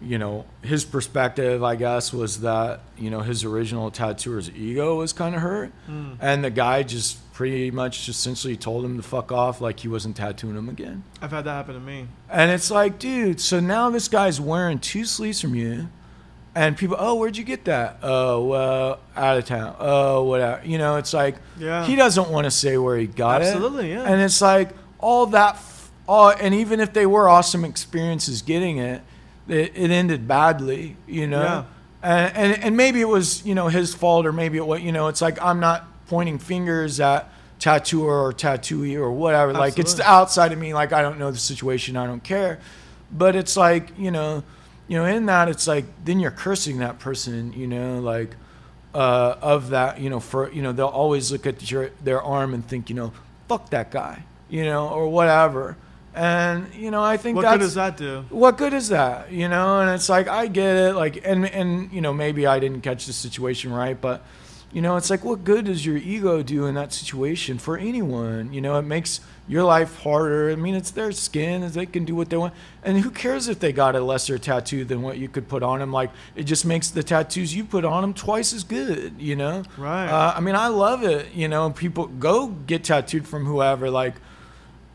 you 0.04 0.18
know 0.18 0.46
his 0.62 0.84
perspective 0.86 1.64
i 1.64 1.76
guess 1.76 2.12
was 2.12 2.42
that 2.42 2.82
you 2.98 3.10
know 3.10 3.22
his 3.22 3.44
original 3.44 3.90
tattooer's 3.90 4.50
ego 4.52 4.98
was 4.98 5.14
kind 5.14 5.34
of 5.36 5.42
hurt 5.42 5.72
Hmm. 5.86 6.14
and 6.20 6.44
the 6.44 6.50
guy 6.50 6.84
just 6.84 7.32
pretty 7.34 7.72
much 7.72 8.06
just 8.06 8.20
essentially 8.20 8.56
told 8.58 8.84
him 8.86 8.98
to 8.98 9.04
fuck 9.04 9.32
off 9.32 9.62
like 9.62 9.80
he 9.80 9.88
wasn't 9.88 10.16
tattooing 10.16 10.56
him 10.58 10.70
again 10.70 11.04
I've 11.22 11.32
had 11.32 11.46
that 11.46 11.52
happen 11.54 11.74
to 11.76 11.80
me. 11.80 12.08
and 12.30 12.52
it's 12.52 12.70
like 12.70 13.00
dude 13.00 13.40
so 13.40 13.60
now 13.60 13.90
this 13.90 14.08
guy's 14.08 14.40
wearing 14.42 14.80
two 14.80 15.06
sleeves 15.06 15.40
from 15.42 15.56
you 15.56 15.88
and 16.56 16.78
people 16.78 16.96
oh 17.00 17.16
where'd 17.16 17.38
you 17.38 17.44
get 17.44 17.66
that 17.66 17.98
oh 18.04 18.46
well 18.46 19.00
out 19.16 19.38
of 19.38 19.46
town 19.46 19.76
oh 19.80 20.24
whatever 20.24 20.62
you 20.66 20.78
know 20.78 20.98
it's 20.98 21.14
like 21.14 21.38
Yeah. 21.58 21.86
he 21.86 21.96
doesn't 21.96 22.30
want 22.30 22.46
to 22.46 22.52
say 22.52 22.78
where 22.78 22.98
he 22.98 23.08
got 23.08 23.42
it 23.42 23.46
Absolutely, 23.46 23.92
yeah. 23.92 24.04
and 24.04 24.22
it's 24.22 24.42
like 24.42 24.70
all 25.00 25.26
that 25.28 25.56
f- 25.56 25.92
all, 26.08 26.30
and 26.30 26.54
even 26.54 26.80
if 26.82 26.92
they 26.94 27.06
were 27.06 27.30
awesome 27.30 27.64
experiences 27.66 28.42
getting 28.42 28.78
it 28.78 29.02
it, 29.48 29.72
it 29.76 29.92
ended 29.92 30.28
badly 30.28 30.96
you 31.08 31.28
know? 31.28 31.42
Yeah. 31.42 31.64
and, 32.02 32.38
and 32.38 32.64
and 32.64 32.78
maybe 32.78 33.02
it 33.02 33.08
was 33.08 33.46
you 33.46 33.56
know 33.56 33.68
his 33.68 33.94
fault 33.94 34.26
or 34.26 34.34
maybe 34.34 34.58
it 34.58 34.66
was 34.66 34.82
you 34.82 34.92
know 34.92 35.08
it's 35.08 35.22
like 35.22 35.42
i'm 35.42 35.60
not 35.60 35.88
pointing 36.08 36.38
fingers 36.38 37.00
at 37.00 37.30
tattooer 37.64 38.26
or 38.26 38.34
tattooee 38.34 38.98
or 38.98 39.10
whatever. 39.10 39.54
Like 39.54 39.80
it's 39.80 39.94
Absolutely. 39.94 40.06
outside 40.06 40.52
of 40.52 40.60
me. 40.60 40.74
Like 40.74 40.92
i 40.92 41.02
don't 41.02 41.18
know 41.18 41.32
the 41.32 41.38
situation. 41.38 41.96
I 41.96 42.06
don't 42.06 42.24
care. 42.24 42.60
But 43.12 43.38
it's 43.38 43.56
like 43.56 43.98
you 43.98 44.12
know 44.12 44.44
you 44.90 44.98
know 44.98 45.06
in 45.06 45.28
that 45.28 45.48
it's 45.48 45.66
like 45.66 45.86
then 46.04 46.20
you're 46.20 46.32
cursing 46.32 46.80
that 46.80 47.00
person 47.00 47.54
you 47.54 47.68
know 47.68 48.00
like 48.00 48.36
uh, 48.94 49.38
of 49.42 49.70
that 49.70 50.02
you 50.02 50.10
know 50.10 50.20
for 50.20 50.52
you 50.52 50.62
know 50.62 50.74
they'll 50.74 50.88
always 50.88 51.32
look 51.32 51.48
at 51.48 51.72
your 51.72 51.90
their 52.04 52.22
arm 52.22 52.54
and 52.54 52.68
think 52.68 52.90
you 52.90 52.96
know 52.96 53.14
fuck 53.48 53.70
that 53.70 53.92
guy 53.92 54.24
you 54.50 54.64
know 54.66 54.90
or 54.90 55.08
whatever 55.08 55.78
and 56.16 56.74
you 56.76 56.92
know 56.92 57.04
i 57.04 57.18
think 57.18 57.36
What 57.38 57.50
good 57.52 57.60
does 57.60 57.76
that 57.76 57.98
do? 57.98 58.24
what 58.30 58.58
good 58.58 58.74
is 58.74 58.90
that 58.90 59.32
you 59.32 59.48
know? 59.48 59.80
And 59.82 59.90
it's 59.90 60.10
like 60.10 60.28
i 60.28 60.48
get 60.48 60.76
it 60.76 60.96
like 60.96 61.26
and 61.26 61.46
and 61.46 61.92
you 61.92 62.02
know 62.02 62.14
maybe 62.14 62.46
i 62.46 62.60
didn't 62.60 62.82
catch 62.82 63.06
the 63.06 63.14
situation 63.14 63.72
right 63.74 64.00
but 64.00 64.24
you 64.72 64.82
know 64.82 64.96
it's 64.96 65.10
like 65.10 65.24
what 65.24 65.44
good 65.44 65.66
does 65.66 65.86
your 65.86 65.98
ego 65.98 66.42
do 66.44 66.66
in 66.66 66.74
that 66.76 66.92
situation 66.94 67.60
for 67.60 67.78
anyone? 67.78 68.52
You 68.54 68.60
know 68.62 68.78
it 68.80 68.82
makes 68.84 69.20
your 69.48 69.64
life 69.64 70.00
harder. 70.00 70.50
I 70.50 70.56
mean 70.56 70.74
it's 70.74 70.90
their 70.90 71.12
skin 71.12 71.70
they 71.74 71.86
can 71.86 72.06
do 72.06 72.16
what 72.16 72.30
they 72.32 72.38
want. 72.38 72.56
And 72.84 72.98
who 73.00 73.12
cares 73.12 73.48
if 73.48 73.60
they 73.60 73.72
got 73.72 73.96
a 73.96 74.00
lesser 74.02 74.40
tattoo 74.40 74.84
than 74.84 75.04
what 75.04 75.20
you 75.20 75.28
could 75.30 75.48
put 75.48 75.62
on 75.62 75.78
them 75.80 75.92
like 75.92 76.10
it 76.36 76.46
just 76.46 76.66
makes 76.66 76.90
the 76.90 77.04
tattoos 77.04 77.56
you 77.56 77.66
put 77.66 77.86
on 77.86 78.02
them 78.02 78.14
twice 78.16 78.52
as 78.52 78.64
good 78.64 79.14
you 79.20 79.36
know? 79.36 79.62
Right. 79.78 80.08
uh, 80.10 80.34
i 80.36 80.40
mean 80.40 80.56
i 80.56 80.68
love 80.68 81.04
it 81.04 81.34
you 81.34 81.48
know 81.48 81.70
people 81.70 82.08
go 82.08 82.48
get 82.48 82.84
tattooed 82.84 83.28
from 83.28 83.46
whoever 83.46 83.92
like 83.92 84.16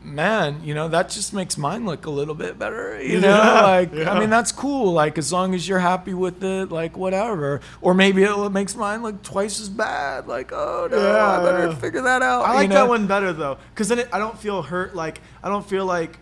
man, 0.01 0.61
you 0.63 0.73
know, 0.73 0.87
that 0.87 1.09
just 1.09 1.33
makes 1.33 1.57
mine 1.57 1.85
look 1.85 2.05
a 2.05 2.09
little 2.09 2.35
bit 2.35 2.57
better. 2.57 3.01
You 3.01 3.19
know, 3.19 3.27
Yeah, 3.29 3.61
like 3.61 3.93
yeah. 3.93 4.11
I 4.11 4.19
mean, 4.19 4.29
that's 4.29 4.51
cool. 4.51 4.93
Like 4.93 5.17
as 5.17 5.31
long 5.33 5.53
as 5.53 5.67
you're 5.67 5.79
happy 5.79 6.13
with 6.13 6.43
it, 6.43 6.71
like 6.71 6.95
whatever. 6.97 7.61
Or 7.81 7.93
maybe 7.93 8.23
it 8.23 8.49
makes 8.51 8.75
mine 8.75 9.03
look 9.03 9.21
twice 9.23 9.59
as 9.59 9.69
bad. 9.69 10.27
Like 10.27 10.51
oh 10.53 10.87
no, 10.89 10.97
Yeah, 10.97 11.39
I 11.39 11.43
better 11.43 11.67
yeah. 11.67 11.75
figure 11.75 12.01
that 12.01 12.21
out. 12.21 12.45
I 12.45 12.53
like 12.55 12.69
know? 12.69 12.75
that 12.75 12.87
one 12.89 13.07
better 13.07 13.33
though, 13.33 13.57
because 13.73 13.89
then 13.89 13.99
it, 13.99 14.07
I 14.13 14.19
don't 14.19 14.37
feel 14.39 14.61
hurt. 14.61 14.95
Like 14.95 15.21
I 15.43 15.49
don't 15.49 15.67
feel 15.67 15.85
like, 15.85 16.17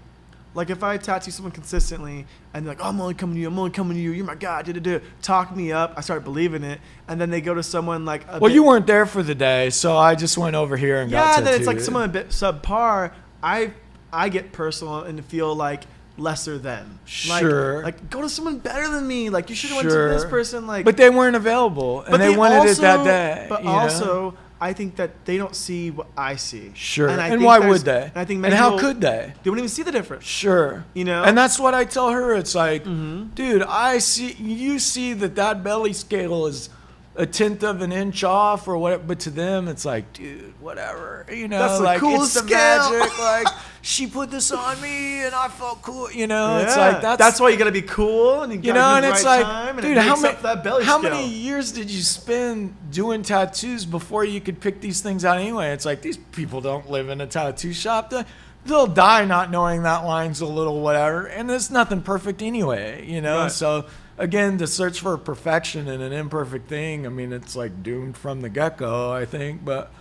like 0.56 0.70
if 0.72 0.82
I 0.82 0.98
tattoo 0.98 1.30
someone 1.30 1.52
consistently 1.52 2.26
and 2.54 2.66
they're 2.66 2.74
like, 2.74 2.84
oh, 2.84 2.90
I'm 2.90 2.99
only 2.99 3.14
coming 3.14 3.36
to 3.36 3.41
you, 3.41 3.48
I'm 3.48 3.60
only 3.60 3.70
coming 3.70 3.95
to 3.95 4.02
you, 4.02 4.12
you're 4.12 4.26
my 4.26 4.34
guy, 4.34 4.64
da 4.64 4.74
da 4.74 4.80
da, 4.80 4.99
talk 5.22 5.56
me 5.56 5.72
up. 5.72 5.94
I 5.95 6.02
start 6.02 6.24
believing 6.24 6.64
it, 6.64 6.80
and 7.08 7.22
then 7.22 7.30
they 7.30 7.41
go 7.41 7.54
to 7.54 7.62
someone 7.62 8.06
like, 8.06 8.28
Well, 8.28 8.40
bit- 8.40 8.54
you 8.54 8.64
weren't 8.64 8.88
there 8.88 9.06
for 9.06 9.22
the 9.22 9.36
day, 9.36 9.70
so 9.70 9.95
I 9.98 10.16
just 10.16 10.36
went 10.36 10.56
over 10.56 10.76
here 10.76 10.99
and 11.02 11.12
got 11.12 11.24
tattooed. 11.36 11.45
yeah. 11.45 11.52
Then 11.52 11.60
it's 11.60 11.68
like 11.68 11.80
someone 11.80 12.04
a 12.06 12.08
bit 12.08 12.30
subpar. 12.30 13.12
I 13.44 13.72
I 14.12 14.30
get 14.30 14.52
personal 14.52 15.02
and 15.02 15.24
feel 15.26 15.54
like 15.56 15.84
lesser 16.18 16.58
than. 16.58 17.00
Like, 17.30 17.42
Sure. 17.42 17.84
Like 17.84 18.10
go 18.10 18.22
to 18.22 18.30
someone 18.30 18.58
better 18.60 18.90
than 18.90 19.08
me. 19.08 19.30
Like 19.30 19.50
you 19.50 19.56
should 19.56 19.70
have 19.72 19.78
went 19.78 19.90
to 19.90 19.96
this 20.10 20.26
person. 20.26 20.66
Like 20.68 20.86
but 20.86 20.98
they 20.98 21.10
weren't 21.10 21.36
available, 21.36 22.02
and 22.02 22.12
but 22.12 22.18
they, 22.18 22.36
wanted 22.36 22.70
it 22.70 22.78
that 22.78 23.04
day. 23.04 23.46
But 23.50 23.60
you 23.64 23.66
know? 23.70 23.72
also, 23.76 24.34
I 24.60 24.74
think 24.74 24.96
that 24.96 25.12
they 25.26 25.38
don't 25.38 25.56
see 25.56 25.92
what 25.92 26.08
I 26.18 26.36
see. 26.36 26.72
sure. 26.74 27.10
I 27.10 27.14
And, 27.14 27.34
think 27.34 27.44
why 27.44 27.60
would 27.60 27.82
they? 27.82 28.04
And 28.06 28.18
I 28.18 28.26
think 28.26 28.44
and 28.44 28.54
how 28.54 28.80
could 28.80 29.00
they? 29.02 29.34
They 29.44 29.50
wouldn't 29.52 29.60
even 29.66 29.70
see 29.70 29.84
the 29.84 29.92
difference. 29.92 30.24
Sure. 30.26 30.84
You 30.96 31.06
know? 31.06 31.24
And 31.24 31.38
that's 31.38 31.60
what 31.60 31.76
I 31.76 31.86
tell 31.86 32.10
her. 32.10 32.34
It's 32.34 32.56
like, 32.56 32.84
Mm-hmm. 32.84 33.36
dude, 33.36 33.62
I 33.62 34.00
see 34.00 34.32
you 34.34 34.80
see 34.80 35.14
that 35.14 35.36
that 35.36 35.64
belly 35.64 35.94
scale 35.94 36.48
is 36.48 36.70
a 37.18 37.26
tenth 37.26 37.64
of 37.64 37.81
an 37.81 37.91
inch 37.91 38.23
off 38.23 38.68
or 38.68 38.77
whatever, 38.77 39.03
but 39.06 39.19
to 39.22 39.30
them 39.31 39.68
it's 39.68 39.84
like, 39.85 40.14
dude, 40.14 40.53
whatever. 40.61 41.26
You 41.31 41.48
know, 41.48 41.57
That's 41.60 41.81
like 41.81 41.99
coolest 41.99 42.35
it's 42.38 42.41
the 42.44 42.48
scale. 42.48 42.91
magic. 42.91 43.19
like 43.19 43.48
she 43.81 44.06
put 44.07 44.30
this 44.30 44.52
on 44.52 44.80
me 44.81 45.23
and 45.23 45.34
I 45.34 45.48
felt 45.48 45.81
cool. 45.81 46.11
You 46.11 46.27
know, 46.27 46.60
it's 46.60 46.77
like 46.77 47.02
that's 47.02 47.39
why 47.39 47.49
you 47.49 47.57
gotta 47.57 47.72
be 47.72 47.81
cool 47.81 48.44
and 48.44 48.53
you, 48.53 48.60
you 48.61 48.73
know, 48.73 48.95
and 48.95 49.06
it's 49.06 49.23
right 49.23 49.41
like, 49.41 49.76
dude, 49.81 49.98
it 49.98 50.03
how 50.03 50.15
many 50.22 50.35
that 50.44 50.64
belly 50.64 50.84
how 50.85 50.99
scale. 50.99 51.11
many 51.11 51.27
years 51.27 51.72
did 51.72 51.89
you 51.89 52.02
spend 52.02 52.76
doing 52.91 53.23
tattoos 53.23 53.85
before 53.85 54.23
you 54.23 54.39
could 54.39 54.60
pick 54.61 54.80
these 54.80 55.02
things 55.02 55.26
out 55.26 55.38
anyway? 55.39 55.72
It's 55.72 55.85
like 55.85 56.02
these 56.02 56.18
people 56.18 56.61
don't 56.61 56.89
live 56.89 57.10
in 57.10 57.19
a 57.19 57.27
tattoo 57.27 57.73
shop. 57.73 58.11
They- 58.11 58.26
They'll 58.65 58.85
die 58.85 59.23
not 59.23 59.49
knowing 59.49 59.84
that 59.84 60.03
line's 60.03 60.41
a 60.41 60.45
little 60.45 60.81
whatever, 60.81 61.26
and 61.26 61.49
there's 61.49 61.72
nothing 61.72 62.02
perfect 62.02 62.41
anyway, 62.41 63.06
you 63.07 63.22
know. 63.22 63.44
Right. 63.44 63.52
So 63.52 63.85
again, 64.18 64.57
to 64.57 64.68
search 64.68 64.99
for 64.99 65.18
perfection 65.18 65.88
in 65.88 66.02
an 66.02 66.11
imperfect 66.11 66.68
thing, 66.68 67.06
I 67.06 67.10
mean, 67.10 67.31
it's 67.31 67.56
like 67.56 67.84
doomed 67.84 68.18
from 68.18 68.41
the 68.41 68.49
get 68.49 68.77
go, 68.77 69.11
I 69.11 69.26
think. 69.26 69.64
But 69.64 69.91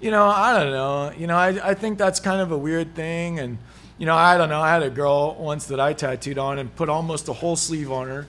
you 0.00 0.10
know, 0.10 0.26
I 0.26 0.58
don't 0.58 0.72
know. 0.72 1.12
You 1.16 1.26
know, 1.26 1.36
I 1.36 1.70
I 1.70 1.74
think 1.74 1.98
that's 1.98 2.20
kind 2.20 2.40
of 2.40 2.52
a 2.52 2.58
weird 2.58 2.94
thing, 2.94 3.38
and 3.38 3.58
you 3.98 4.06
know, 4.06 4.14
I 4.14 4.38
don't 4.38 4.48
know. 4.48 4.60
I 4.60 4.70
had 4.70 4.82
a 4.82 4.90
girl 4.90 5.34
once 5.34 5.66
that 5.66 5.80
I 5.80 5.92
tattooed 5.92 6.38
on 6.38 6.58
and 6.58 6.74
put 6.74 6.88
almost 6.88 7.28
a 7.28 7.32
whole 7.32 7.56
sleeve 7.56 7.90
on 7.90 8.08
her, 8.08 8.26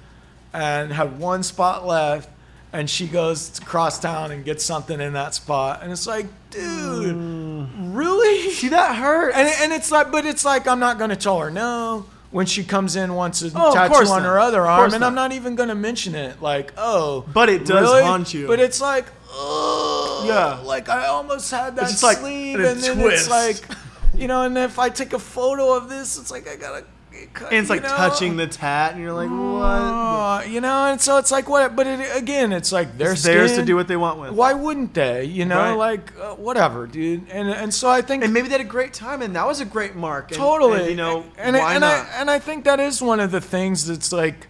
and 0.53 0.91
had 0.91 1.19
one 1.19 1.43
spot 1.43 1.85
left, 1.85 2.29
and 2.73 2.89
she 2.89 3.07
goes 3.07 3.59
across 3.59 3.99
town 3.99 4.31
and 4.31 4.45
gets 4.45 4.63
something 4.63 4.99
in 4.99 5.13
that 5.13 5.33
spot, 5.33 5.81
and 5.83 5.91
it's 5.91 6.07
like, 6.07 6.27
dude, 6.49 7.15
mm. 7.15 7.95
really? 7.95 8.51
See 8.51 8.69
that 8.69 8.95
hurt. 8.95 9.33
And, 9.35 9.49
and 9.61 9.73
it's 9.73 9.91
like, 9.91 10.11
but 10.11 10.25
it's 10.25 10.45
like 10.45 10.67
I'm 10.67 10.79
not 10.79 10.97
gonna 10.97 11.15
tell 11.15 11.39
her 11.39 11.51
no 11.51 12.05
when 12.35 12.45
she 12.45 12.65
comes 12.65 12.97
in 12.97 13.13
wants 13.15 13.41
a 13.43 13.49
Oh, 13.55 13.73
tattoo 13.73 13.93
on 13.95 14.05
not. 14.07 14.23
her 14.23 14.37
other 14.37 14.67
arm, 14.67 14.93
and 14.93 15.05
I'm 15.05 15.15
not. 15.15 15.29
not 15.29 15.35
even 15.37 15.55
gonna 15.55 15.73
mention 15.73 16.15
it. 16.15 16.41
Like, 16.41 16.73
oh, 16.75 17.23
But 17.33 17.47
it 17.47 17.63
does 17.65 17.89
really? 17.89 18.03
haunt 18.03 18.33
you. 18.33 18.45
But 18.45 18.59
it's 18.59 18.81
like, 18.81 19.05
oh, 19.29 20.25
Yeah. 20.27 20.59
like 20.67 20.89
I 20.89 21.07
almost 21.07 21.49
had 21.49 21.77
that 21.77 21.87
just 21.87 22.03
like 22.03 22.17
sleeve, 22.17 22.59
and 22.59 22.81
then 22.81 22.97
twist. 22.97 23.29
it's 23.29 23.29
like, 23.29 23.77
you 24.17 24.27
know, 24.27 24.43
and 24.43 24.57
if 24.57 24.79
I 24.79 24.89
take 24.89 25.13
a 25.13 25.19
photo 25.19 25.75
of 25.75 25.89
this, 25.89 26.17
it's 26.17 26.31
like 26.31 26.47
I 26.47 26.55
gotta. 26.55 26.85
cut, 27.33 27.51
and 27.51 27.59
it's 27.61 27.69
like 27.69 27.83
know? 27.83 27.89
touching 27.89 28.35
the 28.37 28.47
tat, 28.47 28.93
and 28.93 29.01
you're 29.01 29.13
like, 29.13 29.29
what? 29.29 29.65
Uh, 29.65 30.43
you 30.47 30.59
know, 30.61 30.85
and 30.87 30.99
so 30.99 31.17
it's 31.17 31.31
like 31.31 31.47
what? 31.47 31.75
But 31.75 31.87
it, 31.87 32.17
again, 32.17 32.51
it's 32.51 32.71
like 32.71 32.97
their 32.97 33.13
It's 33.13 33.23
theirs 33.23 33.55
to 33.55 33.63
do 33.63 33.75
what 33.75 33.87
they 33.87 33.95
want 33.97 34.19
with. 34.19 34.31
Why 34.31 34.53
wouldn't 34.53 34.93
they? 34.93 35.23
You 35.25 35.45
know, 35.45 35.57
Right. 35.57 35.73
like 35.73 36.13
uh, 36.19 36.35
whatever, 36.35 36.87
dude. 36.87 37.29
And 37.29 37.47
and 37.49 37.73
so 37.73 37.89
I 37.89 38.01
think 38.01 38.23
And 38.23 38.33
maybe 38.33 38.47
they 38.47 38.53
had 38.57 38.61
a 38.61 38.63
great 38.69 38.93
time, 38.93 39.21
and 39.21 39.35
that 39.35 39.47
was 39.47 39.61
a 39.61 39.65
great 39.65 39.95
mark. 39.95 40.31
And, 40.31 40.37
totally 40.37 40.81
and, 40.81 40.89
you 40.89 40.95
know, 40.97 41.25
and, 41.37 41.55
why 41.55 41.73
and 41.73 41.81
not? 41.81 42.05
I 42.05 42.09
and 42.19 42.29
I 42.29 42.39
think 42.39 42.65
that 42.65 42.79
is 42.79 43.01
one 43.01 43.19
of 43.19 43.31
the 43.31 43.41
things 43.41 43.87
that's 43.87 44.11
like 44.11 44.47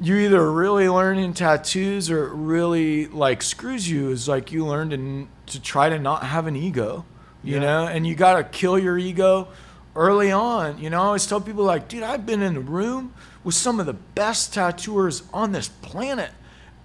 you 0.00 0.16
either 0.16 0.50
really 0.52 0.88
learn 0.88 1.18
in 1.18 1.34
tattoos 1.34 2.08
or 2.10 2.28
it 2.28 2.32
really 2.34 3.06
like 3.06 3.42
screws 3.42 3.90
you 3.90 4.10
is 4.10 4.28
like 4.28 4.52
you 4.52 4.64
learn 4.64 4.90
to 4.90 5.28
to 5.52 5.60
try 5.62 5.88
to 5.88 5.98
not 5.98 6.22
have 6.24 6.46
an 6.46 6.54
ego, 6.56 7.04
you 7.42 7.54
Yeah. 7.54 7.60
know, 7.60 7.86
and 7.86 8.06
you 8.06 8.14
got 8.14 8.34
to 8.36 8.44
kill 8.44 8.78
your 8.78 8.98
ego 8.98 9.48
early 9.94 10.30
on. 10.30 10.78
You 10.78 10.90
know, 10.90 11.02
I 11.02 11.06
always 11.06 11.26
tell 11.26 11.40
people 11.40 11.64
like, 11.64 11.88
dude, 11.88 12.02
I've 12.02 12.26
been 12.26 12.42
in 12.42 12.54
the 12.54 12.60
room 12.60 13.12
with 13.44 13.54
some 13.54 13.80
of 13.80 13.86
the 13.86 13.94
best 13.94 14.54
tattooers 14.54 15.22
on 15.32 15.52
this 15.52 15.68
planet, 15.68 16.30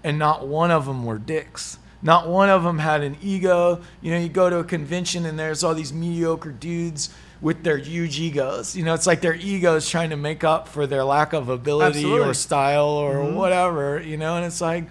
and 0.03 0.17
not 0.17 0.47
one 0.47 0.71
of 0.71 0.85
them 0.85 1.05
were 1.05 1.17
dicks. 1.17 1.77
Not 2.01 2.27
one 2.27 2.49
of 2.49 2.63
them 2.63 2.79
had 2.79 3.01
an 3.01 3.15
ego. 3.21 3.81
You 4.01 4.11
know, 4.11 4.19
you 4.19 4.27
go 4.27 4.49
to 4.49 4.57
a 4.59 4.63
convention 4.63 5.25
and 5.25 5.39
there's 5.39 5.63
all 5.63 5.73
these 5.73 5.93
mediocre 5.93 6.51
dudes 6.51 7.09
with 7.39 7.63
their 7.63 7.77
huge 7.77 8.19
egos. 8.19 8.75
You 8.75 8.83
know, 8.83 8.93
it's 8.93 9.07
like 9.07 9.21
their 9.21 9.35
egos 9.35 9.89
trying 9.89 10.09
to 10.09 10.17
make 10.17 10.43
up 10.43 10.67
for 10.67 10.85
their 10.85 11.03
lack 11.05 11.31
of 11.31 11.47
ability 11.47 11.99
Absolutely. 11.99 12.29
or 12.29 12.33
style 12.33 12.85
or 12.85 13.15
mm-hmm. 13.15 13.35
whatever, 13.35 14.01
you 14.01 14.17
know, 14.17 14.35
and 14.35 14.45
it's 14.45 14.59
like, 14.59 14.85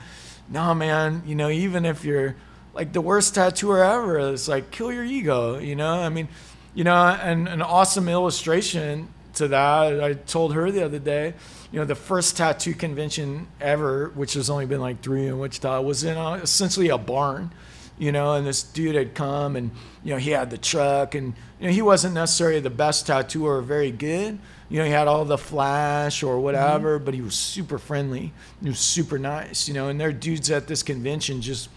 no, 0.49 0.75
man, 0.75 1.23
you 1.27 1.35
know, 1.35 1.51
even 1.51 1.85
if 1.85 2.03
you're 2.05 2.35
like 2.75 2.93
the 2.93 3.01
worst 3.01 3.35
tattooer 3.35 3.85
ever, 3.85 4.19
it's 4.33 4.49
like, 4.49 4.71
kill 4.71 4.93
your 4.93 5.05
ego, 5.05 5.59
you 5.59 5.77
know? 5.77 5.93
I 5.93 6.09
mean, 6.09 6.29
you 6.75 6.85
know, 6.85 6.95
and 6.95 7.49
an 7.49 7.63
awesome 7.63 8.09
illustration 8.09 9.09
to 9.35 9.49
that, 9.49 10.03
I 10.03 10.15
told 10.15 10.55
her 10.55 10.71
the 10.71 10.85
other 10.85 10.99
day, 10.99 11.35
you 11.71 11.79
know, 11.79 11.87
the 11.87 11.95
first 11.95 12.37
tattoo 12.37 12.75
convention 12.75 13.47
ever, 13.61 14.11
which 14.15 14.35
has 14.35 14.51
only 14.51 14.67
been 14.67 14.81
like 14.81 15.03
three 15.03 15.27
in 15.27 15.39
Wichita, 15.39 15.81
was 15.81 16.05
in 16.05 16.17
a, 16.17 16.35
essentially 16.35 16.89
a 16.89 16.99
barn. 16.99 17.51
you 17.99 18.11
know, 18.11 18.35
and 18.35 18.47
this 18.47 18.63
dude 18.63 18.95
had 18.95 19.15
come 19.15 19.55
and, 19.55 19.71
you 20.03 20.13
know, 20.13 20.19
he 20.19 20.31
had 20.31 20.51
the 20.51 20.59
truck 20.59 21.15
and, 21.15 21.35
you 21.61 21.67
know, 21.67 21.73
he 21.73 21.83
wasn't 21.83 22.15
necessarily 22.15 22.59
the 22.59 22.69
best 22.69 23.07
tattooer 23.07 23.59
or 23.59 23.63
very 23.63 23.91
good. 23.91 24.39
You 24.69 24.79
know, 24.79 24.85
he 24.85 24.91
had 24.91 25.07
all 25.07 25.25
the 25.25 25.39
flash 25.39 26.23
or 26.23 26.35
mm-hmm. 26.35 26.43
whatever, 26.43 26.99
but 26.99 27.15
he 27.15 27.21
was 27.21 27.35
super 27.35 27.79
friendly. 27.79 28.33
He 28.63 28.69
was 28.69 28.81
super 28.81 29.19
nice, 29.19 29.69
you 29.69 29.75
know, 29.75 29.89
and 29.89 30.01
there 30.01 30.09
are 30.09 30.13
dudes 30.13 30.51
at 30.51 30.67
this 30.67 30.83
convention 30.83 31.43
just, 31.43 31.69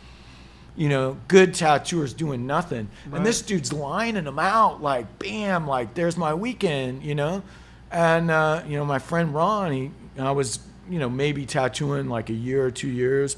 you 0.75 0.89
know, 0.89 1.17
good 1.27 1.53
tattooers 1.53 2.13
doing 2.13 2.45
nothing. 2.45 2.89
And 3.11 3.25
this 3.25 3.41
dude's 3.41 3.71
lining 3.71 4.25
them 4.25 4.39
out 4.39 4.81
like, 4.81 5.19
bam, 5.19 5.67
like, 5.67 5.93
there's 5.93 6.17
my 6.17 6.33
weekend, 6.33 7.03
you 7.03 7.15
know? 7.15 7.43
And, 7.91 8.29
uh, 8.29 8.63
you 8.67 8.75
know, 8.77 8.85
my 8.85 8.99
friend 8.99 9.33
Ron, 9.33 9.71
he, 9.71 9.91
I 10.17 10.31
was, 10.31 10.59
you 10.89 10.99
know, 10.99 11.09
maybe 11.09 11.45
tattooing 11.45 12.09
like 12.09 12.29
a 12.29 12.33
year 12.33 12.65
or 12.65 12.71
two 12.71 12.89
years, 12.89 13.37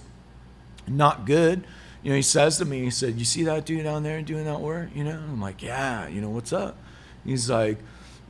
not 0.88 1.26
good. 1.26 1.66
You 2.02 2.12
know, 2.12 2.16
he 2.16 2.22
says 2.22 2.58
to 2.58 2.66
me, 2.66 2.84
he 2.84 2.90
said, 2.90 3.20
You 3.20 3.26
see 3.26 3.44
that 3.44 3.66
dude 3.66 3.84
down 3.84 4.04
there 4.04 4.22
doing 4.22 4.46
that 4.46 4.62
work? 4.62 4.90
You 4.96 5.04
know, 5.04 5.12
I'm 5.12 5.42
like, 5.42 5.62
Yeah, 5.62 6.08
you 6.08 6.22
know, 6.22 6.30
what's 6.30 6.54
up? 6.54 6.78
He's 7.26 7.50
like, 7.50 7.78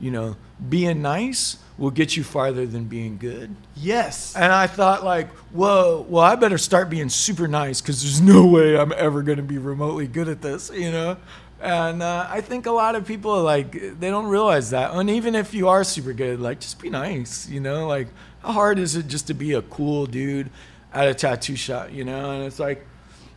You 0.00 0.10
know, 0.10 0.36
being 0.68 1.00
nice 1.00 1.58
will 1.78 1.90
get 1.92 2.16
you 2.16 2.24
farther 2.24 2.66
than 2.66 2.84
being 2.84 3.16
good. 3.16 3.54
Yes. 3.76 4.34
And 4.34 4.52
I 4.52 4.66
thought, 4.66 5.04
like, 5.04 5.30
whoa, 5.52 6.04
well, 6.08 6.24
I 6.24 6.34
better 6.34 6.58
start 6.58 6.90
being 6.90 7.08
super 7.08 7.46
nice 7.46 7.80
because 7.80 8.02
there's 8.02 8.20
no 8.20 8.46
way 8.46 8.76
I'm 8.76 8.92
ever 8.92 9.22
going 9.22 9.36
to 9.36 9.44
be 9.44 9.58
remotely 9.58 10.08
good 10.08 10.28
at 10.28 10.42
this, 10.42 10.70
you 10.74 10.90
know? 10.90 11.16
And 11.60 12.02
uh, 12.02 12.26
I 12.28 12.40
think 12.40 12.66
a 12.66 12.72
lot 12.72 12.96
of 12.96 13.06
people, 13.06 13.42
like, 13.42 13.72
they 13.72 14.10
don't 14.10 14.26
realize 14.26 14.70
that. 14.70 14.92
And 14.92 15.08
even 15.08 15.36
if 15.36 15.54
you 15.54 15.68
are 15.68 15.84
super 15.84 16.12
good, 16.12 16.40
like, 16.40 16.60
just 16.60 16.80
be 16.80 16.90
nice, 16.90 17.48
you 17.48 17.60
know? 17.60 17.86
Like, 17.86 18.08
how 18.42 18.52
hard 18.52 18.78
is 18.78 18.96
it 18.96 19.06
just 19.06 19.28
to 19.28 19.34
be 19.34 19.52
a 19.52 19.62
cool 19.62 20.06
dude 20.06 20.50
at 20.92 21.08
a 21.08 21.14
tattoo 21.14 21.56
shop, 21.56 21.92
you 21.92 22.04
know? 22.04 22.32
And 22.32 22.44
it's 22.44 22.58
like, 22.58 22.84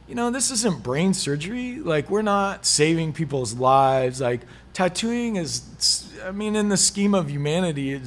you 0.07 0.15
know, 0.15 0.31
this 0.31 0.51
isn't 0.51 0.81
brain 0.83 1.13
surgery. 1.13 1.77
Like, 1.79 2.09
we're 2.09 2.21
not 2.21 2.65
saving 2.65 3.13
people's 3.13 3.53
lives. 3.53 4.19
Like, 4.19 4.41
tattooing 4.73 5.35
is, 5.35 6.11
I 6.23 6.31
mean, 6.31 6.55
in 6.55 6.69
the 6.69 6.77
scheme 6.77 7.13
of 7.13 7.29
humanity, 7.29 7.93
it, 7.93 8.01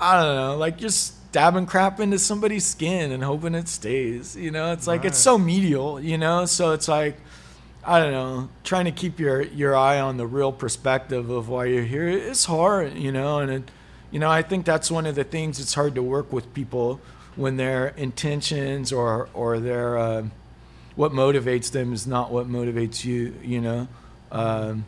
I 0.00 0.22
don't 0.22 0.36
know, 0.36 0.56
like 0.56 0.76
just 0.76 1.28
stabbing 1.28 1.66
crap 1.66 1.98
into 1.98 2.18
somebody's 2.18 2.64
skin 2.64 3.10
and 3.10 3.22
hoping 3.22 3.54
it 3.54 3.68
stays. 3.68 4.36
You 4.36 4.50
know, 4.50 4.72
it's 4.72 4.86
like 4.86 5.04
it's 5.04 5.18
so 5.18 5.38
medial. 5.38 6.00
You 6.00 6.18
know, 6.18 6.46
so 6.46 6.72
it's 6.72 6.88
like 6.88 7.16
I 7.86 7.98
don't 7.98 8.12
know, 8.12 8.48
trying 8.62 8.86
to 8.86 8.92
keep 8.92 9.18
your 9.18 9.42
your 9.42 9.76
eye 9.76 10.00
on 10.00 10.16
the 10.16 10.26
real 10.26 10.52
perspective 10.52 11.30
of 11.30 11.48
why 11.48 11.66
you're 11.66 11.82
here. 11.84 12.08
It's 12.08 12.44
hard, 12.46 12.94
you 12.94 13.12
know, 13.12 13.40
and 13.40 13.50
it, 13.50 13.70
you 14.10 14.18
know, 14.18 14.30
I 14.30 14.42
think 14.42 14.64
that's 14.64 14.90
one 14.90 15.06
of 15.06 15.16
the 15.16 15.24
things. 15.24 15.60
It's 15.60 15.74
hard 15.74 15.94
to 15.96 16.02
work 16.02 16.32
with 16.32 16.52
people 16.54 17.00
when 17.36 17.56
their 17.56 17.88
intentions 17.88 18.92
or 18.92 19.28
or 19.34 19.58
their 19.58 19.98
uh, 19.98 20.24
what 20.96 21.12
motivates 21.12 21.70
them 21.70 21.92
is 21.92 22.06
not 22.06 22.30
what 22.30 22.48
motivates 22.48 23.04
you. 23.04 23.34
You 23.42 23.60
know, 23.60 23.88
um, 24.32 24.84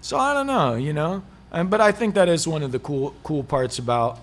so 0.00 0.18
I 0.18 0.34
don't 0.34 0.46
know. 0.46 0.74
You 0.74 0.92
know, 0.92 1.22
and 1.52 1.70
but 1.70 1.80
I 1.80 1.92
think 1.92 2.14
that 2.14 2.28
is 2.28 2.48
one 2.48 2.62
of 2.62 2.72
the 2.72 2.78
cool 2.80 3.14
cool 3.22 3.44
parts 3.44 3.78
about 3.78 4.18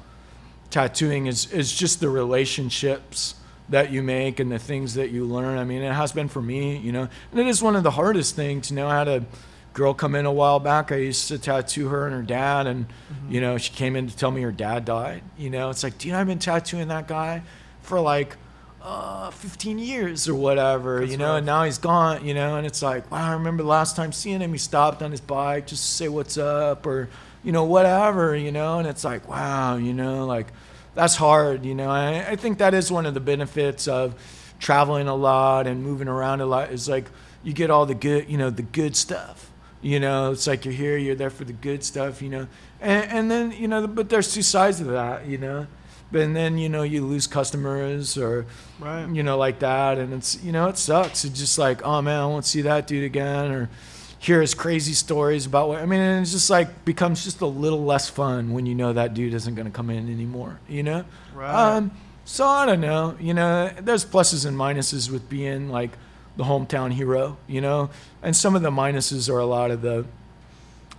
tattooing 0.70 1.28
is 1.28 1.52
is 1.52 1.74
just 1.74 2.00
the 2.00 2.10
relationships 2.10 3.36
that 3.70 3.92
you 3.92 4.02
make 4.02 4.40
and 4.40 4.52
the 4.52 4.60
things 4.60 4.94
that 4.94 5.10
you 5.10 5.26
learn. 5.26 5.58
I 5.58 5.64
mean, 5.64 5.82
it 5.82 5.92
has 5.94 6.12
been 6.12 6.28
for 6.28 6.42
me, 6.42 6.78
you 6.78 6.92
know, 6.92 7.10
and 7.32 7.40
it 7.40 7.48
is 7.48 7.62
one 7.62 7.76
of 7.76 7.84
the 7.84 7.92
hardest 7.92 8.36
things. 8.36 8.70
You 8.70 8.78
know, 8.78 8.88
I 8.88 8.98
had 8.98 9.08
a 9.08 9.26
girl 9.74 9.94
come 9.94 10.16
in 10.16 10.26
a 10.26 10.32
while 10.32 10.60
back. 10.60 10.92
I 10.92 10.98
used 10.98 11.28
to 11.28 11.38
tattoo 11.38 11.90
her 11.90 12.06
and 12.06 12.16
her 12.16 12.22
dad, 12.22 12.68
and 12.68 12.86
you 13.30 13.42
know, 13.42 13.58
she 13.58 13.74
came 13.74 13.96
in 13.96 14.08
to 14.08 14.16
tell 14.16 14.32
me 14.32 14.42
her 14.42 14.52
dad 14.52 14.86
died. 14.86 15.22
You 15.38 15.50
know, 15.50 15.70
it's 15.70 15.84
like, 15.84 15.98
dude, 15.98 16.14
I've 16.14 16.28
been 16.28 16.40
tattooing 16.40 16.88
that 16.88 17.08
guy 17.08 17.44
for 17.82 18.00
like 18.00 18.38
uh, 18.82 19.30
15 19.32 19.80
years 19.80 20.30
or 20.30 20.36
whatever, 20.36 21.04
you 21.04 21.18
know, 21.18 21.36
and 21.36 21.46
now 21.46 21.64
he's 21.64 21.78
gone, 21.78 22.26
you 22.26 22.34
know, 22.34 22.56
and 22.56 22.66
it's 22.66 22.82
like, 22.82 23.12
wow, 23.12 23.32
I 23.32 23.34
remember 23.34 23.64
the 23.64 23.70
last 23.70 23.98
time 23.98 24.14
seeing 24.14 24.40
him, 24.40 24.54
he 24.54 24.58
stopped 24.58 25.02
on 25.04 25.12
his 25.12 25.20
bike 25.20 25.68
just 25.68 25.84
to 25.84 25.92
say 25.92 26.08
what's 26.08 26.38
up 26.38 26.86
or, 26.86 27.10
you 27.44 27.52
know, 27.52 27.64
whatever, 27.64 28.36
you 28.36 28.52
know, 28.52 28.80
and 28.80 28.88
it's 28.88 29.04
like, 29.04 29.28
wow, 29.28 29.78
you 29.78 29.94
know, 29.94 30.26
like 30.26 30.48
that's 30.96 31.16
hard, 31.16 31.66
you 31.66 31.76
know. 31.76 31.90
I, 31.90 32.32
I 32.32 32.36
think 32.36 32.58
that 32.58 32.74
is 32.74 32.92
one 32.92 33.06
of 33.06 33.14
the 33.14 33.20
benefits 33.20 33.88
of 33.88 34.16
traveling 34.60 35.08
a 35.08 35.16
lot 35.16 35.68
and 35.68 35.84
moving 35.84 36.08
around 36.08 36.42
a 36.42 36.46
lot 36.46 36.72
is 36.72 36.90
like 36.90 37.06
you 37.44 37.54
get 37.54 37.70
all 37.70 37.86
the 37.86 37.96
good, 37.96 38.30
you 38.30 38.38
know, 38.38 38.50
the 38.50 38.64
good 38.64 38.96
stuff. 38.96 39.52
You 39.82 40.00
know, 40.00 40.32
it's 40.32 40.48
like 40.48 40.66
you're 40.66 40.74
here, 40.74 40.98
you're 40.98 41.16
there 41.16 41.30
for 41.30 41.46
the 41.46 41.54
good 41.54 41.84
stuff, 41.84 42.22
you 42.22 42.30
know, 42.30 42.48
and, 42.82 43.12
and 43.12 43.32
then 43.32 43.52
you 43.52 43.68
know, 43.68 43.86
but 43.88 44.10
there's 44.10 44.34
two 44.34 44.42
sides 44.42 44.82
of 44.82 44.88
that, 44.88 45.28
you 45.28 45.38
know, 45.38 45.68
but 46.12 46.22
and 46.22 46.36
then 46.36 46.58
you 46.58 46.70
know 46.70 46.84
you 46.84 47.06
lose 47.06 47.28
customers 47.28 48.18
or 48.18 48.46
Right. 48.80 49.08
you 49.10 49.24
know 49.24 49.38
like 49.38 49.60
that, 49.60 49.98
and 49.98 50.14
it's 50.14 50.42
you 50.44 50.52
know 50.52 50.68
it 50.68 50.78
sucks. 50.78 51.26
It's 51.26 51.40
just 51.40 51.58
like 51.58 51.84
oh 51.86 52.02
man, 52.02 52.20
I 52.22 52.26
won't 52.26 52.46
see 52.46 52.62
that 52.62 52.88
dude 52.88 53.04
again, 53.04 53.52
or 53.52 53.70
hear 54.20 54.42
his 54.42 54.54
crazy 54.54 54.94
stories 54.94 55.46
about 55.46 55.68
what 55.68 55.80
I 55.80 55.86
mean. 55.86 56.00
And 56.00 56.22
it's 56.22 56.32
just 56.32 56.50
like 56.50 56.86
becomes 56.86 57.24
just 57.24 57.42
a 57.42 57.46
little 57.46 57.84
less 57.84 58.10
fun 58.10 58.52
when 58.52 58.66
you 58.66 58.76
know 58.76 58.94
that 58.94 59.14
dude 59.14 59.34
isn't 59.34 59.56
going 59.56 59.68
to 59.68 59.72
come 59.72 59.90
in 59.90 60.12
anymore, 60.12 60.60
you 60.68 60.84
know. 60.84 61.06
Right. 61.34 61.76
Um, 61.76 61.92
so 62.26 62.46
I 62.46 62.66
don't 62.66 62.82
know. 62.82 63.16
You 63.20 63.34
know, 63.34 63.72
there's 63.80 64.06
pluses 64.06 64.46
and 64.46 64.58
minuses 64.58 65.10
with 65.10 65.30
being 65.30 65.70
like 65.70 65.92
the 66.36 66.44
hometown 66.44 66.92
hero, 66.92 67.38
you 67.48 67.62
know, 67.62 67.90
and 68.22 68.36
some 68.36 68.56
of 68.56 68.62
the 68.62 68.70
minuses 68.70 69.30
are 69.30 69.40
a 69.40 69.46
lot 69.46 69.72
of 69.72 69.82
the 69.82 70.06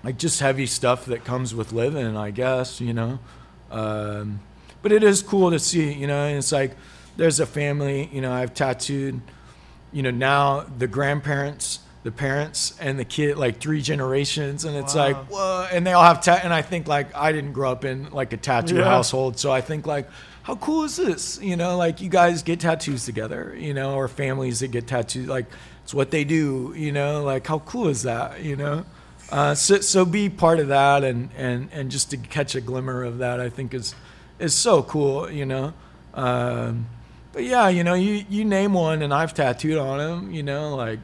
like 0.05 0.19
just 0.19 0.40
heavy 0.40 0.66
stuff 0.66 1.07
that 1.07 1.24
comes 1.24 1.55
with 1.55 1.73
living, 1.73 2.16
I 2.16 2.31
guess, 2.31 2.81
you 2.81 2.93
know. 2.93 3.19
Um, 3.70 4.40
but 4.81 4.93
it 4.93 5.03
is 5.03 5.23
cool 5.23 5.51
to 5.51 5.59
see, 5.59 5.93
you 5.93 6.07
know, 6.07 6.24
and 6.24 6.39
it's 6.39 6.53
like 6.53 6.77
there's 7.16 7.40
a 7.40 7.47
family, 7.47 8.09
you 8.12 8.20
know, 8.20 8.32
I've 8.32 8.55
tattooed, 8.55 9.20
you 9.93 10.03
know, 10.03 10.11
now 10.11 10.61
the 10.61 10.86
grandparents, 10.86 11.81
the 12.09 12.17
parents, 12.17 12.75
and 12.81 12.99
the 12.99 13.05
kid, 13.05 13.37
like 13.37 13.61
three 13.61 13.83
generations, 13.83 14.65
and 14.65 14.75
it's 14.77 14.95
like, 14.95 15.17
whoa, 15.27 15.69
and 15.71 15.87
they 15.87 15.93
all 15.93 16.03
have 16.03 16.23
tat, 16.23 16.41
and 16.43 16.55
I 16.55 16.63
think 16.63 16.89
like 16.89 17.15
I 17.15 17.33
didn't 17.33 17.53
grow 17.53 17.71
up 17.71 17.85
in 17.85 18.11
like 18.11 18.33
a 18.33 18.39
tattoo 18.39 18.77
Yeah. 18.77 18.85
household, 18.85 19.39
so 19.39 19.53
I 19.53 19.61
think 19.61 19.87
like, 19.87 20.09
how 20.43 20.57
cool 20.57 20.85
is 20.85 20.97
this? 20.97 21.39
You 21.43 21.57
know, 21.57 21.77
like 21.77 22.01
you 22.01 22.09
guys 22.09 22.43
get 22.43 22.61
tattoos 22.61 23.05
together, 23.05 23.55
you 23.59 23.75
know, 23.75 23.95
or 23.97 24.09
families 24.09 24.61
that 24.61 24.69
get 24.69 24.87
tattoos, 24.87 25.29
like 25.29 25.45
it's 25.85 25.93
what 25.93 26.11
they 26.11 26.25
do, 26.25 26.73
you 26.75 26.93
know, 26.93 27.23
like 27.23 27.47
how 27.47 27.59
cool 27.59 27.89
is 27.89 28.05
that, 28.05 28.41
you 28.43 28.57
know? 28.57 28.87
Uh, 29.31 29.55
so, 29.55 29.81
so 29.81 30.07
be 30.07 30.31
part 30.31 30.59
of 30.59 30.69
that 30.69 31.05
and, 31.05 31.29
and, 31.37 31.69
and 31.71 31.91
just 31.91 32.09
to 32.13 32.17
catch 32.17 32.55
a 32.55 32.63
glimmer 32.63 33.05
of 33.05 33.19
that, 33.19 33.41
I 33.41 33.51
think 33.51 33.75
is, 33.75 33.95
is 34.39 34.55
so 34.55 34.83
cool, 34.83 35.31
you 35.31 35.45
know? 35.45 35.75
Um, 36.15 36.87
but 37.35 37.45
yeah, 37.45 37.69
you 37.69 37.85
know, 37.85 37.93
you, 37.93 38.25
you 38.31 38.47
name 38.47 38.73
one 38.73 39.03
and 39.03 39.13
I've 39.13 39.35
tattooed 39.35 39.77
on 39.77 40.01
him, 40.01 40.33
you 40.33 40.43
know, 40.43 40.75
like 40.75 40.99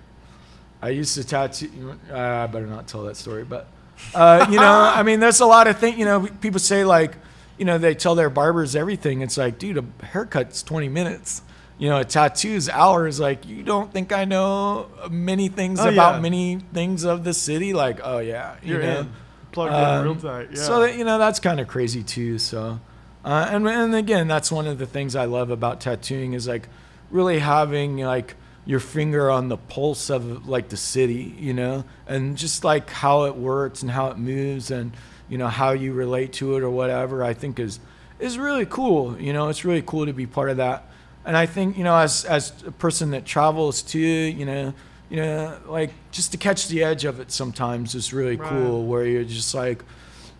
I 0.85 0.91
used 0.91 1.15
to 1.15 1.25
tattoo, 1.25 1.99
uh, 2.11 2.17
I 2.17 2.47
better 2.47 2.67
not 2.67 2.87
tell 2.87 3.05
that 3.05 3.17
story, 3.17 3.45
but, 3.45 3.67
uh, 4.15 4.47
you 4.51 4.59
know, 4.59 4.73
I 4.73 5.03
mean, 5.03 5.21
there's 5.21 5.41
a 5.41 5.47
lot 5.47 5.67
of 5.67 5.79
things, 5.79 5.99
you 5.99 6.05
know, 6.05 6.27
people 6.41 6.61
say 6.61 6.85
like, 6.85 7.15
you 7.59 7.65
know, 7.65 7.79
they 7.79 7.95
tell 7.95 8.15
their 8.15 8.31
barbers 8.31 8.75
everything. 8.77 9.23
It's 9.23 9.37
like, 9.39 9.59
dude, 9.59 9.79
a 9.79 10.05
haircut's 10.05 10.63
20 10.63 10.89
minutes. 10.89 11.41
You 11.79 11.89
know, 11.89 11.99
a 11.99 12.05
tattoo's 12.05 12.69
hours. 12.69 13.19
Like, 13.19 13.47
you 13.47 13.63
don't 13.63 13.93
think 13.93 14.13
I 14.13 14.25
know 14.25 14.89
many 15.11 15.49
things 15.49 15.81
Oh, 15.81 15.89
about 15.89 16.17
yeah. 16.17 16.21
many 16.21 16.59
things 16.73 17.05
of 17.05 17.25
the 17.25 17.33
city? 17.35 17.73
Like, 17.73 18.01
oh 18.05 18.19
yeah, 18.19 18.57
you 18.63 18.75
You're 18.75 18.83
know. 18.83 19.01
in. 19.01 19.13
Plugged 19.53 19.73
Um, 19.73 19.99
in 19.99 20.05
real 20.05 20.17
tight. 20.21 20.49
Yeah. 20.53 20.63
So 20.63 20.81
that, 20.81 20.97
you 20.99 21.05
know 21.05 21.19
that's 21.19 21.41
kind 21.41 21.59
of 21.61 21.67
crazy 21.69 22.03
too. 22.05 22.39
So, 22.39 22.79
uh, 23.25 23.49
and 23.51 23.67
and 23.69 23.95
again, 23.95 24.29
that's 24.29 24.51
one 24.53 24.67
of 24.69 24.79
the 24.79 24.87
things 24.87 25.15
I 25.17 25.25
love 25.27 25.51
about 25.51 25.81
tattooing 25.81 26.33
is 26.35 26.47
like 26.47 26.69
really 27.11 27.39
having 27.41 27.99
like 27.99 28.35
your 28.67 28.81
finger 28.81 29.31
on 29.31 29.49
the 29.49 29.57
pulse 29.57 30.11
of 30.11 30.49
like 30.49 30.69
the 30.69 30.77
city, 30.77 31.35
you 31.39 31.53
know, 31.53 31.85
and 32.07 32.37
just 32.37 32.65
like 32.65 32.89
how 32.91 33.25
it 33.25 33.37
works 33.37 33.83
and 33.83 33.91
how 33.91 34.09
it 34.09 34.19
moves 34.19 34.71
and 34.71 34.93
you 35.29 35.39
know 35.39 35.49
how 35.49 35.73
you 35.73 35.93
relate 35.93 36.33
to 36.35 36.57
it 36.57 36.63
or 36.63 36.71
whatever. 36.71 37.23
I 37.25 37.35
think 37.35 37.59
is 37.59 37.79
is 38.19 38.39
really 38.39 38.67
cool. 38.67 39.21
You 39.21 39.33
know, 39.33 39.49
it's 39.49 39.65
really 39.65 39.83
cool 39.83 40.07
to 40.07 40.13
be 40.13 40.27
part 40.27 40.51
of 40.51 40.57
that. 40.59 40.89
And 41.25 41.37
I 41.37 41.47
think 41.47 41.77
you 41.77 41.85
know 41.85 41.97
as 41.97 42.25
as 42.25 42.53
a 42.67 42.73
person 42.73 43.11
that 43.11 43.25
travels 43.25 43.83
too, 43.83 43.99
you 43.99 44.45
know. 44.47 44.75
You 45.11 45.19
know, 45.19 45.59
like 45.67 45.91
just 46.11 46.33
to 46.33 46.39
catch 46.39 46.67
the 46.69 46.83
edge 46.83 47.05
of 47.05 47.21
it 47.21 47.31
sometimes 47.31 47.95
is 47.95 48.13
really 48.13 48.37
Right. 48.37 48.49
cool. 48.49 48.87
Where 48.87 49.05
you're 49.05 49.23
just 49.23 49.55
like, 49.55 49.85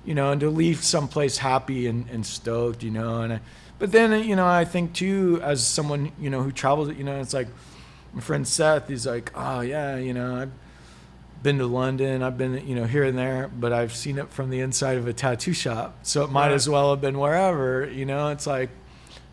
you 0.05 0.15
know, 0.15 0.33
and 0.33 0.41
to 0.41 0.49
leave 0.51 0.83
someplace 0.83 1.39
happy 1.39 1.87
and, 1.87 2.09
and 2.11 2.25
stoked, 2.27 2.83
you 2.83 2.91
know. 2.91 3.21
And 3.21 3.35
I, 3.35 3.41
but 3.79 3.93
then, 3.93 4.25
you 4.27 4.35
know, 4.35 4.47
I 4.47 4.65
think 4.65 4.95
too, 4.95 5.39
as 5.43 5.65
someone, 5.65 6.13
you 6.19 6.31
know, 6.31 6.43
who 6.43 6.51
travels, 6.51 6.89
you 6.97 7.05
know, 7.05 7.21
it's 7.21 7.35
like 7.35 7.49
my 8.15 8.21
friend 8.21 8.47
Seth, 8.47 8.89
he's 8.89 9.07
like, 9.07 9.33
oh 9.35 9.61
yeah, 9.61 9.97
you 9.97 10.15
know, 10.15 10.37
I've 10.37 10.53
been 11.43 11.59
to 11.59 11.67
London, 11.67 12.23
I've 12.23 12.39
been, 12.39 12.67
you 12.67 12.75
know, 12.75 12.85
here 12.85 13.05
and 13.05 13.19
there, 13.19 13.49
but 13.49 13.73
I've 13.73 13.95
seen 13.95 14.19
it 14.19 14.31
from 14.31 14.51
the 14.51 14.61
inside 14.61 14.97
of 14.97 15.07
a 15.07 15.13
tattoo 15.13 15.53
shop, 15.53 15.99
so 16.03 16.25
it 16.25 16.31
might 16.31 16.53
as 16.53 16.69
well 16.69 16.91
have 16.91 17.01
been 17.01 17.19
wherever, 17.19 17.87
you 17.87 18.07
know. 18.07 18.29
It's 18.29 18.47
like 18.47 18.71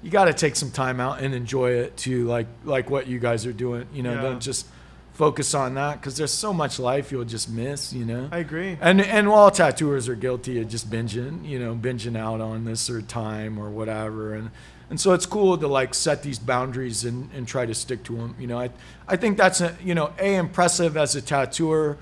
you 0.04 0.10
got 0.10 0.26
to 0.26 0.34
take 0.34 0.56
some 0.56 0.72
time 0.72 1.00
out 1.00 1.22
and 1.22 1.34
enjoy 1.34 1.72
it 1.72 1.96
too, 1.96 2.26
like 2.26 2.48
like 2.64 2.90
what 2.90 3.08
you 3.08 3.20
guys 3.20 3.46
are 3.46 3.54
doing, 3.54 3.88
you 3.94 4.04
know. 4.04 4.14
Yeah. 4.14 4.22
Don't 4.22 4.42
just 4.42 4.68
focus 5.14 5.54
on 5.54 5.76
that 5.76 6.00
because 6.00 6.18
there's 6.18 6.32
so 6.32 6.52
much 6.52 6.80
life 6.80 7.12
you'll 7.12 7.24
just 7.24 7.50
miss, 7.50 7.94
you 7.94 8.06
know. 8.06 8.28
I 8.32 8.40
agree. 8.40 8.78
And 8.82 9.00
and 9.00 9.28
all 9.28 9.52
tattooers 9.52 10.10
are 10.10 10.16
guilty 10.16 10.60
of 10.60 10.68
just 10.68 10.90
binging, 10.90 11.48
you 11.48 11.60
know, 11.60 11.76
binging 11.76 12.18
out 12.18 12.42
on 12.42 12.66
this 12.66 12.90
or 12.90 13.02
time 13.02 13.60
or 13.60 13.70
whatever. 13.70 14.34
And 14.34 14.50
and 14.92 15.00
so 15.00 15.14
it's 15.14 15.26
cool 15.26 15.58
to 15.58 15.70
like 15.70 15.94
set 15.94 16.22
these 16.22 16.38
boundaries 16.38 17.06
and, 17.06 17.30
and 17.34 17.48
try 17.48 17.66
to 17.66 17.74
stick 17.74 18.04
to 18.04 18.18
them. 18.18 18.36
You 18.38 18.48
know, 18.48 18.60
I 18.60 18.72
I 19.08 19.16
think 19.16 19.38
that's 19.38 19.62
a, 19.62 19.74
you 19.82 19.96
know 19.96 20.14
a 20.20 20.36
impressive 20.36 20.98
as 20.98 21.16
a 21.16 21.22
tattooer, 21.22 21.98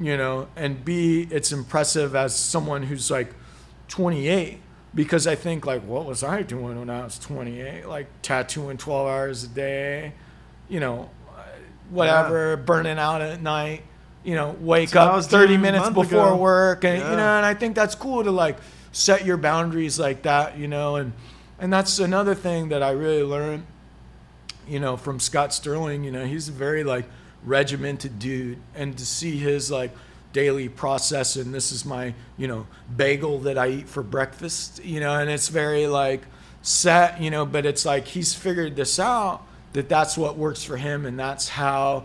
you 0.00 0.16
know, 0.16 0.48
and 0.56 0.84
b 0.84 1.28
it's 1.30 1.52
impressive 1.52 2.16
as 2.16 2.34
someone 2.34 2.82
who's 2.82 3.12
like 3.12 3.32
28 3.86 4.58
because 4.92 5.28
I 5.28 5.36
think 5.36 5.66
like 5.66 5.82
what 5.82 6.04
was 6.04 6.24
I 6.24 6.42
doing 6.42 6.76
when 6.80 6.90
I 6.90 7.04
was 7.04 7.16
28? 7.20 7.86
Like 7.86 8.08
tattooing 8.22 8.76
12 8.76 9.08
hours 9.08 9.44
a 9.44 9.48
day, 9.48 10.12
you 10.68 10.80
know, 10.80 11.08
whatever, 11.90 12.56
burning 12.56 12.98
out 12.98 13.22
at 13.22 13.40
night. 13.40 13.84
You 14.24 14.34
know, 14.34 14.56
wake 14.58 14.96
up 14.96 15.22
30 15.22 15.58
minutes 15.58 15.90
before 15.90 16.26
ago. 16.26 16.36
work, 16.36 16.84
and 16.84 16.98
you 16.98 17.04
know, 17.04 17.36
and 17.36 17.46
I 17.46 17.54
think 17.54 17.76
that's 17.76 17.94
cool 17.94 18.24
to 18.24 18.32
like 18.32 18.56
set 18.90 19.24
your 19.24 19.36
boundaries 19.36 20.00
like 20.00 20.22
that, 20.22 20.58
you 20.58 20.66
know, 20.66 20.96
and 20.96 21.12
and 21.58 21.72
that's 21.72 21.98
another 21.98 22.34
thing 22.34 22.68
that 22.68 22.82
I 22.82 22.90
really 22.90 23.22
learned, 23.22 23.66
you 24.68 24.80
know, 24.80 24.96
from 24.96 25.20
Scott 25.20 25.54
Sterling. 25.54 26.04
You 26.04 26.12
know, 26.12 26.24
he's 26.24 26.48
a 26.48 26.52
very 26.52 26.84
like 26.84 27.06
regimented 27.44 28.18
dude, 28.18 28.58
and 28.74 28.96
to 28.98 29.06
see 29.06 29.36
his 29.36 29.70
like 29.70 29.92
daily 30.32 30.68
process, 30.68 31.36
and 31.36 31.54
this 31.54 31.72
is 31.72 31.84
my 31.84 32.14
you 32.36 32.46
know 32.46 32.66
bagel 32.94 33.38
that 33.40 33.56
I 33.56 33.68
eat 33.68 33.88
for 33.88 34.02
breakfast, 34.02 34.84
you 34.84 35.00
know, 35.00 35.14
and 35.18 35.30
it's 35.30 35.48
very 35.48 35.86
like 35.86 36.22
set, 36.62 37.20
you 37.20 37.30
know, 37.30 37.46
but 37.46 37.64
it's 37.64 37.86
like 37.86 38.06
he's 38.06 38.34
figured 38.34 38.76
this 38.76 38.98
out 38.98 39.42
that 39.72 39.88
that's 39.88 40.16
what 40.18 40.36
works 40.36 40.64
for 40.64 40.76
him, 40.76 41.06
and 41.06 41.18
that's 41.18 41.48
how 41.48 42.04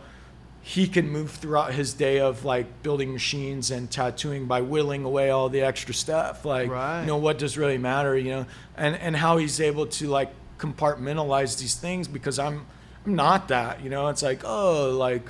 he 0.64 0.88
can 0.88 1.10
move 1.10 1.32
throughout 1.32 1.74
his 1.74 1.94
day 1.94 2.20
of 2.20 2.46
like 2.46 2.84
building 2.84 3.12
machines 3.14 3.72
and 3.72 3.90
tattooing 3.90 4.46
by 4.46 4.62
whittling 4.62 5.04
away 5.04 5.30
all 5.32 5.50
the 5.50 5.62
extra 5.62 5.94
stuff. 5.94 6.46
Like 6.46 6.70
Right. 6.70 7.02
you 7.02 7.08
know 7.08 7.18
what 7.18 7.38
does 7.40 7.58
really 7.58 7.80
matter 7.80 8.16
you 8.18 8.30
know? 8.32 8.46
And 8.76 8.96
and 8.96 9.16
how 9.16 9.38
he's 9.38 9.60
able 9.60 9.88
to 9.88 10.08
like 10.08 10.32
compartmentalize 10.60 11.60
these 11.60 11.76
things 11.76 12.08
because 12.08 12.38
i'm 12.40 12.66
i'm 13.06 13.16
not 13.16 13.48
that 13.48 13.84
you 13.84 13.90
know? 13.90 14.08
It's 14.10 14.22
like 14.24 14.42
oh 14.46 14.92
like 14.92 15.24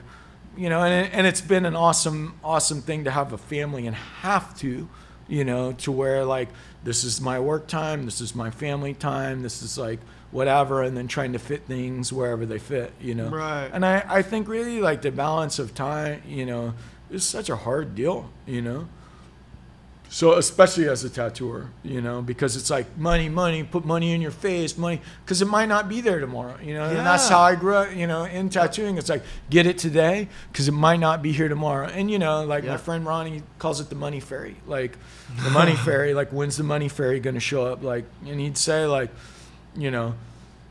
you 0.57 0.69
know 0.69 0.81
and, 0.83 1.11
and 1.13 1.25
it's 1.27 1.41
been 1.41 1.65
an 1.65 1.75
awesome 1.75 2.37
awesome 2.43 2.81
thing 2.81 3.05
to 3.05 3.11
have 3.11 3.31
a 3.33 3.37
family 3.37 3.87
and 3.87 3.95
have 3.95 4.57
to 4.59 4.89
you 5.29 5.45
know 5.45 5.71
to 5.73 5.91
where 5.91 6.25
like 6.25 6.49
this 6.83 7.03
is 7.05 7.21
my 7.21 7.39
work 7.39 7.67
time 7.67 8.03
this 8.05 8.19
is 8.19 8.35
my 8.35 8.51
family 8.51 8.93
time 8.93 9.41
this 9.43 9.61
is 9.61 9.77
like 9.77 9.99
whatever 10.31 10.81
and 10.81 10.95
then 10.97 11.07
trying 11.07 11.33
to 11.33 11.39
fit 11.39 11.63
things 11.65 12.11
wherever 12.13 12.45
they 12.45 12.57
fit 12.59 12.91
you 13.01 13.13
know 13.13 13.29
Right. 13.29 13.69
and 13.73 13.85
I, 13.85 14.03
I 14.07 14.21
think 14.21 14.47
really 14.47 14.79
like 14.81 15.01
the 15.01 15.11
balance 15.11 15.59
of 15.59 15.75
time, 15.75 16.21
you 16.27 16.45
know, 16.45 16.73
is 17.09 17.23
such 17.25 17.49
a 17.49 17.55
hard 17.57 17.93
deal, 17.95 18.29
you 18.45 18.61
know. 18.61 18.87
So 20.13 20.33
especially 20.33 20.89
as 20.89 21.05
a 21.05 21.09
tattooer, 21.09 21.69
you 21.83 22.01
know, 22.01 22.21
because 22.21 22.57
it's 22.57 22.69
like 22.69 22.97
money, 22.97 23.29
money, 23.29 23.63
put 23.63 23.85
money 23.85 24.11
in 24.11 24.21
your 24.21 24.31
face, 24.31 24.77
money, 24.77 24.99
because 25.23 25.41
it 25.41 25.45
might 25.47 25.67
not 25.67 25.87
be 25.87 26.01
there 26.01 26.19
tomorrow, 26.19 26.57
you 26.61 26.73
know. 26.73 26.83
yeah. 26.91 26.97
And 26.97 27.05
that's 27.07 27.29
how 27.29 27.39
I 27.39 27.55
grew 27.55 27.75
up, 27.75 27.95
you 27.95 28.07
know, 28.07 28.25
in 28.25 28.49
tattooing. 28.49 28.97
It's 28.97 29.07
like 29.07 29.23
get 29.49 29.65
it 29.67 29.77
today 29.77 30.27
because 30.51 30.67
it 30.67 30.73
might 30.73 30.99
not 30.99 31.21
be 31.21 31.31
here 31.31 31.47
tomorrow. 31.47 31.87
And 31.87 32.11
you 32.11 32.19
know, 32.19 32.43
like 32.43 32.65
my 32.65 32.75
friend 32.75 33.05
Ronnie 33.05 33.43
calls 33.57 33.79
it 33.79 33.87
the 33.87 33.95
money 33.95 34.19
fairy, 34.19 34.57
like 34.67 34.97
the 35.45 35.49
money 35.49 35.75
fairy, 35.87 36.13
like 36.13 36.31
when's 36.31 36.57
the 36.57 36.63
money 36.63 36.89
fairy 36.89 37.21
gonna 37.21 37.39
show 37.39 37.65
up? 37.65 37.81
Like, 37.81 38.03
and 38.27 38.37
he'd 38.37 38.57
say 38.57 38.85
like, 38.85 39.11
you 39.75 39.91
know, 39.91 40.15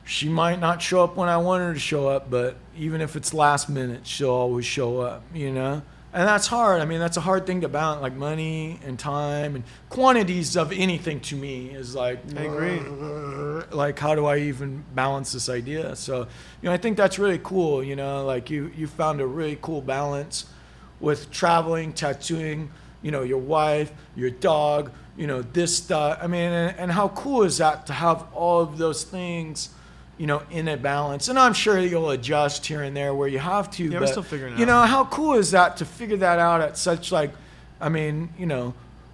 she 0.04 0.28
might 0.28 0.58
not 0.58 0.82
show 0.82 1.04
up 1.04 1.16
when 1.16 1.28
I 1.28 1.36
want 1.36 1.62
her 1.62 1.74
to 1.74 1.80
show 1.80 2.08
up, 2.08 2.30
but 2.30 2.56
even 2.76 3.00
if 3.00 3.16
it's 3.16 3.32
last 3.32 3.68
minute, 3.68 4.06
she'll 4.06 4.30
always 4.30 4.64
show 4.64 5.00
up, 5.00 5.22
you 5.32 5.52
know? 5.52 5.82
And 6.12 6.26
that's 6.26 6.48
hard. 6.48 6.80
I 6.80 6.86
mean, 6.86 6.98
that's 6.98 7.16
a 7.16 7.20
hard 7.20 7.46
thing 7.46 7.60
to 7.60 7.68
balance, 7.68 8.02
like 8.02 8.14
money 8.14 8.80
and 8.84 8.98
time 8.98 9.54
and 9.54 9.62
quantities 9.88 10.56
of 10.56 10.72
anything 10.72 11.20
to 11.20 11.36
me 11.36 11.70
is 11.70 11.94
like, 11.94 12.18
I 12.36 12.42
agree. 12.42 12.80
like, 13.70 13.96
how 13.98 14.16
do 14.16 14.26
I 14.26 14.38
even 14.38 14.82
balance 14.92 15.30
this 15.30 15.48
idea? 15.48 15.94
So, 15.94 16.26
you 16.60 16.68
know, 16.68 16.72
I 16.72 16.78
think 16.78 16.96
that's 16.96 17.20
really 17.20 17.38
cool, 17.40 17.84
you 17.84 17.94
know, 17.94 18.24
like 18.26 18.50
you, 18.50 18.72
you 18.76 18.88
found 18.88 19.20
a 19.20 19.26
really 19.26 19.58
cool 19.62 19.80
balance 19.80 20.46
with 20.98 21.30
traveling, 21.30 21.92
tattooing, 21.92 22.72
you 23.02 23.12
know, 23.12 23.22
your 23.22 23.38
wife, 23.38 23.92
your 24.16 24.30
dog, 24.30 24.90
you 25.20 25.26
know, 25.26 25.42
this 25.42 25.76
stuff. 25.76 26.18
I 26.22 26.26
mean, 26.26 26.50
and, 26.50 26.78
and 26.78 26.90
how 26.90 27.08
cool 27.08 27.42
is 27.42 27.58
that 27.58 27.86
to 27.88 27.92
have 27.92 28.24
all 28.32 28.62
of 28.62 28.78
those 28.78 29.04
things, 29.04 29.68
you 30.16 30.26
know, 30.26 30.42
in 30.50 30.66
a 30.66 30.78
balance? 30.78 31.28
And 31.28 31.38
I'm 31.38 31.52
sure 31.52 31.78
you'll 31.78 32.08
adjust 32.08 32.64
here 32.64 32.82
and 32.82 32.96
there 32.96 33.12
where 33.14 33.28
you 33.28 33.38
have 33.38 33.70
to. 33.72 33.84
Yeah, 33.84 34.00
we're 34.00 34.06
still 34.06 34.22
figuring 34.22 34.54
it 34.54 34.60
You 34.60 34.64
know, 34.64 34.80
how 34.80 35.04
cool 35.04 35.34
is 35.34 35.50
that 35.50 35.76
to 35.76 35.84
figure 35.84 36.16
that 36.16 36.38
out 36.38 36.62
at 36.62 36.78
such 36.78 37.12
like, 37.12 37.32
I 37.82 37.90
mean, 37.90 38.30
you 38.38 38.46
know, 38.46 38.72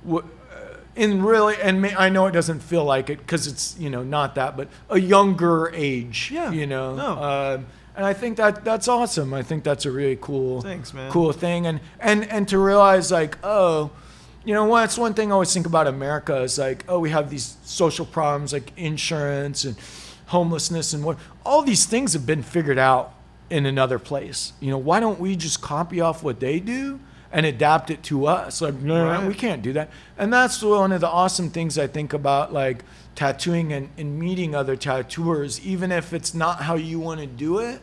wh- 0.09 0.19
uh, 0.19 0.77
in 0.95 1.25
really, 1.25 1.57
and 1.61 1.83
may, 1.83 1.93
I 1.97 2.09
know 2.09 2.27
it 2.27 2.33
doesn't 2.33 2.61
feel 2.61 2.85
like 2.85 3.11
it 3.11 3.19
because 3.19 3.49
it's 3.49 3.77
you 3.77 3.91
know 3.91 4.05
not 4.05 4.37
that, 4.37 4.57
but 4.57 4.69
a 4.89 5.01
younger 5.01 5.73
age. 5.75 6.31
Yeah. 6.33 6.53
You 6.53 6.69
know. 6.69 6.95
No. 6.95 7.11
Um, 7.21 7.67
and 7.97 8.07
I 8.07 8.13
think 8.13 8.37
that 8.37 8.65
that's 8.65 8.87
awesome. 8.87 9.35
I 9.35 9.43
think 9.43 9.65
that's 9.65 9.87
a 9.87 9.91
really 9.91 10.19
cool, 10.21 10.63
Thanks, 10.63 10.95
man. 10.95 11.11
cool 11.11 11.33
thing. 11.33 11.67
And 11.67 11.81
and 11.99 12.31
and 12.31 12.47
to 12.47 12.59
realize 12.61 13.11
like, 13.11 13.39
oh, 13.43 13.91
you 14.47 14.55
know, 14.55 14.65
what? 14.65 14.81
That's 14.83 14.97
one 14.97 15.13
thing 15.13 15.31
I 15.31 15.35
always 15.35 15.53
think 15.53 15.67
about 15.67 15.87
America 15.89 16.37
is 16.43 16.57
like, 16.57 16.85
oh, 16.89 17.01
we 17.01 17.11
have 17.11 17.29
these 17.31 17.57
social 17.65 18.07
problems 18.07 18.53
like 18.53 18.73
insurance 18.79 19.65
and 19.65 19.77
homelessness 20.27 20.93
and 20.93 21.05
what. 21.05 21.19
All 21.45 21.63
these 21.63 21.85
things 21.85 22.13
have 22.15 22.25
been 22.27 22.43
figured 22.43 22.79
out 22.79 23.13
in 23.51 23.67
another 23.67 23.99
place. 23.99 24.53
You 24.61 24.71
know, 24.71 24.79
why 24.79 25.01
don't 25.01 25.21
we 25.21 25.37
just 25.37 25.61
copy 25.61 26.01
off 26.01 26.23
what 26.23 26.41
they 26.41 26.61
do? 26.61 27.01
And 27.33 27.45
adapt 27.45 27.91
it 27.91 28.03
to 28.05 28.27
us. 28.27 28.61
Like, 28.63 28.75
no, 28.75 29.05
Right. 29.05 29.27
we 29.27 29.35
can't 29.35 29.61
do 29.61 29.73
that. 29.75 29.91
And 30.17 30.33
that's 30.33 30.63
one 30.63 30.93
of 30.93 31.01
the 31.01 31.09
awesome 31.09 31.51
things 31.51 31.77
I 31.77 31.87
think 31.89 32.13
about 32.13 32.53
like 32.53 32.85
tattooing 33.17 33.73
and, 33.73 33.91
and 33.99 34.19
meeting 34.19 34.55
other 34.55 34.77
tattooers, 34.77 35.61
even 35.61 35.91
if 35.91 36.13
it's 36.13 36.35
not 36.35 36.63
how 36.63 36.77
you 36.77 37.01
want 37.01 37.21
to 37.21 37.27
do 37.27 37.59
it, 37.59 37.81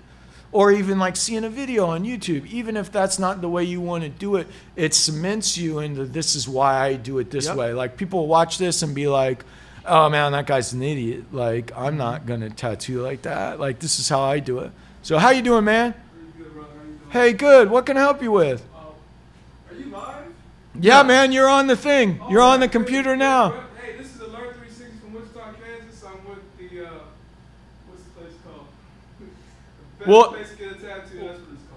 or 0.54 0.72
even 0.72 1.00
like 1.00 1.18
seeing 1.18 1.44
a 1.44 1.50
video 1.50 1.88
on 1.88 2.04
YouTube, 2.04 2.46
even 2.46 2.78
if 2.78 2.92
that's 2.92 3.20
not 3.20 3.42
the 3.42 3.50
way 3.50 3.64
you 3.64 3.82
want 3.82 4.04
to 4.04 4.10
do 4.10 4.36
it, 4.36 4.48
it 4.76 4.94
cements 4.94 5.58
you 5.58 5.80
into 5.80 6.06
this 6.06 6.36
is 6.36 6.48
why 6.48 6.86
I 6.86 6.94
do 6.94 7.18
it 7.18 7.32
this 7.32 7.48
Yep. 7.48 7.58
way. 7.58 7.74
Like 7.74 7.98
people 7.98 8.28
watch 8.28 8.60
this 8.60 8.84
and 8.84 8.94
be 8.94 9.08
like, 9.08 9.44
oh 9.86 10.10
man, 10.10 10.32
that 10.32 10.46
guy's 10.48 10.72
an 10.72 10.84
idiot. 10.84 11.26
Like 11.34 11.72
I'm 11.76 11.98
not 11.98 12.20
mm-hmm. 12.22 12.28
gonna 12.30 12.50
tattoo 12.52 13.02
like 13.02 13.24
that. 13.24 13.60
Like 13.60 13.80
this 13.80 14.00
is 14.00 14.08
how 14.08 14.22
I 14.22 14.40
do 14.40 14.60
it. 14.60 14.72
So 15.02 15.18
how 15.18 15.32
you 15.32 15.42
doing, 15.42 15.66
man? 15.66 15.94
Good, 16.38 16.46
you 16.46 16.52
doing? 16.52 17.00
Hey, 17.10 17.34
good. 17.34 17.70
What 17.70 17.86
can 17.86 17.98
I 17.98 18.02
help 18.02 18.22
you 18.22 18.32
with? 18.32 18.66
Oh, 18.76 18.96
are 19.70 19.76
you 19.76 19.86
live? 19.88 20.26
Yeah, 20.80 21.04
man, 21.04 21.32
you're 21.32 21.50
on 21.50 21.68
the 21.68 21.76
thing. 21.76 22.20
Oh, 22.22 22.30
You're 22.30 22.42
on 22.42 22.60
the 22.60 22.68
computer 22.68 23.12
great, 23.12 23.20
now. 23.20 23.46
Oh, 23.46 23.64
great. 23.80 23.96
Hey, 23.96 23.98
this 23.98 24.16
is 24.16 24.22
Alert 24.22 24.56
360 24.56 25.00
from 25.02 25.14
Wichita, 25.14 25.54
Kansas. 25.54 26.04
I'm 26.04 26.30
with 26.30 26.42
the, 26.58 26.86
uh, 26.86 26.90
what's 27.88 28.04
the 28.04 28.10
place 28.12 28.34
called? 28.44 28.66
Best 29.20 29.20
Well- 29.20 29.20
place 29.20 29.20
to 29.20 29.20
get 29.20 29.22
a 29.22 29.22
tattoo, 29.22 29.30
that's 29.30 29.70
what 29.70 29.90
it's 29.90 29.93
called. 30.04 30.38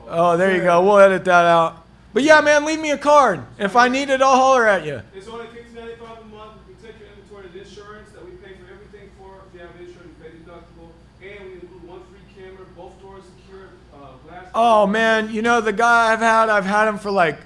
Oh, 0.09 0.37
there 0.37 0.55
you 0.57 0.63
go. 0.63 0.83
We'll 0.85 0.99
edit 0.99 1.25
that 1.25 1.45
out. 1.45 1.87
But 2.13 2.23
yeah, 2.23 2.41
man, 2.41 2.65
leave 2.65 2.81
me 2.81 2.91
a 2.93 2.99
card. 2.99 3.43
If 3.59 3.77
I 3.77 3.89
need 3.89 4.09
it, 4.09 4.23
I'll 4.23 4.37
holler 4.37 4.67
at 4.67 4.87
you. 4.87 5.03
It's 5.15 5.29
only 5.29 5.47
$15.95 5.47 6.23
a 6.23 6.25
month. 6.25 6.53
We 6.67 6.75
protect 6.75 7.01
your 7.01 7.09
inventory 7.11 7.47
and 7.47 7.57
insurance 7.57 8.11
that 8.13 8.25
we 8.25 8.31
pay 8.33 8.55
for 8.55 8.73
everything 8.73 9.11
for. 9.19 9.43
If 9.49 9.55
you 9.55 9.61
have 9.61 9.71
insurance, 9.79 10.13
you 10.19 10.25
pay 10.25 10.31
deductible. 10.31 10.91
And 11.23 11.47
we 11.47 11.55
include 11.55 11.85
one 11.85 12.01
free 12.05 12.21
camera, 12.35 12.65
both 12.77 13.01
doors 13.03 13.25
secured, 13.37 13.71
uh, 13.93 14.13
glass. 14.27 14.47
Oh 14.55 14.87
man, 14.87 15.31
you 15.31 15.43
know 15.43 15.61
the 15.61 15.73
guy 15.73 16.13
I've 16.13 16.21
had, 16.21 16.49
I've 16.49 16.65
had 16.65 16.89
him 16.89 16.99
for 16.99 17.11
like 17.11 17.39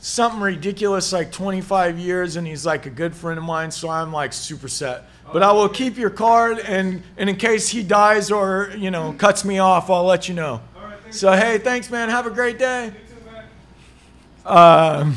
something 0.00 0.40
ridiculous, 0.40 1.12
like 1.12 1.30
25 1.30 1.98
years, 1.98 2.36
and 2.36 2.46
he's 2.46 2.66
like 2.66 2.86
a 2.86 2.90
good 2.90 3.14
friend 3.14 3.38
of 3.38 3.44
mine. 3.44 3.70
So 3.70 3.88
I'm 3.88 4.12
like 4.12 4.32
super 4.32 4.68
set. 4.68 5.04
But 5.32 5.42
I 5.42 5.52
will 5.52 5.68
keep 5.68 5.96
your 5.96 6.10
card, 6.10 6.58
and, 6.58 7.02
and 7.16 7.30
in 7.30 7.36
case 7.36 7.68
he 7.68 7.82
dies 7.82 8.30
or 8.30 8.72
you 8.76 8.90
know 8.90 9.14
cuts 9.18 9.44
me 9.44 9.58
off, 9.58 9.90
I'll 9.90 10.04
let 10.04 10.28
you 10.28 10.34
know. 10.34 10.60
All 10.76 10.82
right, 10.82 10.98
thanks. 11.02 11.18
So 11.18 11.32
hey, 11.32 11.58
thanks, 11.58 11.90
man. 11.90 12.08
Have 12.08 12.26
a 12.26 12.30
great 12.30 12.58
day. 12.58 12.86
You 12.86 12.92
too, 12.92 13.30
man. 13.30 15.02
Um, 15.02 15.16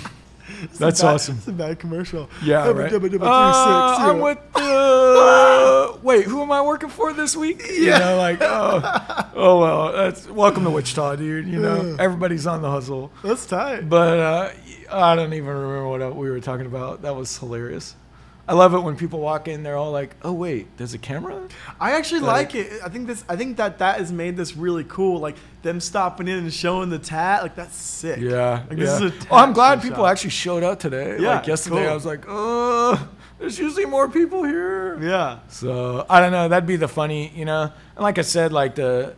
that's 0.77 1.01
Bad- 1.01 1.13
awesome. 1.15 1.37
It's 1.37 1.47
a 1.47 1.51
bad 1.51 1.79
commercial. 1.79 2.29
Yeah, 2.43 2.67
right. 2.69 2.91
Uh, 2.93 2.99
360. 2.99 3.21
I'm 3.21 4.19
with 4.19 4.37
the. 4.53 5.99
wait, 6.01 6.25
who 6.25 6.41
am 6.41 6.51
I 6.51 6.61
working 6.61 6.89
for 6.89 7.13
this 7.13 7.35
week? 7.35 7.67
You 7.67 7.89
know, 7.91 8.17
like, 8.17 8.37
oh, 8.41 9.29
oh 9.35 9.59
well. 9.59 9.91
That's 9.93 10.29
welcome 10.29 10.63
to 10.63 10.69
Wichita, 10.69 11.17
dude. 11.17 11.47
You 11.47 11.59
know, 11.59 11.95
everybody's 11.99 12.47
on 12.47 12.61
the 12.61 12.69
hustle. 12.69 13.11
That's 13.23 13.45
tight. 13.45 13.89
But 13.89 14.19
uh, 14.19 14.51
I 14.91 15.15
don't 15.15 15.33
even 15.33 15.49
remember 15.49 15.87
what 15.87 16.15
we 16.15 16.29
were 16.29 16.39
talking 16.39 16.65
about. 16.65 17.01
That 17.01 17.15
was 17.15 17.37
hilarious. 17.37 17.95
I 18.45 18.53
love 18.53 18.73
it 18.73 18.79
when 18.79 18.97
people 18.97 19.19
walk 19.21 19.47
in. 19.47 19.63
They're 19.63 19.77
all 19.77 19.91
like, 19.91 20.15
"Oh 20.21 20.33
wait, 20.33 20.67
there's 20.77 20.93
a 20.93 20.97
camera." 20.97 21.47
I 21.79 21.93
actually 21.93 22.19
Like- 22.21 22.53
like 22.53 22.55
it. 22.55 22.81
I 22.83 22.89
think 22.89 23.07
this. 23.07 23.23
I 23.29 23.37
think 23.37 23.55
that 23.57 23.79
that 23.79 23.99
has 23.99 24.11
made 24.11 24.35
this 24.35 24.57
really 24.57 24.83
cool. 24.83 25.19
Like 25.21 25.37
them 25.61 25.79
stopping 25.79 26.27
in 26.27 26.39
and 26.39 26.53
showing 26.53 26.89
the 26.89 26.99
tat. 26.99 27.41
Like 27.41 27.55
that's 27.55 27.75
sick. 27.75 28.19
Yeah, 28.19 28.63
Like, 28.69 28.77
this 28.77 28.99
yeah. 28.99 29.07
is 29.07 29.13
a 29.13 29.27
oh, 29.31 29.37
I'm 29.37 29.53
glad 29.53 29.81
people 29.81 30.03
shop. 30.03 30.11
actually 30.11 30.31
showed 30.31 30.61
up 30.63 30.79
today. 30.79 31.17
Yeah, 31.21 31.35
like 31.35 31.47
yesterday, 31.47 31.83
cool. 31.83 31.89
I 31.89 31.93
was 31.93 32.05
like, 32.05 32.25
"Oh, 32.27 33.07
there's 33.39 33.57
usually 33.57 33.85
more 33.85 34.09
people 34.09 34.43
here." 34.43 34.99
Yeah. 35.01 35.39
So 35.47 36.05
I 36.09 36.19
don't 36.19 36.33
know. 36.33 36.49
That'd 36.49 36.67
be 36.67 36.75
the 36.75 36.89
funny, 36.89 37.31
you 37.33 37.45
know. 37.45 37.71
And 37.95 38.03
like 38.03 38.17
I 38.17 38.23
said, 38.23 38.51
like 38.51 38.75
the 38.75 39.13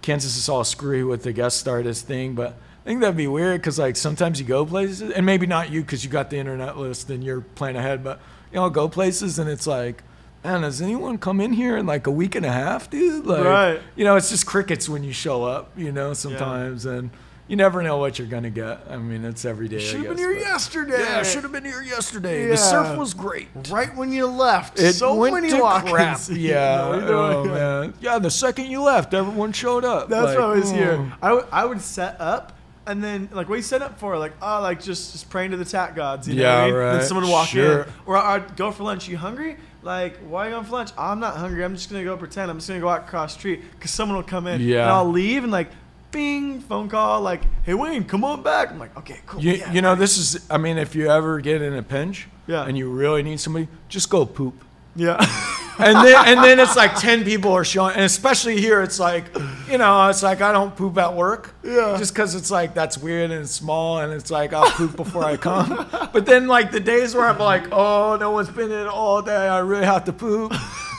Kansas 0.00 0.38
is 0.38 0.48
all 0.48 0.64
screwy 0.64 1.04
with 1.04 1.22
the 1.22 1.32
guest 1.34 1.68
artist 1.68 2.06
thing, 2.06 2.34
but 2.34 2.54
I 2.82 2.84
think 2.86 3.00
that'd 3.02 3.14
be 3.16 3.26
weird 3.26 3.60
because 3.60 3.78
like 3.78 3.96
sometimes 3.96 4.40
you 4.40 4.46
go 4.46 4.64
places, 4.64 5.02
and 5.10 5.26
maybe 5.26 5.46
not 5.46 5.70
you 5.70 5.82
because 5.82 6.02
you 6.02 6.08
got 6.10 6.30
the 6.30 6.38
internet 6.38 6.78
list 6.78 7.10
and 7.10 7.22
you're 7.22 7.42
playing 7.42 7.76
ahead, 7.76 8.02
but 8.02 8.20
you 8.54 8.60
know, 8.60 8.70
go 8.70 8.88
places 8.88 9.38
and 9.38 9.50
it's 9.50 9.66
like, 9.66 10.02
man, 10.44 10.62
has 10.62 10.80
anyone 10.80 11.18
come 11.18 11.40
in 11.40 11.52
here 11.52 11.76
in 11.76 11.86
like 11.86 12.06
a 12.06 12.10
week 12.10 12.34
and 12.36 12.46
a 12.46 12.52
half, 12.52 12.88
dude? 12.88 13.26
Like, 13.26 13.44
Right. 13.44 13.80
You 13.96 14.04
know, 14.04 14.14
it's 14.16 14.30
just 14.30 14.46
crickets 14.46 14.88
when 14.88 15.02
you 15.02 15.12
show 15.12 15.42
up, 15.44 15.72
you 15.76 15.90
know, 15.90 16.14
sometimes, 16.14 16.86
and 16.86 17.10
you 17.48 17.56
never 17.56 17.82
know 17.82 17.98
what 17.98 18.18
you're 18.18 18.28
gonna 18.28 18.48
get. 18.48 18.86
I 18.88 18.96
mean, 18.96 19.22
it's 19.24 19.44
every 19.44 19.68
day. 19.68 19.78
Should 19.80 20.00
have 20.00 20.08
been 20.10 20.18
here 20.18 20.32
yesterday. 20.32 20.98
Yeah, 21.00 21.22
should 21.24 21.42
have 21.42 21.52
been 21.52 21.64
here 21.64 21.82
yesterday. 21.82 22.44
Yeah. 22.44 22.50
The 22.52 22.56
surf 22.56 22.96
was 22.96 23.12
great. 23.12 23.48
Right 23.70 23.94
when 23.96 24.12
you 24.12 24.26
left, 24.26 24.78
It 24.78 24.94
so 24.94 25.14
went 25.16 25.34
many 25.34 25.50
to 25.50 25.58
walk-ins. 25.60 25.90
crap. 25.92 26.20
Yeah. 26.30 26.94
You 26.94 27.00
know, 27.02 27.06
oh 27.40 27.44
yeah. 27.44 27.50
man. 27.52 27.94
Yeah. 28.00 28.18
The 28.18 28.30
second 28.30 28.66
you 28.70 28.80
left, 28.82 29.12
everyone 29.12 29.52
showed 29.52 29.84
up. 29.84 30.08
That's 30.08 30.28
Like, 30.28 30.38
what 30.38 30.44
I 30.44 30.54
was 30.54 30.70
here. 30.70 30.96
oh. 30.98 31.12
I, 31.20 31.28
w- 31.28 31.46
I 31.52 31.64
would 31.66 31.82
set 31.82 32.18
up. 32.18 32.52
And 32.86 33.02
then, 33.02 33.30
like, 33.32 33.48
what 33.48 33.54
you 33.56 33.62
set 33.62 33.80
up 33.80 33.98
for? 33.98 34.18
Like, 34.18 34.32
oh, 34.42 34.60
like 34.60 34.82
just 34.82 35.12
just 35.12 35.30
praying 35.30 35.52
to 35.52 35.56
the 35.56 35.64
tat 35.64 35.94
gods. 35.96 36.28
You 36.28 36.34
know 36.34 36.42
Yeah, 36.42 36.54
what 36.56 36.62
I 36.62 36.66
mean? 36.66 36.74
right. 36.74 36.92
Then 36.98 37.06
someone 37.06 37.28
walk 37.30 37.48
Sure. 37.48 37.82
in, 37.84 37.88
or 38.04 38.16
I'd 38.18 38.56
go 38.56 38.70
for 38.72 38.82
lunch. 38.84 39.08
You 39.08 39.16
hungry? 39.16 39.56
Like, 39.82 40.18
why 40.18 40.44
are 40.46 40.48
you 40.50 40.54
going 40.54 40.64
for 40.66 40.72
lunch? 40.72 40.90
I'm 40.98 41.18
not 41.20 41.36
hungry. 41.36 41.64
I'm 41.64 41.74
just 41.76 41.90
gonna 41.90 42.04
go 42.04 42.16
pretend. 42.16 42.50
I'm 42.50 42.58
just 42.58 42.68
gonna 42.68 42.80
go 42.80 42.88
out 42.90 43.02
across 43.06 43.32
the 43.34 43.38
street 43.40 43.62
because 43.72 43.90
someone 43.90 44.16
will 44.16 44.22
come 44.22 44.46
in. 44.46 44.60
Yeah. 44.60 44.82
And 44.82 44.90
I'll 44.90 45.08
leave 45.10 45.42
and 45.44 45.52
like, 45.52 45.68
bing, 46.10 46.60
phone 46.60 46.88
call. 46.88 47.22
Like, 47.22 47.40
hey 47.64 47.72
Wayne, 47.74 48.04
come 48.04 48.22
on 48.22 48.42
back. 48.42 48.70
I'm 48.70 48.78
like, 48.78 48.96
okay, 48.98 49.18
cool. 49.26 49.40
You, 49.40 49.52
yeah, 49.54 49.72
you 49.72 49.80
know, 49.82 49.90
right. 49.90 49.98
this 49.98 50.16
is, 50.18 50.46
I 50.50 50.58
mean, 50.58 50.76
if 50.78 50.94
you 50.94 51.10
ever 51.10 51.40
get 51.40 51.60
in 51.62 51.74
a 51.74 51.82
pinch 51.82 52.28
Yeah. 52.46 52.64
and 52.66 52.76
you 52.78 52.90
really 52.90 53.22
need 53.22 53.40
somebody, 53.40 53.66
just 53.88 54.10
go 54.10 54.24
poop. 54.26 54.62
Yeah. 54.94 55.16
And 55.78 55.96
then, 56.06 56.14
and 56.26 56.44
then 56.44 56.60
it's 56.60 56.76
like 56.76 56.94
10 56.96 57.24
people 57.24 57.52
are 57.52 57.64
showing, 57.64 57.94
and 57.94 58.04
especially 58.04 58.60
here, 58.60 58.82
it's 58.82 59.00
like, 59.00 59.24
you 59.68 59.76
know, 59.78 60.08
it's 60.08 60.22
like 60.22 60.40
I 60.40 60.52
don't 60.52 60.76
poop 60.76 60.96
at 60.98 61.14
work. 61.14 61.54
Yeah. 61.64 61.96
Just 61.98 62.14
because 62.14 62.34
it's 62.34 62.50
like, 62.50 62.74
that's 62.74 62.96
weird 62.96 63.32
and 63.32 63.42
it's 63.42 63.50
small, 63.50 63.98
and 63.98 64.12
it's 64.12 64.30
like, 64.30 64.52
I'll 64.52 64.70
poop 64.70 64.94
before 64.96 65.24
I 65.24 65.36
come. 65.36 65.86
But 66.12 66.26
then, 66.26 66.46
like, 66.46 66.70
the 66.70 66.80
days 66.80 67.14
where 67.14 67.26
I'm 67.26 67.38
like, 67.38 67.72
oh, 67.72 68.16
no 68.20 68.30
one's 68.30 68.50
been 68.50 68.70
in 68.70 68.86
all 68.86 69.20
day, 69.20 69.48
I 69.48 69.58
really 69.58 69.84
have 69.84 70.04
to 70.04 70.12
poop. 70.12 70.52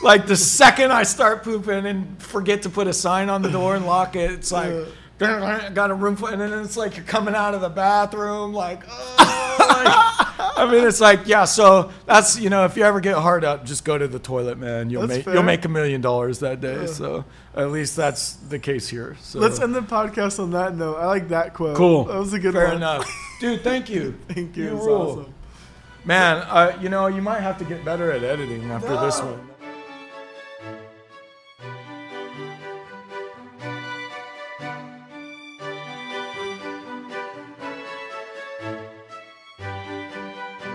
Like, 0.04 0.28
the 0.28 0.36
second 0.36 0.92
I 0.92 1.04
start 1.04 1.44
pooping 1.44 1.86
and 1.86 2.22
forget 2.22 2.64
to 2.64 2.70
put 2.70 2.88
a 2.88 2.94
sign 2.94 3.30
on 3.30 3.42
the 3.42 3.50
door 3.50 3.76
and 3.76 3.86
lock 3.86 4.16
it, 4.16 4.32
it's 4.32 4.52
like, 4.52 4.74
got 5.20 5.92
a 5.92 5.94
room 5.94 6.16
full, 6.16 6.28
and 6.28 6.42
then 6.42 6.52
it's 6.64 6.76
like 6.78 6.96
you're 6.98 7.06
coming 7.06 7.36
out 7.36 7.54
of 7.54 7.62
the 7.62 7.70
bathroom, 7.70 8.54
like, 8.54 8.84
oh, 8.88 9.56
like- 9.60 10.26
I 10.58 10.70
mean, 10.72 10.86
it's 10.88 11.02
like, 11.02 11.28
yeah. 11.28 11.44
So 11.46 11.92
that's 12.06 12.40
you 12.40 12.50
know, 12.50 12.64
if 12.66 12.78
you 12.78 12.84
ever 12.84 13.02
get 13.02 13.18
hard 13.18 13.44
up, 13.44 13.66
just 13.66 13.84
go 13.84 13.98
to 13.98 14.08
the 14.08 14.20
toilet, 14.20 14.58
man. 14.58 14.90
You'll 14.90 15.02
That's 15.02 15.18
make 15.18 15.26
fair. 15.26 15.34
you'll 15.34 15.44
make 15.44 15.66
a 15.66 15.70
million 15.70 16.00
dollars 16.02 16.40
that 16.40 16.62
day. 16.62 16.86
So 16.86 17.26
at 17.54 17.72
least 17.72 17.96
that's 17.98 18.34
the 18.34 18.58
case 18.58 18.88
here. 18.88 19.18
So 19.20 19.40
Let's 19.40 19.60
end 19.60 19.76
the 19.76 19.82
podcast 19.82 20.40
on 20.40 20.52
that 20.52 20.76
note. 20.76 20.96
I 20.96 21.08
like 21.08 21.28
that 21.30 21.54
quote. 21.54 21.76
cool. 21.76 22.06
That 22.06 22.18
was 22.18 22.32
a 22.34 22.40
good 22.40 22.54
Fair 22.54 22.68
one. 22.68 22.78
enough, 22.78 23.10
dude. 23.42 23.64
Thank 23.64 23.90
you. 23.90 24.18
Thank 24.30 24.56
you. 24.56 24.64
You 24.66 24.78
It's 24.78 24.86
awesome. 24.86 25.34
man. 26.06 26.38
Uh, 26.50 26.78
you 26.82 26.88
know, 26.90 27.08
you 27.08 27.22
might 27.22 27.42
have 27.42 27.58
to 27.58 27.66
get 27.66 27.84
better 27.84 28.12
at 28.12 28.24
editing 28.24 28.72
after 28.72 28.96
this 29.02 29.22
one. 29.22 29.50